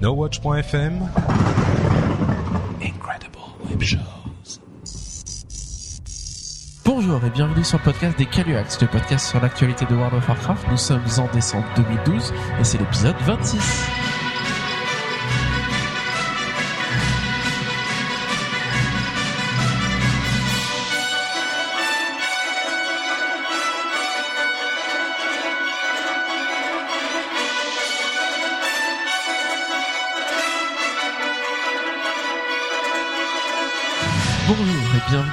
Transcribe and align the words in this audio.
NoWatch.fm 0.00 1.10
Incredible 2.80 3.38
Web 3.68 3.82
Shows. 3.82 4.60
Bonjour 6.86 7.22
et 7.22 7.28
bienvenue 7.28 7.62
sur 7.62 7.76
le 7.76 7.84
podcast 7.84 8.16
des 8.16 8.24
Caluax, 8.24 8.80
le 8.80 8.86
podcast 8.86 9.28
sur 9.28 9.42
l'actualité 9.42 9.84
de 9.84 9.94
World 9.94 10.14
of 10.14 10.26
Warcraft. 10.26 10.68
Nous 10.70 10.78
sommes 10.78 11.04
en 11.18 11.30
décembre 11.34 11.66
2012 11.76 12.32
et 12.58 12.64
c'est 12.64 12.78
l'épisode 12.78 13.16
26. 13.26 13.99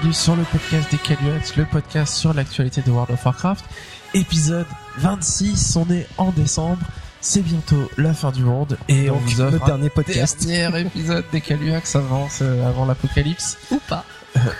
Bienvenue 0.02 0.14
sur 0.14 0.36
le 0.36 0.44
podcast 0.44 0.92
des 0.92 0.98
Caluax, 0.98 1.56
le 1.56 1.66
podcast 1.66 2.14
sur 2.16 2.34
l'actualité 2.34 2.82
de 2.82 2.92
World 2.92 3.12
of 3.12 3.26
Warcraft. 3.26 3.66
Épisode 4.14 4.66
26, 4.98 5.76
on 5.76 5.90
est 5.92 6.08
en 6.18 6.32
décembre, 6.32 6.82
c'est 7.22 7.42
bientôt 7.42 7.90
la 7.98 8.14
fin 8.14 8.32
du 8.32 8.44
monde 8.44 8.78
et 8.88 9.10
on 9.10 9.18
vous 9.18 9.42
offre 9.42 9.54
le 9.60 9.66
dernier 9.66 9.90
podcast. 9.90 10.46
dernier 10.46 10.82
épisode 10.82 11.26
des 11.32 11.42
Caluax 11.42 11.96
avant, 11.96 12.30
ce- 12.30 12.44
avant 12.66 12.86
l'apocalypse. 12.86 13.58
Ou 13.72 13.80
pas. 13.88 14.06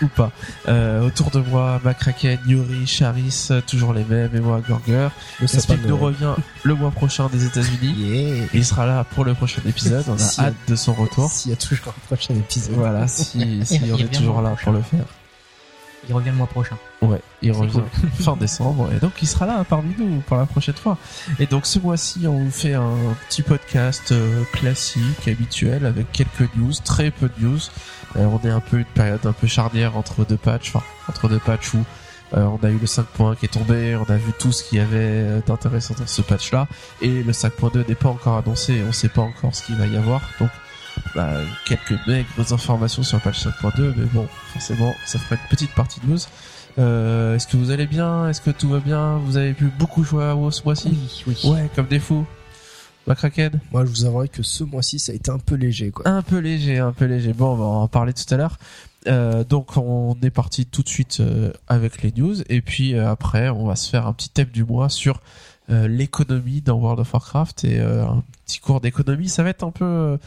ou 0.02 0.08
pas. 0.08 0.32
Euh, 0.68 1.06
autour 1.06 1.30
de 1.30 1.40
moi, 1.40 1.80
Makraken, 1.84 2.40
Yuri, 2.48 2.88
Charis, 2.88 3.48
euh, 3.52 3.62
toujours 3.62 3.94
les 3.94 4.04
mêmes, 4.04 4.32
et 4.36 4.40
moi, 4.40 4.60
Gorger. 4.68 5.10
Le 5.40 5.46
Speak 5.46 5.86
nous 5.86 5.98
revient 5.98 6.34
le 6.64 6.74
mois 6.74 6.90
prochain 6.90 7.28
des 7.32 7.46
États-Unis. 7.46 7.94
Yeah. 7.98 8.46
Et 8.46 8.50
il 8.56 8.66
sera 8.66 8.88
là 8.88 9.04
pour 9.04 9.24
le 9.24 9.36
prochain 9.36 9.62
épisode. 9.68 10.04
On 10.08 10.16
a 10.16 10.18
Si- 10.18 10.42
hâte 10.42 10.56
de 10.68 10.76
son 10.76 10.94
retour. 10.94 11.30
S'il 11.32 11.52
y 11.52 11.54
a 11.54 11.58
toujours 11.58 11.90
un 11.90 12.06
prochain 12.08 12.34
épisode. 12.34 12.74
Voilà, 12.76 13.08
si, 13.08 13.64
si 13.66 13.80
on 13.94 13.98
est 13.98 14.12
toujours 14.14 14.42
là 14.42 14.56
pour 14.64 14.72
le 14.74 14.82
faire. 14.82 15.06
Il 16.10 16.16
revient 16.16 16.30
le 16.30 16.36
mois 16.36 16.48
prochain. 16.48 16.78
Ouais, 17.02 17.22
il 17.42 17.52
revient 17.52 17.82
fin 18.20 18.36
décembre 18.36 18.90
et 18.94 19.00
donc 19.00 19.14
il 19.22 19.28
sera 19.28 19.46
là 19.46 19.64
parmi 19.68 19.94
nous 19.98 20.22
pour 20.22 20.38
la 20.38 20.46
prochaine 20.46 20.76
fois. 20.76 20.98
Et 21.40 21.46
donc 21.46 21.66
ce 21.66 21.80
mois-ci, 21.80 22.28
on 22.28 22.46
vous 22.46 22.52
fait 22.52 22.74
un 22.74 22.96
petit 23.28 23.42
podcast 23.42 24.12
euh, 24.12 24.44
classique, 24.54 25.28
habituel, 25.28 25.86
avec 25.86 26.12
quelques 26.12 26.54
news, 26.56 26.74
très 26.84 27.12
peu 27.12 27.30
de 27.30 27.46
news. 27.46 27.60
Euh, 28.16 28.26
on 28.26 28.40
est 28.46 28.52
un 28.52 28.62
peu 28.62 28.78
une 28.78 28.86
période 28.86 29.26
un 29.26 29.34
peu 29.34 29.48
charnière 29.48 29.98
entre 29.98 30.26
deux 30.26 30.38
patchs, 30.38 30.70
enfin 30.76 30.86
entre 31.08 31.28
deux 31.28 31.40
patchs 31.40 31.74
où 31.74 31.84
euh, 32.36 32.44
on 32.44 32.58
a 32.66 32.70
eu 32.70 32.78
le 32.78 32.86
5.1 32.86 33.36
qui 33.36 33.46
est 33.46 33.50
tombé, 33.50 33.96
on 33.96 34.10
a 34.12 34.18
vu 34.18 34.32
tout 34.38 34.52
ce 34.52 34.64
qu'il 34.64 34.78
y 34.78 34.82
avait 34.82 35.42
d'intéressant 35.46 35.94
dans 35.98 36.08
ce 36.08 36.22
patch-là, 36.22 36.68
et 37.02 37.24
le 37.24 37.32
5.2 37.32 37.88
n'est 37.88 37.96
pas 37.96 38.10
encore 38.10 38.38
annoncé, 38.38 38.82
on 38.88 38.92
sait 38.92 39.08
pas 39.08 39.22
encore 39.22 39.56
ce 39.56 39.64
qu'il 39.64 39.76
va 39.76 39.88
y 39.88 39.96
avoir. 39.96 40.22
Donc 40.40 40.50
bah, 41.16 41.32
quelques 41.66 41.98
maigres 42.08 42.54
informations 42.54 43.04
sur 43.04 43.18
le 43.18 43.24
patch 43.24 43.46
5.2, 43.46 43.94
mais 43.96 44.06
bon, 44.06 44.28
forcément, 44.54 44.94
ça 45.06 45.20
fera 45.20 45.36
une 45.36 45.50
petite 45.50 45.74
partie 45.74 46.00
de 46.02 46.08
news. 46.08 46.20
Euh, 46.80 47.36
Est-ce 47.36 47.48
que 47.48 47.58
vous 47.58 47.72
allez 47.72 47.88
bien? 47.88 48.30
Est-ce 48.30 48.42
que 48.42 48.52
tout 48.52 48.70
va 48.70 48.80
bien? 48.80 49.18
Vous 49.18 49.38
avez 49.38 49.54
pu 49.54 49.66
beaucoup 49.80 50.04
jouer 50.04 50.26
à 50.26 50.36
WoW 50.36 50.52
ce 50.52 50.64
mois-ci? 50.64 50.90
Oui, 51.26 51.36
oui. 51.44 51.50
Ouais, 51.50 51.70
comme 51.76 51.88
des 51.88 52.00
fous. 52.00 52.26
La 53.08 53.16
Kraken 53.16 53.62
Moi, 53.72 53.86
je 53.86 53.90
vous 53.90 54.06
avouerai 54.06 54.28
que 54.28 54.44
ce 54.44 54.66
mois-ci, 54.66 55.00
ça 55.00 55.14
a 55.14 55.16
été 55.16 55.32
un 55.32 55.40
peu 55.40 55.56
léger, 55.56 55.92
quoi. 55.92 56.08
Un 56.08 56.22
peu 56.22 56.40
léger, 56.40 56.78
un 56.80 56.92
peu 56.92 57.06
léger. 57.06 57.32
Bon, 57.32 57.54
on 57.54 57.56
va 57.56 57.66
en 57.66 57.88
parler 57.88 58.14
tout 58.14 58.32
à 58.34 58.38
l'heure. 58.38 58.58
Euh, 59.08 59.44
donc 59.44 59.78
on 59.78 60.18
est 60.22 60.30
parti 60.30 60.66
tout 60.66 60.84
de 60.84 60.90
suite 60.90 61.20
euh, 61.20 61.52
avec 61.68 62.02
les 62.02 62.12
news 62.12 62.36
et 62.50 62.62
puis 62.62 62.94
euh, 62.94 63.10
après 63.10 63.48
on 63.48 63.66
va 63.66 63.76
se 63.76 63.90
faire 63.90 64.06
un 64.06 64.12
petit 64.12 64.30
thème 64.30 64.50
du 64.50 64.66
mois 64.66 64.90
sur 64.90 65.22
l'économie 65.70 66.62
dans 66.62 66.78
World 66.78 67.02
of 67.02 67.14
Warcraft 67.14 67.66
et 67.66 67.82
un 67.82 68.24
petit 68.46 68.60
cours 68.60 68.80
d'économie. 68.80 69.28
Ça 69.28 69.44
va 69.44 69.50
être 69.50 69.66
un 69.66 69.72
peu 69.72 70.18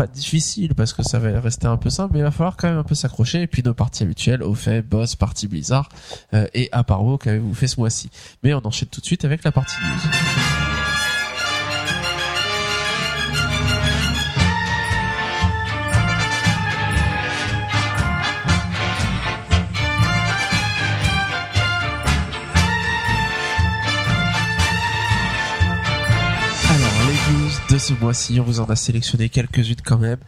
pas 0.00 0.06
difficile 0.06 0.74
parce 0.74 0.94
que 0.94 1.02
ça 1.02 1.18
va 1.18 1.38
rester 1.40 1.66
un 1.66 1.76
peu 1.76 1.90
simple, 1.90 2.14
mais 2.14 2.20
il 2.20 2.22
va 2.22 2.30
falloir 2.30 2.56
quand 2.56 2.68
même 2.68 2.78
un 2.78 2.84
peu 2.84 2.94
s'accrocher. 2.94 3.42
Et 3.42 3.46
puis 3.46 3.62
nos 3.62 3.74
parties 3.74 4.02
habituelles, 4.02 4.42
au 4.42 4.54
fait, 4.54 4.80
boss, 4.80 5.14
partie 5.14 5.46
Blizzard 5.46 5.90
euh, 6.32 6.46
et 6.54 6.70
Aparo 6.72 7.18
qu'avez-vous 7.18 7.52
fait 7.52 7.66
ce 7.66 7.78
mois-ci? 7.78 8.08
Mais 8.42 8.54
on 8.54 8.64
enchaîne 8.64 8.88
tout 8.88 9.02
de 9.02 9.06
suite 9.06 9.26
avec 9.26 9.44
la 9.44 9.52
partie 9.52 9.76
news. 9.82 10.59
Ce 27.80 27.94
mois-ci, 27.94 28.38
on 28.38 28.44
vous 28.44 28.60
en 28.60 28.66
a 28.66 28.76
sélectionné 28.76 29.30
quelques-unes 29.30 29.80
quand 29.82 29.96
même. 29.96 30.18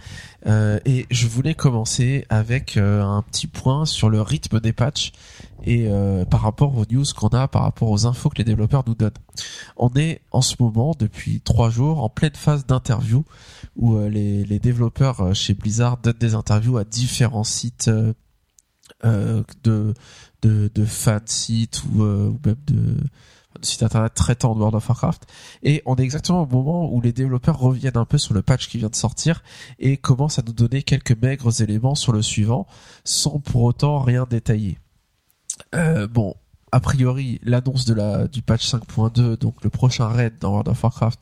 Euh, 0.47 0.81
et 0.87 1.07
je 1.11 1.27
voulais 1.27 1.55
commencer 1.55 2.25
avec 2.31 2.79
euh, 2.79 3.03
un 3.03 3.21
petit 3.21 3.47
point 3.47 3.85
sur 3.85 4.09
le 4.09 4.23
rythme 4.23 4.59
des 4.59 4.73
patchs 4.73 5.13
et 5.63 5.87
euh, 5.87 6.25
par 6.25 6.41
rapport 6.41 6.75
aux 6.79 6.87
news 6.91 7.05
qu'on 7.15 7.29
a, 7.29 7.49
par 7.49 7.63
rapport 7.63 7.91
aux 7.91 8.07
infos 8.07 8.31
que 8.31 8.39
les 8.39 8.45
développeurs 8.45 8.85
nous 8.87 8.95
donnent. 8.95 9.11
On 9.77 9.91
est 9.97 10.23
en 10.31 10.41
ce 10.41 10.57
moment, 10.61 10.97
depuis 10.99 11.43
trois 11.43 11.69
jours, 11.69 12.03
en 12.03 12.09
pleine 12.09 12.35
phase 12.35 12.65
d'interview 12.65 13.23
où 13.77 13.99
les, 13.99 14.59
développeurs 14.59 15.35
chez 15.35 15.53
Blizzard 15.53 15.99
donnent 15.99 16.17
des 16.19 16.35
interviews 16.35 16.79
à 16.79 16.85
différents 16.85 17.45
sites 17.45 17.91
de, 19.05 19.45
de, 19.63 19.95
de 20.43 20.85
fan 20.87 21.21
sites 21.27 21.83
ou, 21.85 22.03
ou 22.03 22.41
même 22.45 22.57
de, 22.67 22.97
de 23.63 23.67
sites 23.67 23.83
internet 23.83 24.13
traitant 24.15 24.55
de 24.55 24.59
World 24.59 24.75
of 24.75 24.89
Warcraft. 24.89 25.27
Et 25.63 25.83
on 25.87 25.97
est 25.97 26.03
exactement 26.03 26.43
au 26.43 26.47
moment 26.47 26.93
où 26.93 27.01
les 27.01 27.13
développeurs 27.13 27.59
reviennent 27.59 27.97
un 27.97 28.05
peu 28.05 28.19
sur 28.19 28.35
le 28.35 28.43
patch 28.43 28.69
qui 28.69 28.79
vient 28.79 28.91
de 28.91 28.95
sortir 28.95 29.43
et 29.79 29.97
commencent 29.97 30.39
à 30.39 30.43
nous 30.43 30.53
donner 30.53 30.83
quelques 30.83 31.17
maigres 31.21 31.63
éléments 31.63 31.95
sur 31.95 32.13
le 32.13 32.23
suivant, 32.23 32.67
sans 33.05 33.39
pour 33.39 33.63
autant 33.63 34.01
rien 34.01 34.27
détailler. 34.29 34.79
Euh, 35.75 36.07
bon, 36.07 36.35
a 36.73 36.81
priori, 36.81 37.41
l'annonce 37.43 37.85
du 37.85 38.43
patch 38.43 38.73
5.2, 38.73 39.39
donc 39.39 39.63
le 39.63 39.71
prochain 39.71 40.09
raid 40.09 40.35
dans 40.41 40.51
World 40.51 40.69
of 40.69 40.83
Warcraft, 40.83 41.21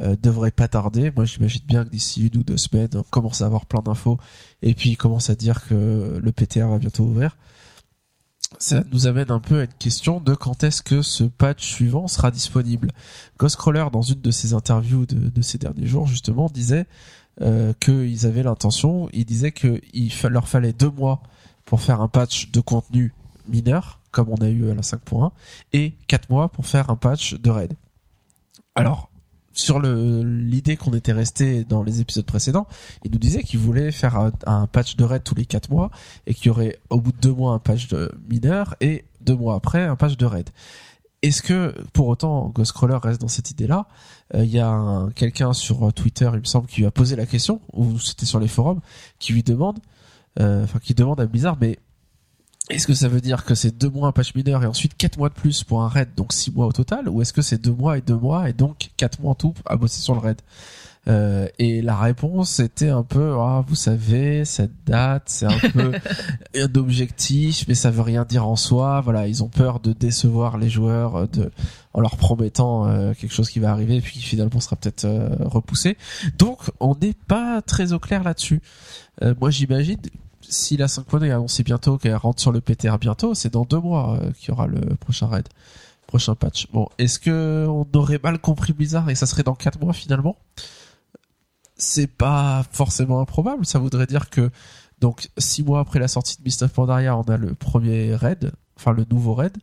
euh, 0.00 0.16
devrait 0.22 0.50
pas 0.50 0.68
tarder. 0.68 1.10
Moi, 1.14 1.24
j'imagine 1.24 1.62
bien 1.66 1.84
que 1.84 1.90
d'ici 1.90 2.28
une 2.28 2.40
ou 2.40 2.44
deux 2.44 2.56
semaines, 2.56 2.90
on 2.94 3.02
commence 3.02 3.42
à 3.42 3.46
avoir 3.46 3.66
plein 3.66 3.80
d'infos 3.80 4.18
et 4.62 4.74
puis 4.74 4.96
commence 4.96 5.30
à 5.30 5.34
dire 5.34 5.66
que 5.66 6.20
le 6.22 6.32
PTR 6.32 6.68
va 6.68 6.78
bientôt 6.78 7.04
ouvrir. 7.04 7.36
Ça 8.58 8.82
nous 8.90 9.06
amène 9.06 9.30
un 9.30 9.40
peu 9.40 9.60
à 9.60 9.64
une 9.64 9.74
question 9.78 10.20
de 10.20 10.34
quand 10.34 10.64
est-ce 10.64 10.82
que 10.82 11.02
ce 11.02 11.24
patch 11.24 11.64
suivant 11.64 12.08
sera 12.08 12.30
disponible. 12.30 12.92
Ghostcrawler, 13.38 13.86
dans 13.92 14.02
une 14.02 14.20
de 14.20 14.30
ses 14.30 14.54
interviews 14.54 15.06
de, 15.06 15.42
ces 15.42 15.58
derniers 15.58 15.86
jours, 15.86 16.06
justement, 16.06 16.48
disait 16.48 16.86
euh, 17.42 17.72
qu'ils 17.78 18.26
avaient 18.26 18.42
l'intention, 18.42 19.08
il 19.12 19.26
disait 19.26 19.52
qu'il 19.52 20.10
leur 20.30 20.48
fallait 20.48 20.72
deux 20.72 20.90
mois 20.90 21.22
pour 21.66 21.82
faire 21.82 22.00
un 22.00 22.08
patch 22.08 22.50
de 22.50 22.60
contenu 22.60 23.12
mineur, 23.46 24.00
comme 24.10 24.30
on 24.30 24.36
a 24.36 24.48
eu 24.48 24.70
à 24.70 24.74
la 24.74 24.82
5.1, 24.82 25.30
et 25.72 25.92
quatre 26.06 26.30
mois 26.30 26.48
pour 26.48 26.66
faire 26.66 26.90
un 26.90 26.96
patch 26.96 27.34
de 27.34 27.50
raid. 27.50 27.74
Alors, 28.74 29.10
sur 29.58 29.80
l'idée 29.80 30.76
qu'on 30.76 30.92
était 30.92 31.12
resté 31.12 31.64
dans 31.64 31.82
les 31.82 32.00
épisodes 32.00 32.24
précédents, 32.24 32.68
il 33.04 33.10
nous 33.10 33.18
disait 33.18 33.42
qu'il 33.42 33.58
voulait 33.58 33.90
faire 33.90 34.30
un, 34.46 34.66
patch 34.68 34.94
de 34.94 35.02
raid 35.02 35.24
tous 35.24 35.34
les 35.34 35.46
quatre 35.46 35.68
mois 35.70 35.90
et 36.28 36.34
qu'il 36.34 36.46
y 36.46 36.50
aurait 36.50 36.78
au 36.90 37.00
bout 37.00 37.10
de 37.10 37.18
deux 37.18 37.32
mois 37.32 37.54
un 37.54 37.58
patch 37.58 37.88
de 37.88 38.12
mineur 38.30 38.76
et 38.80 39.04
deux 39.20 39.34
mois 39.34 39.56
après 39.56 39.82
un 39.82 39.96
patch 39.96 40.16
de 40.16 40.26
raid. 40.26 40.48
Est-ce 41.22 41.42
que 41.42 41.74
pour 41.92 42.06
autant 42.06 42.50
Ghostcrawler 42.50 42.98
reste 43.02 43.20
dans 43.20 43.26
cette 43.26 43.50
idée-là? 43.50 43.88
Euh, 44.36 44.44
Il 44.44 44.50
y 44.50 44.60
a 44.60 44.68
un- 44.68 45.10
quelqu'un 45.10 45.52
sur 45.52 45.92
Twitter, 45.92 46.30
il 46.32 46.38
me 46.38 46.44
semble, 46.44 46.68
qui 46.68 46.84
a 46.86 46.92
posé 46.92 47.16
la 47.16 47.26
question, 47.26 47.60
ou 47.72 47.98
c'était 47.98 48.26
sur 48.26 48.38
les 48.38 48.46
forums, 48.46 48.80
qui 49.18 49.32
lui 49.32 49.42
demande, 49.42 49.80
euh, 50.38 50.62
enfin 50.62 50.78
qui 50.78 50.94
demande 50.94 51.20
à 51.20 51.26
Blizzard, 51.26 51.56
mais 51.60 51.80
est-ce 52.70 52.86
que 52.86 52.94
ça 52.94 53.08
veut 53.08 53.20
dire 53.20 53.44
que 53.44 53.54
c'est 53.54 53.76
deux 53.76 53.88
mois 53.90 54.08
un 54.08 54.12
patch 54.12 54.34
mineur 54.34 54.62
et 54.62 54.66
ensuite 54.66 54.96
quatre 54.96 55.18
mois 55.18 55.28
de 55.28 55.34
plus 55.34 55.64
pour 55.64 55.82
un 55.82 55.88
raid, 55.88 56.08
donc 56.16 56.32
six 56.32 56.50
mois 56.52 56.66
au 56.66 56.72
total, 56.72 57.08
ou 57.08 57.22
est-ce 57.22 57.32
que 57.32 57.42
c'est 57.42 57.60
deux 57.60 57.72
mois 57.72 57.98
et 57.98 58.00
deux 58.00 58.16
mois 58.16 58.48
et 58.48 58.52
donc 58.52 58.90
quatre 58.96 59.20
mois 59.20 59.32
en 59.32 59.34
tout 59.34 59.54
à 59.66 59.76
bosser 59.76 60.00
sur 60.00 60.14
le 60.14 60.20
raid 60.20 60.40
Euh, 61.08 61.48
Et 61.58 61.80
la 61.80 61.96
réponse 61.96 62.60
était 62.60 62.90
un 62.90 63.02
peu, 63.02 63.36
ah, 63.40 63.64
vous 63.66 63.76
savez, 63.76 64.44
cette 64.44 64.84
date, 64.84 65.22
c'est 65.26 65.46
un 65.46 65.58
peu 65.72 65.92
un 66.54 66.74
objectif, 66.74 67.64
mais 67.66 67.74
ça 67.74 67.90
veut 67.90 68.02
rien 68.02 68.26
dire 68.26 68.46
en 68.46 68.56
soi. 68.56 69.00
Voilà, 69.00 69.26
ils 69.26 69.42
ont 69.42 69.48
peur 69.48 69.80
de 69.80 69.94
décevoir 69.94 70.58
les 70.58 70.68
joueurs, 70.68 71.16
euh, 71.16 71.26
de 71.26 71.50
en 71.94 72.00
leur 72.02 72.16
promettant 72.18 72.86
euh, 72.86 73.14
quelque 73.14 73.32
chose 73.32 73.48
qui 73.48 73.58
va 73.58 73.70
arriver 73.70 73.96
et 73.96 74.00
puis 74.02 74.14
qui 74.18 74.22
finalement 74.22 74.60
sera 74.60 74.76
peut-être 74.76 75.06
euh, 75.06 75.30
repoussé. 75.40 75.96
Donc, 76.38 76.58
on 76.78 76.94
n'est 77.00 77.16
pas 77.26 77.62
très 77.62 77.94
au 77.94 77.98
clair 77.98 78.22
là-dessus. 78.22 78.60
Euh, 79.22 79.34
moi, 79.40 79.48
j'imagine 79.50 79.96
si 80.48 80.76
la 80.76 80.86
5.2 80.86 81.24
est 81.24 81.30
annoncée 81.30 81.62
bientôt, 81.62 81.98
qu'elle 81.98 82.16
rentre 82.16 82.40
sur 82.40 82.52
le 82.52 82.60
PTR 82.60 82.98
bientôt, 82.98 83.34
c'est 83.34 83.52
dans 83.52 83.64
deux 83.64 83.80
mois 83.80 84.18
euh, 84.20 84.32
qu'il 84.32 84.48
y 84.48 84.52
aura 84.52 84.66
le 84.66 84.80
prochain 84.96 85.26
raid, 85.26 85.48
prochain 86.06 86.34
patch. 86.34 86.68
Bon, 86.72 86.88
est-ce 86.98 87.18
que 87.18 87.66
on 87.68 87.86
aurait 87.94 88.20
mal 88.22 88.38
compris 88.38 88.72
Blizzard 88.72 89.08
et 89.10 89.14
ça 89.14 89.26
serait 89.26 89.42
dans 89.42 89.54
quatre 89.54 89.80
mois 89.80 89.92
finalement? 89.92 90.36
C'est 91.76 92.08
pas 92.08 92.64
forcément 92.72 93.20
improbable. 93.20 93.64
Ça 93.64 93.78
voudrait 93.78 94.06
dire 94.06 94.30
que 94.30 94.50
donc 95.00 95.28
six 95.38 95.62
mois 95.62 95.80
après 95.80 96.00
la 96.00 96.08
sortie 96.08 96.36
de 96.38 96.42
Mist 96.42 96.62
of 96.62 96.72
Pandaria, 96.72 97.16
on 97.16 97.22
a 97.22 97.36
le 97.36 97.54
premier 97.54 98.14
raid, 98.14 98.52
enfin 98.76 98.92
le 98.92 99.04
nouveau 99.10 99.34
raid. 99.34 99.56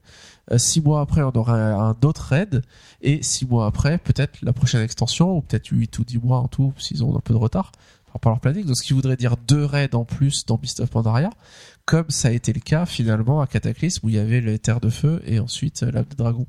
Euh, 0.52 0.58
six 0.58 0.82
mois 0.82 1.02
après, 1.02 1.24
on 1.24 1.32
aura 1.32 1.56
un, 1.56 1.90
un 1.90 1.98
autre 2.04 2.22
raid, 2.22 2.62
et 3.02 3.22
six 3.24 3.46
mois 3.46 3.66
après, 3.66 3.98
peut-être 3.98 4.38
la 4.44 4.54
prochaine 4.54 4.82
extension, 4.82 5.36
ou 5.36 5.42
peut-être 5.42 5.68
huit 5.70 5.98
ou 6.00 6.06
dix 6.06 6.20
mois 6.20 6.38
en 6.38 6.48
tout, 6.48 6.74
s'ils 6.78 7.04
ont 7.04 7.18
un 7.18 7.20
peu 7.20 7.34
de 7.34 7.40
retard 7.40 7.72
par 8.20 8.32
rapport 8.32 8.32
à 8.32 8.36
leur 8.36 8.42
planning. 8.42 8.66
Donc, 8.66 8.78
ce 8.78 8.84
qui 8.84 8.94
voudrait 8.94 9.18
dire 9.18 9.36
deux 9.38 9.66
raids 9.66 9.94
en 9.96 10.06
plus 10.06 10.46
dans 10.46 10.58
Beast 10.58 10.80
of 10.80 10.90
Pandaria, 10.90 11.30
comme 11.86 12.10
ça 12.10 12.30
a 12.30 12.32
été 12.32 12.54
le 12.54 12.60
cas 12.60 12.86
finalement 12.86 13.42
à 13.42 13.48
Cataclysme 13.48 14.06
où 14.06 14.10
il 14.10 14.16
y 14.16 14.20
avait 14.20 14.42
les 14.42 14.60
terres 14.60 14.80
de 14.80 14.90
feu 14.90 15.22
et 15.26 15.40
ensuite 15.40 15.84
euh, 15.84 15.92
l'âme 15.92 16.06
des 16.10 16.16
dragons. 16.16 16.48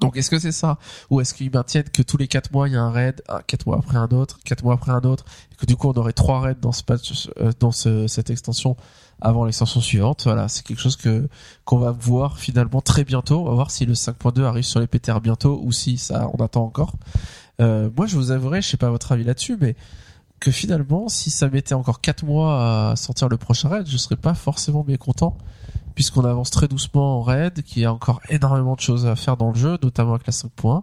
Donc 0.00 0.16
est-ce 0.16 0.28
que 0.28 0.40
c'est 0.40 0.52
ça? 0.52 0.78
Ou 1.08 1.20
est-ce 1.20 1.32
qu'ils 1.34 1.52
maintiennent 1.52 1.88
que 1.88 2.02
tous 2.02 2.16
les 2.16 2.26
quatre 2.26 2.50
mois 2.52 2.68
il 2.68 2.74
y 2.74 2.76
a 2.76 2.82
un 2.82 2.90
raid, 2.90 3.22
un- 3.28 3.40
quatre 3.46 3.64
mois 3.66 3.78
après 3.78 3.96
un 3.96 4.08
autre, 4.08 4.40
quatre 4.44 4.64
mois 4.64 4.74
après 4.74 4.90
un 4.90 5.00
autre, 5.02 5.24
et 5.52 5.54
que 5.54 5.66
du 5.66 5.76
coup 5.76 5.88
on 5.88 5.92
aurait 5.92 6.12
trois 6.12 6.40
raids 6.40 6.56
dans 6.60 6.72
ce 6.72 6.82
patch, 6.82 7.28
euh, 7.40 7.52
dans 7.60 7.70
ce- 7.70 8.08
cette 8.08 8.28
extension 8.28 8.76
avant 9.20 9.44
l'extension 9.44 9.80
suivante? 9.80 10.24
Voilà, 10.24 10.48
c'est 10.48 10.64
quelque 10.66 10.80
chose 10.80 10.96
que 10.96 11.28
qu'on 11.64 11.78
va 11.78 11.92
voir 11.92 12.38
finalement 12.38 12.80
très 12.80 13.04
bientôt. 13.04 13.42
On 13.42 13.44
va 13.44 13.54
voir 13.54 13.70
si 13.70 13.86
le 13.86 13.94
5.2 13.94 14.44
arrive 14.44 14.64
sur 14.64 14.80
les 14.80 14.88
PTR 14.88 15.20
bientôt 15.20 15.60
ou 15.62 15.70
si 15.70 15.96
ça 15.96 16.28
on 16.34 16.42
attend 16.44 16.64
encore. 16.64 16.94
Euh, 17.60 17.88
moi 17.96 18.06
je 18.06 18.16
vous 18.16 18.32
avouerai, 18.32 18.62
je 18.62 18.68
sais 18.70 18.76
pas 18.76 18.90
votre 18.90 19.12
avis 19.12 19.22
là-dessus, 19.24 19.56
mais 19.60 19.76
que 20.44 20.50
finalement, 20.50 21.08
si 21.08 21.30
ça 21.30 21.48
mettait 21.48 21.74
encore 21.74 22.02
4 22.02 22.22
mois 22.26 22.90
à 22.90 22.96
sortir 22.96 23.30
le 23.30 23.38
prochain 23.38 23.70
raid, 23.70 23.86
je 23.88 23.96
serais 23.96 24.16
pas 24.16 24.34
forcément 24.34 24.84
mécontent, 24.84 25.38
puisqu'on 25.94 26.22
avance 26.26 26.50
très 26.50 26.68
doucement 26.68 27.18
en 27.18 27.22
raid, 27.22 27.62
qu'il 27.62 27.80
y 27.80 27.86
a 27.86 27.92
encore 27.92 28.20
énormément 28.28 28.74
de 28.74 28.80
choses 28.80 29.06
à 29.06 29.16
faire 29.16 29.38
dans 29.38 29.48
le 29.52 29.54
jeu, 29.56 29.78
notamment 29.82 30.12
avec 30.14 30.26
la 30.26 30.34
5.1, 30.34 30.82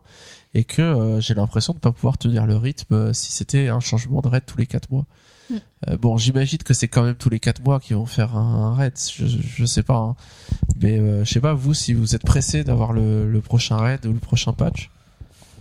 et 0.55 0.63
que 0.63 0.81
euh, 0.81 1.21
j'ai 1.21 1.35
l'impression 1.35 1.73
de 1.73 1.77
pas 1.79 1.91
pouvoir 1.91 2.17
tenir 2.17 2.47
le 2.47 2.57
rythme 2.57 2.95
euh, 2.95 3.13
si 3.13 3.31
c'était 3.31 3.67
un 3.67 3.79
changement 3.79 4.21
de 4.21 4.29
raid 4.29 4.43
tous 4.47 4.57
les 4.57 4.65
4 4.65 4.89
mois. 4.89 5.05
Mm. 5.51 5.55
Euh, 5.89 5.97
bon, 5.97 6.17
j'imagine 6.17 6.57
que 6.59 6.73
c'est 6.73 6.87
quand 6.87 7.03
même 7.03 7.15
tous 7.15 7.29
les 7.29 7.39
4 7.39 7.63
mois 7.63 7.79
qu'ils 7.79 7.97
vont 7.97 8.07
faire 8.07 8.35
un, 8.35 8.71
un 8.71 8.73
raid, 8.73 8.93
je, 8.97 9.27
je 9.27 9.65
sais 9.65 9.83
pas. 9.83 9.97
hein. 9.97 10.15
Mais 10.81 10.97
euh, 10.97 11.23
je 11.23 11.31
sais 11.31 11.39
pas, 11.39 11.53
vous, 11.53 11.75
si 11.75 11.93
vous 11.93 12.15
êtes 12.15 12.23
pressé 12.23 12.63
d'avoir 12.63 12.93
le, 12.93 13.29
le 13.29 13.41
prochain 13.41 13.77
raid 13.77 14.03
ou 14.07 14.11
le 14.11 14.19
prochain 14.19 14.53
patch. 14.53 14.89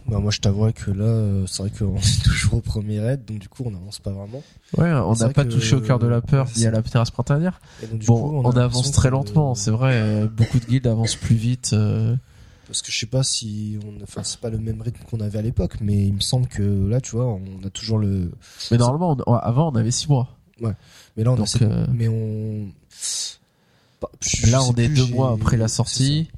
Bah, 0.07 0.19
moi, 0.19 0.31
je 0.31 0.41
t'avouerais 0.41 0.73
que 0.73 0.91
là, 0.91 1.05
euh, 1.05 1.47
c'est 1.47 1.63
vrai 1.63 1.71
qu'on 1.71 1.95
est 1.97 2.25
toujours 2.25 2.55
au 2.55 2.61
premier 2.61 3.01
raid, 3.01 3.25
donc 3.25 3.39
du 3.39 3.49
coup, 3.49 3.63
on 3.67 3.71
n'avance 3.71 3.99
pas 4.01 4.11
vraiment. 4.11 4.43
Ouais, 4.77 4.91
on 4.93 5.15
n'a 5.15 5.29
pas 5.31 5.45
touché 5.45 5.77
au 5.77 5.81
cœur 5.81 5.99
de 5.99 6.07
la 6.07 6.21
peur 6.21 6.49
c'est- 6.49 6.61
ni 6.61 6.67
à 6.67 6.71
la 6.71 6.83
terrasse 6.83 7.11
printanière. 7.11 7.61
Donc, 7.91 8.05
Bon, 8.07 8.21
coup, 8.21 8.37
on, 8.49 8.51
a 8.53 8.65
avance 8.65 8.91
très 8.93 9.11
lentement, 9.11 9.55
c'est 9.55 9.71
vrai. 9.71 9.93
euh, 9.95 10.27
beaucoup 10.37 10.59
de 10.59 10.65
guildes 10.67 10.87
avancent 10.87 11.17
plus 11.17 11.37
vite. 11.37 11.71
euh. 11.73 12.17
Parce 12.67 12.83
que 12.83 12.93
je 12.93 12.99
sais 12.99 13.07
pas 13.07 13.25
si 13.25 13.79
on, 13.85 14.01
enfin, 14.05 14.23
c'est 14.23 14.39
pas 14.39 14.49
le 14.51 14.59
même 14.59 14.81
rythme 14.81 15.03
qu'on 15.11 15.19
avait 15.21 15.39
à 15.39 15.43
l'époque, 15.43 15.79
mais 15.81 16.07
il 16.07 16.15
me 16.15 16.21
semble 16.21 16.47
que 16.47 16.63
là, 16.89 17.01
tu 17.01 17.13
vois, 17.17 17.27
on 17.27 17.67
a 17.67 17.71
toujours 17.71 17.99
le, 17.99 18.31
Mais 18.71 18.77
normalement, 18.79 19.17
on- 19.27 19.35
avant, 19.35 19.73
on 19.73 19.75
avait 19.75 19.91
six 19.91 20.09
mois. 20.09 20.37
mais 20.61 21.25
là, 21.25 21.33
on 21.33 21.35
a 21.35 21.37
Donc, 21.39 21.49
cette- 21.49 21.63
euh, 21.63 21.87
mais 21.93 22.07
on, 22.07 22.69
Bah, 24.01 24.09
je- 24.23 24.51
là, 24.53 24.63
on 24.63 24.71
est 24.77 24.87
plus, 24.87 24.95
deux 24.95 25.07
mois 25.07 25.33
après 25.33 25.57
la 25.57 25.69
sortie. 25.69 26.31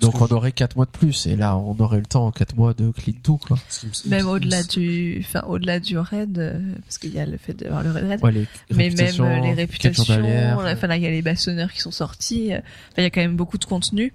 Donc, 0.00 0.20
on 0.20 0.26
aurait 0.26 0.52
quatre 0.52 0.76
mois 0.76 0.84
de 0.84 0.90
plus. 0.90 1.26
Et 1.26 1.36
là, 1.36 1.56
on 1.56 1.74
aurait 1.80 1.98
le 1.98 2.04
temps 2.06 2.26
en 2.26 2.30
quatre 2.30 2.54
mois 2.54 2.74
de 2.74 2.90
clean 2.90 3.14
tout, 3.22 3.38
quoi. 3.38 3.58
Même 4.06 4.24
me- 4.26 4.30
au-delà 4.30 4.62
du, 4.62 5.24
enfin, 5.26 5.42
au-delà 5.48 5.80
du 5.80 5.96
raid, 5.98 6.38
euh, 6.38 6.58
parce 6.84 6.98
qu'il 6.98 7.14
y 7.14 7.18
a 7.18 7.24
le 7.24 7.38
fait 7.38 7.54
d'avoir 7.54 7.82
le 7.82 7.90
raid 7.92 8.04
raid. 8.06 8.22
Ouais, 8.22 8.32
les 8.32 8.46
Mais 8.74 8.90
même 8.90 9.14
euh, 9.20 9.40
les 9.40 9.54
réputations, 9.54 10.04
enfin 10.12 10.86
là 10.86 10.96
il 10.98 11.02
y 11.02 11.06
a 11.06 11.10
les 11.10 11.22
bâtonneurs 11.22 11.72
qui 11.72 11.80
sont 11.80 11.90
sortis, 11.90 12.52
euh, 12.52 12.58
enfin, 12.58 12.98
il 12.98 13.02
y 13.04 13.06
a 13.06 13.10
quand 13.10 13.22
même 13.22 13.36
beaucoup 13.36 13.56
de 13.58 13.64
contenu 13.64 14.12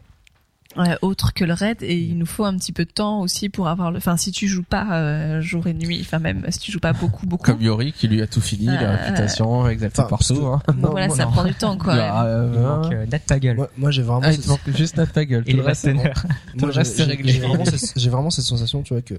euh, 0.77 0.95
autre 1.01 1.33
que 1.33 1.44
le 1.44 1.53
raid 1.53 1.83
et 1.83 1.97
il 2.00 2.18
nous 2.18 2.25
faut 2.25 2.45
un 2.45 2.56
petit 2.57 2.71
peu 2.71 2.85
de 2.85 2.91
temps 2.91 3.19
aussi 3.21 3.50
pour 3.50 3.68
avoir 3.68 3.91
le, 3.91 3.97
enfin 3.97 4.15
si 4.15 4.31
tu 4.31 4.47
joues 4.47 4.63
pas 4.63 4.88
euh, 4.94 5.41
jour 5.41 5.68
et 5.68 5.73
nuit, 5.73 6.00
enfin 6.01 6.19
même 6.19 6.45
si 6.50 6.59
tu 6.59 6.71
joues 6.71 6.79
pas 6.79 6.94
beaucoup 6.94 7.25
beaucoup, 7.25 7.51
Comme 7.51 7.62
Yori, 7.62 7.91
qui 7.91 8.07
lui 8.07 8.21
a 8.21 8.27
tout 8.27 8.39
fini, 8.41 8.69
Euh, 8.69 8.79
la 8.79 8.95
réputation, 8.95 9.68
exalté 9.68 10.00
Enfin, 10.01 10.07
parce 10.09 10.27
partout. 10.29 10.41
que- 10.44 10.47
Hein. 10.71 10.73
moi- 10.77 10.89
voilà 10.91 11.07
moi- 11.07 11.15
ça 11.18 11.25
non. 11.25 11.31
prend 11.31 11.44
du 11.44 11.53
temps 11.53 11.77
quoi. 11.77 11.94
Ah, 11.95 12.25
euh, 12.25 12.51
Il 12.53 12.59
manque 12.62 12.94
euh, 12.94 13.06
Nat 13.06 13.19
Pagel. 13.19 13.56
Moi, 13.57 13.69
moi, 13.77 13.91
j'ai 13.91 14.01
vraiment, 14.01 14.21
ah, 14.23 14.31
manque 14.47 14.59
juste 14.75 14.95
Nat 14.97 15.07
Pagel. 15.07 15.44
et 15.45 15.51
Tout 15.51 15.57
le 15.57 15.63
reste, 15.63 16.95
c'est 16.95 17.03
réglé. 17.03 17.33
J'ai 17.33 17.39
vraiment, 17.39 17.65
cette- 17.65 17.94
j'ai 18.00 18.09
vraiment 18.09 18.29
cette 18.29 18.45
sensation, 18.45 18.81
tu 18.81 18.94
vois, 18.94 19.01
que 19.01 19.15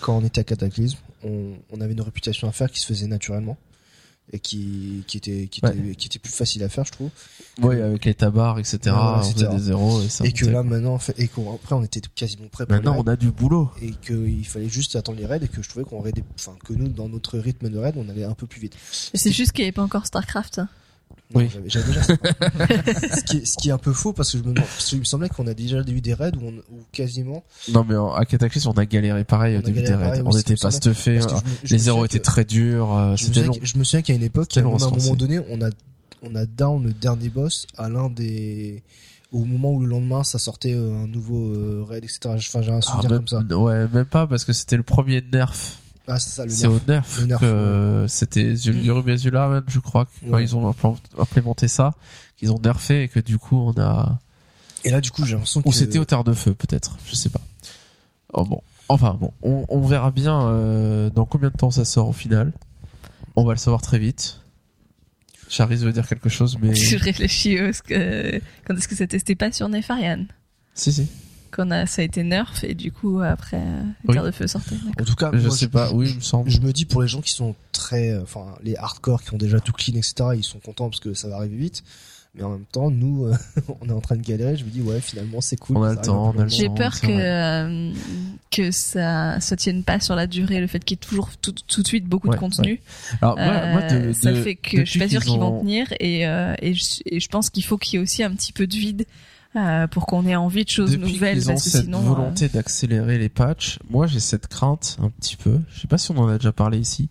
quand 0.00 0.16
on 0.16 0.24
était 0.24 0.40
à 0.40 0.44
Cataclysme, 0.44 0.98
on, 1.24 1.52
on 1.72 1.80
avait 1.80 1.92
une 1.92 2.00
réputation 2.02 2.48
à 2.48 2.52
faire 2.52 2.70
qui 2.70 2.80
se 2.80 2.86
faisait 2.86 3.06
naturellement 3.06 3.56
et 4.32 4.38
qui, 4.38 5.04
qui 5.06 5.16
était, 5.16 5.48
qui 5.48 5.60
était, 5.60 5.94
qui 5.96 6.06
était 6.06 6.18
plus 6.18 6.32
facile 6.32 6.62
à 6.62 6.68
faire, 6.68 6.84
je 6.84 6.92
trouve. 6.92 7.10
Ouais, 7.60 7.80
avec 7.80 8.04
les 8.04 8.14
tabards, 8.14 8.58
etc. 8.58 8.78
Ouais, 8.86 8.92
on 8.92 9.18
faisait 9.22 9.32
etc. 9.32 9.48
des 9.50 9.58
zéros 9.58 10.02
et 10.02 10.08
ça. 10.08 10.24
et 10.24 10.32
que 10.32 10.46
là, 10.46 10.62
maintenant, 10.62 10.98
et 11.18 11.28
qu'après, 11.28 11.74
on 11.74 11.82
était 11.82 12.00
quasiment 12.14 12.48
prêt 12.48 12.66
pour 12.66 12.74
Maintenant, 12.74 12.96
on 12.98 13.06
a 13.06 13.16
du 13.16 13.30
boulot. 13.30 13.70
et 13.82 13.90
qu'il 13.90 14.46
fallait 14.46 14.68
juste 14.68 14.96
attendre 14.96 15.18
les 15.18 15.26
raids 15.26 15.40
et 15.42 15.48
que 15.48 15.62
je 15.62 15.68
trouvais 15.68 15.84
qu'on 15.84 16.00
raidait, 16.00 16.24
enfin, 16.38 16.54
que 16.64 16.72
nous, 16.72 16.88
dans 16.88 17.08
notre 17.08 17.38
rythme 17.38 17.68
de 17.68 17.78
raid, 17.78 17.94
on 17.96 18.08
allait 18.08 18.24
un 18.24 18.34
peu 18.34 18.46
plus 18.46 18.60
vite. 18.60 18.76
Et 19.12 19.18
C'est 19.18 19.32
juste 19.32 19.52
qu'il 19.52 19.62
n'y 19.64 19.68
avait 19.68 19.72
pas 19.72 19.82
encore 19.82 20.06
Starcraft. 20.06 20.60
Hein. 21.34 21.34
Non, 21.34 21.40
Oui. 21.40 21.48
j'avais- 21.52 21.68
J'avais 21.70 21.86
déjà 21.86 22.02
ça. 22.02 22.14
ce, 23.16 23.24
qui 23.24 23.36
est, 23.38 23.44
ce 23.46 23.56
qui 23.56 23.68
est 23.68 23.72
un 23.72 23.78
peu 23.78 23.92
faux 23.92 24.12
parce 24.12 24.32
que 24.32 24.38
je 24.38 24.42
me 24.42 24.52
parce 24.54 24.86
qu'il 24.86 24.98
me 24.98 25.04
semblait 25.04 25.28
qu'on 25.28 25.46
a 25.46 25.54
déjà 25.54 25.80
eu 25.86 26.00
des 26.00 26.14
raids 26.14 26.32
où, 26.40 26.46
on, 26.48 26.52
où 26.74 26.82
quasiment. 26.92 27.44
Non, 27.72 27.84
mais 27.88 27.96
en- 27.96 28.12
à 28.14 28.24
Cataclysme, 28.24 28.68
on 28.68 28.72
a 28.78 28.84
galéré 28.86 29.24
pareil 29.24 29.54
On 29.56 29.58
au 29.58 29.62
a 29.62 29.66
début 29.66 29.82
des 29.82 29.94
raids. 29.94 30.04
pareil, 30.04 30.22
On 30.24 30.30
n'était 30.36 30.54
pas 30.56 30.70
que 30.70 30.88
me- 30.88 30.94
je 31.64 31.72
Les 31.72 31.78
zéros 31.78 32.04
étaient 32.04 32.18
que- 32.18 32.24
très 32.24 32.44
durs. 32.44 32.92
euh, 32.96 33.16
Je 33.16 33.28
me, 33.40 33.46
long. 33.46 33.52
que- 33.54 33.64
je 33.64 33.78
me 33.78 33.84
souviens 33.84 34.02
qu'à 34.02 34.14
une 34.14 34.22
époque, 34.22 34.56
à 34.56 34.60
un 34.60 34.64
moment 34.64 35.14
donné, 35.16 35.40
on 35.50 35.60
a, 35.62 35.70
on 36.22 36.34
a 36.34 36.46
down 36.46 36.82
le 36.84 36.92
dernier 36.92 37.28
boss 37.28 37.66
à 37.78 37.88
l'un 37.88 38.10
des, 38.10 38.82
au 39.32 39.44
moment 39.44 39.72
où 39.72 39.80
le 39.80 39.86
lendemain 39.86 40.24
ça 40.24 40.38
sortait 40.38 40.74
euh, 40.74 41.04
un 41.04 41.06
nouveau 41.06 41.54
euh, 41.54 41.84
raid, 41.88 42.02
etc. 42.04 42.20
Enfin, 42.26 42.60
j'ai 42.62 42.72
un 42.72 42.78
Ah, 42.78 42.80
souvenir 42.82 43.10
même- 43.10 43.18
comme 43.24 43.28
ça. 43.28 43.56
Ouais, 43.56 43.86
même 43.88 44.04
pas 44.04 44.26
parce 44.26 44.44
que 44.44 44.52
c'était 44.52 44.76
le 44.76 44.82
premier 44.82 45.22
nerf. 45.32 45.54
Ah, 46.10 46.18
c'est 46.18 46.30
ça, 46.30 46.44
le 46.44 46.50
C'est 46.50 46.66
nerf. 46.68 46.72
au 46.76 46.90
nerf, 46.90 47.04
Le 47.20 47.26
nerf, 47.26 47.38
que 47.40 47.44
euh, 47.44 48.08
c'était 48.08 48.52
Yoruba 48.54 49.14
même, 49.48 49.62
je 49.68 49.78
crois, 49.78 50.06
que 50.06 50.10
quand 50.26 50.32
Ouais. 50.36 50.42
ils 50.44 50.56
ont 50.56 50.68
implé- 50.70 50.96
implémenté 51.18 51.68
ça, 51.68 51.94
qu'ils 52.36 52.50
ont 52.52 52.58
nerfé 52.58 53.04
et 53.04 53.08
que 53.08 53.20
du 53.20 53.38
coup 53.38 53.56
on 53.56 53.80
a. 53.80 54.18
Et 54.84 54.90
là, 54.90 55.00
du 55.00 55.10
coup, 55.10 55.24
j'ai 55.24 55.32
l'impression 55.34 55.62
que. 55.62 55.68
Ou 55.68 55.72
c'était 55.72 55.98
au 55.98 56.04
terre 56.04 56.24
de 56.24 56.32
feu, 56.32 56.54
peut-être, 56.54 56.96
je 57.06 57.14
sais 57.14 57.28
pas. 57.28 57.40
Oh 58.32 58.44
bon. 58.44 58.60
Enfin 58.88 59.16
bon, 59.20 59.32
on, 59.42 59.64
on 59.68 59.80
verra 59.86 60.10
bien 60.10 60.48
euh, 60.48 61.10
dans 61.10 61.24
combien 61.24 61.50
de 61.50 61.56
temps 61.56 61.70
ça 61.70 61.84
sort 61.84 62.08
au 62.08 62.12
final. 62.12 62.52
On 63.36 63.44
va 63.44 63.52
le 63.52 63.58
savoir 63.58 63.80
très 63.82 63.98
vite. 64.00 64.40
Charis 65.48 65.76
veut 65.76 65.92
dire 65.92 66.08
quelque 66.08 66.28
chose, 66.28 66.58
mais 66.60 66.74
Je 66.76 66.96
réfléchis 66.96 67.56
quand 68.66 68.76
est-ce 68.76 68.88
que 68.88 68.96
ça 68.96 69.06
testait 69.06 69.34
pas 69.36 69.52
sur 69.52 69.68
Nefarian 69.68 70.24
si 70.74 70.92
si. 70.92 71.06
Quand 71.50 71.70
a, 71.70 71.86
ça 71.86 72.02
a 72.02 72.04
été 72.04 72.22
nerf 72.22 72.62
et 72.62 72.74
du 72.74 72.92
coup 72.92 73.20
après 73.20 73.56
euh, 73.58 73.82
le 74.08 74.20
Oui. 74.20 74.26
de 74.26 74.30
feu 74.30 74.46
sortait. 74.46 74.76
d'accord. 74.76 74.92
En 75.00 75.04
tout 75.04 75.14
cas, 75.14 75.30
Je 75.32 75.46
moi, 75.48 75.56
sais 75.56 75.68
pas. 75.68 75.92
Oui, 75.92 76.08
il 76.10 76.16
me 76.16 76.20
semble. 76.20 76.50
Je 76.50 76.60
me 76.60 76.72
dis 76.72 76.84
pour 76.84 77.02
les 77.02 77.08
gens 77.08 77.20
qui 77.20 77.32
sont 77.32 77.54
très, 77.72 78.10
euh, 78.10 78.22
enfin, 78.22 78.46
les 78.62 78.76
hardcore 78.76 79.22
qui 79.22 79.34
ont 79.34 79.38
déjà 79.38 79.58
tout 79.60 79.72
clean, 79.72 79.94
etc. 79.96 80.14
Ils 80.36 80.44
sont 80.44 80.58
contents 80.60 80.88
parce 80.88 81.00
que 81.00 81.14
ça 81.14 81.28
va 81.28 81.36
arriver 81.36 81.56
vite. 81.56 81.82
Mais 82.36 82.44
en 82.44 82.50
même 82.50 82.64
temps, 82.70 82.92
nous, 82.92 83.24
euh, 83.24 83.34
on 83.80 83.88
est 83.88 83.92
en 83.92 84.00
train 84.00 84.14
de 84.14 84.22
galérer. 84.22 84.56
Je 84.56 84.64
me 84.64 84.70
dis 84.70 84.80
ouais, 84.82 85.00
finalement, 85.00 85.40
c'est 85.40 85.56
cool. 85.56 85.78
On 85.78 85.82
a 85.82 85.88
ça 85.88 85.92
le 85.94 85.98
arrive 85.98 86.06
temps, 86.06 86.28
un 86.28 86.32
peu 86.32 86.38
on 86.38 86.40
a 86.40 86.44
le 86.44 86.48
plus 86.48 86.56
J'ai 86.56 86.68
peur 86.68 87.00
que 87.00 87.08
euh, 87.10 87.92
que 88.52 88.70
ça 88.70 89.40
se 89.40 89.54
tienne 89.56 89.82
pas 89.82 89.98
sur 89.98 90.14
la 90.14 90.28
durée, 90.28 90.60
le 90.60 90.68
fait 90.68 90.78
qu'il 90.84 90.96
y 90.96 90.98
ait 90.98 91.04
toujours 91.04 91.30
tout, 91.42 91.52
tout 91.66 91.82
de 91.82 91.88
suite 91.88 92.04
beaucoup 92.06 92.28
Ouais, 92.28 92.36
de 92.36 92.40
contenu. 92.40 92.80
Alors 93.20 93.36
moi, 93.36 93.66
moi, 93.72 93.82
de, 93.82 94.12
ça 94.12 94.30
de- 94.30 94.40
fait 94.42 94.54
que 94.54 94.84
je 94.84 94.90
suis 94.90 95.00
pas 95.00 95.08
sûre 95.08 95.22
qu'ils 95.24 95.40
vont 95.40 95.56
ont- 95.56 95.60
tenir 95.60 95.88
et, 95.98 96.24
euh, 96.28 96.54
et, 96.62 96.74
je, 96.74 96.84
et 97.06 97.18
je 97.18 97.28
pense 97.28 97.50
qu'il 97.50 97.64
faut 97.64 97.78
qu'il 97.78 97.94
y 97.94 97.96
ait 97.96 98.02
aussi 98.02 98.22
un 98.22 98.30
petit 98.30 98.52
peu 98.52 98.68
de 98.68 98.74
vide 98.76 99.06
euh, 99.56 99.86
pour 99.86 100.06
qu'on 100.06 100.26
ait 100.26 100.36
envie 100.36 100.64
de 100.64 100.70
choses 100.70 100.92
Depuis 100.92 101.14
nouvelles 101.14 101.42
ont 101.50 101.54
parce 101.54 101.64
que 101.64 101.70
cette 101.70 101.84
sinon 101.84 102.00
volonté 102.00 102.48
d'accélérer 102.48 103.18
les 103.18 103.28
patchs, 103.28 103.78
moi 103.88 104.06
j'ai 104.06 104.20
cette 104.20 104.46
crainte 104.46 104.96
un 105.02 105.10
petit 105.10 105.36
peu, 105.36 105.58
je 105.72 105.80
sais 105.80 105.88
pas 105.88 105.98
si 105.98 106.10
on 106.12 106.18
en 106.18 106.28
a 106.28 106.36
déjà 106.36 106.52
parlé 106.52 106.78
ici, 106.78 107.08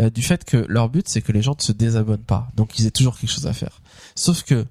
euh, 0.00 0.10
du 0.10 0.22
fait 0.22 0.44
que 0.44 0.64
leur 0.68 0.88
but 0.88 1.08
c'est 1.08 1.22
que 1.22 1.32
les 1.32 1.42
gens 1.42 1.54
ne 1.56 1.62
se 1.62 1.72
désabonnent 1.72 2.18
pas, 2.18 2.48
donc 2.56 2.78
ils 2.78 2.86
aient 2.86 2.90
toujours 2.90 3.18
quelque 3.18 3.30
chose 3.30 3.46
à 3.46 3.52
faire. 3.52 3.80
Sauf 4.14 4.42
que 4.42 4.66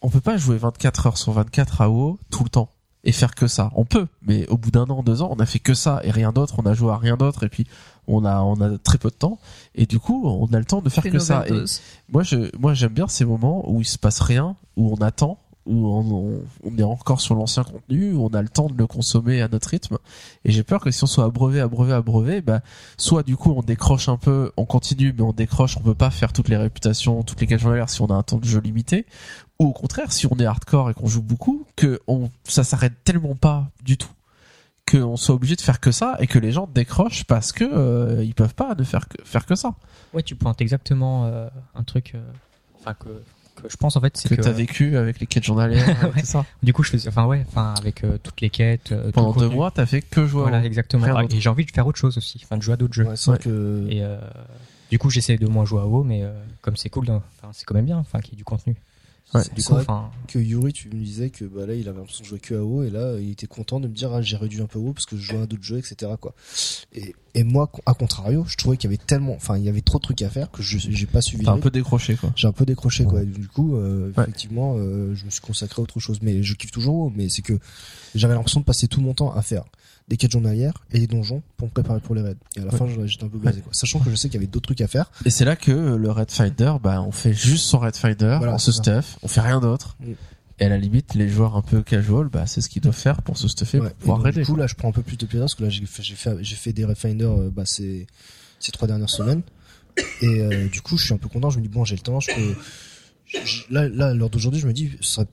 on 0.00 0.10
peut 0.10 0.20
pas 0.20 0.36
jouer 0.36 0.56
24 0.56 1.06
heures 1.06 1.18
sur 1.18 1.32
24 1.32 1.80
à 1.82 1.90
WoW 1.90 2.18
tout 2.30 2.44
le 2.44 2.50
temps 2.50 2.70
et 3.04 3.12
faire 3.12 3.34
que 3.34 3.46
ça. 3.46 3.70
On 3.74 3.84
peut, 3.84 4.06
mais 4.22 4.46
au 4.48 4.56
bout 4.56 4.70
d'un 4.70 4.84
an, 4.84 5.02
deux 5.02 5.22
ans, 5.22 5.28
on 5.30 5.40
a 5.40 5.46
fait 5.46 5.58
que 5.58 5.74
ça 5.74 6.00
et 6.02 6.10
rien 6.10 6.32
d'autre, 6.32 6.56
on 6.58 6.66
a 6.66 6.74
joué 6.74 6.92
à 6.92 6.96
rien 6.96 7.16
d'autre 7.16 7.44
et 7.44 7.48
puis 7.48 7.66
on 8.06 8.24
a 8.24 8.40
on 8.40 8.60
a 8.60 8.78
très 8.78 8.98
peu 8.98 9.10
de 9.10 9.14
temps 9.14 9.38
et 9.74 9.86
du 9.86 9.98
coup 9.98 10.26
on 10.26 10.46
a 10.52 10.58
le 10.58 10.64
temps 10.64 10.80
de 10.80 10.88
faire 10.88 11.04
que 11.04 11.18
ça. 11.18 11.44
Et 11.48 11.64
moi, 12.10 12.22
je, 12.22 12.50
moi, 12.58 12.74
j'aime 12.74 12.92
bien 12.92 13.06
ces 13.06 13.24
moments 13.24 13.70
où 13.70 13.80
il 13.80 13.86
se 13.86 13.98
passe 13.98 14.20
rien, 14.20 14.56
où 14.76 14.92
on 14.92 15.02
attend, 15.02 15.38
où 15.68 15.86
on, 16.64 16.76
est 16.76 16.82
encore 16.82 17.20
sur 17.20 17.34
l'ancien 17.34 17.62
contenu, 17.62 18.12
où 18.12 18.24
on 18.24 18.28
a 18.30 18.42
le 18.42 18.48
temps 18.48 18.68
de 18.68 18.76
le 18.76 18.86
consommer 18.86 19.42
à 19.42 19.48
notre 19.48 19.68
rythme. 19.68 19.98
Et 20.44 20.50
j'ai 20.50 20.62
peur 20.62 20.80
que 20.80 20.90
si 20.90 21.04
on 21.04 21.06
soit 21.06 21.24
abreuvé, 21.24 21.60
abreuvé, 21.60 21.92
abreuvé, 21.92 22.40
bah, 22.40 22.60
soit 22.96 23.22
du 23.22 23.36
coup 23.36 23.52
on 23.56 23.62
décroche 23.62 24.08
un 24.08 24.16
peu, 24.16 24.50
on 24.56 24.64
continue, 24.64 25.14
mais 25.16 25.22
on 25.22 25.32
décroche, 25.32 25.76
on 25.76 25.80
peut 25.80 25.94
pas 25.94 26.10
faire 26.10 26.32
toutes 26.32 26.48
les 26.48 26.56
réputations, 26.56 27.22
toutes 27.22 27.40
les 27.40 27.58
journalières 27.58 27.90
si 27.90 28.00
on 28.00 28.06
a 28.06 28.14
un 28.14 28.22
temps 28.22 28.38
de 28.38 28.44
jeu 28.46 28.60
limité. 28.60 29.06
Ou 29.58 29.66
au 29.66 29.72
contraire, 29.72 30.12
si 30.12 30.26
on 30.26 30.36
est 30.38 30.46
hardcore 30.46 30.90
et 30.90 30.94
qu'on 30.94 31.06
joue 31.06 31.22
beaucoup, 31.22 31.66
que 31.76 32.00
on, 32.06 32.30
ça 32.44 32.64
s'arrête 32.64 32.94
tellement 33.04 33.34
pas 33.34 33.68
du 33.84 33.96
tout 33.96 34.10
qu'on 34.90 35.16
soit 35.16 35.34
obligé 35.34 35.54
de 35.54 35.60
faire 35.60 35.80
que 35.80 35.90
ça 35.92 36.16
et 36.18 36.26
que 36.26 36.38
les 36.38 36.50
gens 36.52 36.66
décrochent 36.66 37.24
parce 37.24 37.52
que 37.52 37.64
euh, 37.64 38.24
ils 38.24 38.34
peuvent 38.34 38.54
pas 38.54 38.74
ne 38.74 38.84
faire 38.84 39.06
que 39.06 39.22
faire 39.22 39.44
que 39.44 39.54
ça. 39.54 39.74
Ouais, 40.14 40.22
tu 40.22 40.34
pointes 40.34 40.62
exactement 40.62 41.26
euh, 41.26 41.48
un 41.74 41.82
truc. 41.82 42.12
euh, 42.14 42.20
Enfin 42.80 42.94
que 42.94 43.08
je 43.68 43.76
pense 43.76 43.96
en 43.96 44.00
fait, 44.00 44.16
c'est 44.16 44.28
Que, 44.28 44.34
que, 44.36 44.42
t'as 44.42 44.52
vécu 44.52 44.96
avec 44.96 45.20
les 45.20 45.26
quêtes 45.26 45.44
journalières, 45.44 45.86
Ouais. 46.14 46.20
tout 46.20 46.26
ça. 46.26 46.44
du 46.62 46.72
coup 46.72 46.82
je 46.82 46.90
faisais, 46.90 47.08
enfin 47.08 47.26
ouais, 47.26 47.44
enfin 47.48 47.74
avec 47.78 48.04
euh, 48.04 48.18
toutes 48.22 48.40
les 48.40 48.50
quêtes. 48.50 48.92
euh, 48.92 49.10
Pendant 49.12 49.32
deux 49.32 49.48
mois, 49.48 49.70
t'as 49.70 49.86
fait 49.86 50.02
que 50.02 50.26
jouer. 50.26 50.42
Voilà, 50.42 50.64
exactement. 50.64 51.06
Ah, 51.08 51.24
et 51.28 51.40
j'ai 51.40 51.48
envie 51.48 51.64
de 51.64 51.70
faire 51.70 51.86
autre 51.86 51.98
chose 51.98 52.16
aussi, 52.18 52.40
enfin 52.44 52.56
de 52.56 52.62
jouer 52.62 52.74
à 52.74 52.76
d'autres 52.76 52.94
jeux. 52.94 53.04
Ouais, 53.06 53.16
c'est 53.16 53.30
vrai 53.30 53.38
Ouais. 53.38 53.44
que. 53.44 53.86
Et 53.90 54.02
euh, 54.02 54.18
du 54.90 54.98
coup, 54.98 55.10
j'essaie 55.10 55.36
de 55.36 55.46
moins 55.46 55.64
jouer 55.64 55.80
à 55.80 55.86
WoW, 55.86 56.02
mais 56.04 56.22
euh, 56.22 56.30
comme 56.62 56.76
c'est 56.76 56.88
cool, 56.88 57.06
enfin 57.10 57.50
c'est 57.52 57.64
quand 57.64 57.74
même 57.74 57.84
bien, 57.86 57.98
enfin 57.98 58.20
qu'il 58.20 58.32
y 58.32 58.36
ait 58.36 58.38
du 58.38 58.44
contenu. 58.44 58.74
Ouais. 59.34 59.42
C'est- 59.42 59.54
Du 59.54 59.60
c'est 59.60 59.68
coup, 59.68 59.74
enfin, 59.74 60.10
que 60.26 60.38
Yuri, 60.38 60.72
tu 60.72 60.88
me 60.88 60.94
disais 61.04 61.28
que 61.28 61.44
bah 61.44 61.66
là, 61.66 61.74
il 61.74 61.86
avait 61.88 61.98
l'impression 61.98 62.22
de 62.24 62.28
jouer 62.28 62.38
que 62.38 62.54
à 62.54 62.62
WoW 62.64 62.84
et 62.84 62.90
là, 62.90 63.18
il 63.20 63.30
était 63.30 63.46
content 63.46 63.78
de 63.78 63.86
me 63.86 63.92
dire 63.92 64.10
ah, 64.12 64.22
j'ai 64.22 64.36
réduit 64.36 64.60
un 64.62 64.66
peu 64.66 64.78
WoW 64.78 64.94
parce 64.94 65.04
que 65.06 65.16
je 65.16 65.22
jouais 65.22 65.42
à 65.42 65.46
d'autres 65.46 65.62
jeux, 65.62 65.76
etc. 65.78 66.12
Quoi. 66.18 66.34
Et, 66.94 67.14
et 67.34 67.44
moi, 67.44 67.70
à 67.84 67.92
contrario, 67.94 68.44
je 68.48 68.56
trouvais 68.56 68.76
qu'il 68.78 68.90
y 68.90 68.94
avait 68.94 69.02
tellement, 69.04 69.34
enfin, 69.34 69.58
il 69.58 69.64
y 69.64 69.68
avait 69.68 69.82
trop 69.82 69.98
de 69.98 70.02
trucs 70.02 70.22
à 70.22 70.30
faire 70.30 70.50
que 70.50 70.62
je 70.62 70.78
j'ai 70.78 71.06
pas 71.06 71.20
suivi. 71.20 71.44
T'as 71.44 71.52
un 71.52 71.58
peu 71.58 71.70
décroché 71.70 72.16
quoi. 72.16 72.32
J'ai 72.36 72.48
un 72.48 72.52
peu 72.52 72.64
décroché 72.64 73.04
quoi. 73.04 73.22
Et 73.22 73.26
Du 73.26 73.48
coup, 73.48 73.76
euh, 73.76 74.10
Ouais. 74.16 74.22
effectivement, 74.22 74.76
euh, 74.78 75.14
je 75.14 75.24
me 75.26 75.30
suis 75.30 75.40
consacré 75.42 75.80
à 75.80 75.82
autre 75.82 76.00
chose. 76.00 76.20
Mais 76.22 76.42
je 76.42 76.54
kiffe 76.54 76.70
toujours 76.70 76.94
WoW, 76.94 77.12
mais 77.14 77.28
c'est 77.28 77.42
que 77.42 77.58
j'avais 78.14 78.34
l'impression 78.34 78.60
de 78.60 78.64
passer 78.64 78.88
tout 78.88 79.00
mon 79.02 79.12
temps 79.12 79.32
à 79.34 79.42
faire 79.42 79.64
des 80.08 80.16
quêtes 80.16 80.32
journalières 80.32 80.72
et 80.90 80.98
des 81.00 81.06
donjons 81.06 81.42
pour 81.56 81.68
me 81.68 81.72
préparer 81.72 82.00
pour 82.00 82.14
les 82.14 82.22
raids. 82.22 82.36
Et 82.56 82.60
à 82.60 82.64
la 82.64 82.72
Ouais. 82.72 82.78
fin, 82.78 82.86
j'étais 83.06 83.24
un 83.24 83.28
peu 83.28 83.38
blasé 83.38 83.60
quoi. 83.60 83.72
Sachant 83.74 83.98
que 84.00 84.08
je 84.10 84.14
sais 84.16 84.28
qu'il 84.28 84.40
y 84.40 84.42
avait 84.42 84.50
d'autres 84.50 84.66
trucs 84.66 84.80
à 84.80 84.86
faire. 84.88 85.10
Et 85.24 85.30
c'est 85.30 85.44
là 85.44 85.54
que 85.56 85.70
le 85.70 86.10
Red 86.10 86.30
Finder, 86.30 86.74
bah, 86.82 87.02
on 87.02 87.12
fait 87.12 87.34
juste 87.34 87.64
son 87.66 87.78
Red 87.78 87.94
Finder, 87.96 88.36
Voilà, 88.38 88.54
on 88.54 88.58
se 88.58 88.72
ça. 88.72 88.82
stuff, 88.82 89.18
on 89.22 89.28
fait 89.28 89.40
rien 89.42 89.60
d'autre. 89.60 89.96
Mm. 90.00 90.12
Et 90.60 90.64
à 90.64 90.68
la 90.70 90.78
limite, 90.78 91.14
les 91.14 91.28
joueurs 91.28 91.54
un 91.56 91.62
peu 91.62 91.82
casual, 91.82 92.28
bah, 92.28 92.46
c'est 92.46 92.60
ce 92.60 92.68
qu'ils 92.68 92.82
doivent 92.82 92.96
faire 92.96 93.22
pour 93.22 93.36
se 93.38 93.46
stuffer, 93.48 93.78
Ouais. 93.80 93.88
pour 93.90 93.96
pouvoir 93.98 94.18
donc, 94.18 94.26
raider. 94.26 94.40
du 94.40 94.46
coup, 94.46 94.56
là, 94.56 94.66
je 94.66 94.74
prends 94.74 94.88
un 94.88 94.92
peu 94.92 95.02
plus 95.02 95.16
de 95.16 95.24
plaisir 95.26 95.42
parce 95.44 95.54
que 95.54 95.62
là, 95.62 95.68
j'ai 95.68 95.84
fait, 95.86 96.02
j'ai 96.02 96.14
fait, 96.16 96.36
j'ai 96.42 96.56
fait 96.56 96.72
des 96.72 96.84
Refinders, 96.84 97.30
euh, 97.30 97.50
bah, 97.54 97.64
ces, 97.66 98.06
ces 98.58 98.72
trois 98.72 98.88
dernières 98.88 99.10
semaines. 99.10 99.42
Et 100.22 100.26
euh, 100.40 100.68
du 100.68 100.80
coup, 100.80 100.96
je 100.96 101.04
suis 101.04 101.14
un 101.14 101.18
peu 101.18 101.28
content. 101.28 101.50
Je 101.50 101.58
me 101.58 101.62
dis 101.62 101.68
bon, 101.68 101.84
j'ai 101.84 101.96
le 101.96 102.02
temps. 102.02 102.18
Je 102.20 102.30
peux. 102.34 102.56
là, 103.70 103.88
là, 103.88 104.14
l'heure 104.14 104.30
d'aujourd'hui, 104.30 104.60
je 104.60 104.66
me 104.66 104.72
dis, 104.72 104.90
serait- 105.00 105.26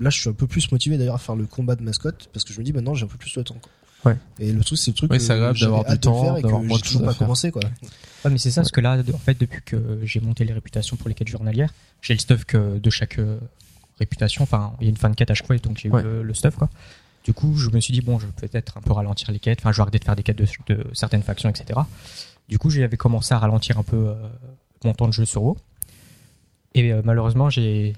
là, 0.00 0.10
je 0.10 0.20
suis 0.20 0.28
un 0.30 0.32
peu 0.32 0.46
plus 0.46 0.70
motivé 0.72 0.96
d'ailleurs 0.98 1.14
à 1.14 1.18
faire 1.18 1.36
le 1.36 1.46
combat 1.46 1.76
de 1.76 1.82
mascotte 1.82 2.28
parce 2.32 2.44
que 2.44 2.52
je 2.52 2.58
me 2.58 2.64
dis 2.64 2.72
maintenant, 2.72 2.94
j'ai 2.94 3.04
un 3.04 3.08
peu 3.08 3.18
plus 3.18 3.34
le 3.36 3.44
temps. 3.44 3.56
Quoi. 3.60 3.70
Ouais. 4.06 4.16
Et 4.38 4.52
le 4.52 4.62
truc, 4.64 4.78
c'est 4.78 4.90
le 4.92 4.96
truc. 4.96 5.10
Oui, 5.12 5.20
c'est 5.20 5.32
agréable 5.32 5.58
d'avoir 5.58 5.84
du 5.84 5.98
temps, 5.98 6.22
faire 6.22 6.36
et 6.38 6.42
d'avoir 6.42 6.62
moins 6.62 6.78
de 6.78 6.82
toujours 6.82 7.00
choses 7.02 7.08
à 7.08 7.12
pas 7.12 7.18
commencé 7.18 7.50
quoi. 7.50 7.62
ouais, 7.64 8.30
mais 8.30 8.38
c'est 8.38 8.50
ça, 8.50 8.62
parce 8.62 8.70
que 8.72 8.80
là, 8.80 8.96
en 9.12 9.18
fait, 9.18 9.38
depuis 9.38 9.60
que 9.64 10.00
j'ai 10.04 10.20
monté 10.20 10.44
les 10.44 10.52
réputations 10.52 10.96
pour 10.96 11.08
les 11.08 11.14
quêtes 11.14 11.28
journalières, 11.28 11.72
j'ai 12.02 12.14
le 12.14 12.18
stuff 12.20 12.44
que 12.44 12.78
de 12.78 12.90
chaque 12.90 13.18
euh, 13.18 13.38
réputation. 13.98 14.42
Enfin, 14.44 14.72
il 14.80 14.84
y 14.84 14.86
a 14.88 14.90
une 14.90 14.96
fin 14.96 15.10
de 15.10 15.14
quête 15.16 15.30
à 15.30 15.34
chaque 15.34 15.46
fois, 15.46 15.56
donc 15.58 15.78
j'ai 15.78 15.90
Ouais. 15.90 16.00
eu 16.00 16.04
le, 16.04 16.22
le 16.22 16.34
stuff, 16.34 16.56
quoi. 16.56 16.68
Du 17.24 17.32
coup, 17.32 17.56
je 17.56 17.70
me 17.70 17.80
suis 17.80 17.92
dit, 17.92 18.00
bon, 18.02 18.20
je 18.20 18.26
vais 18.26 18.32
peut-être 18.48 18.78
un 18.78 18.80
peu 18.80 18.92
ralentir 18.92 19.32
les 19.32 19.40
quêtes. 19.40 19.58
Enfin, 19.60 19.72
je 19.72 19.78
vais 19.78 19.82
arrêter 19.82 19.98
de 19.98 20.04
faire 20.04 20.14
des 20.14 20.22
quêtes 20.22 20.38
de, 20.38 20.46
de 20.72 20.84
certaines 20.92 21.22
factions, 21.24 21.48
etc. 21.50 21.80
Du 22.48 22.58
coup, 22.60 22.70
j'avais 22.70 22.96
commencé 22.96 23.34
à 23.34 23.38
ralentir 23.38 23.78
un 23.78 23.82
peu 23.82 23.96
euh, 23.96 24.14
mon 24.84 24.94
temps 24.94 25.08
de 25.08 25.12
jeu 25.12 25.24
sur 25.24 25.42
WoW. 25.42 25.56
Et 26.74 26.92
euh, 26.92 27.02
malheureusement, 27.04 27.50
j'ai, 27.50 27.96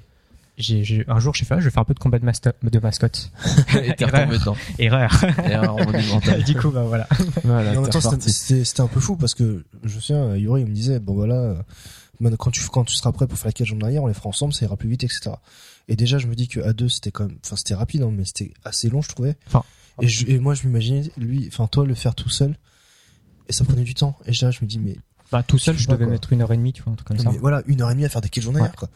j'ai, 0.58 0.84
j'ai- 0.84 1.04
un 1.08 1.18
jour, 1.20 1.34
j'ai 1.34 1.44
fait, 1.44 1.54
ah, 1.54 1.60
je 1.60 1.64
vais 1.66 1.70
faire 1.70 1.80
un 1.82 1.84
peu 1.86 1.94
de 1.94 1.98
combat 1.98 2.18
de, 2.18 2.26
masto- 2.26 2.52
de 2.62 2.78
mascotte. 2.78 3.30
Et 3.82 3.94
t'es 3.94 4.04
retombé 4.04 4.38
dedans. 4.38 4.56
Erreur. 4.78 5.24
Erreur 5.44 5.76
monumentale. 5.76 6.42
du 6.44 6.54
coup, 6.56 6.70
bah 6.70 6.82
voilà. 6.82 7.06
Voilà, 7.44 7.78
en 7.78 7.82
même 7.82 7.90
temps, 7.90 8.00
c'était- 8.00 8.80
un 8.80 8.86
peu 8.88 9.00
fou 9.00 9.16
parce 9.16 9.34
que 9.34 9.64
je 9.84 9.94
me 9.96 10.00
souviens, 10.00 10.36
Yuri 10.36 10.62
il 10.62 10.66
me 10.66 10.74
disait 10.74 10.98
bon 11.00 11.14
voilà, 11.14 11.34
euh, 11.34 12.36
quand 12.38 12.50
tu 12.50 12.66
quand 12.68 12.84
tu 12.84 12.94
seras 12.94 13.12
prêt 13.12 13.26
pour 13.26 13.38
faire 13.38 13.46
la 13.48 13.52
quête 13.52 13.66
journalière, 13.66 14.02
on 14.02 14.06
les 14.08 14.14
fera 14.14 14.28
ensemble, 14.28 14.52
ça 14.52 14.64
ira 14.66 14.76
plus 14.76 14.88
vite, 14.88 15.04
etc. 15.04 15.30
Et 15.88 15.96
déjà, 15.96 16.18
je 16.18 16.26
me 16.26 16.34
dis 16.34 16.48
que 16.48 16.60
à 16.60 16.72
deux, 16.72 16.88
c'était 16.88 17.10
quand 17.12 17.26
même, 17.26 17.38
enfin 17.44 17.56
c'était 17.56 17.74
rapide, 17.74 18.02
hein, 18.02 18.10
mais 18.12 18.24
c'était 18.24 18.52
assez 18.64 18.90
long, 18.90 19.00
je 19.00 19.08
trouvais. 19.08 19.36
Enfin, 19.46 19.62
et, 20.02 20.08
je- 20.08 20.26
et 20.28 20.38
moi, 20.38 20.54
je 20.54 20.66
m'imaginais 20.66 21.10
lui, 21.16 21.48
enfin 21.52 21.66
toi, 21.66 21.86
le 21.86 21.94
faire 21.94 22.14
tout 22.14 22.28
seul, 22.28 22.56
et 23.48 23.52
ça 23.52 23.64
prenait 23.64 23.82
du 23.84 23.94
temps. 23.94 24.18
Et 24.26 24.32
là, 24.42 24.50
je 24.50 24.58
me 24.62 24.66
dis 24.66 24.78
mais, 24.78 24.96
Bah, 25.32 25.42
tout 25.42 25.58
seul, 25.58 25.76
Je 25.78 25.86
devais 25.88 26.04
quoi. 26.04 26.12
mettre 26.12 26.32
une 26.32 26.42
heure 26.42 26.52
et 26.52 26.56
demie, 26.56 26.72
tu 26.72 26.82
vois, 26.82 26.92
un 26.92 26.96
truc 26.96 27.08
comme 27.08 27.18
ça. 27.18 27.30
mais 27.30 27.38
voilà, 27.38 27.62
une 27.66 27.80
heure 27.82 27.90
et 27.90 27.94
demie 27.94 28.04
à 28.04 28.08
faire 28.08 28.20
des 28.20 28.28
quêtes 28.28 28.44
journalières, 28.44 28.74
quoi. 28.76 28.88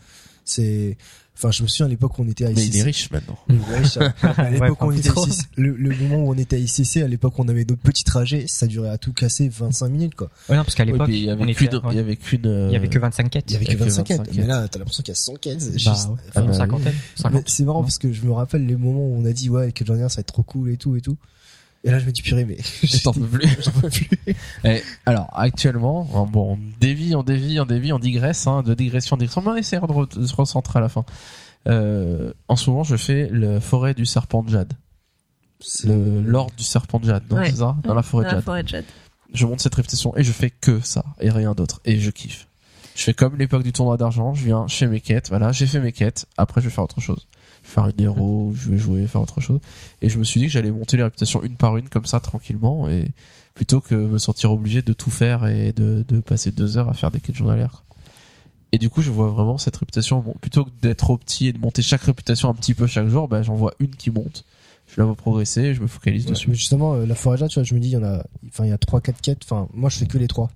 C'est, 0.45 0.97
enfin, 1.37 1.51
je 1.51 1.63
me 1.63 1.69
souviens 1.69 1.87
à 1.87 1.89
l'époque 1.89 2.19
où 2.19 2.23
on 2.23 2.29
était 2.29 2.45
à 2.45 2.51
Mais 2.51 2.65
il 2.67 2.77
est 2.77 2.79
ICC. 2.81 2.85
riche 2.85 3.11
maintenant. 3.11 3.39
Ouais, 3.49 3.85
ça- 3.85 4.13
à 4.23 4.51
l'époque 4.51 4.81
Ouais, 4.83 4.87
où 4.89 4.91
on 4.93 4.97
était. 4.97 5.09
ICC, 5.09 5.47
le, 5.57 5.73
le 5.77 5.97
moment 5.97 6.25
où 6.25 6.31
on 6.33 6.39
était 6.39 6.57
à 6.57 6.59
ICC, 6.59 6.99
à 7.03 7.09
l'époque 7.09 7.39
où 7.39 7.43
on 7.43 7.49
avait 7.49 7.65
notre 7.65 7.81
petit 7.83 8.05
trajet, 8.05 8.47
ça 8.49 8.67
durait 8.67 8.91
à 8.91 8.99
tout 8.99 9.13
casser 9.13 9.49
25 9.49 9.89
minutes, 9.89 10.15
quoi. 10.15 10.31
Ouais, 10.49 10.57
non, 10.57 10.65
parce 10.65 10.75
qu'à 10.75 10.85
Oui, 10.85 10.93
l'époque, 10.93 11.07
puis 11.09 11.19
il 11.19 11.25
y 11.25 11.31
avait 11.31 11.55
qu'une, 11.55 11.69
ouais. 11.75 11.81
il 11.91 11.97
y 11.97 11.99
avait 12.01 12.17
qu'une, 12.17 12.47
euh, 12.47 12.69
il 12.69 12.73
y 12.73 12.77
avait 12.77 12.89
que 12.89 12.99
25 12.99 13.31
quêtes. 13.31 13.45
Il 13.49 13.53
y 13.55 13.57
avait 13.57 13.65
que 13.65 13.71
Avec 13.73 13.83
25 13.83 14.09
25 14.09 14.25
quêtes. 14.27 14.37
Mais 14.37 14.47
là, 14.47 14.69
t'as 14.69 14.79
l'impression 14.79 15.03
qu'il 15.03 15.13
y 15.13 15.17
a 15.17 15.21
100 15.21 15.35
quêtes. 15.37 15.59
Bah, 15.65 15.77
Juste- 15.77 16.09
ouais. 16.09 16.15
Ah, 16.35 16.41
une 16.41 16.47
bah, 16.49 16.53
cinquantaine. 16.55 16.95
50. 17.17 17.43
c'est 17.49 17.65
marrant 17.65 17.83
parce 17.83 17.99
que 17.99 18.13
je 18.13 18.23
me 18.23 18.33
rappelle 18.33 18.67
les 18.67 18.77
moments 18.77 19.07
où 19.07 19.17
on 19.21 19.25
a 19.25 19.33
dit 19.33 19.51
ouais 19.51 19.73
que 19.73 19.85
journalière 19.85 20.11
ça 20.11 20.17
va 20.17 20.21
être 20.21 20.33
trop 20.33 20.43
cool 20.43 20.71
et 20.71 20.77
tout 20.77 20.97
et 20.97 21.01
tout. 21.01 21.17
Et 21.85 21.91
là 21.91 21.99
je 21.99 22.07
me 22.07 22.13
dis 22.13 22.23
purée 22.23 22.45
mais 22.45 22.59
T'en 23.05 23.13
peux 23.13 23.27
plus. 23.27 23.49
j'en 23.65 23.73
peux 23.73 23.91
plus. 23.91 24.09
Et, 24.65 24.83
alors, 25.07 25.29
actuellement, 25.33 26.09
hein, 26.15 26.29
bon, 26.31 26.55
on 26.55 26.59
dévie, 26.81 27.15
on 27.17 27.23
dévie, 27.25 27.59
on 27.61 27.67
dévie, 27.67 27.93
on 27.93 27.99
digresse, 27.99 28.47
hein, 28.47 28.63
de 28.63 28.73
digression 28.75 29.15
en 29.15 29.19
digression, 29.19 29.43
mais 29.43 29.49
on 29.51 29.57
essaiera 29.57 29.87
de, 29.87 29.93
re- 29.93 30.19
de 30.21 30.25
se 30.27 30.35
recentrer 30.37 30.79
à 30.79 30.83
la 30.83 30.89
fin. 30.89 31.05
Euh, 31.69 32.33
en 32.49 32.57
ce 32.57 32.71
moment, 32.71 32.85
je 32.85 32.97
fais 32.97 33.29
le 33.31 33.59
forêt 33.61 33.95
du 33.95 34.07
serpent 34.07 34.43
de 34.43 34.51
jade. 34.51 34.73
Le 35.85 36.21
l'ordre 36.23 36.55
du 36.57 36.65
serpent 36.65 36.99
de 36.99 37.05
jade, 37.07 37.23
non, 37.31 37.37
Ouais. 37.37 37.51
c'est 37.51 37.57
ça? 37.57 37.77
Dans 37.85 37.95
la 37.95 38.03
forêt 38.03 38.25
de 38.25 38.31
Dans 38.31 38.35
la 38.35 38.39
jade. 38.39 38.45
forêt 38.45 38.63
de 38.65 38.69
jade. 38.69 38.85
Je 39.33 39.47
monte 39.47 39.61
cette 39.61 39.75
réputation 39.75 40.17
et 40.17 40.25
je 40.25 40.33
fais 40.33 40.51
que 40.51 40.81
ça, 40.81 41.05
et 41.21 41.31
rien 41.31 41.55
d'autre. 41.55 41.81
Et 41.85 41.99
je 41.99 42.11
kiffe. 42.11 42.47
Je 42.95 43.03
fais 43.05 43.15
comme 43.15 43.37
l'époque 43.39 43.63
du 43.63 43.73
tournoi 43.73 43.97
d'argent, 43.97 44.35
je 44.35 44.45
viens, 44.45 44.67
je 44.69 44.75
fais 44.75 44.87
mes 44.87 45.01
quêtes, 45.01 45.31
voilà, 45.31 45.51
j'ai 45.53 45.67
fait 45.67 45.81
mes 45.81 45.93
quêtes, 45.93 46.27
après 46.37 46.61
je 46.61 46.67
vais 46.69 46.75
faire 46.75 46.85
autre 46.85 47.01
chose. 47.01 47.27
Faire 47.73 47.89
une 47.89 48.05
héros, 48.05 48.53
je 48.55 48.69
vais 48.69 48.77
jouer, 48.77 49.07
faire 49.07 49.23
autre 49.23 49.41
chose. 49.41 49.59
Et 50.03 50.11
je 50.11 50.19
me 50.19 50.25
suis 50.25 50.41
dit 50.41 50.47
que 50.47 50.53
j'allais 50.53 50.71
monter 50.71 50.99
les 50.99 51.05
réputations 51.05 51.43
une 51.43 51.57
par 51.57 51.79
une, 51.79 51.89
comme 51.89 52.05
ça, 52.05 52.21
tranquillement, 52.21 52.87
et 52.91 53.09
plutôt 53.55 53.81
que 53.81 53.95
me 53.95 54.19
sentir 54.19 54.53
obligé 54.53 54.83
de 54.83 54.93
tout 54.93 55.11
faire 55.11 55.47
et 55.47 55.73
de, 55.73 56.05
de 56.07 56.21
passer 56.21 56.51
deux 56.51 56.77
heures 56.77 56.91
à 56.91 56.93
faire 56.93 57.11
des 57.11 57.21
quêtes 57.21 57.37
journalières. 57.37 57.83
Et 58.73 58.79
du 58.79 58.91
coup, 58.91 59.01
je 59.01 59.11
vois 59.11 59.29
vraiment 59.29 59.57
cette 59.57 59.77
réputation, 59.77 60.21
bon, 60.21 60.35
plutôt 60.39 60.67
que 60.67 60.71
d'être 60.83 60.99
trop 60.99 61.17
petit 61.17 61.47
et 61.47 61.55
de 61.55 61.59
monter 61.59 61.81
chaque 61.81 62.03
réputation 62.03 62.51
un 62.51 62.55
petit 62.55 62.75
peu 62.75 62.87
chaque 62.87 63.09
jour, 63.09 63.27
bah, 63.27 63.43
j'en 63.43 63.55
vois 63.55 63.73
une 63.79 63.95
qui 63.97 64.11
monte. 64.11 64.45
Je 64.87 65.01
la 65.01 65.07
vois 65.07 65.15
progresser, 65.15 65.63
et 65.63 65.75
je 65.75 65.81
me 65.81 65.87
focalise 65.87 66.27
dessus. 66.27 66.51
Mais 66.51 66.55
justement 66.55 66.93
euh, 66.95 67.07
la 67.07 67.15
jade, 67.15 67.49
tu 67.49 67.55
vois 67.55 67.65
je 67.65 67.75
me 67.75 67.81
dis 67.81 67.89
il 67.89 67.93
y 67.93 67.97
en 67.97 68.05
a 68.05 68.23
enfin 68.49 68.65
il 68.65 68.69
y 68.69 68.73
a 68.73 68.79
trois 68.79 69.01
quatre 69.01 69.23
quêtes. 69.23 69.41
Enfin 69.45 69.67
moi 69.73 69.89
je 69.89 69.97
fais 69.97 70.07
que 70.07 70.19
les 70.19 70.29
trois. 70.29 70.51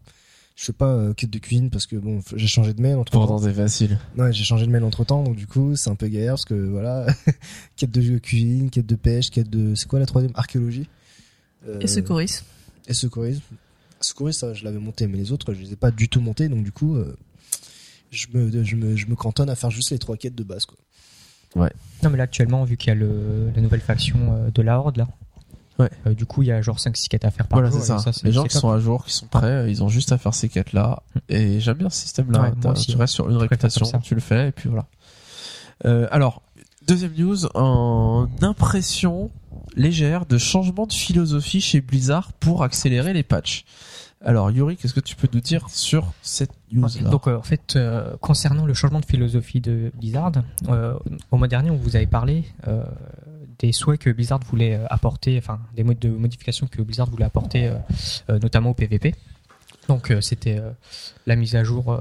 Je 0.56 0.64
fais 0.64 0.72
pas 0.72 0.88
euh, 0.92 1.12
quête 1.12 1.30
de 1.30 1.38
cuisine 1.38 1.68
parce 1.70 1.86
que 1.86 1.96
bon 1.96 2.20
j'ai 2.34 2.46
changé 2.46 2.72
de 2.72 2.80
mail 2.80 2.96
entre 2.96 3.12
Pourtant, 3.12 3.36
temps. 3.36 3.42
c'est 3.44 3.52
facile. 3.52 3.98
Ouais 4.16 4.32
j'ai 4.32 4.42
changé 4.42 4.66
de 4.66 4.70
mail 4.72 4.82
entre 4.84 5.04
temps 5.04 5.22
donc 5.22 5.36
du 5.36 5.46
coup 5.46 5.76
c'est 5.76 5.90
un 5.90 5.94
peu 5.94 6.08
galère 6.08 6.32
parce 6.32 6.46
que 6.46 6.54
voilà 6.54 7.06
quête 7.76 7.90
de 7.90 8.18
cuisine, 8.18 8.70
quête 8.70 8.86
de 8.86 8.94
pêche, 8.96 9.30
quête 9.30 9.50
de 9.50 9.75
c'est 9.75 9.86
quoi 9.86 9.98
la 9.98 10.06
troisième? 10.06 10.32
Archéologie. 10.34 10.88
Euh, 11.68 11.78
Et 11.80 11.86
secourisme. 11.86 12.44
Et 12.88 12.94
secourisme. 12.94 13.42
Secourisme, 14.00 14.38
ça, 14.40 14.54
je 14.54 14.64
l'avais 14.64 14.78
monté, 14.78 15.06
mais 15.06 15.18
les 15.18 15.32
autres, 15.32 15.52
je 15.54 15.60
les 15.60 15.72
ai 15.72 15.76
pas 15.76 15.90
du 15.90 16.08
tout 16.08 16.20
montés, 16.20 16.48
donc 16.48 16.62
du 16.64 16.70
coup, 16.70 16.96
euh, 16.96 17.16
je 18.10 18.26
me, 18.34 18.62
je 18.62 18.76
me, 18.76 18.94
je 18.94 19.06
me 19.06 19.14
cantonne 19.16 19.48
à 19.50 19.56
faire 19.56 19.70
juste 19.70 19.90
les 19.90 19.98
trois 19.98 20.16
quêtes 20.16 20.34
de 20.34 20.44
base, 20.44 20.66
quoi. 20.66 20.76
Non, 22.02 22.10
mais 22.10 22.18
là, 22.18 22.25
actuellement, 22.25 22.62
vu 22.64 22.76
qu'il 22.76 22.88
y 22.88 22.90
a 22.90 22.94
le, 22.94 23.50
la 23.54 23.62
nouvelle 23.62 23.80
faction 23.80 24.18
euh, 24.34 24.50
de 24.50 24.60
la 24.62 24.78
Horde, 24.78 24.98
là. 24.98 25.08
Ouais. 25.78 25.90
euh, 26.06 26.14
du 26.14 26.25
coup, 26.26 26.42
il 26.42 26.49
y 26.49 26.52
a 26.52 26.62
genre 26.62 26.78
5-6 26.78 27.09
quêtes 27.09 27.25
à 27.25 27.30
faire 27.30 27.47
par 27.47 27.59
Voilà, 27.59 27.71
jour. 27.71 27.80
c'est 27.83 27.99
ça. 27.99 28.11
les 28.25 28.33
gens 28.33 28.45
qui 28.45 28.49
top. 28.54 28.61
sont 28.62 28.71
à 28.71 28.78
jour, 28.78 29.04
qui 29.04 29.12
sont 29.12 29.26
prêts, 29.26 29.71
ils 29.71 29.83
ont 29.83 29.88
juste 29.88 30.12
à 30.12 30.18
faire 30.18 30.33
ces 30.35 30.49
quêtes-là. 30.49 31.02
Et 31.28 31.61
j'aime 31.61 31.76
bien 31.78 31.90
ce 31.90 32.00
système-là. 32.02 32.40
Ouais, 32.40 32.49
moi 32.50 32.56
T'as- 32.61 32.73
aussi, 32.73 32.87
tu 32.87 32.92
ouais. 32.95 33.00
restes 33.00 33.14
sur 33.14 33.28
une 33.30 33.37
réputation, 33.37 33.87
tu 34.00 34.14
le 34.14 34.21
fais, 34.21 34.49
et 34.49 34.52
puis 34.52 34.68
voilà. 34.68 34.87
Euh, 35.85 36.09
alors, 36.11 36.42
deuxième 36.87 37.12
news, 37.14 37.47
en 37.54 38.26
impression 38.42 39.30
légère 39.75 40.25
de 40.26 40.38
changement 40.38 40.87
de 40.87 40.92
philosophie 40.92 41.61
chez 41.61 41.80
Blizzard 41.83 42.33
pour 42.33 42.62
accélérer 42.62 43.12
les 43.12 43.23
patchs. 43.23 43.64
Alors, 44.25 44.50
Yuri, 44.50 44.76
qu'est-ce 44.78 44.95
que 44.95 45.00
tu 45.00 45.14
peux 45.14 45.28
nous 45.35 45.40
dire 45.42 45.68
sur 45.68 46.12
cette 46.23 46.50
news-là 46.73 47.11
Donc 47.11 47.28
euh, 47.28 47.37
en 47.37 47.42
fait, 47.42 47.76
euh, 47.76 48.16
concernant 48.23 48.64
le 48.64 48.73
changement 48.73 49.00
de 49.00 49.04
philosophie 49.04 49.61
de 49.61 49.92
Blizzard, 49.99 50.33
euh, 50.71 50.95
au 51.30 51.37
mois 51.37 51.49
dernier, 51.49 51.71
on 51.71 51.76
vous 51.76 51.95
avait 51.97 52.06
parlé 52.06 52.45
euh, 52.66 52.83
des 53.58 53.72
souhaits 53.72 54.00
que 54.00 54.10
Blizzard 54.10 54.40
voulait 54.40 54.75
euh, 54.75 54.86
apporter, 54.90 55.38
enfin 55.38 55.58
des 55.75 55.82
modes 55.84 55.98
de 55.98 56.08
modification 56.10 56.66
que 56.66 56.82
Blizzard 56.82 57.08
voulait 57.10 57.25
apporter, 57.25 57.66
euh, 57.68 57.75
euh, 58.30 58.38
notamment 58.38 58.70
au 58.70 58.75
PVP. 58.75 59.14
Donc 59.88 60.12
c'était 60.20 60.60
la 61.26 61.36
mise 61.36 61.54
à 61.54 61.62
jour 61.62 61.96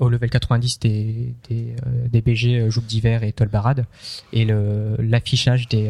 au 0.00 0.08
level 0.08 0.28
90 0.28 0.80
des, 0.80 1.34
des, 1.48 1.76
des 2.10 2.20
BG 2.20 2.68
Joug 2.68 2.82
d'hiver 2.82 3.22
et 3.22 3.30
Tolbarad 3.32 3.86
et 4.32 4.44
l'affichage 4.98 5.68
des, 5.68 5.88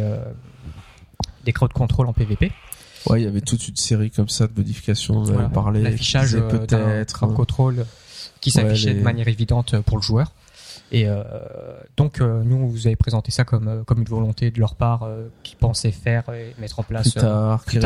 des 1.47 1.53
crowd 1.55 1.73
control 1.73 2.07
en 2.07 2.13
PVP. 2.13 2.53
Ouais, 3.07 3.23
il 3.23 3.25
y 3.25 3.27
avait 3.27 3.41
toute 3.41 3.67
une 3.67 3.77
série 3.77 4.11
comme 4.11 4.29
ça 4.29 4.47
de 4.47 4.53
modifications, 4.55 5.17
on 5.21 5.23
avait 5.25 5.33
Voilà. 5.33 5.49
parlé. 5.49 5.81
l'affichage 5.83 6.33
peut-être. 6.51 7.15
crowd 7.15 7.35
control 7.35 7.87
qui 8.43 8.51
s'affichait 8.51 8.89
Ouais, 8.89 8.93
les- 8.93 8.99
de 8.99 9.05
manière 9.05 9.29
évidente 9.29 9.81
pour 9.81 9.97
le 9.97 10.03
joueur. 10.03 10.35
Et 10.93 11.09
euh, 11.09 11.23
donc 11.97 12.21
euh, 12.21 12.43
nous, 12.43 12.69
vous 12.69 12.87
avez 12.87 12.97
présenté 12.97 13.31
ça 13.31 13.45
comme 13.45 13.69
euh, 13.69 13.85
comme 13.85 13.99
une 14.01 14.09
volonté 14.09 14.51
de 14.51 14.59
leur 14.59 14.75
part 14.75 15.09
qui 15.43 15.55
pensaient 15.55 15.93
faire 15.93 16.29
et 16.31 16.55
mettre 16.59 16.81
en 16.81 16.83
place. 16.83 17.11
plus 17.11 17.21
tard, 17.21 17.65
qui 17.65 17.79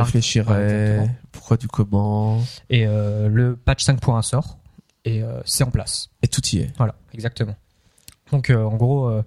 Ouais, 0.48 0.64
exactement. 0.64 1.08
pourquoi 1.32 1.56
du 1.56 1.68
comment, 1.68 2.40
et 2.70 2.86
le 2.86 3.56
patch 3.56 3.84
5.1 3.84 4.22
sort 4.22 4.58
et 5.04 5.22
c'est 5.44 5.64
en 5.64 5.70
place. 5.70 6.10
et 6.22 6.28
tout 6.28 6.40
y 6.46 6.60
est. 6.60 6.72
Voilà, 6.78 6.94
exactement. 7.12 7.54
Donc 8.32 8.50
euh, 8.50 8.64
en 8.64 8.76
gros, 8.76 9.06
euh, 9.08 9.22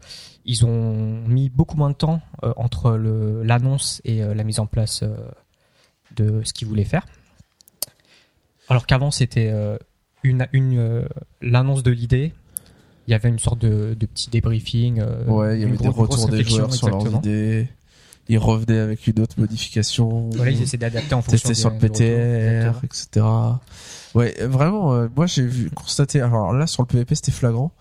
ils 0.45 0.65
ont 0.65 1.21
mis 1.27 1.49
beaucoup 1.49 1.77
moins 1.77 1.89
de 1.89 1.95
temps 1.95 2.21
euh, 2.43 2.53
entre 2.57 2.91
l'annonce 2.91 4.01
et 4.03 4.19
la 4.19 4.43
mise 4.43 4.59
en 4.59 4.65
place 4.65 5.03
de 6.15 6.41
ce 6.43 6.53
qu'ils 6.53 6.67
voulaient 6.67 6.83
faire. 6.83 7.05
Alors 8.69 8.85
qu'avant 8.85 9.11
c'était 9.11 9.53
une, 10.23 10.47
une 10.51 11.07
l'annonce 11.41 11.83
de 11.83 11.91
l'idée. 11.91 12.33
Il 13.07 13.11
y 13.11 13.13
avait 13.13 13.29
une 13.29 13.39
sorte 13.39 13.59
de, 13.59 13.95
de 13.97 14.05
petit 14.05 14.29
débriefing. 14.29 14.99
euh, 14.99 15.25
Ouais, 15.25 15.55
il 15.57 15.61
y 15.61 15.63
avait 15.63 15.77
des 15.77 15.87
grosse 15.89 16.09
retours 16.09 16.29
des 16.29 16.43
joueurs 16.43 16.73
sur 16.73 16.87
leurs 16.89 16.99
idées. 17.19 17.67
Ils 18.29 18.37
revenaient 18.37 18.79
avec 18.79 19.07
une 19.07 19.19
autre 19.21 19.39
modification. 19.39 20.29
Voilà, 20.35 20.51
ils 20.51 20.61
essaient 20.61 20.77
d'adapter 20.77 21.15
en 21.15 21.21
fonction 21.21 21.49
tester 21.49 21.53
sur 21.61 21.71
des- 21.71 21.75
le 21.75 21.81
des 21.81 21.87
retours, 22.67 22.81
PTR, 22.81 22.85
etc. 22.85 23.25
Ouais, 24.15 24.35
vraiment, 24.45 24.93
euh, 24.93 25.07
moi 25.15 25.25
j'ai 25.27 25.43
vu 25.45 25.69
constater. 25.69 26.19
Alors 26.21 26.51
là, 26.53 26.67
sur 26.67 26.83
le 26.83 26.87
PVP, 26.87 27.15
c'était 27.15 27.31
flagrant. 27.31 27.71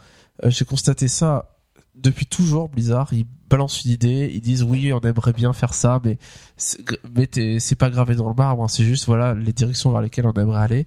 Euh, 0.45 0.51
j'ai 0.51 0.65
constaté 0.65 1.09
ça 1.09 1.51
depuis 1.97 2.27
toujours 2.27 2.69
Blizzard, 2.69 3.09
ils 3.13 3.27
balancent 3.49 3.85
une 3.85 3.91
idée, 3.93 4.31
ils 4.35 4.41
disent 4.43 4.63
oui, 4.63 4.93
on 4.93 5.01
aimerait 5.01 5.33
bien 5.33 5.53
faire 5.55 5.73
ça, 5.73 5.99
mais 6.05 6.19
c'est, 6.59 6.79
mais 7.17 7.27
t'es- 7.27 7.59
c'est 7.59 7.75
pas 7.75 7.89
gravé 7.91 8.15
dans 8.15 8.29
le 8.29 8.35
marbre, 8.35 8.63
hein, 8.63 8.69
c'est 8.69 8.85
juste 8.85 9.07
voilà 9.07 9.35
les 9.35 9.53
directions 9.55 9.91
vers 9.93 10.03
lesquelles 10.03 10.27
on 10.27 10.33
aimerait 10.35 10.61
aller. 10.61 10.87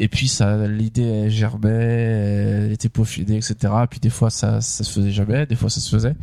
Et 0.00 0.08
puis 0.08 0.28
ça, 0.28 0.68
l'idée 0.68 1.28
germait, 1.28 1.68
elle 1.70 2.72
était 2.72 2.88
peaufinée, 2.88 3.36
etc. 3.36 3.56
Et 3.82 3.86
puis 3.88 3.98
des 3.98 4.10
fois 4.10 4.30
ça, 4.30 4.60
ça 4.60 4.84
se 4.84 4.92
faisait 4.92 5.10
jamais, 5.10 5.44
des 5.44 5.56
fois 5.56 5.68
ça 5.68 5.80
se 5.80 5.90
faisait. 5.90 6.14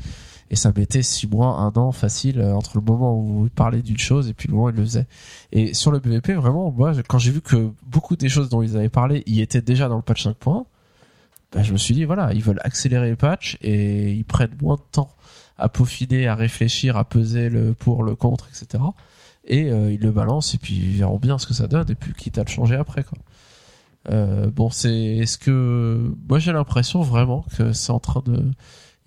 Et 0.50 0.56
ça 0.56 0.72
mettait 0.76 1.02
six 1.02 1.28
mois, 1.28 1.58
un 1.58 1.74
an 1.74 1.92
facile 1.92 2.40
euh, 2.40 2.54
entre 2.54 2.78
le 2.78 2.84
moment 2.84 3.20
où 3.20 3.46
ils 3.46 3.52
parlaient 3.52 3.82
d'une 3.82 3.98
chose 3.98 4.30
et 4.30 4.34
puis 4.34 4.48
le 4.48 4.54
moment 4.54 4.68
où 4.68 4.70
ils 4.70 4.76
le 4.76 4.84
faisaient. 4.84 5.08
Et 5.52 5.74
sur 5.74 5.92
le 5.92 6.00
PvP, 6.00 6.34
vraiment, 6.34 6.72
moi, 6.72 6.94
quand 7.08 7.18
j'ai 7.18 7.32
vu 7.32 7.42
que 7.42 7.72
beaucoup 7.88 8.16
des 8.16 8.30
choses 8.30 8.50
dont 8.50 8.62
ils 8.62 8.78
avaient 8.78 8.90
parlé 8.90 9.24
y 9.26 9.42
étaient 9.42 9.62
déjà 9.62 9.90
dans 9.90 9.96
le 9.98 10.04
patch 10.04 10.28
5.1, 10.28 10.66
bah, 11.52 11.64
je 11.64 11.74
me 11.74 11.78
suis 11.78 11.96
dit, 11.96 12.06
voilà, 12.06 12.32
ils 12.34 12.44
veulent 12.44 12.62
accélérer 12.64 13.10
les 13.10 13.16
patchs 13.16 13.58
et 13.62 14.12
ils 14.12 14.24
prennent 14.24 14.56
moins 14.62 14.76
de 14.76 14.84
temps 14.92 15.10
à 15.58 15.68
peaufiner, 15.68 16.28
à 16.28 16.36
réfléchir, 16.36 16.96
à 16.96 17.06
peser 17.06 17.50
le 17.50 17.74
pour, 17.74 18.04
le 18.04 18.16
contre, 18.16 18.48
etc. 18.50 18.84
Et 19.46 19.72
euh, 19.72 19.92
ils 19.92 20.00
le 20.00 20.12
balancent 20.12 20.54
et 20.54 20.58
puis 20.60 20.76
ils 20.76 20.98
verront 20.98 21.18
bien 21.18 21.38
ce 21.40 21.48
que 21.48 21.54
ça 21.54 21.68
donne 21.68 21.90
et 21.90 21.96
puis 21.96 22.14
quitte 22.14 22.38
à 22.38 22.44
le 22.44 22.50
changer 22.50 22.76
après, 22.76 23.04
quoi. 23.04 23.18
Euh, 24.12 24.50
bon, 24.52 24.70
c'est 24.70 24.94
est-ce 24.94 25.38
que 25.38 26.14
moi 26.30 26.38
j'ai 26.40 26.52
l'impression 26.52 27.02
vraiment 27.02 27.44
que 27.58 27.74
c'est 27.74 27.92
en 27.92 28.00
train 28.00 28.22
de 28.26 28.44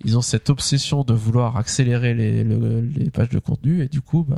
ils 0.03 0.17
ont 0.17 0.21
cette 0.21 0.49
obsession 0.49 1.03
de 1.03 1.13
vouloir 1.13 1.57
accélérer 1.57 2.13
les, 2.13 2.43
le- 2.43 2.81
les 2.81 3.09
pages 3.09 3.29
de 3.29 3.39
contenu 3.39 3.81
et 3.83 3.87
du 3.87 4.01
coup 4.01 4.23
bah 4.27 4.37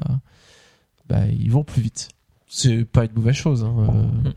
bah 1.09 1.25
ils 1.27 1.51
vont 1.51 1.63
plus 1.63 1.81
vite. 1.81 2.09
C'est 2.47 2.83
pas 2.85 3.05
une 3.05 3.13
mauvaise 3.13 3.35
chose. 3.35 3.63
Hein. 3.63 3.75
euh, 4.25 4.29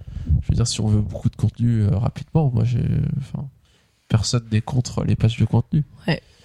je 0.43 0.49
veux 0.49 0.55
dire 0.55 0.67
si 0.67 0.81
on 0.81 0.87
veut 0.87 1.01
beaucoup 1.03 1.29
de 1.31 1.37
contenu 1.37 1.83
euh, 1.83 1.97
rapidement, 1.97 2.51
moi 2.55 2.65
j'ai 2.65 2.85
enfin 3.19 3.49
personne 4.17 4.45
n'est 4.53 4.61
contre 4.61 5.03
les 5.05 5.17
pages 5.17 5.39
de 5.39 5.45
contenu. 5.45 5.83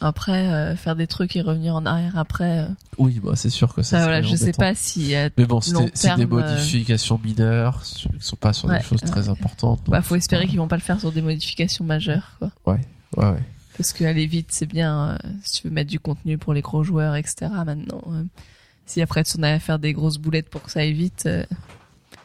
Après, 0.01 0.47
euh, 0.47 0.77
faire 0.77 0.95
des 0.95 1.07
trucs 1.07 1.35
et 1.35 1.41
revenir 1.41 1.75
en 1.75 1.85
arrière 1.85 2.17
après, 2.17 2.59
euh, 2.59 2.67
Oui, 2.97 3.19
bah 3.21 3.33
c'est 3.35 3.49
sûr 3.49 3.73
que 3.75 3.81
ça. 3.81 3.97
ça, 3.97 4.03
voilà, 4.03 4.21
je 4.21 4.33
sais 4.33 4.53
pas 4.53 4.73
si 4.73 5.13
euh, 5.13 5.27
Mais 5.37 5.43
bon, 5.45 5.59
c'est 5.59 5.73
long 5.73 5.83
des- 5.83 5.91
c'est 5.93 6.15
des 6.15 6.25
terme, 6.25 6.33
euh, 6.39 6.51
modifications 6.53 7.19
mineures 7.21 7.83
qui 7.83 8.07
sont 8.21 8.37
pas 8.37 8.53
sur 8.53 8.69
Ouais, 8.69 8.77
des 8.77 8.83
choses 8.85 9.01
très 9.01 9.27
importantes. 9.27 9.81
bah, 9.89 9.97
donc 9.97 10.05
faut 10.05 10.15
c'est 10.15 10.19
espérer 10.19 10.43
pas- 10.45 10.49
qu'ils 10.49 10.57
vont 10.59 10.69
pas 10.69 10.77
le 10.77 10.81
faire 10.81 11.01
sur 11.01 11.11
des 11.11 11.21
modifications 11.21 11.83
majeures, 11.83 12.37
quoi. 12.39 12.49
Ouais, 12.65 12.79
ouais. 13.17 13.43
Parce 13.77 13.91
que 13.91 14.05
aller 14.05 14.25
vite, 14.25 14.47
c'est 14.51 14.67
bien 14.67 15.09
euh, 15.21 15.29
si 15.43 15.61
tu 15.61 15.67
veux 15.67 15.73
mettre 15.73 15.89
du 15.91 15.99
contenu 15.99 16.37
pour 16.37 16.53
les 16.53 16.61
gros 16.61 16.83
joueurs, 16.85 17.15
etc. 17.17 17.51
Maintenant, 17.65 18.01
euh, 18.13 18.23
si 18.85 19.01
après 19.01 19.25
tu 19.25 19.37
en 19.37 19.43
as 19.43 19.49
à 19.51 19.59
faire 19.59 19.79
des 19.79 19.91
grosses 19.91 20.17
boulettes 20.17 20.49
pour 20.49 20.63
que 20.63 20.71
ça 20.71 20.79
aille 20.79 20.93
vite, 20.93 21.23
euh, 21.25 21.43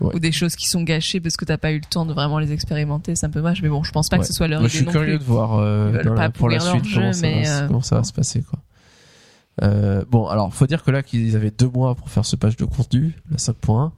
Ouais. 0.05 0.15
ou 0.15 0.19
des 0.19 0.33
choses 0.33 0.55
qui 0.57 0.69
sont 0.69 0.83
gâchées 0.83 1.21
parce 1.21 1.37
que 1.37 1.45
t'as 1.45 1.57
pas 1.59 1.73
eu 1.73 1.77
le 1.77 1.85
temps 1.89 2.07
de 2.07 2.13
vraiment 2.13 2.39
les 2.39 2.53
expérimenter, 2.53 3.15
c'est 3.17 3.27
un 3.27 3.31
peu 3.31 3.41
moche. 3.41 3.63
Mais 3.63 3.69
bon, 3.69 3.83
je 3.83 3.93
pense 3.93 4.09
pas 4.09 4.17
Ouais. 4.17 4.21
que 4.23 4.27
ce 4.27 4.33
soit 4.33 4.49
leur 4.49 4.61
Moi, 4.61 4.69
je 4.69 4.77
suis 4.77 4.85
non 4.87 4.93
curieux 4.93 5.17
plus. 5.17 5.19
de 5.19 5.25
voir 5.25 5.55
euh, 5.59 6.03
dans 6.03 6.15
la- 6.15 6.31
pour 6.31 6.49
la 6.49 6.61
suite 6.61 6.85
jeu, 6.85 7.01
comment, 7.01 7.13
ça, 7.13 7.23
mais, 7.23 7.43
va, 7.45 7.51
euh, 7.63 7.67
comment 7.67 7.83
ça 7.83 7.97
va 7.97 8.05
se 8.05 8.13
passer 8.13 8.43
quoi. 8.43 8.59
Euh, 9.63 10.05
bon, 10.11 10.27
alors 10.27 10.53
faut 10.53 10.67
dire 10.67 10.83
que 10.83 10.91
là 10.91 11.03
qu'ils 11.03 11.37
avaient 11.37 11.53
deux 11.53 11.69
mois 11.69 11.95
pour 11.95 12.11
faire 12.11 12.25
ce 12.25 12.35
page 12.37 12.57
de 12.57 12.65
contenu, 12.65 13.15
la 13.31 13.39
5.1. 13.39 13.93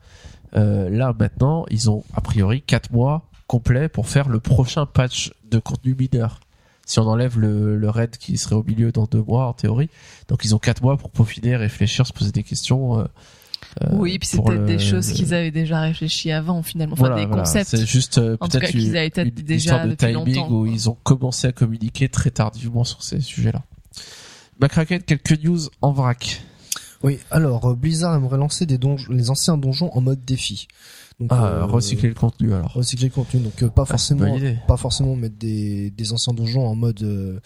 Euh, 0.56 0.88
là 0.90 1.14
maintenant, 1.18 1.64
ils 1.70 1.90
ont 1.90 2.04
a 2.14 2.20
priori 2.20 2.62
quatre 2.62 2.92
mois 2.92 3.28
complets 3.46 3.88
pour 3.88 4.08
faire 4.08 4.28
le 4.28 4.38
prochain 4.40 4.86
patch 4.86 5.32
de 5.50 5.58
contenu 5.58 5.94
mineur. 5.98 6.40
Si 6.84 6.98
on 7.00 7.06
enlève 7.08 7.38
le, 7.38 7.76
le 7.76 7.90
raid 7.90 8.16
qui 8.16 8.36
serait 8.38 8.54
au 8.54 8.62
milieu 8.62 8.92
dans 8.92 9.06
deux 9.06 9.22
mois 9.22 9.46
en 9.48 9.52
théorie, 9.54 9.88
donc 10.28 10.44
ils 10.44 10.54
ont 10.54 10.58
quatre 10.58 10.82
mois 10.82 10.96
pour 10.96 11.10
peaufiner, 11.10 11.56
réfléchir, 11.56 12.06
se 12.06 12.12
poser 12.12 12.30
des 12.32 12.42
questions. 12.44 13.00
euh, 13.00 13.04
Oui, 13.92 14.18
puis 14.18 14.28
c'est 14.28 14.36
pour 14.36 14.46
peut-être 14.46 14.60
le- 14.60 14.66
des 14.66 14.78
choses 14.78 15.12
qu'ils 15.12 15.34
avaient 15.34 15.50
déjà 15.50 15.80
réfléchi 15.80 16.32
avant 16.32 16.62
finalement, 16.62 16.94
enfin 16.94 17.08
voilà, 17.08 17.16
des 17.20 17.26
voilà. 17.26 17.42
concepts. 17.42 17.68
C'est 17.70 17.84
juste 17.86 18.18
euh, 18.18 18.36
En 18.40 18.48
tout 18.48 18.52
cas, 18.52 18.60
peut-être 18.60 18.70
qu'ils 18.72 18.88
une, 18.88 18.96
avaient 18.96 19.10
peut-être 19.10 19.28
une 19.38 19.44
déjà 19.44 19.56
histoire 19.56 19.86
de 19.86 19.94
timing 19.94 20.14
longtemps, 20.14 20.50
où 20.50 20.60
quoi. 20.64 20.68
ils 20.72 20.88
ont 20.90 20.96
commencé 21.02 21.46
à 21.46 21.52
communiquer 21.52 22.08
très 22.08 22.30
tardivement 22.30 22.84
sur 22.84 23.02
ces 23.02 23.20
sujets-là. 23.20 23.62
McCracken, 24.60 25.02
quelques 25.02 25.42
news 25.44 25.60
en 25.82 25.92
vrac. 25.92 26.42
Oui, 27.02 27.18
alors 27.30 27.66
euh, 27.66 27.74
Blizzard 27.74 28.14
aimerait 28.14 28.38
lancer 28.38 28.64
des 28.64 28.78
donjons, 28.78 29.12
les 29.12 29.28
anciens 29.30 29.58
donjons 29.58 29.90
en 29.92 30.00
mode 30.00 30.24
défi. 30.24 30.66
Donc, 31.18 31.30
Ah, 31.32 31.46
euh, 31.46 31.64
recycler 31.64 32.10
le 32.10 32.14
contenu 32.14 32.52
alors. 32.52 32.74
recycler 32.74 33.08
le 33.08 33.14
contenu. 33.14 33.40
Donc 33.40 33.62
euh, 33.62 33.68
pas 33.68 33.82
Ah, 33.82 33.86
forcément, 33.86 34.36
pas 34.68 34.76
forcément 34.76 35.16
mettre 35.16 35.36
des, 35.38 35.88
des 35.90 36.12
anciens 36.12 36.34
donjons 36.34 36.66
en 36.66 36.74
mode 36.74 37.02
euh, 37.02 37.40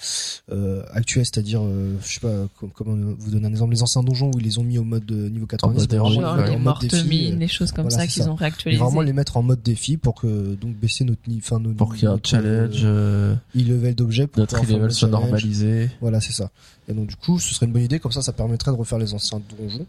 euh, 0.50 0.82
actuel, 0.92 1.24
c'est-à-dire, 1.24 1.60
euh, 1.62 1.94
je 2.04 2.14
sais 2.14 2.18
pas 2.20 2.48
com- 2.58 2.70
comment 2.74 2.96
vous 3.16 3.30
donner 3.30 3.46
un 3.46 3.50
exemple, 3.50 3.72
les 3.72 3.82
anciens 3.84 4.02
donjons 4.02 4.32
où 4.34 4.40
ils 4.40 4.44
les 4.44 4.58
ont 4.58 4.64
mis 4.64 4.76
au 4.78 4.82
mode 4.82 5.08
niveau 5.12 5.46
90, 5.46 5.78
mode 5.82 5.92
mais 5.92 5.98
vraiment, 5.98 6.10
héroïque, 6.10 6.20
Genre 6.20 6.36
ouais, 6.36 6.48
en 6.50 6.58
les 6.58 6.64
mode 6.64 6.78
défi, 6.80 7.08
mines, 7.08 7.34
euh, 7.34 7.38
les 7.38 7.46
choses 7.48 7.70
comme 7.70 7.84
voilà, 7.88 7.98
ça 7.98 8.06
qu'ils 8.08 8.28
ont 8.28 8.34
et 8.34 8.38
réactualisé. 8.38 8.82
vraiment 8.82 9.02
les 9.02 9.12
mettre 9.12 9.36
en 9.36 9.42
mode 9.44 9.62
défi 9.62 9.96
pour 9.96 10.16
que 10.16 10.56
donc 10.56 10.74
baisser 10.74 11.04
notre 11.04 11.20
niveau, 11.28 11.40
enfin 11.44 11.62
Pour 11.76 11.94
qu'il 11.94 12.08
y 12.08 12.10
ait 12.10 12.14
un 12.14 12.18
challenge, 12.24 12.82
e-level 12.84 13.94
d'objets 13.94 14.26
pour 14.26 14.40
notre 14.40 14.60
level 14.62 14.82
le 14.82 14.90
soit 14.90 15.08
normalisé 15.08 15.90
Voilà, 16.00 16.20
c'est 16.20 16.32
ça. 16.32 16.50
Et 16.88 16.92
donc 16.92 17.06
du 17.06 17.14
coup, 17.14 17.38
ce 17.38 17.54
serait 17.54 17.66
une 17.66 17.72
bonne 17.72 17.82
idée. 17.82 18.00
Comme 18.00 18.10
ça, 18.10 18.20
ça 18.22 18.32
permettrait 18.32 18.72
de 18.72 18.76
refaire 18.76 18.98
les 18.98 19.14
anciens 19.14 19.40
donjons. 19.56 19.86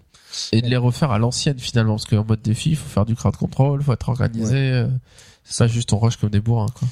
Et 0.51 0.61
de 0.61 0.67
les 0.67 0.77
refaire 0.77 1.11
à 1.11 1.19
l'ancienne 1.19 1.59
finalement 1.59 1.95
parce 1.95 2.05
qu'en 2.05 2.23
mode 2.25 2.41
défi, 2.41 2.71
il 2.71 2.75
faut 2.75 2.89
faire 2.89 3.05
du 3.05 3.15
crowd 3.15 3.35
control, 3.35 3.81
faut 3.83 3.93
être 3.93 4.09
organisé. 4.09 4.55
euh, 4.57 4.87
C'est 5.43 5.63
pas 5.65 5.67
juste 5.67 5.91
on 5.93 5.99
rush 5.99 6.17
comme 6.17 6.29
des 6.29 6.41
bourrins 6.41 6.69
quoi. 6.77 6.87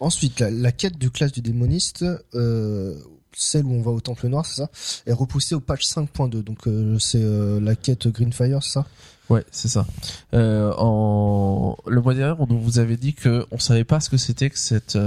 Ensuite, 0.00 0.40
la, 0.40 0.50
la 0.50 0.72
quête 0.72 0.98
du 0.98 1.10
classe 1.10 1.32
du 1.32 1.40
démoniste, 1.40 2.04
euh, 2.34 2.94
celle 3.36 3.64
où 3.66 3.72
on 3.72 3.82
va 3.82 3.90
au 3.92 4.00
Temple 4.00 4.28
Noir, 4.28 4.44
c'est 4.44 4.56
ça, 4.62 4.68
est 5.06 5.12
repoussée 5.12 5.54
au 5.54 5.60
patch 5.60 5.86
5.2. 5.86 6.42
Donc 6.42 6.66
euh, 6.66 6.98
c'est 6.98 7.20
euh, 7.22 7.60
la 7.60 7.74
quête 7.76 8.08
Greenfire, 8.08 8.62
c'est 8.62 8.72
ça? 8.72 8.86
Ouais, 9.30 9.44
c'est 9.50 9.68
ça. 9.68 9.86
En 10.32 11.76
le 11.86 12.00
mois 12.00 12.14
dernier, 12.14 12.34
on 12.38 12.46
vous 12.56 12.78
avait 12.78 12.96
dit 12.96 13.14
que 13.14 13.46
on 13.50 13.58
savait 13.58 13.84
pas 13.84 14.00
ce 14.00 14.10
que 14.10 14.16
c'était 14.16 14.50
que 14.50 14.58
cette 14.58 14.98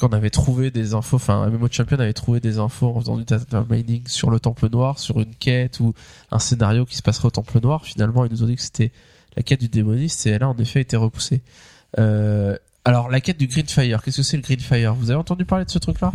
qu'on 0.00 0.08
avait 0.08 0.30
trouvé 0.30 0.70
des 0.70 0.94
infos. 0.94 1.16
Enfin, 1.16 1.48
MMO 1.48 1.68
Champion 1.70 1.98
avait 1.98 2.12
trouvé 2.12 2.40
des 2.40 2.58
infos 2.58 2.88
en 2.88 3.00
faisant 3.00 3.16
du 3.16 3.24
data 3.24 3.64
mining 3.68 4.02
sur 4.06 4.30
le 4.30 4.40
Temple 4.40 4.68
Noir, 4.70 4.98
sur 4.98 5.20
une 5.20 5.34
quête 5.34 5.80
ou 5.80 5.94
un 6.30 6.38
scénario 6.38 6.86
qui 6.86 6.96
se 6.96 7.02
passerait 7.02 7.26
au 7.26 7.30
Temple 7.30 7.60
Noir. 7.60 7.84
Finalement, 7.84 8.24
ils 8.24 8.32
nous 8.32 8.42
ont 8.42 8.46
dit 8.46 8.56
que 8.56 8.62
c'était 8.62 8.90
la 9.36 9.42
quête 9.42 9.60
du 9.60 9.68
démoniste 9.68 10.26
et 10.26 10.30
elle 10.30 10.42
a 10.42 10.48
en 10.48 10.56
effet 10.56 10.80
été 10.80 10.96
repoussée. 10.96 11.42
Euh, 11.98 12.56
alors, 12.84 13.10
la 13.10 13.20
quête 13.20 13.38
du 13.38 13.46
Greenfire, 13.46 14.02
qu'est-ce 14.02 14.18
que 14.18 14.22
c'est 14.22 14.36
le 14.36 14.42
Greenfire 14.42 14.94
Vous 14.94 15.10
avez 15.10 15.20
entendu 15.20 15.44
parler 15.44 15.64
de 15.64 15.70
ce 15.70 15.78
truc-là? 15.78 16.12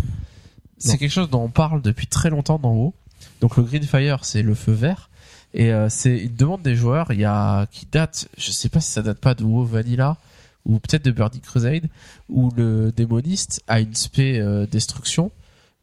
C'est 0.78 0.98
quelque 0.98 1.12
chose 1.12 1.30
dont 1.30 1.43
on 1.43 1.50
parle 1.50 1.82
depuis 1.82 2.08
très 2.08 2.30
longtemps 2.30 2.60
d'en 2.60 2.74
haut. 2.74 2.93
Donc, 3.39 3.56
le 3.56 3.63
Greenfire, 3.63 4.26
c'est 4.26 4.41
le 4.41 4.56
feu 4.56 4.74
vert. 4.74 5.10
Et 5.54 5.71
euh, 5.71 5.88
c'est 5.88 6.17
une 6.17 6.36
demande 6.36 6.63
des 6.63 6.76
joueurs, 6.76 7.13
il 7.13 7.19
y 7.19 7.26
a 7.26 7.65
qui 7.67 7.88
date, 7.89 8.28
je 8.38 8.52
sais 8.52 8.67
pas 8.67 8.82
si 8.82 8.91
ça 8.91 9.02
date 9.02 9.19
pas 9.19 9.36
de 9.36 9.45
WoW 9.45 9.63
Vanilla 9.63 10.17
ou 10.65 10.80
peut-être 10.80 11.06
de 11.06 11.12
Burning 11.12 11.41
Crusade, 11.41 11.88
où 12.30 12.49
le 12.56 12.91
démoniste 12.91 13.63
a 13.67 13.80
une 13.80 13.93
spé 13.93 14.39
euh, 14.39 14.65
destruction 14.65 15.32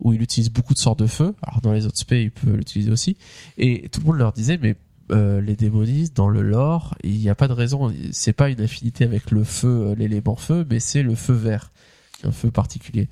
où 0.01 0.13
il 0.13 0.21
utilise 0.21 0.51
beaucoup 0.51 0.75
de 0.75 0.79
sorts 0.79 0.97
de 0.97 1.07
feu. 1.07 1.35
Alors 1.43 1.61
dans 1.61 1.73
les 1.73 1.87
autres 1.87 1.99
spé, 1.99 2.23
il 2.23 2.31
peut 2.31 2.53
l'utiliser 2.53 2.91
aussi. 2.91 3.17
Et 3.57 3.89
tout 3.91 4.01
le 4.01 4.07
monde 4.07 4.19
leur 4.19 4.33
disait 4.33 4.59
mais 4.61 4.77
euh, 5.11 5.41
les 5.41 5.57
démonistes 5.57 6.17
dans 6.17 6.29
le 6.29 6.43
lore, 6.43 6.97
il 7.05 7.19
n'y 7.19 7.29
a 7.29 7.35
pas 7.35 7.49
de 7.49 7.53
raison, 7.53 7.93
c'est 8.13 8.33
pas 8.33 8.49
une 8.49 8.61
affinité 8.61 9.05
avec 9.05 9.31
le 9.31 9.45
feu, 9.45 9.89
euh, 9.89 9.95
l'élément 9.95 10.37
feu, 10.37 10.67
mais 10.69 10.81
c'est 10.81 11.03
le 11.03 11.15
feu 11.15 11.35
vert, 11.35 11.71
un 12.25 12.33
feu 12.33 12.51
particulier. 12.51 13.09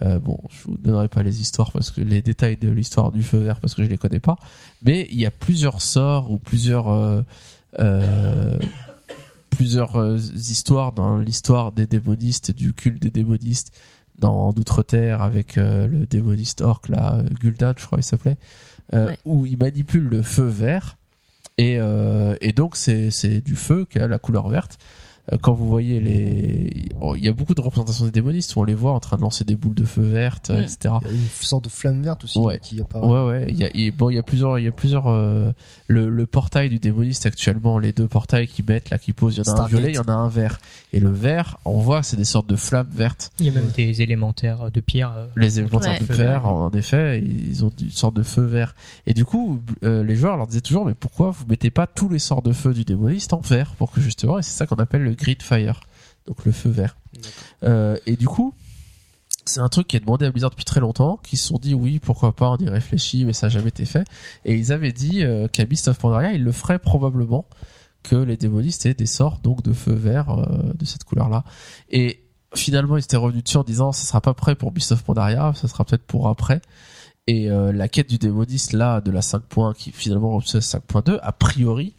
Euh, 0.00 0.18
bon, 0.18 0.38
je 0.48 0.64
vous 0.64 0.78
donnerai 0.78 1.08
pas 1.08 1.22
les 1.22 1.42
histoires 1.42 1.70
parce 1.70 1.90
que 1.90 2.00
les 2.00 2.22
détails 2.22 2.56
de 2.56 2.70
l'histoire 2.70 3.12
du 3.12 3.22
feu 3.22 3.38
vert 3.38 3.60
parce 3.60 3.74
que 3.74 3.84
je 3.84 3.88
les 3.88 3.98
connais 3.98 4.20
pas, 4.20 4.36
mais 4.82 5.06
il 5.10 5.20
y 5.20 5.26
a 5.26 5.30
plusieurs 5.30 5.82
sorts 5.82 6.30
ou 6.30 6.38
plusieurs 6.38 6.88
euh, 6.88 7.20
euh, 7.78 8.58
plusieurs 9.56 9.96
euh, 9.96 10.16
histoires 10.16 10.92
dans 10.92 11.18
l'histoire 11.18 11.72
des 11.72 11.86
démonistes, 11.86 12.50
du 12.50 12.72
culte 12.72 13.00
des 13.02 13.10
démonistes 13.10 13.72
dans 14.18 14.52
d'outre-terre 14.52 15.22
avec 15.22 15.58
euh, 15.58 15.86
le 15.86 16.06
démoniste 16.06 16.60
orc 16.60 16.82
là, 16.88 17.14
euh, 17.16 17.22
Gul'dan 17.40 17.72
je 17.76 17.86
crois 17.86 17.98
il 17.98 18.02
s'appelait, 18.04 18.36
Ouais. 18.92 19.16
où 19.24 19.46
il 19.46 19.56
manipule 19.56 20.08
le 20.08 20.22
feu 20.22 20.44
vert 20.44 20.96
et, 21.56 21.78
et 22.40 22.52
donc 22.52 22.76
c'est 22.76 23.10
c'est 23.10 23.40
du 23.40 23.56
feu 23.56 23.86
qui 23.88 23.98
a 23.98 24.06
la 24.08 24.18
couleur 24.18 24.48
verte. 24.48 24.78
Euh, 25.32 25.36
Quand 25.40 25.52
vous 25.52 25.68
voyez 25.68 26.00
les, 26.00 26.88
oh, 27.00 27.14
il 27.16 27.24
y 27.24 27.28
a 27.28 27.32
beaucoup 27.32 27.54
de 27.54 27.60
représentations 27.60 28.04
des 28.04 28.10
démonistes 28.10 28.56
où 28.56 28.60
on 28.60 28.64
les 28.64 28.74
voit 28.74 28.92
en 28.92 28.98
train 28.98 29.16
de 29.16 29.22
lancer 29.22 29.44
des 29.44 29.54
boules 29.54 29.74
de 29.74 29.84
feu 29.84 30.02
vertes, 30.02 30.50
Mm. 30.50 30.54
etc. 30.62 30.76
Il 31.02 31.06
y 31.08 31.10
a 31.10 31.12
une 31.12 31.26
sorte 31.40 31.64
de 31.64 31.68
flamme 31.68 32.02
verte 32.02 32.24
aussi 32.24 32.38
Ouais. 32.40 32.58
qui 32.60 32.80
apparaît. 32.80 33.06
Ouais, 33.06 33.26
ouais. 33.26 33.46
Il 33.48 33.56
y 33.56 33.64
a, 33.64 33.70
il- 33.74 33.92
bon, 33.92 34.10
il 34.10 34.16
y 34.16 34.18
a 34.18 34.22
plusieurs, 34.24 34.58
il 34.58 34.64
y 34.64 34.68
a 34.68 34.72
plusieurs. 34.72 35.06
euh, 35.08 35.52
le, 35.86 36.08
le 36.08 36.26
portail 36.26 36.70
du 36.70 36.78
démoniste 36.78 37.26
actuellement, 37.26 37.78
les 37.78 37.92
deux 37.92 38.08
portails 38.08 38.48
qui 38.48 38.62
mettent 38.62 38.90
là, 38.90 38.98
qui 38.98 39.12
posent, 39.12 39.36
il 39.36 39.46
y 39.46 39.50
en 39.50 39.54
a 39.54 39.62
un 39.62 39.66
violet, 39.66 39.90
il 39.90 39.94
y 39.94 39.98
en 39.98 40.02
a 40.04 40.12
un 40.12 40.28
vert. 40.28 40.58
Et 40.92 41.00
le 41.00 41.10
vert, 41.10 41.58
on 41.64 41.78
voit, 41.80 42.02
c'est 42.02 42.16
des 42.16 42.24
sortes 42.24 42.48
de 42.48 42.56
flammes 42.56 42.88
vertes. 42.90 43.30
Il 43.38 43.46
y 43.46 43.48
a 43.50 43.52
même 43.52 43.70
des 43.76 44.00
élémentaires 44.02 44.70
de 44.70 44.80
pierre. 44.80 45.12
euh, 45.16 45.26
Les 45.36 45.58
élémentaires 45.60 46.00
Ouais. 46.00 46.06
de 46.06 46.12
vert. 46.12 46.46
en 46.46 46.70
effet, 46.70 47.20
ils 47.22 47.64
ont 47.64 47.70
une 47.80 47.90
sorte 47.90 48.16
de 48.16 48.22
feu 48.22 48.42
vert. 48.42 48.74
Et 49.06 49.14
du 49.14 49.24
coup, 49.24 49.60
euh, 49.84 50.02
les 50.02 50.16
joueurs 50.16 50.36
leur 50.36 50.46
disaient 50.46 50.60
toujours, 50.62 50.84
mais 50.86 50.94
pourquoi 50.94 51.30
vous 51.30 51.44
mettez 51.48 51.70
pas 51.70 51.86
tous 51.86 52.08
les 52.08 52.18
sorts 52.18 52.42
de 52.42 52.52
feu 52.52 52.72
du 52.74 52.84
démoniste 52.84 53.32
en 53.34 53.40
vert 53.40 53.74
pour 53.76 53.90
que 53.92 54.00
justement, 54.00 54.38
et 54.38 54.42
c'est 54.42 54.50
ça 54.56 54.66
qu'on 54.66 54.76
appelle 54.76 55.02
le 55.02 55.11
grid 55.14 55.42
fire, 55.42 55.80
donc 56.26 56.44
le 56.44 56.52
feu 56.52 56.70
vert. 56.70 56.96
Euh, 57.62 57.96
et 58.06 58.16
du 58.16 58.26
coup, 58.26 58.54
c'est 59.44 59.60
un 59.60 59.68
truc 59.68 59.88
qui 59.88 59.96
est 59.96 60.00
demandé 60.00 60.24
à 60.26 60.30
Blizzard 60.30 60.50
depuis 60.50 60.64
très 60.64 60.80
longtemps, 60.80 61.18
qui 61.22 61.36
se 61.36 61.48
sont 61.48 61.58
dit 61.58 61.74
oui, 61.74 61.98
pourquoi 61.98 62.34
pas, 62.34 62.50
on 62.50 62.56
y 62.58 62.68
réfléchit, 62.68 63.24
mais 63.24 63.32
ça 63.32 63.46
n'a 63.46 63.50
jamais 63.50 63.68
été 63.68 63.84
fait. 63.84 64.06
Et 64.44 64.54
ils 64.54 64.72
avaient 64.72 64.92
dit 64.92 65.24
euh, 65.24 65.48
qu'à 65.48 65.64
Beast 65.64 65.88
of 65.88 65.98
Pandaria, 65.98 66.32
ils 66.32 66.42
le 66.42 66.52
feraient 66.52 66.78
probablement 66.78 67.46
que 68.02 68.16
les 68.16 68.36
démonistes 68.36 68.86
aient 68.86 68.94
des 68.94 69.06
sorts 69.06 69.38
donc 69.38 69.62
de 69.62 69.72
feu 69.72 69.92
vert 69.92 70.30
euh, 70.30 70.72
de 70.74 70.84
cette 70.84 71.04
couleur-là. 71.04 71.44
Et 71.90 72.24
finalement, 72.54 72.96
ils 72.96 73.04
étaient 73.04 73.16
revenus 73.16 73.44
dessus 73.44 73.56
en 73.56 73.64
disant 73.64 73.92
ça 73.92 74.06
sera 74.06 74.20
pas 74.20 74.34
prêt 74.34 74.54
pour 74.54 74.72
Beast 74.72 74.92
of 74.92 75.02
Pandaria, 75.02 75.52
ça 75.54 75.68
sera 75.68 75.84
peut-être 75.84 76.04
pour 76.04 76.28
après. 76.28 76.60
Et 77.26 77.50
euh, 77.50 77.72
la 77.72 77.88
quête 77.88 78.08
du 78.08 78.18
démoniste 78.18 78.72
là 78.72 79.00
de 79.00 79.10
la 79.12 79.20
5.1 79.20 79.74
qui 79.74 79.92
finalement 79.92 80.36
à 80.36 80.40
5.2, 80.40 81.18
a 81.22 81.32
priori, 81.32 81.94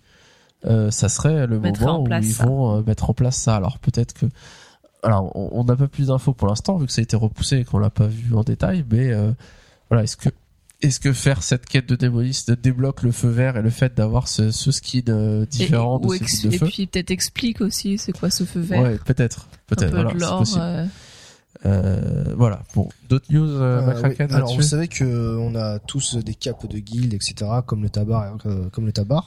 euh, 0.66 0.92
ça 0.92 1.10
serait 1.10 1.46
le 1.48 1.60
Mettre 1.60 1.82
moment 1.82 2.00
en 2.00 2.02
où 2.02 2.06
place 2.06 2.26
ils 2.26 2.34
ça. 2.34 2.46
vont 2.46 2.78
euh, 2.78 2.82
mettre 2.86 3.10
en 3.10 3.14
place 3.14 3.36
ça. 3.38 3.56
Alors 3.56 3.80
peut-être 3.80 4.14
que, 4.14 4.26
alors 5.04 5.32
on 5.36 5.64
n'a 5.64 5.76
pas 5.76 5.88
plus 5.88 6.08
d'infos 6.08 6.34
pour 6.34 6.48
l'instant 6.48 6.78
vu 6.78 6.86
que 6.86 6.92
ça 6.92 7.02
a 7.02 7.04
été 7.04 7.16
repoussé 7.16 7.58
et 7.58 7.64
qu'on 7.66 7.80
l'a 7.80 7.90
pas 7.90 8.08
vu 8.08 8.34
en 8.36 8.44
détail, 8.44 8.86
mais 8.92 9.12
euh, 9.12 9.32
voilà, 9.90 10.04
est-ce 10.04 10.16
que 10.18 10.30
est-ce 10.82 11.00
que 11.00 11.14
faire 11.14 11.44
cette 11.44 11.66
quête 11.66 11.88
de 11.88 11.96
démoniste 11.96 12.52
débloque 12.52 13.04
le 13.04 13.12
feu 13.14 13.30
vert 13.30 13.56
et 13.56 13.62
le 13.62 13.70
fait 13.70 13.94
d'avoir 13.96 14.28
ce, 14.28 14.52
ce 14.52 14.72
skin 14.72 15.42
Et, 15.44 15.46
différent 15.46 15.98
ou 16.02 16.08
de 16.12 16.18
ce 16.18 16.24
ex- 16.24 16.40
type 16.42 16.50
de 16.50 16.56
et 16.56 16.58
feu? 16.60 16.66
puis 16.68 16.88
peut-être 16.88 17.12
explique 17.12 17.62
aussi 17.62 17.98
c'est 17.98 18.12
quoi 18.12 18.30
ce 18.30 18.44
feu 18.44 18.60
vert. 18.60 18.82
Ouais, 18.84 18.98
peut-être, 19.06 19.48
un 19.52 19.58
peut-être. 19.76 19.92
peu 19.92 19.96
Voilà, 20.02 20.14
de 20.14 20.20
c'est 20.20 20.26
l'or. 20.26 20.40
possible. 20.40 20.62
euh, 20.62 20.86
Euh, 21.66 22.34
voilà. 22.36 22.62
Bon, 22.76 22.90
d'autres 23.10 23.32
news, 23.32 23.48
euh, 23.50 23.86
McCracken, 23.86 24.28
oui. 24.30 24.36
Alors 24.36 24.54
vous 24.56 24.62
savez 24.62 24.88
que 24.90 25.38
on 25.38 25.56
a 25.56 25.80
tous 25.80 26.16
des 26.18 26.34
capes 26.34 26.68
de 26.68 26.80
guildes, 26.80 27.14
etc. 27.14 27.36
comme 27.66 27.84
le 27.84 27.90
tabac, 27.90 28.34
euh, 28.46 28.70
comme 28.72 28.86
le 28.86 28.92
tabac. 28.92 29.24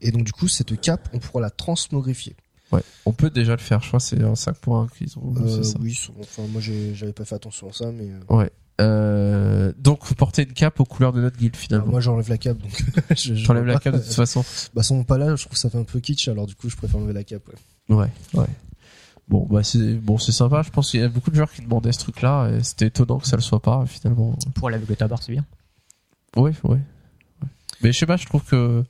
Et 0.00 0.10
donc 0.10 0.24
du 0.24 0.32
coup 0.32 0.48
cette 0.48 0.80
cape, 0.80 1.08
on 1.12 1.18
pourra 1.18 1.40
la 1.40 1.50
transmogrifier. 1.50 2.36
Ouais, 2.72 2.82
on 3.04 3.12
peut 3.12 3.30
déjà 3.30 3.52
le 3.52 3.60
faire. 3.60 3.80
Je 3.80 3.88
crois 3.88 4.00
que 4.00 4.04
c'est 4.06 4.22
un 4.22 4.32
5.1 4.32 4.88
qu'ils 4.90 5.18
ont. 5.18 5.34
Euh, 5.36 5.62
ça. 5.62 5.78
oui, 5.80 5.96
enfin 6.20 6.42
moi 6.48 6.60
j'avais 6.60 7.12
pas 7.12 7.24
fait 7.24 7.36
attention 7.36 7.68
à 7.68 7.72
ça, 7.72 7.92
mais 7.92 8.10
euh, 8.10 8.34
Ouais. 8.36 8.50
Euh, 8.78 9.72
donc, 9.78 10.04
vous 10.04 10.14
portez 10.14 10.42
une 10.42 10.52
cape 10.52 10.80
aux 10.80 10.84
couleurs 10.84 11.14
de 11.14 11.22
notre 11.22 11.38
guilde 11.38 11.54
alors, 11.54 11.62
finalement. 11.62 11.86
moi 11.86 12.00
j'enlève 12.00 12.28
la 12.28 12.36
cape, 12.36 12.58
donc 12.58 12.84
je, 13.10 13.34
je 13.34 13.34
J'enlève 13.34 13.64
la 13.64 13.78
cape 13.78 13.94
de 13.94 14.00
toute 14.00 14.12
façon. 14.12 14.44
Bah 14.74 14.82
sans 14.82 15.02
pas 15.04 15.16
là, 15.16 15.34
je 15.34 15.42
trouve 15.42 15.54
que 15.54 15.58
ça 15.58 15.70
fait 15.70 15.78
un 15.78 15.84
peu 15.84 15.98
kitsch, 16.00 16.28
alors 16.28 16.46
du 16.46 16.54
coup 16.54 16.68
je 16.68 16.76
préfère 16.76 17.00
enlever 17.00 17.14
la 17.14 17.24
cape. 17.24 17.48
Ouais. 17.88 17.96
Ouais, 17.96 18.10
ouais. 18.34 18.46
Bon, 19.28 19.46
bah 19.50 19.62
c'est 19.62 19.94
bon, 19.94 20.18
c'est 20.18 20.32
sympa. 20.32 20.62
Je 20.62 20.70
pense 20.70 20.90
qu'il 20.90 21.00
y 21.00 21.02
a 21.02 21.08
beaucoup 21.08 21.30
de 21.30 21.36
joueurs 21.36 21.50
qui 21.50 21.62
demandaient 21.62 21.92
ce 21.92 22.00
truc-là 22.00 22.50
et 22.50 22.62
c'était 22.62 22.86
étonnant 22.86 23.18
que 23.18 23.26
ça 23.26 23.36
le 23.36 23.42
soit 23.42 23.60
pas 23.60 23.84
finalement. 23.86 24.36
Pour 24.54 24.70
la 24.70 24.78
le 24.78 24.86
tabac, 24.96 25.16
c'est 25.22 25.32
bien. 25.32 25.44
Ouais, 26.36 26.52
ouais. 26.64 26.70
ouais. 26.70 26.78
Mais 27.82 27.92
je 27.92 27.98
sais 27.98 28.06
pas, 28.06 28.16
je 28.16 28.26
trouve 28.26 28.44
que 28.44 28.84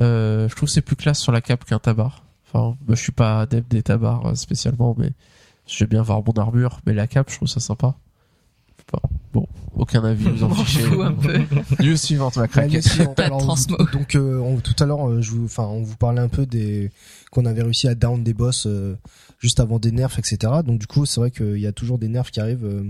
euh, 0.00 0.48
je 0.48 0.54
trouve 0.56 0.68
que 0.68 0.72
c'est 0.72 0.80
plus 0.82 0.96
classe 0.96 1.18
sur 1.20 1.32
la 1.32 1.40
cape 1.40 1.64
qu'un 1.64 1.78
tabac. 1.78 2.12
Enfin, 2.48 2.76
bah, 2.86 2.94
je 2.94 3.00
suis 3.02 3.12
pas 3.12 3.40
adepte 3.40 3.70
des 3.70 3.82
tabards 3.82 4.26
euh, 4.26 4.34
spécialement, 4.34 4.94
mais 4.98 5.10
j'aime 5.66 5.88
bien 5.88 6.02
voir 6.02 6.22
mon 6.26 6.32
armure. 6.34 6.80
Mais 6.86 6.92
la 6.94 7.06
cape, 7.06 7.30
je 7.30 7.36
trouve 7.36 7.48
ça 7.48 7.60
sympa. 7.60 7.94
Bon, 9.32 9.46
aucun 9.74 10.04
avis, 10.04 10.24
vous 10.28 10.44
en 10.44 10.50
fichez. 10.50 10.80
fout 10.82 11.00
un 11.00 11.12
peu. 11.12 11.38
News 11.82 11.96
suivante, 11.96 12.36
ma 12.36 12.46
Pas 12.48 12.66
de 12.68 13.28
transmo. 13.28 13.76
vous- 13.78 13.98
Donc 13.98 14.14
euh, 14.14 14.38
on- 14.38 14.58
tout 14.58 14.74
à 14.80 14.84
l'heure, 14.84 15.08
euh, 15.08 15.22
je 15.22 15.30
vous, 15.30 15.46
enfin, 15.46 15.62
on 15.64 15.82
vous 15.82 15.96
parlait 15.96 16.20
un 16.20 16.28
peu 16.28 16.44
des 16.44 16.90
qu'on 17.30 17.46
avait 17.46 17.62
réussi 17.62 17.88
à 17.88 17.94
down 17.94 18.22
des 18.22 18.34
boss 18.34 18.66
euh, 18.66 18.94
juste 19.38 19.60
avant 19.60 19.78
des 19.78 19.92
nerfs, 19.92 20.18
etc. 20.18 20.52
Donc 20.66 20.78
du 20.80 20.86
coup, 20.86 21.06
c'est 21.06 21.20
vrai 21.20 21.30
qu'il 21.30 21.56
y 21.58 21.66
a 21.66 21.72
toujours 21.72 21.98
des 21.98 22.08
nerfs 22.08 22.30
qui 22.30 22.40
arrivent 22.40 22.66
euh, 22.66 22.84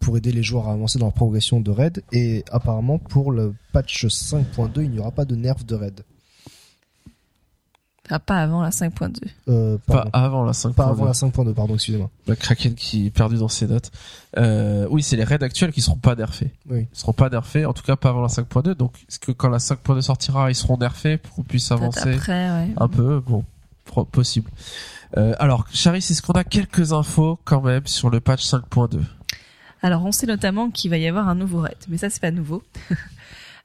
pour 0.00 0.16
aider 0.16 0.32
les 0.32 0.42
joueurs 0.42 0.66
à 0.68 0.72
avancer 0.72 0.98
dans 0.98 1.06
leur 1.06 1.14
progression 1.14 1.60
de 1.60 1.70
raid. 1.70 2.02
Et 2.10 2.44
apparemment, 2.50 2.98
pour 2.98 3.30
le 3.30 3.54
patch 3.72 4.06
5.2, 4.06 4.82
il 4.82 4.90
n'y 4.90 4.98
aura 4.98 5.12
pas 5.12 5.24
de 5.26 5.36
nerfs 5.36 5.62
de 5.64 5.74
raid. 5.76 6.00
Ah, 8.10 8.18
pas 8.18 8.38
avant 8.38 8.62
la 8.62 8.70
5.2. 8.70 9.18
Euh, 9.48 9.76
Pas 9.86 9.94
pardon. 9.94 10.10
avant 10.12 10.44
la 10.44 10.52
5. 10.52 10.74
Pas 10.74 10.86
avant 10.86 11.04
la 11.04 11.12
5.2, 11.12 11.52
pardon, 11.54 11.74
excusez-moi. 11.74 12.10
La 12.26 12.36
Kraken 12.36 12.74
qui 12.74 13.06
est 13.06 13.10
perdu 13.10 13.36
dans 13.36 13.48
ses 13.48 13.66
notes. 13.66 13.90
Euh, 14.36 14.86
oui, 14.90 15.02
c'est 15.02 15.16
les 15.16 15.24
raids 15.24 15.42
actuels 15.42 15.72
qui 15.72 15.80
seront 15.82 15.96
pas 15.96 16.14
nerfés. 16.14 16.52
Oui. 16.70 16.86
Ils 16.92 16.98
seront 16.98 17.12
pas 17.12 17.28
nerfés, 17.28 17.66
en 17.66 17.72
tout 17.72 17.82
cas 17.82 17.96
pas 17.96 18.08
avant 18.10 18.22
la 18.22 18.28
5.2. 18.28 18.74
Donc, 18.74 18.94
est-ce 19.08 19.18
que 19.18 19.32
quand 19.32 19.48
la 19.50 19.58
5.2 19.58 20.00
sortira, 20.00 20.50
ils 20.50 20.54
seront 20.54 20.78
nerfés 20.78 21.18
pour 21.18 21.34
qu'on 21.34 21.42
puisse 21.42 21.70
avancer 21.70 22.14
après, 22.14 22.50
ouais. 22.50 22.68
un 22.76 22.88
peu? 22.88 23.20
Bon, 23.26 23.44
possible. 24.12 24.50
Euh, 25.16 25.34
alors, 25.38 25.66
Charis, 25.72 25.98
est-ce 25.98 26.22
qu'on 26.22 26.32
a 26.34 26.44
quelques 26.44 26.92
infos 26.92 27.38
quand 27.44 27.62
même 27.62 27.86
sur 27.86 28.10
le 28.10 28.20
patch 28.20 28.44
5.2 28.46 29.00
Alors, 29.82 30.04
on 30.04 30.12
sait 30.12 30.26
notamment 30.26 30.70
qu'il 30.70 30.90
va 30.90 30.98
y 30.98 31.06
avoir 31.06 31.28
un 31.28 31.34
nouveau 31.34 31.60
raid, 31.60 31.76
mais 31.88 31.96
ça, 31.98 32.10
c'est 32.10 32.20
pas 32.20 32.30
nouveau. 32.30 32.62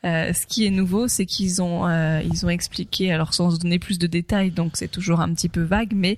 Euh, 0.05 0.33
ce 0.33 0.45
qui 0.45 0.65
est 0.65 0.69
nouveau, 0.69 1.07
c'est 1.07 1.25
qu'ils 1.25 1.61
ont 1.61 1.87
euh, 1.87 2.21
ils 2.23 2.45
ont 2.45 2.49
expliqué, 2.49 3.13
alors 3.13 3.33
sans 3.33 3.57
donner 3.57 3.79
plus 3.79 3.99
de 3.99 4.07
détails, 4.07 4.51
donc 4.51 4.71
c'est 4.75 4.89
toujours 4.89 5.21
un 5.21 5.33
petit 5.33 5.47
peu 5.47 5.61
vague, 5.61 5.93
mais 5.95 6.17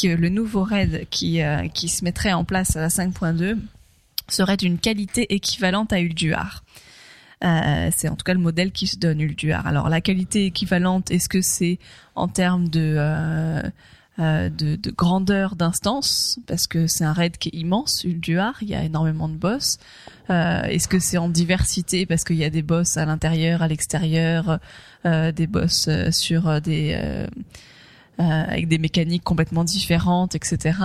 que 0.00 0.08
le 0.08 0.28
nouveau 0.28 0.62
raid 0.62 1.06
qui 1.10 1.42
euh, 1.42 1.66
qui 1.68 1.88
se 1.88 2.04
mettrait 2.04 2.32
en 2.32 2.44
place 2.44 2.76
à 2.76 2.80
la 2.80 2.88
5.2 2.88 3.58
serait 4.28 4.56
d'une 4.56 4.78
qualité 4.78 5.34
équivalente 5.34 5.92
à 5.92 6.00
Ulduar. 6.00 6.62
Euh, 7.44 7.90
c'est 7.94 8.08
en 8.08 8.14
tout 8.14 8.24
cas 8.24 8.32
le 8.32 8.40
modèle 8.40 8.70
qui 8.70 8.86
se 8.86 8.96
donne 8.96 9.20
Ulduar. 9.20 9.66
Alors 9.66 9.88
la 9.88 10.00
qualité 10.00 10.46
équivalente, 10.46 11.10
est-ce 11.10 11.28
que 11.28 11.40
c'est 11.40 11.78
en 12.14 12.28
termes 12.28 12.68
de 12.68 13.62
euh, 14.18 14.48
de, 14.48 14.76
de 14.76 14.90
grandeur 14.90 15.56
d'instance 15.56 16.38
parce 16.46 16.66
que 16.66 16.86
c'est 16.86 17.04
un 17.04 17.12
raid 17.12 17.36
qui 17.38 17.50
est 17.50 17.58
immense, 17.58 18.04
Ulduar, 18.04 18.54
il 18.62 18.68
y 18.68 18.74
a 18.74 18.82
énormément 18.82 19.28
de 19.28 19.36
boss. 19.36 19.78
Euh, 20.30 20.62
Est-ce 20.62 20.88
que 20.88 20.98
c'est 20.98 21.18
en 21.18 21.28
diversité 21.28 22.06
parce 22.06 22.24
qu'il 22.24 22.36
y 22.36 22.44
a 22.44 22.50
des 22.50 22.62
boss 22.62 22.96
à 22.96 23.04
l'intérieur, 23.04 23.62
à 23.62 23.68
l'extérieur, 23.68 24.58
euh, 25.04 25.32
des 25.32 25.46
boss 25.46 25.88
sur 26.10 26.60
des 26.60 27.26
avec 28.18 28.68
des 28.68 28.78
mécaniques 28.78 29.24
complètement 29.24 29.64
différentes, 29.64 30.34
etc. 30.34 30.78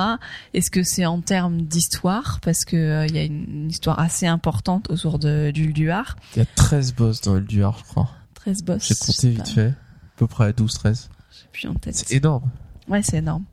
Est-ce 0.53 0.69
que 0.69 0.83
c'est 0.83 1.05
en 1.05 1.21
termes 1.21 1.61
d'histoire 1.61 2.39
parce 2.41 2.65
que 2.65 2.75
euh, 2.75 3.05
il 3.07 3.15
y 3.15 3.19
a 3.19 3.23
une, 3.23 3.69
histoire 3.69 3.99
assez 3.99 4.27
importante 4.27 4.89
autour 4.89 5.19
de 5.19 5.51
d'Ulduar. 5.51 6.17
Il 6.35 6.39
y 6.39 6.41
a 6.41 6.45
13 6.45 6.93
boss 6.93 7.21
dans 7.21 7.37
Elduar, 7.37 7.77
je 7.79 7.83
crois. 7.83 8.09
13 8.35 8.63
boss. 8.63 8.87
J'ai 8.87 8.95
compté 8.95 9.29
vite 9.29 9.47
fait. 9.47 9.67
À 9.67 10.17
peu 10.17 10.27
près 10.27 10.51
12-13. 10.51 11.07
J'ai 11.31 11.47
plus 11.51 11.67
en 11.67 11.73
tête. 11.75 11.95
C'est 11.95 12.11
énorme. 12.11 12.49
Ouais, 12.87 13.01
c'est 13.01 13.17
énorme. 13.17 13.43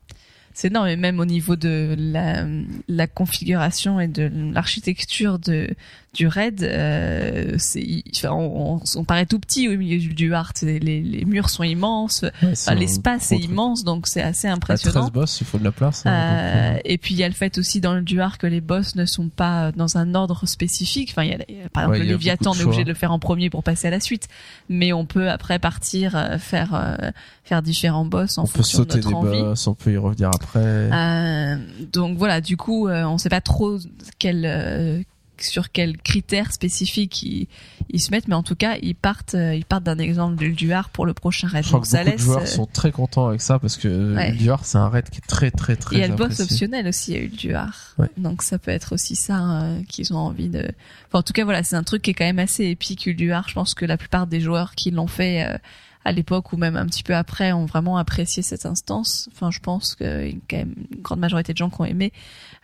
C'est 0.53 0.67
énorme, 0.67 0.87
et 0.87 0.95
même 0.95 1.19
au 1.19 1.25
niveau 1.25 1.55
de 1.55 1.95
la, 1.97 2.45
la 2.87 3.07
configuration 3.07 3.99
et 3.99 4.07
de 4.07 4.29
l'architecture 4.53 5.39
de 5.39 5.69
du 6.13 6.27
raid, 6.27 6.63
euh, 6.63 7.53
c'est, 7.59 8.03
enfin, 8.15 8.31
on, 8.31 8.77
on, 8.77 8.81
on 8.95 9.03
paraît 9.03 9.27
tout 9.27 9.37
petit 9.39 9.67
au 9.67 9.77
milieu 9.77 9.99
du, 9.99 10.13
du 10.15 10.33
art. 10.33 10.53
Les, 10.63 10.79
les 10.79 11.25
murs 11.25 11.49
sont 11.49 11.63
immenses, 11.63 12.23
Ouais, 12.41 12.49
Enfin, 12.53 12.73
l'espace 12.73 13.31
est 13.31 13.37
immense, 13.37 13.83
donc 13.83 14.07
c'est 14.07 14.21
assez 14.23 14.47
À 14.47 14.57
13 14.57 14.57
impressionnant. 14.79 15.07
boss, 15.13 15.39
il 15.41 15.45
faut 15.45 15.59
de 15.59 15.63
la 15.63 15.71
place. 15.71 16.05
hein, 16.05 16.11
Euh, 16.11 16.73
donc, 16.73 16.81
et 16.85 16.97
puis 16.97 17.13
il 17.13 17.19
y 17.19 17.23
a 17.23 17.27
le 17.27 17.33
fait 17.35 17.57
aussi 17.59 17.79
dans 17.79 17.93
le 17.93 18.01
duar 18.01 18.37
que 18.39 18.47
les 18.47 18.59
boss 18.61 18.95
ne 18.95 19.05
sont 19.05 19.29
pas 19.29 19.71
dans 19.71 19.97
un 19.97 20.15
ordre 20.15 20.47
spécifique. 20.47 21.09
Enfin, 21.11 21.23
il 21.23 21.29
y 21.29 21.33
a, 21.33 21.37
il 21.47 21.57
y 21.57 21.61
a- 21.61 21.69
par 21.69 21.83
exemple 21.83 21.99
Ouais, 21.99 22.05
le 22.05 22.11
Léviathan, 22.11 22.51
on 22.51 22.55
est 22.55 22.63
obligé 22.63 22.83
de 22.83 22.89
le 22.89 22.95
faire 22.95 23.11
en 23.11 23.19
premier 23.19 23.49
pour 23.51 23.63
passer 23.63 23.87
à 23.87 23.91
la 23.91 23.99
suite, 23.99 24.27
mais 24.67 24.91
on 24.93 25.05
peut 25.05 25.29
après 25.29 25.59
partir 25.59 26.15
euh, 26.15 26.37
faire 26.39 26.73
euh, 26.73 27.11
faire 27.43 27.61
différents 27.61 28.05
boss 28.05 28.37
en 28.37 28.43
on 28.43 28.47
peut 28.47 28.59
de 28.59 28.63
sauter 28.63 28.95
notre 28.97 29.09
des 29.09 29.13
envie. 29.15 29.41
boss, 29.41 29.67
on 29.67 29.73
peut 29.75 29.91
y 29.93 29.97
revenir 29.97 30.29
après. 30.33 30.59
Euh, 30.91 31.55
donc 31.93 32.17
voilà, 32.17 32.41
du 32.41 32.57
coup, 32.57 32.87
euh, 32.87 33.03
on 33.05 33.17
sait 33.19 33.29
pas 33.29 33.41
trop 33.41 33.77
quel, 34.17 34.43
euh, 34.45 35.01
sur 35.43 35.71
quels 35.71 35.97
critères 35.97 36.51
spécifiques 36.53 37.23
ils, 37.23 37.47
ils 37.89 37.99
se 37.99 38.11
mettent, 38.11 38.27
mais 38.27 38.35
en 38.35 38.43
tout 38.43 38.55
cas, 38.55 38.77
ils 38.81 38.95
partent, 38.95 39.35
euh, 39.35 39.55
ils 39.55 39.65
partent 39.65 39.83
d'un 39.83 39.97
exemple 39.97 40.35
du 40.37 40.71
pour 40.93 41.05
le 41.05 41.13
prochain 41.13 41.47
raid. 41.47 41.63
Je 41.63 41.69
crois 41.69 41.79
Donc 41.79 41.85
que 41.85 41.89
ça 41.89 41.97
beaucoup 41.99 42.09
de 42.09 42.11
laisse. 42.15 42.21
joueurs 42.25 42.41
euh, 42.41 42.45
sont 42.45 42.65
très 42.65 42.91
contents 42.91 43.27
avec 43.27 43.41
ça 43.41 43.59
parce 43.59 43.77
que 43.77 44.15
Ouais. 44.15 44.29
Elduar 44.29 44.65
c'est 44.65 44.77
un 44.77 44.87
raid 44.89 45.09
qui 45.09 45.17
est 45.17 45.27
très 45.27 45.51
très 45.51 45.75
très 45.75 45.95
il 45.95 45.99
y 45.99 46.03
a 46.03 46.07
le 46.07 46.15
boss 46.15 46.39
optionnel 46.39 46.87
aussi 46.87 47.15
à 47.15 47.19
Ulduar. 47.19 47.95
Ouais. 47.97 48.07
Donc 48.17 48.43
ça 48.43 48.59
peut 48.59 48.71
être 48.71 48.93
aussi 48.93 49.15
ça 49.15 49.63
euh, 49.63 49.81
qu'ils 49.87 50.13
ont 50.13 50.17
envie 50.17 50.49
de. 50.49 50.59
Enfin, 51.07 51.19
en 51.19 51.23
tout 51.23 51.33
cas, 51.33 51.43
voilà, 51.43 51.63
c'est 51.63 51.75
un 51.75 51.83
truc 51.83 52.01
qui 52.03 52.11
est 52.11 52.13
quand 52.13 52.25
même 52.25 52.39
assez 52.39 52.65
épique 52.65 53.05
Ulduar. 53.05 53.47
Je 53.49 53.53
pense 53.53 53.73
que 53.73 53.85
la 53.85 53.97
plupart 53.97 54.27
des 54.27 54.39
joueurs 54.41 54.75
qui 54.75 54.91
l'ont 54.91 55.07
fait 55.07 55.43
euh, 55.47 55.57
à 56.05 56.11
l'époque 56.11 56.53
ou 56.53 56.57
même 56.57 56.77
un 56.77 56.85
petit 56.85 57.03
peu 57.03 57.15
après 57.15 57.51
ont 57.51 57.65
vraiment 57.65 57.97
apprécié 57.97 58.41
cette 58.43 58.65
instance. 58.65 59.27
Enfin, 59.33 59.51
je 59.51 59.59
pense 59.59 59.95
qu'il 59.95 60.07
y 60.07 60.29
a 60.29 60.33
quand 60.49 60.57
même 60.57 60.75
une 60.93 61.01
grande 61.01 61.19
majorité 61.19 61.51
de 61.53 61.57
gens 61.57 61.69
qui 61.69 61.81
ont 61.81 61.85
aimé. 61.85 62.13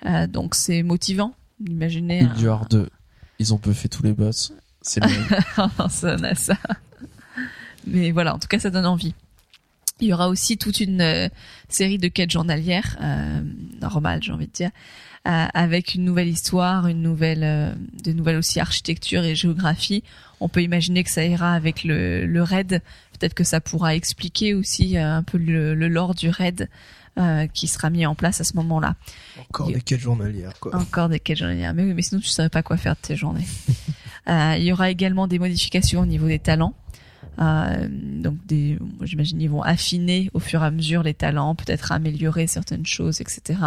Euh, 0.05 0.27
donc 0.27 0.55
c'est 0.55 0.83
motivant 0.83 1.33
d'imaginer. 1.59 2.21
un- 2.21 2.31
Elduar 2.33 2.67
2, 2.67 2.89
ils 3.39 3.53
ont 3.53 3.57
buffé 3.63 3.89
tous 3.89 4.03
les 4.03 4.13
boss. 4.13 4.53
C'est 4.81 5.03
le 5.03 5.09
ça, 5.89 6.15
on 6.19 6.23
a 6.23 6.35
ça. 6.35 6.57
Mais 7.87 8.11
voilà, 8.11 8.35
en 8.35 8.39
tout 8.39 8.47
cas, 8.47 8.59
ça 8.59 8.69
donne 8.69 8.85
envie. 8.85 9.13
Il 10.01 10.07
y 10.09 10.13
aura 10.13 10.27
aussi 10.27 10.57
toute 10.57 10.79
une 10.81 11.01
euh, 11.01 11.29
série 11.69 11.97
de 11.97 12.07
quêtes 12.09 12.31
journalières, 12.31 12.97
euh, 13.01 13.41
normales, 13.81 14.21
j'ai 14.21 14.31
envie 14.33 14.47
de 14.47 14.51
dire, 14.51 14.71
euh, 15.27 15.45
avec 15.53 15.95
une 15.95 16.03
nouvelle 16.03 16.27
histoire, 16.27 16.87
une 16.87 17.01
nouvelle, 17.01 17.75
de 18.03 18.11
nouvelles 18.11 18.35
aussi 18.37 18.59
architecture 18.59 19.23
et 19.23 19.35
géographie. 19.35 20.03
On 20.41 20.49
peut 20.49 20.61
imaginer 20.61 21.03
que 21.03 21.09
ça 21.09 21.23
ira 21.25 21.53
avec 21.53 21.83
le, 21.85 22.25
le 22.25 22.43
raid. 22.43 22.81
Peut-être 23.17 23.33
que 23.33 23.45
ça 23.45 23.61
pourra 23.61 23.95
expliquer 23.95 24.53
aussi 24.53 24.97
un 24.97 25.23
peu 25.23 25.37
le, 25.37 25.73
le 25.75 25.87
lore 25.87 26.13
du 26.13 26.29
raid 26.29 26.69
euh, 27.17 27.47
qui 27.47 27.67
sera 27.67 27.89
mis 27.89 28.05
en 28.05 28.15
place 28.15 28.41
à 28.41 28.43
ce 28.43 28.55
moment-là. 28.57 28.95
Encore 29.39 29.69
Il- 29.69 29.75
des 29.75 29.81
quêtes 29.81 29.99
journalières, 30.01 30.53
quoi. 30.59 30.75
Encore 30.75 31.09
des 31.09 31.19
quêtes 31.19 31.37
journalières. 31.37 31.73
Mais 31.73 31.83
oui, 31.83 31.93
mais 31.93 32.01
sinon 32.01 32.19
tu 32.21 32.27
savais 32.27 32.49
pas 32.49 32.63
quoi 32.63 32.77
faire 32.77 32.95
de 32.95 33.01
tes 33.01 33.15
journées. 33.15 33.45
Euh, 34.27 34.55
il 34.57 34.63
y 34.63 34.71
aura 34.73 34.89
également 34.89 35.27
des 35.27 35.37
modifications 35.37 36.01
au 36.01 36.05
niveau 36.07 36.25
des 36.25 36.39
talents. 36.39 36.73
Euh, 37.37 37.87
donc 37.91 38.43
des, 38.47 38.79
j'imagine 39.01 39.39
ils 39.39 39.51
vont 39.51 39.61
affiner 39.61 40.31
au 40.33 40.39
fur 40.39 40.63
et 40.63 40.65
à 40.65 40.71
mesure 40.71 41.03
les 41.03 41.13
talents, 41.13 41.53
peut-être 41.53 41.91
améliorer 41.91 42.47
certaines 42.47 42.87
choses, 42.87 43.21
etc. 43.21 43.59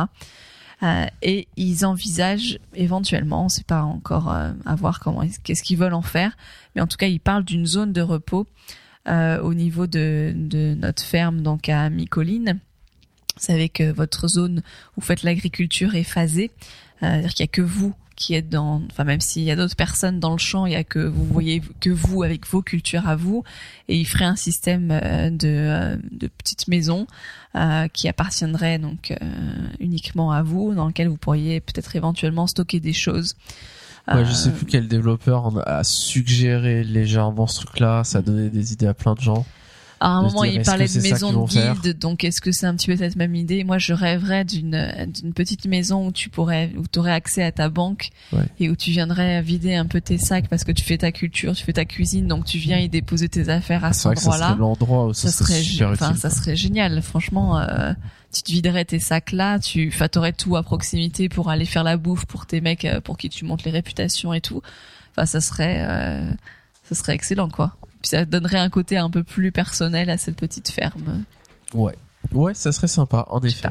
Euh, 0.83 1.07
et 1.23 1.47
ils 1.57 1.85
envisagent 1.87 2.59
éventuellement, 2.75 3.45
on 3.45 3.49
sait 3.49 3.63
pas 3.63 3.83
encore 3.83 4.33
euh, 4.33 4.51
à 4.67 4.75
voir 4.75 4.99
comment, 4.99 5.23
qu'est-ce 5.45 5.63
qu'ils 5.63 5.79
veulent 5.79 5.95
en 5.95 6.03
faire, 6.03 6.37
mais 6.75 6.83
en 6.83 6.89
tout 6.89 6.97
cas 6.97 7.07
ils 7.07 7.21
parlent 7.21 7.45
d'une 7.45 7.67
zone 7.67 7.93
de 7.93 8.01
repos 8.01 8.49
euh, 9.07 9.41
au 9.41 9.55
niveau 9.55 9.87
de, 9.87 10.33
de 10.35 10.75
notre 10.75 11.05
ferme, 11.05 11.41
donc 11.43 11.69
à 11.69 11.89
Mi-Colline. 11.89 12.59
Vous 13.38 13.46
savez 13.46 13.68
que 13.68 13.90
votre 13.90 14.29
zone 14.29 14.62
où 14.96 15.01
vous 15.01 15.07
faites 15.07 15.22
l'agriculture 15.22 15.94
est 15.94 16.05
phasée, 16.05 16.51
euh, 17.03 17.07
c'est-à-dire 17.07 17.35
qu'il 17.35 17.44
y 17.44 17.48
a 17.48 17.53
que 17.53 17.62
vous 17.62 17.94
qui 18.18 18.35
êtes 18.35 18.48
dans, 18.48 18.83
enfin 18.90 19.05
même 19.05 19.20
s'il 19.20 19.44
y 19.44 19.51
a 19.53 19.57
d'autres 19.57 19.77
personnes 19.77 20.18
dans 20.18 20.33
le 20.33 20.38
champ, 20.38 20.66
il 20.66 20.72
y 20.72 20.77
a 20.77 20.83
que 20.83 20.98
vous 20.98 21.24
voyez 21.24 21.62
que 21.81 21.90
vous 21.90 22.24
avec 22.24 22.48
vos 22.48 22.62
cultures 22.62 23.07
à 23.07 23.14
vous, 23.14 23.44
et 23.87 23.96
il 23.96 24.05
ferait 24.05 24.24
un 24.24 24.35
système 24.35 24.90
euh, 24.90 25.31
de, 25.31 25.46
euh, 25.46 25.96
de 26.11 26.27
petites 26.27 26.66
maisons 26.66 27.07
euh, 27.55 27.87
qui 27.87 28.09
appartiendraient 28.09 28.81
donc 28.81 29.12
euh, 29.12 29.16
uniquement 29.79 30.33
à 30.33 30.42
vous, 30.42 30.74
dans 30.74 30.88
lequel 30.88 31.07
vous 31.07 31.16
pourriez 31.16 31.61
peut-être 31.61 31.94
éventuellement 31.94 32.48
stocker 32.48 32.81
des 32.81 32.92
choses. 32.92 33.37
Ouais, 34.12 34.24
je 34.24 34.33
sais 34.33 34.51
plus 34.51 34.66
quel 34.66 34.88
développeur 34.88 35.53
a 35.68 35.85
suggéré 35.85 36.83
légèrement 36.83 37.46
ce 37.46 37.61
truc-là. 37.61 38.05
Ça 38.05 38.18
a 38.18 38.22
donné 38.22 38.48
des 38.48 38.72
idées 38.72 38.87
à 38.87 38.94
plein 38.94 39.14
de 39.14 39.20
gens. 39.20 39.44
À 40.01 40.11
un 40.11 40.23
moment, 40.23 40.45
dire, 40.45 40.53
il 40.55 40.63
parlait 40.63 40.87
de 40.87 41.01
maison 41.01 41.33
de 41.47 41.49
guilde, 41.51 41.99
donc 41.99 42.23
est-ce 42.23 42.41
que 42.41 42.53
c'est 42.53 42.67
un 42.67 42.75
petit 42.77 42.87
peu 42.87 42.97
cette 42.97 43.17
même 43.17 43.35
idée? 43.35 43.65
Moi, 43.65 43.79
je 43.79 43.93
rêverais 43.93 44.45
d'une 44.45 45.07
d'une 45.13 45.33
petite 45.33 45.67
maison 45.67 46.07
où 46.07 46.13
tu 46.13 46.29
pourrais, 46.29 46.71
où 46.77 46.85
tu 46.87 46.99
aurais 47.01 47.11
accès 47.13 47.43
à 47.43 47.51
ta 47.51 47.69
banque 47.69 48.11
Ouais. 48.33 48.45
et 48.61 48.71
où 48.71 48.77
tu 48.77 48.91
viendrais 48.93 49.43
vider 49.43 49.75
un 49.75 49.87
peu 49.87 50.01
tes 50.01 50.17
sacs 50.19 50.47
parce 50.49 50.63
que 50.63 50.71
tu 50.71 50.85
fais 50.85 50.99
ta 50.99 51.11
culture, 51.11 51.55
tu 51.57 51.65
fais 51.65 51.73
ta 51.73 51.85
cuisine, 51.85 52.29
donc 52.29 52.45
tu 52.45 52.59
viens 52.59 52.79
y 52.79 52.89
déposer 52.89 53.29
tes 53.29 53.49
affaires 53.49 53.85
à 53.85 53.89
Ah, 53.89 53.93
cet 53.93 54.07
endroit-là. 54.19 54.57
l'endroit 54.59 55.07
où 55.07 55.15
ça, 55.15 55.31
Ça 55.31 55.45
serait, 55.45 55.61
super 55.61 55.89
enfin, 55.91 56.11
utile. 56.11 56.21
ça 56.21 56.31
serait 56.31 56.55
génial. 56.57 57.03
Franchement, 57.03 57.59
euh, 57.59 57.93
tu 58.33 58.43
te 58.43 58.53
viderais 58.53 58.85
tes 58.85 59.01
sacs 59.01 59.33
là, 59.33 59.59
tu, 59.59 59.91
enfin, 59.93 60.07
t'aurais 60.09 60.33
tout 60.33 60.55
à 60.57 60.63
proximité 60.63 61.29
pour 61.29 61.51
aller 61.51 61.65
faire 61.65 61.83
la 61.83 61.97
bouffe 61.97 62.25
pour 62.27 62.47
tes 62.47 62.61
mecs, 62.61 62.85
euh, 62.85 63.01
pour 63.01 63.17
qui 63.19 63.29
tu 63.31 63.45
montes 63.45 63.65
les 63.65 63.73
réputations 63.73 64.33
et 64.33 64.41
tout. 64.41 64.63
Enfin, 65.13 65.27
ça 65.27 65.41
serait, 65.41 65.79
euh, 65.81 66.31
ça 66.89 66.95
serait 66.95 67.15
excellent, 67.15 67.49
quoi. 67.49 67.75
Puis 68.01 68.11
ça 68.11 68.25
donnerait 68.25 68.59
un 68.59 68.71
côté 68.71 68.97
un 68.97 69.11
peu 69.11 69.25
plus 69.25 69.53
personnel 69.53 70.11
à 70.11 70.19
cette 70.19 70.37
petite 70.37 70.71
ferme. 70.71 71.25
Ouais. 71.75 71.97
Ouais, 72.33 72.53
ça 72.55 72.73
serait 72.73 72.89
sympa, 72.89 73.27
en 73.31 73.41
effet. 73.41 73.69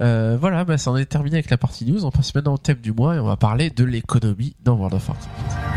Euh, 0.00 0.36
voilà, 0.40 0.64
bah, 0.64 0.78
ça 0.78 0.90
en 0.90 0.96
est 0.96 1.06
terminé 1.06 1.36
avec 1.36 1.50
la 1.50 1.56
partie 1.56 1.84
news. 1.84 2.04
On 2.04 2.10
passe 2.10 2.34
maintenant 2.34 2.54
au 2.54 2.58
thème 2.58 2.78
du 2.78 2.92
mois 2.92 3.16
et 3.16 3.18
on 3.18 3.26
va 3.26 3.36
parler 3.36 3.70
de 3.70 3.84
l'économie 3.84 4.54
dans 4.62 4.74
World 4.74 4.94
of 4.94 5.08
Warcraft. 5.08 5.67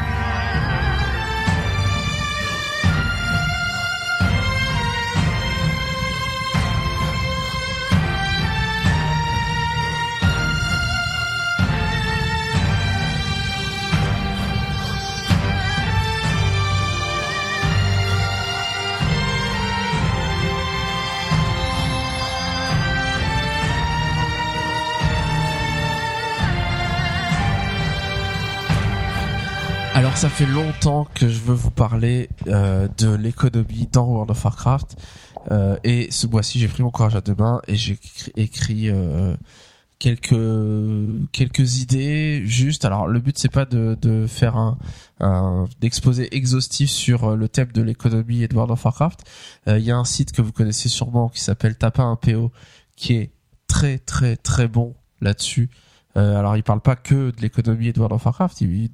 Ça 30.21 30.29
fait 30.29 30.45
longtemps 30.45 31.07
que 31.15 31.27
je 31.27 31.39
veux 31.39 31.55
vous 31.55 31.71
parler 31.71 32.29
euh, 32.45 32.87
de 32.99 33.09
l'économie 33.11 33.87
dans 33.91 34.05
World 34.05 34.29
of 34.29 34.45
Warcraft 34.45 34.95
Euh, 35.49 35.77
et 35.83 36.11
ce 36.11 36.27
mois-ci 36.27 36.59
j'ai 36.59 36.67
pris 36.67 36.83
mon 36.83 36.91
courage 36.91 37.15
à 37.15 37.21
deux 37.21 37.33
mains 37.33 37.59
et 37.67 37.75
j'ai 37.75 37.97
écrit, 38.35 38.89
euh, 38.91 39.35
quelques 39.97 40.35
quelques 41.31 41.79
idées 41.79 42.43
juste. 42.45 42.85
Alors 42.85 43.07
le 43.07 43.19
but 43.19 43.35
c'est 43.39 43.49
pas 43.51 43.65
de, 43.65 43.97
de 43.99 44.27
faire 44.27 44.57
un, 44.57 44.77
un 45.19 45.67
exposé 45.81 46.35
exhaustif 46.35 46.91
sur 46.91 47.23
euh, 47.31 47.35
le 47.35 47.49
thème 47.49 47.71
de 47.71 47.81
l'économie 47.81 48.43
et 48.43 48.47
de 48.47 48.53
World 48.53 48.71
of 48.73 48.85
Warcraft. 48.85 49.23
Euh, 49.67 49.79
Il 49.79 49.85
y 49.85 49.89
a 49.89 49.97
un 49.97 50.05
site 50.05 50.33
que 50.33 50.43
vous 50.43 50.51
connaissez 50.51 50.89
sûrement 50.89 51.29
qui 51.29 51.41
s'appelle 51.41 51.75
Tapin 51.75 52.13
1PO 52.21 52.51
qui 52.95 53.13
est 53.15 53.31
très 53.65 53.97
très 53.97 54.35
très 54.37 54.67
bon 54.67 54.93
là-dessus. 55.19 55.71
Euh, 56.17 56.37
alors, 56.37 56.57
il 56.57 56.63
parle 56.63 56.81
pas 56.81 56.95
que 56.95 57.31
de 57.31 57.41
l'économie 57.41 57.87
et 57.87 57.93
de 57.93 57.99
World 57.99 58.15
of 58.15 58.25
Warcraft, 58.25 58.61
il, 58.61 58.83
il, 58.83 58.91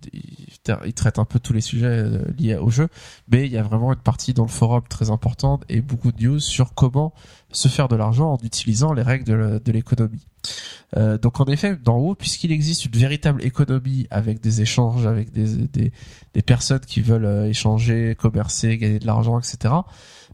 il- 0.86 0.94
traite 0.94 1.20
un 1.20 1.26
peu 1.26 1.40
tous 1.40 1.54
les 1.54 1.62
sujets 1.62 1.86
euh, 1.88 2.24
liés 2.38 2.56
au 2.56 2.70
jeu, 2.70 2.90
mais 3.30 3.46
il 3.46 3.52
y 3.52 3.58
a 3.58 3.64
vraiment 3.64 3.92
une 3.94 4.00
partie 4.00 4.34
dans 4.34 4.44
le 4.44 4.50
forum 4.50 4.84
très 4.88 5.10
importante 5.10 5.64
et 5.70 5.82
beaucoup 5.82 6.12
de 6.12 6.24
news 6.24 6.40
sur 6.40 6.74
comment 6.74 7.14
se 7.52 7.68
faire 7.68 7.88
de 7.88 7.96
l'argent 7.96 8.34
en 8.34 8.38
utilisant 8.44 8.94
les 8.94 9.02
règles 9.02 9.60
de, 9.62 9.72
l'économie. 9.72 10.28
Euh, 10.96 11.18
donc, 11.18 11.40
en 11.40 11.46
effet, 11.46 11.76
d'en 11.76 11.98
haut, 11.98 12.16
puisqu'il 12.16 12.52
existe 12.52 12.86
une 12.86 12.92
véritable 12.92 13.44
économie 13.44 14.08
avec 14.12 14.40
des 14.42 14.62
échanges, 14.62 15.06
avec 15.08 15.32
des, 15.32 15.68
des, 15.68 15.92
des 16.34 16.42
personnes 16.42 16.82
qui 16.82 17.02
veulent 17.02 17.26
euh, 17.26 17.50
échanger, 17.50 18.16
commercer, 18.16 18.78
gagner 18.78 19.00
de 19.00 19.08
l'argent, 19.08 19.40
etc., 19.40 19.74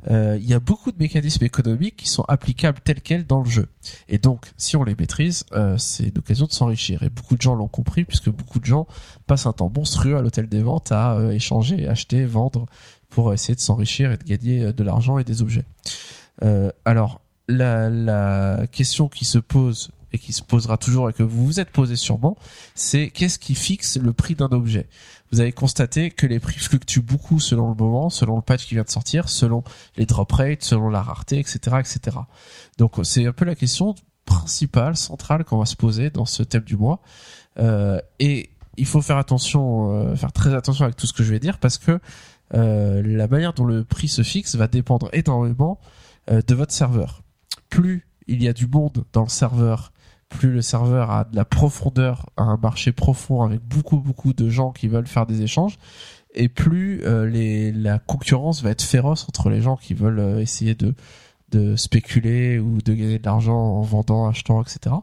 il 0.10 0.46
y 0.46 0.54
a 0.54 0.60
beaucoup 0.60 0.92
de 0.92 0.98
mécanismes 0.98 1.44
économiques 1.46 1.96
qui 1.96 2.10
sont 2.10 2.24
applicables 2.28 2.80
tels 2.84 3.02
quels 3.02 3.26
dans 3.26 3.42
le 3.42 3.50
jeu. 3.50 3.68
Et 4.08 4.18
donc, 4.18 4.52
si 4.58 4.76
on 4.76 4.84
les 4.84 4.96
maîtrise, 4.96 5.46
euh, 5.54 5.78
c'est 5.78 6.06
une 6.06 6.18
occasion 6.18 6.46
de 6.46 6.52
s'enrichir. 6.52 7.04
Et 7.04 7.10
beaucoup 7.10 7.36
de 7.36 7.42
gens 7.42 7.56
l'ont 7.56 7.68
compris, 7.68 8.06
puisque 8.06 8.30
beaucoup 8.30 8.60
de 8.60 8.66
gens 8.66 8.88
passent 9.28 9.46
un 9.46 9.54
temps 9.54 9.72
monstrueux 9.74 10.18
à 10.18 10.22
l'hôtel 10.22 10.48
des 10.48 10.62
ventes 10.62 10.92
à 10.92 11.14
euh, 11.14 11.32
échanger, 11.32 11.88
acheter, 11.88 12.26
vendre, 12.26 12.66
pour 13.10 13.34
essayer 13.34 13.56
de 13.56 13.60
s'enrichir 13.60 14.12
et 14.12 14.18
de 14.18 14.24
gagner 14.24 14.64
euh, 14.64 14.74
de 14.74 14.84
l'argent 14.84 15.18
et 15.18 15.24
des 15.24 15.42
objets. 15.42 15.66
Euh, 16.44 16.72
alors, 16.86 17.22
la, 17.48 17.90
la 17.90 18.68
question 18.72 19.08
qui 19.08 19.26
se 19.26 19.38
pose 19.38 19.92
et 20.14 20.20
qui 20.20 20.32
se 20.32 20.44
posera 20.44 20.78
toujours 20.78 21.10
et 21.10 21.14
que 21.14 21.24
vous 21.24 21.46
vous 21.46 21.60
êtes 21.60 21.72
posé 21.72 21.96
sûrement, 21.96 22.38
c'est 22.76 23.10
qu'est-ce 23.10 23.40
qui 23.40 23.56
fixe 23.56 23.98
le 23.98 24.14
prix 24.14 24.36
d'un 24.36 24.50
objet? 24.52 24.88
Vous 25.34 25.42
avez 25.42 25.52
constaté 25.52 26.12
que 26.12 26.28
les 26.28 26.40
prix 26.40 26.60
fluctuent 26.60 27.02
beaucoup 27.02 27.40
selon 27.40 27.68
le 27.70 27.74
moment, 27.74 28.12
selon 28.12 28.36
le 28.36 28.44
patch 28.44 28.68
qui 28.68 28.76
vient 28.76 28.84
de 28.84 28.90
sortir, 28.92 29.30
selon 29.30 29.64
les 29.98 30.06
drop 30.06 30.32
rates, 30.32 30.62
selon 30.62 30.90
la 30.90 31.02
rareté, 31.02 31.40
etc., 31.40 31.78
etc. 31.80 32.18
Donc 32.78 33.00
c'est 33.02 33.26
un 33.26 33.32
peu 33.32 33.44
la 33.44 33.56
question 33.56 33.96
principale, 34.26 34.96
centrale 34.96 35.44
qu'on 35.44 35.58
va 35.58 35.66
se 35.66 35.76
poser 35.76 36.12
dans 36.12 36.26
ce 36.26 36.44
thème 36.44 36.62
du 36.62 36.78
mois. 36.78 37.02
Euh, 37.58 38.00
et 38.20 38.52
il 38.78 38.86
faut 38.86 39.02
faire 39.02 39.18
attention, 39.18 40.12
euh, 40.12 40.16
faire 40.16 40.34
très 40.34 40.54
attention 40.54 40.86
avec 40.86 40.98
tout 40.98 41.08
ce 41.08 41.14
que 41.14 41.24
je 41.24 41.32
vais 41.32 41.40
dire 41.40 41.58
parce 41.58 41.80
que 41.80 42.00
euh, 42.54 43.02
la 43.04 43.28
manière 43.28 43.54
dont 43.54 43.66
le 43.66 43.84
prix 43.84 44.10
se 44.10 44.22
fixe 44.22 44.54
va 44.54 44.68
dépendre 44.68 45.10
énormément 45.14 45.80
de 46.30 46.54
votre 46.54 46.74
serveur. 46.74 47.24
Plus 47.70 48.06
il 48.28 48.44
y 48.44 48.48
a 48.48 48.54
du 48.54 48.68
monde 48.68 49.04
dans 49.14 49.24
le 49.24 49.30
serveur, 49.30 49.93
plus 50.30 50.52
le 50.52 50.62
serveur 50.62 51.12
a 51.12 51.24
de 51.26 51.36
la 51.36 51.46
profondeur, 51.46 52.30
a 52.38 52.44
un 52.44 52.58
marché 52.58 52.92
profond 52.92 53.44
avec 53.44 53.62
beaucoup 53.62 53.98
beaucoup 53.98 54.34
de 54.34 54.50
gens 54.50 54.72
qui 54.72 54.88
veulent 54.88 55.08
faire 55.08 55.26
des 55.26 55.42
échanges, 55.42 55.78
et 56.34 56.50
plus 56.50 57.02
euh, 57.04 57.28
les, 57.28 57.72
la 57.72 58.00
concurrence 58.00 58.64
va 58.64 58.72
être 58.72 58.82
féroce 58.82 59.26
entre 59.30 59.50
les 59.50 59.62
gens 59.62 59.78
qui 59.78 59.94
veulent 59.94 60.20
euh, 60.20 60.40
essayer 60.40 60.76
de 60.76 60.96
de 61.52 61.76
spéculer 61.76 62.60
ou 62.60 62.82
de 62.82 62.94
gagner 62.94 63.20
de 63.20 63.26
l'argent 63.26 63.56
en 63.56 63.82
vendant, 63.82 64.28
achetant, 64.28 64.62
etc. 64.62 64.96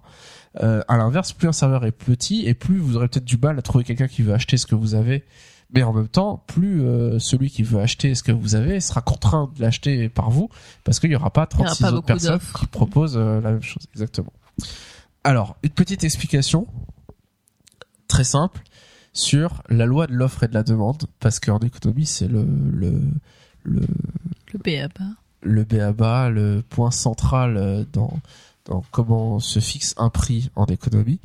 Euh, 0.60 0.82
à 0.88 0.96
l'inverse, 0.96 1.32
plus 1.32 1.48
un 1.48 1.52
serveur 1.52 1.84
est 1.84 1.92
petit 1.92 2.46
et 2.46 2.54
plus 2.54 2.78
vous 2.78 2.96
aurez 2.96 3.08
peut-être 3.08 3.24
du 3.24 3.38
mal 3.38 3.58
à 3.58 3.62
trouver 3.62 3.84
quelqu'un 3.84 4.08
qui 4.08 4.22
veut 4.22 4.34
acheter 4.34 4.56
ce 4.56 4.66
que 4.66 4.74
vous 4.74 4.94
avez. 4.94 5.24
Mais 5.72 5.84
en 5.84 5.92
même 5.92 6.08
temps, 6.08 6.42
plus 6.48 6.82
euh, 6.82 7.20
celui 7.20 7.48
qui 7.48 7.62
veut 7.62 7.80
acheter 7.80 8.16
ce 8.16 8.24
que 8.24 8.32
vous 8.32 8.56
avez 8.56 8.80
sera 8.80 9.00
contraint 9.00 9.52
de 9.56 9.62
l'acheter 9.62 10.08
par 10.08 10.30
vous 10.30 10.48
parce 10.82 10.98
qu'il 10.98 11.10
n'y 11.10 11.16
aura 11.16 11.30
pas 11.30 11.48
y 11.52 11.60
aura 11.60 11.66
36 11.66 11.82
pas 11.82 11.92
autres 11.92 12.06
personnes 12.06 12.40
qui 12.58 12.66
proposent 12.66 13.16
euh, 13.16 13.40
la 13.40 13.52
même 13.52 13.62
chose. 13.62 13.86
Exactement. 13.92 14.32
Alors, 15.24 15.56
une 15.62 15.70
petite 15.70 16.04
explication 16.04 16.66
très 18.08 18.24
simple 18.24 18.62
sur 19.12 19.62
la 19.68 19.86
loi 19.86 20.06
de 20.06 20.14
l'offre 20.14 20.44
et 20.44 20.48
de 20.48 20.54
la 20.54 20.62
demande 20.62 21.04
parce 21.18 21.40
qu'en 21.40 21.58
économie, 21.58 22.06
c'est 22.06 22.28
le, 22.28 22.44
le, 22.44 23.00
le, 23.64 23.82
Le 24.52 24.58
BABA. 24.58 25.04
le 25.42 25.64
BABA, 25.64 26.30
le 26.30 26.62
point 26.68 26.90
central 26.90 27.56
euh, 27.56 27.84
dans, 27.92 28.18
dans 28.64 28.82
comment 28.90 29.40
se 29.40 29.58
fixe 29.60 29.94
un 29.98 30.10
prix 30.10 30.50
en 30.56 30.66
économie. 30.66 31.20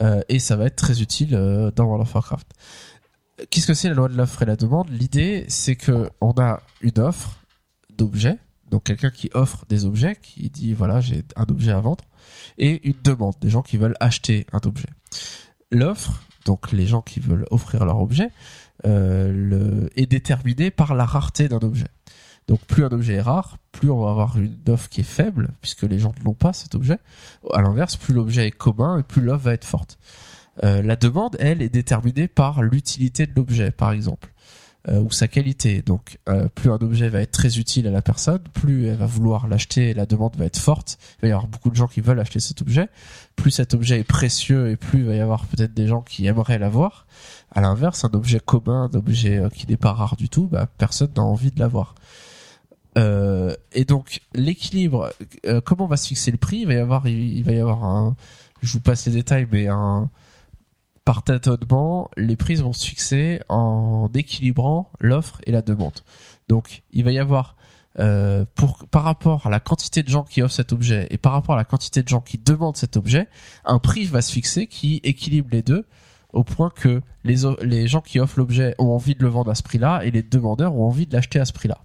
Euh, 0.00 0.22
et 0.28 0.38
ça 0.38 0.56
va 0.56 0.66
être 0.66 0.76
très 0.76 1.02
utile 1.02 1.34
euh, 1.34 1.70
dans 1.70 1.84
World 1.84 2.02
of 2.02 2.14
Warcraft. 2.14 2.46
Qu'est-ce 3.50 3.66
que 3.66 3.74
c'est 3.74 3.88
la 3.88 3.94
loi 3.94 4.08
de 4.08 4.16
l'offre 4.16 4.42
et 4.42 4.46
la 4.46 4.56
demande? 4.56 4.88
L'idée, 4.90 5.44
c'est 5.48 5.76
que 5.76 6.10
on 6.20 6.32
a 6.38 6.60
une 6.80 6.98
offre 6.98 7.36
d'objets, 7.96 8.38
donc 8.70 8.84
quelqu'un 8.84 9.10
qui 9.10 9.30
offre 9.34 9.64
des 9.68 9.84
objets, 9.84 10.16
qui 10.22 10.48
dit 10.48 10.72
voilà 10.74 11.00
j'ai 11.00 11.24
un 11.36 11.44
objet 11.44 11.72
à 11.72 11.80
vendre, 11.80 12.04
et 12.58 12.86
une 12.88 13.00
demande, 13.02 13.34
des 13.40 13.50
gens 13.50 13.62
qui 13.62 13.76
veulent 13.76 13.96
acheter 14.00 14.46
un 14.52 14.60
objet. 14.64 14.88
L'offre, 15.70 16.22
donc 16.44 16.72
les 16.72 16.86
gens 16.86 17.02
qui 17.02 17.20
veulent 17.20 17.46
offrir 17.50 17.84
leur 17.84 18.00
objet, 18.00 18.30
euh, 18.86 19.88
est 19.96 20.06
déterminée 20.06 20.70
par 20.70 20.94
la 20.94 21.04
rareté 21.04 21.48
d'un 21.48 21.60
objet. 21.60 21.88
Donc 22.48 22.60
plus 22.60 22.84
un 22.84 22.90
objet 22.90 23.14
est 23.14 23.20
rare, 23.20 23.58
plus 23.70 23.90
on 23.90 24.04
va 24.04 24.10
avoir 24.10 24.36
une 24.38 24.58
offre 24.68 24.88
qui 24.88 25.00
est 25.00 25.04
faible, 25.04 25.50
puisque 25.60 25.82
les 25.82 25.98
gens 25.98 26.12
ne 26.18 26.24
l'ont 26.24 26.34
pas 26.34 26.52
cet 26.52 26.74
objet. 26.74 26.98
À 27.52 27.62
l'inverse, 27.62 27.96
plus 27.96 28.14
l'objet 28.14 28.46
est 28.48 28.50
commun 28.50 28.98
et 28.98 29.02
plus 29.02 29.22
l'offre 29.22 29.44
va 29.44 29.54
être 29.54 29.64
forte. 29.64 29.98
Euh, 30.64 30.82
la 30.82 30.96
demande, 30.96 31.36
elle, 31.38 31.62
est 31.62 31.68
déterminée 31.68 32.28
par 32.28 32.62
l'utilité 32.62 33.26
de 33.26 33.32
l'objet, 33.34 33.70
par 33.70 33.92
exemple, 33.92 34.31
euh, 34.88 35.00
ou 35.00 35.10
sa 35.10 35.28
qualité. 35.28 35.82
Donc 35.82 36.18
euh, 36.28 36.48
plus 36.48 36.70
un 36.70 36.76
objet 36.76 37.08
va 37.08 37.20
être 37.20 37.30
très 37.30 37.58
utile 37.58 37.86
à 37.86 37.90
la 37.90 38.02
personne, 38.02 38.40
plus 38.52 38.86
elle 38.86 38.96
va 38.96 39.06
vouloir 39.06 39.46
l'acheter 39.46 39.90
et 39.90 39.94
la 39.94 40.06
demande 40.06 40.34
va 40.36 40.44
être 40.44 40.58
forte. 40.58 40.98
Il 41.18 41.22
va 41.22 41.28
y 41.28 41.30
avoir 41.30 41.46
beaucoup 41.46 41.70
de 41.70 41.76
gens 41.76 41.86
qui 41.86 42.00
veulent 42.00 42.20
acheter 42.20 42.40
cet 42.40 42.62
objet. 42.62 42.88
Plus 43.36 43.52
cet 43.52 43.74
objet 43.74 44.00
est 44.00 44.04
précieux 44.04 44.70
et 44.70 44.76
plus 44.76 45.00
il 45.00 45.04
va 45.06 45.14
y 45.14 45.20
avoir 45.20 45.46
peut-être 45.46 45.72
des 45.74 45.86
gens 45.86 46.02
qui 46.02 46.26
aimeraient 46.26 46.58
l'avoir. 46.58 47.06
À 47.52 47.60
l'inverse, 47.60 48.04
un 48.04 48.10
objet 48.12 48.40
commun, 48.40 48.90
un 48.92 48.98
objet 48.98 49.38
euh, 49.38 49.48
qui 49.50 49.66
n'est 49.68 49.76
pas 49.76 49.92
rare 49.92 50.16
du 50.16 50.28
tout, 50.28 50.48
bah, 50.48 50.66
personne 50.78 51.10
n'a 51.16 51.22
envie 51.22 51.52
de 51.52 51.60
l'avoir. 51.60 51.94
Euh, 52.98 53.54
et 53.72 53.84
donc 53.84 54.20
l'équilibre, 54.34 55.12
euh, 55.46 55.60
comment 55.60 55.86
va 55.86 55.96
se 55.96 56.08
fixer 56.08 56.30
le 56.30 56.38
prix? 56.38 56.58
Il 56.58 56.66
va 56.66 56.74
y 56.74 56.78
avoir, 56.78 57.06
il 57.06 57.42
va 57.44 57.52
y 57.52 57.60
avoir 57.60 57.84
un, 57.84 58.16
je 58.62 58.72
vous 58.72 58.80
passe 58.80 59.06
les 59.06 59.12
détails, 59.12 59.46
mais 59.50 59.68
un 59.68 60.10
par 61.04 61.24
tâtonnement, 61.24 62.10
les 62.16 62.36
prix 62.36 62.56
vont 62.56 62.72
se 62.72 62.86
fixer 62.86 63.40
en 63.48 64.08
équilibrant 64.14 64.90
l'offre 65.00 65.40
et 65.46 65.52
la 65.52 65.62
demande. 65.62 66.00
Donc, 66.48 66.82
il 66.92 67.04
va 67.04 67.12
y 67.12 67.18
avoir 67.18 67.56
euh, 67.98 68.46
pour 68.54 68.86
par 68.88 69.02
rapport 69.02 69.46
à 69.46 69.50
la 69.50 69.60
quantité 69.60 70.02
de 70.02 70.08
gens 70.08 70.22
qui 70.22 70.40
offrent 70.40 70.54
cet 70.54 70.72
objet 70.72 71.06
et 71.10 71.18
par 71.18 71.32
rapport 71.32 71.54
à 71.54 71.58
la 71.58 71.64
quantité 71.64 72.02
de 72.02 72.08
gens 72.08 72.20
qui 72.20 72.38
demandent 72.38 72.76
cet 72.76 72.96
objet, 72.96 73.28
un 73.64 73.78
prix 73.78 74.04
va 74.04 74.22
se 74.22 74.32
fixer 74.32 74.66
qui 74.66 75.00
équilibre 75.04 75.48
les 75.52 75.62
deux 75.62 75.84
au 76.32 76.44
point 76.44 76.70
que 76.70 77.02
les, 77.24 77.86
gens 77.86 78.00
qui 78.00 78.18
offrent 78.18 78.38
l'objet 78.38 78.74
ont 78.78 78.92
envie 78.92 79.14
de 79.14 79.22
le 79.22 79.28
vendre 79.28 79.50
à 79.50 79.54
ce 79.54 79.62
prix-là 79.62 80.02
et 80.04 80.10
les 80.10 80.22
demandeurs 80.22 80.74
ont 80.74 80.86
envie 80.86 81.06
de 81.06 81.12
l'acheter 81.12 81.38
à 81.38 81.44
ce 81.44 81.52
prix-là. 81.52 81.78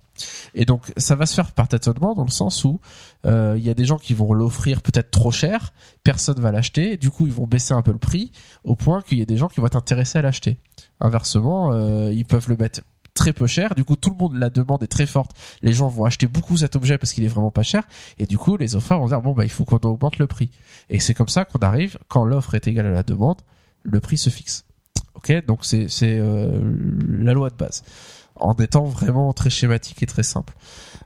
Et 0.54 0.66
donc 0.66 0.92
ça 0.98 1.16
va 1.16 1.26
se 1.26 1.34
faire 1.34 1.52
par 1.52 1.68
tâtonnement 1.68 2.16
dans 2.16 2.24
le 2.24 2.32
sens 2.32 2.64
où 2.64 2.80
euh, 3.26 3.56
il 3.58 3.66
y 3.66 3.70
a 3.70 3.74
des 3.74 3.86
gens 3.86 3.98
qui 3.98 4.14
vont 4.14 4.34
l'offrir 4.34 4.82
peut-être 4.82 5.12
trop 5.12 5.32
cher, 5.32 5.74
personne 6.04 6.40
va 6.40 6.52
l'acheter, 6.52 6.94
et 6.94 6.98
du 6.98 7.10
coup 7.10 7.28
ils 7.28 7.34
vont 7.34 7.48
baisser 7.48 7.74
un 7.74 7.82
peu 7.82 7.92
le 7.92 7.98
prix 7.98 8.32
au 8.64 8.76
point 8.76 9.02
qu'il 9.02 9.20
y 9.20 9.22
a 9.22 9.26
des 9.26 9.38
gens 9.38 9.48
qui 9.48 9.60
vont 9.60 9.68
être 9.68 9.76
intéressés 9.76 10.20
à 10.20 10.22
l'acheter. 10.22 10.58
Inversement, 11.00 11.72
euh, 11.72 12.12
ils 12.12 12.26
peuvent 12.26 12.50
le 12.50 12.58
mettre 12.58 12.82
très 13.14 13.34
peu 13.34 13.48
cher, 13.48 13.74
du 13.74 13.84
coup 13.84 13.96
tout 13.96 14.12
le 14.12 14.16
monde 14.16 14.36
la 14.36 14.50
demande 14.52 14.84
est 14.84 14.88
très 14.88 15.08
forte, 15.08 15.32
les 15.64 15.74
gens 15.74 15.88
vont 15.88 16.06
acheter 16.06 16.28
beaucoup 16.28 16.56
cet 16.56 16.76
objet 16.76 17.00
parce 17.00 17.14
qu'il 17.14 17.24
est 17.24 17.30
vraiment 17.30 17.52
pas 17.52 17.64
cher, 17.64 17.84
et 18.20 18.28
du 18.28 18.38
coup 18.38 18.58
les 18.58 18.76
offreurs 18.76 19.00
vont 19.00 19.08
dire 19.08 19.22
bon 19.22 19.34
bah 19.34 19.44
il 19.44 19.50
faut 19.50 19.66
qu'on 19.66 19.78
augmente 19.78 20.20
le 20.20 20.28
prix. 20.28 20.52
Et 20.90 21.00
c'est 21.00 21.16
comme 21.16 21.28
ça 21.28 21.44
qu'on 21.44 21.60
arrive 21.60 21.98
quand 22.08 22.26
l'offre 22.26 22.54
est 22.54 22.68
égale 22.68 22.86
à 22.86 22.92
la 22.92 23.04
demande, 23.04 23.42
le 23.84 24.00
prix 24.00 24.18
se 24.18 24.30
fixe. 24.30 24.66
Ok, 25.16 25.34
donc 25.48 25.66
c'est 25.66 25.88
c'est 25.88 26.20
euh, 26.20 26.60
la 27.08 27.34
loi 27.34 27.50
de 27.50 27.56
base, 27.56 27.84
en 28.40 28.54
étant 28.56 28.84
vraiment 28.84 29.34
très 29.34 29.50
schématique 29.50 30.04
et 30.04 30.06
très 30.06 30.24
simple. 30.24 30.54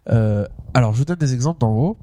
Euh, 0.10 0.48
alors 0.74 0.94
je 0.94 1.00
vous 1.00 1.06
donne 1.06 1.18
des 1.18 1.34
exemples 1.34 1.60
d'en 1.60 1.72
haut. 1.72 1.98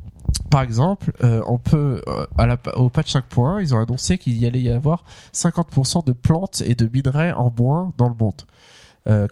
Par 0.51 0.63
exemple, 0.63 1.13
euh, 1.25 1.43
on 1.47 1.59
peut 1.59 2.03
euh, 2.07 2.57
au 2.77 2.91
patch 2.91 3.15
5.1, 3.15 3.63
ils 3.63 3.75
ont 3.75 3.79
annoncé 3.79 4.19
qu'il 4.19 4.37
y 4.37 4.47
allait 4.47 4.61
y 4.61 4.71
avoir 4.71 5.05
50% 5.35 6.05
de 6.05 6.13
plantes 6.13 6.63
et 6.67 6.75
de 6.75 6.89
minerais 6.93 7.33
en 7.33 7.53
moins 7.57 7.93
dans 7.97 8.09
le 8.09 8.15
monde. 8.15 8.43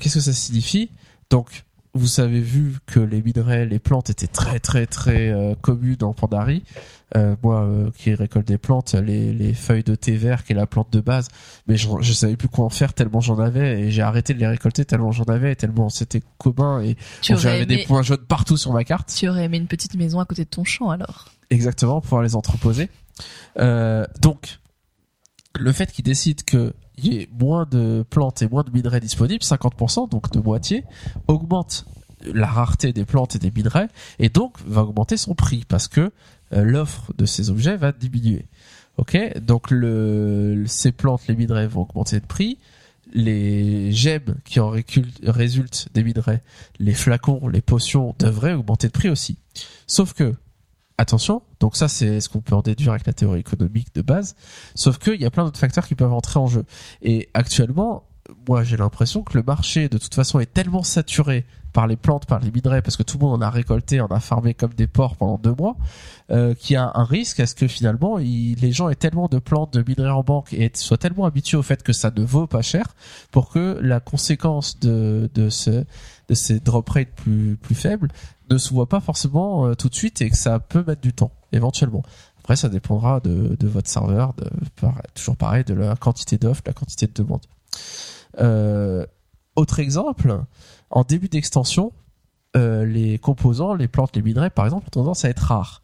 Qu'est-ce 0.00 0.14
que 0.14 0.20
ça 0.20 0.32
signifie? 0.32 0.90
Donc, 1.28 1.64
vous 1.92 2.20
avez 2.20 2.40
vu 2.40 2.78
que 2.86 2.98
les 2.98 3.20
minerais, 3.20 3.66
les 3.66 3.78
plantes 3.78 4.08
étaient 4.08 4.26
très 4.26 4.58
très 4.58 4.86
très 4.86 5.54
communes 5.60 6.02
en 6.02 6.14
Pandarie. 6.14 6.64
Euh, 7.14 7.36
moi, 7.40 7.62
euh, 7.62 7.90
qui 7.96 8.12
récolte 8.14 8.48
des 8.48 8.58
plantes, 8.58 8.94
les, 8.94 9.32
les 9.32 9.54
feuilles 9.54 9.84
de 9.84 9.94
thé 9.94 10.16
vert, 10.16 10.42
qui 10.42 10.54
est 10.54 10.56
la 10.56 10.66
plante 10.66 10.92
de 10.92 11.00
base, 11.00 11.28
mais 11.68 11.76
je, 11.76 11.88
je 12.00 12.12
savais 12.12 12.36
plus 12.36 12.48
quoi 12.48 12.64
en 12.64 12.68
faire 12.68 12.94
tellement 12.94 13.20
j'en 13.20 13.38
avais 13.38 13.80
et 13.80 13.90
j'ai 13.92 14.02
arrêté 14.02 14.34
de 14.34 14.40
les 14.40 14.46
récolter 14.48 14.84
tellement 14.84 15.12
j'en 15.12 15.22
avais 15.24 15.52
et 15.52 15.56
tellement 15.56 15.88
c'était 15.88 16.20
commun 16.36 16.82
et 16.82 16.96
j'avais 17.22 17.64
des 17.64 17.84
points 17.84 18.02
jaunes 18.02 18.24
partout 18.26 18.56
sur 18.56 18.72
ma 18.72 18.82
carte. 18.82 19.14
tu 19.16 19.28
aurais 19.28 19.44
aimé 19.44 19.56
une 19.56 19.68
petite 19.68 19.94
maison 19.94 20.18
à 20.18 20.24
côté 20.24 20.42
de 20.42 20.50
ton 20.50 20.64
champ 20.64 20.90
alors? 20.90 21.26
Exactement, 21.50 22.00
pour 22.00 22.02
pouvoir 22.02 22.22
les 22.22 22.34
entreposer. 22.34 22.90
Euh, 23.58 24.04
donc, 24.20 24.58
le 25.58 25.70
fait 25.70 25.92
qu'ils 25.92 26.04
décident 26.04 26.42
qu'il 26.44 26.72
y 26.98 27.18
ait 27.18 27.28
moins 27.38 27.66
de 27.70 28.04
plantes 28.10 28.42
et 28.42 28.48
moins 28.48 28.64
de 28.64 28.72
minerais 28.72 28.98
disponibles, 28.98 29.44
50%, 29.44 30.10
donc 30.10 30.32
de 30.32 30.40
moitié, 30.40 30.84
augmente 31.28 31.86
la 32.34 32.46
rareté 32.46 32.92
des 32.92 33.04
plantes 33.04 33.36
et 33.36 33.38
des 33.38 33.50
minerais, 33.50 33.88
et 34.18 34.28
donc 34.28 34.58
va 34.66 34.82
augmenter 34.82 35.16
son 35.16 35.34
prix, 35.34 35.64
parce 35.68 35.86
que 35.86 36.10
l'offre 36.52 37.12
de 37.16 37.26
ces 37.26 37.50
objets 37.50 37.76
va 37.76 37.92
diminuer. 37.92 38.46
Ok, 38.98 39.18
donc 39.40 39.70
le, 39.70 40.64
ces 40.66 40.92
plantes, 40.92 41.26
les 41.28 41.36
minerais 41.36 41.66
vont 41.66 41.82
augmenter 41.82 42.18
de 42.18 42.26
prix, 42.26 42.58
les 43.12 43.92
gemmes 43.92 44.36
qui 44.44 44.58
en 44.58 44.70
résultent 45.22 45.88
des 45.92 46.02
minerais, 46.02 46.42
les 46.78 46.94
flacons, 46.94 47.48
les 47.48 47.60
potions 47.60 48.14
devraient 48.18 48.54
augmenter 48.54 48.86
de 48.86 48.92
prix 48.92 49.10
aussi. 49.10 49.38
Sauf 49.86 50.12
que 50.12 50.34
Attention, 50.98 51.42
donc 51.60 51.76
ça 51.76 51.88
c'est 51.88 52.22
ce 52.22 52.30
qu'on 52.30 52.40
peut 52.40 52.54
en 52.54 52.62
déduire 52.62 52.92
avec 52.92 53.06
la 53.06 53.12
théorie 53.12 53.40
économique 53.40 53.94
de 53.94 54.00
base, 54.00 54.34
sauf 54.74 54.96
qu'il 54.96 55.20
y 55.20 55.26
a 55.26 55.30
plein 55.30 55.44
d'autres 55.44 55.58
facteurs 55.58 55.86
qui 55.86 55.94
peuvent 55.94 56.12
entrer 56.12 56.38
en 56.38 56.46
jeu. 56.46 56.64
Et 57.02 57.28
actuellement, 57.34 58.04
moi 58.48 58.64
j'ai 58.64 58.76
l'impression 58.76 59.22
que 59.22 59.36
le 59.36 59.44
marché 59.44 59.88
de 59.88 59.98
toute 59.98 60.14
façon 60.14 60.40
est 60.40 60.52
tellement 60.52 60.82
saturé 60.82 61.44
par 61.72 61.86
les 61.86 61.96
plantes, 61.96 62.24
par 62.24 62.40
les 62.40 62.50
minerais, 62.50 62.80
parce 62.80 62.96
que 62.96 63.02
tout 63.02 63.18
le 63.18 63.26
monde 63.26 63.42
en 63.42 63.46
a 63.46 63.50
récolté, 63.50 64.00
en 64.00 64.06
a 64.06 64.18
farmé 64.18 64.54
comme 64.54 64.72
des 64.72 64.86
porcs 64.86 65.16
pendant 65.16 65.36
deux 65.36 65.54
mois, 65.54 65.76
euh, 66.30 66.54
qu'il 66.54 66.72
y 66.74 66.76
a 66.76 66.90
un 66.94 67.04
risque 67.04 67.38
à 67.38 67.46
ce 67.46 67.54
que 67.54 67.68
finalement 67.68 68.16
les 68.16 68.72
gens 68.72 68.88
aient 68.88 68.94
tellement 68.94 69.28
de 69.28 69.38
plantes, 69.38 69.74
de 69.74 69.84
minerais 69.86 70.10
en 70.10 70.22
banque 70.22 70.54
et 70.54 70.70
soient 70.74 70.96
tellement 70.96 71.26
habitués 71.26 71.58
au 71.58 71.62
fait 71.62 71.82
que 71.82 71.92
ça 71.92 72.10
ne 72.16 72.24
vaut 72.24 72.46
pas 72.46 72.62
cher 72.62 72.94
pour 73.30 73.50
que 73.50 73.78
la 73.82 74.00
conséquence 74.00 74.80
de, 74.80 75.28
de, 75.34 75.50
ce, 75.50 75.84
de 76.28 76.34
ces 76.34 76.60
drop 76.60 76.88
rates 76.88 77.14
plus, 77.14 77.56
plus 77.60 77.74
faibles 77.74 78.08
ne 78.48 78.56
se 78.56 78.72
voit 78.72 78.88
pas 78.88 79.00
forcément 79.00 79.66
euh, 79.66 79.74
tout 79.74 79.90
de 79.90 79.94
suite 79.94 80.22
et 80.22 80.30
que 80.30 80.36
ça 80.36 80.58
peut 80.58 80.84
mettre 80.86 81.02
du 81.02 81.12
temps, 81.12 81.32
éventuellement. 81.52 82.02
Après, 82.38 82.56
ça 82.56 82.68
dépendra 82.68 83.20
de, 83.20 83.56
de 83.58 83.66
votre 83.66 83.90
serveur, 83.90 84.32
de, 84.34 84.48
toujours 85.14 85.36
pareil, 85.36 85.64
de 85.64 85.74
la 85.74 85.96
quantité 85.96 86.38
d'offres, 86.38 86.62
la 86.64 86.72
quantité 86.72 87.06
de 87.06 87.12
demandes. 87.12 87.44
Euh, 88.38 89.06
autre 89.54 89.80
exemple, 89.80 90.42
en 90.90 91.02
début 91.02 91.28
d'extension, 91.28 91.92
euh, 92.56 92.84
les 92.84 93.18
composants, 93.18 93.74
les 93.74 93.88
plantes, 93.88 94.14
les 94.16 94.22
minerais, 94.22 94.50
par 94.50 94.64
exemple, 94.64 94.86
ont 94.86 94.90
tendance 94.90 95.24
à 95.24 95.30
être 95.30 95.40
rares. 95.40 95.82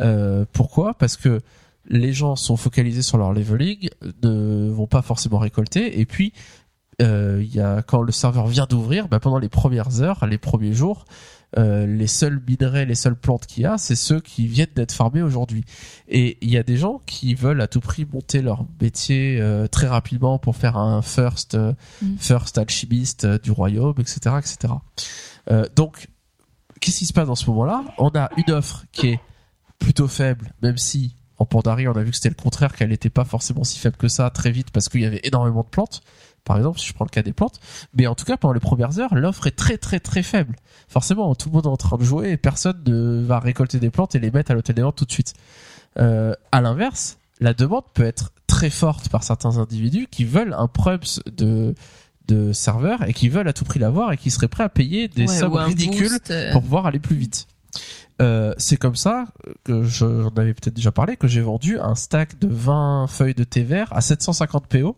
Euh, 0.00 0.44
pourquoi? 0.52 0.94
Parce 0.94 1.16
que 1.16 1.40
les 1.86 2.12
gens 2.12 2.36
sont 2.36 2.56
focalisés 2.56 3.02
sur 3.02 3.18
leur 3.18 3.32
leveling, 3.32 3.88
ne 4.22 4.70
vont 4.70 4.86
pas 4.86 5.02
forcément 5.02 5.38
récolter, 5.38 6.00
et 6.00 6.06
puis 6.06 6.32
quand 7.00 8.02
le 8.02 8.10
serveur 8.10 8.48
vient 8.48 8.66
d'ouvrir, 8.68 9.06
bah, 9.06 9.20
pendant 9.20 9.38
les 9.38 9.48
premières 9.48 10.02
heures, 10.02 10.26
les 10.26 10.36
premiers 10.36 10.72
jours, 10.72 11.04
euh, 11.56 11.86
les 11.86 12.06
seuls 12.06 12.42
minerais, 12.46 12.84
les 12.84 12.94
seules 12.94 13.16
plantes 13.16 13.46
qu'il 13.46 13.62
y 13.62 13.66
a, 13.66 13.78
c'est 13.78 13.96
ceux 13.96 14.20
qui 14.20 14.46
viennent 14.46 14.68
d'être 14.74 14.92
farmés 14.92 15.22
aujourd'hui. 15.22 15.64
Et 16.08 16.36
il 16.42 16.50
y 16.50 16.58
a 16.58 16.62
des 16.62 16.76
gens 16.76 17.00
qui 17.06 17.34
veulent 17.34 17.60
à 17.62 17.66
tout 17.66 17.80
prix 17.80 18.06
monter 18.12 18.42
leur 18.42 18.66
métier 18.80 19.40
euh, 19.40 19.66
très 19.66 19.86
rapidement 19.86 20.38
pour 20.38 20.56
faire 20.56 20.76
un 20.76 21.00
first, 21.00 21.54
euh, 21.54 21.72
Mm. 22.02 22.16
first 22.18 22.58
alchimiste 22.58 23.26
du 23.26 23.50
royaume, 23.50 23.94
etc., 23.98 24.36
etc. 24.38 24.74
Donc, 25.74 26.08
qu'est-ce 26.80 26.98
qui 26.98 27.06
se 27.06 27.12
passe 27.12 27.26
dans 27.26 27.34
ce 27.34 27.46
moment-là? 27.50 27.84
On 27.96 28.10
a 28.10 28.28
une 28.36 28.52
offre 28.52 28.84
qui 28.92 29.08
est 29.08 29.20
plutôt 29.78 30.08
faible, 30.08 30.52
même 30.62 30.76
si 30.76 31.14
en 31.38 31.46
Pandarie 31.46 31.88
on 31.88 31.92
a 31.92 32.02
vu 32.02 32.10
que 32.10 32.16
c'était 32.16 32.28
le 32.28 32.34
contraire, 32.34 32.74
qu'elle 32.74 32.90
n'était 32.90 33.10
pas 33.10 33.24
forcément 33.24 33.64
si 33.64 33.78
faible 33.78 33.96
que 33.96 34.08
ça 34.08 34.28
très 34.30 34.50
vite 34.50 34.70
parce 34.72 34.88
qu'il 34.88 35.00
y 35.00 35.06
avait 35.06 35.20
énormément 35.22 35.62
de 35.62 35.68
plantes. 35.68 36.02
Par 36.48 36.56
exemple, 36.56 36.80
si 36.80 36.86
je 36.88 36.92
prends 36.94 37.04
le 37.04 37.10
cas 37.10 37.22
des 37.22 37.32
plantes, 37.32 37.60
mais 37.94 38.08
en 38.08 38.16
tout 38.16 38.24
cas 38.24 38.36
pendant 38.36 38.52
les 38.54 38.58
premières 38.60 38.98
heures, 38.98 39.14
l'offre 39.14 39.46
est 39.46 39.52
très 39.56 39.78
très 39.78 40.00
très 40.00 40.24
faible. 40.24 40.56
Forcément, 40.88 41.32
tout 41.36 41.48
le 41.50 41.54
monde 41.54 41.66
est 41.66 41.68
en 41.68 41.76
train 41.76 41.96
de 41.98 42.02
jouer 42.02 42.30
et 42.32 42.36
personne 42.36 42.82
ne 42.86 43.22
va 43.22 43.38
récolter 43.38 43.78
des 43.78 43.90
plantes 43.90 44.16
et 44.16 44.18
les 44.18 44.32
mettre 44.32 44.50
à 44.50 44.54
l'hôtel 44.54 44.74
des 44.74 44.82
ventes 44.82 44.96
tout 44.96 45.04
de 45.04 45.12
suite. 45.12 45.34
Euh, 46.00 46.34
à 46.50 46.60
l'inverse, 46.60 47.18
la 47.40 47.54
demande 47.54 47.84
peut 47.94 48.02
être 48.04 48.32
très 48.48 48.70
forte 48.70 49.08
par 49.10 49.22
certains 49.22 49.58
individus 49.58 50.08
qui 50.10 50.24
veulent 50.24 50.54
un 50.58 50.66
prubs 50.66 51.04
de 51.36 51.74
de 52.26 52.52
serveurs 52.52 53.04
et 53.08 53.14
qui 53.14 53.28
veulent 53.30 53.48
à 53.48 53.54
tout 53.54 53.64
prix 53.64 53.78
l'avoir 53.78 54.12
et 54.12 54.16
qui 54.18 54.30
seraient 54.30 54.48
prêts 54.48 54.64
à 54.64 54.68
payer 54.68 55.08
des 55.08 55.22
Ouais, 55.22 55.38
sommes 55.38 55.54
ridicules 55.54 56.10
boost, 56.10 56.30
euh, 56.30 56.52
pour 56.52 56.60
pouvoir 56.62 56.84
aller 56.86 56.98
plus 56.98 57.16
vite. 57.16 57.46
Euh, 58.20 58.52
c'est 58.58 58.76
comme 58.76 58.96
ça 58.96 59.26
que 59.64 59.82
je- 59.84 60.22
j'en 60.22 60.28
avais 60.36 60.52
peut-être 60.52 60.74
déjà 60.74 60.90
parlé 60.92 61.16
que 61.16 61.28
j'ai 61.28 61.40
vendu 61.40 61.78
un 61.78 61.94
stack 61.94 62.38
de 62.38 62.48
20 62.50 63.06
feuilles 63.06 63.34
de 63.34 63.44
thé 63.44 63.62
vert 63.62 63.88
à 63.92 64.00
750 64.00 64.66
PO 64.66 64.96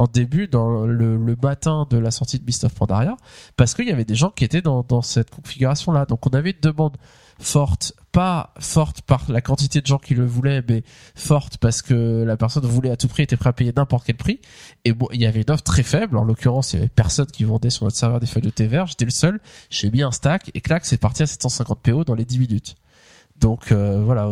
en 0.00 0.06
début 0.06 0.48
dans 0.48 0.86
le, 0.86 1.36
matin 1.42 1.86
de 1.90 1.98
la 1.98 2.10
sortie 2.10 2.38
de 2.38 2.44
Beast 2.44 2.64
of 2.64 2.74
Pandaria 2.74 3.16
parce 3.56 3.74
qu'il 3.74 3.86
y 3.86 3.92
avait 3.92 4.06
des 4.06 4.14
gens 4.14 4.30
qui 4.30 4.44
étaient 4.44 4.62
dans, 4.62 5.02
cette 5.02 5.28
configuration 5.28 5.92
là 5.92 6.06
donc 6.06 6.26
on 6.26 6.30
avait 6.30 6.52
une 6.52 6.60
demande 6.62 6.96
forte 7.38 7.92
pas 8.10 8.54
forte 8.58 9.02
par 9.02 9.30
la 9.30 9.42
quantité 9.42 9.82
de 9.82 9.86
gens 9.86 9.98
qui 9.98 10.14
le 10.14 10.24
voulaient 10.24 10.62
mais 10.66 10.84
forte 11.14 11.58
parce 11.58 11.82
que 11.82 12.24
la 12.24 12.38
personne 12.38 12.64
voulait 12.64 12.90
à 12.90 12.96
tout 12.96 13.08
prix 13.08 13.24
était 13.24 13.36
prêt 13.36 13.50
à 13.50 13.52
payer 13.52 13.72
n'importe 13.76 14.06
quel 14.06 14.16
prix. 14.16 14.40
Et 14.84 14.94
bon 14.94 15.06
il 15.12 15.20
y 15.20 15.26
avait 15.26 15.42
une 15.42 15.50
offre 15.50 15.62
très 15.62 15.82
faible. 15.82 16.16
En 16.16 16.24
l'occurrence 16.24 16.72
il 16.72 16.76
y 16.76 16.78
avait 16.80 16.88
personne 16.88 17.26
qui 17.26 17.44
vendait 17.44 17.70
sur 17.70 17.84
notre 17.84 17.96
serveur 17.96 18.20
des 18.20 18.26
feuilles 18.26 18.42
de 18.42 18.50
thé 18.50 18.66
vert 18.66 18.86
j'étais 18.86 19.04
le 19.04 19.10
seul. 19.10 19.38
J'ai 19.68 19.90
mis 19.90 20.02
un 20.02 20.12
stack 20.12 20.50
et 20.54 20.62
clac 20.62 20.86
c'est 20.86 20.96
parti 20.96 21.22
à 21.22 21.26
750 21.26 21.80
PO 21.82 22.04
dans 22.04 22.14
les 22.14 22.24
10 22.24 22.38
minutes. 22.38 22.74
Donc 23.38 23.70
euh, 23.70 24.02
voilà 24.02 24.30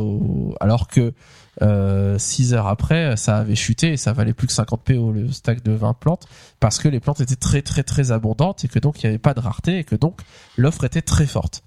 alors 0.60 0.88
que 0.88 1.12
euh, 1.62 2.18
6 2.18 2.54
heures 2.54 2.66
après 2.68 3.16
ça 3.16 3.38
avait 3.38 3.54
chuté 3.56 3.92
et 3.92 3.96
ça 3.96 4.12
valait 4.12 4.32
plus 4.34 4.46
que 4.46 4.52
50 4.52 4.82
PO 4.84 5.12
le 5.12 5.32
stack 5.32 5.62
de 5.62 5.72
20 5.72 5.94
plantes 5.94 6.26
parce 6.60 6.78
que 6.78 6.88
les 6.88 7.00
plantes 7.00 7.20
étaient 7.20 7.36
très 7.36 7.62
très 7.62 7.82
très 7.82 8.12
abondantes 8.12 8.64
et 8.64 8.68
que 8.68 8.78
donc 8.78 9.02
il 9.02 9.06
n'y 9.06 9.08
avait 9.10 9.18
pas 9.18 9.34
de 9.34 9.40
rareté 9.40 9.78
et 9.78 9.84
que 9.84 9.96
donc 9.96 10.20
l'offre 10.56 10.84
était 10.84 11.02
très 11.02 11.26
forte 11.26 11.62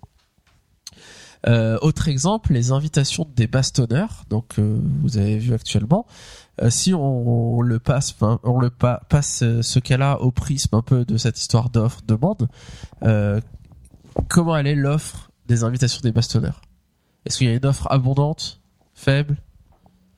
euh, 1.47 1.79
autre 1.81 2.07
exemple, 2.07 2.53
les 2.53 2.71
invitations 2.71 3.27
des 3.35 3.47
bastonneurs. 3.47 4.25
Donc, 4.29 4.59
euh, 4.59 4.79
vous 5.01 5.17
avez 5.17 5.39
vu 5.39 5.55
actuellement, 5.55 6.05
euh, 6.61 6.69
si 6.69 6.93
on, 6.93 7.61
le 7.61 7.79
passe, 7.79 8.15
on 8.43 8.59
le 8.59 8.69
pa- 8.69 9.01
passe 9.09 9.39
ce 9.39 9.79
cas-là 9.79 10.21
au 10.21 10.29
prisme 10.29 10.75
un 10.75 10.83
peu 10.83 11.03
de 11.03 11.17
cette 11.17 11.39
histoire 11.39 11.71
d'offre 11.71 12.01
demande. 12.07 12.47
Comment 14.27 14.55
elle 14.55 14.67
est 14.67 14.75
l'offre 14.75 15.31
des 15.47 15.63
invitations 15.63 16.01
des 16.03 16.11
bastonneurs? 16.11 16.61
Est-ce 17.25 17.39
qu'il 17.39 17.47
y 17.47 17.49
a 17.51 17.55
une 17.55 17.65
offre 17.65 17.87
abondante, 17.89 18.61
faible? 18.93 19.37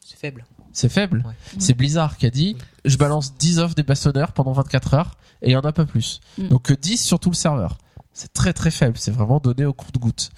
C'est 0.06 0.18
faible. 0.20 0.46
C'est 0.72 0.90
faible. 0.90 1.24
Ouais. 1.26 1.34
C'est 1.60 1.74
Blizzard 1.74 2.18
qui 2.18 2.26
a 2.26 2.30
dit 2.30 2.58
je 2.86 2.98
balance 2.98 3.36
10 3.38 3.60
offres 3.60 3.76
des 3.76 3.84
bastonneurs 3.84 4.32
pendant 4.32 4.52
24 4.54 4.94
heures 4.96 5.12
et 5.42 5.50
il 5.50 5.54
y 5.54 5.56
en 5.56 5.62
a 5.62 5.72
pas 5.72 5.86
plus. 5.86 6.20
Mm. 6.38 6.48
Donc 6.50 6.64
que 6.64 6.74
10 6.74 6.98
sur 7.04 7.20
tout 7.20 7.30
le 7.30 7.36
serveur. 7.36 7.78
C'est 8.14 8.32
très 8.34 8.54
très 8.54 8.70
faible. 8.72 8.96
C'est 8.98 9.12
vraiment 9.12 9.40
donné 9.40 9.66
au 9.66 9.74
compte-goutte. 9.74 10.30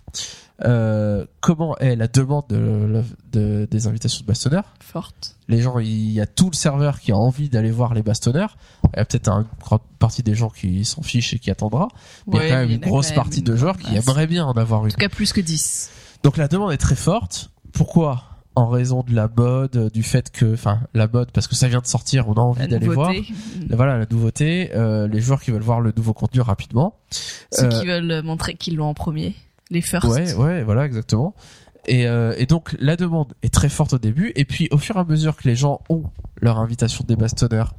Euh, 0.64 1.26
comment 1.42 1.78
est 1.80 1.98
la 1.98 2.08
demande 2.08 2.46
de, 2.48 3.04
de- 3.34 3.68
des 3.70 3.88
invitations 3.88 4.22
de 4.22 4.26
bastonneurs 4.26 4.74
Forte. 4.80 5.36
Les 5.50 5.62
gens, 5.62 5.80
il 5.80 6.12
y 6.12 6.22
a 6.22 6.26
tout 6.26 6.50
le 6.50 6.56
serveur 6.56 7.02
qui 7.02 7.12
a 7.12 7.18
envie 7.18 7.50
d'aller 7.50 7.72
voir 7.72 7.94
les 7.94 8.02
bastonneurs. 8.04 8.56
Il 8.94 8.98
y 8.98 9.00
a 9.02 9.06
peut-être 9.06 9.28
une 9.30 9.46
grande 9.62 9.82
partie 10.00 10.24
des 10.24 10.36
gens 10.36 10.50
qui 10.50 10.86
s'en 10.86 11.02
fichent 11.02 11.34
et 11.34 11.40
qui 11.40 11.52
attendra. 11.52 11.90
Mais 12.28 12.38
il 12.38 12.42
y 12.44 12.46
a 12.46 12.50
quand 12.50 12.56
même 12.62 12.72
une 12.72 12.86
en 12.86 12.88
grosse 12.88 13.12
partie 13.12 13.40
une 13.40 13.46
de 13.46 13.56
joueurs 13.58 13.78
qui 13.78 13.94
aimeraient 13.96 14.28
bien 14.28 14.46
en 14.46 14.54
avoir 14.54 14.82
En 14.82 14.86
une. 14.86 14.92
tout 14.92 14.98
cas, 14.98 15.10
plus 15.10 15.34
que 15.34 15.42
10. 15.42 15.90
Donc 16.24 16.38
la 16.38 16.48
demande 16.48 16.72
est 16.72 16.78
très 16.78 16.96
forte. 16.96 17.50
Pourquoi? 17.74 18.24
En 18.56 18.70
raison 18.70 19.04
de 19.04 19.14
la 19.14 19.28
mode, 19.28 19.76
euh, 19.76 19.90
du 19.90 20.02
fait 20.02 20.32
que, 20.32 20.54
enfin, 20.54 20.80
la 20.94 21.08
mode 21.08 21.32
parce 21.32 21.48
que 21.48 21.56
ça 21.56 21.68
vient 21.68 21.82
de 21.82 21.88
sortir, 21.88 22.30
on 22.30 22.34
a 22.34 22.40
envie 22.40 22.68
d'aller 22.68 22.88
voir. 22.88 23.12
Voilà 23.70 23.98
la 23.98 24.06
nouveauté, 24.10 24.72
euh, 24.74 25.08
les 25.08 25.20
joueurs 25.20 25.42
qui 25.42 25.52
veulent 25.52 25.62
voir 25.62 25.82
le 25.82 25.92
nouveau 25.96 26.14
contenu 26.14 26.40
rapidement. 26.40 26.96
Ceux 27.52 27.66
Euh, 27.66 27.70
qui 27.70 27.86
veulent 27.86 28.22
montrer 28.24 28.54
qu'ils 28.56 28.78
l'ont 28.78 28.86
en 28.88 28.94
premier. 28.94 29.36
Les 29.72 29.82
first. 29.82 30.08
Ouais, 30.08 30.34
ouais, 30.36 30.64
voilà, 30.64 30.86
exactement. 30.86 31.36
Et, 31.88 32.08
euh, 32.08 32.34
et 32.38 32.46
donc 32.46 32.76
la 32.80 32.96
demande 32.96 33.34
est 33.44 33.54
très 33.54 33.70
forte 33.70 33.94
au 33.94 33.98
début, 34.00 34.32
et 34.36 34.46
puis 34.46 34.68
au 34.72 34.78
fur 34.78 34.96
et 34.96 35.00
à 35.00 35.04
mesure 35.04 35.36
que 35.36 35.48
les 35.48 35.56
gens 35.56 35.82
ont 35.90 36.04
leur 36.42 36.58
invitation 36.60 37.04
des 37.08 37.16
bastonneurs, 37.16 37.74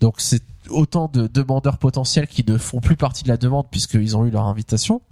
donc 0.00 0.16
c'est 0.18 0.42
autant 0.70 1.08
de 1.12 1.26
demandeurs 1.26 1.78
potentiels 1.78 2.26
qui 2.26 2.44
ne 2.46 2.56
font 2.56 2.80
plus 2.80 2.96
partie 2.96 3.24
de 3.24 3.28
la 3.28 3.36
demande 3.36 3.66
puisqu'ils 3.70 4.16
ont 4.16 4.24
eu 4.24 4.30
leur 4.30 4.46
invitation. 4.46 5.02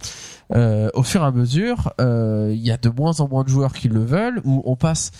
Euh, 0.53 0.89
au 0.93 1.03
fur 1.03 1.21
et 1.21 1.25
à 1.25 1.31
mesure, 1.31 1.93
euh, 1.99 2.51
il 2.53 2.61
y 2.61 2.71
a 2.71 2.77
de 2.77 2.89
moins 2.89 3.19
en 3.19 3.27
moins 3.27 3.43
de 3.43 3.49
joueurs 3.49 3.73
qui 3.73 3.87
le 3.87 4.03
veulent, 4.03 4.41
où 4.43 4.61
on 4.65 4.75
passe 4.75 5.11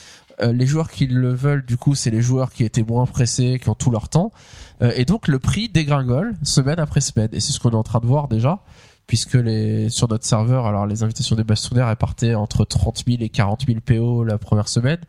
euh, 0.41 0.51
les 0.51 0.66
joueurs 0.66 0.89
qui 0.89 1.07
le 1.07 1.34
veulent, 1.34 1.66
du 1.66 1.78
coup, 1.78 1.95
c'est 1.95 2.09
les 2.09 2.22
joueurs 2.22 2.51
qui 2.51 2.64
étaient 2.64 2.84
moins 2.84 3.05
pressés, 3.05 3.59
qui 3.62 3.70
ont 3.70 3.76
tout 3.76 3.91
leur 3.91 4.09
temps, 4.09 4.32
et 4.82 5.05
donc 5.05 5.28
le 5.28 5.38
prix 5.38 5.70
dégringole 5.70 6.34
semaine 6.41 6.80
après 6.80 7.01
semaine, 7.01 7.30
et 7.34 7.39
c'est 7.39 7.51
ce 7.51 7.59
qu'on 7.59 7.70
est 7.70 7.76
en 7.76 7.84
train 7.84 7.99
de 7.99 8.07
voir 8.07 8.28
déjà 8.28 8.64
puisque 9.05 9.38
sur 9.89 10.07
notre 10.07 10.26
serveur, 10.26 10.66
alors 10.66 10.88
les 10.88 11.03
invitations 11.03 11.36
des 11.36 11.43
bastonnaires 11.43 11.89
elles 11.89 11.97
partaient 11.97 12.34
entre 12.34 12.64
30 12.64 13.03
000 13.05 13.18
et 13.22 13.28
40 13.28 13.66
000 13.68 13.80
PO 13.82 14.24
la 14.24 14.38
première 14.38 14.70
semaine, 14.70 14.99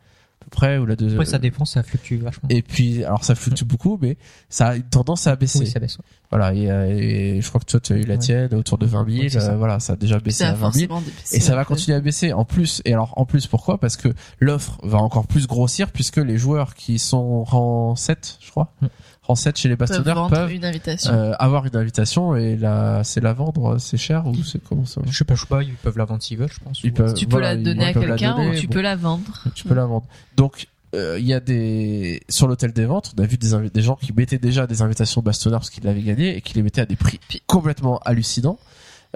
peu 0.43 0.51
près, 0.51 0.79
ou 0.79 0.87
la 0.87 0.97
deuxième. 0.97 1.19
Après, 1.21 1.31
ça 1.31 1.39
dépend, 1.39 1.65
ça 1.65 1.83
fluctue 1.83 2.17
vachement. 2.19 2.49
Et 2.51 2.63
puis, 2.63 3.05
alors 3.05 3.25
ça 3.25 3.35
fluctue 3.35 3.65
beaucoup, 3.65 3.99
mais 4.03 4.17
ça 4.49 4.69
a 4.69 4.77
une 4.77 4.83
tendance 4.83 5.27
à 5.27 5.37
baisser. 5.37 5.61
oui, 5.61 5.67
ça 5.67 5.79
baisse. 5.81 5.97
ouais. 5.99 6.05
Voilà, 6.31 6.55
et, 6.55 6.71
euh, 6.71 6.87
et 6.89 7.41
je 7.43 7.49
crois 7.49 7.61
que 7.61 7.67
toi 7.67 7.79
tu 7.79 7.93
as 7.93 7.97
eu 7.97 8.05
la 8.05 8.15
Ouais. 8.15 8.19
tienne 8.19 8.55
autour 8.55 8.79
de 8.79 8.87
20 8.87 9.05
000, 9.07 9.23
Ouais, 9.25 9.29
c'est 9.29 9.41
ça. 9.41 9.53
euh, 9.53 9.57
voilà, 9.57 9.81
ça 9.81 9.93
a 9.93 9.97
déjà 9.97 10.19
baissé 10.19 10.39
Ça 10.45 10.49
à 10.49 10.51
a 10.53 10.55
20 10.55 10.59
000. 10.73 10.89
forcément 10.89 11.01
dépassé 11.03 11.37
Et 11.37 11.41
ça 11.41 11.55
va 11.55 11.65
continuer 11.67 11.97
à 11.97 12.01
baisser 12.01 12.33
en 12.33 12.45
plus. 12.47 12.81
Et 12.87 12.93
alors 12.95 13.13
en 13.19 13.27
plus 13.27 13.47
pourquoi? 13.47 13.79
Parce 13.79 13.97
que 13.97 14.09
l'offre 14.41 14.79
va 14.83 14.97
encore 14.99 15.27
plus 15.27 15.47
grossir 15.47 15.91
puisque 15.91 16.17
les 16.17 16.39
joueurs 16.39 16.75
qui 16.75 16.99
sont 16.99 17.45
rang 17.45 17.97
7, 17.97 18.39
je 18.41 18.51
crois, 18.51 18.73
Mm. 18.81 18.87
Rang 19.33 19.35
7 19.35 19.57
chez 19.59 19.69
les 19.69 19.77
Peuvent 19.77 19.89
bastonnaires 19.89 20.15
vendre 20.17 20.31
peuvent 20.37 20.53
une 20.53 20.65
invitation. 20.65 21.13
euh, 21.13 21.33
avoir 21.39 21.67
une 21.67 21.77
invitation 21.77 22.37
et 22.37 22.57
la 22.57 23.03
c'est 23.05 23.21
la 23.21 23.33
vendre, 23.33 23.79
c'est 23.79 23.97
cher 23.97 24.27
ou 24.27 24.35
c'est 24.45 24.63
comment 24.63 24.85
ça 24.85 25.01
Je 25.07 25.17
sais 25.17 25.25
pas, 25.25 25.35
je 25.35 25.41
sais 25.41 25.47
pas, 25.47 25.63
ils 25.63 25.73
peuvent 25.75 25.99
la 25.99 26.05
vendre 26.05 26.23
s'ils 26.23 26.39
veulent, 26.39 26.53
je 26.53 26.61
pense. 26.61 26.81
Ils 26.85 26.93
peuvent- 26.93 27.15
tu 27.15 27.27
peux 27.27 27.33
voilà, 27.33 27.55
la 27.55 27.63
donner 27.63 27.85
ils 27.85 27.89
à 27.89 27.93
quelqu'un 27.93 28.37
ou 28.51 28.55
tu 28.55 28.67
bon. 28.67 28.73
peux 28.75 28.81
la 28.83 28.97
vendre. 28.97 29.45
tu 29.55 29.65
peux 29.65 29.75
la 29.75 29.87
vendre. 29.87 30.07
Donc 30.37 30.67
euh, 30.95 31.17
il 31.19 31.27
y 31.27 31.33
a 31.33 31.41
des 31.41 32.21
sur 32.29 32.47
l'hôtel 32.49 32.73
des 32.73 32.85
ventes, 32.85 33.15
on 33.19 33.23
a 33.23 33.27
vu 33.27 33.39
des, 33.39 33.55
invi- 33.55 33.71
des 33.73 33.81
gens 33.83 33.97
qui 33.97 34.13
mettaient 34.13 34.39
déjà 34.39 34.67
des 34.67 34.83
invitations 34.83 35.23
bastonneurs 35.23 35.61
parce 35.61 35.71
qu'ils 35.71 35.85
l'avaient 35.85 36.03
gagné 36.03 36.37
et 36.37 36.41
qui 36.43 36.53
les 36.55 36.63
mettaient 36.63 36.83
à 36.83 36.87
des 36.87 36.97
prix 36.97 37.19
complètement 37.47 37.99
hallucinants. 38.05 38.59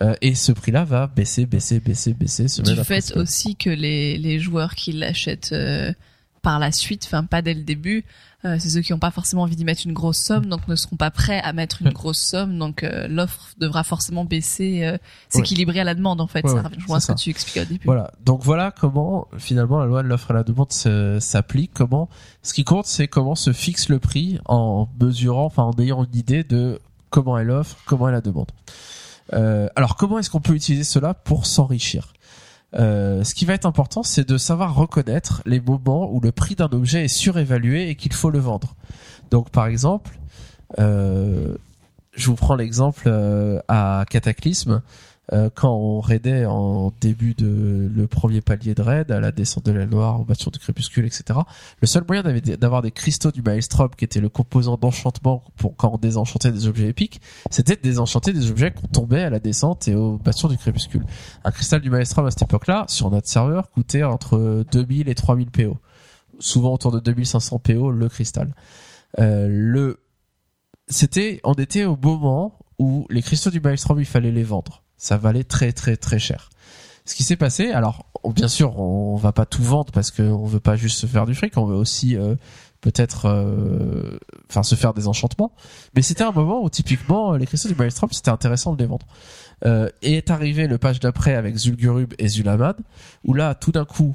Euh, 0.03 0.15
et 0.21 0.35
ce 0.35 0.53
prix-là 0.53 0.85
va 0.85 1.07
baisser, 1.07 1.47
baisser, 1.47 1.81
baisser, 1.81 2.13
baisser. 2.13 2.47
Du 2.63 2.75
fait 2.85 3.17
aussi 3.17 3.57
que 3.57 3.71
les, 3.71 4.19
les 4.19 4.39
joueurs 4.39 4.75
qui 4.75 4.93
l'achètent 4.93 5.53
euh, 5.53 5.91
par 6.43 6.59
la 6.59 6.71
suite, 6.71 7.05
enfin 7.07 7.25
pas 7.25 7.41
dès 7.43 7.55
le 7.55 7.63
début, 7.63 8.05
euh, 8.45 8.57
c'est 8.61 8.69
ceux 8.69 8.81
qui 8.81 8.93
n'ont 8.93 8.99
pas 8.99 9.11
forcément 9.11 9.43
envie 9.43 9.57
d'y 9.57 9.65
mettre 9.65 9.83
une 9.87 9.93
grosse 9.93 10.19
somme, 10.19 10.47
donc 10.47 10.69
ne 10.69 10.77
seront 10.77 10.97
pas 10.97 11.11
prêts 11.11 11.41
à 11.41 11.53
mettre 11.53 11.83
une 11.83 11.89
Mm. 11.89 11.93
grosse 11.93 12.19
somme, 12.21 12.59
donc 12.59 12.83
euh, 12.83 13.09
l'offre 13.09 13.55
devra 13.59 13.83
forcément 13.83 14.25
baisser, 14.25 14.85
euh, 14.85 14.99
s'équilibrer 15.29 15.81
à 15.81 15.85
la 15.85 15.95
demande 15.95 16.21
en 16.21 16.27
fait. 16.27 16.45
Ouais, 16.45 16.51
ça 16.51 16.63
ouais, 16.93 17.01
ce 17.01 17.07
que 17.13 17.19
tu 17.19 17.31
expliquais 17.31 17.63
au 17.63 17.65
début. 17.65 17.87
Voilà. 17.87 18.13
Donc 18.25 18.43
voilà 18.43 18.71
comment 18.71 19.27
finalement 19.39 19.79
la 19.79 19.87
loi 19.87 20.03
de 20.03 20.09
l'offre 20.09 20.31
et 20.31 20.35
la 20.35 20.43
demande 20.43 20.71
s'applique. 20.71 21.73
Comment 21.75 22.09
ce 22.43 22.55
qui 22.55 22.65
compte, 22.65 22.87
c'est 22.87 23.09
comment 23.09 23.35
se 23.35 23.53
fixe 23.53 23.89
le 23.89 23.99
prix 23.99 24.39
en 24.45 24.89
mesurant, 25.01 25.47
enfin 25.47 25.63
en 25.63 25.73
ayant 25.81 26.05
une 26.05 26.19
idée 26.19 26.45
de 26.45 26.79
comment 27.11 27.39
est 27.39 27.45
l'offre, 27.45 27.77
comment 27.87 28.09
est 28.09 28.13
la 28.13 28.21
demande. 28.21 28.51
Euh, 29.33 29.69
alors 29.75 29.97
comment 29.97 30.19
est-ce 30.19 30.31
qu'on 30.31 30.41
peut 30.41 30.55
utiliser 30.55 30.85
cela 30.85 31.15
pour 31.15 31.47
s'enrichir? 31.47 32.13
Euh, 32.79 33.25
ce 33.25 33.35
qui 33.35 33.45
va 33.45 33.55
être 33.55 33.67
important, 33.67 34.03
c'est 34.03 34.29
de 34.29 34.37
savoir 34.37 34.75
reconnaître 34.75 35.43
les 35.47 35.61
moments 35.61 36.11
où 36.13 36.21
le 36.21 36.33
prix 36.33 36.55
d'un 36.55 36.69
objet 36.73 37.05
est 37.05 37.09
surévalué 37.09 37.89
et 37.89 37.95
qu'il 37.95 38.13
faut 38.13 38.31
le 38.31 38.39
vendre. 38.39 38.75
Donc 39.31 39.51
par 39.51 39.67
exemple, 39.67 40.19
euh, 40.79 41.57
je 42.13 42.27
vous 42.27 42.37
prends 42.37 42.55
l'exemple 42.55 43.05
euh, 43.07 43.61
à 43.69 44.05
Cataclysme. 44.09 44.83
Euh, 45.33 45.51
quand 45.53 45.75
on 45.75 46.01
raidait 46.01 46.47
en 46.47 46.93
début 47.01 47.35
de 47.35 47.91
le 47.93 48.07
premier 48.07 48.41
palier 48.41 48.75
de 48.75 48.83
raid, 48.83 49.11
à 49.11 49.19
la 49.19 49.33
descente 49.33 49.67
de 49.67 49.73
l'aile 49.73 49.89
noire, 49.89 50.21
au 50.21 50.25
bastion 50.25 50.51
du 50.53 50.59
crépuscule, 50.59 51.05
etc. 51.05 51.41
Le 51.81 51.87
seul 51.87 52.05
moyen 52.07 52.23
d'avoir 52.23 52.83
des 52.83 52.93
cristaux 52.93 53.33
du 53.33 53.43
Maelstrom, 53.43 53.91
qui 53.97 54.05
était 54.05 54.21
le 54.21 54.29
composant 54.29 54.77
d'enchantement 54.77 55.43
pour 55.57 55.77
quand 55.77 55.91
on 55.95 55.99
désenchantait 55.99 56.53
des 56.53 56.69
objets 56.69 56.89
épiques, 56.89 57.21
c'était 57.51 57.75
de 57.75 57.81
désenchanter 57.81 58.33
des 58.33 58.51
objets 58.51 58.71
qu'on 58.71 58.87
tombait 58.87 59.23
à 59.23 59.31
la 59.31 59.41
descente 59.41 59.89
et 59.89 59.95
au 59.95 60.19
bastion 60.19 60.49
du 60.49 60.57
crépuscule. 60.57 61.05
Un 61.45 61.51
cristal 61.51 61.81
du 61.81 61.91
Maelstrom 61.91 62.27
à 62.27 62.31
cette 62.31 62.43
époque-là, 62.43 62.85
sur 62.89 63.11
notre 63.11 63.29
serveur, 63.29 63.71
coûtait 63.71 64.05
entre 64.05 64.65
2000 64.71 65.09
et 65.09 65.15
3000 65.15 65.51
PO. 65.51 65.77
Souvent 66.39 66.75
autour 66.75 66.93
de 66.93 67.01
2500 67.01 67.59
PO 67.59 67.91
le 67.91 68.09
cristal. 68.09 68.55
Euh, 69.19 69.49
le, 69.51 70.01
c'était, 70.87 71.41
on 71.43 71.55
était 71.55 71.85
au 71.85 71.97
moment 71.97 72.59
où 72.79 73.07
les 73.11 73.23
cristaux 73.23 73.51
du 73.51 73.61
Maelstrom, 73.61 73.99
il 73.99 74.05
fallait 74.05 74.31
les 74.31 74.43
vendre. 74.45 74.83
Ça 74.99 75.17
valait 75.17 75.45
très 75.45 75.73
très 75.73 75.97
très 75.97 76.19
cher. 76.19 76.51
Ce 77.05 77.15
qui 77.15 77.23
s'est 77.23 77.37
passé, 77.37 77.71
alors 77.71 78.07
on- 78.25 78.31
bien 78.33 78.49
sûr, 78.49 78.81
on 78.81 79.17
va 79.17 79.33
pas 79.33 79.47
tout 79.47 79.63
vendre 79.63 79.93
parce 79.93 80.11
qu'on 80.11 80.45
veut 80.47 80.61
pas 80.61 80.75
juste 80.77 80.99
se 80.99 81.07
faire 81.07 81.27
du 81.27 81.35
fric, 81.35 81.57
on 81.57 81.67
veut 81.67 81.77
aussi 81.77 82.17
euh, 82.17 82.35
peut-être, 82.81 83.27
euh, 83.27 84.19
enfin, 84.51 84.63
se 84.63 84.75
faire 84.75 84.93
des 84.95 85.07
enchantements. 85.07 85.53
Mais 85.95 86.03
c'était 86.03 86.25
un 86.25 86.33
moment 86.33 86.63
où 86.63 86.69
typiquement 86.71 87.35
les 87.37 87.47
cristaux 87.47 87.69
du 87.69 87.75
Maelstrom, 87.77 88.11
c'était 88.13 88.31
intéressant 88.31 88.73
de 88.75 88.79
les 88.79 88.87
vendre. 88.87 89.07
Euh, 89.65 89.89
et 90.03 90.15
est 90.17 90.31
arrivé 90.31 90.67
le 90.67 90.79
page 90.79 90.99
d'après 91.01 91.35
avec 91.35 91.57
Zul'Gurub 91.57 92.13
et 92.19 92.29
Zulamad, 92.29 92.77
où 93.25 93.33
là, 93.35 93.55
tout 93.55 93.73
d'un 93.73 93.85
coup, 93.85 94.15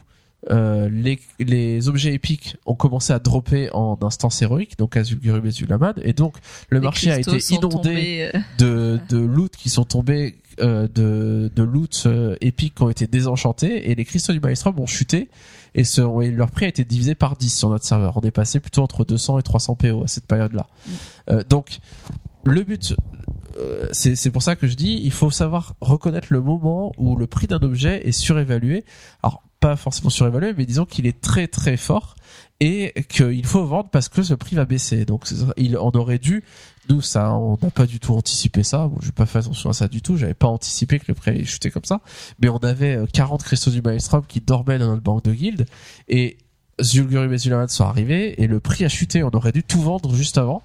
euh, 0.50 0.90
les, 0.90 1.20
les 1.40 1.88
objets 1.88 2.14
épiques 2.14 2.58
ont 2.66 2.76
commencé 2.76 3.14
à 3.14 3.20
dropper 3.20 3.70
en 3.74 3.98
instance 4.02 4.42
héroïque, 4.42 4.78
donc 4.78 4.98
à 4.98 5.04
Zul'Gurub 5.04 5.46
et 5.46 5.52
Zulamad, 5.52 6.02
et 6.04 6.14
donc 6.14 6.36
le 6.70 6.80
Les 6.80 6.84
marché 6.84 7.12
a 7.12 7.20
été 7.20 7.38
inondé 7.54 8.32
euh, 8.34 8.40
de, 8.58 9.00
de 9.10 9.18
loot 9.18 9.56
qui 9.56 9.70
sont 9.70 9.86
tombés 9.86 10.36
euh, 10.60 10.88
de, 10.88 11.52
de 11.56 11.64
loot 11.64 12.04
euh, 12.06 12.36
épiques 12.42 12.76
qui 12.76 12.84
ont 12.84 12.90
été 12.90 13.08
désenchantés 13.08 13.90
et 13.90 13.96
les 13.96 14.06
cristaux 14.06 14.34
du 14.34 14.40
Maelstrom 14.40 14.80
ont 14.80 14.86
chuté 14.86 15.30
et, 15.76 15.84
ce, 15.84 16.02
et 16.22 16.32
leur 16.32 16.52
prix 16.52 16.66
a 16.66 16.68
été 16.68 16.84
divisé 16.84 17.16
par 17.16 17.38
10 17.38 17.58
sur 17.58 17.70
notre 17.70 17.86
serveur. 17.86 18.18
On 18.18 18.22
est 18.22 18.32
passé 18.32 18.60
plutôt 18.60 18.82
entre 18.82 19.06
200 19.06 19.40
et 19.40 19.44
300 19.44 19.76
PO 19.76 20.04
à 20.04 20.08
cette 20.08 20.26
période-là. 20.26 20.68
Euh, 21.30 21.44
donc 21.50 21.80
le 22.44 22.64
but, 22.64 22.96
euh, 23.58 23.88
c'est 23.92 24.16
c'est 24.16 24.32
pour 24.32 24.44
ça 24.44 24.56
que 24.56 24.68
je 24.68 24.76
dis, 24.76 25.00
il 25.04 25.12
faut 25.12 25.32
savoir 25.32 25.76
reconnaître 25.80 26.28
le 26.32 26.42
moment 26.42 26.92
où 26.98 27.16
le 27.16 27.28
prix 27.28 27.48
d'un 27.48 27.60
objet 27.60 28.08
est 28.08 28.12
surévalué. 28.12 28.84
Alors 29.24 29.44
pas 29.62 29.78
forcément 29.78 30.10
surévalué, 30.10 30.54
mais 30.58 30.66
disons 30.66 30.86
qu'il 30.86 31.08
est 31.08 31.22
très 31.22 31.48
très 31.48 31.78
fort 31.78 32.16
et 32.60 32.94
qu'il 33.10 33.46
faut 33.46 33.64
vendre 33.64 33.90
parce 33.90 34.10
que 34.10 34.22
ce 34.24 34.34
prix 34.34 34.56
va 34.58 34.66
baisser. 34.66 35.06
Donc 35.06 35.26
il, 35.56 35.78
on 35.78 35.92
aurait 35.92 36.18
dû, 36.20 36.44
nous 36.90 37.02
ça, 37.02 37.34
on 37.34 37.58
n'a 37.62 37.70
pas 37.70 37.86
du 37.86 38.00
tout 38.00 38.14
anticipé 38.14 38.64
ça. 38.64 38.88
Bon, 38.88 38.98
j'ai 39.02 39.12
pas 39.14 39.26
fait 39.26 39.40
attention 39.40 39.70
à 39.70 39.74
ça 39.74 39.88
du 39.88 40.02
tout. 40.02 40.18
J'avais 40.18 40.34
pas 40.34 40.48
anticipé 40.48 41.00
que 41.00 41.06
le 41.08 41.14
prix 41.14 41.32
allait 41.32 41.46
chuter 41.46 41.72
comme 41.72 41.86
ça. 41.86 42.02
Mais 42.42 42.50
on 42.50 42.58
avait 42.58 42.98
euh, 42.98 43.06
40 43.12 43.42
cristaux 43.44 43.72
du 43.72 43.82
Maelstrom 43.82 44.26
qui 44.28 44.42
dormaient 44.42 44.80
dans 44.80 44.88
notre 44.90 45.02
banque 45.04 45.24
de 45.24 45.32
guild 45.34 45.66
et 46.10 46.38
Zul'Gurub 46.82 47.32
et 47.32 47.38
Zulamad 47.38 47.70
sont 47.70 47.86
arrivés 47.86 48.42
et 48.42 48.48
le 48.48 48.60
prix 48.60 48.84
a 48.84 48.90
chuté. 48.90 49.24
On 49.24 49.30
aurait 49.30 49.52
dû 49.54 49.64
tout 49.64 49.82
vendre 49.82 50.14
juste 50.16 50.38
avant. 50.38 50.64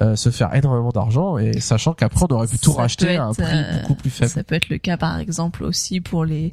euh, 0.00 0.14
se 0.14 0.30
faire 0.30 0.54
énormément 0.54 0.90
d'argent 0.90 1.38
et 1.38 1.58
sachant 1.60 1.92
qu'après 1.92 2.24
on 2.30 2.34
aurait 2.34 2.46
pu 2.46 2.58
tout 2.58 2.72
Ça 2.72 2.82
racheter 2.82 3.16
à 3.16 3.24
un 3.24 3.32
prix 3.34 3.44
euh, 3.46 3.80
beaucoup 3.80 3.94
plus 3.94 4.10
faible. 4.10 4.30
Ça 4.30 4.44
peut 4.44 4.54
être 4.54 4.68
le 4.68 4.78
cas 4.78 4.96
par 4.96 5.18
exemple 5.18 5.64
aussi 5.64 6.00
pour 6.00 6.24
les 6.24 6.52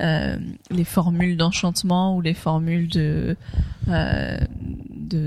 euh, 0.00 0.36
les 0.70 0.84
formules 0.84 1.36
d'enchantement 1.36 2.16
ou 2.16 2.20
les 2.20 2.34
formules 2.34 2.88
de 2.88 3.36
euh, 3.88 4.36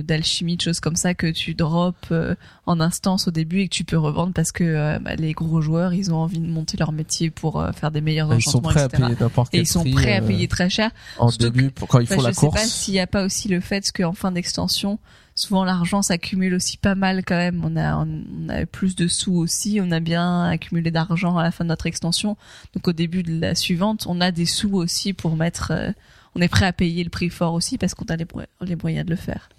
d'alchimie, 0.03 0.57
de 0.57 0.61
choses 0.61 0.79
comme 0.79 0.95
ça 0.95 1.13
que 1.13 1.27
tu 1.27 1.53
drops 1.53 1.97
euh, 2.11 2.35
en 2.65 2.79
instance 2.79 3.27
au 3.27 3.31
début 3.31 3.61
et 3.61 3.67
que 3.69 3.73
tu 3.73 3.83
peux 3.83 3.97
revendre 3.97 4.33
parce 4.33 4.51
que 4.51 4.63
euh, 4.63 4.99
bah, 4.99 5.15
les 5.15 5.31
gros 5.33 5.61
joueurs 5.61 5.93
ils 5.93 6.11
ont 6.11 6.17
envie 6.17 6.39
de 6.39 6.47
monter 6.47 6.75
leur 6.77 6.91
métier 6.91 7.29
pour 7.29 7.63
faire 7.75 7.91
des 7.91 8.01
meilleurs 8.01 8.33
Ils 8.33 8.41
sont 8.41 8.59
enchantements, 8.59 8.69
prêts 8.69 8.81
à 8.83 8.89
payer 8.89 9.15
n'importe 9.19 9.53
Et 9.55 9.59
ils 9.59 9.67
sont 9.67 9.81
prix, 9.81 9.91
prêts 9.93 10.15
à 10.17 10.21
payer 10.21 10.47
très 10.47 10.69
cher. 10.69 10.91
en 11.17 11.29
surtout 11.29 11.45
début 11.49 11.71
pour- 11.71 11.87
quand 11.87 11.99
ils 11.99 12.07
Bah, 12.07 12.15
font 12.15 12.21
je 12.21 12.27
la 12.27 12.33
sais 12.33 12.41
pas 12.47 12.51
course. 12.51 12.63
s'il 12.67 12.93
n'y 12.95 12.99
a 12.99 13.07
pas 13.07 13.23
aussi 13.23 13.47
le 13.47 13.59
fait 13.61 13.89
qu'en 13.93 14.13
fin 14.13 14.31
d'extension, 14.31 14.99
souvent 15.39 15.63
l'argent 15.63 16.01
s'accumule 16.01 16.53
aussi 16.53 16.77
pas 16.77 16.95
mal 16.95 17.23
quand 17.25 17.37
même. 17.37 17.63
On 17.63 17.75
a, 17.77 18.65
plus 18.65 18.95
de 18.95 19.07
sous 19.07 19.33
aussi. 19.33 19.79
On 19.81 19.89
a 19.91 19.99
bien 19.99 20.43
accumulé 20.43 20.91
d'argent 20.91 21.37
à 21.37 21.43
la 21.43 21.51
fin 21.51 21.63
de 21.63 21.69
notre 21.69 21.87
extension. 21.87 22.35
Donc 22.73 22.87
au 22.87 22.93
début 22.93 23.23
de 23.23 23.39
la 23.39 23.55
suivante, 23.55 24.05
on 24.07 24.19
a 24.21 24.31
des 24.31 24.45
sous 24.45 24.75
aussi 24.75 25.13
pour 25.13 25.35
mettre. 25.35 25.71
euh, 25.71 25.91
on 26.35 26.41
est 26.41 26.47
prêt 26.49 26.65
à 26.65 26.73
payer 26.73 27.03
le 27.03 27.09
prix 27.09 27.29
fort 27.29 27.53
aussi 27.53 27.77
parce 27.77 27.95
qu'on 27.95 28.05
a 28.05 28.15
les, 28.15 28.75
moyens 28.75 29.05
de 29.05 29.09
le 29.09 29.15
faire. 29.15 29.49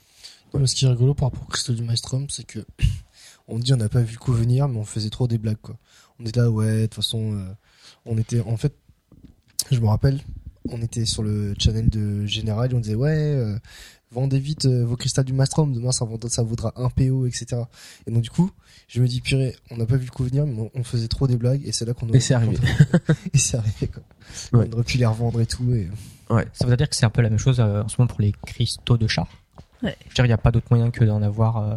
Ce 0.52 0.74
qui 0.74 0.84
est 0.84 0.88
rigolo 0.88 1.14
par 1.14 1.30
rapport 1.30 1.42
au 1.42 1.50
Crystal 1.50 1.74
du 1.74 1.82
Maelstrom, 1.82 2.28
c'est 2.28 2.46
que 2.46 2.64
on 3.48 3.58
dit 3.58 3.72
on 3.72 3.76
n'a 3.76 3.88
pas 3.88 4.02
vu 4.02 4.14
le 4.14 4.18
coup 4.18 4.32
venir, 4.32 4.68
mais 4.68 4.78
on 4.78 4.84
faisait 4.84 5.10
trop 5.10 5.26
des 5.26 5.38
blagues. 5.38 5.56
On 6.18 6.26
était 6.26 6.40
là 6.40 6.50
ouais, 6.50 6.82
de 6.82 6.86
toute 6.86 6.96
façon, 6.96 7.34
euh, 7.34 7.52
on 8.04 8.18
était 8.18 8.40
en 8.40 8.56
fait, 8.56 8.74
je 9.70 9.80
me 9.80 9.86
rappelle, 9.86 10.20
on 10.68 10.80
était 10.82 11.06
sur 11.06 11.22
le 11.22 11.54
channel 11.58 11.88
de 11.88 12.26
Général 12.26 12.70
et 12.70 12.74
on 12.74 12.80
disait 12.80 12.94
ouais. 12.94 13.10
euh, 13.10 13.58
Vendez 14.12 14.40
vite 14.40 14.64
euh, 14.66 14.84
vos 14.84 14.96
cristals 14.96 15.24
du 15.24 15.32
Mastrom, 15.32 15.72
demain 15.72 15.92
ça, 15.92 16.04
vaudra- 16.04 16.28
ça 16.28 16.42
vaudra 16.42 16.72
un 16.76 16.88
PO, 16.90 17.26
etc. 17.26 17.62
Et 18.06 18.10
donc 18.10 18.22
du 18.22 18.30
coup, 18.30 18.50
je 18.88 19.00
me 19.00 19.06
dis 19.06 19.20
purée, 19.20 19.54
on 19.70 19.76
n'a 19.76 19.86
pas 19.86 19.96
vu 19.96 20.06
le 20.06 20.10
coup 20.10 20.24
venir, 20.24 20.46
mais 20.46 20.68
on, 20.74 20.82
faisait 20.82 21.06
trop 21.06 21.28
des 21.28 21.36
blagues 21.36 21.62
et 21.64 21.70
c'est 21.70 21.84
là 21.84 21.94
qu'on 21.94 22.08
Et 22.08 22.18
c'est 22.18 22.34
arrivé. 22.34 22.56
et 23.32 23.38
c'est 23.38 23.56
arrivé 23.56 23.86
quoi. 23.86 24.02
Ouais. 24.58 24.68
On 24.68 24.72
aurait 24.74 24.82
pu 24.82 24.98
les 24.98 25.06
revendre 25.06 25.40
et 25.40 25.46
tout 25.46 25.72
et 25.72 25.88
Ça 26.52 26.66
veut 26.66 26.76
dire 26.76 26.88
que 26.88 26.96
c'est 26.96 27.06
un 27.06 27.10
peu 27.10 27.22
la 27.22 27.30
même 27.30 27.38
chose 27.38 27.60
euh, 27.60 27.82
en 27.84 27.88
ce 27.88 27.96
moment 27.98 28.08
pour 28.08 28.20
les 28.20 28.32
cristaux 28.46 28.96
de 28.96 29.06
chat. 29.06 29.28
Ouais. 29.82 29.96
Je 30.02 30.08
veux 30.08 30.14
dire, 30.14 30.24
il 30.24 30.28
n'y 30.28 30.34
a 30.34 30.38
pas 30.38 30.50
d'autre 30.50 30.66
moyen 30.70 30.90
que 30.90 31.04
d'en 31.04 31.22
avoir 31.22 31.58
euh, 31.58 31.76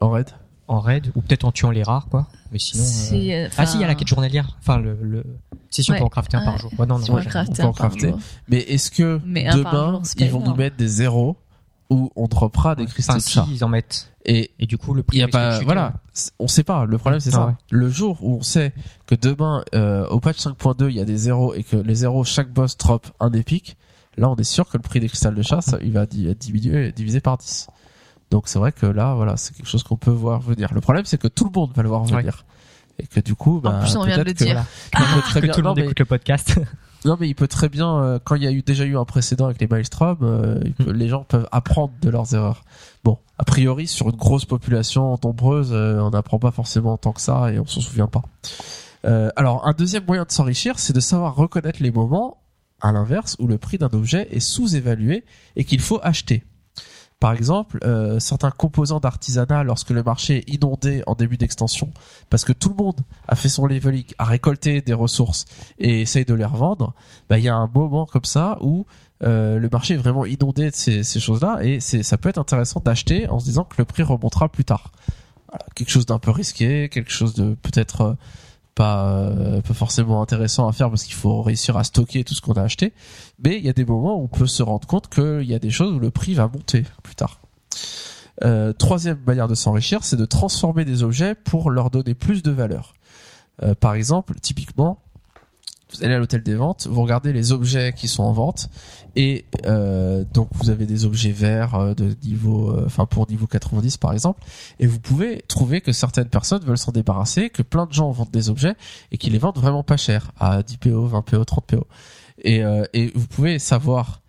En 0.00 0.08
raid. 0.10 0.30
en 0.68 0.80
raid 0.80 1.12
ou 1.14 1.20
peut-être 1.20 1.44
en 1.44 1.52
tuant 1.52 1.70
les 1.70 1.82
rares, 1.82 2.08
quoi. 2.08 2.26
Mais 2.50 2.58
sinon. 2.58 2.82
euh, 2.82 3.44
euh, 3.44 3.48
Ah 3.58 3.66
si, 3.66 3.76
il 3.76 3.82
y 3.82 3.84
a 3.84 3.86
la 3.88 3.94
quête 3.94 4.08
journalière. 4.08 4.56
Enfin, 4.60 4.78
le, 4.78 4.96
le... 5.02 5.22
si, 5.68 5.84
si, 5.84 5.90
on 5.90 5.94
Ouais. 5.94 5.98
peut 6.00 6.06
en 6.06 6.08
crafter 6.08 6.38
un 6.38 6.44
par 6.44 6.54
Ouais. 6.54 6.60
jour. 6.60 6.72
Ouais, 6.78 6.86
non, 6.86 6.98
non, 6.98 7.04
crafter 7.20 7.62
on 7.62 7.66
un 7.68 7.72
peut 7.72 7.78
par 7.78 7.90
crafter. 7.90 8.08
jour. 8.08 8.18
Mais 8.48 8.60
est-ce 8.60 8.90
que 8.90 9.20
Mais 9.26 9.44
demain 9.52 9.70
jour, 9.92 10.02
ils 10.18 10.30
vont 10.30 10.38
énorme. 10.40 10.50
nous 10.52 10.56
mettre 10.56 10.76
des 10.76 10.88
zéros 10.88 11.36
où 11.90 12.10
on 12.16 12.26
droppera 12.26 12.74
des 12.74 12.86
cristaux 12.86 13.14
de 13.14 13.20
chat 13.20 13.44
si, 13.44 13.54
ils 13.54 13.64
en 13.64 13.68
mettent. 13.68 14.10
Et 14.24 14.52
Et 14.58 14.66
du 14.66 14.78
coup, 14.78 14.94
le 14.94 15.02
prix 15.02 15.18
y 15.18 15.22
a 15.22 15.28
pas, 15.28 15.60
voilà, 15.60 15.92
on 16.38 16.48
sait 16.48 16.62
pas. 16.62 16.86
Le 16.86 16.96
problème 16.98 17.20
c'est 17.20 17.30
Ah 17.34 17.38
ça. 17.38 17.46
ouais. 17.46 17.52
Le 17.70 17.88
jour 17.90 18.18
où 18.22 18.36
on 18.38 18.42
sait 18.42 18.72
que 19.06 19.14
demain 19.14 19.64
euh, 19.74 20.06
au 20.08 20.18
patch 20.20 20.38
5.2 20.38 20.88
il 20.88 20.96
y 20.96 21.00
a 21.00 21.04
des 21.04 21.16
zéros 21.16 21.52
et 21.54 21.62
que 21.62 21.76
les 21.76 21.94
zéros 21.94 22.24
chaque 22.24 22.50
boss 22.52 22.76
drop 22.78 23.06
un 23.20 23.32
épique, 23.32 23.76
là 24.16 24.30
on 24.30 24.36
est 24.36 24.44
sûr 24.44 24.66
que 24.68 24.76
le 24.78 24.82
prix 24.82 25.00
des 25.00 25.08
cristals 25.08 25.34
de 25.34 25.42
chat 25.42 25.60
ça, 25.60 25.76
il 25.82 25.92
va 25.92 26.04
être 26.04 26.38
diminué, 26.38 26.90
divisé 26.92 27.20
par 27.20 27.36
10. 27.36 27.66
Donc 28.30 28.48
c'est 28.48 28.58
vrai 28.58 28.72
que 28.72 28.86
là 28.86 29.14
voilà 29.14 29.36
c'est 29.36 29.54
quelque 29.54 29.68
chose 29.68 29.82
qu'on 29.82 29.96
peut 29.98 30.10
voir 30.10 30.40
venir. 30.40 30.72
Le 30.72 30.80
problème 30.80 31.04
c'est 31.04 31.18
que 31.18 31.28
tout 31.28 31.44
le 31.44 31.50
monde 31.54 31.72
va 31.74 31.82
le 31.82 31.88
voir 31.90 32.02
Ouais. 32.10 32.24
Et 32.98 33.06
que 33.06 33.20
du 33.20 33.34
coup, 33.34 33.60
bah, 33.62 33.80
plus, 33.82 33.96
on 33.96 34.04
vient 34.04 34.16
de 34.18 34.22
peut-être 34.22 34.40
le 34.40 34.46
que- 34.46 34.52
dire. 34.52 34.64
il 34.94 35.14
peut 35.14 35.20
très 35.22 35.40
Que 35.40 35.46
bien- 35.46 35.54
tout 35.54 35.60
le 35.60 35.64
non, 35.64 35.70
monde 35.70 35.78
mais- 35.78 35.84
écoute 35.84 35.98
le 35.98 36.04
podcast. 36.04 36.60
non 37.04 37.16
mais 37.20 37.28
il 37.28 37.34
peut 37.34 37.48
très 37.48 37.68
bien 37.68 37.98
euh, 38.02 38.18
quand 38.22 38.34
il 38.34 38.42
y 38.44 38.46
a 38.46 38.50
eu 38.52 38.62
déjà 38.62 38.84
eu 38.84 38.96
un 38.96 39.04
précédent 39.04 39.44
avec 39.46 39.60
les 39.60 39.66
Maelstrom, 39.66 40.18
euh, 40.22 40.60
peut- 40.78 40.90
les 40.92 41.08
gens 41.08 41.24
peuvent 41.24 41.48
apprendre 41.52 41.92
de 42.00 42.08
leurs 42.10 42.34
erreurs. 42.34 42.64
Bon, 43.04 43.18
a 43.38 43.44
priori 43.44 43.86
sur 43.86 44.08
une 44.08 44.16
grosse 44.16 44.44
population 44.46 45.18
nombreuse, 45.22 45.70
euh, 45.72 45.98
on 46.00 46.10
n'apprend 46.10 46.38
pas 46.38 46.50
forcément 46.52 46.96
tant 46.96 47.12
que 47.12 47.20
ça 47.20 47.52
et 47.52 47.58
on 47.58 47.66
s'en 47.66 47.80
souvient 47.80 48.06
pas. 48.06 48.22
Euh, 49.04 49.28
alors 49.36 49.66
un 49.66 49.72
deuxième 49.72 50.04
moyen 50.06 50.24
de 50.24 50.32
s'enrichir, 50.32 50.78
c'est 50.78 50.94
de 50.94 51.00
savoir 51.00 51.34
reconnaître 51.34 51.82
les 51.82 51.90
moments, 51.90 52.38
à 52.80 52.90
l'inverse, 52.92 53.36
où 53.38 53.46
le 53.46 53.58
prix 53.58 53.76
d'un 53.76 53.90
objet 53.92 54.28
est 54.30 54.40
sous-évalué 54.40 55.24
et 55.56 55.64
qu'il 55.64 55.80
faut 55.80 56.00
acheter. 56.02 56.42
Par 57.24 57.32
exemple, 57.32 57.78
euh, 57.84 58.20
certains 58.20 58.50
composants 58.50 59.00
d'artisanat, 59.00 59.64
lorsque 59.64 59.88
le 59.88 60.02
marché 60.02 60.40
est 60.40 60.54
inondé 60.56 61.02
en 61.06 61.14
début 61.14 61.38
d'extension, 61.38 61.90
parce 62.28 62.44
que 62.44 62.52
tout 62.52 62.68
le 62.68 62.74
monde 62.74 63.00
a 63.28 63.34
fait 63.34 63.48
son 63.48 63.64
leveling, 63.66 64.04
a 64.18 64.24
récolté 64.24 64.82
des 64.82 64.92
ressources 64.92 65.46
et 65.78 66.02
essaye 66.02 66.26
de 66.26 66.34
les 66.34 66.44
revendre, 66.44 66.92
bah, 67.30 67.38
il 67.38 67.44
y 67.44 67.48
a 67.48 67.56
un 67.56 67.70
moment 67.74 68.04
comme 68.04 68.26
ça 68.26 68.58
où 68.60 68.84
euh, 69.22 69.58
le 69.58 69.68
marché 69.70 69.94
est 69.94 69.96
vraiment 69.96 70.26
inondé 70.26 70.70
de 70.70 70.76
ces, 70.76 71.02
choses-là 71.02 71.60
et 71.62 71.80
ça 71.80 72.18
peut 72.18 72.28
être 72.28 72.36
intéressant 72.36 72.82
d'acheter 72.84 73.26
en 73.30 73.38
se 73.38 73.46
disant 73.46 73.64
que 73.64 73.76
le 73.78 73.86
prix 73.86 74.02
remontera 74.02 74.50
plus 74.50 74.66
tard. 74.66 74.92
Quelque 75.74 75.90
chose 75.90 76.04
d'un 76.04 76.18
peu 76.18 76.30
risqué, 76.30 76.90
quelque 76.90 77.10
chose 77.10 77.32
de 77.32 77.54
peut-être 77.54 78.00
euh, 78.02 78.14
pas, 78.74 79.08
euh, 79.08 79.60
pas 79.60 79.74
forcément 79.74 80.20
intéressant 80.22 80.68
à 80.68 80.72
faire 80.72 80.90
parce 80.90 81.04
qu'il 81.04 81.14
faut 81.14 81.42
réussir 81.42 81.76
à 81.76 81.84
stocker 81.84 82.24
tout 82.24 82.34
ce 82.34 82.40
qu'on 82.40 82.54
a 82.54 82.62
acheté. 82.62 82.92
Mais 83.42 83.56
il 83.56 83.64
y 83.64 83.68
a 83.68 83.72
des 83.72 83.84
moments 83.84 84.18
où 84.18 84.24
on 84.24 84.28
peut 84.28 84.46
se 84.46 84.62
rendre 84.62 84.86
compte 84.86 85.08
qu'il 85.08 85.44
y 85.44 85.54
a 85.54 85.58
des 85.58 85.70
choses 85.70 85.92
où 85.92 85.98
le 85.98 86.10
prix 86.10 86.34
va 86.34 86.48
monter 86.48 86.84
plus 87.02 87.14
tard. 87.14 87.40
Euh, 88.42 88.72
troisième 88.72 89.20
manière 89.26 89.46
de 89.46 89.54
s'enrichir, 89.54 90.04
c'est 90.04 90.16
de 90.16 90.24
transformer 90.24 90.84
des 90.84 91.02
objets 91.02 91.34
pour 91.34 91.70
leur 91.70 91.90
donner 91.90 92.14
plus 92.14 92.42
de 92.42 92.50
valeur. 92.50 92.94
Euh, 93.62 93.74
par 93.74 93.94
exemple, 93.94 94.34
typiquement, 94.40 94.98
vous 95.94 96.04
allez 96.04 96.14
à 96.14 96.18
l'hôtel 96.18 96.42
des 96.42 96.54
ventes, 96.54 96.86
vous 96.90 97.02
regardez 97.02 97.32
les 97.32 97.52
objets 97.52 97.92
qui 97.92 98.08
sont 98.08 98.22
en 98.22 98.32
vente 98.32 98.68
et 99.16 99.44
euh, 99.66 100.24
donc 100.32 100.48
vous 100.54 100.70
avez 100.70 100.86
des 100.86 101.04
objets 101.04 101.30
verts 101.30 101.74
euh, 101.74 101.94
de 101.94 102.16
niveau, 102.24 102.70
euh, 102.70 102.84
enfin 102.86 103.06
pour 103.06 103.28
niveau 103.28 103.46
90 103.46 103.96
par 103.98 104.12
exemple, 104.12 104.42
et 104.80 104.86
vous 104.86 104.98
pouvez 104.98 105.42
trouver 105.46 105.80
que 105.80 105.92
certaines 105.92 106.28
personnes 106.28 106.62
veulent 106.64 106.78
s'en 106.78 106.92
débarrasser, 106.92 107.50
que 107.50 107.62
plein 107.62 107.86
de 107.86 107.92
gens 107.92 108.10
vendent 108.10 108.30
des 108.30 108.50
objets 108.50 108.74
et 109.12 109.18
qui 109.18 109.30
les 109.30 109.38
vendent 109.38 109.58
vraiment 109.58 109.84
pas 109.84 109.96
cher, 109.96 110.32
à 110.38 110.62
10 110.62 110.76
PO, 110.78 111.06
20 111.06 111.22
PO, 111.22 111.44
30 111.44 111.66
PO. 111.66 111.86
Et, 112.38 112.62
et 112.92 113.12
vous 113.14 113.26
pouvez 113.28 113.60
savoir 113.60 114.20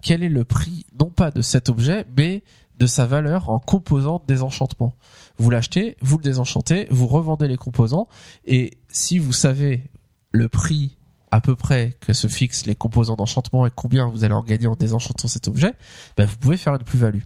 quel 0.00 0.22
est 0.22 0.28
le 0.28 0.44
prix, 0.44 0.86
non 0.98 1.10
pas 1.10 1.32
de 1.32 1.42
cet 1.42 1.68
objet, 1.68 2.06
mais 2.16 2.44
de 2.78 2.86
sa 2.86 3.06
valeur 3.06 3.50
en 3.50 3.58
composants 3.58 4.20
de 4.20 4.32
désenchantement. 4.32 4.94
Vous 5.36 5.50
l'achetez, 5.50 5.96
vous 6.00 6.16
le 6.16 6.22
désenchantez, 6.22 6.86
vous 6.90 7.08
revendez 7.08 7.48
les 7.48 7.56
composants, 7.56 8.06
et 8.46 8.78
si 8.88 9.18
vous 9.18 9.32
savez 9.32 9.82
le 10.38 10.48
prix 10.48 10.96
à 11.30 11.40
peu 11.40 11.56
près 11.56 11.96
que 12.00 12.12
se 12.12 12.26
fixent 12.26 12.64
les 12.64 12.74
composants 12.74 13.16
d'enchantement 13.16 13.66
et 13.66 13.70
combien 13.74 14.08
vous 14.08 14.24
allez 14.24 14.34
en 14.34 14.42
gagner 14.42 14.66
en 14.66 14.76
désenchantant 14.76 15.28
cet 15.28 15.48
objet, 15.48 15.74
ben 16.16 16.26
vous 16.26 16.36
pouvez 16.38 16.56
faire 16.56 16.74
une 16.74 16.84
plus-value. 16.84 17.22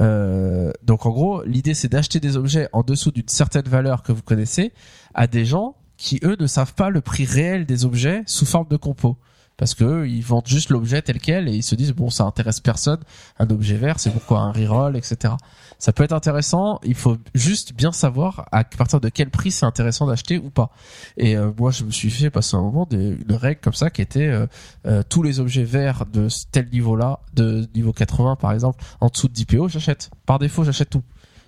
Euh, 0.00 0.72
donc 0.82 1.06
en 1.06 1.10
gros, 1.10 1.42
l'idée 1.44 1.72
c'est 1.72 1.88
d'acheter 1.88 2.20
des 2.20 2.36
objets 2.36 2.68
en 2.72 2.82
dessous 2.82 3.12
d'une 3.12 3.28
certaine 3.28 3.66
valeur 3.66 4.02
que 4.02 4.12
vous 4.12 4.22
connaissez 4.22 4.72
à 5.14 5.26
des 5.26 5.44
gens 5.44 5.76
qui 5.96 6.20
eux 6.24 6.36
ne 6.38 6.46
savent 6.46 6.74
pas 6.74 6.90
le 6.90 7.00
prix 7.00 7.24
réel 7.24 7.64
des 7.64 7.84
objets 7.84 8.24
sous 8.26 8.44
forme 8.44 8.68
de 8.68 8.76
compos. 8.76 9.16
Parce 9.56 9.74
que 9.74 10.06
ils 10.06 10.22
vendent 10.22 10.46
juste 10.46 10.70
l'objet 10.70 11.00
tel 11.02 11.20
quel 11.20 11.48
et 11.48 11.52
ils 11.52 11.62
se 11.62 11.74
disent 11.74 11.92
bon 11.92 12.10
ça 12.10 12.24
intéresse 12.24 12.60
personne, 12.60 12.98
un 13.38 13.48
objet 13.50 13.76
vert 13.76 14.00
c'est 14.00 14.10
pourquoi 14.10 14.40
un 14.40 14.50
reroll 14.50 14.96
etc. 14.96 15.34
Ça 15.78 15.92
peut 15.92 16.02
être 16.02 16.12
intéressant, 16.12 16.80
il 16.82 16.94
faut 16.94 17.18
juste 17.34 17.72
bien 17.74 17.92
savoir 17.92 18.46
à 18.50 18.64
partir 18.64 19.00
de 19.00 19.08
quel 19.08 19.30
prix 19.30 19.52
c'est 19.52 19.66
intéressant 19.66 20.06
d'acheter 20.06 20.38
ou 20.38 20.50
pas. 20.50 20.70
Et 21.16 21.36
euh, 21.36 21.52
moi 21.56 21.70
je 21.70 21.84
me 21.84 21.90
suis 21.90 22.10
fait 22.10 22.30
passer 22.30 22.56
un 22.56 22.62
moment 22.62 22.86
des, 22.86 23.16
une 23.28 23.34
règle 23.34 23.60
comme 23.60 23.74
ça 23.74 23.90
qui 23.90 24.02
était 24.02 24.26
euh, 24.26 24.46
euh, 24.86 25.02
tous 25.08 25.22
les 25.22 25.38
objets 25.38 25.64
verts 25.64 26.04
de 26.06 26.28
tel 26.50 26.68
niveau 26.70 26.96
là, 26.96 27.20
de 27.34 27.68
niveau 27.74 27.92
80 27.92 28.36
par 28.36 28.52
exemple, 28.52 28.82
en 29.00 29.08
dessous 29.08 29.28
de 29.28 29.34
10 29.34 29.46
PO 29.46 29.68
j'achète. 29.68 30.10
Par 30.26 30.38
défaut 30.38 30.64
j'achète 30.64 30.90
tout. 30.90 31.02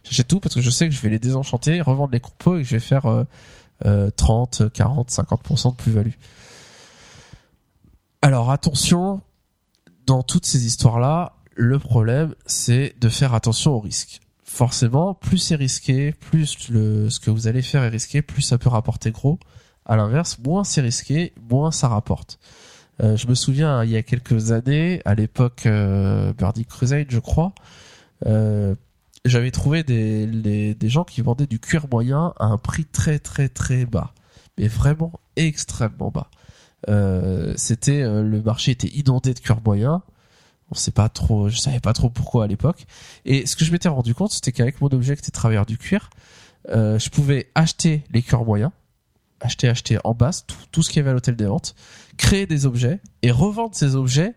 J'achète 0.08 0.28
tout 0.28 0.40
parce 0.40 0.54
que 0.54 0.60
je 0.60 0.70
sais 0.70 0.88
que 0.88 0.94
je 0.94 1.00
vais 1.00 1.08
les 1.08 1.18
désenchanter, 1.18 1.80
revendre 1.80 2.12
les 2.12 2.20
compos 2.20 2.56
et 2.56 2.62
que 2.62 2.68
je 2.68 2.76
vais 2.76 2.80
faire 2.80 3.06
euh, 3.06 3.24
euh, 3.84 4.10
30, 4.16 4.72
40, 4.72 5.10
50% 5.10 5.72
de 5.72 5.76
plus-value. 5.76 6.12
Alors 8.22 8.50
attention, 8.50 9.20
dans 10.06 10.22
toutes 10.22 10.46
ces 10.46 10.66
histoires-là, 10.66 11.34
le 11.54 11.78
problème 11.78 12.34
c'est 12.46 12.94
de 13.00 13.08
faire 13.08 13.34
attention 13.34 13.72
au 13.72 13.80
risque. 13.80 14.20
Forcément, 14.44 15.14
plus 15.14 15.38
c'est 15.38 15.56
risqué, 15.56 16.12
plus 16.12 16.46
ce 16.46 17.20
que 17.20 17.30
vous 17.30 17.46
allez 17.46 17.62
faire 17.62 17.82
est 17.82 17.88
risqué, 17.88 18.22
plus 18.22 18.42
ça 18.42 18.58
peut 18.58 18.68
rapporter 18.68 19.10
gros. 19.10 19.38
À 19.84 19.96
l'inverse, 19.96 20.38
moins 20.38 20.64
c'est 20.64 20.80
risqué, 20.80 21.34
moins 21.50 21.70
ça 21.70 21.88
rapporte. 21.88 22.38
Euh, 23.02 23.16
je 23.16 23.26
me 23.26 23.34
souviens, 23.34 23.84
il 23.84 23.90
y 23.90 23.96
a 23.96 24.02
quelques 24.02 24.52
années, 24.52 25.02
à 25.04 25.14
l'époque 25.14 25.66
euh, 25.66 26.32
Birdie 26.32 26.64
Crusade, 26.64 27.08
je 27.10 27.18
crois, 27.18 27.52
euh, 28.24 28.74
j'avais 29.24 29.50
trouvé 29.50 29.82
des 29.82 30.76
gens 30.84 31.04
qui 31.04 31.20
vendaient 31.20 31.46
du 31.46 31.58
cuir 31.58 31.86
moyen 31.90 32.32
à 32.38 32.46
un 32.46 32.58
prix 32.58 32.84
très 32.84 33.18
très 33.18 33.48
très 33.48 33.84
bas, 33.84 34.14
mais 34.56 34.68
vraiment 34.68 35.12
extrêmement 35.36 36.10
bas. 36.10 36.30
Euh, 36.88 37.52
c'était 37.56 38.02
euh, 38.02 38.22
le 38.22 38.42
marché 38.42 38.72
était 38.72 38.88
inondé 38.88 39.34
de 39.34 39.40
cuir 39.40 39.60
moyen. 39.64 40.02
On 40.70 40.74
sait 40.74 40.90
pas 40.90 41.08
trop, 41.08 41.48
je 41.48 41.58
savais 41.58 41.80
pas 41.80 41.92
trop 41.92 42.10
pourquoi 42.10 42.44
à 42.44 42.46
l'époque. 42.46 42.86
Et 43.24 43.46
ce 43.46 43.54
que 43.54 43.64
je 43.64 43.72
m'étais 43.72 43.88
rendu 43.88 44.14
compte, 44.14 44.32
c'était 44.32 44.52
qu'avec 44.52 44.80
mon 44.80 44.88
objet 44.88 45.14
qui 45.14 45.20
était 45.20 45.30
travailleur 45.30 45.66
du 45.66 45.78
cuir, 45.78 46.10
euh, 46.70 46.98
je 46.98 47.08
pouvais 47.10 47.50
acheter 47.54 48.02
les 48.10 48.22
cuirs 48.22 48.44
moyens, 48.44 48.72
acheter, 49.40 49.68
acheter 49.68 49.98
en 50.02 50.14
base 50.14 50.44
tout, 50.46 50.56
tout 50.72 50.82
ce 50.82 50.90
qu'il 50.90 50.98
y 50.98 51.00
avait 51.00 51.10
à 51.10 51.12
l'hôtel 51.12 51.36
des 51.36 51.46
ventes, 51.46 51.76
créer 52.16 52.46
des 52.46 52.66
objets 52.66 53.00
et 53.22 53.30
revendre 53.30 53.76
ces 53.76 53.94
objets 53.94 54.34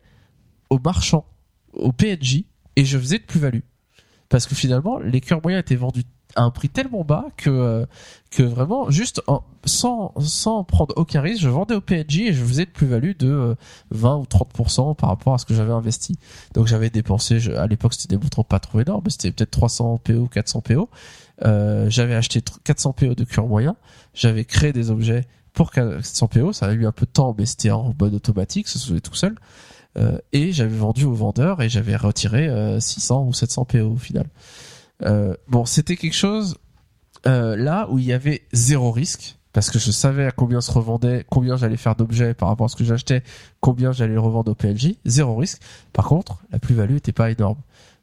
aux 0.70 0.80
marchands, 0.80 1.26
aux 1.74 1.92
PNJ, 1.92 2.44
et 2.76 2.86
je 2.86 2.98
faisais 3.00 3.18
de 3.18 3.24
plus-value. 3.24 3.62
Parce 4.30 4.46
que 4.46 4.54
finalement, 4.54 5.00
les 5.00 5.22
cuirs 5.22 5.42
moyens 5.42 5.62
étaient 5.62 5.76
vendus 5.76 6.04
à 6.36 6.44
un 6.44 6.52
prix 6.52 6.70
tellement 6.70 7.04
bas 7.04 7.26
que 7.38 7.50
euh, 7.50 7.86
que 8.30 8.44
vraiment 8.44 8.90
juste 8.92 9.22
sans 9.66 10.14
sans 10.20 10.64
prendre 10.64 10.94
aucun 10.98 11.22
risque, 11.22 11.42
je 11.42 11.50
vendais 11.50 11.74
au 11.76 11.82
PNJ 11.82 12.20
et 12.20 12.34
je 12.34 12.44
faisais 12.44 12.66
de 12.66 12.70
plus-value 12.72 13.16
de 13.18 13.28
euh, 13.30 13.56
20 13.92 14.18
ou 14.18 14.24
30% 14.24 14.96
par 14.96 15.10
rapport 15.10 15.34
à 15.34 15.38
ce 15.40 15.46
que 15.46 15.54
j'avais 15.56 15.74
investi. 15.74 16.18
Donc 16.54 16.68
j'avais 16.68 16.90
dépensé, 16.92 17.40
je- 17.40 17.52
à 17.52 17.66
l'époque 17.68 17.94
c'était 17.96 18.16
des 18.16 18.22
montants 18.22 18.44
pas 18.44 18.60
trop 18.60 18.80
énormes, 18.80 19.04
c'était 19.10 19.32
peut-être 19.32 19.52
300 19.52 19.98
PO, 20.04 20.28
400 20.28 20.62
PO. 20.62 20.90
Euh, 21.46 21.90
j'avais 21.90 22.16
acheté 22.16 22.42
tr- 22.42 22.58
400 22.64 22.94
PO 22.94 23.16
de 23.16 23.24
cuir 23.24 23.48
moyen, 23.48 23.76
j'avais 24.14 24.46
créé 24.46 24.72
des 24.74 24.92
objets 24.92 25.26
pour 25.54 25.72
400 25.72 26.28
PO, 26.28 26.54
ça 26.54 26.68
a 26.68 26.74
eu 26.74 26.86
un 26.86 26.92
peu 26.92 27.06
de 27.08 27.12
temps, 27.12 27.34
mais 27.38 27.46
c'était 27.48 27.72
en 27.72 27.94
mode 28.00 28.14
automatique, 28.14 28.68
ça 28.68 28.78
se 28.78 28.88
faisait 28.88 29.00
tout 29.02 29.16
seul. 29.16 29.36
Euh, 29.98 30.20
et 30.34 30.52
j'avais 30.52 30.78
vendu 30.78 31.06
aux 31.06 31.14
vendeurs 31.14 31.62
et 31.64 31.70
j'avais 31.70 31.96
retiré 31.96 32.48
euh, 32.48 32.80
600 32.80 33.26
ou 33.26 33.34
700 33.34 33.66
PO 33.66 33.94
au 33.94 33.98
final. 33.98 34.28
Euh, 35.06 35.36
bon, 35.48 35.66
c'était 35.66 35.96
quelque 35.96 36.16
chose 36.16 36.58
euh, 37.26 37.56
là 37.56 37.88
où 37.90 38.00
il 38.00 38.06
y 38.06 38.14
avait 38.14 38.44
zéro 38.54 38.92
risque 38.92 39.38
parce 39.54 39.72
que 39.72 39.80
je 39.80 39.92
savais 39.92 40.26
à 40.26 40.32
combien 40.32 40.62
se 40.62 40.72
revendait, 40.72 41.26
combien 41.30 41.58
j'allais 41.58 41.78
faire 41.78 41.96
d'objets 41.96 42.34
par 42.34 42.50
rapport 42.50 42.66
à 42.66 42.70
ce 42.70 42.76
que 42.76 42.84
j'achetais, 42.84 43.24
combien 43.62 43.92
j'allais 43.92 44.14
le 44.14 44.20
revendre 44.20 44.52
au 44.52 44.56
PNJ, 44.56 44.96
zéro 45.06 45.36
risque. 45.36 45.62
Par 45.92 46.08
contre, 46.08 46.40
la 46.52 46.60
plus-value 46.60 46.96
était 46.96 47.12
pas 47.12 47.32
énorme. 47.32 47.58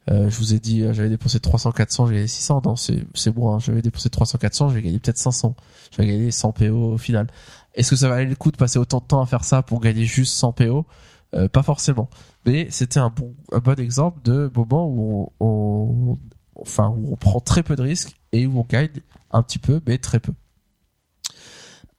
Euh, 0.09 0.29
je 0.29 0.37
vous 0.37 0.53
ai 0.53 0.59
dit, 0.59 0.83
euh, 0.83 0.93
j'avais 0.93 1.09
dépensé 1.09 1.39
300, 1.39 1.71
400, 1.71 2.07
j'ai 2.07 2.13
gagné 2.15 2.27
600. 2.27 2.61
Non, 2.63 2.75
c'est 2.75 3.03
c'est 3.13 3.31
bon. 3.31 3.53
Hein. 3.53 3.59
J'avais 3.59 3.81
dépensé 3.81 4.09
300, 4.09 4.37
400, 4.37 4.69
j'ai 4.69 4.81
gagné 4.81 4.99
peut-être 4.99 5.17
500. 5.17 5.55
J'avais 5.91 6.07
gagné 6.09 6.31
100 6.31 6.51
PO 6.53 6.93
au 6.93 6.97
final. 6.97 7.27
Est-ce 7.75 7.91
que 7.91 7.95
ça 7.95 8.09
valait 8.09 8.25
le 8.25 8.35
coup 8.35 8.51
de 8.51 8.57
passer 8.57 8.79
autant 8.79 8.99
de 8.99 9.05
temps 9.05 9.21
à 9.21 9.25
faire 9.25 9.43
ça 9.43 9.61
pour 9.63 9.79
gagner 9.81 10.05
juste 10.05 10.33
100 10.35 10.53
PO 10.53 10.85
Euh, 11.33 11.49
Pas 11.49 11.63
forcément. 11.63 12.09
Mais 12.45 12.67
c'était 12.69 12.99
un 12.99 13.09
bon 13.09 13.35
un 13.51 13.59
bon 13.59 13.77
exemple 13.79 14.21
de 14.23 14.49
moment 14.55 14.87
où 14.87 15.29
on, 15.41 15.45
on 15.45 16.17
enfin 16.61 16.89
où 16.89 17.13
on 17.13 17.15
prend 17.15 17.39
très 17.39 17.63
peu 17.63 17.75
de 17.75 17.81
risques 17.81 18.15
et 18.31 18.45
où 18.47 18.59
on 18.59 18.65
gagne 18.67 19.01
un 19.31 19.41
petit 19.43 19.59
peu, 19.59 19.81
mais 19.87 19.97
très 19.97 20.19
peu. 20.19 20.33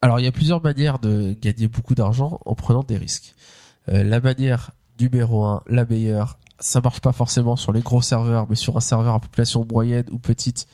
Alors 0.01 0.21
il 0.21 0.25
y 0.25 0.29
a 0.29 0.33
plusieurs 0.33 0.63
manières 0.63 0.99
de 0.99 1.37
gagner 1.41 1.69
beaucoup 1.69 1.95
d'argent 1.95 2.41
en 2.45 2.55
prenant 2.55 2.83
des 2.83 2.97
risques. 2.97 3.35
Euh, 3.89 4.05
la 4.05 4.21
manière 4.21 4.71
numéro 5.01 5.45
un, 5.45 5.63
la 5.67 5.85
meilleure, 5.85 6.39
ça 6.61 6.81
marche 6.81 7.01
pas 7.01 7.13
forcément 7.13 7.57
sur 7.57 7.73
les 7.73 7.81
gros 7.81 8.03
serveurs, 8.03 8.47
mais 8.49 8.57
sur 8.57 8.77
un 8.77 8.81
serveur 8.81 9.15
à 9.15 9.21
population 9.21 9.67
moyenne 9.71 10.07
ou 10.11 10.19
petite, 10.19 10.67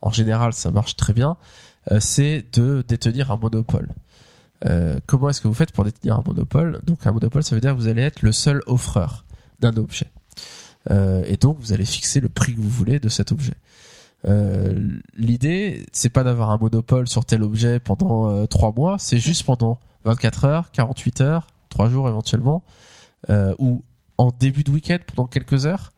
en 0.00 0.10
général, 0.10 0.52
ça 0.52 0.70
marche 0.70 0.96
très 0.96 1.12
bien. 1.12 1.36
euh, 1.90 1.98
c'est 2.00 2.44
de 2.52 2.84
détenir 2.86 3.30
un 3.30 3.36
monopole. 3.36 3.88
Euh, 4.64 5.00
comment 5.06 5.28
est-ce 5.28 5.40
que 5.40 5.48
vous 5.48 5.54
faites 5.54 5.72
pour 5.72 5.84
détenir 5.84 6.16
un 6.16 6.22
monopole? 6.24 6.80
Donc 6.84 7.06
un 7.06 7.12
monopole, 7.12 7.42
ça 7.42 7.54
veut 7.54 7.60
dire 7.60 7.72
que 7.72 7.76
vous 7.76 7.88
allez 7.88 8.02
être 8.02 8.22
le 8.22 8.32
seul 8.32 8.62
offreur 8.66 9.24
d'un 9.58 9.76
objet. 9.76 10.10
Euh, 10.90 11.22
et 11.26 11.36
donc 11.36 11.58
vous 11.60 11.72
allez 11.72 11.84
fixer 11.84 12.20
le 12.20 12.28
prix 12.28 12.54
que 12.54 12.60
vous 12.60 12.68
voulez 12.68 12.98
de 12.98 13.08
cet 13.08 13.32
objet. 13.32 13.54
Euh, 14.26 14.98
L'idée, 15.16 15.86
c'est 15.92 16.10
pas 16.10 16.24
d'avoir 16.24 16.50
un 16.50 16.58
monopole 16.58 17.08
sur 17.08 17.24
tel 17.24 17.42
objet 17.42 17.80
pendant 17.80 18.30
euh, 18.30 18.46
trois 18.46 18.72
mois, 18.72 18.96
c'est 18.98 19.18
juste 19.18 19.44
pendant 19.44 19.78
24 20.04 20.44
heures, 20.44 20.70
48 20.72 21.20
heures, 21.20 21.46
trois 21.68 21.88
jours 21.88 22.08
éventuellement, 22.08 22.62
euh, 23.30 23.54
ou 23.58 23.82
en 24.18 24.30
début 24.30 24.64
de 24.64 24.70
week-end 24.70 24.98
pendant 25.06 25.26
quelques 25.26 25.66
heures. 25.66 25.92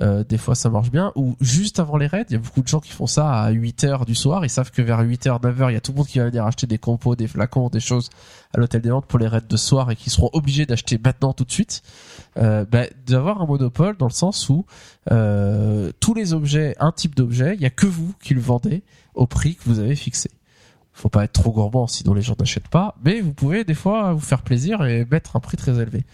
Euh, 0.00 0.24
des 0.24 0.38
fois 0.38 0.54
ça 0.54 0.70
marche 0.70 0.90
bien. 0.90 1.12
Ou 1.16 1.36
juste 1.40 1.78
avant 1.78 1.98
les 1.98 2.06
raids 2.06 2.24
il 2.30 2.32
y 2.32 2.36
a 2.36 2.38
beaucoup 2.38 2.62
de 2.62 2.68
gens 2.68 2.80
qui 2.80 2.92
font 2.92 3.06
ça 3.06 3.30
à 3.30 3.50
8 3.50 3.84
heures 3.84 4.06
du 4.06 4.14
soir. 4.14 4.42
Ils 4.44 4.48
savent 4.48 4.70
que 4.70 4.80
vers 4.80 5.00
8 5.00 5.26
heures 5.26 5.40
9 5.42 5.60
heures 5.62 5.70
il 5.70 5.74
y 5.74 5.76
a 5.76 5.80
tout 5.80 5.92
le 5.92 5.98
monde 5.98 6.06
qui 6.06 6.18
va 6.18 6.26
venir 6.26 6.46
acheter 6.46 6.66
des 6.66 6.78
compos 6.78 7.14
des 7.14 7.28
flacons 7.28 7.68
des 7.68 7.80
choses 7.80 8.08
à 8.54 8.58
l'hôtel 8.58 8.80
des 8.80 8.88
ventes 8.88 9.04
pour 9.04 9.18
les 9.18 9.26
raids 9.26 9.42
de 9.46 9.56
soir 9.56 9.90
et 9.90 9.96
qui 9.96 10.08
seront 10.08 10.30
obligés 10.32 10.64
d'acheter 10.64 10.98
maintenant 11.02 11.34
tout 11.34 11.44
de 11.44 11.52
suite. 11.52 11.82
Euh, 12.38 12.64
bah, 12.64 12.84
d'avoir 13.06 13.42
un 13.42 13.46
monopole 13.46 13.98
dans 13.98 14.06
le 14.06 14.12
sens 14.12 14.48
où 14.48 14.64
euh, 15.10 15.92
tous 16.00 16.14
les 16.14 16.32
objets 16.32 16.74
un 16.80 16.92
type 16.92 17.14
d'objet 17.14 17.54
il 17.54 17.60
y 17.60 17.66
a 17.66 17.70
que 17.70 17.86
vous 17.86 18.14
qui 18.22 18.32
le 18.32 18.40
vendez 18.40 18.82
au 19.14 19.26
prix 19.26 19.56
que 19.56 19.64
vous 19.66 19.78
avez 19.78 19.94
fixé. 19.94 20.30
Faut 20.94 21.10
pas 21.10 21.24
être 21.24 21.32
trop 21.32 21.52
gourmand 21.52 21.86
sinon 21.86 22.14
les 22.14 22.22
gens 22.22 22.36
n'achètent 22.38 22.68
pas. 22.68 22.94
Mais 23.04 23.20
vous 23.20 23.34
pouvez 23.34 23.64
des 23.64 23.74
fois 23.74 24.14
vous 24.14 24.20
faire 24.20 24.40
plaisir 24.40 24.82
et 24.86 25.06
mettre 25.10 25.36
un 25.36 25.40
prix 25.40 25.58
très 25.58 25.78
élevé 25.78 26.06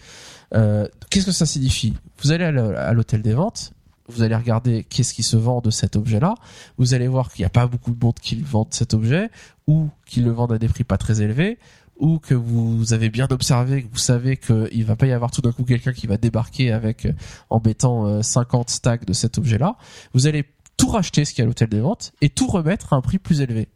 euh, 0.53 0.87
qu'est-ce 1.09 1.27
que 1.27 1.31
ça 1.31 1.45
signifie 1.45 1.93
Vous 2.21 2.31
allez 2.31 2.45
à 2.45 2.93
l'hôtel 2.93 3.21
des 3.21 3.33
ventes, 3.33 3.73
vous 4.07 4.23
allez 4.23 4.35
regarder 4.35 4.83
qu'est-ce 4.83 5.13
qui 5.13 5.23
se 5.23 5.37
vend 5.37 5.61
de 5.61 5.69
cet 5.69 5.95
objet-là, 5.95 6.35
vous 6.77 6.93
allez 6.93 7.07
voir 7.07 7.31
qu'il 7.31 7.43
n'y 7.43 7.47
a 7.47 7.51
pas 7.51 7.67
beaucoup 7.67 7.93
de 7.93 8.03
monde 8.03 8.19
qui 8.19 8.35
vendent 8.41 8.73
cet 8.73 8.93
objet, 8.93 9.29
ou 9.67 9.89
qui 10.05 10.21
le 10.21 10.31
vendent 10.31 10.53
à 10.53 10.57
des 10.57 10.67
prix 10.67 10.83
pas 10.83 10.97
très 10.97 11.21
élevés, 11.21 11.59
ou 11.97 12.17
que 12.17 12.33
vous 12.33 12.93
avez 12.93 13.09
bien 13.09 13.27
observé, 13.29 13.83
que 13.83 13.89
vous 13.91 13.97
savez 13.97 14.37
qu'il 14.37 14.85
va 14.85 14.95
pas 14.95 15.05
y 15.05 15.11
avoir 15.11 15.31
tout 15.31 15.41
d'un 15.41 15.51
coup 15.51 15.63
quelqu'un 15.63 15.93
qui 15.93 16.07
va 16.07 16.17
débarquer 16.17 16.71
avec 16.71 17.05
euh, 17.05 17.13
en 17.49 17.61
mettant 17.63 18.07
euh, 18.07 18.21
50 18.21 18.69
stacks 18.69 19.05
de 19.05 19.13
cet 19.13 19.37
objet-là. 19.37 19.75
Vous 20.13 20.25
allez 20.25 20.45
tout 20.77 20.89
racheter 20.89 21.25
ce 21.25 21.33
qu'il 21.33 21.39
y 21.39 21.41
a 21.41 21.45
à 21.45 21.47
l'hôtel 21.47 21.67
des 21.67 21.81
ventes 21.81 22.13
et 22.21 22.29
tout 22.29 22.47
remettre 22.47 22.93
à 22.93 22.95
un 22.95 23.01
prix 23.01 23.19
plus 23.19 23.41
élevé. 23.41 23.67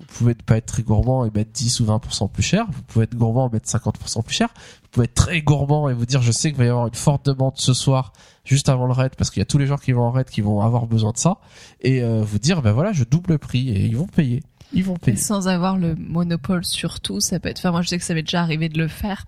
Vous 0.00 0.06
pouvez 0.06 0.34
ne 0.34 0.42
pas 0.42 0.56
être 0.56 0.66
très 0.66 0.82
gourmand 0.82 1.24
et 1.24 1.30
mettre 1.34 1.52
10 1.52 1.80
ou 1.80 1.84
20% 1.86 2.30
plus 2.30 2.42
cher. 2.42 2.66
Vous 2.70 2.82
pouvez 2.82 3.04
être 3.04 3.14
gourmand 3.14 3.48
et 3.48 3.52
mettre 3.52 3.68
50% 3.68 4.22
plus 4.22 4.34
cher. 4.34 4.48
Vous 4.82 4.88
pouvez 4.90 5.04
être 5.04 5.14
très 5.14 5.40
gourmand 5.42 5.88
et 5.88 5.94
vous 5.94 6.06
dire 6.06 6.20
je 6.22 6.32
sais 6.32 6.50
qu'il 6.50 6.58
va 6.58 6.64
y 6.64 6.68
avoir 6.68 6.86
une 6.86 6.94
forte 6.94 7.26
demande 7.26 7.54
ce 7.56 7.72
soir 7.72 8.12
juste 8.44 8.68
avant 8.68 8.86
le 8.86 8.92
raid 8.92 9.12
parce 9.16 9.30
qu'il 9.30 9.40
y 9.40 9.42
a 9.42 9.46
tous 9.46 9.58
les 9.58 9.66
gens 9.66 9.76
qui 9.76 9.92
vont 9.92 10.02
en 10.02 10.10
raid 10.10 10.28
qui 10.28 10.40
vont 10.40 10.60
avoir 10.60 10.86
besoin 10.86 11.12
de 11.12 11.16
ça 11.16 11.38
et 11.80 12.02
euh, 12.02 12.22
vous 12.22 12.38
dire 12.38 12.60
ben 12.60 12.72
voilà 12.72 12.92
je 12.92 13.04
double 13.04 13.32
le 13.32 13.38
prix 13.38 13.70
et 13.70 13.86
ils 13.86 13.96
vont 13.96 14.06
payer. 14.06 14.42
Ils 14.72 14.84
vont 14.84 14.96
payer. 14.96 15.16
sans 15.16 15.48
avoir 15.48 15.78
le 15.78 15.94
monopole 15.94 16.64
sur 16.64 17.00
tout, 17.00 17.20
ça 17.20 17.38
peut 17.38 17.48
être. 17.48 17.58
Enfin, 17.58 17.70
moi, 17.70 17.82
je 17.82 17.88
sais 17.88 17.98
que 17.98 18.04
ça 18.04 18.14
m'est 18.14 18.22
déjà 18.22 18.40
arrivé 18.40 18.68
de 18.68 18.78
le 18.78 18.88
faire 18.88 19.24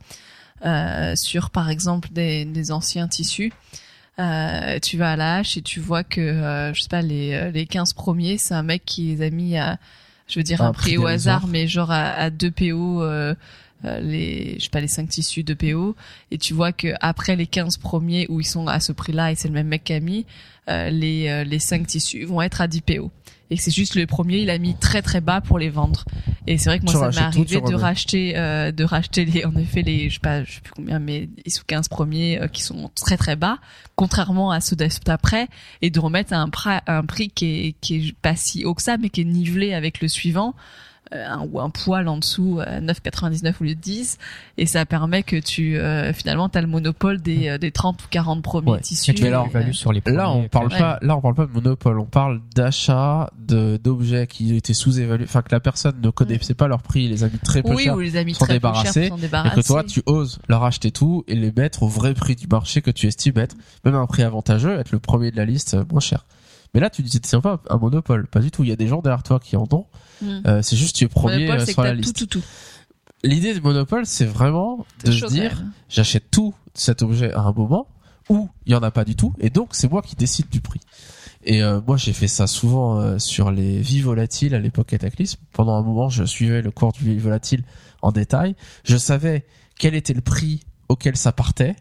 euh, 0.65 1.15
sur, 1.15 1.51
par 1.51 1.71
exemple, 1.71 2.09
des, 2.13 2.73
anciens 2.73 3.07
tissus. 3.07 3.53
Euh, 4.19 4.79
tu 4.81 4.97
vas 4.97 5.13
à 5.13 5.17
la 5.17 5.37
hache 5.37 5.57
et 5.57 5.63
tu 5.63 5.79
vois 5.79 6.03
que, 6.03 6.21
euh, 6.21 6.75
je 6.75 6.83
sais 6.83 6.89
pas, 6.89 7.03
les, 7.03 7.53
les 7.53 7.67
15 7.67 7.93
premiers, 7.93 8.39
c'est 8.39 8.55
un 8.55 8.63
mec 8.63 8.85
qui 8.85 9.15
les 9.15 9.23
a 9.23 9.31
mis 9.31 9.57
à, 9.57 9.79
je 10.27 10.39
veux 10.39 10.43
dire 10.43 10.63
Un 10.63 10.69
un 10.69 10.73
prix 10.73 10.93
prix 10.93 10.99
au 10.99 11.07
hasard, 11.07 11.47
mais 11.47 11.69
genre 11.69 11.91
à, 11.91 12.11
à 12.11 12.31
2 12.31 12.51
PO, 12.51 13.03
euh, 13.03 13.35
euh, 13.85 14.01
les, 14.01 14.57
je 14.59 14.65
sais 14.65 14.71
pas, 14.71 14.81
les 14.81 14.89
5 14.89 15.09
tissus 15.09 15.45
de 15.45 15.55
PO. 15.55 15.95
Et 16.31 16.39
tu 16.39 16.55
vois 16.55 16.73
que 16.73 16.89
après 17.01 17.37
les 17.37 17.47
15 17.47 17.77
premiers 17.77 18.27
où 18.29 18.41
ils 18.41 18.47
sont 18.47 18.67
à 18.67 18.81
ce 18.81 18.93
prix-là 18.93 19.33
et 19.33 19.35
c'est 19.35 19.49
le 19.49 19.55
même 19.55 19.69
mec 19.69 19.85
qui 19.85 19.93
a 19.93 20.01
mis, 20.01 20.27
les, 20.91 21.29
euh, 21.29 21.45
les 21.45 21.59
5 21.59 21.87
tissus 21.87 22.25
vont 22.25 22.43
être 22.43 22.61
à 22.61 22.67
10 22.69 22.81
PO. 22.83 23.11
Et 23.49 23.57
que 23.57 23.63
c'est 23.63 23.71
juste 23.71 23.95
le 23.95 24.07
premier, 24.07 24.39
il 24.39 24.51
a 24.51 24.59
mis 24.59 24.75
très 24.75 25.03
très 25.03 25.21
bas 25.21 25.41
pour 25.41 25.61
les 25.61 25.69
vendre. 25.71 26.05
Et 26.49 26.59
c'est 26.59 26.69
vrai 26.69 26.81
que 26.81 26.85
moi, 26.85 26.93
Tu 26.95 26.99
ça 26.99 27.07
m'est 27.07 27.31
tout, 27.31 27.39
arrivé 27.39 27.61
de 27.61 27.75
racheter, 27.81 28.33
euh, 28.37 28.73
de 28.73 28.83
racheter 28.83 29.25
les, 29.25 29.45
en 29.45 29.55
effet, 29.55 29.83
les, 29.83 30.09
je 30.11 30.15
sais 30.15 30.21
pas, 30.21 30.43
je 30.43 30.55
sais 30.55 30.61
plus 30.61 30.73
combien, 30.75 30.99
mais 30.99 31.29
10 31.45 31.61
ou 31.61 31.65
15 31.65 31.87
premiers 31.89 32.41
euh, 32.41 32.49
qui 32.49 32.63
sont 32.65 32.91
très 32.97 33.17
très 33.17 33.37
bas, 33.37 33.59
contrairement 33.95 34.51
à 34.51 34.61
ceux 34.61 34.75
d'après, 34.75 35.47
et 35.81 35.91
de 35.91 36.01
remettre 36.01 36.33
à 36.33 36.39
un, 36.39 36.49
pra- 36.49 36.83
un 36.89 37.05
prix 37.05 37.29
qui 37.31 37.47
est, 37.69 37.75
qui 37.81 38.09
est 38.09 38.17
pas 38.21 38.35
si 38.35 38.65
haut 38.65 38.75
que 38.75 38.83
ça, 38.83 38.97
mais 38.97 39.11
qui 39.11 39.21
est 39.21 39.25
nivelé 39.25 39.75
avec 39.75 40.01
le 40.01 40.09
suivant. 40.09 40.57
Euh, 41.15 41.27
un, 41.27 41.47
ou 41.51 41.61
un 41.61 41.71
poil 41.71 42.09
en 42.09 42.19
dessous 42.19 42.61
à 42.61 42.81
9,99 42.81 43.55
au 43.61 43.65
lieu 43.65 43.75
de 43.75 43.81
10 43.81 44.19
et 44.59 44.67
ça 44.67 44.85
permet 44.87 45.23
que 45.23 45.37
tu 45.37 45.79
euh, 45.79 46.13
finalement 46.13 46.49
tu 46.49 46.59
as 46.59 46.61
le 46.61 46.67
monopole 46.67 47.21
des, 47.21 47.49
euh, 47.49 47.59
des 47.59 47.71
30 47.71 48.03
ou 48.05 48.07
40 48.11 48.43
premiers 48.43 48.73
Ouais. 48.73 48.81
tissus 48.81 49.13
Et 49.13 49.15
tu 49.15 49.23
Mais 49.23 49.31
une 49.31 49.49
value 49.51 49.73
sur 49.73 49.93
les 49.93 50.03
Là, 50.07 50.31
on 50.31 50.49
parle 50.49 50.69
pas. 50.71 50.99
Là, 51.03 51.17
on 51.17 51.21
parle 51.21 51.35
pas 51.35 51.47
de 51.47 51.53
monopole. 51.53 52.01
On 52.01 52.07
parle 52.07 52.41
d'achat 52.55 53.31
de 53.39 53.77
d'objets 53.77 54.27
qui 54.27 54.57
étaient 54.57 54.75
sous-évalués. 54.75 55.25
Enfin, 55.25 55.43
que 55.43 55.53
la 55.53 55.61
personne 55.61 56.01
ne 56.03 56.11
connaissait 56.11 56.55
pas 56.55 56.69
leur 56.69 56.83
prix, 56.83 57.09
les 57.09 57.23
a 57.23 57.29
mis 57.29 57.39
très 57.39 57.63
peu 57.63 57.75
oui 57.75 57.85
cher. 57.85 57.95
ou 57.95 58.01
les 58.01 58.17
amis 58.17 58.35
sont 58.35 58.45
très 58.45 58.55
débarrassés, 58.55 59.09
s'en 59.09 59.19
Et 59.19 59.51
que 59.55 59.67
toi, 59.67 59.85
tu 59.85 60.03
oses 60.07 60.39
leur 60.49 60.65
acheter 60.65 60.91
tout 60.91 61.25
et 61.29 61.35
les 61.35 61.53
mettre 61.53 61.83
au 61.83 61.89
vrai 61.89 62.15
prix 62.15 62.35
du 62.35 62.47
marché 62.47 62.83
que 62.83 62.91
tu 62.91 63.07
estimes 63.07 63.39
être, 63.39 63.57
même 63.85 63.95
à 63.95 63.99
un 63.99 64.07
prix 64.07 64.23
avantageux, 64.23 64.79
être 64.79 64.93
le 64.93 64.99
premier 64.99 65.31
de 65.31 65.37
la 65.37 65.45
liste 65.45 65.75
euh, 65.75 65.85
moins 65.91 66.01
cher. 66.01 66.27
Mais 66.75 66.81
là, 66.81 66.91
tu 66.91 67.03
ne 67.03 67.09
tiens 67.09 67.41
pas 67.41 67.63
un 67.71 67.79
monopole. 67.79 68.27
Pas 68.27 68.41
du 68.41 68.51
tout. 68.51 68.65
Il 68.65 68.69
y 68.69 68.73
a 68.73 68.77
des 68.77 68.89
gens 68.89 69.01
derrière 69.01 69.23
toi 69.23 69.41
qui 69.41 69.57
en 69.57 69.67
ont. 69.73 69.87
Mm. 70.23 70.41
Euh, 70.47 70.63
c'est 70.63 70.77
juste 70.77 70.97
tu 70.97 71.05
es 71.05 71.09
premier 71.09 71.47
monopole 71.47 71.61
euh, 71.61 71.65
c'est 71.65 71.73
sur 71.73 71.83
la 71.83 71.91
t'as 71.91 71.95
tout 71.97 72.03
liste. 72.03 72.19
tout 72.19 72.27
tout 72.27 72.43
L'idée 73.23 73.55
du 73.55 73.61
monopole, 73.61 74.07
c'est 74.07 74.25
vraiment 74.25 74.87
C'est 74.99 75.11
de 75.11 75.13
se 75.13 75.27
dire, 75.27 75.63
j'achète 75.89 76.31
tout 76.31 76.55
cet 76.75 77.03
objet 77.03 77.33
à 77.33 77.41
un 77.41 77.53
moment 77.53 77.89
où 78.29 78.49
il 78.67 78.73
y 78.73 78.75
en 78.75 78.83
a 78.83 78.91
pas 78.91 79.05
du 79.05 79.17
tout 79.17 79.35
et 79.39 79.51
donc 79.51 79.71
c'est 79.73 79.91
moi 79.91 80.03
qui 80.03 80.17
décide 80.17 80.49
du 80.49 80.61
prix. 80.61 80.81
Et 81.45 81.63
euh, 81.63 81.81
moi 81.87 81.97
j'ai 81.97 82.13
fait 82.13 82.29
ça 82.29 82.47
souvent 82.47 82.99
euh, 82.99 83.19
sur 83.19 83.51
les 83.51 83.81
vies 83.81 84.01
volatiles 84.01 84.55
à 84.55 84.59
l'époque 84.59 84.89
Cataclysme. 84.89 85.41
Pendant 85.53 85.75
un 85.75 85.83
moment, 85.83 86.09
je 86.09 86.25
suivais 86.25 86.61
le 86.61 86.71
cours 86.71 86.93
du 86.93 87.05
vie 87.05 87.19
volatile 87.19 87.63
en 88.03 88.13
détail. 88.13 88.57
Je 88.85 88.97
savais 88.97 89.47
quel 89.79 89.95
était 89.95 90.15
le 90.15 90.21
prix 90.21 90.65
auquel 90.89 91.17
ça 91.17 91.33
partait, 91.33 91.77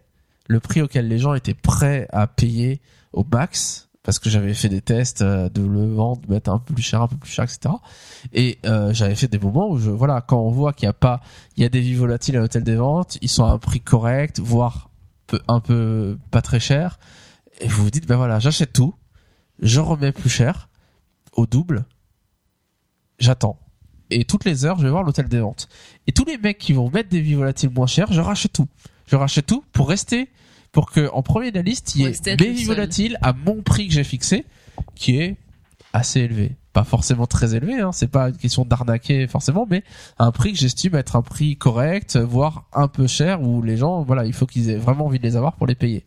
le 0.47 0.59
prix 0.59 0.81
auquel 0.81 1.07
les 1.07 1.17
gens 1.17 1.33
étaient 1.33 1.55
prêts 1.55 2.07
à 2.11 2.27
payer 2.27 2.81
au 3.13 3.25
max 3.29 3.84
parce 4.05 4.19
que 4.19 4.29
j'avais 4.29 4.53
fait 4.53 4.69
des 4.69 4.81
tests 4.81 5.23
euh, 5.23 5.49
de 5.49 5.63
le 5.63 5.93
vendre, 5.93 6.21
de 6.21 6.31
mettre 6.31 6.51
un 6.51 6.59
peu 6.59 6.75
plus 6.75 6.83
cher, 6.83 7.01
un 7.01 7.07
peu 7.07 7.17
plus 7.17 7.31
cher, 7.31 7.43
etc. 7.43 7.73
Et 8.33 8.59
euh, 8.65 8.93
j'avais 8.93 9.15
fait 9.15 9.27
des 9.27 9.39
moments 9.39 9.69
où 9.69 9.79
je 9.79 9.89
voilà 9.89 10.21
quand 10.21 10.39
on 10.39 10.51
voit 10.51 10.73
qu'il 10.73 10.85
y 10.85 10.89
a 10.89 10.93
pas 10.93 11.21
il 11.57 11.63
y 11.63 11.65
a 11.65 11.69
des 11.69 11.81
vies 11.81 11.95
volatiles 11.95 12.37
à 12.37 12.39
l'hôtel 12.39 12.63
des 12.63 12.75
ventes, 12.75 13.17
ils 13.21 13.29
sont 13.29 13.43
à 13.43 13.49
un 13.49 13.57
prix 13.57 13.81
correct, 13.81 14.39
voire 14.39 14.91
un 15.47 15.59
peu 15.59 16.17
pas 16.29 16.43
très 16.43 16.59
cher. 16.59 16.99
Et 17.59 17.67
vous 17.67 17.83
vous 17.83 17.91
dites, 17.91 18.07
ben 18.07 18.15
voilà, 18.15 18.39
j'achète 18.39 18.73
tout, 18.73 18.93
je 19.59 19.79
remets 19.79 20.11
plus 20.11 20.29
cher, 20.29 20.69
au 21.33 21.47
double, 21.47 21.85
j'attends. 23.17 23.59
Et 24.11 24.23
toutes 24.25 24.45
les 24.45 24.65
heures, 24.65 24.77
je 24.77 24.83
vais 24.83 24.91
voir 24.91 25.03
l'hôtel 25.03 25.27
des 25.27 25.39
ventes. 25.39 25.67
Et 26.05 26.11
tous 26.11 26.25
les 26.25 26.37
mecs 26.37 26.59
qui 26.59 26.73
vont 26.73 26.91
mettre 26.91 27.09
des 27.09 27.21
vies 27.21 27.33
volatiles 27.33 27.71
moins 27.71 27.87
chères, 27.87 28.11
je 28.13 28.21
rachète 28.21 28.53
tout. 28.53 28.67
Je 29.07 29.15
rachète 29.15 29.47
tout 29.47 29.63
pour 29.71 29.89
rester, 29.89 30.29
pour 30.75 30.91
que 30.91 31.09
en 31.13 31.23
premier 31.23 31.51
de 31.51 31.55
la 31.55 31.61
liste, 31.61 31.95
il 31.95 32.01
y 32.01 32.03
ait 32.03 32.07
rester 32.07 32.31
être 32.31 32.41
mes 32.41 32.47
le 32.47 32.51
vies 32.51 32.65
seul. 32.65 32.75
volatiles 32.75 33.17
à 33.21 33.31
mon 33.31 33.61
prix 33.61 33.87
que 33.87 33.93
j'ai 33.93 34.03
fixé, 34.03 34.43
qui 34.93 35.17
est 35.17 35.37
assez 35.93 36.19
élevé. 36.19 36.57
Pas 36.73 36.83
forcément 36.83 37.27
très 37.27 37.55
élevé, 37.55 37.79
hein, 37.79 37.93
c'est 37.93 38.09
pas 38.09 38.27
une 38.27 38.35
question 38.35 38.65
d'arnaquer 38.65 39.25
forcément, 39.27 39.65
mais 39.69 39.85
un 40.19 40.33
prix 40.33 40.51
que 40.51 40.59
j'estime 40.59 40.95
être 40.95 41.15
un 41.15 41.21
prix 41.21 41.55
correct, 41.55 42.17
voire 42.17 42.65
un 42.73 42.89
peu 42.89 43.07
cher, 43.07 43.41
où 43.41 43.61
les 43.61 43.77
gens, 43.77 44.03
voilà, 44.03 44.25
il 44.25 44.33
faut 44.33 44.45
qu'ils 44.45 44.69
aient 44.69 44.75
vraiment 44.75 45.05
envie 45.05 45.17
de 45.17 45.23
les 45.23 45.37
avoir 45.37 45.53
pour 45.53 45.65
les 45.65 45.75
payer. 45.75 46.03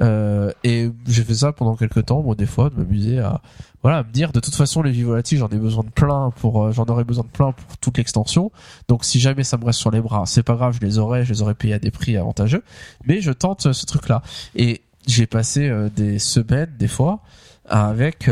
Euh, 0.00 0.50
et 0.64 0.88
j'ai 1.06 1.22
fait 1.22 1.34
ça 1.34 1.52
pendant 1.52 1.76
quelques 1.76 2.06
temps, 2.06 2.22
moi 2.22 2.34
des 2.34 2.46
fois, 2.46 2.70
de 2.70 2.76
m'amuser 2.76 3.18
à, 3.18 3.42
voilà, 3.84 4.02
me 4.02 4.10
dire 4.10 4.32
de 4.32 4.40
toute 4.40 4.54
façon 4.54 4.80
les 4.80 4.90
vies 4.90 5.02
volatiles, 5.02 5.36
j'en 5.36 5.50
ai 5.50 5.58
besoin 5.58 5.84
de 5.84 5.90
plein 5.90 6.32
pour, 6.40 6.64
euh, 6.64 6.72
j'en 6.72 6.86
aurais 6.86 7.04
besoin 7.04 7.22
de 7.22 7.28
plein 7.28 7.52
pour 7.52 7.76
toute 7.76 7.98
l'extension. 7.98 8.50
Donc 8.88 9.04
si 9.04 9.20
jamais 9.20 9.44
ça 9.44 9.58
me 9.58 9.64
reste 9.66 9.78
sur 9.78 9.90
les 9.90 10.00
bras, 10.00 10.24
c'est 10.24 10.42
pas 10.42 10.54
grave, 10.54 10.78
je 10.80 10.86
les 10.86 10.96
aurais, 10.96 11.26
je 11.26 11.34
les 11.34 11.42
aurais 11.42 11.54
payés 11.54 11.74
à 11.74 11.78
des 11.78 11.90
prix 11.90 12.16
avantageux. 12.16 12.62
Mais 13.04 13.20
je 13.20 13.30
tente 13.30 13.66
euh, 13.66 13.74
ce 13.74 13.84
truc-là. 13.84 14.22
Et 14.56 14.80
j'ai 15.06 15.26
passé 15.26 15.68
euh, 15.68 15.90
des 15.94 16.18
semaines, 16.18 16.72
des 16.78 16.88
fois, 16.88 17.20
avec 17.66 18.30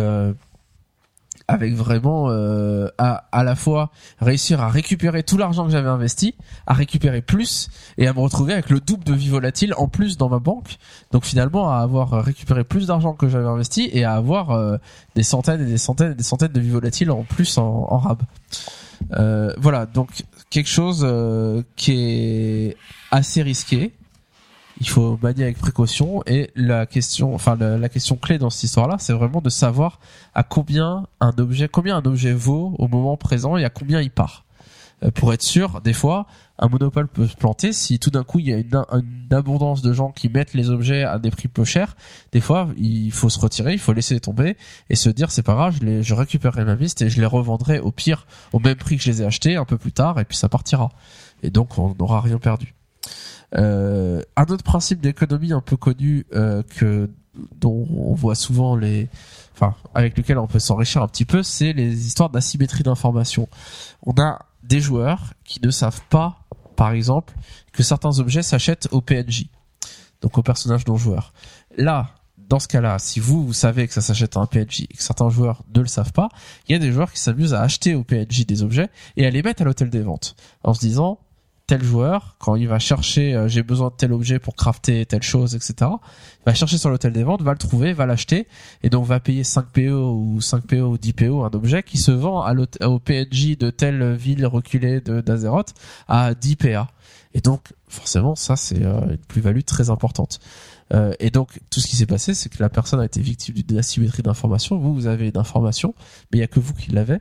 avec 1.53 1.75
vraiment 1.75 2.31
euh, 2.31 2.89
à, 2.99 3.27
à 3.31 3.45
la 3.45 3.55
fois 3.55 3.91
réussir 4.21 4.61
à 4.61 4.69
récupérer 4.69 5.23
tout 5.23 5.37
l'argent 5.37 5.67
que 5.67 5.73
j'avais 5.73 5.89
investi, 5.89 6.35
à 6.67 6.73
récupérer 6.73 7.23
plus 7.23 7.69
et 7.99 8.07
à 8.07 8.13
me 8.13 8.21
retrouver 8.21 8.55
avec 8.55 8.71
le 8.71 8.81
double 8.81 9.05
de 9.05 9.13
vie 9.13 9.29
volatile 9.29 9.75
en 9.77 9.89
plus 9.89 10.17
dans 10.17 10.29
ma 10.29 10.39
banque. 10.39 10.77
Donc 11.11 11.25
finalement 11.25 11.71
à 11.71 11.79
avoir 11.79 12.25
récupéré 12.25 12.65
plus 12.65 12.87
d'argent 12.87 13.13
que 13.13 13.29
j'avais 13.29 13.49
investi 13.49 13.91
et 13.93 14.05
à 14.05 14.15
avoir 14.15 14.51
euh, 14.51 14.79
des 15.15 15.23
centaines 15.23 15.61
et 15.61 15.67
des 15.67 15.79
centaines 15.79 16.13
et 16.13 16.15
des 16.15 16.23
centaines 16.23 16.53
de 16.53 16.61
vie 16.61 16.71
volatiles 16.71 17.11
en 17.11 17.23
plus 17.23 17.59
en, 17.59 17.87
en 17.91 17.99
rab. 17.99 18.23
Euh, 19.13 19.53
voilà, 19.59 19.87
donc 19.87 20.09
quelque 20.49 20.69
chose 20.69 21.07
qui 21.77 21.93
est 21.93 22.77
assez 23.11 23.43
risqué. 23.43 23.93
Il 24.81 24.89
faut 24.89 25.19
manier 25.23 25.45
avec 25.45 25.59
précaution 25.59 26.23
et 26.27 26.51
la 26.57 26.87
question, 26.87 27.35
enfin 27.35 27.57
la, 27.57 27.89
question 27.89 28.17
clé 28.17 28.39
dans 28.39 28.51
cette 28.51 28.65
histoire-là, 28.65 28.97
c'est 28.99 29.13
vraiment 29.13 29.41
de 29.41 29.51
savoir 29.51 30.01
à 30.35 30.43
combien 30.43 31.07
un 31.21 31.33
objet, 31.39 31.69
combien 31.69 31.97
un 31.97 32.05
objet 32.05 32.33
vaut 32.33 32.75
au 32.79 32.89
moment 32.89 33.17
présent 33.17 33.57
et 33.57 33.65
à 33.65 33.71
combien 33.71 34.01
il 34.01 34.11
part. 34.11 34.45
Euh, 35.05 35.11
pour 35.11 35.33
être 35.33 35.43
sûr, 35.43 35.81
des 35.81 35.93
fois, 35.93 36.27
un 36.59 36.69
monopole 36.69 37.09
peut 37.09 37.27
se 37.27 37.37
planter 37.37 37.73
si 37.73 37.99
tout 37.99 38.11
d'un 38.11 38.25
coup 38.25 38.39
il 38.39 38.49
y 38.49 38.53
a 38.53 38.59
une, 38.59 38.85
une 38.93 39.35
abondance 39.35 39.83
de 39.83 39.93
gens 39.93 40.11
qui 40.11 40.29
mettent 40.29 40.55
les 40.55 40.71
objets 40.71 41.03
à 41.03 41.19
des 41.19 41.31
prix 41.31 41.49
peu 41.49 41.65
chers. 41.65 41.97
Des 42.33 42.41
fois, 42.41 42.69
il 42.77 43.11
faut 43.13 43.29
se 43.29 43.39
retirer, 43.39 43.73
il 43.73 43.79
faut 43.79 43.93
laisser 43.93 44.19
tomber 44.21 44.57
et 44.91 44.97
se 44.97 45.11
dire 45.11 45.31
c'est 45.31 45.43
pas 45.43 45.55
grave, 45.55 45.77
je, 45.81 45.85
les, 45.85 46.03
je 46.03 46.15
récupérerai 46.15 46.65
ma 46.65 46.75
liste 46.75 47.03
et 47.03 47.11
je 47.11 47.21
les 47.21 47.27
revendrai 47.27 47.81
au 47.81 47.91
pire 47.91 48.27
au 48.53 48.59
même 48.59 48.77
prix 48.77 48.97
que 48.97 49.03
je 49.03 49.11
les 49.11 49.23
ai 49.23 49.25
achetés 49.25 49.57
un 49.57 49.65
peu 49.65 49.77
plus 49.77 49.93
tard 49.93 50.19
et 50.21 50.25
puis 50.25 50.37
ça 50.37 50.49
partira. 50.49 50.91
Et 51.43 51.51
donc 51.51 51.79
on 51.79 51.95
n'aura 51.99 52.21
rien 52.21 52.39
perdu. 52.39 52.75
Euh, 53.55 54.23
un 54.37 54.45
autre 54.45 54.65
principe 54.65 55.01
d'économie 55.01 55.53
un 55.53 55.61
peu 55.61 55.77
connu 55.77 56.27
euh, 56.35 56.63
que 56.63 57.11
dont 57.59 57.87
on 57.91 58.15
voit 58.15 58.35
souvent 58.35 58.77
les, 58.77 59.09
enfin 59.55 59.75
avec 59.95 60.17
lequel 60.17 60.39
on 60.39 60.47
peut 60.47 60.59
s'enrichir 60.59 61.03
un 61.03 61.09
petit 61.09 61.25
peu, 61.25 61.43
c'est 61.43 61.73
les 61.73 62.07
histoires 62.07 62.31
d'asymétrie 62.31 62.83
d'information. 62.83 63.49
On 64.03 64.13
a 64.21 64.39
des 64.63 64.81
joueurs 64.81 65.35
qui 65.45 65.61
ne 65.63 65.71
savent 65.71 66.03
pas, 66.11 66.41
par 66.77 66.93
exemple, 66.93 67.35
que 67.73 67.83
certains 67.83 68.19
objets 68.19 68.43
s'achètent 68.43 68.89
au 68.91 69.01
PNJ, 69.01 69.47
donc 70.21 70.37
au 70.39 70.43
personnage 70.43 70.87
non 70.87 70.97
joueur. 70.97 71.33
Là, 71.77 72.11
dans 72.37 72.59
ce 72.59 72.69
cas-là, 72.69 72.99
si 72.99 73.19
vous, 73.19 73.47
vous 73.47 73.53
savez 73.55 73.89
que 73.89 73.95
ça 73.95 74.03
s'achète 74.03 74.37
à 74.37 74.41
un 74.41 74.47
PNJ 74.47 74.83
et 74.83 74.97
que 74.97 75.03
certains 75.03 75.31
joueurs 75.31 75.63
ne 75.75 75.81
le 75.81 75.87
savent 75.87 76.13
pas, 76.13 76.29
il 76.69 76.73
y 76.73 76.75
a 76.75 76.79
des 76.79 76.93
joueurs 76.93 77.11
qui 77.11 77.21
s'amusent 77.21 77.55
à 77.55 77.63
acheter 77.63 77.95
au 77.95 78.05
PNJ 78.05 78.45
des 78.47 78.63
objets 78.63 78.91
et 79.17 79.27
à 79.27 79.31
les 79.31 79.43
mettre 79.43 79.63
à 79.63 79.65
l'hôtel 79.65 79.89
des 79.89 80.03
ventes 80.03 80.37
en 80.63 80.75
se 80.75 80.81
disant 80.81 81.19
tel 81.67 81.83
joueur, 81.83 82.37
quand 82.39 82.57
il 82.57 82.69
va 82.69 82.79
chercher 82.79 83.35
euh, 83.35 83.49
j'ai 83.49 83.63
besoin 83.63 83.89
de 83.89 83.95
tel 83.95 84.13
objet 84.13 84.39
pour 84.39 84.57
crafter 84.57 85.07
telle 85.07 85.23
chose, 85.23 85.55
etc., 85.55 85.75
il 85.81 86.45
va 86.47 86.55
chercher 86.55 86.79
sur 86.79 86.91
l'hôtel 86.91 87.13
des 87.13 87.23
ventes, 87.23 87.43
va 87.43 87.53
le 87.53 87.59
trouver, 87.59 87.93
va 87.93 88.07
l'acheter, 88.07 88.49
et 88.83 88.91
donc 88.91 89.07
va 89.07 89.21
payer 89.21 89.45
5 89.45 89.67
PO 89.67 90.15
ou 90.15 90.41
5 90.41 90.67
PO 90.67 90.77
ou 90.77 90.99
10 90.99 91.13
PO 91.13 91.45
un 91.45 91.51
objet 91.51 91.83
qui 91.83 91.99
se 91.99 92.11
vend 92.11 92.43
à 92.43 92.55
au 92.87 92.99
PNJ 92.99 93.57
de 93.57 93.71
telle 93.71 94.15
ville 94.15 94.47
reculée 94.47 95.01
de 95.01 95.21
d'Azeroth 95.21 95.75
à 96.09 96.35
10 96.35 96.57
PA. 96.57 96.89
Et 97.35 97.41
donc, 97.41 97.73
forcément, 97.89 98.35
ça, 98.35 98.57
c'est 98.57 98.83
euh, 98.83 99.01
une 99.11 99.19
plus-value 99.19 99.63
très 99.63 99.91
importante. 99.91 100.41
Euh, 100.93 101.15
et 101.19 101.31
donc, 101.31 101.61
tout 101.71 101.81
ce 101.81 101.87
qui 101.87 101.97
s'est 101.97 102.07
passé, 102.07 102.35
c'est 102.35 102.51
que 102.51 102.63
la 102.63 102.69
personne 102.69 103.01
a 103.01 103.05
été 103.05 103.21
victime 103.21 103.55
d'une 103.55 103.79
asymétrie 103.79 104.23
d'information. 104.23 104.79
Vous, 104.79 104.95
vous 104.95 105.07
avez 105.07 105.29
une 105.29 105.39
information, 105.39 105.95
mais 106.31 106.39
il 106.39 106.41
y 106.41 106.45
a 106.45 106.47
que 106.47 106.61
vous 106.61 106.75
qui 106.75 106.91
l'avez. 106.91 107.19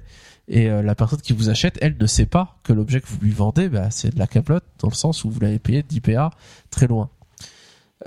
Et 0.54 0.70
euh, 0.70 0.82
la 0.82 0.96
personne 0.96 1.22
qui 1.22 1.32
vous 1.32 1.50
achète, 1.50 1.78
elle 1.82 1.96
ne 1.98 2.06
sait 2.06 2.26
pas 2.26 2.58
que 2.64 2.74
l'objet 2.74 3.00
que 3.00 3.08
vous 3.08 3.18
lui 3.22 3.32
vendez, 3.32 3.70
bah, 3.70 3.90
c'est 3.90 4.14
de 4.14 4.20
la 4.20 4.28
capelote, 4.28 4.66
dans 4.80 4.90
le 4.90 4.94
sens 4.94 5.24
où 5.24 5.30
vous 5.30 5.40
l'avez 5.40 5.60
payé 5.60 5.82
10 5.82 6.02
PA 6.02 6.30
très 6.72 6.88
loin. 6.88 7.10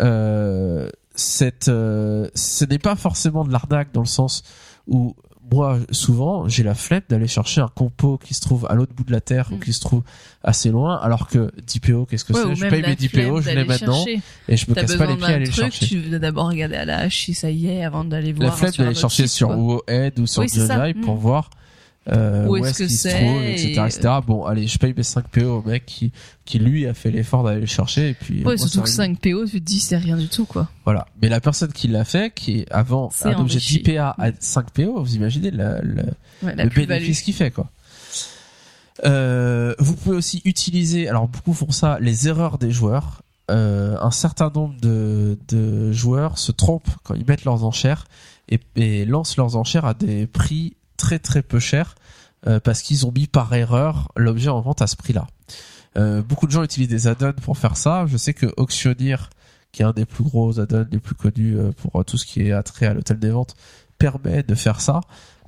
Euh, 0.01 0.89
cette, 1.15 1.69
euh, 1.69 2.29
ce 2.35 2.65
n'est 2.65 2.79
pas 2.79 2.97
forcément 2.97 3.45
de 3.45 3.53
l'arnaque 3.53 3.93
dans 3.93 4.01
le 4.01 4.07
sens 4.07 4.43
où 4.87 5.15
moi, 5.53 5.79
souvent, 5.91 6.49
j'ai 6.49 6.63
la 6.63 6.75
flemme 6.75 7.03
d'aller 7.09 7.29
chercher 7.29 7.61
un 7.61 7.69
compo 7.69 8.17
qui 8.19 8.33
se 8.35 8.41
trouve 8.41 8.67
à 8.71 8.75
l'autre 8.75 8.95
bout 8.95 9.05
de 9.05 9.13
la 9.13 9.21
terre 9.21 9.51
ou 9.53 9.57
Mm. 9.57 9.61
qui 9.61 9.73
se 9.75 9.81
trouve 9.81 10.03
assez 10.43 10.71
loin, 10.71 10.97
alors 10.97 11.29
que 11.29 11.53
10 11.67 11.81
PO, 11.81 12.07
qu'est-ce 12.07 12.25
que 12.25 12.33
Ouais, 12.33 12.41
c'est 12.49 12.55
Je 12.57 12.67
paye 12.67 12.83
mes 12.83 12.97
10 12.97 13.09
flemme 13.09 13.29
PO, 13.29 13.41
je 13.43 13.51
l'ai 13.51 13.65
maintenant, 13.65 13.93
chercher. 14.05 14.23
et 14.49 14.57
je 14.57 14.71
me 14.71 14.75
casse 14.75 14.97
pas 14.97 15.07
les 15.07 15.17
pieds 15.17 15.27
à 15.27 15.37
aller 15.37 15.45
le 15.45 15.51
chercher. 15.53 15.87
tu 15.87 15.99
veux 15.99 16.19
d'abord 16.19 16.49
regarder 16.49 16.77
à 16.77 16.85
la 16.87 16.99
hache 17.01 17.25
si 17.27 17.35
ça 17.35 17.51
y 17.51 17.67
est 17.69 17.85
avant 17.85 18.05
d'aller 18.05 18.33
voir. 18.33 18.49
La 18.51 18.57
flemme 18.57 18.73
d'aller 18.73 18.95
chercher 18.95 19.27
sur 19.27 19.49
quoi. 19.49 19.57
WoWhead 19.57 20.19
ou 20.19 20.27
sur 20.27 20.43
Oui, 20.43 20.95
pour 20.95 21.15
Mm. 21.17 21.19
voir 21.19 21.51
euh, 22.13 22.47
Où 22.47 22.57
est-ce 22.57 22.69
est-ce 22.69 22.79
que 22.79 22.85
qu'il 22.89 22.97
se 22.97 23.09
c'est 23.09 23.25
trouve, 23.25 23.43
etc., 23.43 23.67
et- 23.69 23.87
etc. 23.87 24.15
Bon, 24.27 24.45
allez, 24.45 24.67
je 24.67 24.79
paye 24.79 24.93
mes 24.97 25.03
5 25.03 25.27
PO 25.29 25.59
au 25.59 25.63
mec 25.63 25.87
qui, 25.87 26.13
qui 26.45 26.59
lui 26.59 26.87
a 26.87 26.93
fait 26.95 27.11
l'effort 27.11 27.43
d'aller 27.45 27.61
le 27.61 27.67
chercher 27.67 28.11
et 28.11 28.15
puis. 28.15 28.43
euh, 28.43 28.47
Ouais, 28.49 28.59
surtout 28.59 28.79
que 28.83 28.83
arrive. 28.83 28.95
5 28.95 29.19
PO, 29.21 29.47
tu 29.47 29.53
te 29.61 29.65
dis 29.65 29.81
c'est 29.81 29.97
rien 29.97 30.17
du 30.17 30.29
tout, 30.29 30.45
quoi. 30.45 30.69
Voilà. 30.85 31.07
Mais 31.23 31.29
la 31.29 31.41
personne 31.41 31.73
qui 31.73 31.89
l'a 31.89 32.05
fait, 32.05 32.33
qui 32.35 32.61
est 32.61 32.73
avant 32.73 33.11
C'est 33.11 33.29
un 33.29 33.41
objet 33.41 33.55
enrichi. 33.57 33.79
10 33.83 33.95
PA 33.95 34.15
à 34.19 34.31
5 34.39 34.71
PO, 34.71 35.03
vous 35.03 35.15
imaginez 35.17 35.51
la, 35.51 35.81
la- 35.83 36.03
Ouais, 36.43 36.55
la 36.55 36.65
le 36.65 36.71
bénéfice 36.71 37.23
qu'il 37.23 37.35
fait, 37.35 37.51
quoi. 37.51 37.69
Euh, 39.05 39.75
vous 39.79 39.95
pouvez 39.97 40.17
aussi 40.17 40.41
utiliser, 40.45 41.09
alors 41.09 41.27
beaucoup 41.29 41.53
font 41.53 41.71
ça, 41.71 41.99
les 42.01 42.29
erreurs 42.29 42.59
des 42.59 42.71
joueurs. 42.71 43.23
Euh, 43.51 43.97
un 44.01 44.11
certain 44.11 44.51
nombre 44.55 44.75
de, 44.81 45.37
de 45.49 45.93
joueurs 45.93 46.39
se 46.39 46.51
trompent 46.53 46.89
quand 47.03 47.15
ils 47.15 47.27
mettent 47.27 47.45
leurs 47.45 47.65
enchères 47.65 48.07
et, 48.49 48.59
et 48.77 49.05
lancent 49.05 49.37
leurs 49.37 49.57
enchères 49.57 49.85
à 49.85 49.93
des 49.95 50.27
prix 50.27 50.75
très 50.97 51.19
très 51.19 51.43
peu 51.43 51.59
chers 51.59 51.95
euh, 52.47 52.61
parce 52.61 52.83
qu'ils 52.83 53.07
ont 53.07 53.13
mis 53.13 53.27
par 53.27 53.55
erreur 53.55 54.13
l'objet 54.17 54.51
en 54.51 54.61
vente 54.61 54.83
à 54.83 54.87
ce 54.87 54.97
prix-là. 54.97 55.27
Euh, 55.97 56.21
beaucoup 56.21 56.47
de 56.47 56.53
gens 56.53 56.63
utilisent 56.63 56.89
des 56.89 57.07
add-ons 57.07 57.33
pour 57.33 57.57
faire 57.57 57.77
ça. 57.77 58.05
Je 58.07 58.19
sais 58.19 58.35
que 58.35 58.53
Auctioneer, 58.59 59.31
qui 59.73 59.81
est 59.81 59.85
un 59.87 59.93
des 59.93 60.05
plus 60.05 60.25
gros 60.25 60.61
add-ons 60.61 60.87
les 60.91 60.99
plus 60.99 61.15
connus 61.15 61.57
euh, 61.57 61.73
pour 61.73 62.05
tout 62.05 62.19
ce 62.19 62.27
qui 62.27 62.43
est 62.43 62.53
attrait 62.53 62.87
à 62.87 62.93
l'hôtel 62.93 63.19
des 63.19 63.31
ventes, 63.31 63.55
permet 63.97 64.43
de 64.43 64.55
faire 64.55 64.81
ça, 64.81 65.01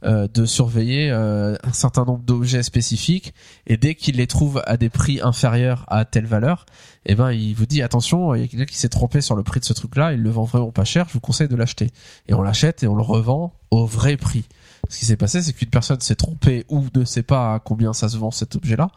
de 0.04 0.46
surveiller 0.46 1.10
un 1.10 1.72
certain 1.72 2.04
nombre 2.04 2.22
d'objets 2.22 2.62
spécifiques 2.62 3.34
et 3.66 3.76
dès 3.76 3.96
qu'il 3.96 4.16
les 4.16 4.28
trouve 4.28 4.62
à 4.64 4.76
des 4.76 4.88
prix 4.88 5.20
inférieurs 5.20 5.84
à 5.88 6.04
telle 6.04 6.26
valeur, 6.26 6.64
eh 7.06 7.16
ben 7.16 7.32
il 7.32 7.54
vous 7.54 7.66
dit 7.66 7.82
attention, 7.82 8.32
il 8.36 8.42
y 8.42 8.44
a 8.44 8.46
quelqu'un 8.46 8.66
qui 8.66 8.78
s'est 8.78 8.88
trompé 8.88 9.20
sur 9.20 9.34
le 9.34 9.42
prix 9.42 9.58
de 9.58 9.64
ce 9.64 9.72
truc-là, 9.72 10.12
il 10.12 10.22
le 10.22 10.30
vend 10.30 10.44
vraiment 10.44 10.70
pas 10.70 10.84
cher, 10.84 11.06
je 11.08 11.14
vous 11.14 11.20
conseille 11.20 11.48
de 11.48 11.56
l'acheter. 11.56 11.90
Et 12.28 12.34
on 12.34 12.42
l'achète 12.42 12.84
et 12.84 12.86
on 12.86 12.94
le 12.94 13.02
revend 13.02 13.52
au 13.72 13.84
vrai 13.84 14.16
prix. 14.16 14.44
Ce 14.88 14.98
qui 14.98 15.06
s'est 15.06 15.16
passé, 15.16 15.42
c'est 15.42 15.52
qu'une 15.52 15.70
personne 15.70 16.00
s'est 16.00 16.14
trompée 16.14 16.64
ou 16.68 16.84
ne 16.94 17.04
sait 17.04 17.22
pas 17.22 17.54
à 17.54 17.58
combien 17.60 17.92
ça 17.92 18.08
se 18.08 18.16
vend 18.16 18.30
cet 18.30 18.56
objet-là. 18.56 18.90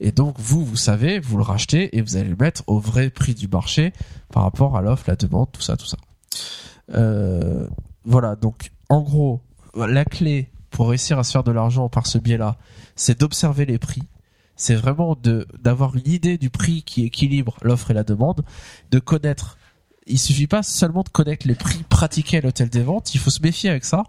Et 0.00 0.12
donc, 0.12 0.36
vous, 0.38 0.64
vous 0.64 0.76
savez, 0.76 1.18
vous 1.20 1.36
le 1.36 1.42
rachetez 1.42 1.96
et 1.96 2.02
vous 2.02 2.16
allez 2.16 2.28
le 2.28 2.36
mettre 2.36 2.62
au 2.66 2.78
vrai 2.78 3.10
prix 3.10 3.34
du 3.34 3.48
marché 3.48 3.92
par 4.32 4.42
rapport 4.42 4.76
à 4.76 4.82
l'offre, 4.82 5.04
la 5.08 5.16
demande, 5.16 5.50
tout 5.52 5.62
ça, 5.62 5.76
tout 5.76 5.86
ça. 5.86 5.96
Euh, 6.94 7.66
voilà. 8.04 8.36
Donc, 8.36 8.70
en 8.88 9.02
gros, 9.02 9.40
la 9.74 10.04
clé 10.04 10.50
pour 10.70 10.88
réussir 10.88 11.18
à 11.18 11.24
se 11.24 11.32
faire 11.32 11.44
de 11.44 11.52
l'argent 11.52 11.88
par 11.88 12.06
ce 12.06 12.18
biais-là, 12.18 12.56
c'est 12.96 13.20
d'observer 13.20 13.64
les 13.64 13.78
prix. 13.78 14.02
C'est 14.56 14.74
vraiment 14.74 15.16
d'avoir 15.62 15.96
une 15.96 16.08
idée 16.08 16.38
du 16.38 16.50
prix 16.50 16.82
qui 16.82 17.04
équilibre 17.04 17.56
l'offre 17.62 17.90
et 17.90 17.94
la 17.94 18.04
demande, 18.04 18.44
de 18.90 18.98
connaître 18.98 19.56
il 20.06 20.18
suffit 20.18 20.46
pas 20.46 20.62
seulement 20.62 21.02
de 21.02 21.08
connaître 21.08 21.46
les 21.48 21.54
prix 21.54 21.82
pratiqués 21.82 22.38
à 22.38 22.40
l'hôtel 22.40 22.68
des 22.68 22.82
ventes, 22.82 23.14
il 23.14 23.20
faut 23.20 23.30
se 23.30 23.42
méfier 23.42 23.70
avec 23.70 23.84
ça 23.84 24.04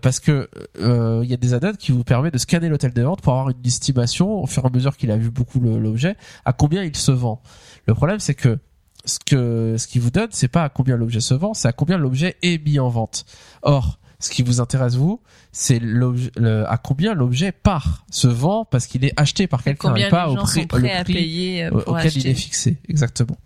parce 0.00 0.20
que 0.20 0.48
euh, 0.78 1.20
il 1.24 1.30
y 1.30 1.34
a 1.34 1.36
des 1.36 1.54
add-ons 1.54 1.72
qui 1.78 1.90
vous 1.92 2.04
permettent 2.04 2.34
de 2.34 2.38
scanner 2.38 2.68
l'hôtel 2.68 2.92
des 2.92 3.02
ventes 3.02 3.20
pour 3.20 3.32
avoir 3.32 3.50
une 3.50 3.66
estimation 3.66 4.42
au 4.42 4.46
fur 4.46 4.62
et 4.64 4.66
à 4.66 4.70
mesure 4.70 4.96
qu'il 4.96 5.10
a 5.10 5.16
vu 5.16 5.30
beaucoup 5.30 5.60
l'objet 5.60 6.16
à 6.44 6.52
combien 6.52 6.84
il 6.84 6.94
se 6.96 7.10
vend. 7.12 7.42
Le 7.86 7.94
problème 7.94 8.20
c'est 8.20 8.34
que 8.34 8.58
ce 9.04 9.18
que 9.18 9.74
ce 9.78 9.86
qui 9.88 9.98
vous 9.98 10.10
donne 10.10 10.28
c'est 10.30 10.46
pas 10.48 10.62
à 10.64 10.68
combien 10.68 10.96
l'objet 10.96 11.20
se 11.20 11.34
vend, 11.34 11.54
c'est 11.54 11.66
à 11.68 11.72
combien 11.72 11.98
l'objet 11.98 12.36
est 12.42 12.64
mis 12.64 12.78
en 12.78 12.88
vente. 12.88 13.24
Or, 13.62 13.98
ce 14.20 14.30
qui 14.30 14.44
vous 14.44 14.60
intéresse 14.60 14.94
vous, 14.94 15.20
c'est 15.50 15.80
le- 15.80 16.14
à 16.68 16.78
combien 16.78 17.12
l'objet 17.12 17.50
part, 17.50 18.04
se 18.08 18.28
vend 18.28 18.64
parce 18.64 18.86
qu'il 18.86 19.04
est 19.04 19.12
acheté 19.16 19.48
par 19.48 19.64
quelqu'un 19.64 19.88
et 20.06 20.10
pas 20.10 20.28
au 20.28 20.34
prix 20.44 20.60
le 20.82 21.04
payer 21.14 21.64
euh, 21.64 21.70
auquel 21.86 22.16
il 22.16 22.26
est 22.28 22.34
fixé, 22.34 22.78
exactement. 22.88 23.36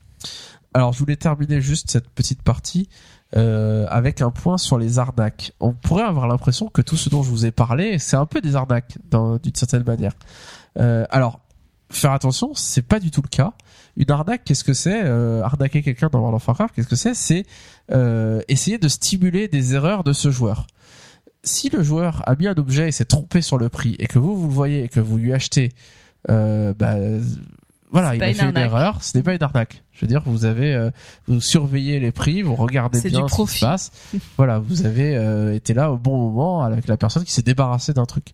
Alors, 0.75 0.93
je 0.93 0.99
voulais 0.99 1.17
terminer 1.17 1.63
juste 1.63 1.91
cette 1.91 2.11
petite 2.11 2.43
partie 2.43 2.91
euh, 3.35 3.87
avec 3.89 4.21
un 4.21 4.31
point 4.31 4.59
sur 4.59 4.79
les 4.79 4.99
arnaques. 4.99 5.53
On 5.59 5.73
pourrait 5.73 6.05
avoir 6.05 6.29
l'impression 6.29 6.69
que 6.69 6.83
tout 6.83 6.97
ce 6.97 7.09
dont 7.09 7.23
je 7.23 7.31
vous 7.31 7.47
ai 7.47 7.51
parlé, 7.51 7.99
c'est 7.99 8.17
un 8.17 8.27
peu 8.27 8.41
des 8.41 8.55
arnaques, 8.55 8.99
d'une 9.11 9.55
certaine 9.55 9.85
manière. 9.85 10.13
Euh, 10.79 11.05
alors, 11.11 11.41
faire 11.91 12.13
attention, 12.13 12.53
c'est 12.55 12.83
pas 12.83 13.01
du 13.01 13.11
tout 13.11 13.23
le 13.23 13.29
cas. 13.29 13.53
Une 13.97 14.11
arnaque, 14.11 14.45
qu'est-ce 14.45 14.65
que 14.65 14.75
c'est 14.75 15.03
euh, 15.05 15.43
Arnaquer 15.43 15.83
quelqu'un 15.83 16.09
dans 16.11 16.19
World 16.19 16.37
of 16.37 16.47
Warcraft, 16.47 16.75
qu'est-ce 16.75 16.89
que 16.89 16.97
c'est? 16.97 17.15
C'est 17.15 17.45
euh, 17.93 18.43
essayer 18.49 18.79
de 18.79 18.89
stimuler 18.89 19.49
des 19.49 19.75
erreurs 19.75 20.05
de 20.05 20.13
ce 20.13 20.31
joueur. 20.31 20.67
Si 21.43 21.71
le 21.71 21.83
joueur 21.83 22.23
a 22.29 22.35
mis 22.35 22.47
un 22.47 22.55
objet 22.55 22.89
et 22.89 22.93
s'est 22.93 23.05
trompé 23.05 23.41
sur 23.41 23.57
le 23.57 23.69
prix, 23.69 23.97
et 23.99 24.07
que 24.07 24.19
vous, 24.19 24.37
vous 24.37 24.49
le 24.49 24.55
voyez 24.55 24.85
et 24.85 24.89
que 24.89 25.01
vous 25.01 25.17
lui 25.17 25.33
achetez, 25.33 25.73
euh, 26.29 26.75
bah, 26.75 26.97
voilà, 27.91 28.15
il 28.15 28.23
a 28.23 28.35
fait 28.35 28.49
une 28.49 28.57
erreur, 28.57 29.03
ce 29.03 29.17
n'est 29.17 29.23
pas 29.23 29.35
une 29.35 29.43
arnaque. 29.43 29.83
Je 29.93 30.01
veux 30.01 30.07
dire, 30.07 30.23
vous 30.27 30.45
avez, 30.45 30.75
euh, 30.75 30.91
vous 31.27 31.41
surveillez 31.41 32.01
les 32.01 32.13
prix, 32.13 32.43
vous 32.43 32.55
regardez 32.55 33.01
bien 33.01 33.29
ce 33.29 33.35
qui 33.35 33.47
se 33.47 33.61
passe. 33.61 33.93
voilà, 34.37 34.59
vous 34.59 34.85
avez 34.85 35.17
euh, 35.17 35.55
été 35.55 35.73
là 35.73 35.93
au 35.93 35.97
bon 35.97 36.19
moment 36.19 36.63
avec 36.63 36.89
la 36.89 36.97
personne 36.97 37.25
qui 37.25 37.33
s'est 37.33 37.43
débarrassée 37.43 37.93
d'un 37.93 38.05
truc. 38.05 38.33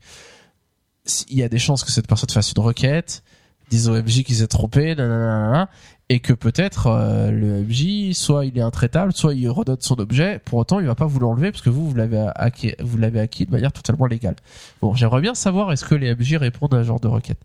Il 1.28 1.36
y 1.36 1.42
a 1.42 1.48
des 1.48 1.58
chances 1.58 1.84
que 1.84 1.90
cette 1.90 2.06
personne 2.06 2.30
fasse 2.30 2.52
une 2.52 2.62
requête, 2.62 3.22
au 3.72 4.02
MJ 4.02 4.22
qu'il 4.22 4.36
s'est 4.36 4.46
trompé, 4.46 4.94
et 6.08 6.20
que 6.20 6.32
peut-être 6.32 6.88
euh, 6.88 7.30
le 7.30 7.62
MJ, 7.62 8.14
soit 8.14 8.44
il 8.44 8.58
est 8.58 8.62
intraitable, 8.62 9.12
soit 9.12 9.34
il 9.34 9.48
redonne 9.48 9.80
son 9.80 9.98
objet. 9.98 10.40
Pour 10.44 10.58
autant, 10.58 10.80
il 10.80 10.86
va 10.86 10.94
pas 10.94 11.06
vous 11.06 11.20
l'enlever 11.20 11.50
parce 11.50 11.62
que 11.62 11.70
vous, 11.70 11.88
vous 11.88 11.94
l'avez 11.94 12.28
acquis, 12.34 12.74
vous 12.80 12.98
l'avez 12.98 13.20
acquis 13.20 13.46
de 13.46 13.50
manière 13.50 13.72
totalement 13.72 14.06
légale. 14.06 14.36
Bon, 14.80 14.94
j'aimerais 14.94 15.20
bien 15.20 15.34
savoir 15.34 15.72
est-ce 15.72 15.84
que 15.84 15.94
les 15.94 16.14
MJ 16.14 16.36
répondent 16.36 16.74
à 16.74 16.82
ce 16.82 16.88
genre 16.88 17.00
de 17.00 17.08
requête? 17.08 17.38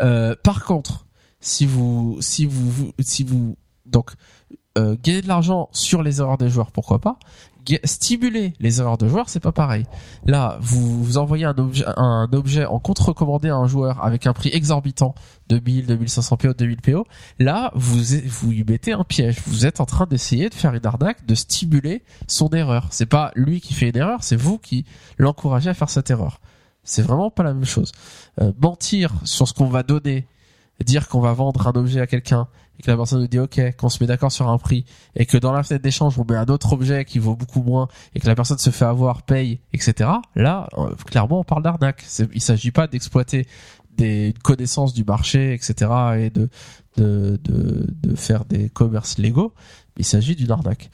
Euh, 0.00 0.34
par 0.42 0.64
contre, 0.64 1.06
si 1.40 1.66
vous, 1.66 2.16
si 2.20 2.46
vous, 2.46 2.92
si 3.00 3.24
vous, 3.24 3.56
donc, 3.86 4.12
euh, 4.78 4.96
gagner 5.02 5.20
de 5.20 5.28
l'argent 5.28 5.68
sur 5.72 6.02
les 6.02 6.20
erreurs 6.20 6.38
des 6.38 6.48
joueurs, 6.48 6.70
pourquoi 6.70 6.98
pas. 6.98 7.18
Stimuler 7.84 8.54
les 8.58 8.80
erreurs 8.80 8.98
de 8.98 9.06
joueurs, 9.06 9.28
c'est 9.28 9.38
pas 9.38 9.52
pareil. 9.52 9.84
Là, 10.24 10.58
vous, 10.60 11.18
envoyez 11.18 11.44
un 11.44 11.54
objet, 12.32 12.64
en 12.64 12.80
contre-commandé 12.80 13.50
à 13.50 13.56
un 13.56 13.68
joueur 13.68 14.04
avec 14.04 14.26
un 14.26 14.32
prix 14.32 14.50
exorbitant 14.52 15.14
de 15.48 15.60
1000, 15.60 15.86
2500 15.86 16.36
PO, 16.38 16.54
2000 16.54 16.80
PO. 16.80 17.06
Là, 17.38 17.70
vous, 17.74 17.98
vous 18.26 18.50
lui 18.50 18.64
mettez 18.64 18.92
un 18.92 19.04
piège. 19.04 19.36
Vous 19.46 19.64
êtes 19.64 19.80
en 19.80 19.86
train 19.86 20.06
d'essayer 20.06 20.48
de 20.48 20.54
faire 20.54 20.74
une 20.74 20.84
arnaque, 20.84 21.24
de 21.24 21.34
stimuler 21.36 22.02
son 22.26 22.48
erreur. 22.48 22.88
C'est 22.90 23.06
pas 23.06 23.30
lui 23.36 23.60
qui 23.60 23.74
fait 23.74 23.90
une 23.90 23.96
erreur, 23.96 24.24
c'est 24.24 24.36
vous 24.36 24.58
qui 24.58 24.84
l'encouragez 25.18 25.70
à 25.70 25.74
faire 25.74 25.90
cette 25.90 26.10
erreur. 26.10 26.40
C'est 26.84 27.02
vraiment 27.02 27.30
pas 27.30 27.42
la 27.42 27.54
même 27.54 27.64
chose. 27.64 27.92
Euh, 28.40 28.52
mentir 28.60 29.12
sur 29.24 29.46
ce 29.46 29.54
qu'on 29.54 29.68
va 29.68 29.82
donner, 29.82 30.26
dire 30.84 31.08
qu'on 31.08 31.20
va 31.20 31.32
vendre 31.32 31.66
un 31.66 31.72
objet 31.72 32.00
à 32.00 32.06
quelqu'un 32.06 32.48
et 32.78 32.82
que 32.82 32.90
la 32.90 32.96
personne 32.96 33.20
nous 33.20 33.28
dit 33.28 33.38
ok, 33.38 33.76
qu'on 33.76 33.88
se 33.88 34.02
met 34.02 34.06
d'accord 34.06 34.32
sur 34.32 34.48
un 34.48 34.58
prix 34.58 34.84
et 35.14 35.26
que 35.26 35.36
dans 35.36 35.52
la 35.52 35.62
fenêtre 35.62 35.84
d'échange 35.84 36.18
on 36.18 36.24
met 36.24 36.36
un 36.36 36.46
autre 36.46 36.72
objet 36.72 37.04
qui 37.04 37.18
vaut 37.18 37.36
beaucoup 37.36 37.62
moins 37.62 37.88
et 38.14 38.20
que 38.20 38.26
la 38.26 38.34
personne 38.34 38.58
se 38.58 38.70
fait 38.70 38.84
avoir, 38.84 39.22
paye, 39.22 39.60
etc. 39.72 40.10
Là, 40.34 40.68
euh, 40.78 40.94
clairement, 41.06 41.40
on 41.40 41.44
parle 41.44 41.62
d'arnaque. 41.62 42.04
Il 42.34 42.40
s'agit 42.40 42.72
pas 42.72 42.86
d'exploiter 42.86 43.46
des 43.96 44.34
connaissances 44.42 44.94
du 44.94 45.04
marché, 45.04 45.52
etc. 45.52 45.90
et 46.16 46.30
de 46.30 46.48
de, 46.96 47.38
de, 47.42 47.86
de 48.02 48.14
faire 48.14 48.44
des 48.44 48.68
commerces 48.68 49.18
légaux. 49.18 49.54
Il 49.96 50.04
s'agit 50.04 50.36
d'une 50.36 50.50
arnaque. 50.50 50.90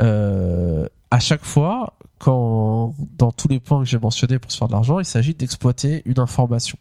Euh, 0.00 0.86
à 1.10 1.20
chaque 1.20 1.44
fois, 1.44 1.94
quand 2.18 2.94
dans 3.18 3.32
tous 3.32 3.48
les 3.48 3.60
points 3.60 3.80
que 3.80 3.88
j'ai 3.88 3.98
mentionnés 3.98 4.38
pour 4.38 4.50
se 4.50 4.58
faire 4.58 4.68
de 4.68 4.72
l'argent, 4.72 4.98
il 4.98 5.04
s'agit 5.04 5.34
d'exploiter 5.34 6.02
une 6.06 6.18
information. 6.18 6.78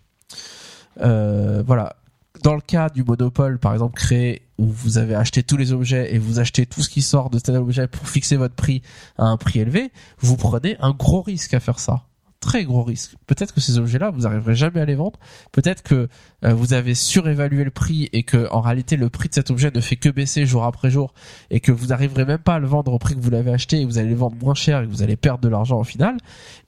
Euh, 1.01 1.63
voilà. 1.65 1.95
Dans 2.41 2.55
le 2.55 2.61
cas 2.61 2.89
du 2.89 3.03
monopole, 3.03 3.59
par 3.59 3.73
exemple, 3.73 3.93
créé 3.93 4.41
où 4.57 4.65
vous 4.65 4.97
avez 4.97 5.15
acheté 5.15 5.43
tous 5.43 5.55
les 5.55 5.71
objets 5.71 6.13
et 6.13 6.17
vous 6.17 6.39
achetez 6.39 6.65
tout 6.65 6.81
ce 6.81 6.89
qui 6.89 7.01
sort 7.01 7.29
de 7.29 7.39
tel 7.39 7.57
objet 7.57 7.87
pour 7.87 8.07
fixer 8.07 8.35
votre 8.35 8.55
prix 8.55 8.81
à 9.17 9.25
un 9.25 9.37
prix 9.37 9.59
élevé, 9.59 9.91
vous 10.19 10.35
prenez 10.35 10.75
un 10.79 10.91
gros 10.91 11.21
risque 11.21 11.53
à 11.53 11.59
faire 11.59 11.79
ça. 11.79 12.03
Très 12.43 12.65
gros 12.65 12.83
risque. 12.83 13.15
Peut-être 13.25 13.53
que 13.53 13.61
ces 13.61 13.79
objets-là, 13.79 14.11
vous 14.11 14.23
n'arriverez 14.23 14.53
jamais 14.53 14.81
à 14.81 14.85
les 14.85 14.95
vendre. 14.95 15.17
Peut-être 15.53 15.81
que 15.81 16.09
euh, 16.43 16.53
vous 16.53 16.73
avez 16.73 16.93
surévalué 16.93 17.63
le 17.63 17.71
prix 17.71 18.09
et 18.11 18.23
que 18.23 18.49
en 18.51 18.59
réalité 18.59 18.97
le 18.97 19.09
prix 19.09 19.29
de 19.29 19.33
cet 19.33 19.49
objet 19.49 19.71
ne 19.73 19.79
fait 19.79 19.95
que 19.95 20.09
baisser 20.09 20.45
jour 20.45 20.65
après 20.65 20.91
jour 20.91 21.13
et 21.51 21.61
que 21.61 21.71
vous 21.71 21.87
n'arriverez 21.87 22.25
même 22.25 22.39
pas 22.39 22.55
à 22.55 22.59
le 22.59 22.67
vendre 22.67 22.91
au 22.91 22.99
prix 22.99 23.15
que 23.15 23.21
vous 23.21 23.29
l'avez 23.29 23.53
acheté 23.53 23.79
et 23.79 23.85
vous 23.85 23.97
allez 23.97 24.09
le 24.09 24.15
vendre 24.15 24.35
moins 24.41 24.55
cher 24.55 24.81
et 24.81 24.85
que 24.85 24.91
vous 24.91 25.03
allez 25.03 25.15
perdre 25.15 25.39
de 25.39 25.47
l'argent 25.47 25.79
au 25.79 25.85
final. 25.85 26.17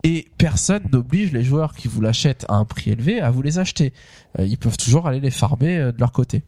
Et 0.04 0.30
personne 0.38 0.84
n'oblige 0.94 1.34
les 1.34 1.44
joueurs 1.44 1.74
qui 1.76 1.90
vous 1.90 2.00
l'achètent 2.00 2.46
à 2.48 2.56
un 2.56 2.64
prix 2.64 2.92
élevé 2.92 3.20
à 3.20 3.30
vous 3.30 3.42
les 3.42 3.60
acheter. 3.60 3.92
Euh, 4.40 4.46
ils 4.46 4.58
peuvent 4.58 4.78
toujours 4.78 5.10
aller 5.10 5.20
les 5.20 5.30
farmer 5.30 5.78
euh, 5.78 5.92
de 5.92 6.00
leur 6.00 6.14
côté. 6.14 6.44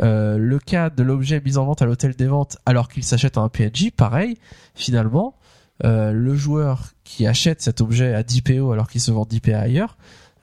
Euh, 0.00 0.38
le 0.38 0.58
cas 0.58 0.90
de 0.90 1.02
l'objet 1.02 1.40
mis 1.44 1.56
en 1.56 1.64
vente 1.64 1.82
à 1.82 1.86
l'hôtel 1.86 2.14
des 2.14 2.26
ventes 2.26 2.56
alors 2.66 2.88
qu'il 2.88 3.04
s'achète 3.04 3.36
à 3.36 3.40
un 3.40 3.48
PNJ, 3.48 3.90
pareil, 3.96 4.38
finalement, 4.74 5.34
euh, 5.82 6.12
le 6.12 6.36
joueur 6.36 6.92
qui 7.02 7.26
achète 7.26 7.60
cet 7.60 7.80
objet 7.80 8.14
à 8.14 8.22
10 8.22 8.42
PO 8.42 8.70
alors 8.70 8.88
qu'il 8.88 9.00
se 9.00 9.10
vend 9.10 9.24
10 9.24 9.40
PO 9.40 9.54
ailleurs, 9.54 9.96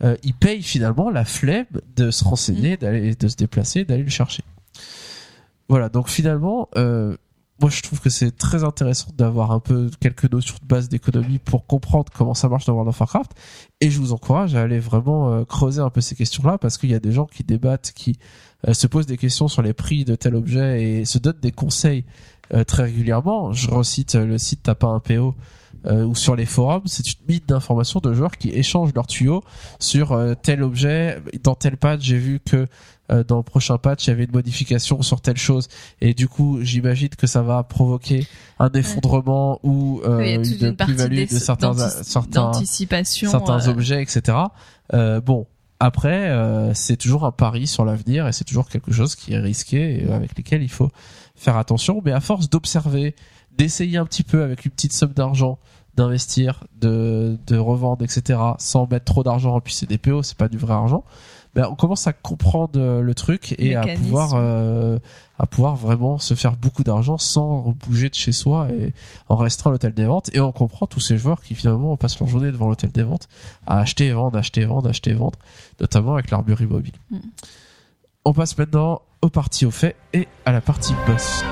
euh, 0.04 0.18
il 0.24 0.34
paye 0.34 0.62
finalement 0.62 1.10
la 1.10 1.24
flemme 1.24 1.68
de 1.96 2.12
se 2.12 2.24
renseigner, 2.24 2.76
d'aller, 2.76 3.16
de 3.16 3.28
se 3.28 3.38
déplacer, 3.38 3.86
d'aller 3.86 4.04
le 4.04 4.10
chercher. 4.10 4.44
Voilà, 5.70 5.88
donc 5.88 6.10
finalement, 6.10 6.68
euh, 6.76 7.16
moi 7.62 7.70
je 7.70 7.82
trouve 7.82 8.02
que 8.02 8.10
c'est 8.10 8.36
très 8.36 8.66
intéressant 8.66 9.12
d'avoir 9.18 9.52
un 9.52 9.62
peu 9.62 9.90
quelques 10.02 10.30
notions 10.30 10.56
de 10.62 10.68
base 10.68 10.90
d'économie 10.90 11.40
pour 11.40 11.66
comprendre 11.66 12.12
comment 12.14 12.34
ça 12.34 12.50
marche 12.50 12.66
dans 12.66 12.74
World 12.74 12.90
of 12.90 13.00
Warcraft. 13.00 13.32
Et 13.80 13.90
je 13.90 14.00
vous 14.00 14.12
encourage 14.12 14.54
à 14.56 14.62
aller 14.62 14.80
vraiment 14.80 15.46
creuser 15.46 15.82
un 15.82 15.90
peu 15.90 16.02
ces 16.02 16.16
questions-là 16.16 16.58
parce 16.58 16.78
qu'il 16.78 16.90
y 16.90 16.96
a 16.96 17.00
des 17.00 17.14
gens 17.14 17.26
qui 17.26 17.44
débattent, 17.44 17.94
qui 17.96 18.18
se 18.70 18.86
posent 18.88 19.06
des 19.06 19.18
questions 19.18 19.48
sur 19.48 19.62
les 19.62 19.74
prix 19.74 20.04
de 20.04 20.16
tel 20.16 20.36
objet 20.36 20.84
et 20.84 21.06
se 21.06 21.20
donnent 21.20 21.40
des 21.40 21.52
conseils 21.52 22.04
très 22.66 22.84
régulièrement. 22.84 23.54
Je 23.54 23.70
recite 23.70 24.16
euh, 24.16 24.26
le 24.26 24.38
site 24.38 24.62
T'as 24.64 24.76
pas 24.76 24.88
un 24.88 25.00
PO 25.00 25.36
euh, 25.86 26.06
ou 26.06 26.14
sur 26.14 26.36
les 26.36 26.46
forums, 26.46 26.84
c'est 26.86 27.08
une 27.08 27.20
mine 27.28 27.42
d'informations 27.48 28.00
de 28.00 28.14
joueurs 28.14 28.38
qui 28.38 28.50
échangent 28.50 28.94
leurs 28.94 29.08
tuyaux 29.08 29.44
sur 29.80 30.12
euh, 30.12 30.36
tel 30.40 30.62
objet. 30.62 31.20
Dans 31.44 31.56
tel 31.56 31.76
patch, 31.78 32.02
j'ai 32.02 32.18
vu 32.18 32.40
que 32.40 32.68
euh, 33.12 33.24
dans 33.24 33.38
le 33.38 33.44
prochain 33.44 33.78
patch, 33.78 34.06
il 34.06 34.12
y 34.12 34.14
avait 34.14 34.26
une 34.26 34.32
modification 34.32 35.02
sur 35.02 35.22
telle 35.22 35.38
chose 35.38 35.70
et 36.00 36.14
du 36.14 36.28
coup, 36.28 36.60
j'imagine 36.62 37.10
que 37.10 37.26
ça 37.26 37.42
va 37.42 37.64
provoquer 37.64 38.28
un 38.60 38.70
effondrement 38.74 39.60
ou 39.64 40.02
euh, 40.06 40.18
Oui, 40.18 40.34
une 40.36 40.68
une 40.68 40.76
plus-value 40.76 41.24
de 41.24 41.38
certains 41.38 41.74
certains 41.74 42.54
certains 42.54 43.68
euh, 43.68 43.72
objets, 43.72 44.04
etc. 44.04 44.38
Euh, 44.94 45.20
bon, 45.20 45.48
après, 45.84 46.30
euh, 46.30 46.76
c'est 46.76 46.96
toujours 46.96 47.26
un 47.26 47.32
pari 47.32 47.66
sur 47.66 47.86
l'avenir 47.86 48.28
et 48.28 48.34
c'est 48.34 48.44
toujours 48.44 48.70
quelque 48.70 48.92
chose 48.92 49.16
qui 49.16 49.34
est 49.34 49.40
risqué 49.40 50.04
et 50.04 50.12
avec 50.12 50.38
lesquels 50.38 50.62
il 50.62 50.70
faut 50.70 50.92
faire 51.42 51.58
attention. 51.58 52.02
Mais 52.04 52.12
à 52.12 52.20
force 52.20 52.50
d'observer, 52.50 53.16
d'essayer 53.58 53.98
un 53.98 54.06
petit 54.06 54.24
peu 54.24 54.44
avec 54.44 54.66
une 54.66 54.72
petite 54.72 54.94
somme 54.94 55.14
d'argent, 55.14 55.60
d'investir, 55.96 56.64
de, 56.80 57.38
de 57.48 57.58
revendre, 57.58 58.04
etc. 58.04 58.40
sans 58.58 58.88
mettre 58.88 59.06
trop 59.06 59.24
d'argent, 59.24 59.60
puis 59.60 59.74
c'est 59.74 59.90
des 59.90 59.98
PO, 59.98 60.24
c'est 60.24 60.38
pas 60.38 60.48
du 60.48 60.58
vrai 60.58 60.74
argent. 60.74 61.04
Ben, 61.54 61.68
on 61.70 61.76
commence 61.76 62.08
à 62.08 62.14
comprendre 62.14 62.80
euh, 62.80 63.02
le 63.02 63.14
truc 63.14 63.56
et 63.58 63.76
à 63.76 63.86
pouvoir 63.86 64.36
euh, 64.36 65.00
à 65.38 65.46
pouvoir 65.46 65.76
vraiment 65.76 66.18
se 66.18 66.34
faire 66.34 66.56
beaucoup 66.56 66.86
d'argent 66.86 67.18
sans 67.18 67.76
bouger 67.86 68.08
de 68.08 68.16
chez 68.16 68.32
soi 68.32 68.70
et 68.72 68.94
en 69.28 69.36
restant 69.36 69.70
à 69.70 69.74
l'hôtel 69.74 69.94
des 69.94 70.06
ventes 70.06 70.30
et 70.34 70.40
on 70.40 70.54
comprend 70.54 70.88
tous 70.88 71.02
ces 71.02 71.18
joueurs 71.18 71.42
qui 71.42 71.54
finalement 71.54 71.98
passent 71.98 72.18
leur 72.22 72.30
journée 72.30 72.54
devant 72.54 72.70
l'hôtel 72.70 72.92
des 72.92 73.04
ventes 73.04 73.28
à 73.68 73.80
acheter 73.80 74.06
et 74.06 74.14
vendre, 74.14 74.38
acheter 74.38 74.62
et 74.62 74.66
vendre, 74.66 74.88
acheter 74.88 75.12
et 75.12 75.14
vendre, 75.14 75.38
notamment 75.82 76.14
avec 76.14 76.32
l'armurerie 76.32 76.68
mobile. 76.68 76.94
Mm. 77.10 77.18
On 78.24 78.32
passe 78.32 78.58
maintenant 78.58 79.02
aux 79.22 79.30
parties 79.30 79.66
au 79.66 79.72
fait 79.72 79.96
et 80.14 80.28
à 80.46 80.52
la 80.52 80.62
partie 80.62 80.94
boss. 81.08 81.44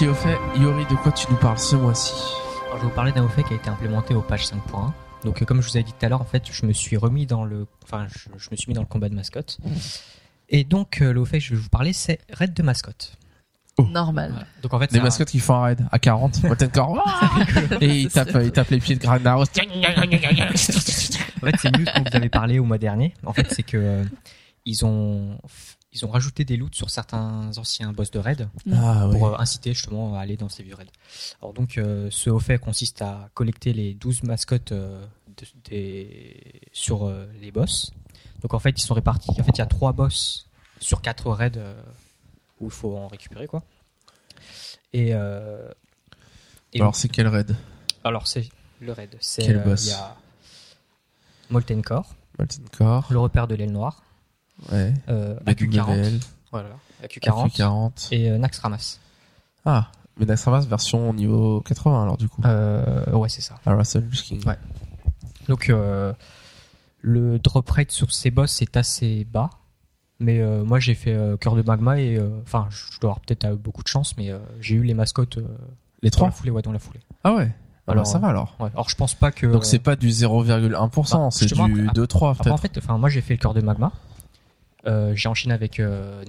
Fait, 0.00 0.38
Yori, 0.58 0.86
de 0.86 0.94
quoi 0.94 1.12
tu 1.12 1.26
nous 1.30 1.36
parles 1.36 1.58
ce 1.58 1.76
mois-ci 1.76 2.14
Alors, 2.64 2.76
je 2.78 2.82
vais 2.82 2.88
vous 2.88 2.94
parler 2.94 3.12
d'un 3.12 3.28
fait 3.28 3.42
qui 3.44 3.52
a 3.52 3.56
été 3.56 3.68
implémenté 3.68 4.14
au 4.14 4.22
patch 4.22 4.44
5.1. 4.46 4.92
Donc, 5.24 5.42
euh, 5.42 5.44
comme 5.44 5.60
je 5.60 5.68
vous 5.68 5.76
ai 5.76 5.82
dit 5.82 5.92
tout 5.92 6.06
à 6.06 6.08
l'heure, 6.08 6.22
en 6.22 6.24
fait, 6.24 6.44
je 6.50 6.64
me 6.64 6.72
suis 6.72 6.96
remis 6.96 7.26
dans 7.26 7.44
le, 7.44 7.66
enfin, 7.84 8.06
je, 8.08 8.30
je 8.38 8.48
me 8.50 8.56
suis 8.56 8.68
mis 8.68 8.74
dans 8.74 8.80
le 8.80 8.86
combat 8.86 9.10
de 9.10 9.14
mascotte. 9.14 9.58
Et 10.48 10.64
donc, 10.64 11.02
euh, 11.02 11.12
le 11.12 11.22
fait 11.26 11.38
que 11.38 11.44
je 11.44 11.50
vais 11.54 11.60
vous 11.60 11.68
parler, 11.68 11.92
c'est 11.92 12.18
raid 12.32 12.54
de 12.54 12.62
mascotte. 12.62 13.12
Normal. 13.78 14.30
Voilà. 14.32 14.46
Donc, 14.62 14.72
en 14.74 14.78
fait, 14.78 14.86
Des 14.86 14.94
c'est 14.94 15.00
un- 15.00 15.04
mascottes 15.04 15.28
qui 15.28 15.38
font 15.38 15.54
un 15.54 15.62
raid 15.64 15.86
à 15.92 15.98
40, 15.98 16.44
Molten 16.44 16.70
Core, 16.70 17.04
et 17.82 18.00
ils 18.00 18.08
tapent, 18.08 18.38
ils 18.42 18.52
tapent 18.52 18.70
les 18.70 18.78
pieds 18.80 18.96
de 18.96 19.00
Gragnaros. 19.02 19.44
En 21.42 21.46
fait, 21.46 21.54
c'est 21.58 21.68
une 21.68 21.78
news 21.78 21.84
dont 21.94 22.04
vous 22.10 22.16
avez 22.16 22.28
parlé 22.28 22.58
au 22.58 22.64
mois 22.64 22.76
dernier. 22.78 23.14
En 23.24 23.32
fait, 23.34 23.46
c'est 23.50 23.62
que 23.62 23.76
euh, 23.78 24.04
ils 24.66 24.84
ont 24.84 25.38
ils 25.92 26.04
ont 26.04 26.10
rajouté 26.10 26.44
des 26.44 26.56
loots 26.56 26.74
sur 26.74 26.88
certains 26.90 27.50
anciens 27.58 27.92
boss 27.92 28.10
de 28.10 28.18
raid 28.18 28.48
Ah 28.72 29.08
pour 29.10 29.26
euh, 29.26 29.36
inciter 29.38 29.74
justement 29.74 30.16
à 30.16 30.20
aller 30.20 30.36
dans 30.36 30.48
ces 30.48 30.62
vieux 30.62 30.74
raids. 30.76 30.86
Alors 31.42 31.52
donc, 31.52 31.78
euh, 31.78 32.08
ce 32.10 32.30
au 32.30 32.38
fait 32.38 32.58
consiste 32.58 33.02
à 33.02 33.28
collecter 33.34 33.72
les 33.72 33.94
12 33.94 34.22
mascottes 34.22 34.72
euh, 34.72 35.04
de- 35.36 35.46
des, 35.68 36.60
sur 36.72 37.06
euh, 37.06 37.26
les 37.40 37.50
boss. 37.50 37.92
Donc 38.42 38.54
en 38.54 38.58
fait, 38.60 38.70
ils 38.78 38.82
sont 38.82 38.94
répartis. 38.94 39.30
En 39.30 39.34
fait, 39.44 39.50
il 39.54 39.58
y 39.58 39.62
a 39.62 39.66
trois 39.66 39.92
boss 39.92 40.46
sur 40.78 41.02
quatre 41.02 41.30
raids 41.30 41.52
euh, 41.56 41.74
où 42.60 42.66
il 42.66 42.70
faut 42.70 42.96
en 42.96 43.08
récupérer 43.08 43.46
quoi. 43.48 43.62
Et, 44.92 45.10
euh, 45.14 45.70
et 46.72 46.80
Alors 46.80 46.94
c'est 46.96 47.08
quel 47.08 47.26
raid? 47.28 47.56
Alors 48.04 48.26
c'est 48.26 48.48
le 48.80 48.92
raid. 48.92 49.16
C'est 49.20 49.42
Quel 49.42 49.56
euh, 49.58 49.64
boss 49.64 49.84
Il 49.86 49.90
y 49.90 49.92
a 49.92 50.16
Molten 51.50 51.82
Core, 51.82 52.14
Molten 52.38 52.64
Core, 52.76 53.06
le 53.10 53.18
repère 53.18 53.46
de 53.48 53.54
l'aile 53.56 53.72
noire, 53.72 54.02
ouais. 54.72 54.94
euh, 55.08 55.38
AQ40, 55.46 55.70
BWL, 55.86 56.20
voilà, 56.52 56.68
AQ40, 57.04 57.48
AQ40. 57.56 58.08
et 58.12 58.30
euh, 58.30 58.38
Nax 58.38 58.58
Ramas. 58.58 58.98
Ah, 59.64 59.88
mais 60.18 60.26
Naxxramas 60.26 60.66
version 60.66 61.12
niveau 61.14 61.60
80 61.62 62.02
alors 62.02 62.16
du 62.16 62.28
coup. 62.28 62.42
Euh, 62.44 63.10
ouais, 63.12 63.28
c'est 63.28 63.40
ça. 63.42 63.58
À 63.66 63.74
Russell 63.74 64.08
King. 64.10 64.42
Ouais. 64.46 64.58
Donc 65.48 65.68
euh, 65.70 66.12
le 67.00 67.38
drop 67.38 67.68
rate 67.70 67.90
sur 67.90 68.12
ces 68.12 68.30
boss 68.30 68.62
est 68.62 68.76
assez 68.76 69.24
bas. 69.30 69.50
Mais 70.22 70.38
euh, 70.40 70.64
moi 70.64 70.78
j'ai 70.80 70.94
fait 70.94 71.14
euh, 71.14 71.38
cœur 71.38 71.54
de 71.56 71.62
magma 71.62 71.98
et 71.98 72.16
euh, 72.16 72.28
enfin 72.42 72.66
je 72.70 73.00
dois 73.00 73.10
avoir 73.12 73.20
peut-être 73.20 73.44
euh, 73.46 73.56
beaucoup 73.56 73.82
de 73.82 73.88
chance, 73.88 74.14
mais 74.18 74.30
euh, 74.30 74.38
j'ai 74.60 74.74
eu 74.76 74.82
les 74.82 74.92
mascottes 74.92 75.38
euh, 75.38 75.46
Les 76.02 76.10
dans 76.10 76.16
trois 76.16 76.28
la 76.28 76.32
foulée, 76.32 76.50
ouais, 76.50 76.60
dans 76.60 76.72
la 76.72 76.78
foulée. 76.78 77.00
Ah 77.24 77.32
ouais. 77.34 77.50
Alors 77.86 78.02
Alors, 78.02 78.06
ça 78.06 78.18
va 78.18 78.28
alors. 78.28 78.54
Ouais. 78.60 78.68
Alors 78.74 78.90
je 78.90 78.96
pense 78.96 79.14
pas 79.14 79.32
que. 79.32 79.46
Donc 79.46 79.64
c'est 79.64 79.78
pas 79.78 79.96
du 79.96 80.08
0,1%, 80.10 80.70
Bah, 81.12 81.28
c'est 81.30 81.46
du 81.46 81.54
après- 81.54 81.72
2-3 81.72 82.30
Après, 82.32 82.50
en 82.50 82.58
peut-être. 82.58 82.74
fait, 82.74 82.78
enfin 82.78 82.98
moi 82.98 83.08
j'ai 83.08 83.22
fait 83.22 83.32
le 83.34 83.38
cœur 83.38 83.54
de 83.54 83.62
magma. 83.62 83.92
Euh, 84.86 85.14
j'ai 85.14 85.28
enchaîné 85.28 85.52
avec 85.52 85.78
euh, 85.78 86.24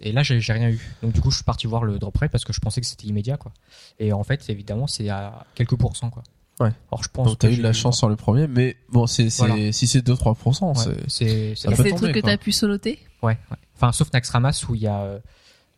et 0.00 0.12
là 0.12 0.22
j'ai 0.22 0.52
rien 0.52 0.70
eu. 0.70 0.80
Donc 1.02 1.12
du 1.12 1.20
coup 1.20 1.30
je 1.30 1.36
suis 1.36 1.44
parti 1.44 1.66
voir 1.66 1.84
le 1.84 1.98
drop 1.98 2.16
rate 2.16 2.30
parce 2.30 2.44
que 2.44 2.52
je 2.52 2.60
pensais 2.60 2.80
que 2.80 2.86
c'était 2.86 3.06
immédiat 3.06 3.36
quoi. 3.36 3.52
Et 3.98 4.12
en 4.12 4.24
fait 4.24 4.48
évidemment 4.48 4.86
c'est 4.86 5.08
à 5.10 5.44
quelques 5.54 5.76
pourcents 5.76 6.10
quoi. 6.10 6.22
Ouais. 6.60 6.72
Alors 6.90 7.02
je 7.02 7.08
pense 7.08 7.26
Donc 7.26 7.38
t'as 7.38 7.50
eu 7.50 7.56
de 7.56 7.62
la 7.62 7.72
chance 7.72 7.98
sur 7.98 8.08
le 8.08 8.16
premier, 8.16 8.46
mais 8.46 8.76
bon, 8.90 9.06
c'est, 9.06 9.28
c'est, 9.28 9.46
Voilà. 9.46 9.72
si 9.72 9.86
c'est 9.86 10.06
2-3%, 10.06 10.88
Ouais, 10.88 10.94
c'est... 11.08 11.54
c'est 11.56 11.82
des 11.82 11.94
trucs 11.94 12.14
que 12.14 12.20
t'as 12.20 12.36
pu 12.36 12.52
soloter? 12.52 12.98
Ouais, 13.22 13.38
ouais. 13.50 13.56
Enfin, 13.76 13.90
sauf 13.92 14.12
Naxxramas 14.12 14.64
où 14.68 14.74
il 14.74 14.82
y 14.82 14.86
a, 14.86 15.00
euh, 15.00 15.18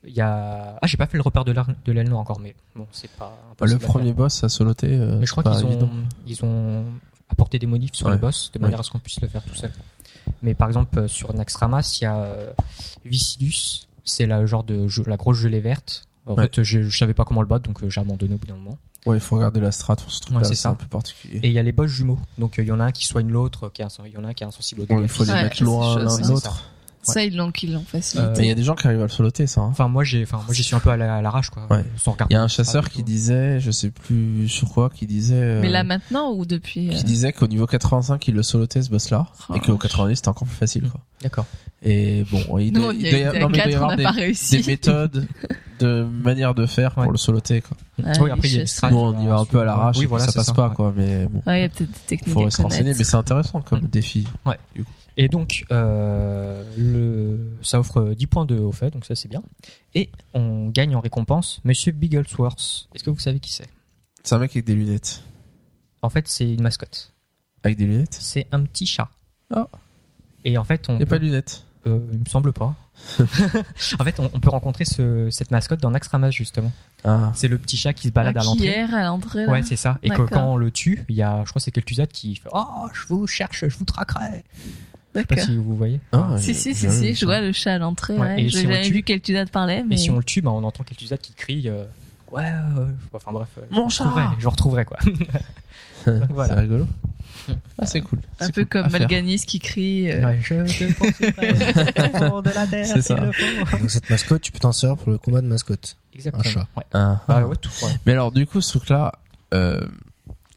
il 0.04 0.12
y 0.12 0.20
a. 0.20 0.78
Ah, 0.80 0.86
j'ai 0.86 0.98
pas 0.98 1.06
fait 1.06 1.16
le 1.16 1.22
repère 1.22 1.44
de 1.44 1.52
noire 1.54 2.20
encore, 2.20 2.40
mais 2.40 2.54
bon, 2.74 2.86
c'est 2.92 3.10
pas. 3.12 3.36
Bah, 3.58 3.66
le 3.66 3.78
premier 3.78 4.06
faire. 4.06 4.14
boss 4.14 4.44
à 4.44 4.48
soloter, 4.48 4.88
euh, 4.92 5.18
Mais 5.18 5.26
je 5.26 5.30
crois 5.32 5.42
qu'ils 5.42 5.64
ont, 5.64 5.90
ils 6.26 6.44
ont 6.44 6.84
apporté 7.28 7.58
des 7.58 7.66
modifs 7.66 7.94
sur 7.94 8.06
Ouais. 8.06 8.12
le 8.12 8.18
boss 8.18 8.50
de 8.52 8.58
manière 8.58 8.80
à 8.80 8.82
ce 8.82 8.90
qu'on 8.90 8.98
puisse 8.98 9.20
le 9.20 9.28
faire 9.28 9.42
tout 9.44 9.54
seul. 9.54 9.72
Mais 10.42 10.54
par 10.54 10.68
exemple, 10.68 10.98
euh, 10.98 11.08
sur 11.08 11.32
Naxxramas, 11.34 11.98
il 12.00 12.04
y 12.04 12.06
a 12.06 12.16
euh, 12.16 12.50
Vicidus, 13.04 13.86
c'est 14.04 14.26
la 14.26 14.44
genre 14.46 14.64
de 14.64 14.88
jeu- 14.88 15.04
la 15.06 15.16
grosse 15.16 15.38
gelée 15.38 15.60
verte. 15.60 16.04
En 16.26 16.34
Ouais. 16.34 16.42
fait, 16.44 16.62
je, 16.62 16.82
je 16.82 16.98
savais 16.98 17.14
pas 17.14 17.24
comment 17.24 17.40
le 17.42 17.46
battre, 17.46 17.64
donc 17.68 17.82
euh, 17.82 17.88
j'ai 17.90 18.00
abandonné 18.00 18.34
au 18.34 18.38
bout 18.38 18.46
d'un 18.46 18.56
moment. 18.56 18.78
Ouais, 19.06 19.16
il 19.18 19.20
faut 19.20 19.36
regarder 19.36 19.60
la 19.60 19.70
strat 19.70 19.94
pour 19.94 20.10
ce 20.10 20.20
truc-là, 20.20 20.38
Ouais, 20.38 20.44
c'est 20.44 20.56
c'est 20.56 20.62
ça. 20.62 20.70
un 20.70 20.74
peu 20.74 20.86
particulier. 20.86 21.38
Et 21.42 21.46
il 21.46 21.52
y 21.52 21.58
a 21.60 21.62
les 21.62 21.70
boss 21.70 21.88
jumeaux. 21.88 22.18
Donc 22.38 22.58
euh, 22.58 22.62
il 22.62 22.68
y 22.68 22.72
en 22.72 22.80
a 22.80 22.84
un 22.84 22.90
qui 22.92 23.06
soigne 23.06 23.28
l'autre, 23.30 23.68
qui 23.68 23.82
est 23.82 23.84
insen- 23.84 24.02
il 24.06 24.12
y 24.12 24.16
en 24.16 24.24
a 24.24 24.28
un 24.28 24.34
qui 24.34 24.42
est 24.42 24.46
insensible 24.46 24.80
au 24.80 24.86
dégâts 24.86 24.98
il 25.02 25.08
faut 25.08 25.22
les. 25.22 25.30
Ouais, 25.30 25.42
mettre 25.44 25.62
loin 25.62 25.98
l'un 25.98 26.18
de 26.18 26.26
l'autre. 26.28 26.64
Ça, 27.12 27.22
ils 27.24 27.36
l'ont 27.36 27.52
qu'ils 27.52 27.72
l'ont 27.72 27.84
facilité. 27.86 28.28
Euh, 28.28 28.34
Mais 28.36 28.44
il 28.44 28.48
y 28.48 28.52
a 28.52 28.54
des 28.54 28.62
gens 28.62 28.74
qui 28.74 28.86
arrivent 28.86 29.00
à 29.00 29.04
le 29.04 29.08
soloter, 29.08 29.46
ça. 29.46 29.60
hein. 29.60 29.68
Enfin, 29.70 29.88
moi 29.88 30.04
j'ai, 30.04 30.22
enfin 30.22 30.38
moi 30.44 30.54
j'y 30.54 30.62
suis 30.62 30.74
un 30.74 30.80
peu 30.80 30.90
à 30.90 30.96
la- 30.96 31.16
à 31.16 31.22
l'arrache 31.22 31.50
quoi, 31.50 31.66
Ouais. 31.70 31.84
sans 31.96 32.12
regarder. 32.12 32.34
Il 32.34 32.36
y 32.36 32.38
a 32.38 32.42
un 32.42 32.48
chasseur 32.48 32.84
du 32.84 32.90
qui 32.90 32.98
tout. 32.98 33.04
disait, 33.04 33.60
je 33.60 33.70
sais 33.70 33.90
plus 33.90 34.48
sur 34.48 34.68
quoi, 34.70 34.90
qui 34.90 35.06
disait, 35.06 35.34
euh, 35.36 35.60
Mais 35.60 35.68
là 35.70 35.84
maintenant 35.84 36.32
ou 36.32 36.44
depuis 36.46 36.88
qui 36.90 36.96
euh, 36.98 37.02
disait 37.02 37.32
qu'au 37.32 37.46
niveau 37.46 37.66
85, 37.66 38.26
il 38.28 38.34
le 38.34 38.42
solotait 38.42 38.82
ce 38.82 38.90
boss-là, 38.90 39.26
Oh, 39.48 39.54
et 39.54 39.60
qu'au 39.60 39.72
vache. 39.72 39.82
90, 39.82 40.16
c'était 40.16 40.28
encore 40.28 40.46
plus 40.48 40.56
facile, 40.56 40.88
quoi. 40.90 41.00
D'accord. 41.22 41.46
Et 41.82 42.24
bon, 42.30 42.58
il 42.58 42.72
Nous, 42.72 42.80
doit, 42.80 42.88
on 42.88 42.92
il 42.92 43.06
y 43.06 43.10
doit 43.10 43.18
y 43.18 43.22
a 43.24 43.28
avoir- 43.28 43.34
été 43.34 43.40
non, 43.40 43.46
à 43.46 43.48
mais 43.50 43.56
il 43.58 43.62
doit 43.62 43.66
y 43.68 43.70
4, 43.70 43.72
on 43.72 43.76
avoir 43.76 43.90
n'a 43.90 43.96
des, 43.96 44.02
pas 44.02 44.10
réussi. 44.10 44.56
des 44.62 44.66
méthodes, 44.70 45.26
de 45.78 46.02
manière 46.24 46.54
de 46.54 46.66
faire 46.66 46.92
pour 46.94 47.02
Ouais. 47.04 47.08
le 47.10 47.16
soloter, 47.18 47.60
quoi. 47.60 47.76
Ah, 48.04 48.12
oui, 48.20 48.30
après, 48.30 48.48
il 48.48 48.56
y 48.56 48.60
a 48.60 48.66
strats. 48.66 48.90
Nous, 48.90 48.96
on 48.98 49.18
y 49.22 49.26
va 49.26 49.36
un 49.36 49.44
peu 49.44 49.60
à 49.60 49.64
l'arrache, 49.64 49.96
Oui, 49.96 50.02
et 50.02 50.06
puis 50.06 50.08
voilà, 50.10 50.24
ça 50.24 50.32
c'est 50.32 50.38
passe 50.38 50.52
pas, 50.52 50.68
ouais. 50.68 50.74
quoi, 50.74 50.92
mais 50.96 51.26
bon. 51.26 51.42
Ouais, 51.46 51.58
il 51.60 51.62
y 51.62 51.64
a 51.64 51.68
peut-être 51.68 51.90
des 51.90 51.98
techniques 52.06 52.34
Faut 52.34 52.46
à 52.46 52.50
se 52.50 52.62
renseigner, 52.62 52.82
connaître. 52.84 52.98
mais 52.98 53.04
c'est 53.04 53.16
intéressant 53.16 53.60
comme 53.60 53.80
Mm. 53.82 53.88
défi. 53.88 54.26
Et 55.18 55.28
donc, 55.28 55.64
euh, 55.70 56.62
le, 56.76 57.56
ça 57.62 57.80
offre 57.80 58.12
10 58.14 58.26
points 58.26 58.44
de 58.44 58.58
haut 58.58 58.72
fait, 58.72 58.90
donc 58.90 59.04
ça 59.06 59.14
c'est 59.14 59.28
bien. 59.28 59.42
Et 59.94 60.10
on 60.34 60.68
gagne 60.68 60.94
en 60.94 61.00
récompense 61.00 61.60
Monsieur 61.64 61.92
Bigglesworth. 61.92 62.88
Est-ce 62.94 63.02
que 63.02 63.10
vous 63.10 63.18
savez 63.18 63.40
qui 63.40 63.52
c'est? 63.52 63.66
C'est 64.24 64.34
un 64.34 64.38
mec 64.38 64.50
avec 64.50 64.64
des 64.66 64.74
lunettes. 64.74 65.22
En 66.02 66.10
fait, 66.10 66.28
c'est 66.28 66.52
une 66.52 66.62
mascotte. 66.62 67.14
Avec 67.62 67.78
des 67.78 67.86
lunettes? 67.86 68.16
C'est 68.20 68.46
un 68.52 68.62
petit 68.64 68.86
chat. 68.86 69.08
Ah. 69.54 69.68
Et 70.44 70.58
en 70.58 70.64
fait, 70.64 70.88
on 70.90 70.94
Il 70.94 70.98
n'y 70.98 71.02
a 71.04 71.06
pas 71.06 71.18
de 71.18 71.24
lunettes. 71.24 71.64
euh, 71.86 71.98
il 72.12 72.18
me 72.20 72.24
semble 72.26 72.52
pas. 72.52 72.74
en 73.20 74.04
fait, 74.04 74.20
on, 74.20 74.30
on 74.32 74.40
peut 74.40 74.50
rencontrer 74.50 74.84
ce, 74.84 75.28
cette 75.30 75.50
mascotte 75.50 75.80
dans 75.80 75.90
Naxxramas 75.90 76.30
justement. 76.30 76.72
Ah. 77.04 77.32
C'est 77.34 77.48
le 77.48 77.56
petit 77.58 77.76
chat 77.76 77.92
qui 77.94 78.08
se 78.08 78.12
balade 78.12 78.36
Ah, 78.36 78.42
à 78.42 78.44
l'entrée. 78.44 78.80
à 78.80 79.04
l'entrée. 79.06 79.46
Ouais, 79.46 79.62
c'est 79.62 79.76
ça. 79.76 79.98
Et 80.02 80.10
que 80.10 80.22
quand 80.22 80.44
on 80.52 80.56
le 80.56 80.70
tue, 80.70 81.04
il 81.08 81.16
y 81.16 81.22
a, 81.22 81.42
je 81.44 81.50
crois, 81.50 81.60
que 81.60 81.64
c'est 81.64 81.70
Kel'Thuzad 81.70 82.08
qui 82.08 82.36
fait 82.36 82.48
Oh, 82.52 82.86
je 82.92 83.06
vous 83.06 83.26
cherche, 83.26 83.66
je 83.66 83.76
vous 83.78 83.84
traquerai. 83.84 84.44
Je 85.16 85.28
sais 85.28 85.34
pas 85.36 85.42
si 85.42 85.56
vous 85.56 85.76
voyez. 85.76 86.00
Ah, 86.12 86.36
Si, 86.38 86.54
si, 86.54 86.74
si, 86.74 86.90
si, 86.90 87.08
vu 87.08 87.14
je 87.14 87.24
vois 87.24 87.40
le 87.40 87.52
chat 87.52 87.74
à 87.74 87.78
l'entrée. 87.78 88.14
Ouais, 88.14 88.20
Ouais, 88.20 88.42
J'ai 88.44 88.50
si 88.50 88.62
jamais 88.62 88.82
tue- 88.82 88.92
vu 88.92 89.02
de 89.44 89.50
parler, 89.50 89.82
mais. 89.88 89.94
Et 89.94 89.98
si 89.98 90.10
on 90.10 90.18
le 90.18 90.24
tue, 90.24 90.42
bah, 90.42 90.50
on 90.50 90.62
entend 90.64 90.84
Kel'Thuzad 90.84 91.18
qui 91.18 91.32
crie 91.34 91.68
euh, 91.68 91.84
Ouais, 92.32 92.44
euh, 92.44 92.86
enfin 93.12 93.32
bref. 93.32 93.48
Mon 93.70 93.88
je 93.88 93.94
chat 93.96 94.04
retrouverai, 94.04 94.26
Je 94.38 94.48
retrouverai 94.48 94.84
quoi. 94.84 94.98
voilà. 96.30 96.54
C'est 96.54 96.60
rigolo. 96.60 96.86
Ah, 97.78 97.86
c'est 97.86 98.00
cool. 98.00 98.18
Un 98.40 98.50
peu 98.50 98.64
cool 98.64 98.82
comme. 98.82 98.90
Malganis 98.90 99.40
qui 99.46 99.60
crie. 99.60 100.10
euh, 100.10 100.24
Ouais, 100.26 100.38
je 100.42 100.54
te 100.54 100.92
poursuivrai 100.98 101.50
au 101.52 102.18
fond 102.28 102.42
de 102.42 102.50
la 102.50 102.66
terre, 102.66 102.86
C'est 102.86 103.02
ça. 103.02 103.14
Donc 103.14 103.88
cette 103.90 104.10
mascotte, 104.10 104.42
tu 104.42 104.50
peux 104.52 104.58
t'en 104.58 104.72
servir 104.72 104.96
pour 104.96 105.12
le 105.12 105.18
combat 105.18 105.40
de 105.42 105.46
mascotte. 105.46 105.96
Exactement. 106.14 106.42
Un 106.44 106.50
chat. 106.50 106.66
Ouais. 106.76 106.82
Ah. 106.92 107.20
Bah 107.28 107.46
ouais, 107.46 107.56
tout. 107.56 107.70
ouais. 107.82 107.92
Mais 108.06 108.12
alors, 108.12 108.32
du 108.32 108.46
coup, 108.46 108.60
ce 108.60 108.76
truc-là, 108.78 109.12
euh, 109.54 109.80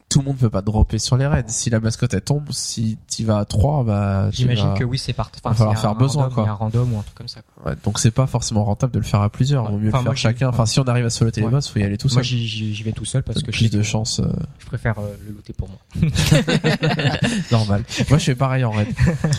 tout 0.10 0.20
le 0.20 0.26
monde 0.26 0.38
peut 0.38 0.49
pas 0.49 0.62
dropper 0.62 0.97
sur 0.97 1.18
les 1.18 1.28
raids. 1.28 1.43
Si 1.47 1.70
la 1.70 1.80
mascotte 1.80 2.14
elle 2.16 2.22
tombe, 2.22 2.45
si 2.51 2.97
tu 3.07 3.24
vas 3.26 3.38
à 3.38 3.45
3, 3.45 3.84
bah, 3.84 4.28
tu 4.32 4.38
J'imagine 4.38 4.70
vas- 4.70 4.74
que 4.74 4.84
oui, 4.84 4.97
c'est 4.97 5.14
parti. 5.14 5.39
va 5.43 5.53
falloir 5.53 5.80
faire 5.80 5.93
besoin, 5.95 6.24
random, 6.24 6.34
quoi. 6.36 6.43
Il 6.43 6.47
y 6.47 6.49
a 6.49 6.51
un 6.51 6.55
random 6.55 6.93
ou 6.93 6.97
un 6.99 7.01
truc 7.03 7.16
comme 7.16 7.28
ça. 7.28 7.41
Quoi. 7.41 7.72
Ouais, 7.72 7.78
donc 7.84 7.99
c'est 7.99 8.10
pas 8.12 8.26
forcément 8.26 8.64
rentable 8.66 8.91
de 8.93 8.99
le 8.99 9.05
faire 9.05 9.22
à 9.22 9.30
plusieurs. 9.30 9.66
Ouais. 9.66 9.72
Vaut 9.72 9.78
mieux 9.78 9.89
Enfin, 9.89 9.99
le 9.99 10.03
moi, 10.05 10.14
faire 10.16 10.18
j'y- 10.18 10.22
chacun. 10.24 10.49
Enfin, 10.49 10.66
si 10.66 10.80
on 10.80 10.84
arrive 10.88 11.05
à 11.05 11.10
soloter 11.12 11.41
les 11.41 11.45
Ouais. 11.47 11.51
boss, 11.53 11.68
faut 11.70 11.80
y 11.80 11.84
aller 11.84 11.97
tout 11.97 12.07
Moi, 12.07 12.16
seul. 12.16 12.24
j'y 12.24 12.47
j'y- 12.47 12.84
vais 12.84 12.91
tout 12.91 13.05
seul 13.05 13.22
parce 13.24 13.43
que 13.43 13.51
Plus 13.51 13.66
je, 13.72 13.78
de 13.78 13.84
chance, 13.84 14.20
euh, 14.20 14.28
je 14.57 14.66
préfère 14.66 14.97
euh, 14.99 15.16
le 15.28 15.34
looter 15.36 15.53
pour 15.53 15.70
moi. 15.70 15.78
normal. 17.51 17.84
Moi, 18.10 18.18
je 18.18 18.24
fais 18.24 18.36
pareil 18.36 18.64
en 18.64 18.72
raid. 18.72 18.88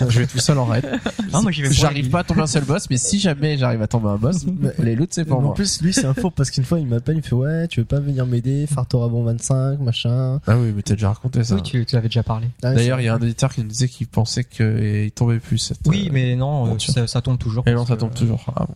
je 0.09 0.21
vais 0.21 0.27
tout 0.27 0.39
seul 0.39 0.59
en 0.59 0.67
raid. 0.67 0.85
Moi, 1.33 1.51
j'y 1.51 1.63
vais 1.63 1.69
pour 1.69 1.77
J'arrive 1.77 2.11
pas 2.11 2.21
à 2.21 2.25
tomber 2.25 2.43
un 2.43 2.47
seul 2.47 2.65
boss, 2.65 2.89
mais 2.91 2.97
si 2.97 3.19
jamais 3.19 3.59
j'arrive 3.59 3.83
à 3.83 3.87
tomber 3.89 4.09
un 4.09 4.17
boss, 4.17 4.47
les 4.79 4.95
loots 4.95 5.09
c'est 5.11 5.25
pour 5.25 5.39
en 5.39 5.43
moi. 5.43 5.55
plus, 5.55 5.81
lui, 5.83 5.93
c'est 5.93 6.05
un 6.07 6.15
faux 6.15 6.31
parce 6.31 6.51
qu'une 6.51 6.65
fois, 6.65 6.79
il 6.79 6.87
m'appelle, 6.87 7.17
il 7.17 7.19
me 7.19 7.23
fait 7.23 7.35
ouais, 7.35 7.69
tu 7.69 7.81
veux 7.81 7.87
pas 7.87 8.01
venir 8.01 8.27
m'aider, 8.27 8.67
Fartorabon 8.67 9.25
25, 9.25 9.81
machin. 9.81 10.41
Ah 10.47 10.57
oui, 10.61 10.73
mais 10.75 10.83
t'as 10.83 10.95
déjà 10.95 11.09
raconté 11.09 11.45
ça. 11.45 11.55
Oui, 11.57 11.63
tu, 11.63 11.85
tu 11.87 11.97
avais 11.97 12.09
déjà 12.09 12.23
parlé. 12.23 12.49
Ah, 12.63 12.75
D'ailleurs, 12.75 13.01
il 13.01 13.05
y 13.05 13.09
a 13.09 13.15
un 13.15 13.21
auditeur 13.21 13.53
qui 13.53 13.61
nous 13.63 13.69
disait 13.69 13.89
qu'il 13.89 14.07
pensait 14.07 14.45
qu'il 14.45 15.11
tombait 15.13 15.39
plus. 15.39 15.59
Cette, 15.59 15.79
Oui, 15.87 16.07
euh, 16.09 16.13
mais 16.13 16.37
non, 16.37 16.75
euh, 16.75 16.79
ça, 16.79 17.07
ça 17.07 17.21
tombe 17.21 17.39
toujours. 17.39 17.67
Et 17.67 17.73
non, 17.73 17.87
ça 17.87 17.97
tombe 17.97 18.13
euh, 18.13 18.19
toujours. 18.19 18.45
Ah 18.57 18.67
bon. 18.67 18.75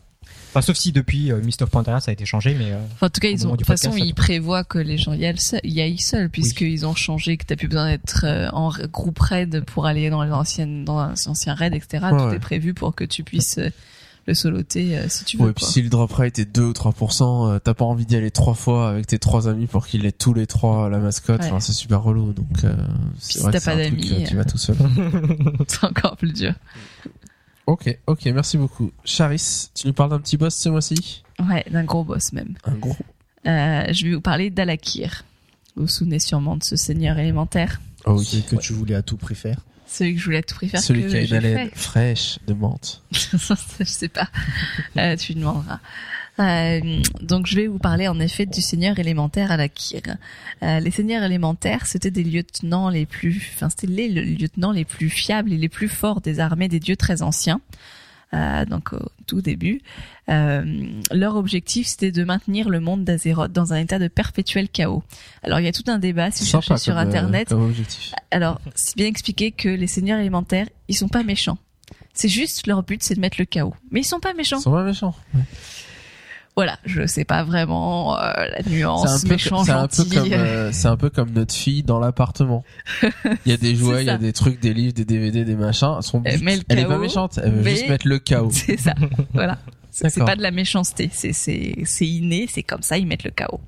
Enfin, 0.54 0.62
sauf 0.62 0.76
si 0.76 0.92
depuis 0.92 1.32
euh, 1.32 1.40
Mist 1.42 1.62
of 1.62 1.70
Pandaria 1.70 1.98
ça 1.98 2.12
a 2.12 2.14
été 2.14 2.24
changé, 2.26 2.54
mais 2.56 2.70
euh, 2.70 2.78
Enfin, 2.92 3.08
en 3.08 3.10
tout 3.10 3.20
cas, 3.20 3.28
ils 3.28 3.44
ont, 3.44 3.50
de 3.52 3.56
toute 3.56 3.66
façon, 3.66 3.90
podcast, 3.90 4.08
ils 4.08 4.14
prévoient 4.14 4.62
que 4.62 4.78
les 4.78 4.98
gens 4.98 5.12
y 5.12 5.26
aillent 5.26 5.36
seuls, 5.36 5.60
seuls 5.98 6.30
puisqu'ils 6.30 6.86
ont 6.86 6.94
changé, 6.94 7.36
que 7.36 7.44
t'as 7.44 7.56
plus 7.56 7.66
besoin 7.66 7.90
d'être 7.90 8.24
euh, 8.24 8.48
en 8.52 8.70
groupe 8.92 9.18
raid 9.18 9.64
pour 9.64 9.86
aller 9.86 10.10
dans 10.10 10.22
les 10.22 10.30
anciennes, 10.30 10.84
dans 10.84 11.08
les 11.10 11.26
anciens 11.26 11.54
raids, 11.54 11.74
etc. 11.74 12.04
Ouais, 12.04 12.10
Tout 12.10 12.24
ouais. 12.26 12.36
est 12.36 12.38
prévu 12.38 12.72
pour 12.72 12.94
que 12.94 13.02
tu 13.02 13.24
puisses 13.24 13.58
euh, 13.58 13.70
le 14.26 14.34
soloter 14.34 14.96
euh, 14.96 15.06
si 15.08 15.24
tu 15.24 15.36
Ouais, 15.36 15.44
veux. 15.44 15.50
et 15.50 15.54
puis 15.54 15.64
si 15.64 15.82
le 15.82 15.88
drop 15.90 16.10
rate 16.12 16.38
est 16.38 16.44
2 16.44 16.62
ou 16.62 16.72
3%, 16.72 17.50
euh, 17.54 17.58
t'as 17.58 17.74
pas 17.74 17.84
envie 17.84 18.06
d'y 18.06 18.16
aller 18.16 18.30
trois 18.30 18.54
fois 18.54 18.88
avec 18.88 19.06
tes 19.06 19.18
trois 19.18 19.48
amis 19.48 19.66
pour 19.66 19.86
qu'ils 19.86 20.06
aient 20.06 20.12
tous 20.12 20.32
les 20.34 20.46
trois 20.46 20.88
la 20.88 20.98
mascotte. 20.98 21.40
Ouais. 21.42 21.46
Enfin, 21.48 21.60
c'est 21.60 21.72
super 21.72 22.02
relou. 22.02 22.32
Donc, 22.32 22.64
euh, 22.64 22.74
si 23.18 23.38
vrai 23.38 23.52
t'as 23.52 23.60
pas 23.60 23.76
d'amis, 23.76 24.10
euh, 24.12 24.26
tu 24.26 24.34
euh. 24.34 24.36
vas 24.38 24.44
tout 24.44 24.56
seul. 24.58 24.76
C'est 25.68 25.84
encore 25.84 26.16
plus 26.16 26.32
dur. 26.32 26.54
ok, 27.66 27.98
ok, 28.06 28.24
merci 28.26 28.56
beaucoup. 28.56 28.90
Charis, 29.04 29.68
tu 29.74 29.86
nous 29.86 29.92
parles 29.92 30.10
d'un 30.10 30.20
petit 30.20 30.36
boss 30.36 30.54
ce 30.54 30.68
mois-ci? 30.68 31.22
Ouais, 31.48 31.64
d'un 31.70 31.84
gros 31.84 32.04
boss 32.04 32.32
même. 32.32 32.54
Un 32.64 32.74
gros. 32.74 32.96
Euh, 33.46 33.92
je 33.92 34.04
vais 34.06 34.14
vous 34.14 34.20
parler 34.22 34.48
d'Alakir. 34.50 35.24
Vous 35.76 35.82
vous 35.82 35.88
souvenez 35.88 36.18
sûrement 36.18 36.56
de 36.56 36.64
ce 36.64 36.76
seigneur 36.76 37.18
élémentaire? 37.18 37.80
Oh 38.06 38.22
C'est 38.22 38.46
que 38.46 38.56
tu 38.56 38.72
voulais 38.72 38.94
à 38.94 39.02
tout 39.02 39.16
prix 39.16 39.34
faire. 39.34 39.60
Celui 39.86 40.14
que 40.14 40.20
je 40.20 40.24
voulais 40.24 40.38
à 40.38 40.42
tout 40.42 40.58
faire 40.66 40.80
Celui 40.80 41.02
que 41.02 41.08
qui 41.08 41.16
a 41.16 41.20
une 41.22 41.32
haleine 41.34 41.70
fraîche 41.74 42.38
de 42.46 42.54
menthe. 42.54 43.02
je 43.12 43.84
sais 43.84 44.08
pas. 44.08 44.28
Euh, 44.96 45.16
tu 45.16 45.32
lui 45.34 45.40
demanderas. 45.40 45.80
Euh, 46.40 47.00
donc 47.20 47.46
je 47.46 47.54
vais 47.54 47.68
vous 47.68 47.78
parler 47.78 48.08
en 48.08 48.18
effet 48.18 48.44
du 48.44 48.60
seigneur 48.60 48.98
élémentaire 48.98 49.52
à 49.52 49.56
la 49.56 49.68
Kyr. 49.68 50.00
Euh, 50.64 50.80
les 50.80 50.90
seigneurs 50.90 51.22
élémentaires, 51.22 51.86
c'était 51.86 52.10
des 52.10 52.24
lieutenants 52.24 52.88
les 52.88 53.06
plus, 53.06 53.52
enfin 53.54 53.68
c'était 53.70 53.86
les 53.86 54.08
le- 54.08 54.22
lieutenants 54.22 54.72
les 54.72 54.84
plus 54.84 55.10
fiables 55.10 55.52
et 55.52 55.56
les 55.56 55.68
plus 55.68 55.88
forts 55.88 56.20
des 56.20 56.40
armées 56.40 56.66
des 56.68 56.80
dieux 56.80 56.96
très 56.96 57.22
anciens. 57.22 57.60
Euh, 58.34 58.64
donc 58.66 58.92
au 58.92 59.00
tout 59.26 59.40
début, 59.40 59.80
Euh, 60.30 60.64
leur 61.10 61.36
objectif 61.36 61.86
c'était 61.86 62.10
de 62.10 62.24
maintenir 62.24 62.70
le 62.70 62.80
monde 62.80 63.04
d'Azeroth 63.04 63.52
dans 63.52 63.74
un 63.74 63.76
état 63.76 63.98
de 63.98 64.08
perpétuel 64.08 64.70
chaos. 64.70 65.02
Alors 65.42 65.60
il 65.60 65.66
y 65.66 65.68
a 65.68 65.72
tout 65.72 65.84
un 65.86 65.98
débat 65.98 66.30
si 66.30 66.44
vous 66.44 66.50
cherchez 66.50 66.78
sur 66.78 66.96
euh, 66.96 67.00
internet. 67.00 67.52
Alors, 68.30 68.58
c'est 68.74 68.96
bien 68.96 69.06
expliqué 69.06 69.50
que 69.50 69.68
les 69.68 69.86
seigneurs 69.86 70.18
élémentaires, 70.18 70.66
ils 70.88 70.96
sont 70.96 71.08
pas 71.08 71.22
méchants. 71.24 71.58
C'est 72.14 72.30
juste 72.30 72.66
leur 72.66 72.82
but, 72.84 73.02
c'est 73.02 73.16
de 73.16 73.20
mettre 73.20 73.36
le 73.38 73.44
chaos. 73.44 73.74
Mais 73.90 74.00
ils 74.00 74.04
sont 74.04 74.20
pas 74.20 74.32
méchants. 74.32 74.60
Ils 74.60 74.62
sont 74.62 74.72
pas 74.72 74.84
méchants. 74.84 75.14
Voilà, 76.56 76.78
je 76.84 77.04
sais 77.06 77.24
pas 77.24 77.42
vraiment 77.42 78.16
euh, 78.16 78.32
la 78.36 78.62
nuance 78.70 79.24
méchant 79.24 79.64
c'est 79.64 79.72
un 79.72 79.88
peu 79.88 79.96
gentil. 80.04 80.08
comme, 80.14 80.32
euh, 80.32 80.70
c'est 80.72 80.86
un 80.86 80.96
peu 80.96 81.10
comme 81.10 81.30
notre 81.32 81.52
fille 81.52 81.82
dans 81.82 81.98
l'appartement. 81.98 82.62
Il 83.02 83.50
y 83.50 83.52
a 83.52 83.56
des 83.56 83.74
jouets, 83.74 84.02
il 84.04 84.06
y 84.06 84.10
a 84.10 84.18
des 84.18 84.32
trucs, 84.32 84.60
des 84.60 84.72
livres, 84.72 84.92
des 84.94 85.04
DVD, 85.04 85.44
des 85.44 85.56
machins. 85.56 86.00
Son 86.00 86.20
but, 86.20 86.30
Elle 86.30 86.62
elle 86.68 86.78
est 86.78 86.84
pas 86.86 86.98
méchante, 86.98 87.40
elle 87.42 87.50
veut 87.52 87.62
mais- 87.62 87.70
juste 87.72 87.88
mettre 87.88 88.06
le 88.06 88.18
chaos. 88.20 88.50
c'est 88.52 88.78
ça. 88.78 88.94
Voilà. 89.32 89.58
C'est 89.90 90.24
pas 90.24 90.36
de 90.36 90.42
la 90.42 90.50
méchanceté, 90.50 91.08
c'est 91.12 91.32
c'est 91.32 91.74
c'est 91.84 92.06
inné, 92.06 92.46
c'est 92.48 92.62
comme 92.64 92.82
ça, 92.82 92.98
ils 92.98 93.06
mettent 93.06 93.24
le 93.24 93.30
chaos. 93.30 93.60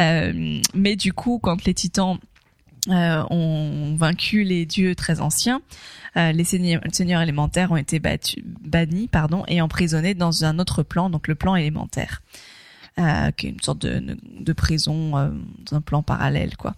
Euh, 0.00 0.60
mais 0.74 0.96
du 0.96 1.12
coup, 1.12 1.38
quand 1.42 1.64
les 1.64 1.74
titans 1.74 2.18
euh, 2.88 3.22
ont 3.30 3.94
vaincu 3.96 4.42
les 4.44 4.66
dieux 4.66 4.94
très 4.94 5.20
anciens, 5.20 5.62
euh, 6.16 6.32
les 6.32 6.44
seigneurs, 6.44 6.80
seigneurs 6.92 7.22
élémentaires 7.22 7.72
ont 7.72 7.76
été 7.76 7.98
battus, 8.00 8.42
bannis, 8.60 9.08
pardon, 9.08 9.44
et 9.48 9.60
emprisonnés 9.60 10.14
dans 10.14 10.44
un 10.44 10.58
autre 10.58 10.82
plan, 10.82 11.08
donc 11.10 11.28
le 11.28 11.34
plan 11.34 11.54
élémentaire, 11.56 12.22
euh, 12.98 13.30
qui 13.30 13.46
est 13.46 13.50
une 13.50 13.60
sorte 13.62 13.80
de, 13.82 14.16
de 14.40 14.52
prison 14.52 15.16
euh, 15.16 15.30
dans 15.70 15.76
un 15.76 15.80
plan 15.80 16.02
parallèle, 16.02 16.56
quoi. 16.56 16.74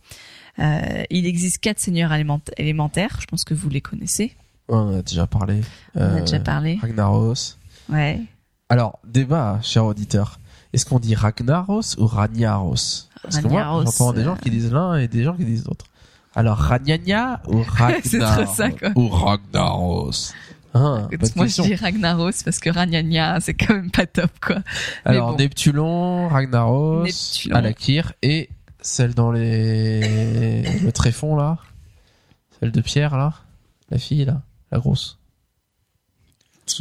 Il 0.59 1.27
existe 1.27 1.59
quatre 1.59 1.81
seigneurs 1.81 2.13
élément- 2.13 2.41
élémentaires, 2.59 3.17
je 3.21 3.27
pense 3.27 3.43
que 3.43 3.55
vous 3.55 3.69
les 3.69 3.81
connaissez. 3.81 4.37
On 4.69 4.99
a 4.99 5.03
déjà 5.03 5.27
parlé. 5.27 5.63
On 5.97 6.01
a 6.17 6.21
déjà 6.21 6.39
parlé. 6.39 6.79
Ragnaros. 6.81 7.57
Ouais. 7.89 8.21
Alors, 8.69 9.01
débat, 9.05 9.59
cher 9.63 9.85
auditeur. 9.85 10.39
Est-ce 10.73 10.87
qu'on 10.87 11.01
dit 11.01 11.15
Ragnaros 11.17 11.99
ou 11.99 12.07
Ragnaros? 12.07 13.09
Parce 13.23 13.39
que 13.39 13.49
moi, 13.49 13.63
Ragnaros, 13.65 13.85
j'entends 13.85 14.13
des 14.13 14.23
gens 14.25 14.37
qui 14.37 14.51
disent 14.51 14.73
l'un 14.73 14.95
et 14.97 15.09
des 15.09 15.25
gens 15.25 15.35
qui 15.35 15.45
disent 15.45 15.65
l'autre. 15.65 15.87
Alors, 16.37 16.59
Ragnagna 16.59 17.41
ou 17.47 17.63
Ragnaros 17.63 18.01
C'est 18.05 18.19
trop 18.19 18.47
ça, 18.47 18.71
quoi. 18.71 18.91
Ou 18.97 19.09
Ragnaros 19.09 20.33
ah, 20.77 21.07
bonne 21.09 21.31
Moi, 21.37 21.47
je 21.47 21.55
question. 21.57 21.65
dis 21.65 21.77
Ragnaros 21.77 22.43
parce 22.45 22.59
que 22.59 22.69
Ragnagna, 22.69 23.39
c'est 23.41 23.55
quand 23.55 23.75
même 23.75 23.93
pas 23.93 24.07
top, 24.07 24.33
quoi. 24.45 24.57
Alors, 25.05 25.31
bon. 25.31 25.39
Neptulon, 25.39 26.29
Ragnaros, 26.29 27.05
Neptulon. 27.05 27.55
Alakir 27.55 28.13
et 28.23 28.49
celle 28.81 29.15
dans 29.15 29.31
les... 29.31 30.63
le 30.81 30.91
tréfond, 30.91 31.37
là. 31.37 31.59
Celle 32.59 32.73
de 32.73 32.81
Pierre, 32.81 33.17
là. 33.17 33.35
La 33.91 33.99
fille, 33.99 34.25
là. 34.25 34.43
La 34.73 34.79
grosse. 34.79 35.19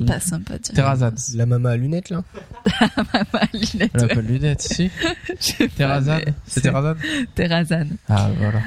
Pas 0.07 0.19
sympa, 0.19 0.57
de 0.57 0.63
dire. 0.63 0.73
Terrazane. 0.73 1.15
La 1.35 1.45
maman 1.45 1.69
à 1.69 1.77
lunettes 1.77 2.09
là 2.09 2.23
Ma 3.33 3.41
lunette, 3.53 3.91
Elle 3.93 3.99
a 3.99 4.05
ouais. 4.05 4.15
pas 4.15 4.21
de 4.21 4.27
lunettes, 4.27 4.61
si. 4.61 4.89
Je 5.27 5.33
mais 5.59 6.33
C'est 6.47 6.61
Terrazane 6.61 6.97
Terrazane. 7.35 7.97
Ah, 8.09 8.29
voilà. 8.37 8.61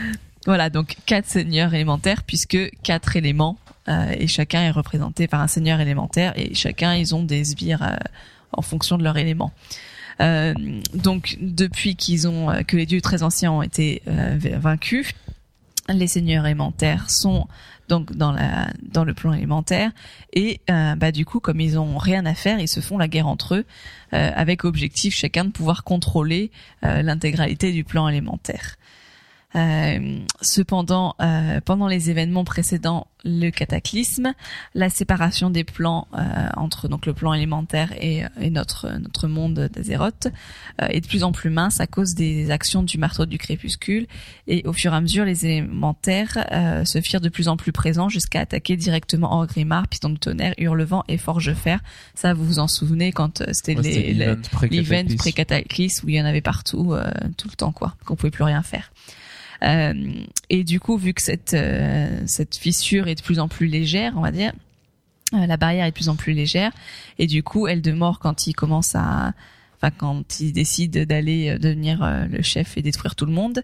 Voilà, 0.47 0.71
donc 0.71 0.97
quatre 1.07 1.27
seigneurs 1.27 1.75
élémentaires 1.75 2.23
puisque 2.23 2.71
quatre 2.85 3.17
éléments 3.17 3.59
euh, 3.89 4.15
et 4.17 4.29
chacun 4.29 4.63
est 4.63 4.71
représenté 4.71 5.27
par 5.27 5.41
un 5.41 5.49
seigneur 5.49 5.81
élémentaire 5.81 6.33
et 6.37 6.55
chacun 6.55 6.95
ils 6.95 7.17
ont 7.17 7.25
des 7.25 7.45
sbires 7.45 7.83
euh, 7.83 7.97
en 8.53 8.63
fonction 8.63 8.97
de 8.97 9.03
leur 9.03 9.17
élément. 9.17 9.53
Euh, 10.21 10.55
donc 10.95 11.37
depuis 11.41 11.97
qu'ils 11.97 12.29
ont 12.29 12.63
que 12.67 12.77
les 12.77 12.87
dieux 12.87 13.01
très 13.01 13.25
anciens 13.25 13.51
ont 13.51 13.63
été 13.63 14.03
vaincus, 14.07 15.11
les 15.89 16.07
seigneurs 16.07 16.47
élémentaires 16.47 17.11
sont 17.11 17.49
donc 17.89 18.13
dans 18.17 18.33
la 18.33 18.69
dans 18.83 19.05
le 19.05 19.15
plan 19.15 19.33
élémentaire 19.33 19.91
et 20.33 20.61
euh, 20.71 20.95
bah 20.95 21.13
du 21.13 21.25
coup 21.25 21.41
comme 21.41 21.61
ils 21.61 21.79
ont 21.79 21.99
rien 21.99 22.25
à 22.25 22.35
faire 22.35 22.59
ils 22.59 22.69
se 22.69 22.81
font 22.81 22.99
la 22.99 23.07
guerre 23.09 23.29
entre 23.29 23.57
eux 23.57 23.65
avec 24.13 24.65
objectif 24.65 25.15
chacun 25.15 25.45
de 25.45 25.51
pouvoir 25.51 25.85
contrôler 25.85 26.51
l'intégralité 26.83 27.73
du 27.73 27.85
plan 27.85 28.09
élémentaire. 28.09 28.77
Euh, 29.55 30.19
cependant, 30.43 31.15
euh, 31.23 31.61
pendant 31.65 31.87
les 31.87 32.11
événements 32.11 32.45
précédents, 32.45 33.07
le 33.25 33.51
cataclysme, 33.51 34.35
la 34.75 34.91
séparation 34.91 35.51
des 35.51 35.65
plans 35.65 36.09
euh, 36.15 36.49
entre 36.57 36.89
donc 36.89 37.07
le 37.07 37.15
plan 37.15 37.33
élémentaire 37.33 37.93
et, 37.99 38.25
et 38.41 38.51
notre 38.51 38.89
notre 38.99 39.29
monde 39.29 39.69
d'Azeroth 39.73 40.27
euh, 40.83 40.87
est 40.89 41.01
de 41.01 41.07
plus 41.07 41.25
en 41.25 41.33
plus 41.33 41.49
mince 41.51 41.81
à 41.81 41.87
cause 41.87 42.15
des 42.15 42.51
actions 42.51 42.83
du 42.83 42.99
marteau 42.99 43.25
du 43.25 43.39
crépuscule 43.39 44.07
et 44.47 44.63
au 44.67 44.73
fur 44.73 44.93
et 44.93 44.97
à 44.97 45.01
mesure 45.01 45.25
les 45.25 45.47
élémentaires 45.47 46.47
euh, 46.53 46.85
se 46.85 47.01
firent 47.01 47.21
de 47.23 47.29
plus 47.31 47.49
en 47.49 47.57
plus 47.57 47.73
présents 47.73 48.09
jusqu'à 48.09 48.41
attaquer 48.41 48.77
directement 48.77 49.33
Orgrimmar, 49.33 49.89
Piston 49.89 50.11
de 50.11 50.19
tonnerre, 50.19 50.55
Hurlevent 50.59 51.03
et 51.09 51.19
Forgefer. 51.19 51.79
Ça 52.15 52.35
vous 52.35 52.45
vous 52.45 52.59
en 52.59 52.69
souvenez 52.69 53.11
quand 53.13 53.43
c'était 53.53 53.75
Ouais, 53.77 53.83
les, 53.83 53.93
c'était 53.93 54.07
les- 54.09 54.13
l'event 54.15 54.41
pré-cataclysme. 54.53 55.17
pré-cataclysme 55.17 56.07
où 56.07 56.09
il 56.11 56.17
y 56.17 56.21
en 56.21 56.27
avait 56.27 56.43
partout 56.43 56.93
euh, 56.93 57.11
tout 57.39 57.49
le 57.49 57.55
temps 57.57 57.73
quoi 57.73 57.95
qu'on 58.05 58.17
pouvait 58.17 58.31
plus 58.31 58.45
rien 58.45 58.63
faire 58.63 58.93
et 59.63 60.65
du 60.65 60.81
coup 60.81 60.97
vu 60.97 61.15
que 61.15 61.23
cette 61.23 61.55
euh, 61.55 62.23
cette 62.27 62.57
fissure 62.57 63.09
est 63.09 63.15
de 63.15 63.23
plus 63.23 63.39
en 63.39 63.49
plus 63.49 63.67
légère 63.67 64.13
on 64.17 64.21
va 64.21 64.31
dire 64.31 64.53
euh, 65.35 65.47
la 65.47 65.57
barrière 65.57 65.87
est 65.87 65.91
de 65.91 65.95
plus 65.95 66.09
en 66.09 66.17
plus 66.17 66.33
légère 66.33 66.73
et 67.19 67.27
du 67.27 67.43
coup 67.43 67.67
elle 67.67 67.83
de 67.83 67.93
mort 67.93 68.19
quand 68.19 68.47
il 68.47 68.55
commence 68.55 68.95
à 68.95 69.33
enfin 69.77 69.91
quand 69.97 70.41
il 70.41 70.53
décide 70.53 71.07
d'aller 71.07 71.51
euh, 71.51 71.59
devenir 71.59 72.03
euh, 72.03 72.27
le 72.27 72.43
chef 72.43 72.77
et 72.77 72.83
détruire 72.83 73.15
tout 73.15 73.27
le 73.27 73.33
monde 73.33 73.63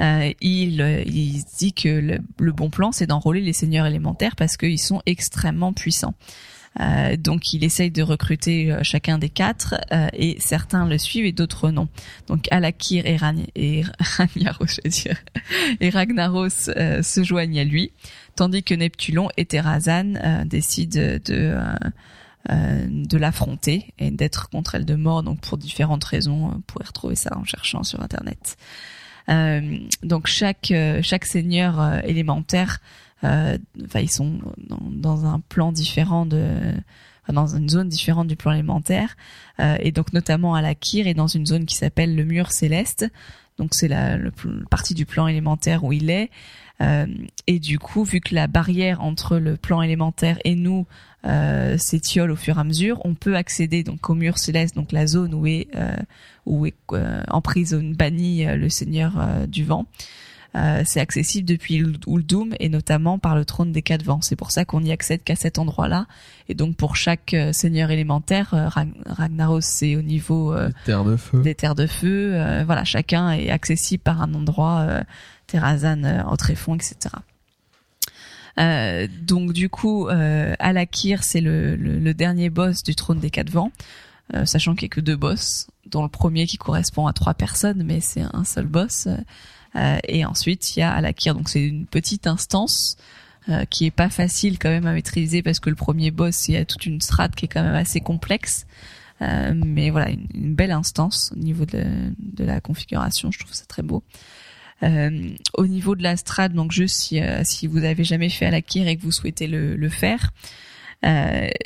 euh, 0.00 0.32
il 0.40 0.80
euh, 0.80 1.02
il 1.06 1.42
dit 1.58 1.72
que 1.72 2.18
le 2.38 2.52
bon 2.52 2.70
plan 2.70 2.92
c'est 2.92 3.06
d'enrôler 3.06 3.40
les 3.40 3.52
seigneurs 3.52 3.86
élémentaires 3.86 4.36
parce 4.36 4.56
qu'ils 4.56 4.78
sont 4.78 5.02
extrêmement 5.06 5.72
puissants 5.72 6.14
euh, 6.80 7.16
donc 7.16 7.52
il 7.52 7.64
essaye 7.64 7.90
de 7.90 8.02
recruter 8.02 8.70
euh, 8.70 8.80
chacun 8.82 9.18
des 9.18 9.30
quatre 9.30 9.74
euh, 9.92 10.08
et 10.12 10.36
certains 10.38 10.86
le 10.86 10.98
suivent 10.98 11.24
et 11.24 11.32
d'autres 11.32 11.70
non. 11.70 11.88
Donc 12.26 12.46
Alakir 12.50 13.06
et, 13.06 13.16
Ran 13.16 13.34
et 13.54 13.82
Ragnaros, 14.00 14.66
je 14.66 14.88
dire, 14.88 15.18
et 15.80 15.90
Ragnaros 15.90 16.68
euh, 16.68 17.02
se 17.02 17.24
joignent 17.24 17.58
à 17.58 17.64
lui, 17.64 17.92
tandis 18.36 18.62
que 18.62 18.74
Neptulon 18.74 19.28
et 19.36 19.44
Terrazane 19.44 20.20
euh, 20.22 20.44
décident 20.44 21.18
de 21.24 21.56
de 22.88 23.18
l'affronter 23.18 23.92
et 23.98 24.10
d'être 24.10 24.48
contre 24.48 24.74
elle 24.74 24.86
de 24.86 24.94
mort. 24.94 25.22
Donc 25.22 25.38
pour 25.40 25.58
différentes 25.58 26.04
raisons, 26.04 26.48
vous 26.48 26.60
pourrez 26.60 26.86
retrouver 26.86 27.14
ça 27.14 27.36
en 27.36 27.44
cherchant 27.44 27.82
sur 27.82 28.00
internet. 28.00 28.56
Euh, 29.28 29.80
donc 30.02 30.28
chaque 30.28 30.72
chaque 31.02 31.26
seigneur 31.26 32.02
élémentaire 32.06 32.78
enfin 33.22 34.00
ils 34.00 34.10
sont 34.10 34.38
dans, 34.68 35.26
un 35.26 35.40
plan 35.40 35.72
différent 35.72 36.26
de 36.26 36.72
dans 37.32 37.46
une 37.46 37.68
zone 37.68 37.88
différente 37.88 38.26
du 38.26 38.36
plan 38.36 38.52
élémentaire 38.52 39.16
euh, 39.60 39.76
et 39.80 39.92
donc 39.92 40.12
notamment 40.12 40.54
à 40.54 40.62
la 40.62 40.74
Kir 40.74 41.06
est 41.06 41.14
dans 41.14 41.26
une 41.26 41.46
zone 41.46 41.66
qui 41.66 41.76
s'appelle 41.76 42.16
le 42.16 42.24
mur 42.24 42.52
céleste. 42.52 43.06
Donc 43.58 43.74
c'est 43.74 43.88
la 43.88 44.18
partie 44.70 44.94
du 44.94 45.04
plan 45.04 45.26
élémentaire 45.26 45.84
où 45.84 45.92
il 45.92 46.10
est. 46.10 46.30
Euh, 46.80 47.06
et 47.48 47.58
du 47.58 47.80
coup 47.80 48.04
vu 48.04 48.20
que 48.20 48.34
la 48.34 48.46
barrière 48.46 49.02
entre 49.02 49.38
le 49.38 49.56
plan 49.56 49.82
élémentaire 49.82 50.38
et 50.44 50.54
nous 50.54 50.86
euh, 51.26 51.76
s'étiole 51.76 52.30
au 52.30 52.36
fur 52.36 52.56
et 52.56 52.60
à 52.60 52.64
mesure 52.64 53.00
on 53.04 53.16
peut 53.16 53.34
accéder 53.34 53.82
donc 53.82 54.08
au 54.08 54.14
mur 54.14 54.38
céleste 54.38 54.76
donc 54.76 54.92
la 54.92 55.08
zone 55.08 55.34
où 55.34 55.44
est 55.48 55.66
euh, 55.74 55.96
où 56.46 56.66
est 56.66 56.74
euh, 56.92 57.24
emprisonné 57.26 57.94
banni 57.94 58.46
euh, 58.46 58.54
le 58.54 58.68
seigneur 58.68 59.14
euh, 59.18 59.46
du 59.48 59.64
vent 59.64 59.86
euh, 60.56 60.82
c'est 60.86 61.00
accessible 61.00 61.46
depuis 61.46 61.76
Ul- 61.76 61.98
Uldum 62.06 62.54
et 62.58 62.68
notamment 62.68 63.18
par 63.18 63.36
le 63.36 63.44
trône 63.44 63.70
des 63.72 63.82
quatre 63.82 64.02
vents. 64.02 64.20
C'est 64.22 64.34
pour 64.36 64.50
ça 64.50 64.64
qu'on 64.64 64.80
n'y 64.80 64.90
accède 64.92 65.22
qu'à 65.22 65.36
cet 65.36 65.58
endroit-là. 65.58 66.06
Et 66.48 66.54
donc 66.54 66.76
pour 66.76 66.96
chaque 66.96 67.34
euh, 67.34 67.52
seigneur 67.52 67.90
élémentaire, 67.90 68.54
euh, 68.54 68.68
Rag- 68.68 68.94
Ragnaros 69.06 69.60
c'est 69.60 69.94
au 69.96 70.02
niveau 70.02 70.54
Terre 70.86 71.04
de 71.04 71.16
feu. 71.16 71.42
des 71.42 71.54
terres 71.54 71.74
de 71.74 71.86
feu. 71.86 72.32
voilà, 72.64 72.84
chacun 72.84 73.30
est 73.32 73.50
accessible 73.50 74.02
par 74.02 74.22
un 74.22 74.32
endroit, 74.34 74.78
euh, 74.80 75.02
Terrazane, 75.46 76.04
euh, 76.04 76.22
en 76.24 76.36
tréfond, 76.36 76.74
etc. 76.76 77.14
Euh, 78.58 79.06
donc 79.22 79.52
du 79.52 79.68
coup, 79.68 80.08
euh, 80.08 80.54
Alakir 80.58 81.22
c'est 81.22 81.40
le, 81.40 81.76
le, 81.76 81.98
le 81.98 82.14
dernier 82.14 82.50
boss 82.50 82.82
du 82.82 82.94
trône 82.96 83.20
des 83.20 83.30
quatre 83.30 83.50
vents, 83.50 83.70
euh, 84.34 84.44
sachant 84.46 84.74
qu'il 84.74 84.86
n'y 84.86 84.92
a 84.92 84.94
que 84.96 85.00
deux 85.00 85.14
boss, 85.16 85.68
dont 85.86 86.02
le 86.02 86.08
premier 86.08 86.46
qui 86.46 86.56
correspond 86.56 87.06
à 87.06 87.12
trois 87.12 87.34
personnes, 87.34 87.82
mais 87.84 88.00
c'est 88.00 88.24
un 88.32 88.44
seul 88.44 88.66
boss. 88.66 89.06
Euh, 89.76 89.98
et 90.06 90.24
ensuite, 90.24 90.76
il 90.76 90.80
y 90.80 90.82
a 90.82 90.92
Alakir, 90.92 91.34
donc 91.34 91.48
c'est 91.48 91.64
une 91.64 91.86
petite 91.86 92.26
instance 92.26 92.96
euh, 93.48 93.64
qui 93.66 93.86
est 93.86 93.90
pas 93.90 94.08
facile 94.08 94.58
quand 94.58 94.70
même 94.70 94.86
à 94.86 94.92
maîtriser 94.92 95.42
parce 95.42 95.60
que 95.60 95.70
le 95.70 95.76
premier 95.76 96.10
boss, 96.10 96.48
il 96.48 96.54
y 96.54 96.56
a 96.56 96.64
toute 96.64 96.86
une 96.86 97.00
strate 97.00 97.34
qui 97.34 97.46
est 97.46 97.48
quand 97.48 97.62
même 97.62 97.74
assez 97.74 98.00
complexe. 98.00 98.66
Euh, 99.22 99.52
mais 99.54 99.90
voilà, 99.90 100.10
une, 100.10 100.54
belle 100.54 100.70
instance 100.70 101.32
au 101.34 101.38
niveau 101.38 101.64
de, 101.64 101.84
la 102.38 102.60
configuration, 102.60 103.30
je 103.30 103.38
trouve 103.40 103.52
ça 103.52 103.64
très 103.66 103.82
beau. 103.82 104.02
Euh, 104.84 105.30
au 105.54 105.66
niveau 105.66 105.96
de 105.96 106.02
la 106.02 106.16
strate, 106.16 106.52
donc 106.52 106.70
juste 106.70 106.96
si, 106.96 107.20
euh, 107.20 107.42
si 107.44 107.66
vous 107.66 107.84
avez 107.84 108.04
jamais 108.04 108.28
fait 108.28 108.46
Alakir 108.46 108.86
et 108.86 108.96
que 108.96 109.02
vous 109.02 109.10
souhaitez 109.10 109.48
le, 109.48 109.76
le 109.76 109.88
faire, 109.88 110.32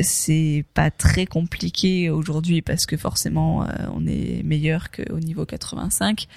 c'est 0.01 0.65
pas 0.75 0.91
très 0.91 1.25
compliqué 1.25 2.11
aujourd'hui 2.11 2.61
parce 2.61 2.85
que 2.85 2.99
forcément 2.99 3.67
on 3.95 4.07
est 4.07 4.43
meilleur 4.43 4.91
qu'au 4.91 5.21
niveau 5.21 5.47
85 5.47 6.29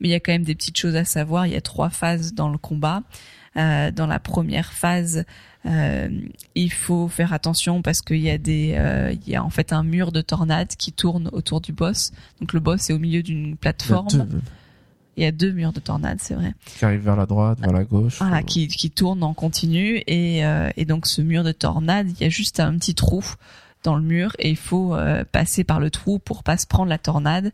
mais 0.00 0.08
il 0.08 0.10
y 0.10 0.14
a 0.14 0.20
quand 0.20 0.32
même 0.32 0.44
des 0.44 0.54
petites 0.54 0.76
choses 0.76 0.96
à 0.96 1.04
savoir. 1.04 1.46
Il 1.46 1.52
y 1.52 1.56
a 1.56 1.60
trois 1.60 1.90
phases 1.90 2.34
dans 2.34 2.48
le 2.48 2.58
combat. 2.58 3.02
Euh, 3.56 3.92
dans 3.92 4.08
la 4.08 4.18
première 4.18 4.72
phase 4.72 5.24
euh, 5.66 6.08
il 6.54 6.72
faut 6.72 7.08
faire 7.08 7.32
attention 7.32 7.80
parce 7.80 8.02
qu'il 8.02 8.18
y 8.18 8.28
a 8.28 8.36
des 8.36 8.74
euh, 8.76 9.12
il 9.12 9.32
y 9.32 9.34
a 9.34 9.42
en 9.42 9.48
fait 9.48 9.72
un 9.72 9.82
mur 9.82 10.12
de 10.12 10.20
tornade 10.20 10.68
qui 10.76 10.92
tourne 10.92 11.30
autour 11.32 11.60
du 11.60 11.72
boss. 11.72 12.12
Donc 12.40 12.52
le 12.52 12.60
boss 12.60 12.90
est 12.90 12.92
au 12.92 12.98
milieu 12.98 13.22
d'une 13.22 13.56
plateforme. 13.56 14.08
Il 14.10 14.16
y 14.18 14.20
a 14.20 14.24
deux. 14.24 14.42
Il 15.16 15.22
y 15.22 15.26
a 15.26 15.32
deux 15.32 15.52
murs 15.52 15.72
de 15.72 15.80
tornade 15.80 16.18
c'est 16.20 16.34
vrai. 16.34 16.54
Qui 16.66 16.84
arrivent 16.84 17.04
vers 17.04 17.16
la 17.16 17.24
droite, 17.24 17.60
vers 17.60 17.72
la 17.72 17.84
gauche. 17.84 18.18
voilà, 18.18 18.42
qui, 18.42 18.68
qui 18.68 18.90
tourne 18.90 19.22
en 19.22 19.32
continu. 19.32 20.02
Et, 20.06 20.44
euh, 20.44 20.68
et 20.76 20.84
donc 20.84 21.06
ce 21.06 21.22
mur 21.22 21.44
de 21.44 21.52
tornade, 21.52 22.10
il 22.10 22.20
y 22.20 22.26
a 22.26 22.30
juste 22.30 22.60
un 22.60 22.76
petit 22.76 22.94
trou 22.94 23.22
dans 23.84 23.94
le 23.96 24.02
mur 24.02 24.32
et 24.38 24.50
il 24.50 24.56
faut 24.56 24.94
euh, 24.94 25.24
passer 25.30 25.62
par 25.62 25.78
le 25.78 25.90
trou 25.90 26.18
pour 26.18 26.42
pas 26.42 26.56
se 26.58 26.66
prendre 26.66 26.88
la 26.88 26.98
tornade, 26.98 27.52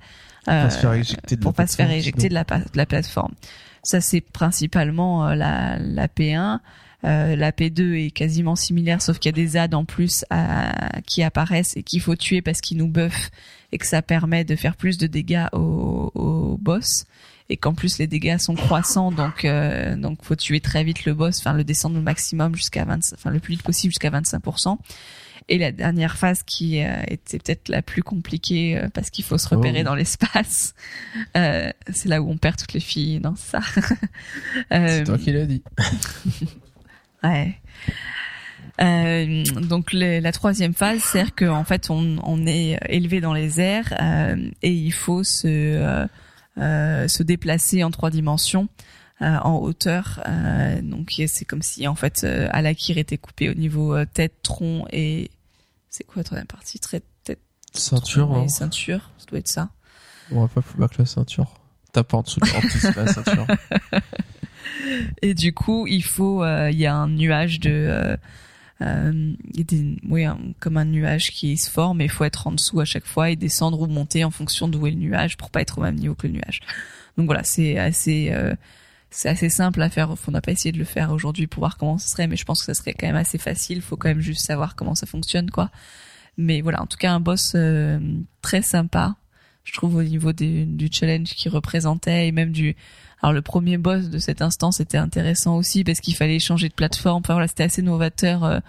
euh, 0.49 0.63
pas 0.65 0.71
se 0.71 0.79
faire 0.79 0.93
éjecter 0.95 1.37
de 1.37 1.41
pour 1.43 1.51
la 1.51 1.57
pas 1.57 1.67
se 1.67 1.77
faire 1.77 1.91
éjecter 1.91 2.29
de 2.31 2.35
la, 2.35 2.45
pa- 2.45 2.59
de 2.61 2.65
la 2.77 2.87
plateforme. 2.87 3.35
Ça 3.83 4.01
c'est 4.01 4.21
principalement 4.23 5.29
euh, 5.29 5.35
la, 5.35 5.79
la 5.79 6.07
P1. 6.09 6.59
Euh, 7.03 7.35
la 7.35 7.51
P2 7.51 7.95
est 7.95 8.11
quasiment 8.11 8.57
similaire, 8.57 9.01
sauf 9.01 9.19
qu'il 9.19 9.31
y 9.31 9.35
a 9.35 9.37
des 9.37 9.47
ZAD 9.49 9.75
en 9.75 9.87
plus 9.87 10.25
à- 10.29 11.01
qui 11.07 11.23
apparaissent 11.23 11.75
et 11.77 11.83
qu'il 11.83 12.01
faut 12.03 12.15
tuer 12.15 12.43
parce 12.43 12.61
qu'ils 12.61 12.77
nous 12.77 12.89
buffent 12.89 13.31
et 13.73 13.79
que 13.79 13.87
ça 13.87 14.03
permet 14.03 14.45
de 14.45 14.55
faire 14.55 14.77
plus 14.77 14.99
de 14.99 15.07
dégâts 15.07 15.47
au, 15.53 16.11
au 16.15 16.59
boss 16.59 17.05
et 17.49 17.57
qu'en 17.57 17.73
plus 17.73 17.99
les 17.99 18.07
dégâts 18.07 18.37
sont 18.39 18.55
croissants 18.55 19.11
donc 19.13 19.45
euh, 19.45 19.97
donc 19.97 20.23
faut 20.23 20.37
tuer 20.37 20.61
très 20.61 20.85
vite 20.85 21.05
le 21.05 21.15
boss 21.15 21.39
enfin 21.41 21.53
le 21.55 21.65
descendre 21.65 21.99
au 21.99 22.03
maximum 22.03 22.55
jusqu'à 22.55 22.85
25 22.85 23.15
enfin 23.17 23.31
le 23.31 23.41
plus 23.41 23.55
vite 23.55 23.63
possible 23.63 23.93
jusqu'à 23.93 24.11
25 24.11 24.41
et 25.49 25.59
la 25.59 25.73
dernière 25.73 26.17
phase 26.17 26.43
qui 26.43 26.83
euh, 26.83 26.95
était 27.09 27.39
peut-être 27.39 27.69
la 27.69 27.83
plus 27.83 28.03
compliquée 28.03 28.79
euh, 28.79 28.89
parce 28.93 29.11
qu'il 29.11 29.25
faut 29.25 29.39
se 29.39 29.49
repérer 29.49 29.81
Oh. 29.81 29.85
dans 29.85 29.95
l'espace 29.95 30.75
euh, 31.37 31.71
c'est 31.93 32.09
là 32.09 32.23
où 32.23 32.31
on 32.31 32.37
perd 32.37 32.57
toutes 32.57 32.73
les 32.73 32.81
filles 32.81 33.21
non 33.23 33.35
c'est 33.37 33.59
ça 33.59 33.61
C'est 34.71 35.05
toi 35.05 35.19
qui 35.19 35.33
l'as 35.33 35.47
dit. 35.47 35.63
Ouais. 37.23 37.55
Euh, 38.81 39.45
donc 39.69 39.93
la 39.93 40.33
troisième 40.33 40.73
phase, 40.73 41.01
c'est 41.03 41.31
que 41.33 41.45
en 41.45 41.65
fait 41.65 41.91
on, 41.91 42.17
on 42.25 42.47
est 42.47 42.79
élevé 42.89 43.21
dans 43.21 43.35
les 43.35 43.61
airs 43.61 43.93
et 44.63 44.71
il 44.73 44.91
faut 44.93 45.23
se 45.23 46.07
se 46.57 47.23
déplacer 47.23 47.85
en 47.85 47.91
trois 47.91 48.09
dimensions 48.09 48.69
en 49.21 49.59
hauteur. 49.59 50.23
Euh, 50.27 50.81
donc 50.83 51.13
c'est 51.27 51.45
comme 51.45 51.63
si 51.63 51.87
en 51.87 51.95
fait 51.95 52.25
euh, 52.25 52.49
Alakir 52.53 52.97
était 52.99 53.19
coupé 53.19 53.51
au 53.51 53.55
niveau 53.55 53.95
euh, 53.95 54.07
tête, 54.13 54.43
tronc 54.43 54.87
et 54.93 55.31
c'est 55.89 56.05
quoi 56.05 56.21
la 56.21 56.25
troisième 56.25 56.47
partie? 56.47 56.79
Tête, 56.79 57.05
tête, 57.25 57.41
Ceinture, 57.75 58.29
tronc 58.29 58.43
hein. 58.45 58.49
ceinture. 58.49 59.11
Ça 59.19 59.27
doit 59.29 59.39
être 59.41 59.49
ça. 59.49 59.69
On 60.33 60.41
va 60.43 60.49
pas 60.49 60.63
plus 60.63 60.79
bas 60.79 60.89
que 60.89 60.99
la 60.99 61.07
ceinture. 61.07 61.55
En 62.13 62.23
dessous 62.23 62.39
de 62.41 62.57
en 62.57 62.61
dessous 62.61 62.93
de 62.93 62.97
la 62.97 63.07
ceinture. 63.13 63.47
Et 65.23 65.35
du 65.35 65.53
coup, 65.53 65.87
il 65.87 66.05
faut, 66.05 66.43
euh, 66.45 66.71
il 66.71 66.79
y 66.79 66.87
a 66.87 66.95
un 66.95 67.09
nuage 67.09 67.61
de, 67.61 67.71
euh, 67.71 68.17
euh, 68.83 69.33
des, 69.55 69.97
oui, 70.09 70.25
un- 70.25 70.39
comme 70.61 70.77
un 70.77 70.85
nuage 70.85 71.31
qui 71.31 71.57
se 71.57 71.71
forme, 71.71 72.01
et 72.01 72.05
il 72.05 72.11
faut 72.11 72.25
être 72.25 72.47
en 72.47 72.53
dessous 72.53 72.81
à 72.81 72.85
chaque 72.85 73.05
fois 73.07 73.31
et 73.31 73.37
descendre 73.37 73.81
ou 73.81 73.87
monter 73.87 74.25
en 74.25 74.31
fonction 74.31 74.69
d'où 74.69 74.87
est 74.87 74.91
le 74.93 74.97
nuage 74.99 75.37
pour 75.37 75.51
pas 75.51 75.61
être 75.61 75.79
au 75.79 75.83
même 75.83 75.97
niveau 75.97 76.15
que 76.15 76.27
le 76.27 76.35
nuage. 76.35 76.61
Donc 77.17 77.27
voilà, 77.27 77.43
c'est 77.45 77.79
assez, 77.79 78.31
euh, 78.33 78.55
c'est 79.11 79.29
assez 79.29 79.49
simple 79.49 79.83
à 79.83 79.91
faire. 79.91 80.15
On 80.27 80.31
n'a 80.31 80.41
pas 80.41 80.53
essayé 80.53 80.73
de 80.73 80.79
le 80.79 80.85
faire 80.85 81.11
aujourd'hui 81.13 81.47
pour 81.47 81.61
voir 81.61 81.77
comment 81.77 81.99
ce 81.99 82.09
serait, 82.09 82.27
mais 82.27 82.37
je 82.37 82.45
pense 82.45 82.61
que 82.61 82.67
ça 82.67 82.75
serait 82.75 82.95
quand 82.95 83.07
même 83.07 83.17
assez 83.17 83.39
facile. 83.39 83.83
Faut 83.83 83.97
quand 83.97 84.09
même 84.09 84.21
juste 84.21 84.47
savoir 84.47 84.77
comment 84.77 84.95
ça 84.95 85.07
fonctionne, 85.07 85.51
quoi. 85.51 85.71
Mais 86.37 86.61
voilà, 86.61 86.83
en 86.83 86.87
tout 86.87 86.97
cas, 86.97 87.13
un 87.13 87.21
boss 87.21 87.53
euh, 87.55 87.99
très 88.41 88.63
sympa. 88.63 89.17
Je 89.65 89.73
trouve 89.75 89.97
au 89.97 90.03
niveau 90.03 90.33
du 90.33 90.89
challenge 90.91 91.35
qui 91.35 91.49
représentait 91.49 92.29
et 92.29 92.33
même 92.33 92.51
du, 92.51 92.77
alors 93.21 93.33
le 93.33 93.43
premier 93.43 93.77
boss 93.77 94.09
de 94.09 94.19
cette 94.19 94.41
instance 94.43 94.81
était 94.81 94.97
intéressant 94.97 95.57
aussi 95.57 95.85
parce 95.85 96.01
qu'il 96.01 96.15
fallait 96.15 96.39
changer 96.39 96.69
de 96.69 96.75
plateforme. 96.75 97.21
Enfin 97.21 97.35
voilà, 97.35 97.47
c'était 97.47 97.65
assez 97.65 97.83
novateur 97.83 98.45
euh, 98.45 98.61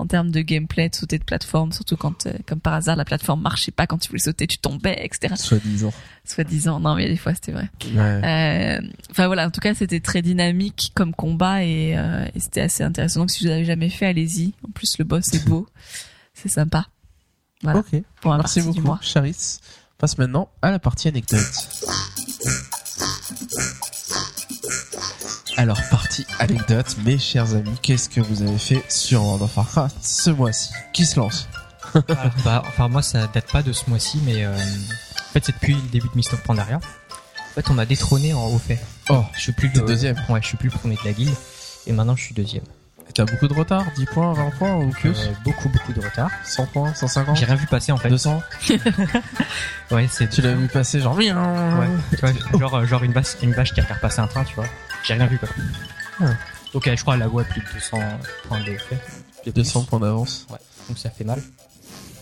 en 0.00 0.06
termes 0.06 0.30
de 0.30 0.40
gameplay, 0.40 0.88
de 0.88 0.94
sauter 0.94 1.18
de 1.18 1.24
plateforme, 1.24 1.72
surtout 1.72 1.96
quand, 1.96 2.26
euh, 2.26 2.32
comme 2.46 2.60
par 2.60 2.74
hasard, 2.74 2.96
la 2.96 3.04
plateforme 3.04 3.40
marchait 3.42 3.70
pas 3.70 3.86
quand 3.86 3.98
tu 3.98 4.08
voulais 4.08 4.22
sauter, 4.22 4.46
tu 4.46 4.58
tombais, 4.58 4.98
etc. 5.04 5.34
Soi-disant. 5.36 5.92
Soit 6.24 6.44
disant, 6.44 6.80
non 6.80 6.94
mais 6.94 7.08
des 7.08 7.16
fois 7.16 7.34
c'était 7.34 7.52
vrai. 7.52 7.68
Ouais. 7.94 7.98
Euh, 7.98 8.80
Enfin 9.10 9.26
voilà, 9.26 9.46
en 9.46 9.50
tout 9.50 9.60
cas 9.60 9.74
c'était 9.74 10.00
très 10.00 10.22
dynamique 10.22 10.92
comme 10.94 11.14
combat 11.14 11.64
et, 11.64 11.96
euh, 11.96 12.26
et 12.34 12.40
c'était 12.40 12.62
assez 12.62 12.82
intéressant. 12.82 13.20
Donc 13.20 13.30
si 13.30 13.44
vous 13.44 13.50
avez 13.50 13.64
jamais 13.64 13.90
fait, 13.90 14.06
allez-y. 14.06 14.52
En 14.66 14.70
plus 14.72 14.98
le 14.98 15.04
boss 15.04 15.32
est 15.34 15.46
beau, 15.46 15.66
c'est 16.34 16.48
sympa. 16.48 16.86
Voilà 17.62 17.80
Ok. 17.80 18.02
pour 18.20 18.34
Merci 18.34 18.62
beaucoup. 18.62 18.96
Charis. 19.02 19.58
On 19.94 20.00
passe 20.00 20.16
maintenant 20.16 20.48
à 20.62 20.70
la 20.70 20.78
partie 20.78 21.08
anecdote. 21.08 21.40
Alors, 25.60 25.78
partie 25.90 26.26
anecdote, 26.38 26.96
mes 27.04 27.18
chers 27.18 27.54
amis, 27.54 27.76
qu'est-ce 27.82 28.08
que 28.08 28.22
vous 28.22 28.40
avez 28.40 28.56
fait 28.56 28.82
sur 28.88 29.22
World 29.22 29.42
of 29.42 29.54
Warcraft 29.58 29.94
ce 30.00 30.30
mois-ci 30.30 30.70
Qui 30.94 31.04
se 31.04 31.20
lance 31.20 31.50
Alors, 31.92 32.30
bah, 32.46 32.62
enfin 32.66 32.88
moi 32.88 33.02
ça 33.02 33.26
date 33.26 33.52
pas 33.52 33.62
de 33.62 33.70
ce 33.74 33.82
mois-ci, 33.90 34.22
mais 34.24 34.42
euh, 34.46 34.54
en 34.54 35.32
fait 35.34 35.44
c'est 35.44 35.52
depuis 35.52 35.74
le 35.74 35.82
début 35.92 36.08
de 36.08 36.16
Mist 36.16 36.32
of 36.32 36.42
Pandaria. 36.44 36.76
En 36.78 37.54
fait 37.54 37.68
on 37.68 37.74
m'a 37.74 37.84
détrôné 37.84 38.32
en 38.32 38.46
haut 38.46 38.58
fait. 38.58 38.80
Oh, 39.10 39.22
Je 39.34 39.40
suis 39.40 39.52
plus 39.52 39.70
le 39.74 39.82
deuxième. 39.82 40.16
Ouais, 40.30 40.40
je 40.40 40.46
suis 40.46 40.56
plus 40.56 40.70
le 40.70 40.78
premier 40.78 40.94
de 40.94 41.04
la 41.04 41.12
guilde 41.12 41.34
et 41.86 41.92
maintenant 41.92 42.16
je 42.16 42.22
suis 42.24 42.34
deuxième. 42.34 42.64
T'as 43.12 43.26
beaucoup 43.26 43.48
de 43.48 43.54
retard 43.54 43.84
10 43.96 44.06
points, 44.06 44.32
20 44.32 44.50
points 44.58 44.76
ou 44.76 44.88
plus 44.92 45.10
Euh, 45.10 45.32
beaucoup 45.44 45.68
beaucoup 45.68 45.92
de 45.92 46.00
retard. 46.00 46.30
100 46.42 46.66
points, 46.68 46.94
150 46.94 47.36
J'ai 47.36 47.44
rien 47.44 47.56
vu 47.56 47.66
passer 47.66 47.92
en 47.92 47.98
fait. 47.98 48.08
200 48.08 48.40
Ouais, 49.90 50.08
c'est 50.10 50.30
Tu 50.30 50.40
l'as 50.40 50.54
vu 50.54 50.68
passer 50.68 51.00
genre... 51.00 51.16
Ouais, 51.18 51.26
tu 51.26 52.16
vois, 52.20 52.58
genre, 52.58 52.86
genre 52.86 53.02
une, 53.02 53.12
vache, 53.12 53.34
une 53.42 53.52
vache 53.52 53.74
qui 53.74 53.80
regarde 53.82 54.00
passer 54.00 54.20
un 54.20 54.26
train, 54.26 54.44
tu 54.44 54.54
vois. 54.54 54.66
J'ai 55.04 55.14
rien 55.14 55.26
vu 55.26 55.38
quoi. 55.38 55.48
Donc 56.72 56.86
euh, 56.86 56.96
je 56.96 57.02
crois 57.02 57.16
la 57.16 57.28
voie 57.28 57.44
plus 57.44 57.60
de 57.60 57.66
200 57.72 57.98
points 58.48 58.60
de 58.60 58.76
fait. 58.76 59.52
200 59.52 59.84
points 59.84 60.00
d'avance. 60.00 60.46
Ouais, 60.50 60.58
donc 60.88 60.98
ça 60.98 61.10
fait 61.10 61.24
mal. 61.24 61.42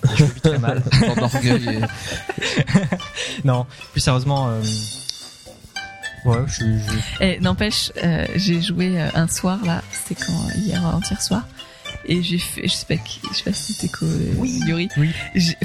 je 0.16 0.24
vis 0.24 0.40
très 0.40 0.58
mal. 0.58 0.82
Non, 3.44 3.66
plus 3.92 4.00
sérieusement, 4.00 4.48
euh... 4.48 4.60
ouais, 6.24 6.38
je, 6.46 6.64
je... 6.64 7.24
Et 7.24 7.40
n'empêche, 7.40 7.92
euh, 8.02 8.26
j'ai 8.34 8.60
joué 8.60 9.00
euh, 9.00 9.08
un 9.14 9.28
soir 9.28 9.58
là, 9.64 9.82
c'était 9.92 10.20
quand 10.24 10.50
hier 10.56 10.84
entier 10.84 11.16
soir, 11.20 11.42
et 12.04 12.22
j'ai 12.22 12.38
fait, 12.38 12.66
je 12.66 12.72
sais 12.72 12.86
pas 12.86 12.96
qui, 12.96 13.20
je 13.30 13.36
sais 13.36 13.44
pas 13.44 13.52
si 13.52 13.72
c'était 13.74 13.92
quoi, 13.92 14.08
euh, 14.08 14.46
Yuri. 14.66 14.88
oui. 14.96 15.12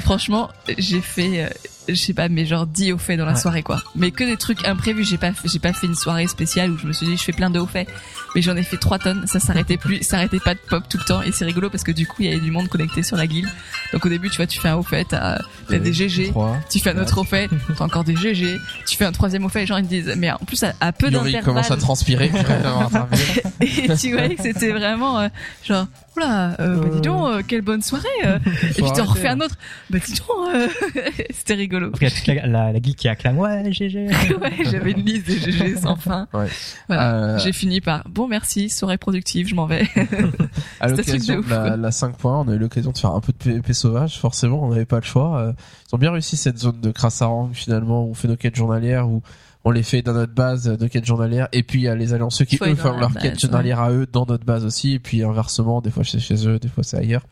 Franchement, 0.00 0.50
j'ai 0.78 1.00
fait, 1.00 1.44
euh, 1.44 1.48
je 1.88 1.94
sais 1.94 2.14
pas, 2.14 2.28
mais 2.28 2.46
genre 2.46 2.66
10 2.66 2.92
hauts 2.92 2.98
faits 2.98 3.18
dans 3.18 3.26
la 3.26 3.32
Ouais. 3.32 3.38
soirée 3.38 3.62
quoi. 3.62 3.82
Mais 3.94 4.10
que 4.10 4.24
des 4.24 4.36
trucs 4.36 4.66
imprévus. 4.66 5.04
J'ai 5.04 5.18
pas, 5.18 5.32
fait- 5.32 5.48
j'ai 5.48 5.58
pas 5.58 5.72
fait 5.72 5.86
une 5.86 5.94
soirée 5.94 6.26
spéciale 6.26 6.70
où 6.70 6.78
je 6.78 6.86
me 6.86 6.92
suis 6.92 7.06
dit 7.06 7.16
je 7.16 7.22
fais 7.22 7.32
plein 7.32 7.50
de 7.50 7.58
hauts 7.58 7.66
faits, 7.66 7.88
mais 8.34 8.42
j'en 8.42 8.56
ai 8.56 8.62
fait 8.62 8.76
3 8.76 8.98
tonnes. 8.98 9.26
Ça 9.26 9.40
s'arrêtait 9.40 9.76
plus, 9.76 9.98
ça 10.02 10.10
s'arrêtait 10.12 10.40
pas 10.40 10.54
de 10.54 10.60
pop 10.68 10.84
tout 10.88 10.98
le 10.98 11.04
temps, 11.04 11.22
et 11.22 11.32
c'est 11.32 11.44
rigolo 11.44 11.68
parce 11.70 11.84
que 11.84 11.92
du 11.92 12.06
coup 12.06 12.16
il 12.22 12.26
y 12.26 12.28
avait 12.30 12.40
du 12.40 12.50
monde 12.50 12.68
connecté 12.68 13.02
sur 13.02 13.16
la 13.16 13.26
guilde. 13.26 13.48
Donc 13.92 14.04
au 14.06 14.08
début 14.08 14.30
tu 14.30 14.36
vois, 14.36 14.46
tu 14.46 14.60
fais 14.60 14.68
un 14.68 14.76
haut 14.76 14.82
fait, 14.82 15.04
t'as 15.04 15.38
t'as 15.68 15.78
des 15.78 15.92
GG. 15.92 16.32
Tu 16.70 16.78
fais 16.80 16.90
un 16.90 16.98
autre 17.00 17.18
au 17.20 17.24
fait, 17.24 17.48
t'as 17.78 17.84
encore 17.84 18.04
des 18.04 18.16
GG. 18.16 18.58
Tu 18.86 18.96
fais 18.96 19.04
un 19.04 19.12
troisième 19.12 19.44
au 19.44 19.48
fait, 19.48 19.60
les 19.60 19.66
gens 19.66 19.76
ils 19.76 19.84
te 19.84 19.88
disent, 19.88 20.14
mais 20.16 20.30
en 20.30 20.38
plus 20.38 20.62
à, 20.64 20.72
à 20.80 20.92
peu 20.92 21.10
d'intervalle. 21.10 21.44
commence 21.44 21.70
à 21.70 21.76
transpirer. 21.76 22.30
Et 23.60 23.94
tu 23.96 24.12
voyais 24.12 24.34
que 24.34 24.42
c'était 24.42 24.70
vraiment 24.72 25.20
euh, 25.20 25.28
genre, 25.66 25.86
oula, 26.16 26.56
euh, 26.60 26.76
bah 26.76 26.88
dis 26.92 27.00
donc, 27.00 27.26
euh, 27.28 27.42
quelle 27.46 27.62
bonne 27.62 27.82
soirée. 27.82 28.06
euh. 28.24 28.38
Et 28.76 28.82
puis 28.82 28.92
t'en 28.94 29.04
refais 29.04 29.28
un 29.28 29.40
autre. 29.40 29.56
Bah 29.90 29.98
dis 30.04 30.12
donc, 30.14 30.54
euh, 30.54 30.68
c'était 31.30 31.54
rigolo. 31.54 31.73
Il 31.78 32.02
y 32.02 32.06
a 32.06 32.10
toute 32.10 32.26
la, 32.26 32.46
la, 32.46 32.72
la 32.72 32.80
guilde 32.80 32.96
qui 32.96 33.08
acclame, 33.08 33.38
ouais, 33.38 33.72
GG. 33.72 34.06
ouais, 34.40 34.52
j'avais 34.70 34.92
une 34.92 35.04
liste 35.04 35.26
de 35.28 35.34
GG 35.34 35.76
sans 35.76 35.96
fin. 35.96 36.28
Ouais. 36.32 36.46
Voilà. 36.88 37.14
Euh, 37.14 37.38
J'ai 37.38 37.52
fini 37.52 37.80
par, 37.80 38.08
bon 38.08 38.28
merci, 38.28 38.68
soirée 38.70 38.98
productive, 38.98 39.48
je 39.48 39.54
m'en 39.54 39.66
vais. 39.66 39.84
À 40.80 40.88
l'occasion 40.88 41.36
de 41.36 41.40
de 41.40 41.46
ouf, 41.46 41.50
la, 41.50 41.76
la 41.76 41.90
5 41.90 42.16
points, 42.16 42.40
on 42.40 42.48
a 42.48 42.54
eu 42.54 42.58
l'occasion 42.58 42.90
de 42.92 42.98
faire 42.98 43.12
un 43.12 43.20
peu 43.20 43.32
de 43.32 43.38
PvP 43.38 43.72
sauvage, 43.72 44.18
forcément, 44.18 44.62
on 44.64 44.70
n'avait 44.70 44.84
pas 44.84 44.96
le 44.98 45.04
choix. 45.04 45.38
Euh, 45.38 45.52
Ils 45.90 45.94
ont 45.94 45.98
bien 45.98 46.10
réussi 46.12 46.36
cette 46.36 46.58
zone 46.58 46.80
de 46.80 46.90
Krassarang, 46.90 47.50
finalement, 47.52 48.04
où 48.04 48.10
on 48.10 48.14
fait 48.14 48.28
nos 48.28 48.36
quêtes 48.36 48.56
journalières, 48.56 49.08
où 49.08 49.22
on 49.64 49.70
les 49.70 49.82
fait 49.82 50.02
dans 50.02 50.12
notre 50.12 50.34
base, 50.34 50.68
euh, 50.68 50.76
nos 50.78 50.88
quêtes 50.88 51.06
journalières, 51.06 51.48
et 51.52 51.62
puis 51.62 51.80
il 51.80 51.84
y 51.84 51.88
a 51.88 51.94
les 51.94 52.12
allianceux 52.12 52.44
qui, 52.44 52.56
Faut 52.58 52.64
aller 52.64 52.74
eux, 52.74 52.76
font 52.76 52.92
la 52.92 53.00
leurs 53.00 53.10
base, 53.10 53.22
quêtes 53.22 53.40
journalières 53.40 53.80
à 53.80 53.90
eux 53.92 54.06
dans 54.10 54.26
notre 54.26 54.44
base 54.44 54.64
aussi, 54.64 54.92
et 54.92 54.98
puis 54.98 55.22
inversement, 55.24 55.80
des 55.80 55.90
fois 55.90 56.04
c'est 56.04 56.18
chez 56.20 56.46
eux, 56.46 56.58
des 56.58 56.68
fois 56.68 56.84
c'est 56.84 56.98
ailleurs. 56.98 57.26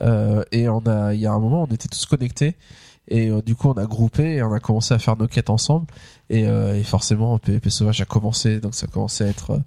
Euh, 0.00 0.42
et 0.52 0.68
on 0.68 0.80
a, 0.86 1.14
il 1.14 1.20
y 1.20 1.26
a 1.26 1.32
un 1.32 1.38
moment, 1.38 1.66
on 1.68 1.74
était 1.74 1.88
tous 1.88 2.04
connectés, 2.06 2.56
et 3.08 3.28
euh, 3.30 3.42
du 3.42 3.54
coup 3.54 3.68
on 3.68 3.72
a 3.74 3.84
groupé, 3.86 4.34
et 4.36 4.42
on 4.42 4.52
a 4.52 4.60
commencé 4.60 4.94
à 4.94 4.98
faire 4.98 5.16
nos 5.16 5.26
quêtes 5.26 5.50
ensemble, 5.50 5.86
et, 6.30 6.46
euh, 6.46 6.78
et 6.78 6.82
forcément 6.82 7.38
PvP 7.38 7.68
sauvage 7.68 8.00
a 8.00 8.04
commencé, 8.04 8.60
donc 8.60 8.74
ça 8.74 8.86
a 8.88 8.92
commencé 8.92 9.24
à 9.24 9.26
être 9.26 9.50
euh, 9.52 9.58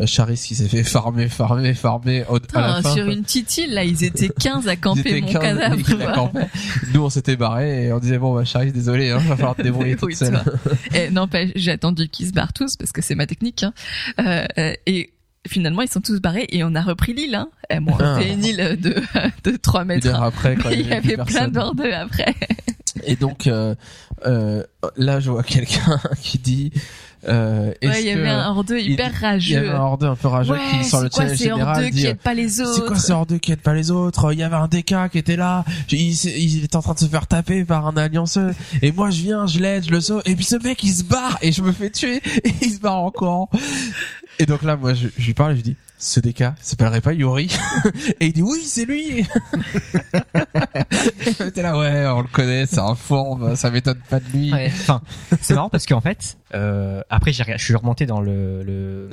euh, 0.00 0.06
Charis 0.06 0.36
qui 0.46 0.54
s'est 0.54 0.68
fait 0.68 0.84
farmer, 0.84 1.28
farmer, 1.28 1.74
farmer 1.74 2.24
au, 2.30 2.36
à 2.36 2.38
la 2.38 2.40
Putain, 2.40 2.82
fin. 2.82 2.94
sur 2.94 3.06
une 3.08 3.22
petite 3.24 3.58
île, 3.58 3.74
là, 3.74 3.84
ils 3.84 4.04
étaient 4.04 4.28
15 4.30 4.68
à 4.68 4.76
camper 4.76 5.20
mon 5.20 5.26
15 5.32 5.42
cadavre. 5.42 6.30
Nous, 6.94 7.02
on 7.02 7.10
s'était 7.10 7.36
barrés 7.36 7.86
et 7.86 7.92
on 7.92 7.98
disait 7.98 8.18
bon 8.18 8.34
bah 8.34 8.44
Charis, 8.44 8.72
désolé, 8.72 9.10
hein, 9.10 9.18
va 9.18 9.36
falloir 9.36 9.56
te 9.56 9.62
débrouiller 9.62 9.96
toute 9.98 10.14
seule. 10.14 10.30
Débrouille-toi. 10.32 10.72
Et 10.98 11.10
n'empêche, 11.10 11.50
j'ai 11.56 11.72
attendu 11.72 12.08
qu'ils 12.08 12.28
se 12.28 12.32
barrent 12.32 12.52
tous 12.52 12.76
parce 12.76 12.92
que 12.92 13.02
c'est 13.02 13.14
ma 13.16 13.26
technique. 13.26 13.64
Hein. 13.64 13.72
Euh, 14.20 14.44
euh, 14.58 14.72
et 14.86 15.10
finalement, 15.46 15.82
ils 15.82 15.90
sont 15.90 16.00
tous 16.00 16.20
barrés 16.20 16.46
et 16.50 16.64
on 16.64 16.74
a 16.74 16.80
repris 16.80 17.12
l'île. 17.12 17.34
Hein. 17.34 17.48
Et 17.68 17.80
bon, 17.80 17.92
Ah. 18.00 18.16
c'était 18.18 18.32
une 18.32 18.44
île 18.44 18.78
de, 18.80 18.94
de 19.50 19.56
3 19.56 19.82
Une 19.82 19.88
mètres. 19.88 20.06
heure 20.06 20.22
après, 20.22 20.54
quand 20.56 20.70
il 20.70 20.88
y 20.88 20.92
avait 20.92 21.16
plein 21.18 21.48
d'ordeux 21.48 21.92
après. 21.92 22.34
Et 23.06 23.16
donc 23.16 23.46
euh, 23.46 23.74
euh, 24.26 24.62
là, 24.96 25.20
je 25.20 25.30
vois 25.30 25.42
quelqu'un 25.42 25.98
qui 26.20 26.38
dit 26.38 26.72
euh, 27.26 27.72
Ouais, 27.82 28.02
il 28.02 28.06
y 28.06 28.10
avait 28.10 28.28
un 28.28 28.50
hors-deux 28.50 28.78
hyper 28.80 29.08
il 29.08 29.14
y 29.14 29.24
rageux. 29.24 29.56
avait 29.58 29.68
un 29.70 29.80
hors-deux 29.80 30.06
un 30.06 30.16
peu 30.16 30.28
rageux 30.28 30.52
ouais, 30.52 30.60
qui 30.70 30.84
sur 30.84 31.00
le 31.00 31.08
c'est 31.10 31.10
quoi 31.10 31.22
challenge 31.24 31.38
général 31.38 31.84
qui 31.86 31.90
dit 31.92 32.06
aident 32.06 32.18
pas 32.18 32.34
les 32.34 32.48
c'est 32.48 32.62
autres 32.62 32.86
quoi 32.86 32.96
ce 32.96 33.12
hors-deux 33.12 33.38
qui 33.38 33.52
aide 33.52 33.60
pas 33.60 33.74
les 33.74 33.90
autres? 33.90 34.32
Il 34.32 34.38
y 34.38 34.42
avait 34.42 34.56
un 34.56 34.68
DK 34.68 35.10
qui 35.10 35.18
était 35.18 35.36
là, 35.36 35.64
il, 35.90 36.12
il 36.12 36.64
était 36.64 36.76
en 36.76 36.82
train 36.82 36.94
de 36.94 36.98
se 36.98 37.06
faire 37.06 37.26
taper 37.26 37.64
par 37.64 37.86
un 37.86 37.96
allianceux, 37.96 38.54
et 38.82 38.92
moi 38.92 39.10
je 39.10 39.22
viens, 39.22 39.46
je 39.46 39.58
l'aide, 39.58 39.84
je 39.86 39.90
le 39.90 40.00
saute, 40.00 40.28
et 40.28 40.34
puis 40.36 40.44
ce 40.44 40.56
mec 40.56 40.82
il 40.82 40.92
se 40.92 41.04
barre, 41.04 41.38
et 41.40 41.50
je 41.52 41.62
me 41.62 41.72
fais 41.72 41.90
tuer, 41.90 42.16
et 42.44 42.52
il 42.60 42.70
se 42.70 42.80
barre 42.80 43.02
encore. 43.02 43.48
Et 44.38 44.46
donc 44.46 44.62
là, 44.62 44.76
moi 44.76 44.94
je, 44.94 45.08
je 45.16 45.26
lui 45.26 45.34
parle 45.34 45.52
et 45.52 45.56
je 45.56 45.62
dis, 45.62 45.76
ce 45.98 46.20
DK 46.20 46.44
s'appellerait 46.60 47.00
pas 47.00 47.12
Yuri 47.12 47.56
Et 48.20 48.26
il 48.26 48.32
dit, 48.32 48.42
oui, 48.42 48.60
c'est 48.64 48.84
lui 48.84 49.26
T'es 51.54 51.62
là, 51.62 51.78
ouais, 51.78 52.06
on 52.08 52.22
le 52.22 52.28
connaît, 52.28 52.66
c'est 52.66 52.80
un 52.80 52.94
fourbe, 52.94 53.54
ça 53.54 53.70
m'étonne 53.70 54.00
pas 54.10 54.20
de 54.20 54.26
lui. 54.32 54.52
Ouais, 54.52 54.66
Enfin, 54.66 55.02
c'est 55.40 55.54
marrant 55.54 55.70
parce 55.70 55.86
qu'en 55.86 56.00
fait, 56.00 56.36
euh, 56.54 57.02
après 57.10 57.32
j'ai, 57.32 57.44
je 57.56 57.64
suis 57.64 57.74
remonté 57.74 58.06
dans 58.06 58.20
le, 58.20 58.62
le, 58.62 59.10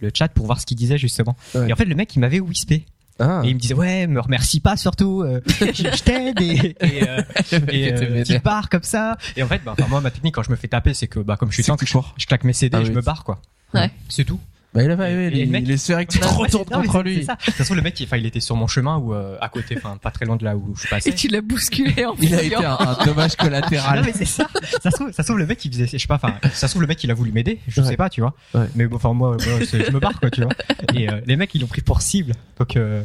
le 0.00 0.10
chat 0.12 0.28
pour 0.28 0.46
voir 0.46 0.60
ce 0.60 0.66
qu'il 0.66 0.76
disait 0.76 0.98
justement. 0.98 1.36
Ouais. 1.54 1.68
Et 1.68 1.72
en 1.72 1.76
fait, 1.76 1.84
le 1.84 1.94
mec, 1.94 2.14
il 2.16 2.20
m'avait 2.20 2.40
wispé. 2.40 2.86
Ah. 3.20 3.42
Et 3.44 3.50
il 3.50 3.54
me 3.54 3.60
disait, 3.60 3.74
ouais, 3.74 4.08
me 4.08 4.20
remercie 4.20 4.58
pas 4.58 4.76
surtout, 4.76 5.22
euh, 5.22 5.40
je, 5.46 5.66
je 5.72 6.02
t'aide 6.02 6.40
et, 6.40 6.74
et, 6.80 7.08
euh, 7.08 7.22
et 7.68 7.86
était 7.86 8.10
euh, 8.10 8.24
tu 8.24 8.40
pars 8.40 8.68
comme 8.68 8.82
ça. 8.82 9.16
Et 9.36 9.42
en 9.44 9.46
fait, 9.46 9.62
bah, 9.64 9.72
enfin, 9.78 9.86
moi, 9.88 10.00
ma 10.00 10.10
technique 10.10 10.34
quand 10.34 10.42
je 10.42 10.50
me 10.50 10.56
fais 10.56 10.66
taper, 10.66 10.94
c'est 10.94 11.06
que, 11.06 11.20
bah, 11.20 11.36
comme 11.36 11.50
je 11.50 11.54
suis 11.54 11.62
tank, 11.62 11.78
que 11.78 11.84
tu 11.84 11.92
je, 11.92 11.98
je 12.16 12.26
claque 12.26 12.42
mes 12.42 12.52
CD 12.52 12.76
Ah 12.76 12.80
et 12.80 12.84
je 12.84 12.90
me 12.90 13.02
barre, 13.02 13.22
quoi. 13.22 13.40
Ouais. 13.72 13.88
C'est 14.08 14.24
tout. 14.24 14.40
Bah, 14.74 14.82
il 14.82 14.90
a 14.90 14.96
pas, 14.96 15.04
ouais, 15.04 15.12
Et 15.12 15.30
le 15.30 15.36
il, 15.38 15.50
mec- 15.50 15.62
il 15.64 15.70
espérait 15.70 16.04
que 16.04 16.12
tu 16.12 16.18
te 16.18 16.24
Bah, 16.24 16.30
retournes 16.32 16.64
non, 16.72 16.80
mais 16.80 16.86
contre 16.86 17.02
lui. 17.04 17.16
c'est 17.18 17.22
Ça. 17.22 17.34
De 17.36 17.44
toute 17.44 17.54
façon, 17.54 17.74
le 17.74 17.82
mec, 17.82 17.98
il, 18.00 18.04
enfin, 18.04 18.16
il 18.16 18.26
était 18.26 18.40
sur 18.40 18.56
mon 18.56 18.66
chemin 18.66 18.96
ou 18.98 19.14
euh, 19.14 19.36
à 19.40 19.48
côté, 19.48 19.76
enfin, 19.78 19.96
pas 20.02 20.10
très 20.10 20.26
loin 20.26 20.34
de 20.36 20.44
là 20.44 20.56
où 20.56 20.72
je 20.74 20.80
suis 20.80 20.88
passé. 20.88 21.10
Et 21.10 21.14
tu 21.14 21.28
l'as 21.28 21.40
bousculé 21.42 22.04
en 22.04 22.14
Il 22.20 22.34
a 22.34 22.42
été 22.42 22.56
un, 22.56 22.76
un 22.78 23.04
dommage 23.04 23.36
collatéral. 23.36 24.00
non 24.00 24.04
mais 24.06 24.12
c'est 24.12 24.24
ça. 24.24 24.48
Ça 24.82 24.90
se 24.90 24.96
trouve, 24.96 25.12
ça 25.12 25.22
se 25.22 25.28
trouve 25.28 25.38
le 25.38 25.46
mec 25.46 25.64
il 25.64 25.72
faisait, 25.72 25.86
je 25.86 25.96
sais 25.96 26.06
pas, 26.08 26.16
enfin, 26.16 26.34
ça 26.52 26.66
se 26.66 26.72
trouve 26.72 26.82
le 26.82 26.88
mec 26.88 27.02
il 27.04 27.10
a 27.10 27.14
voulu 27.14 27.30
m'aider, 27.30 27.60
je 27.68 27.80
Ouais. 27.80 27.86
sais 27.88 27.96
pas, 27.96 28.10
tu 28.10 28.20
vois. 28.20 28.34
Ouais. 28.54 28.66
Mais 28.74 28.86
bon, 28.86 28.96
enfin 28.96 29.12
moi, 29.12 29.36
moi, 29.36 29.58
je 29.62 29.90
me 29.92 30.00
barre 30.00 30.18
quoi, 30.18 30.30
tu 30.30 30.42
vois. 30.42 30.50
Et 30.94 31.08
euh, 31.08 31.20
les 31.26 31.36
mecs 31.36 31.54
ils 31.54 31.60
l'ont 31.60 31.66
pris 31.68 31.80
pour 31.82 32.02
cible, 32.02 32.32
donc 32.58 32.76
euh, 32.76 33.02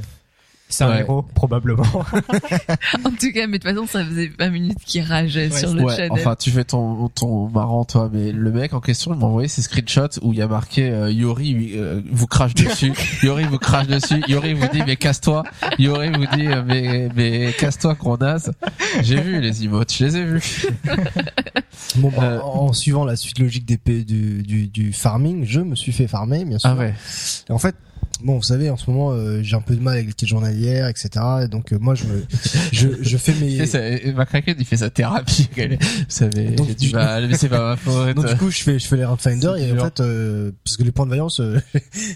C'est 0.72 0.84
un 0.84 0.90
Ouais. 0.92 1.00
héros, 1.00 1.24
probablement. 1.36 1.84
En 3.04 3.12
tout 3.12 3.32
cas, 3.34 3.48
mais 3.48 3.58
de 3.60 3.64
toute 3.64 3.74
façon, 3.74 3.88
ça 3.88 4.06
faisait 4.06 4.32
20 4.38 4.50
minutes 4.52 4.78
qu'il 4.86 5.02
rageait 5.02 5.50
sur 5.50 5.74
le 5.74 5.84
Ouais, 5.84 5.96
channel. 5.96 6.12
enfin 6.12 6.36
tu 6.36 6.52
fais 6.52 6.64
ton 6.64 7.10
ton 7.10 7.50
marrant 7.50 7.86
toi, 7.86 8.10
mais 8.14 8.32
le 8.32 8.52
mec 8.52 8.74
en 8.74 8.80
question 8.80 9.14
il 9.14 9.20
m'a 9.20 9.26
envoyé 9.26 9.48
ces 9.48 9.62
screenshots 9.64 10.20
où 10.22 10.32
il 10.34 10.40
y 10.40 10.42
a 10.42 10.48
marqué 10.48 10.90
euh, 10.90 11.12
Yori 11.12 11.72
euh, 11.76 12.02
vous 12.12 12.28
crache 12.28 12.54
dessus, 12.54 12.94
Yori 13.24 13.46
vous 13.46 13.58
crache 13.58 13.88
dessus, 13.88 14.22
Yori 14.28 14.54
vous 14.54 14.68
dit 14.72 14.82
mais 14.86 14.96
casse-toi, 14.96 15.44
Yori 15.80 16.10
vous 16.12 16.26
dit 16.38 16.48
euh, 16.48 16.62
mais 16.66 17.10
mais 17.16 17.54
casse-toi 17.58 17.96
gros 17.96 18.18
naze. 18.18 18.52
J'ai 19.02 19.20
vu 19.22 19.42
les 19.42 19.64
emotes, 19.64 19.92
je 19.94 20.06
les 20.06 20.18
ai 20.18 20.24
vus. 20.24 20.66
Bon, 21.98 22.12
bah, 22.16 22.24
Euh, 22.24 22.40
en 22.42 22.74
suivant 22.74 23.06
la 23.06 23.16
suite 23.16 23.40
logique 23.40 23.66
des 23.66 23.78
du, 24.04 24.44
du, 24.44 24.68
du 24.68 24.94
farming, 24.94 25.46
je 25.46 25.62
me 25.62 25.76
suis 25.76 25.92
fait 25.92 26.08
farmer, 26.08 26.46
bien 26.46 26.60
sûr. 26.60 26.70
Ah 26.70 26.76
ouais. 26.76 26.94
Et 27.50 27.52
en 27.52 27.58
fait, 27.58 27.76
bon, 28.24 28.36
vous 28.38 28.44
savez, 28.44 28.70
en 28.70 28.78
ce 28.78 28.90
moment, 28.90 29.12
euh, 29.12 29.42
j'ai 29.42 29.56
un 29.56 29.62
peu 29.62 29.76
de 29.76 29.82
mal 29.82 29.96
avec 29.96 30.08
les 30.08 30.14
quêtes 30.14 30.30
journalières, 30.30 30.88
etc. 30.88 31.10
Et 31.44 31.48
donc, 31.48 31.72
euh, 31.74 31.80
moi, 31.80 31.96
je, 31.96 32.04
me, 32.06 32.26
je, 32.72 32.90
je 33.02 33.18
fais 33.18 33.34
mes. 33.42 33.66
sa, 33.66 33.80
Macraken, 34.14 34.56
il 34.60 34.66
fait 34.66 34.78
sa 34.78 34.90
thérapie. 34.90 35.50
Vous 35.58 35.76
savez, 36.10 36.52
Donc, 36.52 36.76
du 36.76 36.92
mal, 36.92 37.28
mais 37.28 37.38
c'est 37.38 37.50
pas 37.50 37.64
ma 37.72 37.76
faute. 37.78 38.16
Donc 38.16 38.28
du 38.28 38.36
coup, 38.36 38.52
je 38.52 38.62
fais, 38.62 38.78
je 38.80 38.88
fais 38.88 38.98
les 38.98 39.06
C'est 39.20 39.34
et 39.56 39.80
en 39.80 39.84
fait, 39.86 40.00
euh, 40.00 40.52
parce 40.64 40.78
que 40.78 40.84
les 40.84 40.92
points 40.92 41.06
de 41.06 41.12
vaillance, 41.12 41.42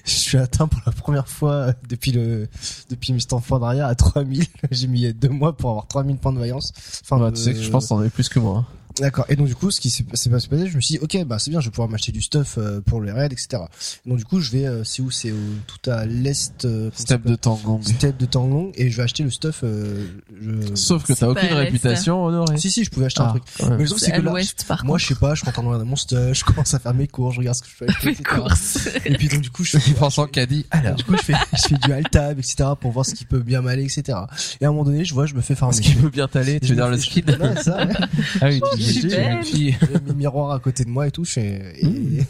je 0.06 0.12
suis 0.12 0.38
atteint 0.38 0.68
pour 0.68 0.82
la 0.86 0.92
première 0.92 1.28
fois 1.28 1.74
depuis 1.90 2.12
le, 2.12 2.48
depuis 2.90 3.12
temps 3.26 3.42
d'arrière 3.60 3.88
à 3.88 3.96
3000. 3.96 4.46
J'ai 4.72 4.88
mis 4.88 5.12
deux 5.14 5.30
mois 5.30 5.56
pour 5.56 5.72
avoir 5.72 5.88
3000 5.88 6.18
points 6.18 6.34
de 6.34 6.40
vaillance. 6.40 6.74
Enfin, 7.04 7.18
Bah, 7.20 7.32
tu 7.32 7.42
sais 7.42 7.54
que 7.54 7.62
je 7.62 7.70
pense 7.70 7.86
que 7.86 7.90
t'en 7.90 8.00
as 8.00 8.10
plus 8.10 8.30
que 8.30 8.40
moi. 8.40 8.66
D'accord. 9.00 9.26
Et 9.30 9.36
donc 9.36 9.48
du 9.48 9.56
coup, 9.56 9.72
ce 9.72 9.80
qui 9.82 9.90
s'est 9.90 10.04
passé, 10.04 10.30
je 10.52 10.76
me 10.76 10.82
suis 10.82 10.98
dit, 10.98 11.00
ok, 11.02 11.26
bah 11.26 11.40
c'est 11.40 11.50
bien, 11.52 11.60
je 11.60 11.66
vais 11.68 11.72
pouvoir 11.72 11.90
m'acheter 11.90 12.12
du 12.12 12.22
stuff 12.22 12.56
euh, 12.58 12.82
pour 12.82 13.02
les 13.02 13.12
raids, 13.12 13.28
etc. 13.32 13.64
Donc 14.06 14.18
du 14.18 14.26
coup, 14.26 14.40
je 14.40 14.52
vais, 14.52 14.66
euh, 14.66 14.84
c'est 14.84 15.02
où? 15.02 15.10
C'est 15.12 15.32
au- 15.32 15.36
tout 15.68 15.90
à 15.90 16.06
l'est. 16.06 16.66
euh, 16.66 16.90
Step 16.94 17.22
de 17.24 17.30
s'appelle? 17.30 17.38
Tangon. 17.38 17.82
Step 17.82 18.18
de 18.18 18.26
Tanglong 18.26 18.72
et 18.76 18.90
je 18.90 18.98
vais 18.98 19.04
acheter 19.04 19.24
le 19.24 19.30
stuff. 19.32 19.62
Euh, 19.64 20.06
je... 20.42 20.76
Sauf 20.76 21.04
que 21.04 21.14
t'as 21.14 21.28
aucune 21.28 21.54
réputation 21.54 22.24
honorée. 22.26 22.58
Si 22.58 22.70
si, 22.72 22.84
je 22.84 22.90
pouvais 22.90 23.08
acheter 23.08 23.22
un 23.22 23.26
Ah, 23.26 23.30
truc. 23.30 23.44
Mais 23.62 23.78
le 23.78 23.86
truc 23.88 24.00
C'est 24.00 24.12
que 24.12 24.22
là, 24.22 24.32
l'ouest, 24.32 24.66
par 24.68 24.86
moi 24.86 24.98
je 24.98 25.08
sais 25.08 25.16
pas, 25.16 25.36
je 25.36 25.44
rentre 25.46 25.62
dans 25.62 25.86
mon 25.86 25.96
stuff, 25.96 26.34
je 26.34 26.44
commence 26.44 26.74
à 26.74 26.80
faire 26.80 26.94
mes 26.94 27.08
cours, 27.08 27.32
je 27.32 27.40
regarde 27.40 27.58
ce 27.58 27.62
que 27.64 27.68
je 27.70 27.76
fais. 27.76 28.06
Mes 28.06 28.16
courses. 28.16 28.90
Et 29.06 29.16
puis 29.16 29.28
donc 29.28 29.42
du 29.42 29.50
coup, 29.50 29.64
je 29.64 29.78
fais 29.78 29.94
Pensant 29.94 30.28
qu'a 30.28 30.46
dit, 30.46 30.66
alors. 30.72 30.96
Du 30.96 31.04
coup, 31.04 31.16
je 31.18 31.22
fais, 31.24 31.34
je 31.54 31.68
fais 31.70 31.76
du 31.78 31.94
alt 31.94 32.10
tab, 32.12 32.38
etc. 32.40 32.70
pour 32.80 32.92
voir 32.92 33.06
ce 33.06 33.14
qui 33.14 33.26
peut 33.26 33.40
bien 33.40 33.62
m'aller, 33.62 33.84
etc. 33.84 34.18
Et 34.60 34.66
à 34.66 34.68
un 34.68 34.72
moment 34.72 34.84
donné, 34.84 35.06
je 35.06 35.14
vois, 35.14 35.26
je 35.26 35.34
me 35.34 35.42
fais 35.42 35.56
farmer. 35.56 35.76
Ce 35.76 35.82
qui 35.82 35.94
peut 35.96 36.10
bien 36.10 36.28
t'aller, 36.28 36.60
tu 36.60 36.68
Je 36.68 36.74
veux 36.74 36.76
dire 36.76 36.90
le 36.90 36.98
ouais. 36.98 37.94
Ah 38.42 38.48
oui, 38.48 38.62
je 38.92 39.00
dis, 39.44 39.72
j'ai 39.82 40.00
mes 40.08 40.14
miroirs 40.16 40.52
à 40.52 40.60
côté 40.60 40.84
de 40.84 40.90
moi 40.90 41.08
et 41.08 41.12
tout, 41.12 41.24
je 41.26 41.40
et, 41.40 41.84
Mmh. 41.84 42.26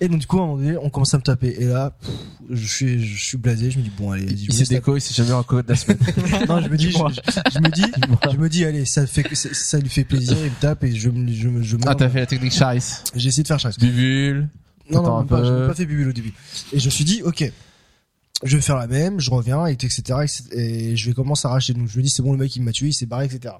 et 0.00 0.08
donc 0.08 0.20
du 0.20 0.26
coup, 0.26 0.38
à 0.38 0.42
un 0.42 0.46
moment 0.46 0.58
donné, 0.58 0.76
on 0.76 0.90
commence 0.90 1.14
à 1.14 1.18
me 1.18 1.22
taper. 1.22 1.54
Et 1.58 1.64
là, 1.64 1.96
pff, 2.00 2.10
je 2.50 2.66
suis, 2.66 3.04
je 3.04 3.24
suis 3.24 3.36
blasé, 3.38 3.70
je 3.70 3.78
me 3.78 3.82
dis, 3.82 3.90
bon, 3.96 4.10
allez, 4.12 4.26
vas-y, 4.26 4.36
je 4.36 4.44
Il 4.50 4.52
s'est 4.54 4.64
déco, 4.74 4.96
il 4.96 5.00
s'est 5.00 5.14
jamais 5.14 5.32
reconnu 5.32 5.62
de 5.62 5.68
la 5.68 5.76
semaine. 5.76 5.98
Non, 6.48 6.60
je 6.60 6.68
me 6.68 6.76
dis, 6.76 6.90
je, 6.90 6.98
je- 6.98 7.40
je 7.54 7.58
me 7.60 7.70
dis, 7.70 7.84
je 8.32 8.36
me 8.36 8.48
dis, 8.48 8.64
allez, 8.64 8.84
ça 8.84 9.06
fait, 9.06 9.24
ça, 9.34 9.48
ça 9.52 9.78
lui 9.78 9.88
fait 9.88 10.04
plaisir, 10.04 10.36
il 10.38 10.50
me 10.50 10.60
tape 10.60 10.84
et 10.84 10.94
je, 10.94 11.08
me- 11.08 11.32
je, 11.32 11.48
me- 11.48 11.62
je, 11.62 11.76
Ah, 11.86 11.94
t'as 11.94 12.08
fait 12.08 12.20
la 12.20 12.26
technique 12.26 12.52
Charis. 12.52 12.84
J'ai 13.14 13.28
essayé 13.28 13.42
de 13.42 13.48
faire 13.48 13.58
chasse. 13.58 13.78
Bubule. 13.78 14.48
Non, 14.90 15.02
non, 15.02 15.18
même 15.20 15.26
pas, 15.28 15.42
je 15.42 15.50
n'ai 15.50 15.66
pas 15.66 15.74
fait 15.74 15.86
bubule 15.86 16.08
au 16.08 16.12
début. 16.12 16.34
Et 16.72 16.78
je 16.78 16.84
me 16.84 16.90
suis 16.90 17.04
dit, 17.04 17.22
ok, 17.22 17.50
je 18.42 18.56
vais 18.56 18.62
faire 18.62 18.76
la 18.76 18.86
même, 18.86 19.18
je 19.18 19.30
reviens, 19.30 19.66
et 19.66 19.72
etc. 19.72 20.02
Et 20.52 20.94
je 20.96 21.06
vais 21.08 21.14
commencer 21.14 21.48
à 21.48 21.50
racheter. 21.52 21.72
Donc 21.72 21.88
je 21.88 21.96
me 21.96 22.02
dis, 22.02 22.10
c'est 22.10 22.22
bon, 22.22 22.32
le 22.32 22.38
mec 22.38 22.54
il 22.54 22.62
m'a 22.62 22.72
tué, 22.72 22.88
il 22.88 22.92
s'est 22.92 23.06
barré, 23.06 23.24
etc. 23.24 23.54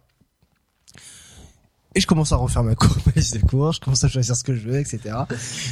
Et 1.96 2.00
je 2.00 2.06
commence 2.08 2.32
à 2.32 2.36
refaire 2.36 2.64
ma 2.64 2.72
liste 3.16 3.34
de 3.40 3.46
cours, 3.46 3.72
je 3.72 3.78
commence 3.80 4.02
à 4.02 4.08
choisir 4.08 4.34
ce 4.34 4.42
que 4.42 4.54
je 4.54 4.68
veux, 4.68 4.78
etc. 4.80 4.98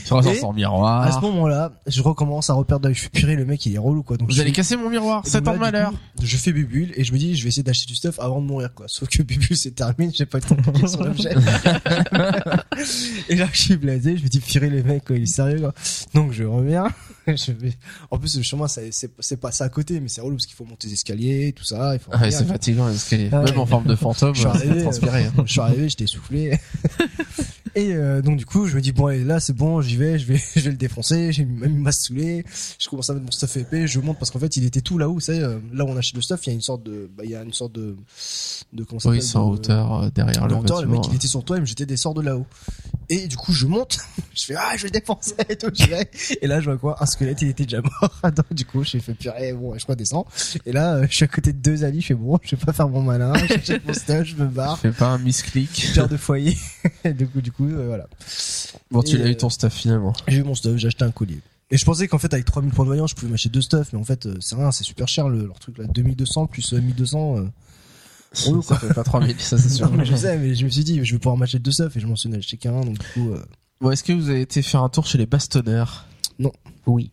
Tu 0.06 0.12
ressors 0.14 0.32
Et 0.32 0.36
son 0.38 0.50
À 0.50 0.52
ce 0.52 0.56
miroir. 0.56 1.20
moment-là, 1.22 1.72
je 1.88 2.00
recommence 2.00 2.48
à 2.48 2.54
reperdre 2.54 2.84
d'œil. 2.84 2.94
Je 2.94 3.00
fais 3.02 3.08
purée, 3.08 3.34
le 3.34 3.44
mec 3.44 3.66
il 3.66 3.74
est 3.74 3.78
relou, 3.78 4.02
quoi. 4.04 4.16
Donc 4.16 4.28
Vous 4.28 4.36
je 4.36 4.40
allez 4.40 4.50
fais- 4.50 4.56
casser 4.56 4.76
mon 4.76 4.88
miroir, 4.88 5.22
et 5.26 5.28
7 5.28 5.42
donc 5.42 5.54
ans 5.54 5.56
de 5.58 5.62
là, 5.62 5.70
du 5.70 5.76
malheur. 5.76 5.90
coup, 5.90 5.98
je 6.22 6.36
fais 6.36 6.52
bubule 6.52 6.92
et 6.94 7.02
je 7.02 7.12
me 7.12 7.18
dis, 7.18 7.34
je 7.36 7.42
vais 7.42 7.48
essayer 7.48 7.64
d'acheter 7.64 7.86
du 7.86 7.96
stuff 7.96 8.20
avant 8.20 8.40
de 8.40 8.46
mourir, 8.46 8.72
quoi. 8.72 8.86
Sauf 8.88 9.08
que 9.08 9.22
bubule 9.24 9.56
c'est 9.56 9.72
terminé, 9.72 10.12
j'ai 10.14 10.26
pas 10.26 10.38
le 10.38 10.44
temps 10.44 10.54
de 10.54 10.60
cliquer 10.62 10.86
sur 10.86 11.02
l'objet. 11.02 11.34
et 13.28 13.34
là, 13.36 13.46
je 13.52 13.60
suis 13.60 13.76
blasé, 13.76 14.16
je 14.16 14.22
me 14.22 14.28
dis, 14.28 14.40
purée, 14.40 14.70
les 14.70 14.82
mecs, 14.82 15.04
quoi, 15.04 15.16
il 15.16 15.22
est 15.24 15.26
sérieux, 15.26 15.60
quoi. 15.60 15.74
Donc, 16.14 16.32
je 16.32 16.44
reviens. 16.44 16.88
je 17.36 17.52
vais... 17.52 17.72
En 18.10 18.18
plus, 18.18 18.36
le 18.36 18.42
chemin, 18.42 18.66
c'est, 18.68 19.36
pas 19.40 19.52
ça 19.52 19.64
à 19.64 19.68
côté, 19.68 20.00
mais 20.00 20.08
c'est 20.08 20.20
relou 20.20 20.36
parce 20.36 20.46
qu'il 20.46 20.56
faut 20.56 20.64
monter 20.64 20.88
les 20.88 20.94
escaliers, 20.94 21.52
tout 21.52 21.64
ça, 21.64 21.94
il 21.94 21.98
faut 22.00 22.10
Ah 22.12 22.20
ouais, 22.22 22.30
c'est 22.30 22.44
fatigant, 22.44 22.88
les 22.88 22.94
escaliers. 22.96 23.28
Ah 23.32 23.40
ouais. 23.42 23.50
Même 23.50 23.58
en 23.60 23.66
forme 23.66 23.86
de 23.86 23.94
fantôme, 23.94 24.34
Je 24.34 24.40
suis 24.40 24.48
ça 24.48 24.54
arrivé, 24.54 24.82
transpirer. 24.82 25.24
hein. 25.24 25.32
je 25.46 25.52
suis 25.52 25.60
arrivé, 25.60 25.88
j'étais 25.88 26.04
essoufflé. 26.04 26.58
Et 27.74 27.94
euh, 27.94 28.20
donc 28.20 28.36
du 28.36 28.44
coup, 28.44 28.66
je 28.66 28.76
me 28.76 28.82
dis 28.82 28.92
bon 28.92 29.06
allez 29.06 29.24
là 29.24 29.40
c'est 29.40 29.54
bon, 29.54 29.80
j'y 29.80 29.96
vais, 29.96 30.18
je 30.18 30.26
vais 30.26 30.36
je 30.56 30.60
vais 30.60 30.72
le 30.72 30.76
défoncer, 30.76 31.32
j'ai 31.32 31.46
même 31.46 31.74
m'a 31.78 31.90
saoulé. 31.90 32.44
Je 32.78 32.86
commence 32.86 33.08
à 33.08 33.14
mettre 33.14 33.24
mon 33.24 33.30
stuff 33.32 33.56
épais, 33.56 33.86
je 33.86 33.98
monte 33.98 34.18
parce 34.18 34.30
qu'en 34.30 34.38
fait, 34.38 34.58
il 34.58 34.64
était 34.66 34.82
tout 34.82 34.98
là-haut, 34.98 35.14
vous 35.14 35.20
savez, 35.20 35.38
euh, 35.40 35.58
là 35.72 35.86
où 35.86 35.88
on 35.88 35.96
achète 35.96 36.14
le 36.14 36.20
stuff, 36.20 36.40
il 36.44 36.50
y 36.50 36.52
a 36.52 36.54
une 36.54 36.60
sorte 36.60 36.82
de 36.82 37.10
bah 37.16 37.22
il 37.24 37.30
y 37.30 37.34
a 37.34 37.42
une 37.42 37.54
sorte 37.54 37.72
de 37.72 37.96
de 38.74 38.84
comment 38.84 39.00
ça 39.00 39.08
Oui, 39.08 39.20
de- 39.20 39.38
hauteur, 39.38 40.02
euh, 40.02 40.10
derrière 40.14 40.46
de 40.48 40.52
le 40.52 40.60
hauteur, 40.60 40.82
le 40.82 40.88
mec 40.88 41.00
il 41.08 41.14
était 41.16 41.26
sur 41.28 41.42
toi, 41.44 41.56
il 41.56 41.60
me 41.60 41.66
jetait 41.66 41.86
des 41.86 41.96
sorts 41.96 42.12
de 42.12 42.20
là-haut. 42.20 42.44
Et 43.08 43.26
du 43.26 43.38
coup, 43.38 43.52
je 43.54 43.64
monte, 43.66 43.98
je 44.34 44.44
fais 44.44 44.54
ah, 44.54 44.76
je 44.76 44.82
vais 44.82 44.90
défoncer 44.90 45.32
et 45.48 45.56
tout, 45.56 45.70
j'y 45.72 45.86
vais. 45.86 46.10
Et 46.42 46.46
là, 46.46 46.60
je 46.60 46.66
vois 46.66 46.76
quoi 46.76 47.02
Un 47.02 47.06
squelette, 47.12 47.42
il 47.42 47.48
était 47.48 47.64
déjà 47.64 47.80
mort. 47.80 48.20
Donc 48.24 48.52
du 48.52 48.64
coup, 48.64 48.84
j'ai 48.84 49.00
fait 49.00 49.14
purée, 49.14 49.52
bon, 49.52 49.78
je 49.78 49.86
redescends. 49.86 50.26
Et 50.66 50.72
là, 50.72 50.96
euh, 50.96 51.06
je 51.08 51.14
suis 51.14 51.24
à 51.24 51.28
côté 51.28 51.52
de 51.52 51.58
deux 51.58 51.84
alliés, 51.84 52.00
je 52.00 52.08
fais 52.08 52.14
bon, 52.14 52.38
je 52.42 52.56
vais 52.56 52.64
pas 52.64 52.72
faire 52.72 52.88
mon 52.88 53.02
malin, 53.02 53.32
j'achète 53.48 53.86
mon 53.86 53.94
stuff, 53.94 54.24
je 54.24 54.36
me 54.36 54.46
barre. 54.46 54.78
Fais 54.78 54.90
pas 54.90 55.08
un 55.08 55.18
misclick. 55.18 55.92
Père 55.94 56.08
de 56.08 56.16
foyer. 56.16 56.56
Et 57.04 57.12
du 57.12 57.26
coup, 57.28 57.40
du 57.40 57.52
coup, 57.52 57.66
euh, 57.66 57.86
voilà. 57.86 58.06
Bon, 58.90 59.02
tu 59.02 59.16
Et, 59.16 59.18
l'as 59.18 59.28
eu 59.28 59.32
euh, 59.32 59.36
ton 59.36 59.50
stuff 59.50 59.72
finalement. 59.72 60.12
J'ai 60.28 60.38
eu 60.38 60.42
mon 60.42 60.54
stuff, 60.54 60.76
j'ai 60.76 60.88
acheté 60.88 61.04
un 61.04 61.10
collier. 61.10 61.40
Et 61.70 61.78
je 61.78 61.84
pensais 61.86 62.06
qu'en 62.06 62.18
fait, 62.18 62.32
avec 62.34 62.44
3000 62.44 62.72
points 62.72 62.84
de 62.84 62.88
voyance, 62.88 63.10
je 63.10 63.14
pouvais 63.14 63.30
m'acheter 63.30 63.48
deux 63.48 63.62
stuff, 63.62 63.92
mais 63.92 63.98
en 63.98 64.04
fait, 64.04 64.28
c'est 64.40 64.56
rien, 64.56 64.70
c'est 64.72 64.84
super 64.84 65.08
cher, 65.08 65.28
le, 65.28 65.46
leur 65.46 65.58
truc 65.58 65.78
là. 65.78 65.84
2200 65.86 66.46
plus 66.46 66.74
euh, 66.74 66.80
1200. 66.80 67.38
Euh... 67.38 67.48
relou, 68.46 68.62
Ça 68.62 68.76
fait 68.76 68.92
pas 68.92 69.04
3000, 69.04 69.40
ça 69.40 69.56
c'est 69.56 69.70
sûr. 69.70 69.90
je 70.04 70.14
sais, 70.14 70.36
mais 70.36 70.54
je 70.54 70.64
me 70.66 70.70
suis 70.70 70.84
dit, 70.84 71.02
je 71.02 71.12
vais 71.12 71.18
pouvoir 71.18 71.38
m'acheter 71.38 71.58
deux 71.58 71.70
stuff 71.70 71.96
et 71.96 72.00
je 72.00 72.06
m'en 72.06 72.16
suis 72.16 72.34
acheté 72.34 72.58
qu'un, 72.58 72.82
donc 72.82 72.98
du 72.98 73.06
coup, 73.14 73.30
euh, 73.30 73.42
Bon, 73.82 73.90
est-ce 73.90 74.04
que 74.04 74.12
vous 74.12 74.30
avez 74.30 74.42
été 74.42 74.62
faire 74.62 74.84
un 74.84 74.88
tour 74.88 75.06
chez 75.06 75.18
les 75.18 75.26
bastonneurs? 75.26 76.06
Oui. 76.86 77.10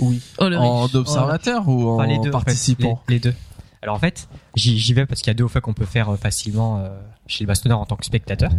Oui. 0.00 0.20
Oh, 0.38 0.48
le 0.48 0.56
En 0.58 0.84
observateur 0.94 1.68
ou 1.68 1.88
en 1.88 1.94
Enfin, 1.96 2.06
les 2.06 2.14
deux, 2.18 2.20
en 2.20 2.24
fait. 2.24 2.44
participant 2.44 3.02
les, 3.08 3.14
les 3.16 3.20
deux. 3.20 3.34
Alors 3.82 3.94
en 3.94 3.98
fait, 4.00 4.28
j'y 4.56 4.92
vais 4.92 5.06
parce 5.06 5.20
qu'il 5.22 5.28
y 5.28 5.30
a 5.30 5.34
deux 5.34 5.46
fois 5.46 5.60
qu'on 5.60 5.72
peut 5.72 5.84
faire 5.84 6.08
euh, 6.10 6.16
facilement 6.16 6.78
euh, 6.80 6.88
chez 7.28 7.44
le 7.44 7.48
bastonneur 7.48 7.78
en 7.78 7.84
tant 7.86 7.94
que 7.96 8.04
spectateur. 8.04 8.50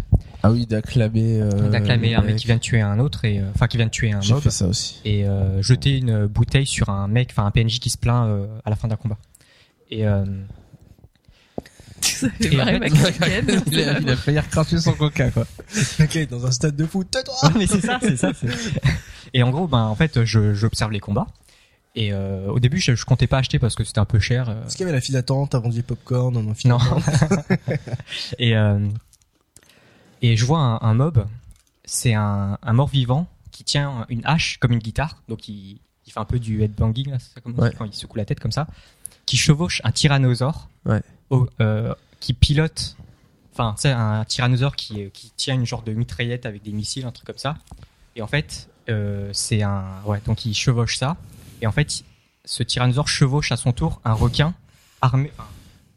Ah 0.43 0.51
oui, 0.51 0.65
d'acclamer. 0.65 1.41
Euh, 1.41 1.69
D'acclamer 1.69 2.15
un 2.15 2.21
le 2.21 2.27
mec 2.27 2.35
qui 2.37 2.45
vient 2.47 2.55
de 2.55 2.61
tuer 2.61 2.79
un 2.79 2.99
autre 2.99 3.25
et 3.25 3.41
enfin 3.53 3.67
qui 3.67 3.75
vient 3.75 3.85
de 3.87 3.91
tuer 3.91 4.13
un 4.13 4.21
J'ai 4.21 4.33
mob 4.33 4.41
fait 4.43 4.49
ça 4.49 4.65
aussi. 4.67 5.01
et 5.03 5.25
euh, 5.27 5.61
jeter 5.61 5.97
une 5.97 6.25
bouteille 6.25 6.65
sur 6.67 6.89
un 6.89 7.09
mec, 7.09 7.29
enfin 7.31 7.45
un 7.45 7.51
PNJ 7.51 7.79
qui 7.79 7.89
se 7.89 7.97
plaint 7.97 8.27
euh, 8.27 8.47
à 8.63 8.69
la 8.69 8.77
fin 8.77 8.87
d'un 8.87 8.95
combat. 8.95 9.17
Et 9.91 10.07
euh, 10.07 10.23
Ça 12.01 12.29
fait 12.29 12.53
Et 12.53 12.55
marrer 12.55 12.77
en 12.77 12.81
fait- 12.81 13.19
Macaken. 13.19 13.61
il, 13.71 13.79
a, 13.81 13.99
il 13.99 14.09
a 14.09 14.15
failli 14.15 14.39
recracher 14.39 14.77
son 14.79 14.93
coca, 14.93 15.31
quoi. 15.31 15.45
ok, 15.99 16.29
dans 16.29 16.45
un 16.45 16.51
stade 16.51 16.77
de 16.77 16.85
foot, 16.85 17.11
tais-toi! 17.11 17.35
Mais 17.57 17.67
c'est 17.67 17.81
ça, 17.81 17.99
c'est 18.01 18.15
ça. 18.15 18.31
Et 19.33 19.43
en 19.43 19.49
gros, 19.51 19.67
ben 19.67 19.83
en 19.85 19.95
fait, 19.95 20.23
je 20.25 20.53
j'observe 20.53 20.91
les 20.91 20.99
combats. 20.99 21.27
Et 21.95 22.13
euh, 22.13 22.47
au 22.51 22.59
début, 22.59 22.79
je, 22.79 22.95
je 22.95 23.03
comptais 23.05 23.27
pas 23.27 23.39
acheter 23.39 23.57
parce 23.59 23.75
que 23.75 23.83
c'était 23.83 23.99
un 23.99 24.05
peu 24.05 24.19
cher. 24.19 24.49
euh, 24.49 24.65
Est-ce 24.65 24.75
qu'il 24.77 24.85
y 24.85 24.89
avait 24.89 24.95
la 24.95 25.01
file 25.01 25.13
d'attente, 25.13 25.55
vendu 25.55 25.77
des 25.77 25.83
popcorn, 25.83 26.33
non, 26.33 26.43
non, 26.43 26.53
et 28.39 28.55
euh, 28.55 28.79
et 30.21 30.35
je 30.37 30.45
vois 30.45 30.59
un, 30.59 30.79
un 30.81 30.93
mob. 30.93 31.25
C'est 31.85 32.13
un, 32.13 32.57
un 32.61 32.73
mort 32.73 32.87
vivant 32.87 33.27
qui 33.51 33.63
tient 33.63 34.05
une 34.09 34.21
hache 34.25 34.57
comme 34.59 34.71
une 34.71 34.79
guitare. 34.79 35.21
Donc 35.27 35.47
il, 35.47 35.79
il 36.05 36.11
fait 36.13 36.19
un 36.19 36.25
peu 36.25 36.39
du 36.39 36.61
headbanging 36.61 37.09
là, 37.11 37.19
ça 37.19 37.41
comme 37.41 37.57
Ouais. 37.59 37.71
quand 37.77 37.85
il 37.85 37.93
secoue 37.93 38.17
la 38.17 38.25
tête 38.25 38.39
comme 38.39 38.51
ça. 38.51 38.67
Qui 39.25 39.37
chevauche 39.37 39.81
un 39.83 39.91
tyrannosaure. 39.91 40.69
Ouais. 40.85 41.01
au- 41.29 41.47
euh, 41.61 41.93
qui 42.19 42.33
pilote. 42.33 42.95
Enfin, 43.53 43.73
c'est 43.77 43.91
un 43.91 44.23
tyrannosaure 44.25 44.75
qui 44.75 45.09
qui 45.11 45.31
tient 45.35 45.55
une 45.55 45.65
genre 45.65 45.81
de 45.81 45.93
mitraillette 45.93 46.45
avec 46.45 46.61
des 46.63 46.71
missiles, 46.71 47.05
un 47.05 47.11
truc 47.11 47.25
comme 47.27 47.37
ça. 47.37 47.55
Et 48.15 48.21
en 48.21 48.27
fait, 48.27 48.69
euh, 48.89 49.29
c'est 49.33 49.61
un 49.63 49.83
ouais. 50.05 50.21
Donc 50.25 50.45
il 50.45 50.53
chevauche 50.53 50.97
ça. 50.97 51.17
Et 51.61 51.67
en 51.67 51.71
fait, 51.71 52.03
ce 52.45 52.63
tyrannosaure 52.63 53.07
chevauche 53.07 53.51
à 53.51 53.57
son 53.57 53.71
tour 53.73 53.99
un 54.05 54.13
requin 54.13 54.53
armé, 55.01 55.31
enfin, 55.37 55.47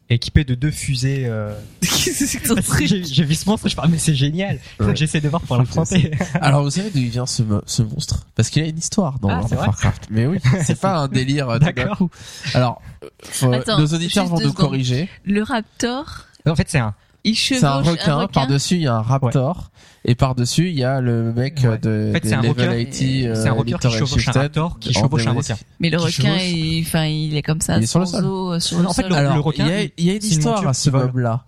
équipé 0.09 0.43
de 0.43 0.53
deux 0.55 0.69
fusées. 0.71 1.23
Euh... 1.25 1.53
Qu'est-ce 1.81 2.19
que 2.19 2.25
c'est 2.27 2.37
que 2.39 2.47
ton 2.49 2.55
truc 2.61 2.85
j'ai 2.87 3.23
vu 3.23 3.33
ce 3.35 3.49
monstre, 3.49 3.67
je 3.69 3.75
parle 3.75 3.89
mais 3.89 3.97
c'est 3.97 4.13
génial. 4.15 4.59
Faut 4.77 4.83
Ouais. 4.85 4.91
que 4.93 4.99
j'essaie 4.99 5.21
de 5.21 5.29
voir 5.29 5.41
pour 5.41 5.57
l'affronter. 5.57 6.11
Alors, 6.35 6.63
vous 6.63 6.69
savez 6.69 6.89
d'où 6.91 6.99
vient 7.09 7.25
ce, 7.25 7.41
mo- 7.43 7.61
ce 7.65 7.81
monstre? 7.81 8.25
Parce 8.35 8.49
qu'il 8.49 8.61
a 8.61 8.67
une 8.67 8.77
histoire 8.77 9.19
dans 9.19 9.29
Ah, 9.29 9.41
Warcraft. 9.49 10.07
Mais 10.11 10.25
oui, 10.27 10.39
c'est 10.63 10.79
pas 10.79 10.97
un 10.97 11.07
délire 11.07 11.49
euh, 11.49 11.59
D'accord. 11.59 11.97
coup. 11.97 12.09
Alors, 12.53 12.81
euh, 13.03 13.07
faut- 13.23 13.51
Attends, 13.53 13.79
nos 13.79 13.87
auditeurs 13.87 14.25
vont 14.27 14.39
nous 14.39 14.53
corriger. 14.53 15.09
Le 15.25 15.41
raptor, 15.43 16.25
en 16.45 16.55
fait, 16.55 16.69
c'est 16.69 16.79
un. 16.79 16.93
Il 17.23 17.35
C'est 17.35 17.55
chevauche 17.55 17.63
un 17.63 17.81
requin, 17.81 18.27
par-dessus 18.27 18.75
il 18.75 18.81
y 18.81 18.87
a 18.87 18.95
un 18.95 19.01
raptor, 19.01 19.71
et 20.05 20.15
par-dessus 20.15 20.69
il 20.69 20.75
y 20.77 20.83
a 20.83 20.99
le 21.01 21.31
mec 21.33 21.59
Ouais. 21.63 21.67
euh, 21.69 21.77
de, 21.77 22.09
En 22.09 22.13
fait, 22.13 22.27
c'est 22.27 22.33
un 22.33 22.41
level 22.41 22.69
requin. 22.69 22.83
80, 22.83 23.25
euh, 23.29 23.35
C'est 23.41 23.47
un 23.49 23.53
requin 23.53 23.77
qui 23.77 23.89
chevauche 23.91 24.27
un 24.27 24.31
raptor 24.33 24.79
qui 24.79 24.93
chevauche 24.93 25.27
un 25.27 25.31
requin. 25.31 25.55
Mais 25.79 25.89
le 25.89 25.97
qui 25.99 26.03
requin, 26.05 26.35
il, 26.37 26.81
enfin, 26.85 27.05
il 27.05 27.35
est 27.37 27.41
comme 27.41 27.61
ça, 27.61 27.77
Il 27.77 27.83
est 27.83 27.87
sur 27.87 27.99
le 27.99 28.05
sol. 28.05 28.61
sur 28.61 28.79
le 28.79 28.87
en 28.87 28.93
fait, 28.93 29.01
sol. 29.03 29.11
le- 29.11 29.15
Alors, 29.17 29.43
requin, 29.43 29.65
il 29.65 29.69
y 29.71 29.73
a, 29.73 29.89
il 29.97 30.05
y 30.05 30.09
a 30.09 30.13
une 30.15 30.23
histoire 30.23 30.67
à 30.67 30.73
ce 30.73 30.89
vole. 30.89 31.05
mob-là. 31.05 31.45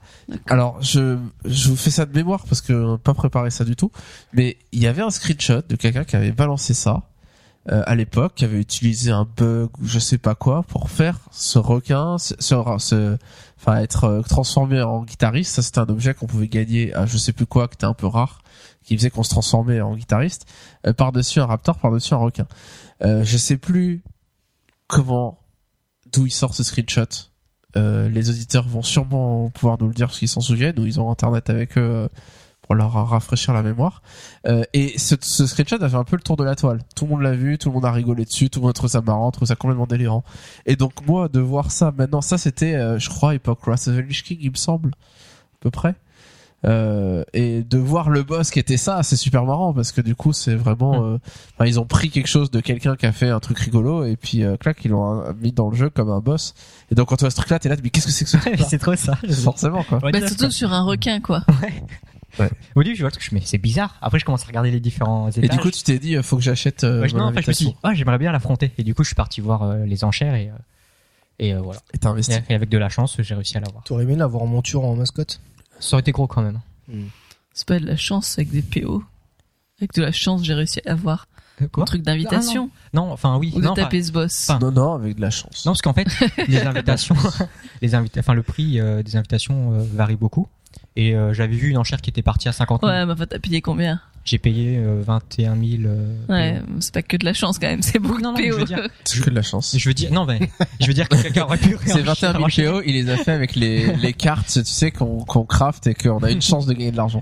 Alors, 0.48 0.82
je, 0.82 1.18
je 1.46 1.70
vous 1.70 1.76
fais 1.76 1.92
ça 1.92 2.06
de 2.06 2.14
mémoire 2.18 2.46
parce 2.48 2.62
que 2.62 2.74
euh, 2.74 2.98
pas 2.98 3.14
préparé 3.14 3.52
ça 3.52 3.64
du 3.66 3.76
tout, 3.76 3.92
mais 4.34 4.58
il 4.72 4.82
y 4.82 4.88
avait 4.88 5.02
un 5.04 5.10
screenshot 5.12 5.62
de 5.68 5.76
quelqu'un 5.76 6.04
qui 6.04 6.16
avait 6.16 6.32
balancé 6.32 6.74
ça. 6.74 7.04
euh, 7.72 7.82
à 7.88 7.96
l'époque 7.96 8.34
qui 8.36 8.46
avait 8.46 8.60
utilisé 8.60 9.10
un 9.10 9.26
bug 9.38 9.70
ou 9.82 9.88
je 9.88 9.98
sais 9.98 10.20
pas 10.20 10.36
quoi 10.36 10.62
pour 10.68 10.92
faire 10.92 11.18
ce 11.32 11.58
requin, 11.58 12.18
ce, 12.20 12.36
ce, 12.38 12.56
ce- 12.78 13.18
enfin 13.58 13.78
être 13.78 14.06
euh, 14.06 14.22
transformé 14.22 14.82
en 14.82 15.04
guitariste. 15.04 15.56
Ça 15.56 15.62
c'était 15.62 15.80
un 15.80 15.90
objet 15.90 16.14
qu'on 16.14 16.28
pouvait 16.28 16.48
gagner 16.48 16.94
à 16.94 17.06
je 17.06 17.18
sais 17.18 17.34
plus 17.34 17.46
quoi, 17.46 17.68
qui 17.68 17.76
était 17.76 17.86
un 17.86 17.94
peu 17.94 18.08
rare, 18.08 18.42
qui 18.84 18.96
faisait 18.96 19.10
qu'on 19.10 19.24
se 19.24 19.30
transformait 19.30 19.82
en 19.82 19.96
guitariste 19.96 20.46
euh, 20.86 20.94
par 20.94 21.12
dessus 21.12 21.40
un 21.40 21.46
raptor, 21.46 21.78
par 21.80 21.92
dessus 21.92 22.14
un 22.14 22.18
requin. 22.18 22.48
Euh, 23.04 23.24
je 23.24 23.38
sais 23.38 23.58
plus 23.58 24.04
comment, 24.88 25.40
d'où 26.12 26.26
il 26.26 26.32
sort 26.32 26.54
ce 26.54 26.64
screenshot. 26.64 27.06
Euh, 27.78 28.08
les 28.08 28.30
auditeurs 28.30 28.68
vont 28.68 28.84
sûrement 28.84 29.50
pouvoir 29.50 29.78
nous 29.80 29.88
le 29.88 29.94
dire 29.94 30.08
parce 30.08 30.20
qu'ils 30.20 30.30
s'en 30.30 30.40
souviennent 30.40 30.80
ou 30.80 30.86
ils 30.86 31.00
ont 31.00 31.12
internet 31.12 31.50
avec 31.50 31.78
eux 31.78 31.82
euh, 31.82 32.08
pour 32.66 32.76
leur 32.76 32.92
rafraîchir 32.92 33.54
la 33.54 33.62
mémoire. 33.62 34.02
Euh, 34.48 34.64
et 34.74 34.98
ce, 34.98 35.16
ce 35.22 35.46
screenshot 35.46 35.82
a 35.82 35.90
fait 35.90 35.96
un 35.96 36.04
peu 36.04 36.16
le 36.16 36.22
tour 36.22 36.36
de 36.36 36.44
la 36.44 36.56
toile. 36.56 36.80
Tout 36.96 37.06
le 37.06 37.12
monde 37.12 37.22
l'a 37.22 37.34
vu, 37.34 37.58
tout 37.58 37.70
le 37.70 37.76
monde 37.76 37.86
a 37.86 37.92
rigolé 37.92 38.26
dessus, 38.26 38.50
tout 38.50 38.60
le 38.60 38.66
monde 38.66 38.74
trouve 38.74 38.90
ça 38.90 39.02
marrant, 39.02 39.30
trouve 39.32 39.48
ça 39.48 39.56
complètement 39.56 39.88
délirant. 39.88 40.24
Et 40.66 40.76
donc 40.76 41.06
moi 41.06 41.28
de 41.28 41.40
voir 41.40 41.72
ça 41.72 41.94
maintenant, 41.96 42.22
ça 42.22 42.38
c'était, 42.38 42.74
euh, 42.76 42.98
je 42.98 43.10
crois, 43.10 43.36
époque 43.36 43.60
Wrath 43.68 43.88
of 43.88 43.96
the 43.96 44.00
Lich 44.00 44.24
King, 44.24 44.38
il 44.42 44.52
me 44.52 44.56
semble, 44.56 44.90
à 44.90 45.58
peu 45.60 45.70
près. 45.72 45.96
Euh, 46.66 47.24
et 47.34 47.62
de 47.62 47.78
voir 47.78 48.10
le 48.10 48.24
boss 48.24 48.50
qui 48.50 48.58
était 48.58 48.78
ça, 48.78 49.04
c'est 49.04 49.18
super 49.18 49.46
marrant 49.46 49.72
parce 49.72 49.92
que 49.92 50.02
du 50.02 50.16
coup 50.16 50.34
c'est 50.34 50.56
vraiment, 50.56 51.06
euh, 51.06 51.18
enfin, 51.54 51.68
ils 51.68 51.80
ont 51.80 51.86
pris 51.86 52.10
quelque 52.10 52.26
chose 52.28 52.50
de 52.50 52.60
quelqu'un 52.60 52.96
qui 52.96 53.06
a 53.06 53.12
fait 53.12 53.30
un 53.30 53.40
truc 53.40 53.60
rigolo 53.60 54.04
et 54.04 54.16
puis 54.16 54.44
euh, 54.44 54.58
clac 54.58 54.84
ils 54.84 54.90
l'ont 54.90 55.22
euh, 55.22 55.34
mis 55.40 55.52
dans 55.52 55.70
le 55.70 55.76
jeu 55.76 55.92
comme 55.92 56.10
un 56.10 56.22
boss. 56.22 56.56
Et 56.90 56.96
donc 56.96 57.10
quand 57.10 57.18
tu 57.18 57.24
vois 57.24 57.30
ce 57.30 57.36
truc 57.36 57.52
là, 57.52 57.60
t'es 57.60 57.70
là, 57.70 57.76
mais 57.84 57.92
qu'est-ce 57.92 58.08
que 58.08 58.12
c'est 58.12 58.26
que 58.26 58.32
ce 58.32 58.38
truc 58.56 58.56
c'est 58.68 58.80
trop 58.80 58.96
ça. 58.96 59.16
Forcément 59.44 59.84
quoi. 59.84 60.00
Ouais, 60.04 60.12
Bah, 60.12 60.28
surtout 60.28 60.50
sur 60.50 60.74
un 60.74 60.82
requin, 60.82 61.20
quoi. 61.20 61.44
quoi. 62.36 62.50
Au 62.76 62.84
début, 62.84 62.96
je 62.96 63.02
vois 63.02 63.10
le 63.10 63.12
truc, 63.14 63.24
je 63.24 63.34
me 63.36 63.40
dis, 63.40 63.44
mais 63.46 63.48
c'est 63.50 63.58
bizarre. 63.58 63.98
Après, 64.02 64.20
je 64.20 64.26
commence 64.26 64.44
à 64.44 64.48
regarder 64.48 64.72
les 64.72 64.80
différents 64.80 65.30
étages. 65.30 65.44
Et 65.44 65.48
du 65.50 65.58
coup 65.60 65.72
tu 65.72 65.82
t'es 65.84 66.00
dit, 66.00 66.16
euh, 66.16 66.24
faut 66.24 66.38
que 66.38 66.44
j'achète 66.44 66.84
euh, 66.84 67.02
Ouais, 67.02 67.10
je- 67.10 67.16
non, 67.18 67.26
en 67.26 67.34
fait, 67.34 67.42
je 67.42 67.48
me 67.50 67.54
suis 67.54 67.66
dit, 67.66 67.76
ah, 67.84 67.94
j'aimerais 67.94 68.18
bien 68.18 68.32
l'affronter. 68.32 68.72
Et 68.78 68.84
du 68.84 68.94
coup, 68.96 69.04
je 69.04 69.10
suis 69.10 69.16
parti 69.16 69.42
voir 69.42 69.64
euh, 69.64 69.86
les 69.86 70.04
enchères 70.04 70.36
et, 70.36 70.50
euh, 70.50 70.54
et 71.40 71.54
euh, 71.54 71.62
voilà. 71.62 71.80
Et 71.94 71.98
t'as 71.98 72.10
investi. 72.10 72.34
Et 72.50 72.56
avec 72.56 72.70
de 72.70 72.78
la 72.78 72.90
chance, 72.90 73.16
j'ai 73.20 73.36
réussi 73.36 73.58
à 73.58 73.60
l'avoir. 73.62 73.84
T'aurais 73.84 74.04
aimé 74.04 74.16
l'avoir 74.16 74.44
en 74.44 74.48
monture 74.48 74.84
en 74.86 74.96
mascotte? 74.96 75.40
Ça 75.80 75.96
aurait 75.96 76.02
été 76.02 76.12
gros 76.12 76.28
quand 76.28 76.42
même. 76.42 76.60
C'est 77.54 77.68
pas 77.68 77.80
de 77.80 77.86
la 77.86 77.96
chance 77.98 78.38
avec 78.38 78.52
des 78.52 78.62
PO. 78.62 79.04
Avec 79.80 79.94
de 79.94 80.02
la 80.02 80.12
chance, 80.12 80.44
j'ai 80.44 80.54
réussi 80.54 80.80
à 80.86 80.92
avoir 80.94 81.28
Euh, 81.62 81.66
un 81.66 81.68
Quoi 81.68 81.86
truc 81.86 82.02
d'invitation. 82.02 82.70
Non, 82.94 83.12
enfin 83.12 83.38
oui. 83.38 83.52
Ou 83.56 83.60
de 83.62 83.66
non, 83.66 83.74
taper 83.74 84.04
ce 84.04 84.12
boss. 84.12 84.50
Enfin, 84.50 84.60
Non 84.60 84.72
non, 84.72 84.94
avec 84.96 85.16
de 85.16 85.22
la 85.22 85.30
chance. 85.30 85.66
Non, 85.66 85.72
parce 85.72 85.82
qu'en 85.82 85.94
fait, 85.94 86.08
les 86.50 86.62
invitations, 86.62 87.16
les 87.82 87.96
invita 87.96 88.20
enfin 88.20 88.34
le 88.34 88.44
prix 88.44 88.80
euh, 88.80 89.04
des 89.04 89.16
invitations 89.16 89.74
euh, 89.74 89.84
varie 89.94 90.16
beaucoup. 90.18 90.48
Et 90.96 91.16
euh, 91.16 91.34
j'avais 91.34 91.56
vu 91.56 91.70
une 91.70 91.78
enchère 91.78 92.02
qui 92.02 92.10
était 92.10 92.22
partie 92.22 92.48
à 92.48 92.52
50 92.54 92.82
000. 92.82 92.92
Ouais, 92.92 93.06
mais 93.06 93.12
enfin, 93.12 93.26
t'as 93.26 93.40
payé 93.40 93.62
combien 93.62 94.00
J'ai 94.24 94.38
payé 94.38 94.78
euh, 94.78 95.02
21 95.06 95.56
000. 95.56 95.64
euh, 95.86 96.16
Ouais, 96.30 96.62
c'est 96.80 96.94
pas 96.94 97.02
que 97.02 97.18
de 97.18 97.26
la 97.26 97.34
chance 97.34 97.60
quand 97.60 97.68
même, 97.68 97.82
c'est 97.82 98.00
beaucoup 98.00 98.22
Non, 98.22 98.32
non, 98.32 98.40
de 98.40 98.50
PO. 98.66 98.84
C'est 99.04 99.22
que 99.22 99.30
de 99.30 99.36
la 99.36 99.42
chance. 99.42 99.76
Je 99.78 99.90
veux 99.90 99.94
dire, 99.94 100.14
non, 100.14 100.26
mais 100.26 100.40
je 100.80 100.88
veux 100.88 100.94
dire 100.94 101.10
que 101.10 101.22
quelqu'un 101.22 101.44
aurait 101.44 101.58
pu. 101.58 101.78
C'est 101.86 102.02
21 102.02 102.34
000 102.50 102.72
PO, 102.74 102.82
il 102.86 102.94
les 102.94 103.10
a 103.10 103.18
fait 103.18 103.32
avec 103.34 103.56
les, 103.56 103.94
les 103.98 104.14
cartes, 104.14 104.48
tu 104.48 104.64
sais, 104.64 104.92
qu'on 104.92 105.26
qu'on 105.26 105.44
craft 105.44 105.88
et 105.88 105.94
qu'on 105.96 106.20
a 106.20 106.32
une 106.32 106.42
chance 106.42 106.66
de 106.66 106.72
gagner 106.74 106.92
de 106.92 106.98
l'argent. 106.98 107.20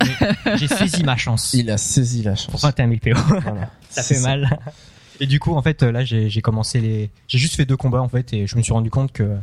J'ai 0.55 0.67
saisi 0.67 1.03
ma 1.03 1.17
chance. 1.17 1.53
Il 1.53 1.71
a 1.71 1.77
saisi 1.77 2.21
la 2.21 2.33
Pour 2.33 2.59
chance. 2.59 2.61
21 2.61 2.87
000 2.89 2.99
PO. 2.99 3.21
Voilà. 3.41 3.71
Ça 3.89 4.03
fait 4.03 4.19
mal. 4.19 4.59
Et 5.19 5.25
du 5.27 5.39
coup, 5.39 5.55
en 5.55 5.61
fait, 5.61 5.81
là, 5.83 6.03
j'ai 6.05 6.29
j'ai 6.29 6.41
commencé 6.41 6.79
les. 6.79 7.09
J'ai 7.27 7.37
juste 7.39 7.55
fait 7.55 7.65
deux 7.65 7.77
combats 7.77 8.01
en 8.01 8.09
fait, 8.09 8.33
et 8.33 8.45
je 8.47 8.55
me 8.55 8.61
suis 8.61 8.73
rendu 8.73 8.89
compte 8.89 9.11
que 9.11 9.35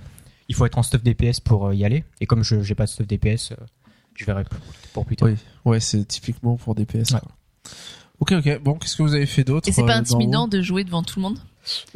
il 0.48 0.54
faut 0.54 0.66
être 0.66 0.78
en 0.78 0.82
stuff 0.82 1.02
DPS 1.04 1.38
pour 1.40 1.68
euh, 1.68 1.74
y 1.74 1.84
aller. 1.84 2.02
Et 2.20 2.26
comme 2.26 2.42
je 2.42 2.60
j'ai 2.62 2.74
pas 2.74 2.84
de 2.84 2.90
stuff 2.90 3.06
DPS, 3.06 3.52
euh, 3.52 3.56
je 4.14 4.24
verrai 4.24 4.44
pour, 4.44 4.58
pour 4.92 5.06
plus 5.06 5.16
tard. 5.16 5.28
Oui, 5.28 5.36
ouais, 5.64 5.80
c'est 5.80 6.04
typiquement 6.06 6.56
pour 6.56 6.74
des 6.74 6.84
PS. 6.86 7.12
Ouais. 7.12 7.20
Ok, 8.20 8.32
ok. 8.32 8.60
Bon, 8.62 8.74
qu'est-ce 8.74 8.96
que 8.96 9.02
vous 9.02 9.14
avez 9.14 9.26
fait 9.26 9.44
d'autre 9.44 9.68
Et 9.68 9.72
c'est 9.72 9.84
pas 9.84 9.96
euh, 9.96 10.00
intimidant 10.00 10.46
de 10.48 10.60
jouer 10.60 10.84
devant 10.84 11.02
tout 11.02 11.18
le 11.18 11.22
monde? 11.22 11.38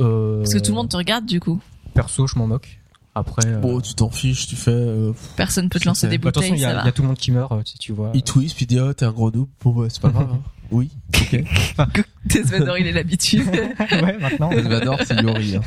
Euh, 0.01 0.39
Parce 0.39 0.55
que 0.55 0.59
tout 0.59 0.71
le 0.73 0.77
monde 0.77 0.89
te 0.89 0.97
regarde 0.97 1.27
du 1.27 1.41
coup. 1.41 1.61
Perso, 1.95 2.27
je 2.27 2.39
m'en 2.39 2.47
moque. 2.47 2.81
Après. 3.15 3.47
euh, 3.47 3.59
Bon, 3.61 3.81
tu 3.81 3.95
t'en 3.95 4.11
fiches, 4.11 4.47
tu 4.49 4.57
fais. 4.57 4.71
Euh, 4.73 5.13
Personne 5.37 5.69
peut 5.69 5.79
te 5.79 5.87
lancer 5.87 6.09
des 6.09 6.19
bah, 6.19 6.31
bouteilles, 6.33 6.51
il 6.51 6.57
y, 6.57 6.61
ça 6.63 6.79
a 6.81 6.83
il 6.83 6.87
y 6.87 6.89
a 6.89 6.93
tout 6.93 7.03
le 7.03 7.09
monde 7.09 7.17
qui 7.19 7.31
meurt, 7.31 7.53
euh, 7.53 7.61
si 7.65 7.79
tu 7.79 7.93
vois. 7.93 8.11
il 8.15 8.23
twist, 8.23 8.57
puis 8.57 8.65
il 8.65 8.69
dit 8.69 8.81
oh 8.81 8.93
t'es 8.93 9.05
un 9.05 9.13
gros 9.13 9.31
noob. 9.31 9.49
Bon 9.63 9.71
bah 9.71 9.87
c'est 9.89 10.01
pas 10.03 10.09
grave. 10.11 10.31
hein. 10.33 10.41
Oui. 10.71 10.91
Ok. 11.21 11.45
Desvador, 12.25 12.79
il 12.79 12.87
est 12.87 12.93
l'habitude. 12.93 13.47
ouais, 13.47 14.19
maintenant. 14.19 14.51
Elvador, 14.51 14.99
c'est 15.07 15.21
Yori. 15.21 15.57
Hein. 15.57 15.61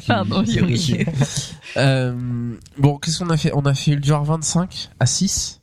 Qui- 0.00 0.06
Pardon, 0.06 0.42
Yori. 0.42 1.04
Euh, 1.76 2.54
bon, 2.78 2.96
qu'est-ce 2.98 3.18
qu'on 3.18 3.28
a 3.30 3.36
fait? 3.36 3.52
On 3.54 3.66
a 3.66 3.74
fait 3.74 3.92
Ulduar 3.92 4.24
25 4.24 4.88
à 4.98 5.06
6. 5.06 5.57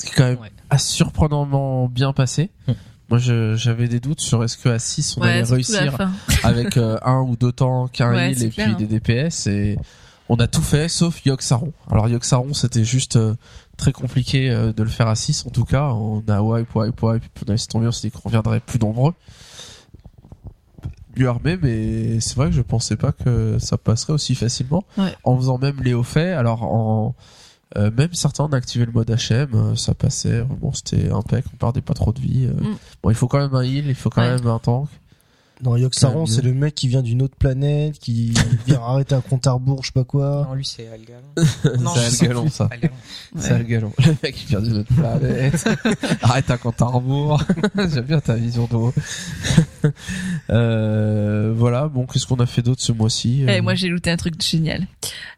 Ce 0.00 0.06
qui 0.06 0.12
est 0.12 0.14
quand 0.16 0.24
même 0.24 0.38
Ouais. 0.40 0.50
a 0.70 0.78
surprenamment 0.78 1.88
bien 1.88 2.12
passé. 2.12 2.50
Hmm. 2.66 2.72
Moi, 3.10 3.18
je- 3.18 3.54
j'avais 3.56 3.88
des 3.88 4.00
doutes 4.00 4.20
sur 4.20 4.42
est-ce 4.44 4.56
que 4.56 4.68
à 4.68 4.78
6 4.78 5.16
on 5.18 5.22
allait 5.22 5.42
réussir 5.42 5.96
avec 6.44 6.76
euh, 6.76 6.96
un 7.02 7.20
ou 7.20 7.36
deux 7.36 7.52
tanks, 7.52 8.00
un 8.00 8.12
Ouais, 8.14 8.30
heal 8.30 8.38
c'est 8.38 8.44
et 8.46 8.50
clair, 8.50 8.66
puis 8.76 8.84
hein. 8.84 8.88
des 8.88 9.00
DPS 9.00 9.46
et 9.48 9.76
on 10.28 10.36
a 10.36 10.46
tout 10.46 10.62
fait 10.62 10.88
sauf 10.88 11.24
Yogg-Saron. 11.26 11.72
Alors 11.90 12.08
Yogg-Saron 12.08 12.54
c'était 12.54 12.84
juste 12.84 13.16
euh, 13.16 13.34
très 13.76 13.92
compliqué 13.92 14.48
euh, 14.48 14.72
de 14.72 14.82
le 14.84 14.88
faire 14.88 15.08
à 15.08 15.16
6 15.16 15.44
en 15.46 15.50
tout 15.50 15.64
cas. 15.64 15.88
On 15.88 16.22
a 16.28 16.40
wipe, 16.40 16.72
wipe, 16.74 17.02
wipe, 17.02 17.24
puis 17.34 17.44
on 17.46 17.50
a 17.50 17.52
laissé 17.54 17.66
tomber, 17.66 17.88
on 17.88 17.92
s'est 17.92 18.08
dit 18.08 18.12
qu'on 18.12 18.28
reviendrait 18.28 18.60
plus 18.60 18.78
nombreux. 18.78 19.12
Mieux 21.16 21.28
armé, 21.28 21.58
mais 21.60 22.20
c'est 22.20 22.36
vrai 22.36 22.46
que 22.46 22.54
je 22.54 22.62
pensais 22.62 22.94
pas 22.96 23.10
que 23.10 23.56
ça 23.58 23.76
passerait 23.76 24.12
aussi 24.12 24.36
facilement. 24.36 24.84
Ouais. 24.96 25.12
En 25.24 25.36
faisant 25.36 25.58
même 25.58 25.82
les 25.82 25.92
hauts 25.92 26.04
faits, 26.04 26.38
alors 26.38 26.62
en 26.62 27.16
euh, 27.76 27.90
même 27.96 28.12
certains 28.12 28.44
on 28.44 28.48
a 28.52 28.56
activé 28.56 28.84
le 28.86 28.92
mode 28.92 29.10
HM, 29.10 29.76
ça 29.76 29.94
passait, 29.94 30.42
bon 30.42 30.72
c'était 30.72 31.10
impec, 31.10 31.44
on 31.52 31.56
perdait 31.56 31.80
pas 31.80 31.94
trop 31.94 32.12
de 32.12 32.20
vie. 32.20 32.46
euh. 32.46 32.52
Mm. 32.70 32.76
Bon 33.02 33.10
il 33.10 33.14
faut 33.16 33.28
quand 33.28 33.38
même 33.38 33.54
un 33.54 33.62
heal, 33.62 33.86
il 33.86 33.94
faut 33.94 34.10
quand 34.10 34.22
Ouais. 34.22 34.34
même 34.36 34.46
un 34.46 34.58
tank. 34.58 34.88
Non, 35.62 35.76
Yogg-Saron, 35.76 36.20
Ouais, 36.22 36.26
c'est 36.26 36.42
le 36.42 36.52
mec 36.54 36.74
qui 36.74 36.88
vient 36.88 37.02
d'une 37.02 37.22
autre 37.22 37.36
planète, 37.36 37.98
qui 37.98 38.32
vient 38.66 38.80
arrêter 38.82 39.14
un 39.14 39.20
compte 39.20 39.46
à 39.46 39.52
rebours, 39.52 39.82
je 39.82 39.88
sais 39.88 39.92
pas 39.92 40.04
quoi. 40.04 40.46
Non, 40.48 40.54
lui, 40.54 40.64
c'est 40.64 40.88
Algalon. 40.88 41.20
Non, 41.82 41.92
C'est 41.94 42.10
je 42.10 42.22
Algalon, 42.30 42.48
ça. 42.48 42.68
fous. 42.68 42.72
Algalon. 43.52 43.92
C'est 43.98 44.06
le 44.06 44.16
mec 44.22 44.34
qui 44.34 44.46
vient 44.46 44.60
d'une 44.60 44.78
autre 44.78 44.94
planète. 44.94 45.68
Arrête 46.22 46.50
un 46.50 46.56
compte 46.56 46.80
à 46.80 46.86
rebours. 46.86 47.42
J'aime 47.76 48.04
bien 48.04 48.20
ta 48.20 48.34
vision 48.34 48.66
d'eau. 48.70 48.92
euh, 50.50 51.52
voilà. 51.56 51.88
Bon, 51.88 52.06
qu'est-ce 52.06 52.26
qu'on 52.26 52.36
a 52.40 52.46
fait 52.46 52.62
d'autre 52.62 52.82
ce 52.82 52.92
mois-ci 52.92 53.44
Eh, 53.46 53.58
Euh, 53.58 53.62
moi, 53.62 53.74
j'ai 53.74 53.88
looté 53.88 54.10
un 54.10 54.16
truc 54.16 54.40
génial. 54.40 54.86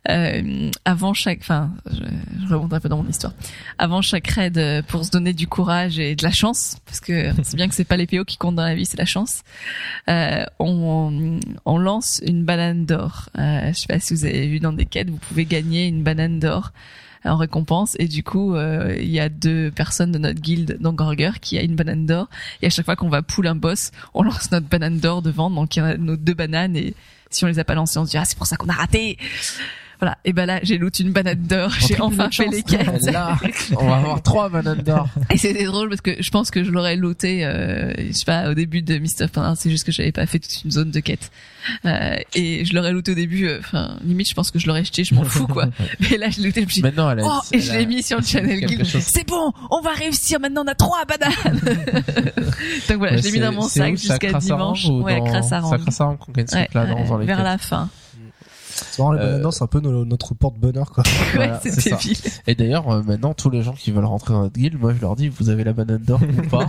Euh, 0.08 0.70
avant 0.84 1.14
chaque, 1.14 1.38
enfin, 1.40 1.70
je, 1.90 2.00
je 2.48 2.54
remonte 2.54 2.72
un 2.72 2.80
peu 2.80 2.88
dans 2.88 3.02
mon 3.02 3.08
histoire. 3.08 3.32
Avant 3.78 4.02
chaque 4.02 4.26
raid, 4.28 4.58
euh, 4.58 4.82
pour 4.82 5.04
se 5.04 5.10
donner 5.10 5.32
du 5.32 5.46
courage 5.46 5.98
et 5.98 6.14
de 6.16 6.22
la 6.24 6.32
chance, 6.32 6.76
parce 6.86 7.00
que 7.00 7.30
c'est 7.42 7.56
bien 7.56 7.68
que 7.68 7.74
c'est 7.74 7.84
pas 7.84 7.96
les 7.96 8.06
PO 8.06 8.24
qui 8.24 8.36
comptent 8.36 8.56
dans 8.56 8.64
la 8.64 8.74
vie, 8.74 8.86
c'est 8.86 8.98
la 8.98 9.04
chance. 9.04 9.42
Euh, 10.08 10.11
on, 10.58 11.40
on 11.64 11.78
lance 11.78 12.20
une 12.24 12.44
banane 12.44 12.84
d'or. 12.84 13.28
Euh, 13.38 13.68
je 13.68 13.78
sais 13.78 13.86
pas 13.86 14.00
si 14.00 14.14
vous 14.14 14.24
avez 14.24 14.46
vu 14.46 14.60
dans 14.60 14.72
des 14.72 14.86
quêtes, 14.86 15.10
vous 15.10 15.18
pouvez 15.18 15.44
gagner 15.44 15.86
une 15.86 16.02
banane 16.02 16.38
d'or 16.38 16.72
en 17.24 17.36
récompense. 17.36 17.96
Et 17.98 18.08
du 18.08 18.22
coup 18.22 18.54
euh, 18.54 18.96
il 18.98 19.10
y 19.10 19.20
a 19.20 19.28
deux 19.28 19.70
personnes 19.70 20.12
de 20.12 20.18
notre 20.18 20.40
guilde 20.40 20.78
dans 20.80 20.92
Gorger 20.92 21.32
qui 21.40 21.58
a 21.58 21.62
une 21.62 21.76
banane 21.76 22.06
d'or. 22.06 22.28
Et 22.62 22.66
à 22.66 22.70
chaque 22.70 22.84
fois 22.84 22.96
qu'on 22.96 23.08
va 23.08 23.22
pull 23.22 23.46
un 23.46 23.54
boss 23.54 23.90
on 24.14 24.22
lance 24.22 24.50
notre 24.50 24.66
banane 24.66 24.98
d'or 24.98 25.22
devant. 25.22 25.50
Donc 25.50 25.76
il 25.76 25.80
y 25.80 25.82
a 25.82 25.96
nos 25.96 26.16
deux 26.16 26.34
bananes. 26.34 26.76
Et 26.76 26.94
si 27.30 27.44
on 27.44 27.48
les 27.48 27.58
a 27.58 27.64
pas 27.64 27.74
lancées 27.74 27.98
on 27.98 28.04
se 28.04 28.10
dit 28.10 28.18
ah 28.18 28.24
c'est 28.24 28.38
pour 28.38 28.46
ça 28.46 28.56
qu'on 28.56 28.68
a 28.68 28.74
raté 28.74 29.18
voilà 30.02 30.18
et 30.24 30.32
ben 30.32 30.46
là 30.46 30.58
j'ai 30.64 30.76
loot 30.78 30.98
une 30.98 31.12
banane 31.12 31.38
d'or 31.46 31.70
j'ai 31.78 31.98
enfin 32.00 32.28
fait 32.30 32.48
les 32.48 32.62
quêtes 32.62 33.02
Là, 33.12 33.38
on 33.78 33.86
va 33.88 33.96
avoir 33.96 34.20
trois 34.22 34.48
bananes 34.48 34.82
d'or. 34.82 35.08
et 35.30 35.38
c'était 35.38 35.64
drôle 35.64 35.88
parce 35.88 36.00
que 36.00 36.20
je 36.20 36.30
pense 36.30 36.50
que 36.50 36.64
je 36.64 36.70
l'aurais 36.72 36.96
looté 36.96 37.46
euh, 37.46 37.92
je 37.96 38.12
sais 38.12 38.24
pas 38.26 38.50
au 38.50 38.54
début 38.54 38.82
de 38.82 38.98
Mist 38.98 39.22
of 39.22 39.30
Pain 39.30 39.54
c'est 39.54 39.70
juste 39.70 39.84
que 39.84 39.92
j'avais 39.92 40.12
pas 40.12 40.26
fait 40.26 40.40
toute 40.40 40.64
une 40.64 40.72
zone 40.72 40.90
de 40.90 40.98
quête 41.00 41.30
euh, 41.86 42.16
et 42.34 42.64
je 42.64 42.74
l'aurais 42.74 42.92
looté 42.92 43.12
au 43.12 43.14
début 43.14 43.46
euh, 43.46 43.60
enfin 43.60 43.96
limite 44.04 44.28
je 44.28 44.34
pense 44.34 44.50
que 44.50 44.58
je 44.58 44.66
l'aurais 44.66 44.84
jeté 44.84 45.04
je 45.04 45.14
m'en 45.14 45.22
fous 45.24 45.46
quoi 45.46 45.66
mais 46.00 46.18
là 46.18 46.28
je 46.30 46.40
l'ai 46.40 46.46
looté 46.48 46.66
je 46.68 46.82
Maintenant, 46.82 47.10
elle 47.10 47.20
a. 47.20 47.22
Oh, 47.24 47.40
et 47.52 47.60
je 47.60 47.72
l'ai 47.72 47.86
mis 47.86 48.02
sur 48.02 48.18
le 48.18 48.24
channel 48.24 48.60
guild. 48.64 48.84
C'est 48.84 49.26
bon, 49.26 49.52
on 49.70 49.80
va 49.82 49.90
réussir. 49.92 50.40
Maintenant, 50.40 50.62
on 50.64 50.68
a 50.68 50.74
trois 50.74 51.04
bananes. 51.04 51.60
Donc 52.88 52.98
voilà, 52.98 53.12
Ouais, 53.12 53.18
je 53.18 53.24
l'ai 53.24 53.32
mis 53.32 53.38
dans 53.40 53.52
mon 53.52 53.62
sac 53.68 53.92
à 53.92 53.96
jusqu'à 53.96 54.32
dimanche. 54.32 54.86
ou 54.86 55.02
Ouais, 55.02 55.18
dans- 55.18 55.24
Crassaran. 55.24 55.68
C'est 55.68 55.74
à 55.74 55.78
Crassaran 55.78 56.16
qu'on 56.16 56.32
gagne 56.32 56.46
ce 56.46 56.56
truc-là 56.56 56.86
dans, 56.86 57.18
les 57.18 57.26
vers 57.26 57.42
la 57.42 57.58
fin. 57.58 57.88
C'est 58.90 59.02
vraiment, 59.02 59.12
les 59.12 59.20
Euh, 59.20 59.40
d'or, 59.42 59.52
c'est 59.54 59.62
un 59.64 59.66
peu 59.66 59.80
no- 59.80 60.04
notre 60.04 60.34
porte-bonheur, 60.34 60.90
quoi. 60.90 61.04
Voilà, 61.34 61.54
ouais, 61.54 61.58
c'est 61.62 61.70
c'est 61.72 61.90
ça. 61.90 61.96
débile. 61.96 62.16
Et 62.46 62.54
d'ailleurs, 62.54 62.88
euh, 62.90 63.02
maintenant, 63.02 63.34
tous 63.34 63.50
les 63.50 63.62
gens 63.62 63.72
qui 63.74 63.90
veulent 63.92 64.04
rentrer 64.04 64.34
dans 64.34 64.42
notre 64.42 64.54
guild, 64.58 64.78
moi, 64.80 64.92
je 64.94 65.00
leur 65.00 65.16
dis, 65.16 65.28
vous 65.28 65.48
avez 65.48 65.64
la 65.64 65.72
banane 65.72 66.02
d'or 66.02 66.20
ou 66.22 66.48
pas 66.48 66.66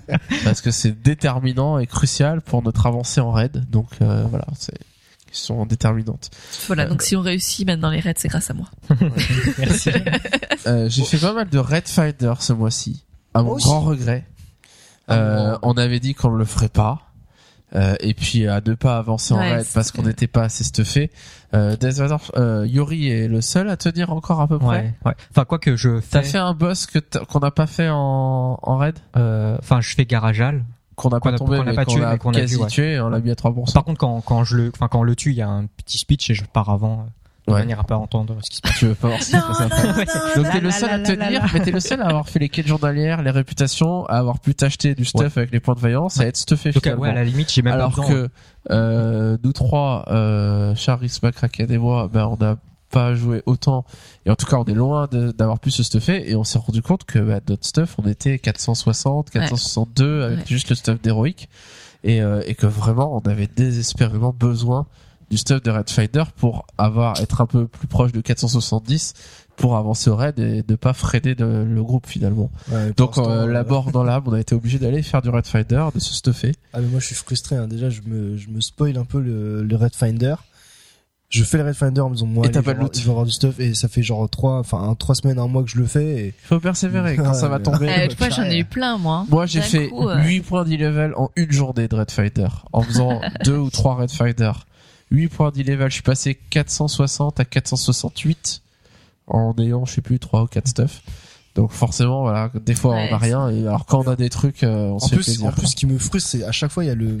Parce 0.44 0.60
que 0.60 0.70
c'est 0.70 0.92
déterminant 1.02 1.78
et 1.78 1.86
crucial 1.86 2.40
pour 2.40 2.62
notre 2.62 2.86
avancée 2.86 3.20
en 3.20 3.32
raid. 3.32 3.64
Donc, 3.70 3.88
euh, 4.02 4.24
voilà, 4.30 4.46
c'est 4.58 4.72
une 4.72 5.30
question 5.30 5.66
déterminante. 5.66 6.30
Voilà, 6.66 6.86
donc 6.86 7.02
si 7.02 7.16
on 7.16 7.20
réussit 7.20 7.66
maintenant 7.66 7.90
les 7.90 8.00
raids, 8.00 8.14
c'est 8.16 8.28
grâce 8.28 8.50
à 8.50 8.54
moi. 8.54 8.66
Merci. 9.58 9.90
Euh, 10.66 10.88
j'ai 10.88 11.04
fait 11.04 11.18
pas 11.18 11.32
mal 11.32 11.48
de 11.48 11.58
Red 11.60 11.86
Finder 11.86 12.32
ce 12.40 12.52
mois-ci, 12.52 13.04
à 13.34 13.38
mon 13.38 13.44
Moi 13.50 13.54
aussi. 13.56 13.66
grand 13.66 13.82
regret. 13.82 14.26
Euh, 15.10 15.56
on 15.62 15.74
avait 15.74 16.00
dit 16.00 16.14
qu'on 16.14 16.32
ne 16.32 16.38
le 16.38 16.44
ferait 16.44 16.68
pas. 16.68 17.02
Euh, 17.74 17.96
et 18.00 18.14
puis 18.14 18.46
à 18.46 18.60
ne 18.64 18.74
pas 18.74 18.96
avancer 18.96 19.34
en 19.34 19.38
Ouais, 19.38 19.54
raid 19.56 19.64
c'est 19.64 19.74
parce 19.74 19.90
qu'on 19.90 20.02
n'était 20.02 20.28
pas 20.28 20.44
assez 20.44 20.62
stuffé. 20.62 21.10
Euh, 21.52 21.76
Death 21.76 21.94
Vador, 21.98 22.20
euh, 22.36 22.64
Yori 22.68 23.08
est 23.10 23.26
le 23.26 23.40
seul 23.40 23.68
à 23.68 23.76
tenir 23.76 24.12
encore 24.12 24.40
à 24.40 24.46
peu 24.46 24.58
près. 24.58 24.68
Ouais, 24.78 24.94
ouais. 25.04 25.12
Enfin, 25.30 25.44
quoi 25.44 25.58
que 25.58 25.74
je 25.76 25.98
T'as 26.10 26.22
fais, 26.22 26.28
fait 26.32 26.38
un 26.38 26.54
boss 26.54 26.86
que 26.86 27.00
t'as- 27.00 27.24
qu'on 27.24 27.40
n'a 27.40 27.50
pas 27.50 27.66
fait 27.66 27.88
en, 27.90 28.58
en 28.62 28.76
raid? 28.76 28.96
Euh, 29.16 29.56
enfin, 29.58 29.80
je 29.80 29.94
fais 29.94 30.04
Garajal. 30.06 30.64
qu'on 30.94 31.08
n'a 31.10 31.18
Qu'on 31.20 31.28
pas 31.30 31.34
a- 31.34 31.38
tombé, 31.38 31.56
qu'on 31.56 31.62
a 31.62 31.64
mais 31.66 31.74
pas 31.74 31.84
qu'on 31.84 31.94
tué, 31.94 32.04
a 32.04 32.16
qu'on 32.18 32.30
a 32.30 32.40
quasi 32.40 32.64
tué, 32.68 33.00
on 33.00 33.08
l'a 33.08 33.18
mis 33.20 33.30
à 33.30 33.34
3%. 33.34 33.72
Par 33.74 33.84
contre, 33.84 33.98
quand, 33.98 34.20
quand 34.22 34.44
je 34.44 34.56
le, 34.56 34.70
enfin, 34.74 34.86
quand 34.88 35.00
on 35.00 35.02
le 35.04 35.16
tue, 35.16 35.30
il 35.32 35.36
y 35.36 35.42
a 35.42 35.48
un 35.48 35.66
petit 35.66 35.98
speech 35.98 36.30
et 36.30 36.34
je 36.34 36.44
pars 36.44 36.70
avant, 36.70 37.00
euh, 37.00 37.10
Ouais. 37.52 37.60
manière 37.60 37.80
à 37.80 37.84
pas 37.84 37.96
entendre 37.96 38.36
ce 38.42 38.50
qui 38.50 38.56
se 38.56 38.62
passe. 38.62 38.76
tu 38.78 38.86
veux 38.86 38.94
pas 38.94 39.08
voir 39.08 39.22
ce 39.22 39.30
qui 39.30 39.36
se 39.36 39.46
passe 39.46 39.60
après. 39.60 40.04
Donc 40.42 40.50
t'es 40.52 40.60
le 40.60 40.70
seul 40.70 40.90
à 40.90 40.98
tenir, 41.00 41.46
mais 41.54 41.60
t'es 41.60 41.70
le 41.70 41.80
seul 41.80 42.00
à 42.02 42.06
avoir 42.06 42.28
fait 42.28 42.38
les 42.40 42.48
quêtes 42.48 42.66
journalières, 42.66 43.22
les 43.22 43.30
réputations, 43.30 44.04
à 44.06 44.18
avoir 44.18 44.40
pu 44.40 44.54
t'acheter 44.54 44.94
du 44.94 45.04
stuff 45.04 45.36
avec 45.38 45.52
les 45.52 45.60
points 45.60 45.74
de 45.74 45.80
vaillance, 45.80 46.18
à 46.20 46.26
être 46.26 46.36
stuffé 46.36 46.72
Donc, 46.72 46.82
finalement. 46.82 47.02
ouais, 47.02 47.10
à 47.10 47.14
la 47.14 47.24
limite, 47.24 47.52
j'ai 47.52 47.62
même 47.62 47.74
Alors 47.74 47.94
pas 47.94 48.04
que 48.06 48.28
euh, 48.70 49.36
nous 49.44 49.52
trois, 49.52 50.04
euh, 50.08 50.74
Charis, 50.74 51.18
Macraken 51.22 51.70
et 51.70 51.78
moi, 51.78 52.08
ben 52.12 52.26
on 52.26 52.36
n'a 52.36 52.56
pas 52.90 53.14
joué 53.14 53.42
autant 53.46 53.84
et 54.24 54.30
en 54.30 54.36
tout 54.36 54.46
cas 54.46 54.56
on 54.58 54.64
est 54.64 54.72
loin 54.74 55.08
d'avoir 55.10 55.58
pu 55.58 55.70
se 55.72 55.82
stuffer 55.82 56.30
et 56.30 56.36
on 56.36 56.44
s'est 56.44 56.58
rendu 56.58 56.82
compte 56.82 57.04
que 57.04 57.18
bah, 57.18 57.40
notre 57.48 57.66
stuff 57.66 57.96
on 57.98 58.06
était 58.08 58.38
460, 58.38 59.30
462 59.30 60.22
avec 60.22 60.38
Ouais. 60.38 60.44
juste 60.46 60.70
le 60.70 60.76
stuff 60.76 61.00
d'héroïque 61.02 61.48
et, 62.04 62.22
euh, 62.22 62.42
et 62.46 62.54
que 62.54 62.66
vraiment 62.66 63.16
on 63.16 63.28
avait 63.28 63.48
désespérément 63.48 64.32
besoin 64.32 64.86
du 65.30 65.36
stuff 65.38 65.62
de 65.62 65.70
Red 65.70 65.90
Finder 65.90 66.22
pour 66.36 66.66
avoir 66.78 67.20
être 67.20 67.40
un 67.40 67.46
peu 67.46 67.66
plus 67.66 67.88
proche 67.88 68.12
de 68.12 68.20
470 68.20 69.14
pour 69.56 69.76
avancer 69.76 70.10
au 70.10 70.16
raid 70.16 70.38
et 70.38 70.62
ne 70.68 70.76
pas 70.76 70.92
freiner 70.92 71.34
de- 71.34 71.66
le 71.68 71.82
groupe 71.82 72.06
finalement. 72.06 72.50
Ouais, 72.70 72.92
Donc 72.96 73.16
euh, 73.18 73.22
euh, 73.22 73.46
la 73.46 73.64
mort 73.64 73.90
dans 73.90 74.04
l'âme, 74.04 74.22
on 74.26 74.32
a 74.34 74.40
été 74.40 74.54
obligé 74.54 74.78
d'aller 74.78 75.02
faire 75.02 75.22
du 75.22 75.30
Red 75.30 75.46
Finder, 75.46 75.86
de 75.94 75.98
se 76.00 76.12
stuffer. 76.14 76.52
Ah 76.74 76.80
mais 76.80 76.88
moi 76.88 77.00
je 77.00 77.06
suis 77.06 77.14
frustré. 77.14 77.56
Hein. 77.56 77.66
Déjà 77.66 77.88
je 77.90 78.02
me 78.06 78.36
je 78.36 78.48
me 78.50 78.60
spoil 78.60 78.96
un 78.98 79.04
peu 79.04 79.20
le, 79.20 79.62
le 79.62 79.76
Red 79.76 79.94
Finder. 79.94 80.34
Je 81.28 81.42
fais 81.42 81.58
le 81.58 81.64
Red 81.64 81.74
Finder 81.74 82.00
en 82.02 82.10
me 82.10 82.14
disant 82.14 82.26
moi 82.26 82.46
Et 82.46 82.50
t'as 82.52 82.60
je, 82.60 82.64
pas 82.64 82.70
vais 82.70 82.74
de 82.74 82.78
avoir, 82.78 82.84
loot. 82.92 82.98
je 83.00 83.04
vais 83.04 83.10
avoir 83.10 83.24
du 83.24 83.32
stuff 83.32 83.58
et 83.58 83.74
ça 83.74 83.88
fait 83.88 84.02
genre 84.02 84.28
trois 84.30 84.58
enfin 84.60 84.94
trois 84.96 85.14
semaines 85.16 85.40
un 85.40 85.48
mois 85.48 85.64
que 85.64 85.70
je 85.70 85.78
le 85.78 85.86
fais 85.86 86.04
et 86.04 86.26
Il 86.28 86.46
faut 86.46 86.60
persévérer 86.60 87.16
quand 87.16 87.34
ça 87.34 87.48
va 87.48 87.58
tomber. 87.58 87.88
Euh, 87.88 88.06
tu 88.08 88.16
vois, 88.16 88.28
j'en 88.30 88.44
ai 88.44 88.58
eu 88.58 88.64
plein, 88.64 88.96
moi. 88.96 89.26
Moi, 89.28 89.44
j'ai 89.46 89.60
fait 89.60 89.88
coup, 89.88 90.08
euh, 90.08 90.22
8 90.22 90.42
points 90.42 90.64
d'e-level 90.64 91.14
en 91.16 91.30
une 91.34 91.50
journée 91.50 91.88
de 91.88 91.96
Red 91.96 92.12
Fighter. 92.12 92.46
En 92.72 92.82
faisant 92.82 93.20
deux 93.44 93.56
ou 93.56 93.70
trois 93.70 93.96
Red 93.96 94.10
Fighter. 94.12 94.52
8 95.10 95.28
points 95.28 95.50
d'e-level. 95.50 95.88
Je 95.88 95.94
suis 95.94 96.02
passé 96.02 96.34
460 96.50 97.40
à 97.40 97.44
468 97.44 98.62
en 99.28 99.54
ayant, 99.58 99.84
je 99.84 99.94
sais 99.94 100.00
plus, 100.00 100.18
3 100.18 100.42
ou 100.42 100.46
4 100.46 100.68
stuff. 100.68 101.02
Donc 101.54 101.72
forcément, 101.72 102.22
voilà, 102.22 102.50
des 102.54 102.74
fois 102.74 102.94
Ouais, 102.94 103.08
on 103.10 103.14
a 103.14 103.18
rien. 103.18 103.48
Et 103.48 103.60
alors 103.66 103.86
quand 103.86 104.06
on 104.06 104.10
a 104.10 104.16
des 104.16 104.28
trucs, 104.28 104.62
euh, 104.62 104.88
on 104.88 104.96
en 104.96 104.98
se 104.98 105.08
fait 105.08 105.16
plus 105.16 105.24
plaisir. 105.24 105.46
en 105.46 105.52
plus 105.52 105.68
ce 105.68 105.76
qui 105.76 105.86
me 105.86 105.98
frustre 105.98 106.28
c'est 106.28 106.44
à 106.44 106.52
chaque 106.52 106.70
fois 106.70 106.84
il 106.84 106.88
y 106.88 106.90
a 106.90 106.94
le 106.94 107.18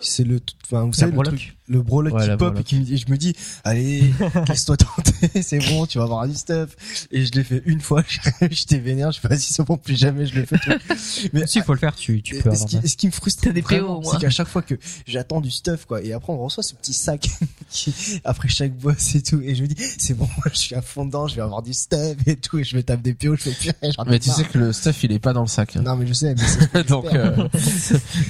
c'est 0.00 0.24
le 0.24 0.40
enfin 0.72 0.84
vous 0.86 0.92
savez 0.92 1.12
le 1.16 1.22
truc 1.22 1.56
le 1.68 1.80
broloc 1.82 2.12
Ouais, 2.14 2.22
qui 2.22 2.28
pop 2.30 2.40
et 2.40 2.50
broloc. 2.50 2.64
qui 2.64 2.76
me 2.76 2.84
dit, 2.84 2.94
et 2.94 2.96
je 2.98 3.10
me 3.10 3.16
dis 3.16 3.34
allez 3.64 4.12
laisse-toi 4.48 4.76
tenter 4.76 5.42
c'est 5.42 5.58
bon 5.70 5.86
tu 5.86 5.98
vas 5.98 6.04
avoir 6.04 6.26
du 6.28 6.34
stuff 6.34 6.76
et 7.10 7.24
je 7.24 7.32
l'ai 7.32 7.44
fait 7.44 7.62
une 7.66 7.80
fois 7.80 8.02
j'étais 8.50 8.78
vénère 8.78 9.12
je 9.12 9.20
fais 9.20 9.28
vas-y 9.28 9.40
c'est 9.40 9.62
bon 9.64 9.76
plus 9.76 9.96
jamais 9.98 10.26
je 10.26 10.34
le 10.34 10.44
fais 10.46 10.56
mais 11.32 11.46
Si, 11.46 11.58
il 11.58 11.64
faut 11.64 11.72
le 11.74 11.78
faire, 11.78 11.94
tu, 11.94 12.22
tu 12.22 12.36
peux 12.40 12.54
ce, 12.54 12.66
qui, 12.66 12.88
ce 12.88 12.96
qui 12.96 13.06
me 13.06 13.12
frustre 13.12 13.42
T'as 13.44 13.52
des 13.52 13.62
PO, 13.62 13.68
vraiment, 13.68 14.02
c'est 14.04 14.18
qu'à 14.18 14.30
chaque 14.30 14.48
fois 14.48 14.62
que 14.62 14.74
j'attends 15.06 15.40
du 15.40 15.50
stuff, 15.50 15.84
quoi, 15.86 16.02
et 16.02 16.12
après 16.12 16.32
on 16.32 16.38
reçoit 16.38 16.62
ce 16.62 16.74
petit 16.74 16.92
sac 16.92 17.28
qui, 17.70 17.94
après 18.24 18.48
chaque 18.48 18.72
boss 18.76 19.14
et 19.14 19.22
tout, 19.22 19.40
et 19.42 19.54
je 19.54 19.62
me 19.62 19.66
dis, 19.68 19.76
c'est 19.98 20.14
bon, 20.14 20.26
moi 20.36 20.46
je 20.52 20.58
suis 20.58 20.74
à 20.74 20.82
fond 20.82 21.04
dedans, 21.06 21.26
je 21.26 21.34
vais 21.36 21.42
avoir 21.42 21.62
du 21.62 21.72
stuff 21.74 22.16
et 22.26 22.36
tout, 22.36 22.58
et 22.58 22.64
je 22.64 22.76
me 22.76 22.82
tape 22.82 23.02
des 23.02 23.14
PO, 23.14 23.36
je 23.36 23.42
fais 23.42 23.50
purée, 23.52 23.74
Mais 24.06 24.18
tu 24.18 24.28
marre. 24.28 24.36
sais 24.38 24.44
que 24.44 24.58
le 24.58 24.72
stuff 24.72 25.02
il 25.04 25.12
est 25.12 25.18
pas 25.18 25.32
dans 25.32 25.42
le 25.42 25.46
sac. 25.48 25.74
Non, 25.76 25.96
mais 25.96 26.06
je 26.06 26.12
sais, 26.12 26.34
mais 26.34 26.42
c'est 26.72 26.86
Donc 26.88 27.06
euh, 27.14 27.48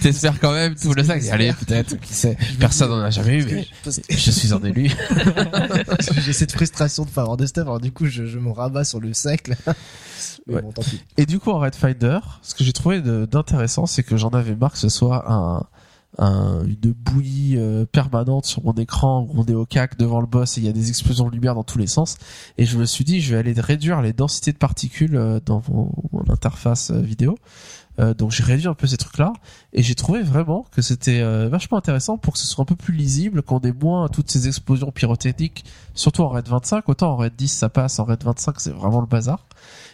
t'espères 0.01 0.39
quand 0.40 0.52
même 0.52 0.74
tout 0.74 0.93
le 0.94 1.05
sac. 1.05 1.23
Allez, 1.31 1.52
peut-être, 1.52 1.98
qui 2.01 2.14
sait. 2.14 2.32
Personne 2.61 2.91
n'en 2.91 3.01
a 3.01 3.11
jamais 3.11 3.39
eu, 3.41 3.45
mais 3.45 3.67
je 4.11 4.31
suis 4.31 4.53
un 4.53 4.61
élu. 4.63 4.91
j'ai 6.25 6.33
cette 6.33 6.53
frustration 6.53 7.05
de 7.05 7.11
pas 7.11 7.23
avoir 7.23 7.37
de 7.37 7.47
stuff, 7.47 7.63
alors 7.63 7.81
du 7.81 7.93
coup, 7.93 8.07
je, 8.07 8.27
je 8.27 8.39
me 8.39 8.51
rabats 8.51 8.85
sur 8.85 9.01
le 9.01 9.13
sac, 9.15 9.49
là. 9.49 9.57
Mais 10.47 10.55
Ouais. 10.57 10.63
bon, 10.63 10.73
tant 10.73 10.83
pis. 10.83 11.01
Et 11.17 11.27
du 11.27 11.39
coup, 11.39 11.51
en 11.51 11.59
Red 11.59 11.75
Finder, 11.75 12.19
ce 12.43 12.55
que 12.55 12.65
j'ai 12.65 12.73
trouvé 12.73 13.01
d'intéressant, 13.01 13.87
c'est 13.87 14.03
que 14.03 14.17
j'en 14.17 14.31
avais 14.31 14.55
marre 14.57 14.73
que 14.73 14.79
ce 14.79 14.89
soit 14.89 15.31
un, 15.31 15.65
un- 16.19 16.65
une 16.65 16.93
bouillie 16.93 17.55
euh, 17.59 17.85
permanente 17.87 18.45
sur 18.45 18.63
mon 18.65 18.73
écran 18.75 19.27
on 19.35 19.45
est 19.47 19.55
au 19.55 19.65
cac 19.67 19.97
devant 19.99 20.21
le 20.21 20.27
boss 20.27 20.59
et 20.59 20.61
il 20.61 20.67
y 20.67 20.69
a 20.69 20.73
des 20.73 20.89
explosions 20.91 21.27
de 21.29 21.33
lumière 21.35 21.55
dans 21.55 21.63
tous 21.65 21.79
les 21.79 21.87
sens. 21.87 22.17
Et 22.59 22.67
je 22.67 22.77
me 22.79 22.85
suis 22.87 23.05
dit, 23.05 23.21
je 23.21 23.33
vais 23.35 23.39
aller 23.41 23.53
réduire 23.61 24.01
les 24.03 24.13
densités 24.13 24.53
de 24.53 24.59
particules 24.59 25.17
euh, 25.17 25.41
dans 25.45 25.63
mon, 25.69 25.91
mon 26.13 26.25
interface 26.33 26.91
euh, 26.91 27.01
vidéo. 27.01 27.37
Euh, 27.98 28.14
donc 28.14 28.31
j'ai 28.31 28.43
réduit 28.43 28.69
un 28.69 28.74
peu 28.74 28.86
ces 28.86 28.97
trucs-là 28.97 29.32
et 29.73 29.82
j'ai 29.82 29.94
trouvé 29.94 30.23
vraiment 30.23 30.64
que 30.73 30.81
c'était 30.81 31.20
euh, 31.20 31.48
vachement 31.48 31.77
intéressant 31.77 32.16
pour 32.16 32.32
que 32.32 32.39
ce 32.39 32.47
soit 32.47 32.62
un 32.62 32.66
peu 32.66 32.77
plus 32.77 32.94
lisible, 32.94 33.43
qu'on 33.43 33.60
ait 33.60 33.73
moins 33.73 34.09
toutes 34.09 34.31
ces 34.31 34.48
explosions 34.48 34.90
pyrotechniques, 34.90 35.64
surtout 35.94 36.23
en 36.23 36.28
Red 36.28 36.48
25. 36.48 36.89
Autant 36.89 37.12
en 37.12 37.16
Red 37.16 37.35
10 37.36 37.48
ça 37.48 37.69
passe, 37.69 37.98
en 37.98 38.05
Red 38.05 38.24
25 38.24 38.60
c'est 38.60 38.70
vraiment 38.70 39.01
le 39.01 39.06
bazar. 39.06 39.47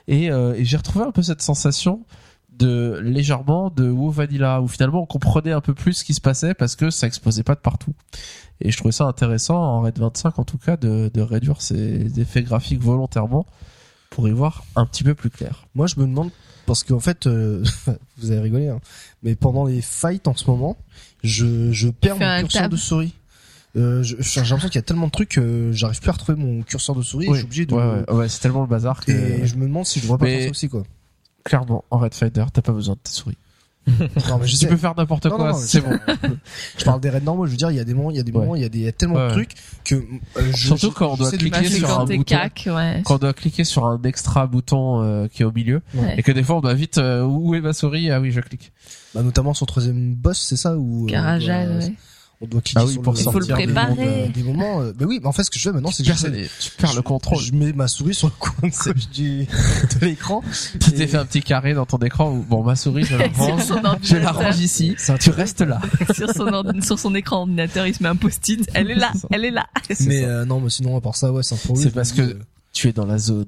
Et, 0.07 0.31
euh, 0.31 0.55
et 0.55 0.65
j'ai 0.65 0.77
retrouvé 0.77 1.05
un 1.05 1.11
peu 1.11 1.23
cette 1.23 1.43
sensation 1.43 2.05
de 2.53 2.99
légèrement 3.03 3.71
de 3.71 3.89
WoW 3.89 4.11
Vanilla 4.11 4.61
où 4.61 4.69
finalement 4.69 5.03
on 5.03 5.07
comprenait 5.07 5.53
un 5.53 5.61
peu 5.61 5.75
plus 5.75 5.95
ce 5.95 6.05
qui 6.05 6.15
se 6.15 6.21
passait 6.21 6.55
parce 6.55 6.75
que 6.77 6.91
ça 6.91 7.07
explosait 7.07 7.45
pas 7.45 7.55
de 7.55 7.61
partout. 7.61 7.95
Et 8.61 8.73
je 8.73 8.77
trouvais 8.77 8.93
ça 8.93 9.05
intéressant 9.05 9.57
en 9.57 9.81
Red 9.83 9.99
25 9.99 10.39
en 10.39 10.45
tout 10.45 10.59
cas 10.59 10.77
de, 10.77 11.11
de 11.13 11.21
réduire 11.21 11.61
ces 11.61 12.21
effets 12.21 12.43
graphiques 12.43 12.83
volontairement 12.83 13.47
pour 14.11 14.29
y 14.29 14.33
voir 14.33 14.65
un 14.77 14.87
petit 14.87 15.05
peu 15.05 15.15
plus 15.15 15.31
clair. 15.31 15.67
Moi, 15.75 15.87
je 15.87 16.01
me 16.01 16.07
demande, 16.07 16.31
parce 16.69 16.85
qu'en 16.85 17.01
fait, 17.01 17.27
euh, 17.27 17.65
vous 18.19 18.31
avez 18.31 18.41
rigolé, 18.41 18.69
hein, 18.69 18.79
mais 19.25 19.35
pendant 19.35 19.65
les 19.65 19.81
fights 19.83 20.29
en 20.29 20.37
ce 20.37 20.49
moment, 20.49 20.77
je, 21.25 21.73
je 21.73 21.89
perds 21.89 22.17
mon 22.19 22.41
curseur 22.43 22.63
tab. 22.63 22.71
de 22.71 22.77
souris. 22.77 23.13
Euh, 23.77 24.03
je- 24.03 24.17
j'ai 24.21 24.41
l'impression 24.41 24.69
qu'il 24.69 24.77
y 24.77 24.79
a 24.79 24.83
tellement 24.83 25.07
de 25.07 25.11
trucs 25.13 25.29
que 25.31 25.71
j'arrive 25.73 26.01
plus 26.01 26.09
à 26.09 26.13
retrouver 26.13 26.39
mon 26.41 26.63
curseur 26.63 26.95
de 26.97 27.03
souris 27.03 27.27
et 27.27 27.31
je 27.31 27.35
suis 27.37 27.45
obligé 27.45 27.67
de 27.67 27.75
ouais, 27.75 27.83
ouais, 28.09 28.13
ouais, 28.15 28.29
c'est 28.29 28.41
tellement 28.41 28.63
le 28.63 28.67
bazar 28.67 29.05
que 29.05 29.11
Et 29.13 29.47
je 29.47 29.57
me 29.57 29.67
demande 29.67 29.85
si 29.87 29.99
je 29.99 30.05
devrais 30.05 30.19
pas 30.19 30.25
Mais- 30.25 30.37
faire 30.37 30.45
ça 30.45 30.51
aussi, 30.51 30.69
quoi. 30.69 30.85
clairement 31.45 31.85
en 31.91 31.99
Red 31.99 32.15
Fighter 32.15 32.45
t'as 32.53 32.63
pas 32.63 32.73
besoin 32.73 32.95
de 32.95 33.01
tes 33.01 33.11
souris. 33.13 33.37
Non, 34.29 34.39
mais 34.41 34.47
je 34.47 34.53
Tu 34.53 34.57
sais. 34.59 34.67
peux 34.69 34.77
faire 34.77 34.95
n'importe 34.97 35.29
quoi, 35.31 35.55
c'est 35.55 35.81
je- 35.81 35.85
bon. 35.87 35.99
Je 36.79 36.85
parle 36.85 37.01
des 37.01 37.11
raids 37.11 37.21
normaux. 37.21 37.47
Je 37.47 37.53
veux 37.53 37.57
dire, 37.57 37.71
il 37.71 37.77
y 37.77 37.81
a 37.81 37.85
des 37.85 37.95
moments, 37.95 38.11
il 38.11 38.17
y 38.17 38.21
a 38.21 38.23
des 38.23 38.33
Ouais. 38.33 38.41
moments, 38.41 38.55
il 38.57 38.63
y 38.63 38.65
a 38.65 38.69
des, 38.69 38.79
il 38.79 38.85
y 38.85 38.89
a 38.89 38.93
tellement 38.93 39.17
Ouais, 39.17 39.29
de 39.29 39.33
trucs 39.33 39.53
que 39.85 39.95
euh, 39.97 40.01
je, 40.55 40.67
Surtout 40.69 40.91
quand 40.93 41.13
on 41.13 41.17
doit 41.17 41.31
cliquer 41.31 41.51
Bah, 41.63 41.65
sur 41.69 41.89
quand 41.89 42.01
un 42.01 42.05
bouton. 42.05 42.23
cac, 42.23 42.69
ouais. 42.71 43.03
Quand 43.05 43.15
on 43.17 43.19
doit 43.19 43.33
cliquer 43.33 43.65
sur 43.65 43.87
un 43.87 44.01
extra 44.03 44.47
bouton 44.47 45.03
euh, 45.03 45.27
qui 45.29 45.43
est 45.43 45.45
au 45.45 45.53
milieu 45.53 45.81
Ouais. 45.95 46.15
et 46.19 46.23
que 46.23 46.33
des 46.33 46.43
fois 46.43 46.57
on 46.57 46.61
doit 46.61 46.75
vite 46.75 46.99
euh, 46.99 47.23
où 47.25 47.55
est 47.55 47.61
ma 47.61 47.73
souris? 47.73 48.11
Ah 48.11 48.21
oui 48.21 48.31
je 48.31 48.41
clique. 48.41 48.73
Bah, 49.15 49.23
notamment 49.23 49.55
sur 49.55 49.65
le 49.65 49.69
troisième 49.69 50.15
boss, 50.15 50.39
c'est 50.39 50.57
ça 50.57 50.77
Carajal, 51.09 51.69
on 51.71 51.73
doit, 51.79 51.85
ouais. 51.87 51.95
On 52.41 52.47
doit 52.47 52.61
cliquer 52.61 52.81
Ah 52.81 52.87
oui, 52.87 52.93
sur 52.93 53.03
pour 53.03 53.13
le, 53.15 53.19
sortir 53.19 53.33
faut 53.33 53.39
le 53.41 53.47
des 53.47 53.53
préparer. 53.53 53.95
moments, 53.95 54.29
des 54.35 54.43
moments. 54.45 54.81
euh, 54.83 54.93
bah 54.93 55.07
oui, 55.09 55.19
mais 55.21 55.27
en 55.27 55.33
fait, 55.33 55.43
ce 55.45 55.51
que 55.51 55.59
je 55.59 55.65
fais 55.65 55.73
maintenant, 55.73 55.91
c'est 55.91 56.05
que 56.05 56.09
Tu 56.09 56.15
perds, 56.15 56.19
j'essaie- 56.33 56.43
les- 56.43 56.49
tu 56.61 56.71
perds 56.71 56.95
le 56.95 57.03
contrôle. 57.03 57.43
Je 57.43 57.53
mets 57.53 57.73
ma 57.73 57.89
souris 57.89 58.15
sur 58.15 58.29
le 58.29 58.33
coin 58.39 58.69
du 59.13 59.47
de 59.47 60.05
l'écran. 60.07 60.43
Tu 60.81 60.93
t'es 60.93 61.07
fait 61.09 61.17
un 61.17 61.25
petit 61.27 61.43
carré 61.43 61.75
dans 61.75 61.87
ton 61.87 61.99
écran 61.99 62.31
où 62.31 62.43
bon 62.43 62.63
ma 62.63 62.77
souris 62.77 63.05
je 63.05 63.17
la 63.17 63.27
range, 63.37 63.63
je 64.03 64.17
la 64.17 64.31
range 64.33 64.59
ici, 64.61 64.95
tu 65.21 65.31
restes 65.31 65.63
là. 65.63 65.81
sur 66.15 66.31
son, 66.31 66.47
ord- 66.49 66.65
sur 66.83 66.99
son 66.99 67.15
écran 67.15 67.39
ordinateur, 67.41 67.87
il 67.87 67.95
se 67.95 68.03
met 68.03 68.09
un 68.09 68.17
post-it. 68.17 68.69
Elle 68.75 68.91
est 68.93 68.95
là, 68.95 69.13
elle 69.33 69.45
est 69.45 69.51
là. 69.51 69.67
Mais 70.01 70.25
euh, 70.25 70.45
non, 70.45 70.61
mais 70.61 70.71
sinon 70.71 70.97
à 70.97 71.01
part 71.01 71.17
ça, 71.17 71.33
ouais, 71.33 71.43
c'est 71.43 71.55
un. 71.57 71.75
C'est 71.75 71.91
parce 71.93 72.13
que- 72.13 72.39
Tu 72.73 72.89
es 72.89 72.93
dans 72.93 73.07
la 73.07 73.19
zone. 73.19 73.47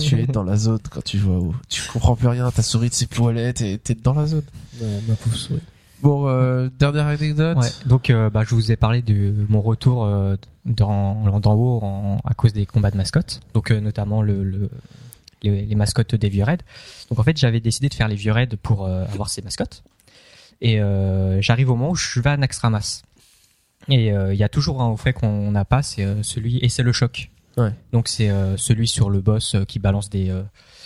tu 0.00 0.18
es 0.20 0.26
dans 0.26 0.42
la 0.42 0.56
zone 0.56 0.78
quand 0.90 1.02
tu 1.04 1.18
à 1.18 1.22
WoW. 1.26 1.54
Tu 1.68 1.82
comprends 1.92 2.16
plus 2.16 2.28
rien, 2.28 2.50
ta 2.50 2.62
souris 2.62 2.88
de 2.88 2.94
ses 2.94 3.06
poilettes 3.06 3.60
et 3.60 3.78
t'es 3.78 3.94
dans 3.94 4.14
la 4.14 4.26
zone. 4.26 4.42
Ouais, 4.80 4.88
ma 5.06 5.14
pauvre 5.14 5.36
souris. 5.36 5.60
Bon, 6.04 6.28
euh, 6.28 6.68
dernière 6.78 7.06
anecdote. 7.06 7.56
Ouais, 7.56 7.68
donc 7.86 8.10
euh, 8.10 8.28
bah, 8.30 8.42
je 8.46 8.54
vous 8.54 8.70
ai 8.70 8.76
parlé 8.76 9.00
de 9.02 9.34
mon 9.48 9.60
retour 9.62 10.04
euh, 10.04 10.36
dans, 10.66 11.40
dans 11.40 11.54
WoW 11.54 11.80
en- 11.82 12.20
à 12.24 12.34
cause 12.34 12.52
des 12.52 12.66
combats 12.66 12.90
de 12.90 12.96
mascottes, 12.98 13.40
donc 13.54 13.70
euh, 13.72 13.80
notamment 13.80 14.20
le, 14.22 14.44
le- 14.44 14.70
les, 15.42 15.64
les 15.64 15.74
mascottes 15.74 16.14
des 16.14 16.28
vieux 16.28 16.44
raids. 16.44 16.58
Donc 17.08 17.18
en 17.18 17.22
fait 17.22 17.36
j'avais 17.38 17.60
décidé 17.60 17.88
de 17.88 17.94
faire 17.94 18.08
les 18.08 18.16
vieux 18.16 18.32
raids 18.32 18.48
pour 18.62 18.84
euh, 18.84 19.04
avoir 19.06 19.30
ces 19.30 19.40
mascottes. 19.40 19.82
Et 20.60 20.78
euh, 20.80 21.40
j'arrive 21.40 21.70
au 21.70 21.74
moment 21.74 21.90
où 21.92 21.96
je 21.96 22.20
vais 22.20 22.30
à 22.30 22.36
Naxxramas. 22.36 23.02
Et 23.88 24.12
euh, 24.12 24.32
il 24.34 24.38
y 24.38 24.44
a 24.44 24.48
toujours 24.48 24.82
un 24.82 24.88
au 24.88 24.96
fait 24.98 25.12
qu'on 25.14 25.50
n'a 25.50 25.64
pas, 25.64 25.82
c'est 25.82 26.04
euh, 26.04 26.22
celui 26.22 26.58
et 26.58 26.68
c'est 26.68 26.82
le 26.82 26.92
choc. 26.92 27.30
Ouais. 27.56 27.72
Donc 27.92 28.08
c'est 28.08 28.28
euh, 28.30 28.56
celui 28.58 28.88
sur 28.88 29.08
le 29.10 29.20
boss 29.22 29.54
euh, 29.54 29.64
qui 29.64 29.78
balance 29.78 30.10
des 30.10 30.28
euh, 30.30 30.42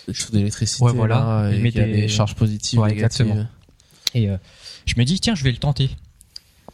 Des 0.07 0.15
choses 0.15 0.31
d'électricité. 0.31 0.85
Ouais, 0.85 0.93
voilà. 0.93 1.17
là, 1.17 1.51
Il 1.51 1.59
et 1.59 1.63
met 1.63 1.71
des- 1.73 1.87
des 1.93 2.09
charges 2.09 2.35
positives, 2.37 2.79
Ouais, 2.79 2.91
négatives. 2.91 3.27
exactement. 3.27 3.49
Et 4.15 4.31
euh, 4.31 4.37
je 4.89 4.95
me 4.97 5.05
dis 5.05 5.21
tiens, 5.21 5.35
je 5.35 5.45
vais 5.45 5.53
le 5.53 5.59
tenter. 5.59 5.91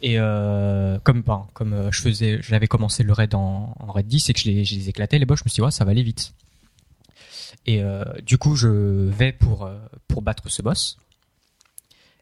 Et 0.01 0.19
euh, 0.19 0.99
comme 1.03 1.21
ben, 1.21 1.47
comme 1.53 1.73
euh, 1.73 1.91
je 1.91 2.01
faisais, 2.01 2.39
j'avais 2.41 2.67
commencé 2.67 3.03
le 3.03 3.13
raid 3.13 3.33
en, 3.35 3.75
raid 3.87 4.07
10 4.07 4.29
et 4.29 4.33
que 4.33 4.39
je 4.39 4.45
les, 4.45 4.65
je 4.65 4.75
les 4.75 4.89
éclatais 4.89 5.19
les 5.19 5.25
boss, 5.25 5.39
je 5.39 5.45
me 5.45 5.49
suis 5.49 5.55
dit 5.55 5.61
ouais, 5.61 5.71
ça 5.71 5.85
va 5.85 5.91
aller 5.91 6.03
vite. 6.03 6.33
Et 7.65 7.81
euh, 7.81 8.03
du 8.23 8.37
coup, 8.37 8.55
je 8.55 8.67
vais 8.67 9.31
pour 9.31 9.69
pour 10.07 10.21
battre 10.21 10.49
ce 10.49 10.61
boss. 10.61 10.97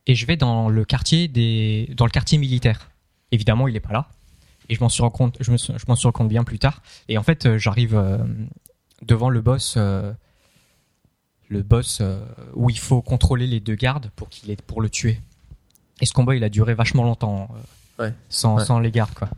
Et 0.05 0.15
je 0.15 0.25
vais 0.25 0.35
dans 0.35 0.69
le 0.69 0.83
quartier 0.83 1.27
des 1.27 1.89
dans 1.95 2.05
le 2.05 2.11
quartier 2.11 2.37
militaire. 2.37 2.89
Évidemment, 3.31 3.67
il 3.67 3.75
est 3.75 3.81
pas 3.81 3.93
là. 3.93 4.09
Et 4.69 4.75
je 4.75 4.79
m'en 4.79 4.89
suis 4.89 5.01
rendu 5.01 5.13
compte, 5.13 5.37
je 5.41 5.51
m'en 5.51 5.57
suis 5.57 6.07
rendu 6.07 6.13
compte 6.13 6.29
bien 6.29 6.43
plus 6.43 6.59
tard. 6.59 6.81
Et 7.09 7.17
en 7.17 7.23
fait, 7.23 7.57
j'arrive 7.57 8.01
devant 9.01 9.29
le 9.29 9.41
boss 9.41 9.77
le 9.77 11.61
boss 11.61 12.01
où 12.53 12.69
il 12.69 12.79
faut 12.79 13.01
contrôler 13.01 13.47
les 13.47 13.59
deux 13.59 13.75
gardes 13.75 14.09
pour 14.15 14.29
qu'il 14.29 14.55
pour 14.57 14.81
le 14.81 14.89
tuer. 14.89 15.19
Et 16.03 16.05
ce 16.05 16.11
combat, 16.11 16.35
il 16.35 16.43
a 16.43 16.49
duré 16.49 16.73
vachement 16.73 17.03
longtemps 17.05 17.47
euh, 17.99 18.03
Ouais. 18.07 18.13
sans, 18.27 18.57
Ouais. 18.57 18.65
sans 18.65 18.79
les 18.79 18.91
gardes 18.91 19.13
quoi. 19.13 19.29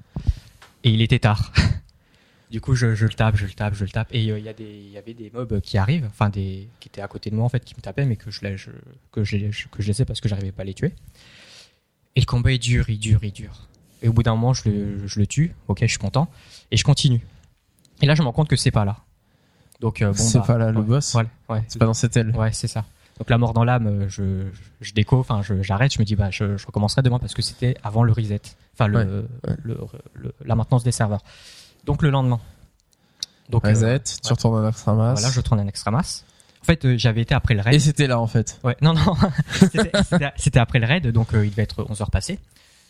Et 0.84 0.90
il 0.90 1.00
était 1.04 1.20
tard. 1.20 1.52
Du 2.52 2.62
coup, 2.62 2.74
je, 2.76 2.96
je 2.96 3.06
le 3.06 3.12
tape, 3.14 3.36
je 3.36 3.46
le 3.46 3.52
tape, 3.52 3.74
je 3.74 3.84
le 3.84 3.90
tape. 3.90 4.08
Et 4.12 4.32
euh, 4.32 4.38
il 4.40 4.46
y, 4.46 4.50
a 4.50 4.54
des- 4.54 4.64
il 4.64 4.92
y 4.92 4.98
avait 4.98 5.14
des 5.16 5.30
mobs 5.34 5.60
qui 5.62 5.78
arrivent, 5.78 6.06
enfin 6.06 6.30
des 6.30 6.68
qui 6.80 6.88
étaient 6.88 7.02
à 7.02 7.08
côté 7.08 7.30
de 7.30 7.36
moi 7.36 7.44
en 7.44 7.50
fait, 7.50 7.64
qui 7.66 7.74
me 7.76 7.82
tapaient, 7.82 8.06
mais 8.06 8.16
que 8.16 8.32
je, 8.32 8.40
je- 8.56 8.70
que 9.12 9.24
je, 9.24 9.38
je- 9.52 9.68
que 9.68 9.82
je 9.82 9.88
laissais 9.88 10.06
parce 10.06 10.22
que 10.22 10.30
j'arrivais 10.30 10.52
pas 10.52 10.62
à 10.62 10.66
les 10.66 10.74
tuer. 10.76 10.94
Et 12.16 12.20
le 12.22 12.26
combat 12.26 12.52
il 12.52 12.60
dure, 12.60 12.88
il 12.90 13.00
dure, 13.00 13.24
il 13.24 13.32
dure. 13.34 13.68
Et 14.02 14.08
au 14.08 14.14
bout 14.14 14.24
d'un 14.24 14.36
moment, 14.36 14.54
je 14.54 14.70
le, 14.70 15.06
je 15.08 15.20
le 15.20 15.28
tue. 15.28 15.54
Ok, 15.68 15.80
je 15.82 15.88
suis 15.88 15.98
content. 15.98 16.30
Et 16.72 16.78
je 16.78 16.84
continue. 16.84 17.22
Et 18.02 18.06
là, 18.06 18.16
je 18.16 18.22
me 18.22 18.28
rends 18.28 18.34
compte 18.34 18.48
que 18.50 18.56
c'est 18.56 18.72
pas 18.72 18.86
là. 18.86 18.98
Donc 19.82 20.02
euh, 20.02 20.10
bon, 20.10 20.14
C'est 20.14 20.38
bah, 20.40 20.46
pas 20.46 20.58
là 20.60 20.72
le 20.72 20.82
boss 20.82 21.14
Ouais, 21.16 21.26
ouais. 21.50 21.64
C'est 21.68 21.80
pas 21.80 21.86
dans 21.88 21.94
cette 21.96 22.16
aile. 22.16 22.30
Ouais, 22.38 22.54
c'est 22.54 22.68
ça. 22.68 22.86
Donc 23.18 23.30
la 23.30 23.38
mort 23.38 23.54
dans 23.54 23.64
l'âme, 23.64 23.88
euh, 23.88 24.10
je, 24.10 24.46
je 24.82 24.94
déco, 24.94 25.20
enfin 25.20 25.42
j'arrête, 25.62 25.94
je 25.94 26.00
me 26.00 26.04
dis 26.06 26.16
bah 26.16 26.32
je, 26.32 26.58
je 26.58 26.66
recommencerai 26.68 27.02
demain 27.02 27.18
parce 27.20 27.34
que 27.34 27.42
c'était 27.42 27.76
avant 27.84 28.04
le 28.04 28.12
reset, 28.12 28.42
enfin 28.74 28.88
le, 28.88 28.98
Ouais, 28.98 29.06
ouais. 29.52 29.56
le- 29.64 29.78
le- 30.16 30.34
la 30.44 30.56
maintenance 30.56 30.84
des 30.84 30.92
serveurs. 30.92 31.22
Donc 31.86 32.02
le 32.02 32.10
lendemain. 32.10 32.40
Donc 33.50 33.64
euh, 33.66 33.70
Reset, 33.70 34.00
tu 34.02 34.14
ouais. 34.26 34.32
retournes 34.32 34.64
à 34.64 34.66
l'extramas. 34.68 35.14
voilà, 35.14 35.30
je 35.32 35.40
tourne 35.42 35.60
un 35.60 35.68
extra 35.68 35.92
masse. 35.92 36.26
En 36.62 36.66
fait, 36.66 36.84
euh, 36.84 36.98
j'avais 36.98 37.22
été 37.22 37.36
après 37.36 37.54
le 37.54 37.62
raid. 37.62 37.76
Et 37.76 37.80
c'était 37.80 38.08
là 38.08 38.20
en 38.20 38.28
fait. 38.28 38.60
Ouais, 38.64 38.76
non 38.82 38.94
non, 38.94 39.16
c'était- 40.38 40.60
après 40.60 40.80
le 40.80 40.88
raid, 40.88 41.08
donc 41.08 41.34
euh, 41.34 41.46
il 41.46 41.52
devait 41.52 41.64
être 41.64 41.86
11 41.88 42.02
heures 42.02 42.12
passées. 42.12 42.40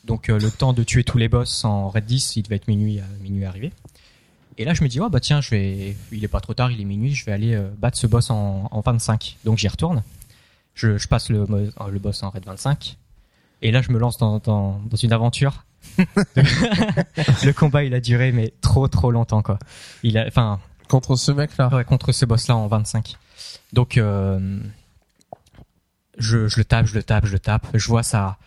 Donc 0.05 0.29
euh, 0.29 0.39
le 0.39 0.49
temps 0.49 0.71
de 0.73 0.83
tuer 0.83 1.03
tous 1.03 1.17
les 1.17 1.27
boss 1.27 1.65
en 1.65 1.89
raid 1.89 2.05
10, 2.05 2.37
il 2.37 2.43
devait 2.43 2.55
être 2.55 2.67
minuit, 2.67 2.99
à 2.99 3.03
minuit 3.21 3.43
arrivé. 3.45 3.73
Et 4.57 4.65
là, 4.65 4.73
je 4.73 4.83
me 4.83 4.87
dis, 4.87 4.99
oh 5.01 5.09
bah 5.09 5.19
tiens, 5.19 5.41
je 5.41 5.49
vais, 5.49 5.95
il 6.11 6.23
est 6.23 6.27
pas 6.29 6.39
trop 6.39 6.53
tard, 6.53 6.71
il 6.71 6.79
est 6.79 6.85
minuit, 6.85 7.13
je 7.13 7.25
vais 7.25 7.31
aller 7.33 7.53
euh, 7.53 7.69
battre 7.77 7.97
ce 7.97 8.07
boss 8.07 8.29
en, 8.29 8.67
en 8.71 8.81
25. 8.81 9.37
Donc 9.43 9.57
j'y 9.57 9.67
retourne. 9.67 10.01
Je, 10.75 10.97
je 10.97 11.07
passe 11.07 11.29
le, 11.29 11.45
mo- 11.45 11.69
le 11.91 11.99
boss 11.99 12.23
en 12.23 12.29
raid 12.29 12.45
25. 12.45 12.97
Et 13.61 13.71
là, 13.71 13.81
je 13.81 13.91
me 13.91 13.97
lance 13.99 14.17
dans, 14.17 14.39
dans, 14.39 14.79
dans 14.85 14.97
une 14.97 15.11
aventure. 15.13 15.65
le 16.35 17.51
combat, 17.51 17.83
il 17.83 17.93
a 17.93 17.99
duré, 17.99 18.31
mais 18.31 18.53
trop, 18.61 18.87
trop 18.87 19.11
longtemps, 19.11 19.41
quoi. 19.41 19.59
Il 20.03 20.17
a, 20.17 20.25
enfin, 20.27 20.59
Contre 20.87 21.15
ce 21.15 21.31
mec 21.31 21.57
là. 21.57 21.67
ouais, 21.73 21.83
contre 21.83 22.11
ce 22.11 22.25
boss-là 22.25 22.55
en 22.55 22.67
25. 22.67 23.15
Donc, 23.73 23.97
euh, 23.97 24.59
je, 26.17 26.47
je 26.47 26.57
le 26.57 26.65
tape, 26.65 26.85
je 26.85 26.93
le 26.95 27.03
tape, 27.03 27.25
je 27.25 27.31
le 27.33 27.39
tape. 27.39 27.67
Je 27.73 27.87
vois 27.87 28.03
ça, 28.03 28.37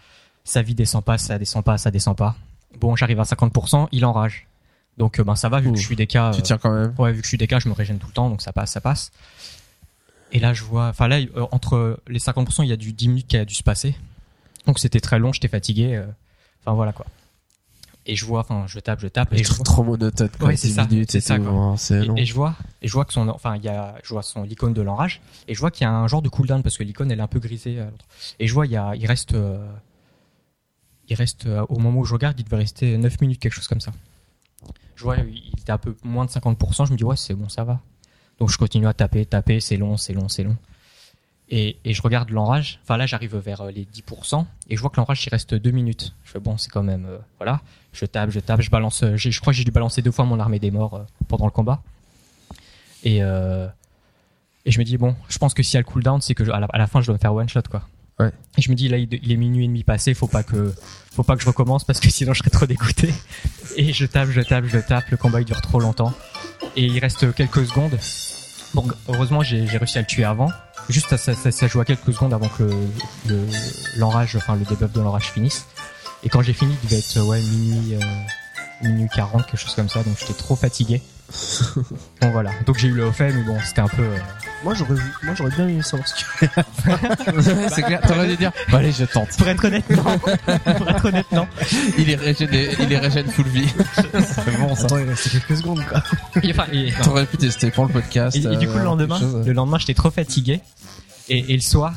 sa 0.45 0.63
vie 0.63 0.75
descend 0.75 1.05
pas, 1.05 1.19
ça 1.19 1.39
descend 1.39 1.65
pas, 1.65 1.79
ça 1.79 1.91
descend 1.91 2.17
pas. 2.17 2.37
Bon, 2.79 2.97
j'arrive 2.97 3.21
à 3.21 3.25
50%, 3.25 3.89
il 3.93 4.05
enrage. 4.05 4.47
Donc, 4.99 5.19
euh, 5.21 5.25
ben 5.25 5.37
ça 5.37 5.49
va, 5.49 5.61
vu 5.61 5.69
Ouh. 5.69 5.73
que 5.73 5.79
je 5.79 5.85
suis 5.87 5.97
des 5.97 6.07
cas. 6.07 6.33
Tu 6.33 6.43
tiens 6.43 6.59
quand 6.59 6.73
même. 6.73 6.93
Ouais, 6.99 7.13
vu 7.13 7.19
que 7.21 7.25
je 7.25 7.29
suis 7.29 7.39
DK, 7.39 7.61
je 7.61 7.69
me 7.69 7.75
régène 7.75 7.99
tout 7.99 8.09
le 8.09 8.13
temps, 8.13 8.29
donc 8.29 8.43
ça 8.43 8.53
passe, 8.53 8.73
ça 8.73 8.81
passe. 8.81 9.13
Et 10.33 10.41
là, 10.41 10.53
je 10.53 10.65
vois, 10.65 10.89
enfin 10.89 11.09
là, 11.09 11.19
euh, 11.19 11.47
entre 11.53 12.01
les 12.09 12.19
50%, 12.19 12.63
il 12.65 12.69
y 12.69 12.73
a 12.73 12.77
du 12.77 12.93
10 12.93 13.09
minutes 13.09 13.27
qui 13.29 13.37
a 13.37 13.45
dû 13.45 13.55
se 13.55 13.63
passer. 13.63 13.95
Donc 14.67 14.79
c'était 14.79 15.01
très 15.01 15.19
long, 15.19 15.33
j'étais 15.33 15.49
fatigué. 15.49 15.95
euh, 15.97 16.05
Enfin 16.63 16.75
voilà 16.75 16.93
quoi. 16.93 17.07
Et 18.05 18.17
je 18.17 18.25
vois, 18.25 18.41
enfin, 18.41 18.65
je 18.67 18.79
tape, 18.81 19.01
je 19.01 19.07
tape, 19.09 19.33
et 19.35 19.45
je 19.45 19.53
vois, 19.53 19.65
trop 19.65 19.85
monotone. 19.85 20.31
quoi, 20.39 20.49
Ouais, 20.49 20.57
c'est 20.57 20.69
10 20.69 20.75
ça, 20.75 20.87
minutes 20.87 21.11
c'est 21.13 21.21
ça, 21.21 21.39
quoi. 21.39 21.51
hein, 21.51 21.75
et, 22.17 22.25
je 22.25 22.35
vois, 22.35 22.57
et 22.83 22.89
je 22.89 22.93
vois 22.95 23.05
que 23.05 23.13
son, 23.13 23.29
enfin, 23.29 23.57
il 23.57 23.65
y 23.65 23.69
a, 23.69 23.95
je 24.03 24.09
vois 24.15 24.23
son 24.23 24.43
l'icône 24.45 24.73
de 24.73 24.81
l'enrage, 24.83 25.21
et 25.47 25.55
je 25.55 25.61
vois 25.61 25.71
qu'il 25.71 25.85
y 25.85 25.89
a 25.89 25.93
un 25.93 26.09
genre 26.09 26.23
de 26.23 26.29
cooldown 26.31 26.63
parce 26.63 26.77
que 26.79 26.85
l'icône 26.85 27.11
elle 27.13 27.19
est 27.19 27.23
un 27.23 27.27
peu 27.29 27.39
grisée. 27.39 27.79
Et 28.41 28.47
je 28.47 28.55
vois, 28.55 28.67
il 28.67 28.73
y 28.73 28.77
a, 28.79 28.95
il 28.97 29.07
reste, 29.07 29.35
euh, 29.35 29.63
il 31.09 31.15
reste 31.17 31.47
euh, 31.47 31.65
au 31.69 31.79
moment 31.79 32.01
où 32.01 32.05
je 32.05 32.15
regarde, 32.15 32.39
il 32.41 32.45
devait 32.45 32.57
rester 32.57 32.97
9 32.97 33.21
minutes, 33.21 33.41
quelque 33.41 33.53
chose 33.55 33.69
comme 33.69 33.81
ça. 33.81 33.93
Je 34.99 35.05
vois, 35.05 35.17
il 35.19 35.53
était 35.61 35.71
un 35.71 35.79
peu 35.79 35.95
moins 36.03 36.25
de 36.25 36.31
50%. 36.31 36.87
Je 36.87 36.93
me 36.93 36.97
dis 36.97 37.05
ouais, 37.05 37.17
c'est 37.17 37.35
bon, 37.35 37.49
ça 37.49 37.63
va. 37.63 37.79
Donc 38.41 38.51
je 38.51 38.59
continue 38.59 38.89
à 38.89 38.93
taper, 38.95 39.25
taper, 39.27 39.61
c'est 39.61 39.77
long, 39.77 39.97
c'est 39.97 40.13
long, 40.13 40.29
c'est 40.29 40.43
long. 40.43 40.57
Et, 41.51 41.77
je 41.85 42.03
regarde 42.03 42.31
l'enrage. 42.31 42.81
Enfin 42.83 42.97
là, 42.97 43.07
j'arrive 43.07 43.37
vers 43.37 43.61
euh, 43.61 43.71
les 43.71 43.85
10% 43.85 44.45
et 44.69 44.77
je 44.77 44.81
vois 44.81 44.91
que 44.91 44.97
l'enrage 44.97 45.25
il 45.25 45.31
reste 45.31 45.55
2 45.55 45.71
minutes. 45.71 46.17
Je 46.25 46.33
fais 46.33 46.41
bon, 46.41 46.59
c'est 46.59 46.69
quand 46.69 46.83
même 46.83 47.07
euh, 47.07 47.19
voilà. 47.39 47.61
Je 47.93 48.07
tape, 48.07 48.31
je 48.31 48.41
tape, 48.41 48.61
je 48.61 48.71
balance. 48.71 49.05
euh, 49.05 49.17
je 49.17 49.41
crois 49.41 49.53
que 49.53 49.57
j'ai 49.57 49.65
dû 49.65 49.71
balancer 49.71 50.03
deux 50.03 50.11
fois 50.11 50.25
mon 50.25 50.41
armée 50.41 50.59
des 50.59 50.73
morts 50.73 51.07
pendant 51.29 51.45
le 51.45 51.53
combat. 51.53 51.81
Et 53.05 53.21
je 53.21 54.79
me 54.81 54.85
dis 54.85 54.99
bon, 54.99 55.15
je 55.29 55.39
pense 55.39 55.55
que 55.55 55.63
s'il 55.63 55.75
y 55.75 55.77
a 55.77 55.81
le 55.81 55.87
cooldown, 55.87 56.21
c'est 56.21 56.35
que 56.35 56.43
à, 56.51 56.59
la, 56.59 56.67
à 56.67 56.77
la 56.79 56.89
fin 56.89 57.01
je 57.01 57.07
dois 57.07 57.15
me 57.15 57.21
faire 57.21 57.33
one 57.33 57.49
shot 57.49 57.63
quoi. 57.71 57.87
Ouais. 58.21 58.33
Je 58.59 58.71
me 58.71 58.75
dis 58.75 58.89
là, 58.89 58.97
il, 58.99 59.33
est 59.33 59.37
minuit 59.37 59.65
et 59.65 59.69
demi 59.69 59.85
passé, 59.85 60.13
faut 60.15 60.27
pas 60.27 60.43
que 60.43 60.75
faut 61.15 61.23
pas 61.23 61.37
que 61.37 61.43
je 61.43 61.47
recommence 61.47 61.85
parce 61.85 62.01
que 62.01 62.11
sinon 62.11 62.33
je 62.33 62.39
serais 62.41 62.51
trop 62.51 62.67
dégoûté. 62.67 63.13
Et 63.77 63.93
je 63.93 64.07
tape, 64.07 64.31
je 64.31 64.41
tape, 64.41 64.65
je 64.67 64.79
tape. 64.79 65.09
Le 65.11 65.17
combat 65.17 65.41
il 65.41 65.45
dure 65.45 65.61
trop 65.61 65.79
longtemps. 65.81 66.13
Et 66.77 66.85
il 66.85 66.99
reste 66.99 67.33
quelques 67.35 67.67
secondes. 67.67 67.97
Bon, 68.75 68.87
heureusement 69.09 69.43
j'ai 69.43 69.65
réussi 69.65 69.99
à 69.99 70.03
le 70.03 70.07
tuer 70.07 70.25
avant. 70.25 70.51
Juste 70.89 71.17
ça, 71.17 71.35
ça, 71.35 71.51
ça, 71.51 71.67
joue 71.67 71.81
à 71.81 71.85
quelques 71.85 72.13
secondes 72.13 72.33
avant 72.33 72.49
que 72.49 72.63
le- 72.65 72.77
le- 73.27 73.47
l'enrage, 73.97 74.37
enfin 74.37 74.57
le 74.57 74.65
debuff 74.65 74.93
de 74.93 75.01
l'enrage 75.01 75.31
finisse. 75.31 75.67
Et 76.25 76.29
quand 76.29 76.43
j'ai 76.43 76.53
fini, 76.55 76.75
il 76.83 76.89
devait 76.89 76.99
être 77.01 77.21
ouais 77.27 77.41
minuit 77.41 77.95
euh, 77.95 78.01
minuit 78.89 79.09
40 79.15 79.47
quelque 79.47 79.57
chose 79.61 79.75
comme 79.75 79.89
ça. 79.89 80.03
Donc 80.03 80.17
j'étais 80.19 80.33
trop 80.35 80.57
fatigué. 80.57 81.03
Bon 82.23 82.31
voilà. 82.31 82.51
Donc 82.67 82.79
j'ai 82.79 82.89
eu 82.89 82.93
le 82.93 83.05
off 83.05 83.21
mais 83.21 83.33
bon 83.43 83.57
c'était 83.65 83.81
un 83.81 83.89
peu. 83.89 84.03
euh, 84.03 84.17
Moi, 84.65 84.75
j'aurais, 84.75 84.95
vu- 84.95 85.13
moi, 85.23 85.35
j'aurais 85.37 85.51
bien 85.51 85.69
aimé 85.69 85.83
savoir 85.83 86.09
ce 86.09 86.15
qu'il 86.15 86.27
Ouais, 86.49 87.69
c'est 87.75 87.83
clair. 87.83 88.01
T'aurais 88.01 88.27
dû 88.29 88.37
dire. 88.37 88.51
Bon, 88.71 88.79
allez, 88.79 88.93
je 88.93 89.05
tente. 89.05 89.29
Pour 89.37 89.47
être 89.49 89.65
honnête, 89.65 89.89
non. 89.91 90.19
Pour 90.19 90.89
être 90.91 91.05
honnête, 91.05 91.31
non. 91.33 91.47
Il 91.99 92.11
est 92.11 92.17
régène, 92.17 92.49
il 92.81 92.93
est 92.93 92.99
régène 92.99 93.29
full 93.29 93.47
vie. 93.49 93.69
C'est 93.95 94.59
bon 94.59 94.75
ça. 94.75 94.85
Attends, 94.87 94.99
il 94.99 95.09
restait 95.09 95.31
quelques 95.31 95.57
secondes, 95.59 95.85
quoi. 95.89 96.03
Et, 96.43 96.51
enfin, 96.51 96.65
et- 96.73 96.93
T'aurais 97.03 97.27
pu 97.27 97.37
tester 97.37 97.71
pour 97.71 97.87
le 97.87 97.93
podcast. 97.93 98.37
Et, 98.37 98.41
et 98.41 98.57
du 98.57 98.67
coup, 98.67 98.75
le 98.75 98.81
euh, 98.81 98.85
lendemain, 98.85 99.19
quelque 99.19 99.31
chose. 99.31 99.47
le 99.47 99.53
lendemain, 99.53 99.79
j'étais 99.79 99.95
trop 99.95 100.11
fatigué. 100.11 100.61
Et, 101.29 101.53
et 101.53 101.57
le 101.57 101.63
soir, 101.63 101.93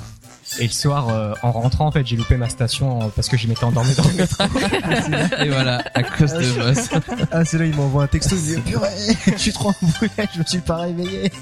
et 0.60 0.68
le 0.68 0.72
soir, 0.72 1.10
euh, 1.10 1.34
en 1.44 1.52
rentrant, 1.52 1.88
en 1.88 1.92
fait, 1.92 2.06
j'ai 2.06 2.16
loupé 2.18 2.36
ma 2.38 2.50
station 2.50 3.02
euh, 3.02 3.06
parce 3.16 3.30
que 3.30 3.38
je 3.38 3.48
m'étais 3.48 3.64
endormi 3.64 3.94
dans 3.96 4.04
le 4.04 4.14
métro. 4.14 4.44
Et 5.44 5.50
voilà, 5.50 5.84
à 5.94 6.04
cause 6.04 6.34
de 6.34 6.52
boss. 6.60 6.90
Ah, 7.32 7.46
c'est 7.46 7.58
là, 7.58 7.66
il 7.66 7.76
m'envoie 7.76 8.04
un 8.04 8.08
texto, 8.08 8.36
il 8.36 8.42
me 8.42 8.56
dit, 8.58 8.62
purée, 8.72 8.90
je 9.28 9.38
suis 9.38 9.54
trop 9.54 9.70
embrouillé, 9.70 10.12
je 10.34 10.40
me 10.40 10.46
suis 10.46 10.60
pas 10.60 10.78
réveillé. 10.78 11.32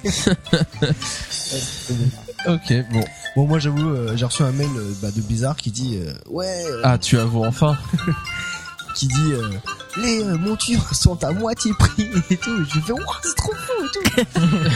Ok, 2.47 2.73
bon. 2.91 3.03
Bon, 3.35 3.47
moi, 3.47 3.59
j'avoue, 3.59 3.89
euh, 3.89 4.15
j'ai 4.15 4.23
reçu 4.25 4.43
un 4.43 4.51
mail 4.51 4.69
euh, 4.77 4.93
bah, 5.01 5.09
de 5.11 5.19
Bizarre 5.21 5.57
qui 5.57 5.71
dit, 5.71 5.97
euh, 6.01 6.13
ouais, 6.29 6.63
euh, 6.67 6.81
Ah, 6.83 6.97
tu 6.97 7.17
avoues 7.17 7.43
enfin. 7.43 7.77
qui 8.95 9.07
dit, 9.07 9.33
euh, 9.33 9.49
les 9.97 10.23
euh, 10.23 10.37
montures 10.37 10.83
sont 10.93 11.23
à 11.23 11.31
moitié 11.31 11.71
prix 11.77 12.07
et 12.29 12.37
tout. 12.37 12.63
Je 12.65 12.79
fais, 12.79 12.91
ouah, 12.93 13.19
c'est 13.23 13.35
trop 13.35 13.53
fou 13.53 13.73
et 13.83 13.87
tout. 13.93 14.19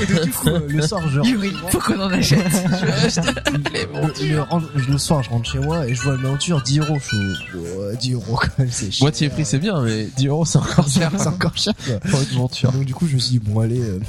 et 0.04 0.14
donc, 0.14 0.24
du 0.24 0.32
coup, 0.32 0.50
euh, 0.50 0.60
le 0.68 0.82
soir, 0.82 1.02
je 1.10 1.20
rentre 1.20 1.30
Yuri, 1.30 1.54
faut 1.70 1.80
qu'on 1.80 2.00
en 2.00 2.12
achète. 2.12 2.40
Les 3.74 3.86
Le, 3.86 4.92
le 4.92 4.98
soir, 4.98 5.24
je 5.24 5.30
rentre 5.30 5.50
chez 5.50 5.60
moi 5.60 5.88
et 5.88 5.94
je 5.96 6.02
vois 6.02 6.16
une 6.16 6.22
monture 6.22 6.62
10 6.62 6.80
euros. 6.80 6.98
Je 7.00 7.58
ouais, 7.58 7.96
10 7.98 8.14
euros 8.14 8.36
quand 8.42 8.58
même, 8.60 8.72
c'est 8.72 8.92
cher. 8.92 9.04
Moitié 9.04 9.30
prix, 9.30 9.46
c'est 9.46 9.60
bien, 9.60 9.82
mais 9.82 10.06
10 10.18 10.28
euros, 10.28 10.46
c'est 10.46 10.58
encore 10.58 10.88
cher. 10.90 11.12
c'est 11.18 11.28
encore 11.28 11.58
cher. 11.58 11.74
Pour 12.10 12.22
une 12.22 12.38
monture. 12.38 12.72
Donc, 12.72 12.86
du 12.86 12.94
coup, 12.96 13.08
je 13.08 13.16
me 13.16 13.20
suis 13.20 13.32
dit, 13.32 13.40
bon, 13.40 13.60
allez, 13.62 13.82
euh, 13.82 14.00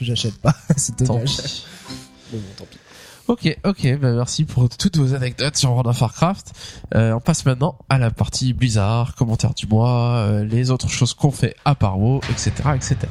j'achète 0.00 0.34
pas. 0.38 0.54
c'est 0.76 0.96
Tant 0.96 1.14
dommage. 1.14 1.36
pis. 1.36 1.64
Mais 2.32 2.38
bon, 2.38 2.44
tant 2.58 2.64
pis. 2.70 2.78
Ok, 3.32 3.48
ok, 3.64 3.98
bah 3.98 4.12
merci 4.12 4.44
pour 4.44 4.68
toutes 4.68 4.98
vos 4.98 5.14
anecdotes 5.14 5.56
sur 5.56 5.70
World 5.70 5.86
of 5.86 5.98
Warcraft. 5.98 6.52
Euh, 6.94 7.14
on 7.14 7.20
passe 7.20 7.46
maintenant 7.46 7.78
à 7.88 7.96
la 7.96 8.10
partie 8.10 8.52
Blizzard, 8.52 9.14
commentaires 9.14 9.54
du 9.54 9.66
mois, 9.66 10.16
euh, 10.16 10.44
les 10.44 10.70
autres 10.70 10.90
choses 10.90 11.14
qu'on 11.14 11.30
fait 11.30 11.56
à 11.64 11.74
part 11.74 11.98
WoW, 11.98 12.20
etc., 12.30 12.52
etc. 12.74 13.08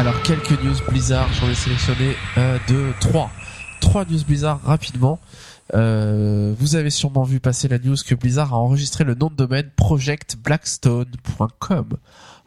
Alors 0.00 0.20
quelques 0.22 0.58
news 0.62 0.76
Blizzard, 0.88 1.30
j'en 1.34 1.50
ai 1.50 1.54
sélectionné 1.54 2.16
euh, 2.38 2.56
deux, 2.68 2.94
trois, 3.00 3.30
trois 3.82 4.06
news 4.06 4.24
Blizzard 4.26 4.58
rapidement. 4.62 5.18
Euh, 5.74 6.54
vous 6.58 6.74
avez 6.74 6.88
sûrement 6.88 7.22
vu 7.22 7.38
passer 7.38 7.68
la 7.68 7.78
news 7.78 7.96
que 8.06 8.14
Blizzard 8.14 8.54
a 8.54 8.56
enregistré 8.56 9.04
le 9.04 9.14
nom 9.14 9.26
de 9.26 9.34
domaine 9.34 9.68
projectblackstone.com. 9.76 11.98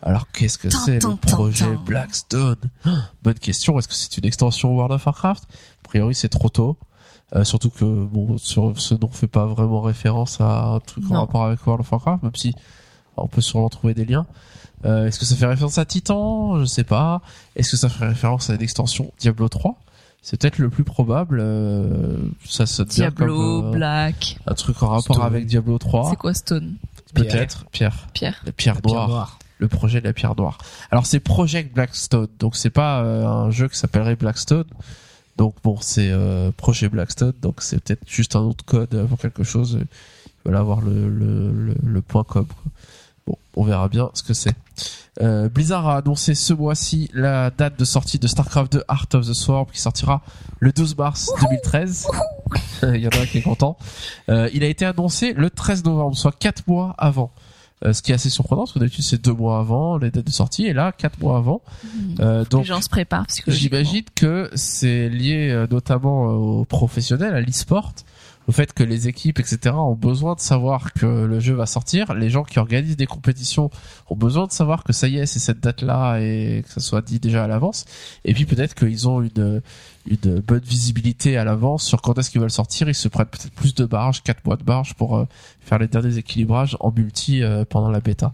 Alors 0.01 0.31
qu'est-ce 0.31 0.57
que 0.57 0.71
c'est 0.71 1.03
le 1.03 1.15
projet. 1.15 1.77
Blackstone? 1.85 2.57
Bonne 3.21 3.37
question. 3.37 3.77
Est-ce 3.77 3.87
que 3.87 3.93
c'est 3.93 4.17
une 4.17 4.25
extension 4.25 4.73
World 4.73 4.93
of 4.93 5.05
Warcraft? 5.05 5.43
A 5.43 5.47
priori, 5.87 6.15
c'est 6.15 6.29
trop 6.29 6.49
tôt. 6.49 6.79
Euh, 7.35 7.43
surtout 7.43 7.69
que 7.69 7.85
bon, 7.85 8.39
sur 8.39 8.73
ce 8.79 8.95
nom 8.95 9.11
fait 9.11 9.27
pas 9.27 9.45
vraiment 9.45 9.81
référence 9.81 10.41
à 10.41 10.69
un 10.69 10.79
truc 10.79 11.03
en 11.11 11.19
rapport 11.19 11.45
avec 11.45 11.63
World 11.67 11.81
of 11.81 11.91
Warcraft, 11.91 12.23
même 12.23 12.35
si 12.35 12.55
on 13.15 13.27
peut 13.27 13.41
sûrement 13.41 13.69
trouver 13.69 13.93
des 13.93 14.05
liens. 14.05 14.25
Euh, 14.85 15.07
Est-ce 15.07 15.19
que 15.19 15.25
ça 15.25 15.35
fait 15.35 15.45
référence 15.45 15.77
à 15.77 15.85
Titan? 15.85 16.59
Je 16.59 16.65
sais 16.65 16.83
pas. 16.83 17.21
Est-ce 17.55 17.71
que 17.71 17.77
ça 17.77 17.89
fait 17.89 18.05
référence 18.05 18.49
à 18.49 18.55
une 18.55 18.61
extension 18.61 19.11
Diablo 19.19 19.47
3 19.49 19.75
C'est 20.21 20.39
peut-être 20.39 20.57
le 20.57 20.69
plus 20.69 20.83
probable. 20.83 21.39
euh, 21.41 22.17
ça 22.45 22.65
bien 22.65 22.85
Diablo, 22.85 23.61
comme, 23.61 23.67
euh, 23.69 23.71
Black. 23.71 24.39
un 24.45 24.53
truc 24.53 24.81
en 24.83 24.89
rapport 24.89 25.15
Stone. 25.15 25.25
avec 25.25 25.45
Diablo 25.45 25.77
3. 25.77 26.09
C'est 26.09 26.15
quoi 26.17 26.33
Stone? 26.33 26.75
Peut-être. 27.13 27.65
Pierre. 27.71 28.07
Pierre. 28.13 28.41
La 28.45 28.51
pierre 28.51 28.77
noire. 28.83 29.07
noire. 29.07 29.39
Le 29.59 29.67
projet 29.69 30.01
de 30.01 30.05
la 30.05 30.13
pierre 30.13 30.35
noire. 30.35 30.57
Alors 30.91 31.05
c'est 31.05 31.19
Project 31.21 31.73
Blackstone. 31.73 32.27
Donc 32.39 32.55
c'est 32.57 32.69
pas 32.71 33.01
euh, 33.03 33.25
un 33.25 33.51
jeu 33.51 33.69
qui 33.69 33.77
s'appellerait 33.77 34.15
Blackstone. 34.17 34.65
Donc 35.37 35.55
bon, 35.63 35.77
c'est 35.79 36.09
euh, 36.11 36.51
projet 36.57 36.89
Blackstone. 36.89 37.33
Donc 37.41 37.61
c'est 37.61 37.79
peut-être 37.81 38.01
juste 38.07 38.35
un 38.35 38.41
autre 38.41 38.65
code 38.65 39.05
pour 39.07 39.17
quelque 39.19 39.43
chose. 39.43 39.79
veulent 40.43 40.57
avoir 40.57 40.81
le, 40.81 41.07
le, 41.07 41.51
le, 41.51 41.75
le 41.81 42.01
point 42.01 42.23
com. 42.25 42.45
quoi. 42.45 42.71
Bon, 43.25 43.37
on 43.55 43.63
verra 43.63 43.87
bien 43.87 44.09
ce 44.15 44.23
que 44.23 44.33
c'est. 44.33 44.53
Euh, 45.21 45.47
Blizzard 45.49 45.87
a 45.87 45.97
annoncé 45.97 46.33
ce 46.33 46.53
mois-ci 46.53 47.09
la 47.13 47.51
date 47.51 47.77
de 47.77 47.85
sortie 47.85 48.17
de 48.17 48.27
StarCraft 48.27 48.73
2 48.73 48.83
Art 48.87 49.07
of 49.13 49.27
the 49.27 49.33
Swarm 49.33 49.67
qui 49.71 49.79
sortira 49.79 50.23
le 50.59 50.71
12 50.71 50.97
mars 50.97 51.31
2013. 51.41 52.07
il 52.83 52.95
y 52.97 53.07
en 53.07 53.11
a 53.11 53.21
un 53.21 53.25
qui 53.25 53.37
est 53.37 53.41
content. 53.41 53.77
Euh, 54.29 54.49
il 54.53 54.63
a 54.63 54.67
été 54.67 54.85
annoncé 54.85 55.33
le 55.33 55.49
13 55.49 55.83
novembre, 55.83 56.17
soit 56.17 56.35
4 56.37 56.67
mois 56.67 56.95
avant. 56.97 57.31
Euh, 57.85 57.91
ce 57.91 58.01
qui 58.01 58.11
est 58.11 58.15
assez 58.15 58.29
surprenant 58.29 58.61
parce 58.61 58.71
que 58.71 58.79
d'habitude 58.79 59.03
c'est 59.03 59.21
2 59.21 59.33
mois 59.33 59.59
avant 59.59 59.97
les 59.97 60.09
dates 60.09 60.25
de 60.25 60.31
sortie 60.31 60.65
et 60.65 60.73
là 60.73 60.93
4 60.93 61.19
mois 61.19 61.37
avant. 61.37 61.61
Les 62.17 62.45
donc 62.49 62.65
gens 62.65 62.81
se 62.81 62.89
préparent. 62.89 63.27
J'imagine 63.47 64.05
que 64.15 64.49
c'est 64.55 65.09
lié 65.09 65.65
notamment 65.69 66.23
aux 66.27 66.65
professionnels, 66.65 67.35
à 67.35 67.41
l'e-sport, 67.41 67.93
au 68.47 68.51
fait 68.51 68.73
que 68.73 68.83
les 68.83 69.07
équipes, 69.07 69.39
etc., 69.39 69.75
ont 69.75 69.95
besoin 69.95 70.35
de 70.35 70.39
savoir 70.39 70.93
que 70.93 71.05
le 71.05 71.39
jeu 71.39 71.53
va 71.53 71.65
sortir. 71.65 72.13
Les 72.13 72.29
gens 72.29 72.43
qui 72.43 72.59
organisent 72.59 72.97
des 72.97 73.05
compétitions 73.05 73.69
ont 74.09 74.15
besoin 74.15 74.47
de 74.47 74.51
savoir 74.51 74.83
que 74.83 74.93
ça 74.93 75.07
y 75.07 75.17
est, 75.17 75.25
c'est 75.25 75.39
cette 75.39 75.59
date-là 75.59 76.19
et 76.19 76.63
que 76.65 76.71
ça 76.71 76.79
soit 76.79 77.01
dit 77.01 77.19
déjà 77.19 77.43
à 77.43 77.47
l'avance. 77.47 77.85
Et 78.25 78.33
puis 78.33 78.45
peut-être 78.45 78.75
qu'ils 78.75 79.07
ont 79.07 79.21
une 79.21 79.61
une 80.05 80.39
bonne 80.41 80.59
visibilité 80.59 81.37
à 81.37 81.45
l'avance 81.45 81.83
sur 81.83 82.01
quand 82.01 82.17
est-ce 82.17 82.29
qu'ils 82.29 82.41
veulent 82.41 82.51
sortir. 82.51 82.89
Ils 82.89 82.95
se 82.95 83.07
prennent 83.07 83.27
peut-être 83.27 83.53
plus 83.53 83.73
de 83.73 83.85
barges, 83.85 84.21
4 84.21 84.45
mois 84.45 84.57
de 84.57 84.63
barges 84.63 84.95
pour 84.95 85.15
euh, 85.15 85.25
faire 85.61 85.79
les 85.79 85.87
derniers 85.87 86.17
équilibrages 86.17 86.75
en 86.81 86.91
multi 86.91 87.41
euh, 87.41 87.63
pendant 87.63 87.89
la 87.89 88.01
bêta. 88.01 88.33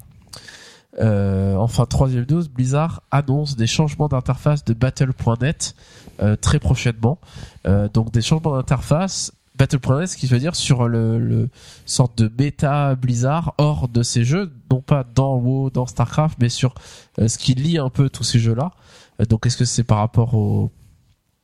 Euh, 1.00 1.56
enfin, 1.56 1.86
troisième 1.86 2.26
news, 2.30 2.44
Blizzard 2.50 3.04
annonce 3.12 3.56
des 3.56 3.68
changements 3.68 4.08
d'interface 4.08 4.66
de 4.66 4.74
Battle.net 4.74 5.76
euh, 6.22 6.36
très 6.36 6.60
prochainement. 6.60 7.20
Euh, 7.68 7.88
donc 7.88 8.12
des 8.12 8.22
changements 8.22 8.56
d'interface 8.56 9.32
Battle.net, 9.60 10.08
ce 10.08 10.18
qui 10.18 10.26
veut 10.26 10.40
dire 10.40 10.56
sur 10.56 10.88
le, 10.88 11.20
le 11.20 11.50
sorte 11.86 12.18
de 12.18 12.28
bêta 12.28 12.96
Blizzard 12.96 13.54
hors 13.58 13.90
de 13.90 14.02
ces 14.02 14.24
jeux, 14.24 14.52
non 14.72 14.82
pas 14.82 15.04
dans 15.04 15.36
WoW, 15.36 15.70
dans 15.70 15.86
Starcraft, 15.86 16.38
mais 16.40 16.50
sur 16.50 16.74
euh, 17.20 17.28
ce 17.28 17.38
qui 17.38 17.54
lie 17.54 17.78
un 17.78 17.90
peu 17.90 18.10
tous 18.10 18.24
ces 18.24 18.40
jeux-là. 18.40 18.72
Euh, 19.20 19.26
donc 19.26 19.46
est-ce 19.46 19.58
que 19.58 19.66
c'est 19.66 19.84
par 19.84 20.00
rapport 20.00 20.34
au 20.34 20.72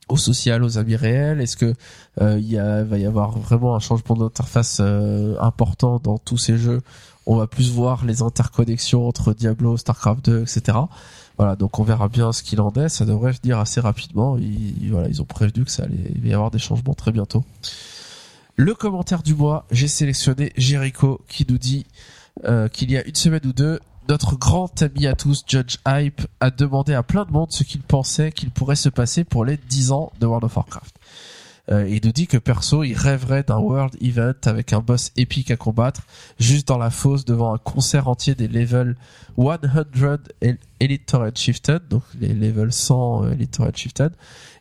au 0.08 0.16
social, 0.16 0.62
aux 0.62 0.78
amis 0.78 0.96
réels? 0.96 1.40
Est-ce 1.40 1.56
que 1.56 1.74
euh, 2.20 2.38
il 2.38 2.46
y 2.46 2.56
va 2.56 2.98
y 2.98 3.04
avoir 3.04 3.38
vraiment 3.38 3.74
un 3.74 3.80
changement 3.80 4.16
d'interface 4.16 4.78
euh, 4.80 5.36
important 5.40 5.98
dans 6.02 6.18
tous 6.18 6.38
ces 6.38 6.58
jeux? 6.58 6.80
On 7.26 7.36
va 7.36 7.48
plus 7.48 7.72
voir 7.72 8.04
les 8.04 8.22
interconnexions 8.22 9.08
entre 9.08 9.34
Diablo, 9.34 9.76
Starcraft 9.76 10.24
2, 10.26 10.42
etc. 10.42 10.78
Voilà, 11.38 11.56
donc 11.56 11.78
on 11.80 11.82
verra 11.82 12.08
bien 12.08 12.32
ce 12.32 12.44
qu'il 12.44 12.60
en 12.60 12.72
est. 12.74 12.88
Ça 12.88 13.04
devrait 13.04 13.32
venir 13.32 13.58
assez 13.58 13.80
rapidement. 13.80 14.38
Ils, 14.38 14.90
voilà, 14.92 15.08
ils 15.08 15.20
ont 15.20 15.24
prévenu 15.24 15.64
que 15.64 15.70
ça 15.70 15.82
allait 15.82 16.12
va 16.22 16.28
y 16.28 16.32
avoir 16.32 16.52
des 16.52 16.60
changements 16.60 16.94
très 16.94 17.10
bientôt. 17.10 17.44
Le 18.58 18.74
commentaire 18.74 19.22
du 19.22 19.34
mois, 19.34 19.66
j'ai 19.70 19.86
sélectionné 19.86 20.54
Jericho 20.56 21.20
qui 21.28 21.44
nous 21.46 21.58
dit 21.58 21.84
euh, 22.44 22.68
qu'il 22.68 22.90
y 22.90 22.96
a 22.96 23.06
une 23.06 23.14
semaine 23.14 23.44
ou 23.44 23.52
deux, 23.52 23.80
notre 24.08 24.34
grand 24.36 24.82
ami 24.82 25.06
à 25.06 25.14
tous, 25.14 25.44
Judge 25.46 25.76
Hype, 25.86 26.22
a 26.40 26.50
demandé 26.50 26.94
à 26.94 27.02
plein 27.02 27.26
de 27.26 27.32
monde 27.32 27.52
ce 27.52 27.64
qu'il 27.64 27.82
pensait 27.82 28.32
qu'il 28.32 28.50
pourrait 28.50 28.76
se 28.76 28.88
passer 28.88 29.24
pour 29.24 29.44
les 29.44 29.58
10 29.58 29.92
ans 29.92 30.10
de 30.20 30.26
World 30.26 30.44
of 30.44 30.56
Warcraft. 30.56 30.95
Euh, 31.68 31.88
il 31.88 32.00
nous 32.04 32.12
dit 32.12 32.26
que 32.28 32.36
perso, 32.38 32.84
il 32.84 32.94
rêverait 32.94 33.42
d'un 33.42 33.58
World 33.58 33.96
Event 34.00 34.34
avec 34.44 34.72
un 34.72 34.80
boss 34.80 35.10
épique 35.16 35.50
à 35.50 35.56
combattre, 35.56 36.02
juste 36.38 36.68
dans 36.68 36.78
la 36.78 36.90
fosse 36.90 37.24
devant 37.24 37.52
un 37.54 37.58
concert 37.58 38.06
entier 38.08 38.34
des 38.36 38.46
levels 38.46 38.94
100 39.36 39.58
El- 40.40 40.58
Elite 40.78 41.06
Torrent 41.06 41.30
Shifted, 41.34 41.88
donc 41.88 42.02
les 42.20 42.28
levels 42.34 42.72
100 42.72 43.24
euh, 43.24 43.32
Elite 43.32 43.50
Torrent 43.52 43.70
Shifted. 43.74 44.12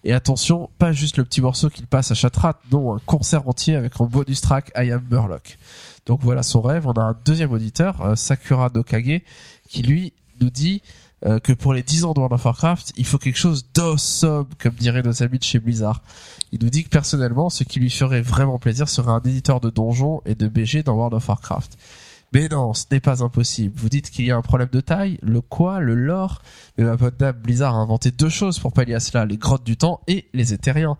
Et 0.03 0.14
attention, 0.14 0.69
pas 0.80 0.91
juste 0.94 1.18
le 1.18 1.26
petit 1.26 1.41
morceau 1.41 1.69
qu'il 1.69 1.86
passe 1.88 2.11
à 2.11 2.15
Chatrat, 2.15 2.60
non, 2.72 2.95
un 2.95 2.99
concert 3.06 3.48
entier 3.48 3.76
avec 3.76 3.99
en 4.02 4.06
bonus 4.06 4.41
track 4.41 4.72
I 4.76 4.91
Am 4.91 5.03
Murloc. 5.10 5.57
Donc 6.06 6.22
voilà 6.22 6.44
son 6.44 6.61
rêve. 6.61 6.88
On 6.88 6.94
a 6.94 7.02
un 7.02 7.15
deuxième 7.26 7.52
auditeur, 7.52 8.02
euh, 8.02 8.15
Sakura 8.15 8.69
Nokage, 8.73 9.22
qui 9.69 9.82
lui 9.84 10.14
nous 10.41 10.49
dit 10.49 10.82
euh, 11.26 11.40
que 11.40 11.54
pour 11.54 11.74
les 11.74 11.84
10 11.84 12.06
ans 12.06 12.14
de 12.14 12.20
World 12.20 12.34
of 12.34 12.46
Warcraft, 12.46 12.94
il 12.98 13.06
faut 13.06 13.18
quelque 13.18 13.38
chose 13.38 13.66
d'awesome, 13.74 14.48
comme 14.60 14.74
diraient 14.74 15.02
nos 15.02 15.24
amis 15.24 15.40
de 15.40 15.44
chez 15.44 15.60
Blizzard. 15.60 16.02
Il 16.52 16.60
nous 16.62 16.70
dit 16.70 16.84
que 16.84 16.90
personnellement, 16.90 17.50
ce 17.50 17.64
qui 17.64 17.80
lui 17.80 17.90
ferait 17.90 18.22
vraiment 18.22 18.60
plaisir 18.60 18.90
serait 18.90 19.12
un 19.12 19.22
éditeur 19.22 19.60
de 19.60 19.70
donjons 19.70 20.22
et 20.26 20.36
de 20.36 20.48
BG 20.48 20.84
dans 20.84 20.96
World 20.96 21.14
of 21.14 21.28
Warcraft. 21.28 21.78
Mais 22.34 22.50
non, 22.50 22.74
ce 22.74 22.86
n'est 22.92 23.00
pas 23.00 23.24
impossible. 23.24 23.74
Vous 23.78 23.88
dites 23.88 24.10
qu'il 24.10 24.26
y 24.26 24.32
a 24.32 24.36
un 24.36 24.42
problème 24.42 24.70
de 24.72 24.82
taille, 24.82 25.18
le 25.22 25.40
quoi, 25.40 25.80
le 25.80 25.96
lore? 25.96 26.42
Mais 26.78 26.84
ma 26.84 26.98
pote 26.98 27.18
dame, 27.18 27.38
Blizzard 27.38 27.76
a 27.76 27.78
inventé 27.78 28.12
deux 28.12 28.30
choses 28.30 28.60
pour 28.60 28.74
pallier 28.74 28.96
à 28.96 29.00
cela, 29.00 29.26
les 29.26 29.38
grottes 29.38 29.64
du 29.64 29.78
temps 29.78 30.02
et 30.08 30.26
les 30.34 30.54
éthériens. 30.54 30.98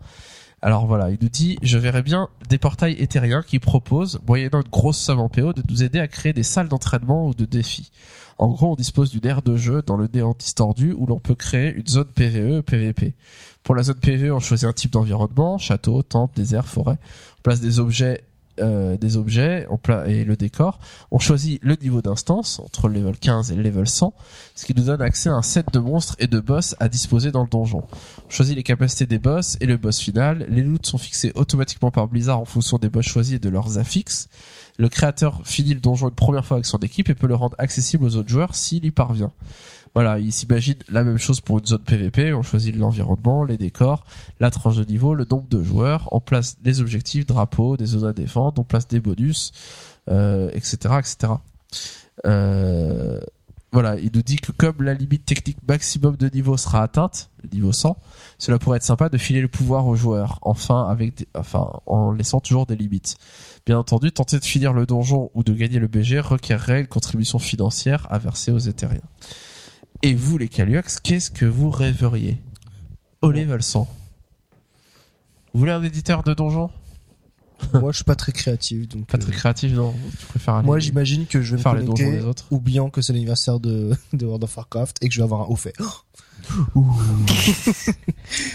Alors 0.66 0.84
voilà, 0.84 1.10
il 1.10 1.18
nous 1.22 1.28
dit, 1.28 1.58
je 1.62 1.78
verrais 1.78 2.02
bien 2.02 2.28
des 2.48 2.58
portails 2.58 2.96
éthériens 3.00 3.44
qui 3.46 3.60
proposent, 3.60 4.18
moyennant 4.26 4.62
une 4.62 4.68
grosse 4.68 4.98
somme 4.98 5.20
en 5.20 5.28
PO, 5.28 5.52
de 5.52 5.62
nous 5.70 5.84
aider 5.84 6.00
à 6.00 6.08
créer 6.08 6.32
des 6.32 6.42
salles 6.42 6.66
d'entraînement 6.66 7.28
ou 7.28 7.34
de 7.34 7.44
défis. 7.44 7.92
En 8.36 8.48
gros, 8.48 8.72
on 8.72 8.74
dispose 8.74 9.12
d'une 9.12 9.24
aire 9.28 9.42
de 9.42 9.56
jeu 9.56 9.82
dans 9.86 9.96
le 9.96 10.08
néant 10.12 10.34
distordu 10.36 10.92
où 10.92 11.06
l'on 11.06 11.20
peut 11.20 11.36
créer 11.36 11.72
une 11.72 11.86
zone 11.86 12.08
PVE, 12.12 12.62
PVP. 12.62 13.14
Pour 13.62 13.76
la 13.76 13.84
zone 13.84 14.00
PVE, 14.00 14.32
on 14.32 14.40
choisit 14.40 14.68
un 14.68 14.72
type 14.72 14.90
d'environnement, 14.90 15.56
château, 15.56 16.02
temple, 16.02 16.34
désert, 16.34 16.66
forêt. 16.66 16.98
On 17.38 17.42
place 17.42 17.60
des 17.60 17.78
objets, 17.78 18.24
euh, 18.60 18.96
des 18.96 19.16
objets 19.16 19.66
on 19.70 19.76
pla- 19.78 20.06
et 20.08 20.24
le 20.24 20.36
décor. 20.36 20.78
On 21.10 21.18
choisit 21.18 21.58
le 21.62 21.76
niveau 21.80 22.02
d'instance 22.02 22.60
entre 22.60 22.88
le 22.88 22.94
level 23.00 23.18
15 23.18 23.52
et 23.52 23.54
le 23.54 23.62
level 23.62 23.86
100, 23.86 24.14
ce 24.54 24.64
qui 24.66 24.74
nous 24.74 24.84
donne 24.84 25.02
accès 25.02 25.28
à 25.28 25.34
un 25.34 25.42
set 25.42 25.66
de 25.72 25.78
monstres 25.78 26.16
et 26.18 26.26
de 26.26 26.40
boss 26.40 26.74
à 26.80 26.88
disposer 26.88 27.30
dans 27.32 27.42
le 27.42 27.48
donjon. 27.48 27.84
On 28.26 28.30
choisit 28.30 28.56
les 28.56 28.62
capacités 28.62 29.06
des 29.06 29.18
boss 29.18 29.56
et 29.60 29.66
le 29.66 29.76
boss 29.76 30.00
final. 30.00 30.46
Les 30.48 30.62
loots 30.62 30.86
sont 30.86 30.98
fixés 30.98 31.32
automatiquement 31.34 31.90
par 31.90 32.08
Blizzard 32.08 32.40
en 32.40 32.44
fonction 32.44 32.78
des 32.78 32.88
boss 32.88 33.04
choisis 33.06 33.34
et 33.36 33.38
de 33.38 33.48
leurs 33.48 33.78
affixes. 33.78 34.28
Le 34.78 34.88
créateur 34.88 35.40
finit 35.44 35.74
le 35.74 35.80
donjon 35.80 36.08
une 36.08 36.14
première 36.14 36.44
fois 36.44 36.56
avec 36.58 36.66
son 36.66 36.78
équipe 36.78 37.08
et 37.08 37.14
peut 37.14 37.26
le 37.26 37.34
rendre 37.34 37.56
accessible 37.58 38.04
aux 38.04 38.16
autres 38.16 38.28
joueurs 38.28 38.54
s'il 38.54 38.84
y 38.84 38.90
parvient. 38.90 39.32
Voilà, 39.96 40.18
il 40.18 40.30
s'imagine 40.30 40.74
la 40.90 41.04
même 41.04 41.16
chose 41.16 41.40
pour 41.40 41.58
une 41.58 41.64
zone 41.64 41.82
PVP. 41.82 42.34
On 42.34 42.42
choisit 42.42 42.76
l'environnement, 42.76 43.44
les 43.44 43.56
décors, 43.56 44.04
la 44.40 44.50
tranche 44.50 44.76
de 44.76 44.84
niveau, 44.84 45.14
le 45.14 45.24
nombre 45.24 45.48
de 45.48 45.62
joueurs. 45.62 46.10
On 46.12 46.20
place 46.20 46.60
des 46.60 46.82
objectifs, 46.82 47.24
drapeaux, 47.24 47.78
des 47.78 47.86
zones 47.86 48.04
à 48.04 48.12
défendre. 48.12 48.60
On 48.60 48.62
place 48.62 48.86
des 48.86 49.00
bonus, 49.00 49.52
euh, 50.10 50.50
etc., 50.52 50.96
etc. 50.98 51.32
Euh, 52.26 53.20
voilà, 53.72 53.98
il 53.98 54.10
nous 54.14 54.20
dit 54.20 54.36
que 54.36 54.52
comme 54.52 54.82
la 54.82 54.92
limite 54.92 55.24
technique 55.24 55.66
maximum 55.66 56.16
de 56.16 56.28
niveau 56.28 56.58
sera 56.58 56.82
atteinte, 56.82 57.30
niveau 57.50 57.72
100, 57.72 57.96
cela 58.36 58.58
pourrait 58.58 58.76
être 58.76 58.82
sympa 58.82 59.08
de 59.08 59.16
filer 59.16 59.40
le 59.40 59.48
pouvoir 59.48 59.86
aux 59.86 59.96
joueurs, 59.96 60.40
enfin 60.42 60.88
avec, 60.90 61.26
enfin 61.34 61.70
en 61.86 62.12
laissant 62.12 62.40
toujours 62.40 62.66
des 62.66 62.76
limites. 62.76 63.16
Bien 63.64 63.78
entendu, 63.78 64.12
tenter 64.12 64.38
de 64.38 64.44
finir 64.44 64.74
le 64.74 64.84
donjon 64.84 65.30
ou 65.32 65.42
de 65.42 65.54
gagner 65.54 65.78
le 65.78 65.88
BG 65.88 66.20
requerrait 66.20 66.80
une 66.80 66.86
contribution 66.86 67.38
financière 67.38 68.06
à 68.10 68.18
verser 68.18 68.52
aux 68.52 68.58
éthériens. 68.58 69.00
Et 70.02 70.14
vous, 70.14 70.38
les 70.38 70.48
Caluax, 70.48 71.00
qu'est-ce 71.00 71.30
que 71.30 71.44
vous 71.46 71.70
rêveriez? 71.70 72.40
Au 73.22 73.30
level 73.30 73.62
100. 73.62 73.88
Vous 75.52 75.60
voulez 75.60 75.72
un 75.72 75.82
éditeur 75.82 76.22
de 76.22 76.34
donjon 76.34 76.70
Moi, 77.72 77.90
je 77.90 77.96
suis 77.96 78.04
pas 78.04 78.14
très 78.16 78.32
créatif, 78.32 78.86
donc. 78.88 79.06
Pas 79.06 79.16
euh, 79.16 79.20
très 79.20 79.32
créatif, 79.32 79.72
non. 79.72 79.94
Tu 80.20 80.26
préfères 80.26 80.54
aller 80.56 80.66
Moi, 80.66 80.78
j'imagine 80.78 81.24
que 81.26 81.40
je 81.40 81.52
vais 81.52 81.56
me 81.56 81.62
faire 81.62 81.74
les 81.74 81.84
donjons 81.84 81.94
connecter, 82.04 82.20
des 82.20 82.24
autres. 82.26 82.44
oubliant 82.50 82.90
que 82.90 83.00
c'est 83.00 83.14
l'anniversaire 83.14 83.58
de, 83.58 83.96
de 84.12 84.26
World 84.26 84.44
of 84.44 84.54
Warcraft 84.56 84.98
et 85.02 85.08
que 85.08 85.14
je 85.14 85.20
vais 85.20 85.24
avoir 85.24 85.40
un 85.42 85.44
haut 85.46 85.56
fait. 85.56 85.72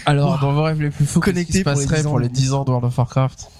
Alors, 0.06 0.38
dans 0.38 0.52
vos 0.52 0.62
rêves 0.62 0.80
les 0.80 0.90
plus 0.90 1.04
fous, 1.04 1.20
qu'est-ce 1.20 1.40
qui 1.40 1.52
se 1.52 1.62
pour 1.62 1.72
les 1.72 1.76
passerait 1.86 1.96
10 2.02 2.06
ans. 2.06 2.10
pour 2.10 2.18
les 2.20 2.28
de- 2.28 2.34
10 2.34 2.52
ans 2.52 2.64
de 2.64 2.70
World 2.70 2.86
of 2.86 2.96
Warcraft? 2.96 3.50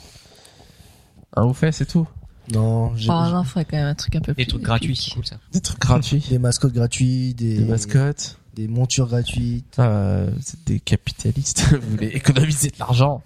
Un 1.35 1.43
haut 1.43 1.55
fait, 1.55 1.73
c'est 1.73 1.87
tout 1.87 2.07
Non, 2.51 2.95
j'ai 2.97 3.09
Oh 3.11 3.13
non, 3.31 3.45
faudrait 3.45 3.65
quand 3.65 3.77
même 3.77 3.87
un 3.87 3.95
truc 3.95 4.17
un 4.17 4.21
peu 4.21 4.35
plus. 4.35 4.45
Des 4.45 4.49
trucs 4.49 4.63
gratuits, 4.63 4.97
c'est 4.97 5.13
cool 5.13 5.25
ça. 5.27 5.37
Des 5.53 5.61
trucs 5.61 5.79
gratuits 5.79 6.25
des 6.29 6.39
mascottes 6.39 6.73
gratuits, 6.73 7.35
des, 7.35 7.59
Des 7.59 7.65
mascottes 7.65 8.39
des 8.55 8.69
montures 8.69 9.07
gratuites. 9.07 9.79
euh, 9.79 10.29
C'est 10.43 10.63
des 10.65 10.81
capitalistes, 10.81 11.65
vous 11.81 11.91
voulez 11.91 12.09
économiser 12.09 12.69
de 12.69 12.79
l'argent 12.79 13.23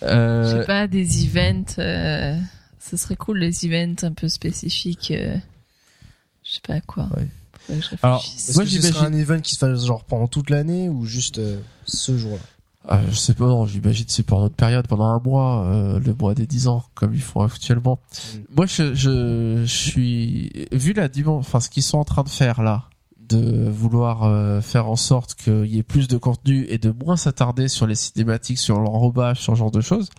Je 0.00 0.06
euh, 0.06 0.60
sais 0.60 0.66
pas, 0.66 0.86
des 0.86 1.24
events. 1.26 1.74
euh, 1.78 2.38
ce 2.80 2.96
serait 2.96 3.16
cool, 3.16 3.38
les 3.40 3.66
events 3.66 4.02
un 4.04 4.12
peu 4.12 4.28
spécifiques. 4.28 5.10
euh, 5.10 5.36
je 6.44 6.52
sais 6.54 6.60
pas 6.66 6.80
quoi. 6.80 7.08
Ouais. 7.16 7.28
Je 7.68 7.94
Alors, 8.02 8.24
Moi, 8.54 8.64
que 8.64 8.70
ce 8.70 8.76
j'imagine- 8.76 8.92
sera 8.92 9.06
un 9.06 9.12
event 9.12 9.40
qui 9.40 9.54
se 9.54 9.58
fasse 9.58 9.84
genre 9.84 10.04
pendant 10.04 10.26
toute 10.26 10.50
l'année 10.50 10.88
ou 10.88 11.04
juste 11.06 11.38
euh, 11.38 11.60
ce 11.84 12.16
jour-là? 12.18 12.42
Ah, 12.88 13.00
je 13.08 13.14
sais 13.14 13.34
pas, 13.34 13.46
non, 13.46 13.64
j'imagine 13.64 14.06
c'est 14.08 14.24
pendant 14.24 14.48
une 14.48 14.52
période, 14.52 14.86
pendant 14.88 15.04
un 15.04 15.20
mois, 15.20 15.64
euh, 15.66 16.00
le 16.00 16.14
mois 16.14 16.34
des 16.34 16.46
10 16.46 16.66
ans, 16.68 16.82
comme 16.94 17.14
ils 17.14 17.22
font 17.22 17.40
actuellement. 17.40 18.00
Mm. 18.12 18.38
Moi, 18.56 18.66
je, 18.66 18.94
je, 18.94 19.62
je 19.64 19.72
suis, 19.72 20.66
vu 20.72 20.92
la 20.92 21.08
dimension, 21.08 21.38
enfin, 21.38 21.60
ce 21.60 21.70
qu'ils 21.70 21.84
sont 21.84 21.98
en 21.98 22.04
train 22.04 22.24
de 22.24 22.28
faire 22.28 22.60
là, 22.62 22.88
de 23.28 23.68
vouloir 23.68 24.24
euh, 24.24 24.60
faire 24.60 24.88
en 24.88 24.96
sorte 24.96 25.34
qu'il 25.36 25.66
y 25.66 25.78
ait 25.78 25.84
plus 25.84 26.08
de 26.08 26.16
contenu 26.18 26.66
et 26.68 26.78
de 26.78 26.90
moins 26.90 27.16
s'attarder 27.16 27.68
sur 27.68 27.86
les 27.86 27.94
cinématiques, 27.94 28.58
sur 28.58 28.80
l'enrobage, 28.80 29.38
sur 29.40 29.54
ce 29.54 29.58
genre 29.58 29.70
de 29.70 29.80
choses, 29.80 30.10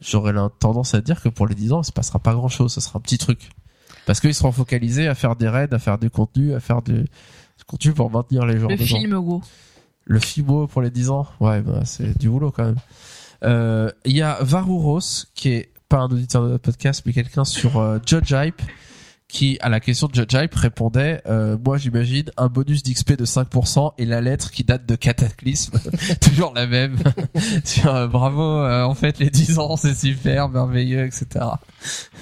j'aurais 0.00 0.32
la 0.32 0.48
tendance 0.60 0.94
à 0.94 1.00
dire 1.00 1.20
que 1.20 1.28
pour 1.28 1.46
les 1.48 1.56
10 1.56 1.72
ans, 1.72 1.82
il 1.82 1.86
se 1.86 1.92
passera 1.92 2.20
pas 2.20 2.34
grand 2.34 2.48
chose, 2.48 2.72
ça 2.72 2.80
sera 2.80 2.98
un 2.98 3.02
petit 3.02 3.18
truc. 3.18 3.50
Parce 4.06 4.20
qu'ils 4.20 4.34
seront 4.34 4.52
focalisés 4.52 5.08
à 5.08 5.16
faire 5.16 5.34
des 5.34 5.48
raids, 5.48 5.68
à 5.72 5.80
faire 5.80 5.98
du 5.98 6.08
contenu, 6.08 6.54
à 6.54 6.60
faire 6.60 6.82
du, 6.82 6.92
du 7.02 7.64
contenu 7.66 7.92
pour 7.92 8.10
maintenir 8.12 8.46
les 8.46 8.60
gens 8.60 8.68
Le 8.68 8.76
dedans. 8.76 8.86
film 8.86 9.14
WoW. 9.14 9.42
Le 10.06 10.20
FIBO 10.20 10.66
pour 10.68 10.82
les 10.82 10.90
10 10.90 11.10
ans 11.10 11.26
Ouais, 11.40 11.60
bah, 11.62 11.80
c'est 11.84 12.16
du 12.18 12.30
boulot 12.30 12.50
quand 12.52 12.64
même. 12.64 12.76
Euh, 13.44 13.90
Il 14.04 14.16
y 14.16 14.22
a 14.22 14.38
Varuros 14.40 15.00
qui 15.34 15.48
est 15.50 15.70
pas 15.88 15.98
un 15.98 16.06
auditeur 16.06 16.42
de 16.44 16.48
notre 16.50 16.62
podcast, 16.62 17.02
mais 17.06 17.12
quelqu'un 17.12 17.44
sur 17.44 17.78
euh, 17.78 17.98
Judge 18.06 18.32
Hype 18.32 18.62
qui, 19.28 19.58
à 19.60 19.68
la 19.68 19.80
question 19.80 20.06
de 20.06 20.14
Judge 20.14 20.32
Hype, 20.34 20.54
répondait 20.54 21.20
euh, 21.26 21.58
Moi, 21.64 21.78
j'imagine 21.78 22.30
un 22.36 22.46
bonus 22.46 22.84
d'XP 22.84 23.14
de 23.16 23.24
5% 23.26 23.94
et 23.98 24.06
la 24.06 24.20
lettre 24.20 24.52
qui 24.52 24.62
date 24.62 24.86
de 24.86 24.94
Cataclysme. 24.94 25.78
Toujours 26.20 26.52
la 26.54 26.68
même. 26.68 26.96
Sur, 27.64 27.92
euh, 27.92 28.06
bravo, 28.06 28.42
euh, 28.42 28.84
en 28.84 28.94
fait, 28.94 29.18
les 29.18 29.28
10 29.30 29.58
ans, 29.58 29.74
c'est 29.76 29.94
super, 29.96 30.48
merveilleux, 30.48 31.04
etc. 31.04 31.44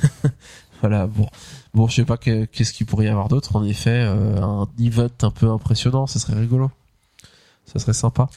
voilà, 0.80 1.06
bon. 1.06 1.26
Bon, 1.74 1.86
je 1.88 1.96
sais 1.96 2.04
pas 2.06 2.16
que- 2.16 2.46
qu'est-ce 2.46 2.72
qu'il 2.72 2.86
pourrait 2.86 3.04
y 3.06 3.08
avoir 3.08 3.28
d'autre. 3.28 3.56
En 3.56 3.64
effet, 3.64 4.00
un 4.00 4.66
event 4.80 5.08
un 5.22 5.30
peu 5.30 5.50
impressionnant, 5.50 6.06
ça 6.06 6.18
serait 6.18 6.38
rigolo. 6.38 6.70
Ça 7.66 7.78
serait 7.78 7.92
sympa. 7.92 8.28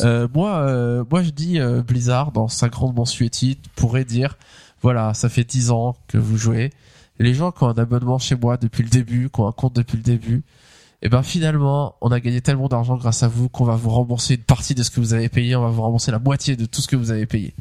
Euh, 0.00 0.26
moi, 0.34 0.56
euh, 0.58 1.04
moi, 1.10 1.22
je 1.22 1.30
dis 1.30 1.60
euh, 1.60 1.82
Blizzard 1.82 2.32
dans 2.32 2.48
sa 2.48 2.68
grande 2.68 2.94
mensuétude 2.96 3.58
pourrait 3.76 4.04
dire, 4.04 4.36
voilà, 4.82 5.14
ça 5.14 5.28
fait 5.28 5.44
10 5.44 5.70
ans 5.70 5.96
que 6.08 6.18
vous 6.18 6.36
jouez. 6.36 6.72
Et 7.18 7.22
les 7.22 7.34
gens 7.34 7.52
qui 7.52 7.62
ont 7.64 7.68
un 7.68 7.74
abonnement 7.78 8.18
chez 8.18 8.34
moi 8.36 8.56
depuis 8.56 8.82
le 8.82 8.88
début, 8.88 9.28
qui 9.32 9.40
ont 9.40 9.46
un 9.46 9.52
compte 9.52 9.76
depuis 9.76 9.96
le 9.98 10.02
début, 10.02 10.42
et 11.02 11.08
ben 11.08 11.22
finalement, 11.22 11.94
on 12.02 12.10
a 12.10 12.20
gagné 12.20 12.40
tellement 12.42 12.68
d'argent 12.68 12.96
grâce 12.96 13.22
à 13.22 13.28
vous 13.28 13.48
qu'on 13.48 13.64
va 13.64 13.74
vous 13.74 13.88
rembourser 13.88 14.34
une 14.34 14.42
partie 14.42 14.74
de 14.74 14.82
ce 14.82 14.90
que 14.90 15.00
vous 15.00 15.14
avez 15.14 15.30
payé, 15.30 15.56
on 15.56 15.62
va 15.62 15.68
vous 15.70 15.80
rembourser 15.80 16.10
la 16.10 16.18
moitié 16.18 16.56
de 16.56 16.66
tout 16.66 16.82
ce 16.82 16.88
que 16.88 16.96
vous 16.96 17.10
avez 17.10 17.24
payé. 17.24 17.54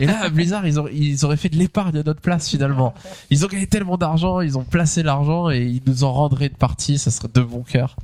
Et 0.00 0.04
là, 0.06 0.28
Blizzard, 0.28 0.66
ils, 0.66 0.78
auraient- 0.78 0.94
ils 0.94 1.24
auraient 1.24 1.38
fait 1.38 1.48
de 1.48 1.56
l'épargne 1.56 1.96
à 1.96 2.02
notre 2.02 2.20
place 2.20 2.48
finalement. 2.50 2.92
Ils 3.30 3.44
ont 3.46 3.48
gagné 3.48 3.66
tellement 3.66 3.96
d'argent, 3.96 4.40
ils 4.42 4.58
ont 4.58 4.64
placé 4.64 5.02
l'argent 5.02 5.48
et 5.50 5.62
ils 5.64 5.80
nous 5.86 6.04
en 6.04 6.12
rendraient 6.12 6.48
une 6.48 6.56
partie, 6.56 6.98
ça 6.98 7.10
serait 7.10 7.28
de 7.32 7.40
bon 7.40 7.62
cœur. 7.62 7.96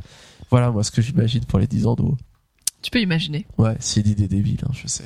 Voilà 0.50 0.70
moi 0.70 0.82
ce 0.84 0.90
que 0.90 1.02
j'imagine 1.02 1.44
pour 1.44 1.58
les 1.58 1.66
10 1.66 1.86
ans 1.86 1.94
de 1.94 2.02
WoW. 2.02 2.16
Tu 2.88 2.90
peux 2.90 3.02
imaginer. 3.02 3.46
Ouais, 3.58 3.76
c'est 3.80 4.00
une 4.00 4.06
idée 4.12 4.28
débile, 4.28 4.62
hein, 4.66 4.72
je 4.72 4.88
sais. 4.88 5.04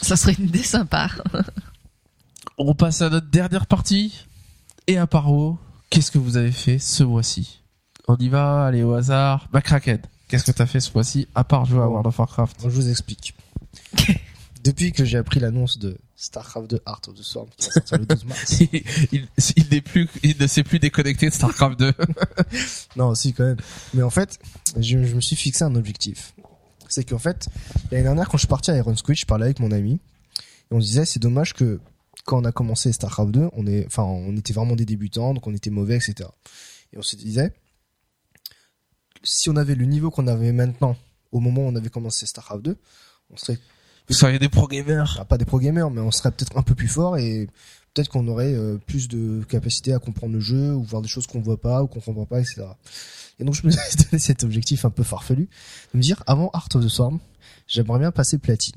Ça 0.00 0.16
serait 0.16 0.32
une 0.38 0.46
idée 0.46 0.62
sympa. 0.62 1.10
On 2.58 2.74
passe 2.74 3.02
à 3.02 3.10
notre 3.10 3.28
dernière 3.28 3.66
partie. 3.66 4.24
Et 4.86 4.96
à 4.96 5.06
part 5.06 5.30
WoW, 5.30 5.58
qu'est-ce 5.90 6.10
que 6.10 6.16
vous 6.16 6.38
avez 6.38 6.52
fait 6.52 6.78
ce 6.78 7.04
mois-ci? 7.04 7.60
On 8.08 8.16
y 8.16 8.30
va, 8.30 8.64
allez 8.64 8.82
au 8.82 8.94
hasard. 8.94 9.50
McCracken, 9.52 10.00
qu'est-ce 10.28 10.44
que 10.44 10.52
t'as 10.52 10.64
fait 10.64 10.80
ce 10.80 10.90
mois-ci 10.94 11.28
à 11.34 11.44
part 11.44 11.66
jouer 11.66 11.82
à 11.82 11.88
World 11.88 12.06
of 12.06 12.18
Warcraft? 12.18 12.56
Je 12.62 12.68
vous 12.68 12.88
explique. 12.88 13.34
Depuis 14.64 14.92
que 14.92 15.04
j'ai 15.04 15.18
appris 15.18 15.38
l'annonce 15.38 15.78
de 15.78 15.98
StarCraft 16.16 16.70
2 16.70 16.80
Heart 16.86 17.08
of 17.08 17.14
the 17.14 17.22
Storm 17.22 17.48
qui 17.56 17.66
va 17.66 17.72
sortir 17.72 17.98
le 17.98 18.06
12 18.06 18.24
mars. 18.26 18.60
il, 18.60 18.82
il, 19.12 19.28
il 19.56 19.68
n'est 19.70 19.80
plus, 19.82 20.08
il 20.22 20.36
ne 20.40 20.46
s'est 20.46 20.64
plus 20.64 20.78
déconnecté 20.78 21.28
de 21.28 21.34
StarCraft 21.34 21.78
2. 21.78 21.92
Non, 22.96 23.14
si 23.14 23.32
quand 23.34 23.44
même. 23.44 23.58
Mais 23.94 24.02
en 24.02 24.10
fait, 24.10 24.38
je, 24.76 25.04
je 25.04 25.14
me 25.14 25.20
suis 25.20 25.36
fixé 25.36 25.62
un 25.62 25.74
objectif. 25.76 26.32
C'est 26.88 27.04
qu'en 27.04 27.18
fait, 27.18 27.48
l'année 27.90 28.04
dernière, 28.04 28.28
quand 28.28 28.36
je 28.36 28.42
suis 28.42 28.48
parti 28.48 28.70
à 28.70 28.76
Iron 28.76 28.94
Squid, 28.96 29.16
je 29.16 29.26
parlais 29.26 29.44
avec 29.46 29.60
mon 29.60 29.70
ami 29.70 30.00
et 30.70 30.74
on 30.74 30.80
se 30.80 30.86
disait 30.86 31.04
c'est 31.04 31.20
dommage 31.20 31.54
que 31.54 31.80
quand 32.24 32.40
on 32.40 32.44
a 32.44 32.52
commencé 32.52 32.92
StarCraft 32.92 33.30
2, 33.30 33.48
on 33.52 33.66
est, 33.66 33.86
enfin, 33.86 34.02
on 34.02 34.36
était 34.36 34.52
vraiment 34.52 34.74
des 34.74 34.84
débutants, 34.84 35.34
donc 35.34 35.46
on 35.46 35.54
était 35.54 35.70
mauvais, 35.70 35.96
etc. 35.96 36.28
Et 36.92 36.98
on 36.98 37.02
se 37.02 37.16
disait 37.16 37.52
si 39.22 39.50
on 39.50 39.56
avait 39.56 39.74
le 39.74 39.84
niveau 39.84 40.10
qu'on 40.10 40.26
avait 40.26 40.52
maintenant 40.52 40.96
au 41.32 41.40
moment 41.40 41.62
où 41.62 41.66
on 41.66 41.76
avait 41.76 41.90
commencé 41.90 42.26
StarCraft 42.26 42.62
2, 42.64 42.76
on 43.30 43.36
serait 43.36 43.58
Vous 44.08 44.14
seriez 44.14 44.38
des 44.38 44.48
pro 44.48 44.68
gamers. 44.68 45.18
ah, 45.20 45.24
pas 45.24 45.38
des 45.38 45.44
pro 45.44 45.58
gamers, 45.58 45.90
mais 45.90 46.00
on 46.00 46.10
serait 46.10 46.30
peut-être 46.30 46.56
un 46.56 46.62
peu 46.62 46.74
plus 46.74 46.88
fort 46.88 47.16
et 47.18 47.48
peut-être 47.92 48.08
qu'on 48.08 48.28
aurait 48.28 48.54
euh, 48.54 48.78
plus 48.78 49.08
de 49.08 49.42
capacité 49.48 49.92
à 49.92 49.98
comprendre 49.98 50.34
le 50.34 50.40
jeu 50.40 50.74
ou 50.74 50.82
voir 50.82 51.02
des 51.02 51.08
choses 51.08 51.26
qu'on 51.26 51.40
voit 51.40 51.60
pas 51.60 51.82
ou 51.82 51.86
qu'on 51.86 52.00
comprend 52.00 52.26
pas, 52.26 52.40
etc. 52.40 52.66
Et 53.38 53.44
donc 53.44 53.54
je 53.54 53.66
me 53.66 53.70
suis 53.72 53.80
donné 54.04 54.18
cet 54.18 54.44
objectif 54.44 54.84
un 54.84 54.90
peu 54.90 55.02
farfelu 55.02 55.48
de 55.92 55.98
me 55.98 56.02
dire 56.02 56.22
avant 56.26 56.50
Art 56.52 56.68
of 56.74 56.84
the 56.84 56.88
Storm, 56.88 57.18
j'aimerais 57.66 57.98
bien 57.98 58.10
passer 58.12 58.38
platine. 58.38 58.74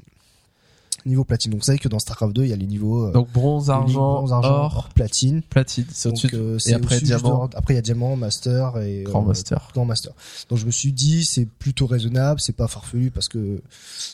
Niveau 1.05 1.23
platine. 1.23 1.51
Donc 1.51 1.61
vous 1.61 1.65
savez 1.65 1.79
que 1.79 1.87
dans 1.87 1.97
StarCraft 1.97 2.35
2, 2.35 2.43
il 2.43 2.49
y 2.49 2.53
a 2.53 2.57
les 2.57 2.67
niveaux 2.67 3.05
euh, 3.07 3.11
Donc 3.13 3.31
bronze, 3.31 3.69
argent, 3.69 4.15
bronze, 4.15 4.33
argent, 4.33 4.49
or, 4.49 4.89
platine. 4.93 5.41
platine. 5.43 5.85
C'est 5.93 6.09
au-dessus. 6.09 6.27
de- 6.27 6.37
euh, 6.37 6.57
et 6.65 6.73
après 6.73 6.99
diamant, 6.99 7.47
de- 7.47 7.55
après 7.55 7.73
il 7.73 7.77
y 7.77 7.79
a 7.79 7.81
diamant, 7.81 8.17
master 8.17 8.77
et 8.81 9.03
grand 9.03 9.23
euh, 9.23 9.27
master. 9.27 9.69
Grand 9.73 9.85
Master. 9.85 10.11
Donc 10.49 10.57
je 10.59 10.65
me 10.65 10.71
suis 10.71 10.91
dit 10.91 11.23
c'est 11.23 11.45
plutôt 11.45 11.87
raisonnable, 11.87 12.41
c'est 12.41 12.51
pas 12.55 12.67
farfelu 12.67 13.11
parce 13.11 13.29
que 13.29 13.61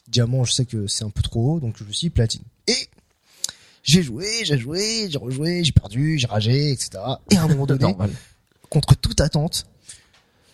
diamant 0.08 0.44
je 0.44 0.54
sais 0.54 0.66
que 0.66 0.86
c'est 0.86 1.04
un 1.04 1.10
peu 1.10 1.24
trop 1.24 1.54
haut, 1.56 1.60
donc 1.60 1.76
je 1.80 1.84
me 1.86 1.92
suis 1.92 2.06
dit 2.08 2.10
platine. 2.12 2.44
Et 2.68 2.88
j'ai 3.82 4.04
joué, 4.04 4.28
j'ai 4.44 4.60
joué, 4.60 5.08
j'ai 5.10 5.18
rejoué, 5.18 5.64
j'ai 5.64 5.72
perdu, 5.72 6.20
j'ai 6.20 6.28
ragé, 6.28 6.72
etc. 6.72 6.92
Et 7.32 7.38
à 7.38 7.44
un 7.44 7.48
moment 7.48 7.66
donné, 7.68 7.96
contre 8.70 8.96
toute 8.96 9.22
attente, 9.22 9.66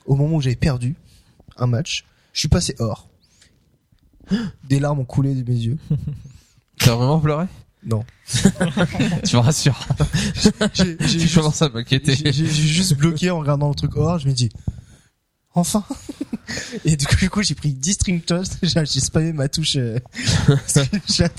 au 0.06 0.16
moment 0.16 0.38
où 0.38 0.42
j'avais 0.42 0.56
perdu 0.56 0.96
un 1.58 1.68
match, 1.68 2.06
je 2.34 2.40
suis 2.40 2.48
passé 2.50 2.76
hors. 2.80 3.08
Des 4.64 4.80
larmes 4.80 5.00
ont 5.00 5.06
coulé 5.06 5.34
de 5.36 5.50
mes 5.50 5.58
yeux. 5.58 5.78
T'as 6.80 6.96
vraiment 6.96 7.20
pleuré? 7.20 7.46
Non. 7.84 8.04
Tu 9.26 9.36
me 9.36 9.40
rassures. 9.40 9.80
J'ai 10.74 10.84
j'ai 10.84 10.98
Tu 10.98 11.20
juste, 11.20 11.36
commences 11.36 11.62
à 11.62 11.70
m'inquiéter. 11.70 12.16
j'ai- 12.16 12.32
j'ai 12.32 12.46
juste 12.48 12.96
bloqué 12.96 13.30
en 13.32 13.40
regardant 13.40 13.70
le 13.70 13.76
truc 13.76 13.96
hors, 13.98 14.20
je 14.20 14.28
me 14.28 14.34
dis 14.34 14.50
enfin. 15.54 15.84
Et 16.86 16.96
du 16.96 17.06
coup, 17.08 17.16
du 17.16 17.30
coup, 17.30 17.42
j'ai 17.44 17.56
pris 17.56 17.74
10 17.74 17.94
string 17.94 18.22
toast, 18.22 18.58
j'ai 18.62 18.86
j'ai 18.86 19.00
spammé 19.00 19.34
ma 19.34 19.50
touche 19.50 19.76
euh, 19.78 19.98
screenshot. 20.68 21.34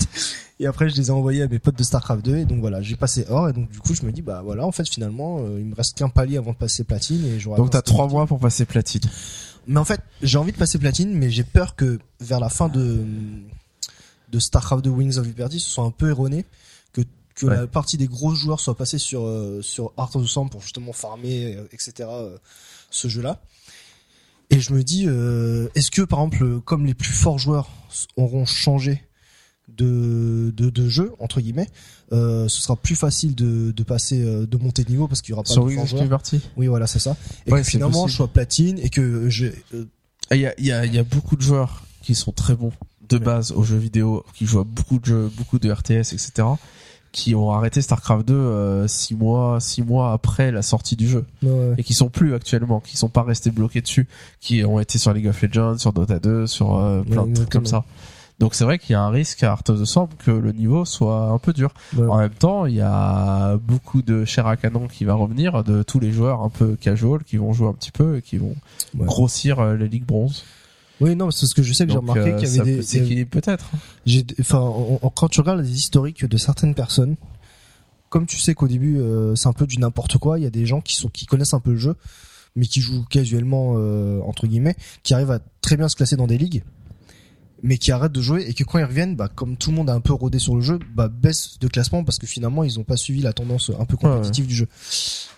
Et 0.59 0.67
après, 0.67 0.87
je 0.89 0.95
les 0.95 1.07
ai 1.07 1.11
envoyés 1.11 1.41
à 1.41 1.47
mes 1.47 1.59
potes 1.59 1.77
de 1.77 1.83
StarCraft 1.83 2.23
2 2.23 2.37
et 2.37 2.45
donc 2.45 2.59
voilà, 2.59 2.81
j'ai 2.81 2.95
passé 2.95 3.25
hors 3.27 3.49
et 3.49 3.53
donc 3.53 3.69
du 3.71 3.79
coup, 3.79 3.93
je 3.95 4.03
me 4.03 4.11
dis 4.11 4.21
bah 4.21 4.41
voilà, 4.43 4.65
en 4.65 4.71
fait 4.71 4.87
finalement, 4.87 5.39
euh, 5.39 5.59
il 5.59 5.65
me 5.65 5.75
reste 5.75 5.97
qu'un 5.97 6.09
palier 6.09 6.37
avant 6.37 6.51
de 6.51 6.57
passer 6.57 6.83
platine 6.83 7.25
et 7.25 7.39
Donc 7.39 7.71
t'as 7.71 7.81
trois 7.81 8.07
mois 8.07 8.27
pour 8.27 8.39
passer 8.39 8.65
platine. 8.65 9.01
Mais 9.67 9.79
en 9.79 9.85
fait, 9.85 10.01
j'ai 10.21 10.37
envie 10.37 10.51
de 10.51 10.57
passer 10.57 10.77
platine, 10.77 11.11
mais 11.13 11.29
j'ai 11.31 11.43
peur 11.43 11.75
que 11.75 11.99
vers 12.19 12.39
la 12.39 12.49
fin 12.49 12.69
de 12.69 13.03
de 14.31 14.39
StarCraft 14.39 14.83
2 14.83 14.89
Wings 14.89 15.17
of 15.17 15.25
Liberty, 15.25 15.59
ce 15.59 15.69
soit 15.69 15.83
un 15.83 15.91
peu 15.91 16.09
erroné, 16.09 16.45
que 16.91 17.01
que 17.35 17.47
Ouais. 17.47 17.55
la 17.55 17.67
partie 17.67 17.97
des 17.97 18.07
gros 18.07 18.33
joueurs 18.35 18.59
soit 18.59 18.75
passée 18.77 18.99
sur 18.99 19.25
euh, 19.25 19.61
sur 19.63 19.91
Art 19.97 20.15
of 20.15 20.23
the 20.23 20.27
Storm 20.27 20.49
pour 20.49 20.61
justement 20.61 20.93
farmer, 20.93 21.55
euh, 21.55 21.65
etc. 21.71 22.09
euh, 22.11 22.37
ce 22.91 23.07
jeu-là. 23.07 23.41
Et 24.51 24.59
je 24.59 24.71
me 24.73 24.83
dis, 24.83 25.05
euh, 25.07 25.67
est-ce 25.73 25.89
que 25.89 26.03
par 26.03 26.19
exemple, 26.19 26.59
comme 26.61 26.85
les 26.85 26.93
plus 26.93 27.11
forts 27.13 27.39
joueurs 27.39 27.69
auront 28.17 28.45
changé 28.45 29.03
de, 29.75 30.53
de, 30.55 30.69
de 30.69 30.89
jeu 30.89 31.13
entre 31.19 31.41
guillemets, 31.41 31.69
euh, 32.11 32.47
ce 32.47 32.61
sera 32.61 32.75
plus 32.75 32.95
facile 32.95 33.33
de, 33.35 33.71
de 33.71 33.83
passer, 33.83 34.21
euh, 34.21 34.45
de 34.45 34.57
monter 34.57 34.83
de 34.83 34.89
niveau 34.89 35.07
parce 35.07 35.21
qu'il 35.21 35.31
y 35.31 35.33
aura 35.33 35.43
pas 35.43 35.49
Sur 35.51 35.65
de. 35.65 35.71
Liberty. 36.01 36.41
Oui, 36.57 36.67
voilà, 36.67 36.85
c'est 36.87 36.99
ça. 36.99 37.15
Et 37.47 37.51
Ouais, 37.53 37.61
que 37.61 37.67
finalement, 37.67 38.03
possible. 38.03 38.11
je 38.11 38.15
sois 38.17 38.27
platine 38.27 38.77
et 38.79 38.89
que 38.89 39.29
je, 39.29 39.47
euh, 39.73 39.85
Il 40.31 40.37
y 40.41 40.45
a, 40.45 40.53
il 40.59 40.65
y, 40.65 40.71
a, 40.71 40.85
y 40.85 40.97
a 40.99 41.03
beaucoup 41.03 41.35
de 41.35 41.41
joueurs 41.41 41.85
qui 42.01 42.13
sont 42.15 42.31
très 42.31 42.55
bons 42.55 42.71
de 43.09 43.17
Ouais. 43.17 43.23
base 43.23 43.51
aux 43.51 43.63
jeux 43.63 43.77
vidéo, 43.77 44.23
qui 44.33 44.45
jouent 44.45 44.59
à 44.61 44.63
beaucoup 44.63 44.99
de 44.99 45.05
jeux, 45.05 45.31
beaucoup 45.37 45.59
de 45.59 45.71
RTS, 45.71 46.13
etc., 46.13 46.47
qui 47.11 47.35
ont 47.35 47.51
arrêté 47.51 47.79
StarCraft 47.81 48.27
2 48.27 48.33
euh, 48.33 48.87
six 48.87 49.13
mois, 49.13 49.59
six 49.59 49.83
mois 49.83 50.13
après 50.13 50.51
la 50.51 50.63
sortie 50.63 50.95
du 50.95 51.07
jeu 51.07 51.25
et 51.77 51.83
qui 51.83 51.93
sont 51.93 52.09
plus 52.09 52.33
actuellement, 52.33 52.79
qui 52.79 52.97
sont 52.97 53.07
pas 53.09 53.21
restés 53.21 53.51
bloqués 53.51 53.81
dessus, 53.81 54.07
qui 54.39 54.63
ont 54.65 54.79
été 54.79 54.97
sur 54.97 55.13
League 55.13 55.27
of 55.27 55.39
Legends, 55.41 55.77
sur 55.77 55.93
Dota 55.93 56.17
2, 56.19 56.47
sur 56.47 56.75
euh, 56.75 57.03
plein 57.03 57.21
Ouais, 57.23 57.29
de 57.29 57.35
trucs 57.35 57.49
comme 57.49 57.67
ça. 57.67 57.85
Donc 58.39 58.55
c'est 58.55 58.63
vrai 58.65 58.79
qu'il 58.79 58.91
y 58.93 58.95
a 58.95 59.01
un 59.01 59.09
risque 59.09 59.43
à 59.43 59.51
Art 59.51 59.63
of 59.69 59.79
the 59.79 59.85
Storm 59.85 60.09
que 60.17 60.31
le 60.31 60.51
niveau 60.51 60.85
soit 60.85 61.27
un 61.29 61.37
peu 61.37 61.53
dur. 61.53 61.73
Ouais. 61.95 62.07
En 62.07 62.17
même 62.17 62.31
temps, 62.33 62.65
il 62.65 62.75
y 62.75 62.81
a 62.81 63.57
beaucoup 63.57 64.01
de 64.01 64.25
chair 64.25 64.47
à 64.47 64.57
canon 64.57 64.87
qui 64.87 65.05
va 65.05 65.13
revenir 65.13 65.63
de 65.63 65.83
tous 65.83 65.99
les 65.99 66.11
joueurs 66.11 66.41
un 66.41 66.49
peu 66.49 66.75
casual 66.75 67.23
qui 67.23 67.37
vont 67.37 67.53
jouer 67.53 67.67
un 67.67 67.73
petit 67.73 67.91
peu 67.91 68.17
et 68.17 68.21
qui 68.21 68.37
vont 68.37 68.55
Ouais. 68.95 69.05
grossir 69.05 69.59
euh, 69.59 69.75
les 69.75 69.87
ligues 69.87 70.05
bronze. 70.05 70.43
Oui, 71.01 71.15
non, 71.15 71.31
c'est 71.31 71.45
ce 71.47 71.55
que 71.55 71.63
je 71.63 71.73
sais 71.73 71.85
que 71.85 71.91
j'ai 71.91 71.97
remarqué 71.97 72.31
euh, 72.33 72.37
qu'il 72.39 72.55
y 72.55 72.59
avait 72.59 72.75
des, 72.77 72.81
s'équilibrer 72.83 73.25
peut-être. 73.41 73.69
j'ai, 74.05 74.25
enfin, 74.39 74.59
en- 74.59 74.99
en- 75.01 75.09
quand 75.09 75.27
tu 75.29 75.39
regardes 75.41 75.59
les 75.61 75.71
historiques 75.71 76.25
de 76.25 76.37
certaines 76.37 76.75
personnes, 76.75 77.15
comme 78.09 78.25
tu 78.27 78.37
sais 78.39 78.53
qu'au 78.53 78.67
début 78.67 78.99
euh, 78.99 79.35
c'est 79.35 79.47
un 79.47 79.53
peu 79.53 79.65
du 79.65 79.77
n'importe 79.79 80.17
quoi, 80.17 80.37
il 80.39 80.43
y 80.43 80.47
a 80.47 80.51
des 80.51 80.65
gens 80.65 80.81
qui 80.81 80.95
sont 80.95 81.09
qui 81.09 81.25
connaissent 81.25 81.53
un 81.55 81.59
peu 81.59 81.71
le 81.71 81.77
jeu, 81.77 81.95
mais 82.55 82.67
qui 82.67 82.79
jouent 82.81 83.03
casuellement 83.09 83.73
euh, 83.77 84.19
entre 84.25 84.45
guillemets, 84.47 84.75
qui 85.01 85.13
arrivent 85.15 85.31
à 85.31 85.39
très 85.61 85.77
bien 85.77 85.89
se 85.89 85.95
classer 85.95 86.15
dans 86.15 86.27
des 86.27 86.37
ligues, 86.37 86.63
mais 87.63 87.77
qui 87.77 87.91
arrêtent 87.91 88.11
de 88.11 88.21
jouer 88.21 88.43
et 88.47 88.53
que 88.53 88.63
quand 88.65 88.77
ils 88.77 88.83
reviennent, 88.85 89.15
bah 89.15 89.29
comme 89.33 89.55
tout 89.57 89.71
le 89.71 89.77
monde 89.77 89.89
a 89.89 89.93
un 89.93 90.01
peu 90.01 90.13
rodé 90.13 90.37
sur 90.37 90.55
le 90.55 90.61
jeu, 90.61 90.79
bah 90.93 91.07
baissent 91.07 91.57
de 91.59 91.67
classement 91.67 92.03
parce 92.03 92.19
que 92.19 92.27
finalement 92.27 92.63
ils 92.63 92.77
ont 92.79 92.83
pas 92.83 92.97
suivi 92.97 93.21
la 93.21 93.31
tendance 93.33 93.71
un 93.79 93.85
peu 93.85 93.95
compétitive 93.97 94.45
du 94.47 94.53
jeu. 94.55 94.67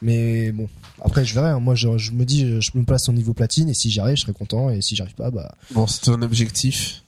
Mais 0.01 0.51
bon, 0.51 0.67
après 1.03 1.23
je 1.23 1.33
verrai. 1.33 1.49
hein. 1.49 1.59
Moi 1.59 1.75
je, 1.75 1.97
je 1.97 2.11
me 2.11 2.25
dis, 2.25 2.59
je 2.61 2.71
me 2.75 2.83
place 2.83 3.07
au 3.09 3.13
niveau 3.13 3.33
platine 3.33 3.69
et 3.69 3.73
si 3.73 3.89
j'y 3.91 3.99
arrive, 3.99 4.15
je 4.17 4.21
serai 4.21 4.33
content 4.33 4.69
et 4.69 4.81
si 4.81 4.95
j'arrive 4.95 5.15
pas, 5.15 5.31
bah 5.31 5.55
Bon, 5.71 5.87
c'est 5.87 6.01
ton 6.01 6.21
objectif. 6.21 7.03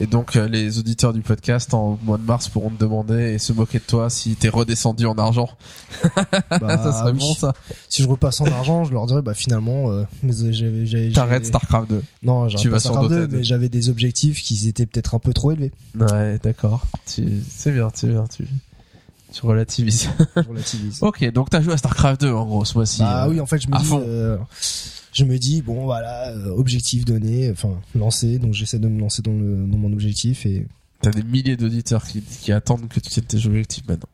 Et 0.00 0.06
donc 0.06 0.36
euh, 0.36 0.46
les 0.48 0.78
auditeurs 0.78 1.12
du 1.12 1.22
podcast 1.22 1.74
en 1.74 1.98
mois 2.04 2.18
de 2.18 2.22
mars 2.22 2.48
pourront 2.48 2.70
te 2.70 2.78
demander 2.78 3.32
et 3.32 3.38
se 3.38 3.52
moquer 3.52 3.78
de 3.78 3.84
toi 3.84 4.08
si 4.10 4.36
t'es 4.36 4.48
redescendu 4.48 5.06
en 5.06 5.14
argent. 5.18 5.48
Bah, 6.14 6.24
ça 6.60 6.92
serait 7.00 7.12
oui. 7.12 7.18
bon 7.18 7.34
ça. 7.34 7.52
Si 7.88 8.02
je 8.02 8.08
repasse 8.08 8.40
en 8.40 8.46
argent, 8.46 8.84
je 8.84 8.92
leur 8.92 9.06
dirais 9.06 9.22
bah 9.22 9.34
finalement 9.34 9.90
euh, 9.90 10.04
j'avais 10.22 10.86
j'avais 10.86 11.10
T'arrêtes 11.10 11.32
j'avais- 11.32 11.44
Starcraft 11.46 11.90
2. 11.90 12.02
Non, 12.22 12.46
Tu 12.46 12.68
vas 12.68 12.78
Starcraft 12.78 13.08
Dota 13.08 13.20
2, 13.22 13.26
2. 13.28 13.36
mais 13.38 13.42
j'avais 13.44 13.68
des 13.68 13.88
objectifs 13.90 14.40
qui 14.42 14.68
étaient 14.68 14.86
peut-être 14.86 15.16
un 15.16 15.18
peu 15.18 15.32
trop 15.32 15.50
élevés. 15.50 15.72
Ouais, 15.98 16.38
d'accord. 16.44 16.86
Tu... 17.12 17.24
C'est 17.50 17.72
bien, 17.72 17.88
c'est 17.92 18.06
bien. 18.08 18.24
Tu, 18.32 18.46
tu 19.32 19.44
relativises. 19.46 20.08
Je 20.36 20.42
relativise. 20.48 20.98
ok, 21.02 21.32
donc 21.32 21.50
t'as 21.50 21.60
joué 21.60 21.72
à 21.72 21.76
Starcraft 21.76 22.20
2 22.20 22.32
en 22.32 22.44
gros 22.46 22.64
ce 22.64 22.74
mois-ci. 22.74 23.02
euh. 23.02 23.28
oui, 23.28 23.40
en 23.40 23.46
fait, 23.46 23.58
je 23.60 23.66
me 23.68 23.76
dis 23.76 23.90
euh, 23.94 24.36
je 25.18 25.24
me 25.24 25.38
dis 25.38 25.62
bon 25.62 25.84
voilà, 25.84 26.28
euh, 26.30 26.48
objectif 26.56 27.04
donné, 27.04 27.50
enfin 27.50 27.70
lancé, 27.94 28.38
donc 28.38 28.54
j'essaie 28.54 28.78
de 28.78 28.88
me 28.88 29.00
lancer 29.00 29.22
dans 29.22 29.32
le 29.32 29.66
dans 29.66 29.78
mon 29.78 29.92
objectif 29.92 30.46
et 30.46 30.66
T'as 31.00 31.10
des 31.12 31.22
milliers 31.22 31.56
d'auditeurs 31.56 32.04
qui, 32.04 32.22
qui 32.22 32.50
attendent 32.50 32.88
que 32.88 32.98
tu 32.98 33.08
tiennes 33.10 33.24
tes 33.24 33.46
objectifs 33.46 33.84
maintenant. 33.86 34.08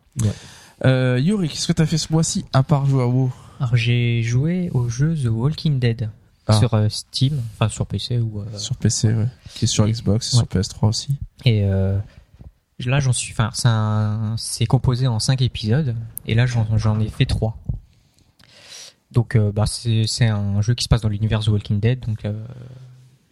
Euh, 0.85 1.19
Yuri, 1.19 1.49
qu'est-ce 1.49 1.67
que 1.67 1.73
t'as 1.73 1.87
fait 1.87 1.97
ce 1.97 2.13
mois-ci 2.13 2.45
à 2.53 2.63
part 2.63 2.85
jouer 2.85 3.03
à 3.03 3.07
WoW? 3.07 3.33
Alors 3.61 3.75
j'ai 3.77 4.23
joué 4.23 4.69
au 4.75 4.89
jeu 4.91 5.15
The 5.17 5.29
Walking 5.29 5.79
Dead 5.79 6.11
Ah. 6.47 6.59
sur 6.59 6.75
euh, 6.75 6.89
Steam, 6.91 7.41
enfin 7.55 7.71
sur 7.71 7.87
PC 7.87 8.19
ou 8.19 8.41
euh, 8.41 8.59
Sur 8.59 8.77
PC, 8.77 9.15
ouais. 9.15 9.29
Qui 9.55 9.65
est 9.65 9.69
sur 9.69 9.87
Xbox 9.89 10.35
et 10.35 10.37
Ouais. 10.37 10.43
sur 10.51 10.61
PS3 10.61 10.89
aussi. 10.89 11.17
et 11.47 11.65
euh, 11.65 11.97
là 12.85 13.01
j'en 13.01 13.13
suis, 13.15 13.33
enfin 13.39 14.35
c'est 14.37 14.67
composé 14.67 15.07
en 15.07 15.19
cinq 15.21 15.41
épisodes 15.41 15.95
et 16.27 16.35
là 16.35 16.45
j'en 16.45 16.67
j'en 16.77 17.01
ai 17.01 17.09
fait 17.09 17.25
trois. 17.25 17.57
Donc 19.15 19.37
euh, 19.37 19.53
bah 19.53 19.65
c'est 19.67 20.27
un 20.27 20.61
jeu 20.61 20.75
qui 20.75 20.85
se 20.85 20.89
passe 20.89 21.01
dans 21.01 21.09
l'univers 21.09 21.41
The 21.41 21.49
Walking 21.49 21.79
Dead, 21.79 22.01
donc 22.01 22.25
euh, 22.25 22.33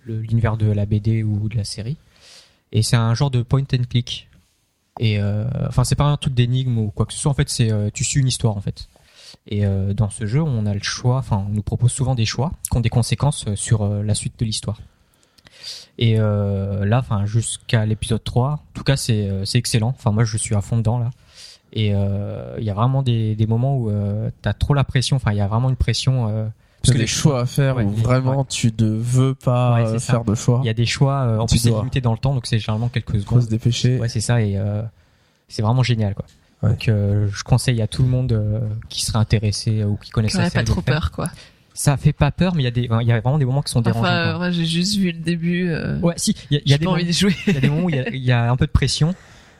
l'univers 0.06 0.56
de 0.56 0.70
la 0.70 0.86
BD 0.86 1.24
ou 1.24 1.48
de 1.48 1.56
la 1.56 1.64
série. 1.64 1.96
Et 2.70 2.82
c'est 2.82 2.96
un 2.96 3.14
genre 3.14 3.30
de 3.30 3.42
point 3.42 3.64
and 3.74 3.84
click. 3.90 4.28
Et 5.00 5.20
euh, 5.20 5.44
enfin 5.66 5.84
c'est 5.84 5.96
pas 5.96 6.04
un 6.04 6.16
truc 6.16 6.34
d'énigme 6.34 6.78
ou 6.78 6.90
quoi 6.90 7.04
que 7.04 7.12
ce 7.12 7.18
soit. 7.18 7.32
En 7.32 7.34
fait 7.34 7.48
c'est 7.48 7.70
tu 7.92 8.04
suis 8.04 8.20
une 8.20 8.28
histoire 8.28 8.56
en 8.56 8.60
fait. 8.60 8.88
Et 9.48 9.64
dans 9.94 10.10
ce 10.10 10.26
jeu, 10.26 10.42
on 10.42 10.66
a 10.66 10.74
le 10.74 10.82
choix, 10.82 11.16
enfin, 11.16 11.46
on 11.48 11.52
nous 11.52 11.62
propose 11.62 11.90
souvent 11.90 12.14
des 12.14 12.26
choix 12.26 12.52
qui 12.70 12.76
ont 12.76 12.80
des 12.80 12.90
conséquences 12.90 13.52
sur 13.54 13.88
la 13.88 14.14
suite 14.14 14.38
de 14.38 14.44
l'histoire. 14.44 14.78
Et 15.98 16.16
là, 16.16 16.98
enfin, 16.98 17.24
jusqu'à 17.24 17.86
l'épisode 17.86 18.22
3, 18.22 18.50
en 18.50 18.60
tout 18.74 18.84
cas, 18.84 18.96
c'est 18.96 19.30
c'est 19.46 19.58
excellent. 19.58 19.88
Enfin, 19.88 20.12
moi, 20.12 20.24
je 20.24 20.36
suis 20.36 20.54
à 20.54 20.60
fond 20.60 20.76
dedans 20.76 20.98
là. 20.98 21.10
Et 21.72 21.92
euh, 21.94 22.56
il 22.58 22.64
y 22.64 22.70
a 22.70 22.74
vraiment 22.74 23.02
des, 23.02 23.34
des 23.34 23.46
moments 23.46 23.76
où 23.76 23.88
euh, 23.90 24.30
t'as 24.42 24.52
trop 24.52 24.74
la 24.74 24.84
pression. 24.84 25.16
Enfin, 25.16 25.32
il 25.32 25.38
y 25.38 25.40
a 25.40 25.46
vraiment 25.46 25.70
une 25.70 25.76
pression. 25.76 26.28
euh, 26.28 26.46
Parce 26.82 26.92
que 26.94 26.98
les 26.98 27.06
choix 27.06 27.40
à 27.40 27.46
faire 27.46 27.76
Ouais, 27.76 27.84
où 27.84 27.90
vraiment 27.90 28.40
ouais. 28.40 28.46
tu 28.48 28.72
ne 28.78 28.88
veux 28.90 29.34
pas 29.34 29.74
Ouais, 29.92 29.98
ça. 29.98 30.12
faire 30.12 30.24
de 30.24 30.34
choix. 30.34 30.60
Il 30.62 30.66
y 30.66 30.70
a 30.70 30.74
des 30.74 30.84
choix. 30.86 31.38
en 31.40 31.46
Tu 31.46 31.58
plus, 31.58 31.70
limité 31.70 32.00
dans 32.02 32.12
le 32.12 32.18
temps, 32.18 32.34
donc 32.34 32.46
c'est 32.46 32.58
généralement 32.58 32.88
quelques 32.88 33.12
faut 33.12 33.18
se 33.18 33.22
secondes. 33.24 33.46
dépêcher. 33.48 33.98
Ouais, 33.98 34.08
c'est 34.08 34.20
ça. 34.20 34.42
Et 34.42 34.56
euh, 34.58 34.82
c'est 35.48 35.62
vraiment 35.62 35.82
génial, 35.82 36.14
quoi. 36.14 36.24
Ouais. 36.62 36.70
Donc, 36.70 36.88
euh, 36.88 37.26
je 37.32 37.42
conseille 37.42 37.80
à 37.82 37.86
tout 37.86 38.02
le 38.02 38.08
monde 38.08 38.32
euh, 38.32 38.60
qui 38.88 39.04
serait 39.04 39.18
intéressé 39.18 39.82
ou 39.84 39.96
qui 39.96 40.10
la 40.14 40.18
aurait 40.20 40.28
série 40.28 40.50
pas 40.50 40.62
trop 40.64 40.80
peur, 40.82 41.10
quoi. 41.10 41.28
Ça 41.74 41.96
fait 41.96 42.12
pas 42.12 42.30
peur, 42.30 42.54
mais 42.54 42.60
il 42.62 42.64
y 42.64 42.68
a 42.68 42.70
des, 42.70 42.82
il 43.00 43.06
y 43.08 43.12
a 43.12 43.20
vraiment 43.20 43.38
des 43.38 43.46
moments 43.46 43.62
qui 43.62 43.72
sont 43.72 43.80
dérangeants. 43.80 44.04
Enfin, 44.06 44.34
euh, 44.34 44.36
moi, 44.36 44.50
j'ai 44.50 44.66
juste 44.66 44.98
vu 44.98 45.06
le 45.10 45.18
début. 45.18 45.70
Euh, 45.70 45.98
Ouais, 46.00 46.12
si, 46.18 46.36
il 46.50 46.56
y 46.66 46.72
a, 46.72 46.76
y 46.76 46.78
des 46.78 46.84
pas 46.84 46.90
envie 46.90 47.00
moments, 47.02 47.08
de 47.08 47.12
jouer. 47.14 47.34
il 47.46 47.54
y 47.54 47.56
a 47.56 47.60
des 47.60 47.68
moments 47.70 47.84
où 47.84 47.88
il 47.88 47.96
y 47.96 47.98
a, 47.98 48.08
il 48.10 48.22
y 48.22 48.30
a 48.30 48.50
un 48.52 48.56
peu 48.56 48.66
de 48.66 48.70
pression, 48.70 49.14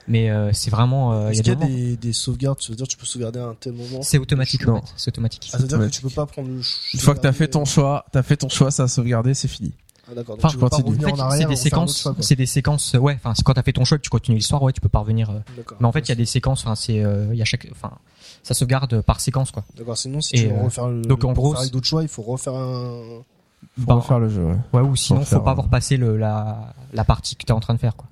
mais 0.09 0.31
euh, 0.31 0.51
c'est 0.53 0.71
vraiment, 0.71 1.13
euh, 1.13 1.31
il 1.33 1.37
y 1.37 1.41
Est-ce 1.41 1.41
a 1.41 1.43
qu'il 1.43 1.53
y 1.53 1.57
des 1.57 1.63
a 1.65 1.67
moments. 1.69 1.79
des, 1.91 1.97
des 1.97 2.13
sauvegardes? 2.13 2.59
Tu 2.59 2.71
veux 2.71 2.77
dire 2.77 2.89
tu 2.89 2.97
peux 2.97 3.07
sauvegarder 3.07 3.39
à 3.41 3.47
un 3.47 3.55
tel 3.55 3.73
moment? 3.73 4.03
C'est 4.03 4.19
automatique, 4.19 4.67
Non. 4.67 4.77
en 4.77 4.81
fait. 4.83 4.93
C'est 4.97 5.09
automatique. 5.09 5.51
Ah, 5.53 5.59
c'est-à-dire 5.59 5.79
que 5.79 5.87
tu 5.93 6.03
peux 6.03 6.11
pas 6.11 6.27
prendre 6.27 6.49
le. 6.49 6.61
Une 6.95 7.01
fois 7.01 7.15
que 7.15 7.21
t'as 7.21 7.33
fait 7.33 7.49
ton 7.49 7.65
sauvegarder- 7.65 7.71
choix, 7.73 8.05
t'as 8.13 8.23
fait 8.23 8.37
ton 8.37 8.49
choix, 8.49 8.71
ça 8.71 8.85
a 8.85 8.89
sauvegardé, 8.89 9.35
c'est 9.35 9.49
fini. 9.49 9.73
Ah, 10.11 10.15
d'accord. 10.17 10.37
Enfin, 10.43 10.49
En 10.59 11.31
c'est 11.31 11.47
des 11.47 11.57
séquences, 11.57 12.09
c'est 12.21 12.35
des 12.37 12.47
séquences, 12.47 12.95
ouais, 12.95 13.15
enfin, 13.23 13.33
quand 13.45 13.55
t'as 13.55 13.63
fait 13.63 13.73
ton 13.73 13.85
choix 13.85 13.99
que 13.99 14.03
tu 14.03 14.11
continues 14.11 14.39
l'histoire, 14.39 14.61
ouais, 14.63 14.73
tu 14.73 14.81
peux 14.81 14.89
pas 14.89 14.99
revenir. 14.99 15.31
euh. 15.31 15.39
D'accord. 15.57 15.79
Mais 15.81 15.87
en 15.87 15.93
fait, 15.93 16.01
il 16.01 16.09
y 16.09 16.13
a 16.13 16.17
des 16.17 16.27
séquences, 16.27 16.63
enfin, 16.63 16.75
c'est, 16.75 17.03
euh, 17.05 17.29
il 17.33 17.39
y 17.39 17.43
a 17.43 17.45
chaque, 17.45 17.69
enfin, 17.71 17.93
ça 18.43 18.53
sauvegarde 18.55 19.01
par 19.03 19.21
séquence, 19.21 19.53
quoi. 19.53 19.63
D'accord, 19.79 19.97
sinon, 19.97 20.21
si 20.21 20.35
Et, 20.35 20.39
tu 20.41 20.47
veux 20.49 20.55
euh, 20.59 20.63
refaire 20.65 20.89
le. 20.89 21.03
donc, 21.03 21.23
en 21.25 21.33
gros, 21.33 21.57
avec 21.57 21.71
d'autres 21.71 21.87
choix, 21.87 22.03
il 22.03 22.09
faut 22.09 22.23
refaire 22.23 22.55
un. 22.55 23.23
Faut 23.79 23.87
Bah, 23.87 23.95
refaire 23.95 24.19
le 24.19 24.29
jeu, 24.29 24.43
ouais. 24.43 24.57
Ouais, 24.73 24.81
ou 24.81 24.97
sinon, 24.97 25.25
faut 25.25 25.39
pas 25.41 25.51
euh, 25.51 25.53
avoir 25.53 25.69
passé 25.69 25.97
la, 25.97 26.75
la 26.93 27.05
partie 27.05 27.37
que 27.37 27.45
t'es 27.45 27.53
en 27.53 27.61
train 27.61 27.75
de 27.75 27.79
faire, 27.79 27.95
quoi. 27.95 28.09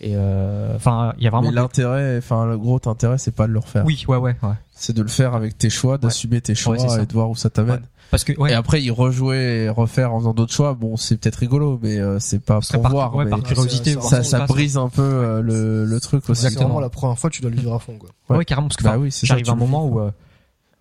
Et, 0.00 0.14
euh, 0.16 0.74
enfin, 0.74 1.14
il 1.18 1.24
y 1.24 1.26
a 1.26 1.30
vraiment. 1.30 1.50
L'intérêt, 1.50 2.18
enfin, 2.18 2.46
le 2.46 2.58
gros 2.58 2.80
intérêt, 2.86 3.18
c'est 3.18 3.34
pas 3.34 3.46
de 3.46 3.52
le 3.52 3.60
refaire. 3.60 3.84
Oui, 3.86 4.04
ouais, 4.08 4.16
ouais, 4.16 4.36
ouais. 4.42 4.54
C'est 4.72 4.92
de 4.92 5.02
le 5.02 5.08
faire 5.08 5.34
avec 5.34 5.56
tes 5.56 5.70
choix, 5.70 5.98
d'assumer 5.98 6.40
tes 6.40 6.54
choix 6.54 6.76
et 6.76 7.06
de 7.06 7.12
voir 7.12 7.30
où 7.30 7.36
ça 7.36 7.48
t'amène. 7.50 7.76
Ouais. 7.76 7.80
Parce 8.10 8.24
que, 8.24 8.32
ouais. 8.38 8.52
Et 8.52 8.54
après, 8.54 8.82
y 8.82 8.90
rejouer 8.90 9.64
et 9.64 9.68
refaire 9.68 10.12
en 10.12 10.20
faisant 10.20 10.34
d'autres 10.34 10.52
choix, 10.52 10.74
bon, 10.74 10.96
c'est 10.96 11.16
peut-être 11.16 11.36
rigolo, 11.36 11.80
mais 11.82 11.98
euh, 11.98 12.18
c'est 12.20 12.38
pas 12.38 12.60
pour 12.60 12.82
par, 12.82 12.90
voir. 12.90 13.14
ouais, 13.14 13.24
mais 13.24 13.30
par 13.30 13.42
curiosité, 13.42 13.96
ça, 14.00 14.46
brise 14.46 14.76
un 14.76 14.88
peu 14.88 15.02
euh, 15.02 15.40
le, 15.40 15.84
le 15.84 16.00
truc 16.00 16.28
aussi. 16.28 16.42
C'est 16.42 16.46
Exactement. 16.48 16.68
vraiment 16.68 16.80
la 16.80 16.90
première 16.90 17.18
fois 17.18 17.30
tu 17.30 17.40
dois 17.40 17.50
le 17.50 17.56
vivre 17.56 17.74
à 17.74 17.78
fond, 17.78 17.96
quoi. 17.98 18.10
Ouais. 18.28 18.36
Ouais, 18.38 18.44
carrément, 18.44 18.68
parce 18.68 18.76
que, 18.76 18.84
Bah 18.84 18.98
oui, 18.98 19.10
j'arrive 19.22 19.48
à 19.48 19.52
un 19.52 19.56
moment 19.56 19.86
où, 19.86 20.00
euh, 20.00 20.10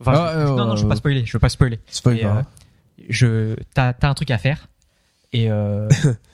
Ah, 0.05 0.33
non, 0.45 0.67
non, 0.67 0.75
je 0.75 0.83
veux 0.83 0.89
pas 0.89 0.95
spoiler, 0.95 1.25
je 1.25 1.33
veux 1.33 1.39
pas 1.39 1.49
spoiler. 1.49 1.79
Je, 3.09 3.55
t'as, 3.73 3.93
t'as 3.93 4.09
un 4.09 4.13
truc 4.13 4.31
à 4.31 4.37
faire. 4.37 4.67
Et, 5.31 5.49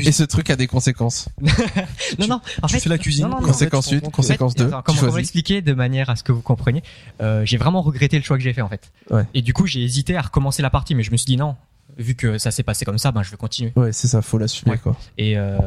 Et 0.00 0.12
ce 0.12 0.22
truc 0.22 0.50
a 0.50 0.56
des 0.56 0.66
conséquences. 0.66 1.28
non, 2.18 2.26
non, 2.28 2.40
en 2.62 2.66
tu 2.66 2.74
fait, 2.74 2.80
fais 2.80 2.88
la 2.88 2.98
cuisine. 2.98 3.24
non, 3.28 3.40
non, 3.40 3.46
Conséquence 3.46 3.86
en 3.88 3.90
fait, 3.90 3.96
8, 3.96 4.00
tu 4.00 4.00
te 4.00 4.04
rends 4.04 4.10
compte 4.10 4.14
conséquence 4.14 4.54
2, 4.54 4.66
Attends, 4.66 4.82
comment, 4.82 5.00
comment 5.00 5.16
l'expliquer 5.16 5.62
de 5.62 5.72
manière 5.74 6.10
à 6.10 6.16
ce 6.16 6.22
que 6.22 6.32
vous 6.32 6.42
compreniez 6.42 6.82
euh, 7.20 7.44
J'ai 7.44 7.56
vraiment 7.56 7.82
regretté 7.82 8.16
le 8.18 8.22
choix 8.24 8.36
que 8.36 8.42
j'ai 8.42 8.52
fait 8.52 8.62
en 8.62 8.68
fait. 8.68 8.92
Ouais. 9.10 9.24
Et 9.34 9.42
du 9.42 9.52
coup, 9.52 9.66
j'ai 9.66 9.82
hésité 9.82 10.16
à 10.16 10.22
recommencer 10.22 10.62
la 10.62 10.70
partie, 10.70 10.94
mais 10.94 11.02
je 11.02 11.10
me 11.10 11.16
suis 11.16 11.26
dit 11.26 11.36
non, 11.36 11.56
vu 11.98 12.14
que 12.14 12.38
ça 12.38 12.50
s'est 12.50 12.62
passé 12.62 12.84
comme 12.84 12.98
ça, 12.98 13.12
ben 13.12 13.22
je 13.22 13.30
vais 13.30 13.36
continuer. 13.36 13.72
Ouais, 13.76 13.92
c'est 13.92 14.08
ça, 14.08 14.22
faut 14.22 14.38
l'assumer, 14.38 14.72
Ouais. 14.72 14.78
quoi. 14.78 14.96
Et 15.18 15.36
euh, 15.38 15.58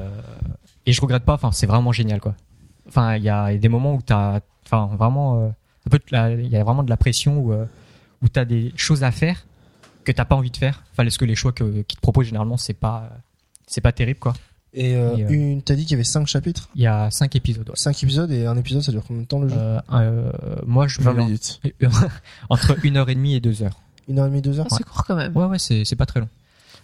et 0.86 0.94
je 0.94 1.02
regrette 1.02 1.24
pas. 1.24 1.34
Enfin, 1.34 1.52
c'est 1.52 1.68
vraiment 1.68 1.92
génial 1.92 2.20
quoi. 2.22 2.36
Enfin, 2.88 3.16
il 3.16 3.24
y 3.24 3.30
a 3.30 3.56
des 3.58 3.70
moments 3.70 3.96
où 3.96 4.02
t'as, 4.02 4.40
enfin 4.66 4.90
vraiment, 4.96 5.42
euh, 5.42 5.48
un 5.48 5.90
peu, 5.90 6.00
il 6.12 6.48
y 6.50 6.56
a 6.58 6.64
vraiment 6.64 6.84
de 6.84 6.90
la 6.90 6.98
pression 6.98 7.38
où 7.40 7.52
euh, 7.54 7.66
où 8.24 8.28
t'as 8.30 8.46
des 8.46 8.72
choses 8.76 9.04
à 9.04 9.12
faire 9.12 9.46
que 10.04 10.12
t'as 10.12 10.26
pas 10.26 10.36
envie 10.36 10.52
de 10.52 10.58
faire. 10.58 10.84
Enfin, 10.92 11.04
parce 11.04 11.18
que 11.18 11.26
les 11.26 11.36
choix 11.36 11.52
que 11.52 11.82
qu'ils 11.82 11.98
te 11.98 12.02
proposent 12.02 12.28
généralement, 12.28 12.58
c'est 12.58 12.74
pas 12.76 13.10
c'est 13.68 13.82
pas 13.82 13.92
terrible 13.92 14.20
quoi. 14.20 14.34
Et, 14.74 14.96
euh, 14.96 15.16
Et, 15.16 15.24
euh, 15.24 15.30
une, 15.30 15.62
t'as 15.62 15.76
dit 15.76 15.84
qu'il 15.84 15.92
y 15.92 15.94
avait 15.96 16.04
5 16.04 16.28
chapitres, 16.28 16.70
Il 16.76 16.82
y 16.82 16.88
a 16.88 17.10
cinq 17.10 17.34
épisodes. 17.38 17.68
ouais. 17.70 17.76
5 17.78 18.04
épisodes 18.04 18.30
et 18.32 18.46
un 18.46 18.58
épisode 18.58 18.82
ça 18.82 18.92
dure 18.92 19.04
combien 19.08 19.22
de 19.22 19.28
temps 19.28 19.40
le 19.40 19.48
jeu 19.48 19.56
Euh, 19.58 19.80
euh, 19.94 20.32
moi, 20.66 20.88
je 20.88 21.00
20 21.02 21.14
mets 21.14 21.22
en- 21.22 21.26
minutes. 21.28 21.62
entre 22.50 22.76
une 22.86 22.98
heure 22.98 23.10
et 23.10 23.16
demie 23.16 23.36
et 23.36 23.40
deux 23.40 23.64
heures. 23.64 23.80
Une 24.10 24.20
heure 24.20 24.26
et 24.26 24.30
demie, 24.30 24.42
deux 24.42 24.60
heures 24.60 24.68
Ah, 24.70 24.76
c'est 24.78 24.84
court 24.84 25.06
quand 25.06 25.16
même. 25.16 25.36
Ouais, 25.36 25.46
ouais, 25.46 25.60
c'est 25.60 25.86
c'est 25.86 25.96
pas 25.96 26.06
très 26.06 26.20
long. 26.20 26.28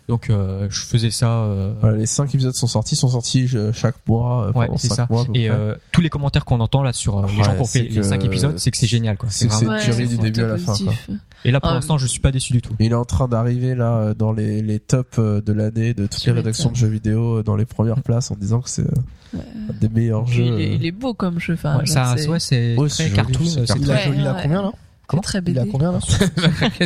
Donc, 0.07 0.29
euh, 0.29 0.67
je 0.69 0.81
faisais 0.81 1.11
ça. 1.11 1.29
euh, 1.43 1.73
Voilà, 1.79 1.97
les 1.97 2.05
5 2.05 2.33
épisodes 2.35 2.53
sont 2.53 2.67
sortis, 2.67 2.95
sont 2.95 3.07
sortis 3.07 3.47
euh, 3.53 3.71
chaque 3.71 3.95
mois, 4.07 4.43
euh, 4.47 4.51
Ouais, 4.51 4.65
pendant 4.65 4.77
c'est 4.77 4.87
5 4.89 4.95
ça. 4.95 5.07
mois. 5.09 5.25
Et 5.33 5.49
euh, 5.49 5.75
tous 5.91 6.01
les 6.01 6.09
commentaires 6.09 6.43
qu'on 6.43 6.59
entend 6.59 6.83
là 6.83 6.91
sur 6.91 7.19
euh, 7.19 7.27
les 7.27 7.37
Ouais, 7.37 7.43
gens 7.43 7.55
qui 7.55 7.61
ont 7.61 7.65
fait 7.65 7.87
c'est 7.89 7.95
les 7.95 8.03
cinq 8.03 8.25
épisodes, 8.25 8.57
c'est 8.59 8.71
que 8.71 8.77
c'est 8.77 8.87
génial, 8.87 9.17
quoi. 9.17 9.29
c'est 9.31 9.47
vraiment- 9.47 9.77
du 10.07 10.17
début 10.17 10.41
à 10.41 10.47
la 10.47 10.57
fin, 10.57 10.73
positif. 10.73 11.09
Et 11.45 11.51
là, 11.51 11.59
pour 11.59 11.71
Ah, 11.71 11.75
l'instant, 11.75 11.97
je 11.97 12.05
suis 12.07 12.19
pas 12.19 12.31
déçu 12.31 12.53
du 12.53 12.61
tout. 12.61 12.73
Il 12.79 12.91
est 12.91 12.95
en 12.95 13.05
train 13.05 13.27
d'arriver 13.27 13.73
là 13.73 14.13
dans 14.13 14.31
les, 14.33 14.61
les 14.61 14.79
tops 14.79 15.17
de 15.19 15.53
l'année 15.53 15.93
de 15.93 16.05
toutes 16.07 16.25
les 16.25 16.31
rédactions 16.33 16.69
de 16.71 16.75
jeux 16.75 16.87
vidéo 16.87 17.41
dans 17.43 17.55
les 17.55 17.65
premières 17.65 18.01
places 18.01 18.31
en 18.31 18.35
disant 18.35 18.59
que 18.61 18.69
c'est 18.69 18.85
des 19.79 19.87
meilleurs 19.89 20.27
jeux. 20.27 20.43
il, 20.43 20.61
est, 20.61 20.75
il 20.75 20.85
est 20.85 20.91
beau 20.91 21.13
comme 21.13 21.39
jeu. 21.39 21.53
Enfin, 21.53 21.77
Ouais, 21.79 21.85
ça, 21.85 22.15
c'est 22.17 22.27
ouais, 22.27 22.39
c'est 22.39 22.75
Ouais, 22.77 22.89
très 22.89 23.05
joli, 23.05 23.15
cartoon. 23.15 23.45
c'est. 23.45 23.61
Il 23.79 23.89
a, 23.91 23.95
très- 23.95 24.09
ouais. 24.09 24.39
combien 24.43 24.61
là 24.61 24.71
Comment 25.11 25.21
très 25.21 25.41
Il 25.45 25.59
a 25.59 25.65
combien 25.65 25.91
là 25.91 25.99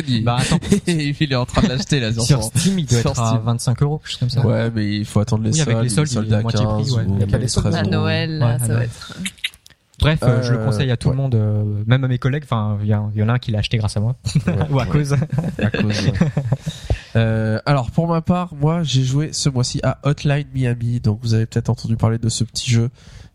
il, 0.06 0.24
Bah 0.24 0.36
attends, 0.40 0.58
il 0.86 1.32
est 1.32 1.34
en 1.36 1.46
train 1.46 1.62
de 1.62 1.68
l'acheter 1.68 2.00
là 2.00 2.12
sur 2.12 2.42
Steam, 2.42 2.78
il 2.80 2.86
doit 2.86 2.98
être 2.98 3.20
à 3.20 3.28
Steam. 3.28 3.40
25 3.44 3.82
euros, 3.82 3.98
quelque 3.98 4.08
chose 4.10 4.18
comme 4.18 4.30
ça. 4.30 4.46
Ouais, 4.46 4.70
mais 4.74 4.96
il 4.96 5.04
faut 5.04 5.20
attendre 5.20 5.44
les 5.44 5.50
Oui, 5.50 5.56
soldes. 5.58 5.70
avec 5.70 5.82
les 5.84 5.88
soldes, 5.88 6.08
il 6.26 6.32
est 6.32 6.36
à 6.36 6.42
moitié 6.42 6.64
prix, 6.66 6.76
15 6.84 6.92
ouais. 6.96 7.04
ou 7.06 7.14
Il 7.14 7.20
y 7.20 7.22
a 7.22 7.26
pas 7.28 7.38
les 7.38 7.48
soldes 7.48 7.66
13 7.70 7.74
À 7.76 7.82
euros. 7.82 7.90
Noël, 7.90 8.38
là, 8.38 8.58
ça 8.58 8.74
va 8.74 8.84
être. 8.84 9.16
Bref, 9.98 10.18
euh, 10.24 10.42
je 10.42 10.52
le 10.52 10.58
Euh, 10.60 10.64
conseille 10.66 10.90
à 10.90 10.98
tout 10.98 11.08
ouais. 11.08 11.14
le 11.14 11.22
monde, 11.22 11.34
euh, 11.36 11.82
même 11.86 12.04
à 12.04 12.08
mes 12.08 12.18
collègues. 12.18 12.42
Enfin, 12.44 12.76
il 12.82 12.86
y, 12.86 12.90
y 12.90 13.22
en 13.22 13.28
a 13.30 13.32
un 13.32 13.38
qui 13.38 13.50
l'a 13.50 13.60
acheté 13.60 13.78
grâce 13.78 13.96
à 13.96 14.00
moi, 14.00 14.14
ou 14.70 14.78
à 14.78 14.82
Ouais. 14.84 14.88
cause. 14.90 15.14
à 15.62 15.70
cause, 15.70 15.84
ouais. 15.84 16.12
Euh, 17.16 17.58
alors 17.64 17.90
pour 17.90 18.06
ma 18.06 18.20
part, 18.20 18.54
moi 18.54 18.82
j'ai 18.82 19.02
joué 19.02 19.30
ce 19.32 19.48
mois-ci 19.48 19.80
à 19.82 19.98
Hotline 20.02 20.44
Miami, 20.54 21.00
donc 21.00 21.20
vous 21.22 21.32
avez 21.32 21.46
peut-être 21.46 21.70
entendu 21.70 21.96
parler 21.96 22.18
de 22.18 22.28
ce 22.28 22.44
petit 22.44 22.70
jeu 22.70 22.90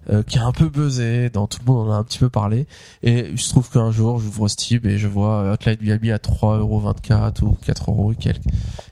euh, 0.09 0.23
qui 0.23 0.37
a 0.37 0.45
un 0.45 0.51
peu 0.51 0.69
buzzé, 0.69 1.29
dans 1.29 1.47
tout 1.47 1.59
le 1.65 1.71
monde 1.71 1.89
en 1.89 1.91
a 1.91 1.95
un 1.95 2.03
petit 2.03 2.19
peu 2.19 2.29
parlé, 2.29 2.67
et 3.03 3.35
se 3.37 3.49
trouve 3.49 3.69
qu'un 3.69 3.91
jour 3.91 4.19
j'ouvre 4.19 4.47
Steam 4.47 4.81
et 4.85 4.97
je 4.97 5.07
vois 5.07 5.51
Hotline 5.53 5.77
Miami 5.81 6.11
à 6.11 6.17
3,24€ 6.17 7.43
ou 7.43 7.57
4€ 7.63 8.13
et 8.13 8.15
quelques. 8.15 8.41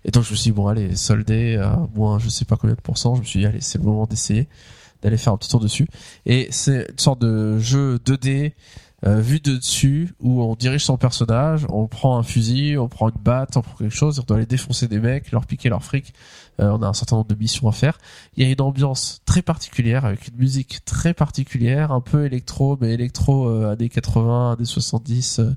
Et 0.06 0.11
donc 0.11 0.23
je 0.23 0.31
me 0.31 0.36
suis 0.36 0.52
dit 0.52 0.56
bon 0.56 0.68
allez, 0.68 0.95
soldé 0.95 1.57
à 1.57 1.80
moins 1.95 2.19
je 2.19 2.30
sais 2.30 2.45
pas 2.45 2.56
combien 2.56 2.76
de 2.76 2.81
pourcents, 2.81 3.15
je 3.15 3.22
me 3.22 3.26
suis 3.26 3.40
dit 3.40 3.45
allez 3.45 3.61
c'est 3.61 3.77
le 3.77 3.84
moment 3.84 4.06
d'essayer, 4.06 4.48
d'aller 5.02 5.18
faire 5.18 5.34
un 5.34 5.38
petit 5.38 5.49
tour 5.49 5.60
dessus. 5.60 5.88
Et 6.26 6.48
c'est 6.52 6.88
une 6.90 6.99
sorte 6.99 7.22
de 7.22 7.57
jeu 7.60 7.98
2D 8.06 8.53
euh, 9.06 9.22
vu 9.22 9.40
de 9.40 9.56
dessus 9.56 10.14
où 10.19 10.41
on 10.41 10.56
dirige 10.56 10.84
son 10.84 10.98
personnage, 10.98 11.65
on 11.69 11.88
prend 11.88 12.18
un 12.18 12.23
fusil, 12.23 12.77
on 12.77 12.90
prend 12.90 13.07
une 13.07 13.22
batte, 13.22 13.56
on 13.56 13.61
prend 13.61 13.76
quelque 13.76 13.95
chose, 13.95 14.19
on 14.19 14.23
doit 14.23 14.38
aller 14.38 14.45
défoncer 14.45 14.90
des 14.90 14.99
mecs, 14.99 15.31
leur 15.31 15.45
piquer 15.45 15.69
leur 15.69 15.84
fric. 15.84 16.14
Euh, 16.60 16.69
on 16.72 16.81
a 16.81 16.88
un 16.88 16.94
certain 16.94 17.15
nombre 17.15 17.27
de 17.30 17.36
missions 17.36 17.68
à 17.68 17.72
faire. 17.72 17.98
Il 18.36 18.44
y 18.45 18.48
a 18.48 18.52
une 18.52 18.61
ambiance 18.61 19.22
très 19.26 19.41
particulière 19.41 20.06
avec 20.06 20.27
une 20.27 20.38
musique 20.38 20.84
très 20.86 21.14
particulière, 21.14 21.91
un 21.91 22.02
peu 22.02 22.26
électro, 22.26 22.77
mais 22.81 22.94
électro 22.94 23.48
euh, 23.48 23.72
années 23.72 23.90
80, 23.90 24.53
années 24.53 24.65
70. 24.65 25.40
euh, 25.40 25.52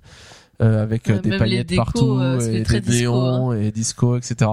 euh, 0.60 0.82
avec 0.82 1.08
euh, 1.10 1.14
Ouais, 1.14 1.20
des 1.20 1.38
paillettes 1.38 1.66
décos, 1.68 1.82
partout 1.84 2.18
euh, 2.20 2.38
et 2.40 2.62
des 2.62 2.80
disco, 2.80 2.92
néons 2.92 3.52
et 3.52 3.70
disco 3.72 4.16
etc 4.16 4.50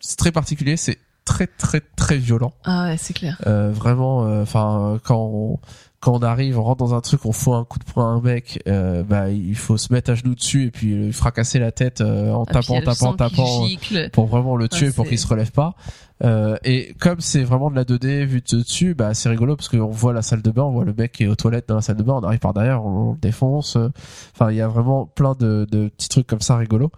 c'est 0.00 0.16
très 0.16 0.32
particulier 0.32 0.76
c'est 0.76 0.98
très 1.24 1.46
très 1.46 1.80
très 1.94 2.16
violent 2.16 2.52
Ah 2.64 2.86
ouais, 2.86 2.96
c'est 2.96 3.12
clair. 3.12 3.40
euh, 3.46 3.70
vraiment 3.70 4.20
enfin 4.40 4.98
quand 5.04 5.18
on, 5.20 5.58
quand 6.00 6.12
on 6.12 6.22
arrive 6.22 6.58
on 6.58 6.62
rentre 6.62 6.78
dans 6.84 6.94
un 6.94 7.00
truc 7.00 7.24
on 7.26 7.32
fout 7.32 7.54
un 7.54 7.64
coup 7.64 7.78
de 7.78 7.84
poing 7.84 8.04
à 8.04 8.08
un 8.08 8.20
mec 8.20 8.62
euh, 8.68 9.02
bah 9.02 9.30
il 9.30 9.56
faut 9.56 9.76
se 9.76 9.92
mettre 9.92 10.10
à 10.10 10.14
genoux 10.14 10.34
dessus 10.36 10.66
et 10.66 10.70
puis 10.70 11.12
fracasser 11.12 11.58
la 11.58 11.72
tête 11.72 12.00
euh, 12.00 12.30
en 12.32 12.44
Ah, 12.48 12.52
tapant 12.52 12.80
tapant 12.82 13.14
tapant 13.14 13.66
gicle. 13.66 14.08
pour 14.12 14.26
vraiment 14.26 14.54
le 14.56 14.68
tuer 14.68 14.86
Ouais, 14.86 14.92
pour 14.92 15.06
qu'il 15.08 15.18
se 15.18 15.26
relève 15.26 15.50
pas 15.50 15.74
euh, 16.22 16.56
et 16.64 16.94
comme 17.00 17.20
c'est 17.20 17.42
vraiment 17.42 17.70
de 17.70 17.76
la 17.76 17.84
2D 17.84 18.24
vue 18.26 18.40
de 18.40 18.56
dessus 18.58 18.94
bah 18.94 19.12
c'est 19.14 19.28
rigolo 19.28 19.56
parce 19.56 19.68
qu'on 19.68 19.86
voit 19.88 20.12
la 20.12 20.22
salle 20.22 20.42
de 20.42 20.50
bain 20.50 20.62
on 20.64 20.70
voit 20.70 20.84
le 20.84 20.94
mec 20.94 21.12
qui 21.12 21.24
est 21.24 21.26
aux 21.26 21.36
toilettes 21.36 21.68
dans 21.68 21.74
la 21.76 21.82
salle 21.82 21.96
de 21.96 22.02
bain 22.04 22.14
on 22.14 22.24
arrive 22.24 22.38
par 22.40 22.54
derrière 22.54 22.84
on, 22.84 23.08
on 23.08 23.12
le 23.12 23.18
défonce 23.18 23.74
euh. 23.76 23.88
enfin 24.34 24.50
il 24.52 24.56
y 24.56 24.60
a 24.60 24.68
vraiment 24.68 25.06
plein 25.06 25.34
de, 25.38 25.66
de 25.70 25.88
petits 25.88 26.08
trucs 26.08 26.26
comme 26.26 26.40
ça 26.40 26.56
rigolos 26.56 26.92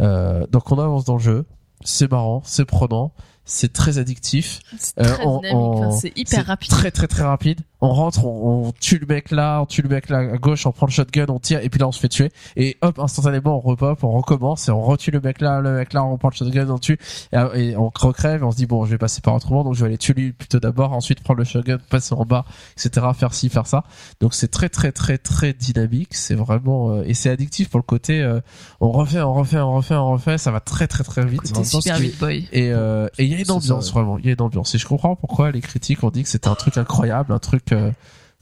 euh, 0.00 0.46
donc 0.52 0.70
on 0.70 0.78
avance 0.78 1.04
dans 1.04 1.14
le 1.14 1.20
jeu 1.22 1.44
c'est 1.84 2.10
marrant 2.10 2.42
c'est 2.44 2.64
prenant 2.64 3.12
c'est 3.48 3.72
très 3.72 3.98
addictif 3.98 4.58
C'est 4.76 4.98
Euh, 5.00 5.90
hyper 6.16 6.44
rapide. 6.46 6.68
très 6.70 6.90
très 6.90 7.06
très 7.06 7.22
rapide 7.22 7.60
on 7.80 7.92
rentre, 7.92 8.24
on, 8.24 8.66
on 8.66 8.72
tue 8.72 8.98
le 8.98 9.06
mec 9.06 9.30
là, 9.30 9.60
on 9.62 9.66
tue 9.66 9.82
le 9.82 9.88
mec 9.88 10.08
là 10.08 10.18
à 10.18 10.36
gauche, 10.38 10.66
on 10.66 10.72
prend 10.72 10.86
le 10.86 10.92
shotgun, 10.92 11.26
on 11.28 11.38
tire 11.38 11.60
et 11.60 11.68
puis 11.68 11.80
là 11.80 11.88
on 11.88 11.92
se 11.92 12.00
fait 12.00 12.08
tuer 12.08 12.30
et 12.56 12.76
hop 12.82 12.98
instantanément 12.98 13.56
on 13.56 13.60
repop, 13.60 14.02
on 14.04 14.12
recommence 14.12 14.68
et 14.68 14.70
on 14.70 14.82
retue 14.82 15.10
le 15.10 15.20
mec 15.20 15.40
là, 15.40 15.60
le 15.60 15.76
mec 15.76 15.92
là, 15.92 16.04
on 16.04 16.12
reprend 16.12 16.28
le 16.28 16.34
shotgun, 16.34 16.68
on 16.70 16.78
tue 16.78 16.98
et, 17.32 17.36
et 17.54 17.76
on 17.76 17.90
recrève 17.94 18.42
et 18.42 18.44
on 18.44 18.50
se 18.50 18.56
dit 18.56 18.66
bon 18.66 18.84
je 18.84 18.92
vais 18.92 18.98
passer 18.98 19.20
par 19.20 19.34
autrement 19.34 19.64
donc 19.64 19.74
je 19.74 19.80
vais 19.80 19.86
aller 19.86 19.98
tuer 19.98 20.14
lui 20.14 20.32
plutôt 20.32 20.60
d'abord, 20.60 20.92
ensuite 20.92 21.20
prendre 21.20 21.38
le 21.38 21.44
shotgun, 21.44 21.78
passer 21.90 22.14
en 22.14 22.24
bas, 22.24 22.44
etc. 22.76 23.06
Faire 23.14 23.34
ci, 23.34 23.48
faire 23.48 23.66
ça. 23.66 23.84
Donc 24.20 24.34
c'est 24.34 24.48
très 24.48 24.68
très 24.68 24.92
très 24.92 25.18
très 25.18 25.52
dynamique, 25.52 26.14
c'est 26.14 26.34
vraiment 26.34 26.90
euh, 26.90 27.04
et 27.06 27.14
c'est 27.14 27.30
addictif 27.30 27.68
pour 27.68 27.78
le 27.78 27.84
côté 27.84 28.22
euh, 28.22 28.40
on 28.80 28.90
refait, 28.90 29.20
on 29.20 29.34
refait, 29.34 29.58
on 29.58 29.74
refait, 29.74 29.94
on 29.94 30.12
refait, 30.12 30.38
ça 30.38 30.50
va 30.50 30.60
très 30.60 30.86
très 30.86 31.04
très 31.04 31.24
vite. 31.24 31.52
Côté 31.52 31.64
Super 31.64 32.00
Meat 32.00 32.18
Boy. 32.18 32.48
Et 32.52 32.70
euh, 32.72 33.08
et 33.18 33.24
il 33.24 33.32
y 33.32 33.34
a 33.34 33.38
une 33.38 33.50
ambiance 33.50 33.86
ça, 33.86 33.92
vraiment, 33.92 34.18
il 34.18 34.26
y 34.26 34.28
a 34.28 34.32
une 34.32 34.42
ambiance. 34.42 34.74
Et 34.74 34.78
je 34.78 34.86
comprends 34.86 35.16
pourquoi 35.16 35.50
les 35.50 35.60
critiques 35.60 36.02
ont 36.02 36.10
dit 36.10 36.22
que 36.22 36.28
c'était 36.28 36.48
un 36.48 36.54
truc 36.54 36.76
incroyable, 36.76 37.32
un 37.32 37.38
truc 37.38 37.72
euh, 37.76 37.90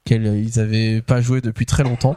qu'ils 0.05 0.24
ils 0.24 0.61
avaient 0.61 1.02
pas 1.02 1.20
joué 1.20 1.40
depuis 1.40 1.66
très 1.66 1.82
longtemps. 1.82 2.16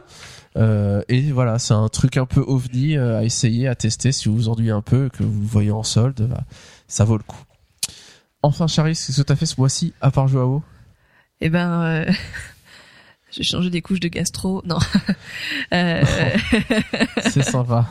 Euh, 0.58 1.04
et 1.08 1.32
voilà, 1.32 1.60
c'est 1.60 1.74
un 1.74 1.88
truc 1.88 2.18
un 2.18 2.26
peu 2.26 2.42
ovni 2.42 2.98
euh, 2.98 3.20
à 3.20 3.24
essayer, 3.24 3.68
à 3.68 3.76
tester 3.76 4.12
si 4.12 4.28
vous 4.28 4.36
vous 4.36 4.50
ennuyez 4.50 4.72
un 4.72 4.82
peu, 4.82 5.10
que 5.10 5.24
vous 5.24 5.42
le 5.42 5.48
voyez 5.48 5.72
en 5.72 5.84
solde, 5.84 6.28
bah, 6.28 6.44
ça 6.88 7.04
vaut 7.04 7.18
le 7.18 7.24
coup. 7.24 7.44
Enfin, 8.42 8.68
Charis, 8.68 8.94
qu'est-ce 8.94 9.22
que 9.22 9.28
t'as 9.28 9.36
fait 9.36 9.46
ce 9.46 9.56
mois-ci 9.60 9.94
à 10.02 10.10
part 10.10 10.28
jouer 10.28 10.42
à 10.42 10.46
WoW? 10.46 10.64
Eh 11.42 11.50
ben, 11.50 11.82
euh, 11.84 12.12
j'ai 13.32 13.44
changé 13.44 13.70
des 13.70 13.82
couches 13.82 14.00
de 14.00 14.08
gastro. 14.08 14.64
Non. 14.66 14.80
euh, 15.74 16.04
C'est 17.22 17.44
sympa. 17.44 17.88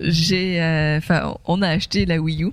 j'ai, 0.00 0.98
enfin, 0.98 1.36
on 1.46 1.62
a 1.62 1.68
acheté 1.68 2.06
la 2.06 2.18
Wii 2.18 2.44
U, 2.44 2.52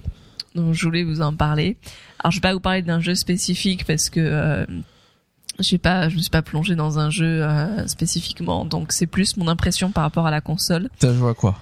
donc 0.55 0.73
je 0.73 0.85
voulais 0.85 1.03
vous 1.03 1.21
en 1.21 1.35
parler. 1.35 1.77
Alors, 2.19 2.31
je 2.31 2.37
vais 2.37 2.41
pas 2.41 2.53
vous 2.53 2.59
parler 2.59 2.81
d'un 2.81 2.99
jeu 2.99 3.15
spécifique 3.15 3.85
parce 3.85 4.09
que 4.09 4.19
euh, 4.19 4.65
j'ai 5.59 5.77
pas, 5.77 6.09
je 6.09 6.15
me 6.15 6.21
suis 6.21 6.29
pas 6.29 6.41
plongé 6.41 6.75
dans 6.75 6.99
un 6.99 7.09
jeu 7.09 7.43
euh, 7.43 7.87
spécifiquement, 7.87 8.65
donc 8.65 8.91
c'est 8.91 9.07
plus 9.07 9.37
mon 9.37 9.47
impression 9.47 9.91
par 9.91 10.03
rapport 10.03 10.27
à 10.27 10.31
la 10.31 10.41
console. 10.41 10.89
T'as 10.99 11.13
joué 11.13 11.29
à 11.29 11.33
quoi? 11.33 11.57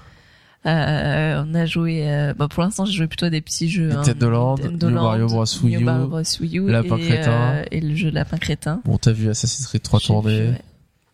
Euh, 0.65 1.43
on 1.47 1.53
a 1.55 1.65
joué, 1.65 2.09
euh, 2.11 2.33
bah, 2.33 2.47
pour 2.49 2.61
l'instant, 2.63 2.83
j'ai 2.85 2.93
joué 2.93 3.07
plutôt 3.07 3.27
à 3.27 3.29
des 3.29 3.39
petits 3.41 3.69
jeux. 3.69 3.91
hein, 3.91 3.97
Nintendo 3.97 4.29
Land, 4.29 4.57
Nintendo 4.57 4.89
New 4.89 4.95
Mario 4.95 5.27
Bros. 5.27 5.45
Wii 5.63 5.75
U, 5.77 5.79
Mario 5.83 6.07
Bros. 6.07 6.21
Wii 6.41 6.57
U 6.59 6.69
Lapin 6.69 6.97
et, 6.97 7.07
Crétin. 7.07 7.31
euh, 7.31 7.63
et 7.71 7.79
le 7.79 7.95
jeu 7.95 8.09
Lapin 8.09 8.37
Crétin. 8.37 8.81
Bon, 8.83 8.97
t'as 8.97 9.11
vu 9.13 9.29
Assassin's 9.29 9.67
Creed 9.67 9.83
3 9.83 9.99
J'ai 9.99 10.07
tournées, 10.07 10.41
vu, 10.41 10.47
ouais. 10.49 10.61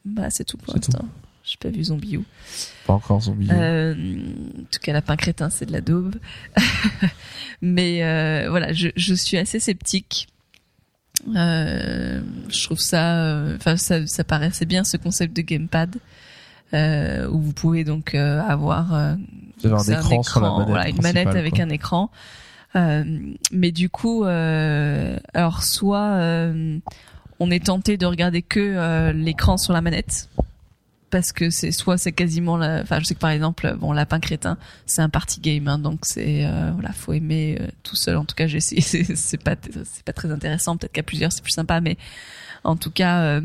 Bah, 0.06 0.30
c'est 0.30 0.44
tout 0.46 0.58
pour 0.58 0.74
l'instant. 0.76 1.06
J'ai 1.44 1.58
pas 1.58 1.70
vu 1.70 1.84
Zombie 1.84 2.16
U. 2.16 2.22
pas 2.86 2.94
encore 2.94 3.22
Zombie. 3.22 3.48
Euh, 3.52 3.94
en 3.94 4.64
tout 4.72 4.80
cas, 4.82 4.94
Lapin 4.94 5.16
Crétin, 5.16 5.50
c'est 5.50 5.66
de 5.66 5.72
la 5.72 5.82
daube. 5.82 6.16
Mais 7.62 8.04
euh, 8.04 8.48
voilà, 8.50 8.74
je, 8.74 8.90
je 8.96 9.14
suis 9.14 9.38
assez 9.38 9.60
sceptique. 9.60 10.28
Euh, 11.36 12.22
je 12.50 12.64
trouve 12.66 12.80
ça, 12.80 13.16
euh, 13.24 13.56
enfin 13.56 13.78
ça, 13.78 14.06
ça 14.08 14.24
paraît 14.24 14.48
assez 14.48 14.66
bien 14.66 14.84
ce 14.84 14.98
concept 14.98 15.34
de 15.36 15.42
gamepad 15.42 15.96
euh, 16.74 17.30
où 17.30 17.40
vous 17.40 17.54
pouvez 17.54 17.84
donc 17.84 18.16
euh, 18.16 18.42
avoir 18.42 18.94
euh, 18.94 19.14
un 19.64 19.78
c'est 19.80 19.94
écran 19.94 20.42
manette 20.42 20.68
voilà, 20.68 20.90
une 20.90 21.02
manette 21.02 21.28
avec 21.28 21.56
quoi. 21.56 21.64
un 21.64 21.70
écran. 21.70 22.12
Euh, 22.76 23.04
mais 23.52 23.72
du 23.72 23.90
coup, 23.90 24.26
euh, 24.26 25.18
alors 25.34 25.64
soit 25.64 26.16
euh, 26.16 26.80
on 27.40 27.52
est 27.52 27.66
tenté 27.66 27.98
de 27.98 28.06
regarder 28.06 28.42
que 28.42 28.60
euh, 28.60 29.14
l'écran 29.14 29.58
sur 29.58 29.74
la 29.74 29.82
manette 29.82 30.30
parce 31.14 31.32
que 31.32 31.52
c'est 31.52 31.72
soit 31.72 32.00
c'est 32.00 32.12
quasiment 32.12 32.58
la 32.58 32.82
enfin 32.82 33.00
je 33.00 33.06
sais 33.06 33.14
que 33.14 33.20
par 33.20 33.30
exemple 33.30 33.76
bon 33.80 33.92
lapin 33.92 34.20
crétin 34.20 34.58
c'est 34.88 35.04
un 35.04 35.10
party 35.10 35.42
game 35.42 35.68
hein, 35.68 35.78
donc 35.78 36.00
c'est 36.02 36.44
euh, 36.44 36.72
voilà 36.74 36.92
faut 36.92 37.14
aimer 37.14 37.56
euh, 37.62 37.68
tout 37.84 37.96
seul. 37.96 38.18
En 38.18 38.26
tout 38.26 38.34
cas 38.34 38.48
j'ai 38.48 38.58
essayé 38.58 38.82
c'est 39.16 39.38
pas 39.38 39.56
c'est 39.86 40.04
pas 40.04 40.12
très 40.12 40.32
intéressant. 40.32 40.76
Peut-être 40.76 40.92
qu'à 40.92 41.04
plusieurs 41.04 41.32
c'est 41.32 41.44
plus 41.44 41.52
sympa 41.52 41.82
mais 41.82 41.98
en 42.64 42.76
tout 42.78 42.90
cas 42.90 43.22
euh, 43.22 43.42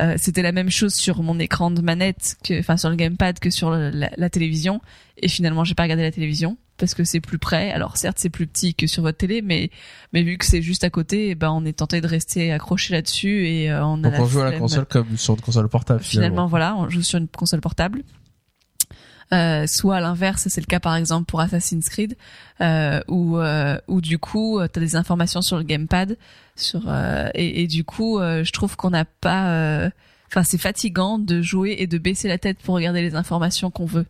euh, 0.00 0.16
c'était 0.18 0.42
la 0.42 0.50
même 0.50 0.70
chose 0.70 0.92
sur 0.92 1.22
mon 1.22 1.38
écran 1.38 1.70
de 1.70 1.82
manette 1.82 2.34
que 2.42 2.58
enfin 2.58 2.76
sur 2.76 2.90
le 2.90 2.96
gamepad 2.96 3.38
que 3.38 3.50
sur 3.50 3.70
la, 3.70 4.10
la 4.16 4.28
télévision. 4.28 4.80
Et 5.16 5.28
finalement 5.28 5.62
j'ai 5.62 5.76
pas 5.76 5.84
regardé 5.84 6.02
la 6.02 6.10
télévision 6.10 6.56
parce 6.76 6.94
que 6.94 7.04
c'est 7.04 7.20
plus 7.20 7.38
près 7.38 7.70
alors 7.72 7.96
certes 7.96 8.18
c'est 8.18 8.30
plus 8.30 8.46
petit 8.46 8.74
que 8.74 8.86
sur 8.86 9.02
votre 9.02 9.18
télé 9.18 9.42
mais 9.42 9.70
mais 10.12 10.22
vu 10.22 10.38
que 10.38 10.44
c'est 10.44 10.62
juste 10.62 10.84
à 10.84 10.90
côté 10.90 11.30
eh 11.30 11.34
ben 11.34 11.50
on 11.50 11.64
est 11.64 11.74
tenté 11.78 12.00
de 12.00 12.06
rester 12.06 12.52
accroché 12.52 12.94
là-dessus 12.94 13.46
et 13.46 13.70
euh, 13.70 13.84
on 13.84 14.02
a 14.04 14.10
Donc 14.10 14.12
la 14.12 14.22
on 14.22 14.26
joue 14.26 14.40
à 14.40 14.50
la 14.50 14.58
console 14.58 14.86
comme 14.86 15.16
sur 15.16 15.34
une 15.34 15.40
console 15.40 15.68
portable 15.68 16.02
Finalement, 16.02 16.28
finalement. 16.28 16.46
voilà, 16.48 16.76
on 16.76 16.88
joue 16.88 17.02
sur 17.02 17.18
une 17.18 17.28
console 17.28 17.60
portable. 17.60 18.02
Euh, 19.32 19.64
soit 19.66 19.96
à 19.96 20.00
l'inverse, 20.00 20.48
c'est 20.48 20.60
le 20.60 20.66
cas 20.66 20.80
par 20.80 20.94
exemple 20.96 21.24
pour 21.24 21.40
Assassin's 21.40 21.88
Creed, 21.88 22.16
euh, 22.60 23.00
où, 23.08 23.38
euh, 23.38 23.78
où 23.88 24.00
du 24.00 24.18
coup, 24.18 24.60
tu 24.72 24.78
as 24.78 24.80
des 24.80 24.96
informations 24.96 25.40
sur 25.40 25.56
le 25.56 25.62
gamepad, 25.62 26.16
sur 26.56 26.82
euh, 26.88 27.28
et, 27.34 27.62
et 27.62 27.66
du 27.66 27.84
coup, 27.84 28.18
euh, 28.18 28.44
je 28.44 28.52
trouve 28.52 28.76
qu'on 28.76 28.90
n'a 28.90 29.04
pas, 29.06 29.48
euh, 29.50 29.90
enfin, 30.28 30.42
c'est 30.42 30.58
fatigant 30.58 31.18
de 31.18 31.40
jouer 31.40 31.76
et 31.78 31.86
de 31.86 31.98
baisser 31.98 32.28
la 32.28 32.38
tête 32.38 32.58
pour 32.58 32.74
regarder 32.74 33.00
les 33.00 33.14
informations 33.14 33.70
qu'on 33.70 33.86
veut. 33.86 34.06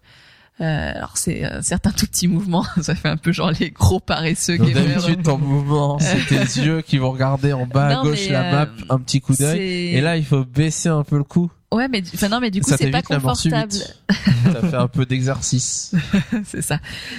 Euh, 0.60 0.92
alors 0.94 1.16
c'est 1.16 1.44
euh, 1.44 1.62
certains 1.62 1.90
tout 1.90 2.06
petits 2.06 2.28
mouvements, 2.28 2.64
ça 2.80 2.94
fait 2.94 3.08
un 3.08 3.16
peu 3.16 3.32
genre 3.32 3.50
les 3.58 3.70
gros 3.72 3.98
paresseux. 3.98 4.56
D'habitude, 4.56 5.24
ton 5.24 5.36
mouvement, 5.36 5.98
c'est 6.00 6.26
tes 6.28 6.60
yeux 6.60 6.80
qui 6.80 6.98
vont 6.98 7.10
regarder 7.10 7.52
en 7.52 7.66
bas 7.66 7.98
à 7.98 8.02
gauche 8.04 8.28
la 8.28 8.52
map, 8.52 8.62
euh, 8.62 8.84
un 8.90 9.00
petit 9.00 9.20
coup 9.20 9.34
d'œil. 9.34 9.60
Et 9.60 10.00
là, 10.00 10.16
il 10.16 10.24
faut 10.24 10.44
baisser 10.44 10.88
un 10.88 11.02
peu 11.02 11.16
le 11.16 11.24
cou. 11.24 11.50
ouais, 11.72 11.88
mais 11.88 12.04
enfin 12.14 12.28
non, 12.28 12.38
mais 12.38 12.52
du 12.52 12.60
coup 12.60 12.70
c'est 12.76 12.92
pas 12.92 13.02
confortable. 13.02 13.72
Ça 14.44 14.60
fait 14.60 14.76
un 14.76 14.86
peu 14.86 15.06
d'exercice. 15.06 15.92
c'est 16.44 16.62
ça. 16.62 16.78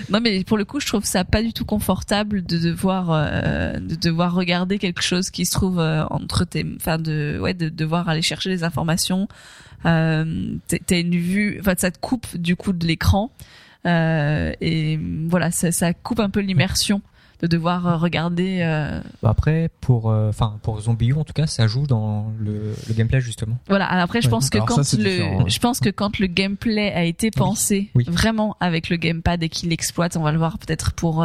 Non 0.10 0.22
mais 0.22 0.46
pour 0.46 0.58
le 0.58 0.64
coup, 0.64 0.80
je 0.80 0.86
trouve 0.86 1.04
ça 1.04 1.26
pas 1.26 1.42
du 1.42 1.52
tout 1.52 1.66
confortable 1.66 2.46
de 2.46 2.58
devoir 2.58 3.10
euh, 3.12 3.74
de 3.80 3.96
devoir 3.96 4.34
regarder 4.34 4.78
quelque 4.78 5.02
chose 5.02 5.30
qui 5.30 5.46
se 5.46 5.52
trouve 5.52 5.80
euh, 5.80 6.06
entre 6.10 6.46
tes 6.46 6.66
enfin 6.78 6.98
de 7.00 7.38
ouais 7.42 7.54
de 7.54 7.68
devoir 7.68 8.08
aller 8.08 8.22
chercher 8.22 8.50
les 8.50 8.64
informations. 8.64 9.28
Euh, 9.86 10.56
t'as- 10.68 11.00
une 11.00 11.16
vue, 11.16 11.58
enfin 11.60 11.74
ça 11.78 11.92
te 11.92 12.00
coupe 12.00 12.36
du 12.38 12.56
coup 12.56 12.74
de 12.74 12.86
l'écran 12.88 13.32
euh, 13.86 14.52
et 14.62 15.00
voilà 15.28 15.52
ça, 15.52 15.72
ça 15.72 15.94
coupe 15.94 16.20
un 16.20 16.30
peu 16.30 16.40
l'immersion 16.40 17.02
de 17.42 17.48
devoir 17.48 17.86
euh, 17.86 17.98
regarder. 17.98 18.62
euh, 18.62 19.02
Bah 19.22 19.30
Après, 19.30 19.70
pour, 19.82 20.10
euh, 20.10 20.30
enfin, 20.30 20.58
pour 20.64 20.82
en 20.88 21.24
tout 21.26 21.34
cas, 21.34 21.46
ça 21.48 21.68
joue 21.68 21.86
dans 21.86 22.32
le, 22.40 22.74
le 22.88 22.94
gameplay 22.94 23.20
justement. 23.20 23.58
Voilà. 23.68 23.86
Alors 23.86 24.06
après, 24.06 24.22
je 24.22 24.28
Ouais, 24.28 24.32
pense 24.32 24.50
que 24.50 24.58
alors 24.58 24.68
quand 24.70 24.84
ça, 24.84 24.98
le, 24.98 25.04
différent, 25.04 25.48
je 25.48 25.60
pense 25.60 25.80
que 25.82 25.90
quand 25.90 26.18
le 26.18 26.28
gameplay 26.28 26.92
a 26.94 27.04
été 27.04 27.32
pensé 27.32 27.90
oui. 27.94 28.06
vraiment 28.08 28.56
avec 28.62 28.90
le 28.90 28.96
gamepad 28.96 29.44
et 29.44 29.50
qu'il 29.50 29.70
l'exploite, 29.70 30.16
on 30.16 30.22
va 30.22 30.32
le 30.32 30.38
voir 30.38 30.58
peut-être 30.58 30.94
pour 30.94 31.24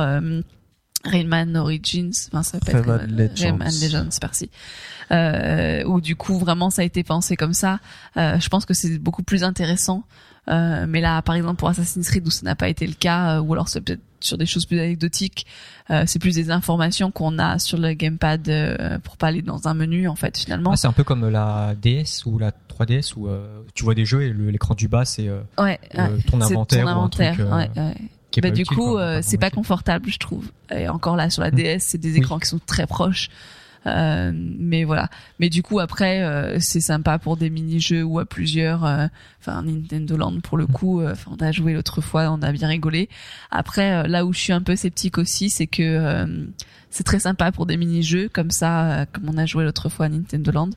Rayman 1.04 1.56
Origins, 1.56 2.12
enfin 2.28 2.42
ça 2.42 2.58
s'appelle 2.58 2.76
Rayman 2.76 3.00
comme- 3.06 3.16
Legends. 3.16 3.44
Rayman 3.44 3.72
Legends, 3.82 4.06
c'est 4.10 4.20
parti. 4.22 4.50
Euh, 5.12 5.82
où 5.86 6.00
du 6.00 6.14
coup 6.14 6.38
vraiment 6.38 6.70
ça 6.70 6.82
a 6.82 6.84
été 6.84 7.02
pensé 7.02 7.36
comme 7.36 7.54
ça. 7.54 7.80
Euh, 8.16 8.38
je 8.38 8.48
pense 8.48 8.64
que 8.66 8.74
c'est 8.74 8.98
beaucoup 8.98 9.22
plus 9.22 9.42
intéressant. 9.44 10.04
Euh, 10.48 10.86
mais 10.88 11.00
là, 11.00 11.20
par 11.22 11.34
exemple 11.34 11.56
pour 11.56 11.68
Assassin's 11.68 12.08
Creed 12.08 12.26
où 12.26 12.30
ça 12.30 12.42
n'a 12.44 12.54
pas 12.56 12.68
été 12.68 12.86
le 12.86 12.94
cas, 12.94 13.36
euh, 13.36 13.40
ou 13.40 13.52
alors 13.52 13.68
c'est 13.68 13.80
peut-être 13.80 14.00
sur 14.20 14.36
des 14.36 14.46
choses 14.46 14.66
plus 14.66 14.78
anecdotiques, 14.78 15.46
euh, 15.90 16.04
c'est 16.06 16.18
plus 16.18 16.34
des 16.34 16.50
informations 16.50 17.10
qu'on 17.10 17.38
a 17.38 17.58
sur 17.58 17.78
le 17.78 17.92
gamepad 17.94 18.48
euh, 18.48 18.98
pour 18.98 19.16
pas 19.16 19.28
aller 19.28 19.42
dans 19.42 19.66
un 19.68 19.74
menu 19.74 20.08
en 20.08 20.14
fait 20.16 20.36
finalement. 20.38 20.72
Ah, 20.72 20.76
c'est 20.76 20.88
un 20.88 20.92
peu 20.92 21.04
comme 21.04 21.28
la 21.28 21.74
DS 21.80 22.24
ou 22.26 22.38
la 22.38 22.52
3DS 22.52 23.14
où 23.16 23.28
euh, 23.28 23.62
tu 23.74 23.84
vois 23.84 23.94
des 23.94 24.04
jeux 24.04 24.22
et 24.22 24.32
l'écran 24.32 24.74
du 24.74 24.88
bas 24.88 25.04
c'est 25.04 25.28
euh, 25.28 25.40
Ouais, 25.58 25.78
euh, 25.98 26.08
ouais. 26.16 26.22
ton 26.30 26.40
inventaire, 26.40 26.86
ton 26.86 26.96
ou 27.00 27.02
un 27.04 27.08
truc 27.08 27.26
euh, 27.40 27.56
ouais, 27.56 27.70
Bah, 28.40 28.50
du 28.50 28.62
utile, 28.62 28.76
coup, 28.76 28.96
euh, 28.96 29.20
c'est 29.22 29.38
pas 29.38 29.50
confortable, 29.50 30.08
je 30.08 30.18
trouve. 30.18 30.50
Et 30.74 30.88
encore 30.88 31.16
là, 31.16 31.30
sur 31.30 31.42
la 31.42 31.50
Mm. 31.50 31.54
DS, 31.56 31.78
c'est 31.80 31.98
des 31.98 32.12
Oui. 32.12 32.18
écrans 32.18 32.38
qui 32.38 32.48
sont 32.48 32.60
très 32.64 32.86
proches. 32.86 33.28
Euh, 33.86 34.30
mais 34.34 34.84
voilà. 34.84 35.08
Mais 35.38 35.48
du 35.48 35.62
coup, 35.62 35.80
après, 35.80 36.22
euh, 36.22 36.58
c'est 36.60 36.82
sympa 36.82 37.18
pour 37.18 37.38
des 37.38 37.48
mini-jeux 37.48 38.02
ou 38.04 38.18
à 38.18 38.26
plusieurs. 38.26 38.84
euh, 38.84 39.06
Enfin, 39.40 39.62
Nintendo 39.62 40.16
Land, 40.18 40.40
pour 40.42 40.58
le 40.58 40.66
coup, 40.66 41.00
euh, 41.00 41.14
on 41.30 41.36
a 41.42 41.50
joué 41.50 41.72
l'autre 41.72 42.02
fois, 42.02 42.30
on 42.30 42.42
a 42.42 42.52
bien 42.52 42.68
rigolé. 42.68 43.08
Après, 43.50 44.04
euh, 44.04 44.06
là 44.06 44.26
où 44.26 44.34
je 44.34 44.38
suis 44.38 44.52
un 44.52 44.60
peu 44.60 44.76
sceptique 44.76 45.16
aussi, 45.16 45.48
c'est 45.48 45.66
que 45.66 45.82
euh, 45.82 46.44
c'est 46.90 47.04
très 47.04 47.20
sympa 47.20 47.52
pour 47.52 47.64
des 47.64 47.78
mini-jeux 47.78 48.28
comme 48.30 48.50
ça, 48.50 49.06
comme 49.12 49.30
on 49.30 49.38
a 49.38 49.46
joué 49.46 49.64
l'autre 49.64 49.88
fois 49.88 50.06
à 50.06 50.08
Nintendo 50.10 50.52
Land. 50.52 50.70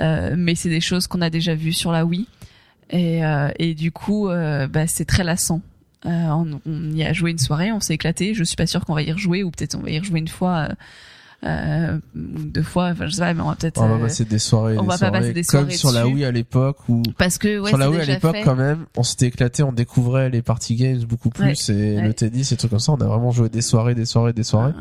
Euh, 0.00 0.34
mais 0.36 0.54
c'est 0.54 0.68
des 0.68 0.80
choses 0.82 1.06
qu'on 1.06 1.22
a 1.22 1.30
déjà 1.30 1.54
vues 1.54 1.72
sur 1.72 1.90
la 1.90 2.04
Wii. 2.04 2.26
Et, 2.90 3.24
euh, 3.24 3.48
et 3.58 3.74
du 3.74 3.92
coup, 3.92 4.28
euh, 4.28 4.66
bah, 4.66 4.86
c'est 4.86 5.06
très 5.06 5.24
lassant. 5.24 5.62
Euh, 6.04 6.08
on, 6.08 6.60
on 6.66 6.92
y 6.92 7.04
a 7.04 7.12
joué 7.12 7.30
une 7.30 7.38
soirée, 7.38 7.70
on 7.72 7.80
s'est 7.80 7.94
éclaté. 7.94 8.34
Je 8.34 8.42
suis 8.44 8.56
pas 8.56 8.66
sûre 8.66 8.84
qu'on 8.84 8.94
va 8.94 9.02
y 9.02 9.12
rejouer 9.12 9.42
ou 9.44 9.50
peut-être 9.50 9.76
on 9.76 9.80
va 9.82 9.90
y 9.90 9.98
rejouer 9.98 10.18
une 10.18 10.28
fois, 10.28 10.68
euh, 10.68 10.74
euh, 11.44 11.98
ou 12.16 12.42
deux 12.42 12.62
fois. 12.62 12.88
Enfin, 12.90 13.06
je 13.06 13.12
sais 13.12 13.20
pas, 13.20 13.34
mais 13.34 13.40
on 13.40 13.48
va 13.48 13.54
peut-être. 13.56 13.80
On 13.80 13.88
va 13.88 13.94
euh, 13.94 13.98
passer 14.00 14.24
des 14.24 14.38
soirées. 14.38 14.78
on 14.78 14.82
des 14.82 14.88
va 14.88 14.98
pas 14.98 15.10
passer 15.10 15.32
des 15.32 15.44
Comme 15.44 15.70
soirées 15.70 15.76
sur 15.76 15.92
la. 15.92 16.08
Wii 16.08 16.24
à 16.24 16.32
l'époque 16.32 16.78
où 16.88 17.02
parce 17.18 17.38
que 17.38 17.58
ouais, 17.60 17.68
sur 17.68 17.78
la 17.78 17.88
Wii 17.90 18.00
à 18.00 18.04
l'époque 18.04 18.36
quand 18.44 18.56
même, 18.56 18.86
on 18.96 19.02
s'était 19.02 19.26
éclaté, 19.26 19.62
on 19.62 19.72
découvrait 19.72 20.28
les 20.28 20.42
party 20.42 20.74
games 20.74 21.04
beaucoup 21.04 21.30
plus 21.30 21.68
et 21.70 21.96
ouais. 21.96 22.02
le 22.02 22.14
tennis 22.14 22.50
et 22.52 22.56
trucs 22.56 22.70
comme 22.70 22.80
ça. 22.80 22.92
On 22.92 23.00
a 23.00 23.06
vraiment 23.06 23.30
joué 23.30 23.48
des 23.48 23.62
soirées, 23.62 23.94
des 23.94 24.04
soirées, 24.06 24.32
des 24.32 24.44
soirées. 24.44 24.72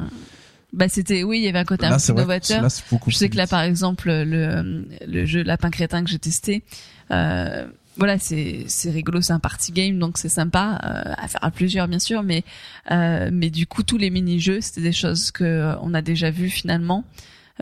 Bah 0.74 0.88
c'était, 0.88 1.24
oui, 1.24 1.40
il 1.40 1.44
y 1.44 1.50
avait 1.50 1.60
un 1.60 1.66
côté 1.66 1.86
un 1.86 1.90
Là, 1.90 1.96
peu 1.96 2.00
c'est 2.00 2.14
vrai 2.14 2.22
que 2.24 2.28
novateur. 2.30 2.62
là, 2.62 2.70
c'est 2.70 2.84
beaucoup 2.90 3.12
Je 3.12 3.18
sais 3.18 3.28
que 3.28 3.36
là, 3.36 3.46
par 3.46 3.62
exemple, 3.62 4.10
le, 4.10 4.86
le 5.06 5.26
jeu 5.26 5.44
Lapin 5.44 5.70
Crétin 5.70 6.02
que 6.02 6.10
j'ai 6.10 6.18
testé, 6.18 6.64
euh, 7.12 7.68
voilà, 7.98 8.18
c'est 8.20 8.64
c'est 8.68 8.90
rigolo, 8.90 9.22
c'est 9.22 9.34
un 9.34 9.40
party 9.40 9.72
game, 9.72 10.00
donc 10.00 10.18
c'est 10.18 10.30
sympa 10.30 10.80
euh, 10.84 11.14
à 11.18 11.28
faire 11.28 11.44
à 11.44 11.52
plusieurs, 11.52 11.88
bien 11.88 12.00
sûr, 12.00 12.24
mais 12.24 12.44
euh, 12.92 13.30
mais 13.32 13.50
du 13.50 13.68
coup, 13.68 13.84
tous 13.84 13.98
les 13.98 14.10
mini-jeux, 14.10 14.62
c'était 14.62 14.82
des 14.82 14.92
choses 14.92 15.32
que 15.32 15.44
euh, 15.44 15.76
on 15.82 15.94
a 15.94 16.02
déjà 16.02 16.32
vues 16.32 16.50
finalement. 16.50 17.04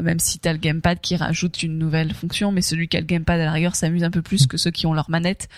même 0.01 0.19
si 0.19 0.39
t'as 0.39 0.53
le 0.53 0.59
gamepad 0.59 0.99
qui 1.01 1.15
rajoute 1.15 1.63
une 1.63 1.77
nouvelle 1.77 2.13
fonction, 2.13 2.51
mais 2.51 2.61
celui 2.61 2.87
qui 2.87 2.97
a 2.97 3.01
le 3.01 3.05
gamepad 3.05 3.39
à 3.39 3.45
la 3.45 3.51
rigueur 3.51 3.75
s'amuse 3.75 4.03
un 4.03 4.11
peu 4.11 4.21
plus 4.21 4.47
que 4.47 4.57
ceux 4.57 4.71
qui 4.71 4.85
ont 4.87 4.93
leur 4.93 5.09
manette. 5.09 5.49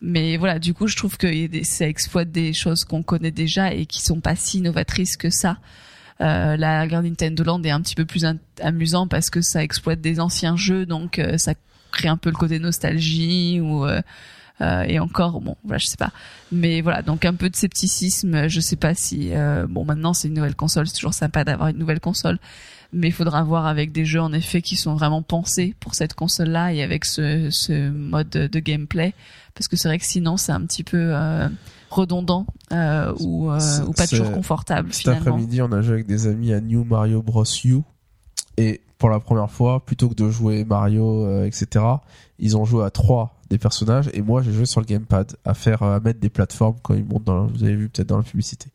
Mais 0.00 0.36
voilà, 0.38 0.58
du 0.58 0.72
coup, 0.74 0.86
je 0.86 0.96
trouve 0.96 1.18
que 1.18 1.28
ça 1.62 1.86
exploite 1.86 2.30
des 2.30 2.52
choses 2.54 2.84
qu'on 2.84 3.02
connaît 3.02 3.30
déjà 3.30 3.74
et 3.74 3.84
qui 3.86 4.00
sont 4.00 4.20
pas 4.20 4.36
si 4.36 4.62
novatrices 4.62 5.16
que 5.16 5.28
ça. 5.28 5.58
Euh, 6.20 6.56
la 6.56 6.86
guerre 6.86 7.02
Nintendo 7.02 7.44
Land 7.44 7.62
est 7.64 7.70
un 7.70 7.80
petit 7.80 7.94
peu 7.94 8.04
plus 8.04 8.26
amusant 8.60 9.06
parce 9.06 9.30
que 9.30 9.40
ça 9.40 9.62
exploite 9.62 10.00
des 10.00 10.20
anciens 10.20 10.56
jeux, 10.56 10.84
donc 10.84 11.18
euh, 11.18 11.38
ça 11.38 11.54
un 12.08 12.16
peu 12.16 12.30
le 12.30 12.36
côté 12.36 12.58
nostalgie 12.58 13.60
ou 13.60 13.84
euh, 13.84 14.00
euh, 14.60 14.82
et 14.82 14.98
encore 14.98 15.40
bon 15.40 15.56
voilà 15.64 15.78
je 15.78 15.86
sais 15.86 15.96
pas 15.96 16.12
mais 16.52 16.82
voilà 16.82 17.02
donc 17.02 17.24
un 17.24 17.34
peu 17.34 17.48
de 17.48 17.56
scepticisme 17.56 18.48
je 18.48 18.60
sais 18.60 18.76
pas 18.76 18.94
si 18.94 19.30
euh, 19.32 19.66
bon 19.68 19.84
maintenant 19.84 20.12
c'est 20.12 20.28
une 20.28 20.34
nouvelle 20.34 20.54
console 20.54 20.86
c'est 20.86 20.96
toujours 20.96 21.14
sympa 21.14 21.44
d'avoir 21.44 21.68
une 21.68 21.78
nouvelle 21.78 22.00
console 22.00 22.38
mais 22.92 23.08
il 23.08 23.12
faudra 23.12 23.42
voir 23.42 23.66
avec 23.66 23.92
des 23.92 24.04
jeux 24.04 24.20
en 24.20 24.32
effet 24.32 24.62
qui 24.62 24.76
sont 24.76 24.94
vraiment 24.94 25.22
pensés 25.22 25.74
pour 25.80 25.94
cette 25.94 26.14
console 26.14 26.48
là 26.48 26.72
et 26.72 26.82
avec 26.82 27.04
ce, 27.04 27.48
ce 27.50 27.88
mode 27.88 28.28
de, 28.28 28.58
gameplay 28.60 29.14
parce 29.54 29.68
que 29.68 29.76
c'est 29.76 29.88
vrai 29.88 29.98
que 29.98 30.04
sinon 30.04 30.36
c'est 30.36 30.52
un 30.52 30.60
petit 30.62 30.84
peu 30.84 30.98
euh, 30.98 31.48
redondant 31.90 32.46
euh, 32.72 33.12
ou, 33.20 33.50
euh, 33.50 33.58
ou 33.86 33.92
pas 33.92 34.06
toujours 34.06 34.30
confortable 34.32 34.92
Cet 34.92 35.08
après-midi, 35.08 35.60
on 35.60 35.72
a 35.72 35.82
joué 35.82 35.94
avec 35.94 36.06
des 36.06 36.26
amis 36.26 36.52
à 36.52 36.60
New 36.60 36.84
Mario 36.84 37.20
Bros. 37.22 37.44
U. 37.64 37.80
Et 38.56 38.80
pour 39.00 39.08
la 39.08 39.18
première 39.18 39.50
fois, 39.50 39.84
plutôt 39.84 40.08
que 40.08 40.14
de 40.14 40.30
jouer 40.30 40.64
Mario, 40.64 41.24
euh, 41.24 41.44
etc., 41.46 41.84
ils 42.38 42.56
ont 42.56 42.64
joué 42.64 42.84
à 42.84 42.90
trois 42.90 43.34
des 43.50 43.58
personnages. 43.58 44.08
Et 44.14 44.22
moi, 44.22 44.42
j'ai 44.42 44.52
joué 44.52 44.66
sur 44.66 44.80
le 44.80 44.86
gamepad 44.86 45.32
à 45.44 45.54
faire, 45.54 45.82
à 45.82 45.98
mettre 45.98 46.20
des 46.20 46.28
plateformes 46.28 46.76
quand 46.82 46.94
ils 46.94 47.04
montent 47.04 47.24
dans 47.24 47.34
la- 47.46 47.50
vous 47.52 47.64
avez 47.64 47.74
vu 47.74 47.88
peut-être 47.88 48.08
dans 48.08 48.18
la 48.18 48.22
publicité. 48.22 48.70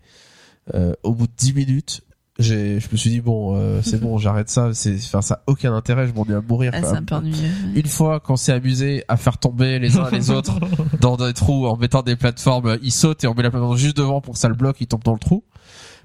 Euh, 0.73 0.93
au 1.03 1.13
bout 1.13 1.27
de 1.27 1.31
10 1.37 1.53
minutes, 1.53 2.01
j'ai, 2.39 2.79
je 2.81 2.87
me 2.91 2.97
suis 2.97 3.11
dit 3.11 3.21
bon, 3.21 3.55
euh, 3.55 3.81
c'est 3.83 3.99
bon, 4.01 4.17
j'arrête 4.17 4.49
ça. 4.49 4.73
C'est, 4.73 4.95
enfin, 4.95 5.21
ça 5.21 5.35
a 5.35 5.43
aucun 5.47 5.73
intérêt. 5.73 6.07
Je 6.07 6.13
m'ennuie 6.13 6.33
à 6.33 6.41
mourir. 6.41 6.71
Ah, 6.73 6.95
un 6.95 7.03
peu 7.03 7.15
ennuyeux 7.15 7.35
ouais. 7.43 7.79
Une 7.79 7.87
fois 7.87 8.19
qu'on 8.19 8.35
s'est 8.35 8.51
amusé 8.51 9.03
à 9.07 9.15
faire 9.17 9.37
tomber 9.37 9.79
les 9.79 9.97
uns 9.97 10.09
les 10.11 10.31
autres 10.31 10.59
dans 11.01 11.15
des 11.17 11.33
trous 11.33 11.67
en 11.67 11.77
mettant 11.77 12.01
des 12.01 12.15
plateformes, 12.15 12.77
ils 12.81 12.91
sautent 12.91 13.23
et 13.23 13.27
on 13.27 13.35
met 13.35 13.43
la 13.43 13.51
plateforme 13.51 13.77
juste 13.77 13.95
devant 13.95 14.19
pour 14.21 14.33
que 14.33 14.39
ça 14.39 14.49
le 14.49 14.55
bloque, 14.55 14.81
ils 14.81 14.87
tombent 14.87 15.03
dans 15.03 15.13
le 15.13 15.19
trou. 15.19 15.43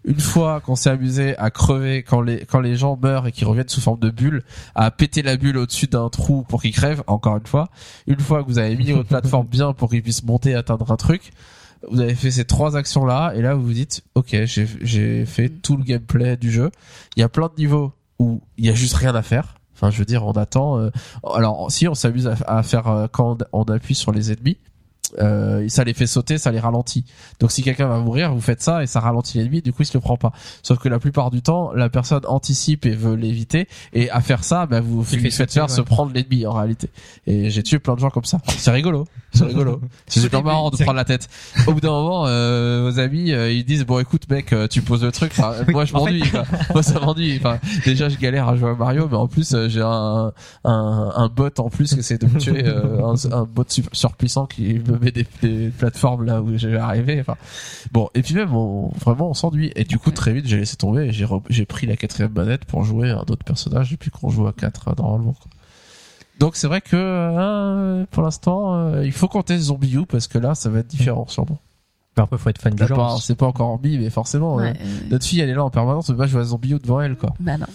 Une 0.05 0.18
fois 0.20 0.60
qu'on 0.60 0.77
s'est 0.77 0.90
amusé 0.90 1.36
à 1.36 1.51
crever 1.51 2.02
quand 2.02 2.22
les 2.22 2.44
quand 2.47 2.60
les 2.60 2.74
gens 2.77 2.98
meurent 3.01 3.27
et 3.27 3.32
qu'ils 3.32 3.47
reviennent 3.47 3.68
sous 3.68 3.81
forme 3.81 4.01
de 4.01 4.10
bulle, 4.10 4.43
à 4.74 4.90
péter 4.90 5.22
la 5.22 5.36
bulle 5.36 5.59
au-dessus 5.59 5.89
d'un 5.89 6.09
trou 6.09 6.43
pour 6.43 6.62
qu'ils 6.62 6.72
crèvent, 6.72 7.02
encore 7.06 7.36
une 7.36 7.47
fois. 7.47 7.68
Une 8.06 8.20
fois 8.20 8.43
que 8.43 8.48
vous 8.48 8.59
avez 8.59 8.77
mis 8.77 8.93
votre 8.93 9.09
plateforme 9.09 9.47
bien 9.51 9.72
pour 9.72 9.90
qu'ils 9.90 10.02
puissent 10.02 10.24
monter 10.24 10.51
et 10.51 10.55
atteindre 10.55 10.90
un 10.90 10.97
truc, 10.97 11.32
vous 11.90 12.01
avez 12.01 12.14
fait 12.14 12.31
ces 12.31 12.44
trois 12.44 12.77
actions 12.77 13.05
là 13.05 13.32
et 13.35 13.43
là 13.43 13.55
vous 13.55 13.62
vous 13.62 13.72
dites 13.72 14.02
OK, 14.14 14.28
j'ai 14.44 14.66
j'ai 14.81 15.27
fait 15.27 15.48
tout 15.48 15.77
le 15.77 15.85
gameplay 15.85 16.36
du 16.36 16.51
jeu. 16.51 16.70
Il 17.16 17.20
y 17.20 17.22
a 17.22 17.28
plein 17.28 17.48
de 17.48 17.55
niveaux 17.59 17.93
où 18.18 18.40
il 18.56 18.66
y 18.66 18.70
a 18.70 18.74
juste 18.74 18.94
rien 18.94 19.14
à 19.14 19.22
faire. 19.22 19.56
Enfin, 19.74 19.90
je 19.90 19.98
veux 19.98 20.05
dire, 20.05 20.27
on 20.27 20.32
attend. 20.32 20.78
euh, 20.78 20.90
alors, 21.35 21.70
si 21.72 21.89
on 21.89 21.94
s'amuse 21.94 22.27
à, 22.27 22.36
à 22.47 22.62
faire 22.62 22.86
euh, 22.89 23.06
quand 23.10 23.39
on, 23.52 23.60
on 23.60 23.64
appuie 23.64 23.94
sur 23.94 24.12
les 24.12 24.31
ennemis, 24.31 24.59
euh, 25.19 25.69
ça 25.69 25.85
les 25.85 25.95
fait 25.95 26.07
sauter, 26.07 26.39
ça 26.39 26.51
les 26.51 26.61
ralentit. 26.61 27.05
Donc, 27.39 27.53
si 27.53 27.62
quelqu'un 27.62 27.89
va 27.89 27.99
mourir, 27.99 28.32
vous 28.32 28.41
faites 28.41 28.62
ça 28.62 28.82
et 28.82 28.87
ça 28.87 29.01
ralentit 29.01 29.39
l'ennemi. 29.39 29.62
Du 29.62 29.73
coup, 29.73 29.82
il 29.82 29.87
se 29.87 29.95
le 29.95 30.01
prend 30.01 30.16
pas. 30.16 30.32
Sauf 30.62 30.78
que 30.78 30.89
la 30.89 30.99
plupart 30.99 31.31
du 31.31 31.43
temps, 31.43 31.73
la 31.73 31.89
personne 31.89 32.23
anticipe 32.27 32.87
et 32.87 32.95
veut 32.95 33.15
l'éviter. 33.15 33.69
Et 33.93 34.11
à 34.11 34.20
faire 34.20 34.45
ça, 34.45 34.66
bah, 34.66 34.81
vous, 34.81 35.03
faites 35.05 35.53
faire 35.53 35.70
se 35.70 35.81
prendre 35.81 36.12
l'ennemi 36.12 36.47
en 36.47 36.53
réalité. 36.53 36.91
Et 37.27 37.51
j'ai 37.51 37.62
tué 37.62 37.78
plein 37.78 37.95
de 37.95 38.01
gens 38.01 38.11
comme 38.11 38.24
ça. 38.24 38.39
C'est 38.49 38.70
rigolo. 38.70 39.07
C'est 39.32 39.44
rigolo. 39.44 39.81
C'est 40.07 40.20
super 40.20 40.43
marrant 40.43 40.70
de 40.70 40.77
prendre 40.77 40.93
la 40.94 41.05
tête. 41.05 41.28
Au 41.66 41.73
bout 41.73 41.81
d'un 41.81 41.90
moment, 41.90 42.27
euh, 42.27 42.89
vos 42.90 42.98
amis, 42.98 43.32
euh, 43.32 43.51
ils 43.52 43.65
disent 43.65 43.85
bon, 43.86 43.98
écoute, 44.01 44.28
mec, 44.28 44.52
euh, 44.52 44.66
tu 44.69 44.82
poses 44.82 45.05
le 45.05 45.12
truc. 45.12 45.32
Enfin, 45.39 45.55
Oui, 45.66 45.73
moi, 45.73 45.85
je 45.85 45.94
en 45.94 46.05
fait- 46.05 46.12
m'ennuie. 46.12 46.28
quoi. 46.31 46.44
Moi, 46.73 46.82
ça 46.82 46.98
m'ennuie. 47.01 47.36
Enfin, 47.39 47.59
déjà, 47.85 48.09
je 48.09 48.16
galère 48.19 48.48
à 48.48 48.57
jouer 48.57 48.70
à 48.70 48.74
Mario, 48.74 49.09
mais 49.11 49.16
en 49.16 49.28
plus, 49.28 49.55
euh, 49.55 49.69
j'ai 49.69 49.82
un, 49.82 50.32
un, 50.65 51.12
un 51.15 51.28
bot 51.28 51.48
en 51.59 51.70
plus 51.70 51.93
qui 51.94 52.01
essaie 52.01 52.19
de 52.19 52.27
me 52.27 52.39
tuer, 52.39 52.65
euh, 52.66 53.05
un, 53.05 53.32
un 53.32 53.44
bot 53.44 53.65
super- 53.69 53.94
surpuissant 53.94 54.47
qui 54.47 54.74
me 54.74 54.98
met 54.98 55.11
des, 55.12 55.27
des 55.43 55.69
plateformes 55.70 56.24
là 56.24 56.43
où 56.43 56.57
je 56.59 56.69
vais 56.69 56.78
arriver. 56.78 57.20
Enfin, 57.20 57.36
bon. 57.93 58.09
Et 58.15 58.23
puis 58.23 58.35
même, 58.35 58.55
on, 58.55 58.89
vraiment, 59.01 59.31
on 59.31 59.35
s'ennuie. 59.35 59.70
Et 59.77 59.85
du 59.85 59.98
coup, 59.98 60.11
très 60.11 60.32
vite, 60.32 60.47
j'ai 60.48 60.57
laissé 60.59 60.77
tomber 60.77 61.07
et 61.07 61.12
j'ai 61.12 61.24
re- 61.24 61.43
j'ai 61.48 61.65
pris 61.66 61.86
la 61.86 61.97
quatrième 61.97 62.32
manette 62.32 62.65
pour 62.65 62.82
jouer 62.85 63.11
à 63.11 63.19
un 63.19 63.20
autre 63.20 63.44
personnage 63.44 63.90
depuis 63.93 64.11
qu'on 64.11 64.28
joue 64.28 64.47
à 64.47 64.52
quatre 64.52 64.89
euh, 64.89 64.93
normalement. 64.98 65.35
quoi. 65.35 65.51
Donc 66.41 66.57
c'est 66.57 66.67
vrai 66.67 66.81
que 66.81 66.97
euh, 66.97 68.05
pour 68.11 68.23
l'instant, 68.23 68.75
euh, 68.75 69.05
il 69.05 69.12
faut 69.12 69.29
compter 69.29 69.57
Zombie 69.59 69.95
U 69.95 70.07
parce 70.07 70.27
que 70.27 70.39
là, 70.39 70.55
ça 70.55 70.71
va 70.71 70.81
être 70.81 70.87
différent 70.89 71.27
sûrement. 71.29 71.59
Bah, 72.17 72.25
Après, 72.25 72.39
faut 72.39 72.49
être 72.51 72.61
fan 72.61 72.75
du 72.75 72.87
genre. 72.87 73.23
C'est 73.23 73.37
pas 73.37 73.47
encore 73.47 73.69
en 73.69 73.77
bi, 73.77 73.99
mais 73.99 74.11
forcément. 74.11 74.57
Ouais, 74.57 74.71
euh, 74.71 74.73
euh, 74.81 75.09
notre 75.11 75.25
fille, 75.25 75.41
elle 75.41 75.51
est 75.51 75.55
là 75.55 75.62
en 75.65 75.71
permanence, 75.71 76.09
on 76.09 76.15
pas 76.17 76.27
jouer 76.27 76.41
à 76.41 76.45
Zombie 76.45 76.73
U 76.73 76.79
devant 76.79 77.01
elle, 77.01 77.15
quoi. 77.17 77.35
bah 77.39 77.57
non 77.57 77.67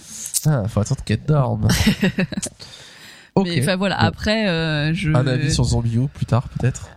Ah, 0.46 0.68
faut 0.68 0.80
attendre 0.82 1.04
qu'elle 1.06 1.24
dorme. 1.24 1.68
ok. 3.36 3.46
mais 3.46 3.62
enfin 3.62 3.76
voilà 3.76 3.98
Bon. 4.02 4.08
après 4.08 4.50
euh, 4.50 4.94
je 4.94 5.12
Un 5.12 5.26
avis 5.28 5.54
sur 5.54 5.64
Zombie 5.64 5.96
U 5.98 6.08
plus 6.08 6.26
tard, 6.26 6.50
peut-être. 6.50 6.90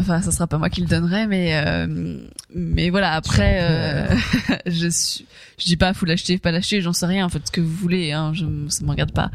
Enfin 0.00 0.20
ça 0.22 0.30
sera 0.30 0.46
pas 0.46 0.58
moi 0.58 0.68
qui 0.70 0.80
le 0.80 0.86
donnerai 0.86 1.26
mais 1.26 1.56
euh, 1.56 2.18
mais 2.54 2.90
voilà 2.90 3.12
après 3.12 3.58
euh, 3.60 4.14
je 4.66 4.88
suis 4.88 5.26
je 5.58 5.64
dis 5.64 5.76
pas 5.76 5.94
faut 5.94 6.06
l'acheter 6.06 6.38
pas 6.38 6.52
l'acheter 6.52 6.80
j'en 6.82 6.92
sais 6.92 7.06
rien 7.06 7.28
faites 7.28 7.46
ce 7.46 7.52
que 7.52 7.60
vous 7.60 7.74
voulez 7.74 8.12
hein 8.12 8.32
je 8.34 8.44
ça 8.68 8.84
me 8.84 8.90
regarde 8.90 9.12
pas. 9.12 9.30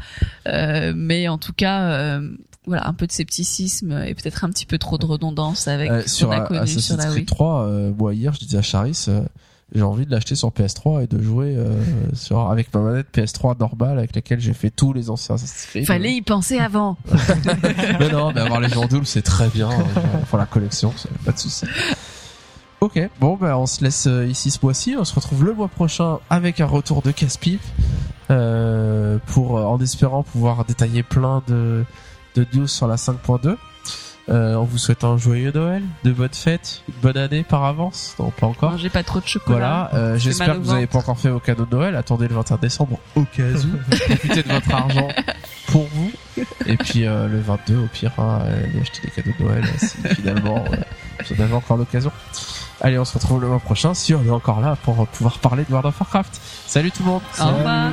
Euh, 0.46 0.92
mais 0.94 1.28
en 1.28 1.38
tout 1.38 1.52
cas 1.52 1.82
euh, 1.82 2.28
voilà 2.66 2.86
un 2.86 2.92
peu 2.94 3.06
de 3.06 3.12
scepticisme 3.12 4.04
et 4.06 4.14
peut-être 4.14 4.44
un 4.44 4.50
petit 4.50 4.66
peu 4.66 4.78
trop 4.78 4.98
de 4.98 5.06
redondance 5.06 5.66
avec 5.68 5.90
Euh, 5.90 6.02
ce 6.02 6.08
sur 6.08 6.32
a 6.32 6.40
connu 6.40 6.66
sur 6.66 6.78
Assassin's 6.78 6.98
la 6.98 7.04
Creed 7.06 7.16
Wii. 7.16 7.26
3, 7.26 7.66
euh, 7.66 7.92
moi 7.92 8.14
hier, 8.14 8.32
je 8.32 8.38
disais 8.40 8.58
à 8.58 8.62
Charis, 8.62 9.06
j'ai 9.74 9.82
envie 9.82 10.06
de 10.06 10.10
l'acheter 10.10 10.34
sur 10.34 10.50
PS3 10.50 11.04
et 11.04 11.06
de 11.06 11.22
jouer 11.22 11.54
euh, 11.56 11.80
sur 12.12 12.50
avec 12.50 12.72
ma 12.74 12.80
manette 12.80 13.06
PS3 13.14 13.58
normale 13.58 13.98
avec 13.98 14.14
laquelle 14.14 14.40
j'ai 14.40 14.52
fait 14.52 14.70
tous 14.70 14.92
les 14.92 15.10
anciens 15.10 15.36
Assassin's 15.36 15.86
fallait 15.86 16.12
y 16.12 16.22
penser 16.22 16.58
avant 16.58 16.96
mais 17.98 18.10
non, 18.10 18.32
mais 18.32 18.40
avoir 18.40 18.60
les 18.60 18.68
gens 18.68 18.86
doubles, 18.86 19.06
c'est 19.06 19.22
très 19.22 19.48
bien 19.48 19.70
euh, 19.70 20.18
pour 20.28 20.38
la 20.38 20.46
collection, 20.46 20.92
pas 21.24 21.32
de 21.32 21.38
souci. 21.38 21.66
Ok, 22.82 22.98
bon 23.20 23.36
bah 23.36 23.56
on 23.58 23.66
se 23.66 23.84
laisse 23.84 24.08
euh, 24.08 24.26
ici 24.26 24.50
ce 24.50 24.58
mois-ci, 24.60 24.96
on 24.98 25.04
se 25.04 25.14
retrouve 25.14 25.44
le 25.44 25.54
mois 25.54 25.68
prochain 25.68 26.18
avec 26.28 26.60
un 26.60 26.66
retour 26.66 27.00
de 27.00 27.12
casse-pipe 27.12 27.62
euh, 28.32 29.18
pour 29.26 29.56
euh, 29.56 29.62
en 29.62 29.78
espérant 29.78 30.24
pouvoir 30.24 30.64
détailler 30.64 31.04
plein 31.04 31.44
de 31.46 31.84
de 32.34 32.44
news 32.54 32.66
sur 32.66 32.88
la 32.88 32.96
5.2. 32.96 33.56
Euh, 34.28 34.54
on 34.54 34.62
vous 34.64 34.78
souhaite 34.78 35.02
un 35.02 35.16
joyeux 35.16 35.50
Noël, 35.52 35.82
de 36.04 36.12
bonnes 36.12 36.32
fêtes, 36.32 36.82
une 36.88 36.94
bonne 37.02 37.16
année 37.16 37.42
par 37.42 37.64
avance, 37.64 38.14
non 38.20 38.30
pas 38.30 38.46
encore. 38.46 38.70
mangez 38.70 38.88
pas 38.88 39.02
trop 39.02 39.20
de 39.20 39.26
chocolat 39.26 39.88
Voilà, 39.90 39.94
euh, 39.94 40.18
j'espère 40.18 40.54
que 40.54 40.58
vous 40.58 40.72
n'avez 40.72 40.86
pas 40.86 40.98
encore 40.98 41.18
fait 41.18 41.28
vos 41.28 41.40
cadeaux 41.40 41.66
de 41.66 41.74
Noël. 41.74 41.96
Attendez 41.96 42.28
le 42.28 42.34
21 42.36 42.56
décembre 42.58 42.98
au 43.16 43.24
cas 43.24 43.42
où. 43.42 43.90
Profitez 44.06 44.42
de 44.44 44.52
votre 44.52 44.72
argent 44.72 45.08
pour 45.66 45.88
vous. 45.92 46.12
Et 46.66 46.76
puis 46.76 47.04
euh, 47.04 47.26
le 47.26 47.40
22, 47.40 47.76
au 47.78 47.86
pire, 47.88 48.12
hein, 48.18 48.38
allez 48.46 48.80
acheter 48.80 49.00
des 49.02 49.10
cadeaux 49.10 49.36
de 49.38 49.44
Noël 49.44 49.64
si 49.78 49.96
finalement 50.14 50.64
euh, 50.70 50.76
vous 51.28 51.40
en 51.40 51.44
avez 51.44 51.54
encore 51.54 51.76
l'occasion. 51.76 52.12
Allez, 52.80 52.98
on 52.98 53.04
se 53.04 53.14
retrouve 53.14 53.40
le 53.40 53.48
mois 53.48 53.58
prochain 53.58 53.92
si 53.92 54.14
on 54.14 54.24
est 54.24 54.30
encore 54.30 54.60
là 54.60 54.76
pour 54.84 55.06
pouvoir 55.08 55.38
parler 55.38 55.64
de 55.64 55.70
World 55.70 55.86
of 55.86 56.00
Warcraft. 56.00 56.40
Salut 56.66 56.92
tout 56.92 57.02
le 57.02 57.10
monde 57.10 57.22
au 57.40 57.44
revoir 57.44 57.90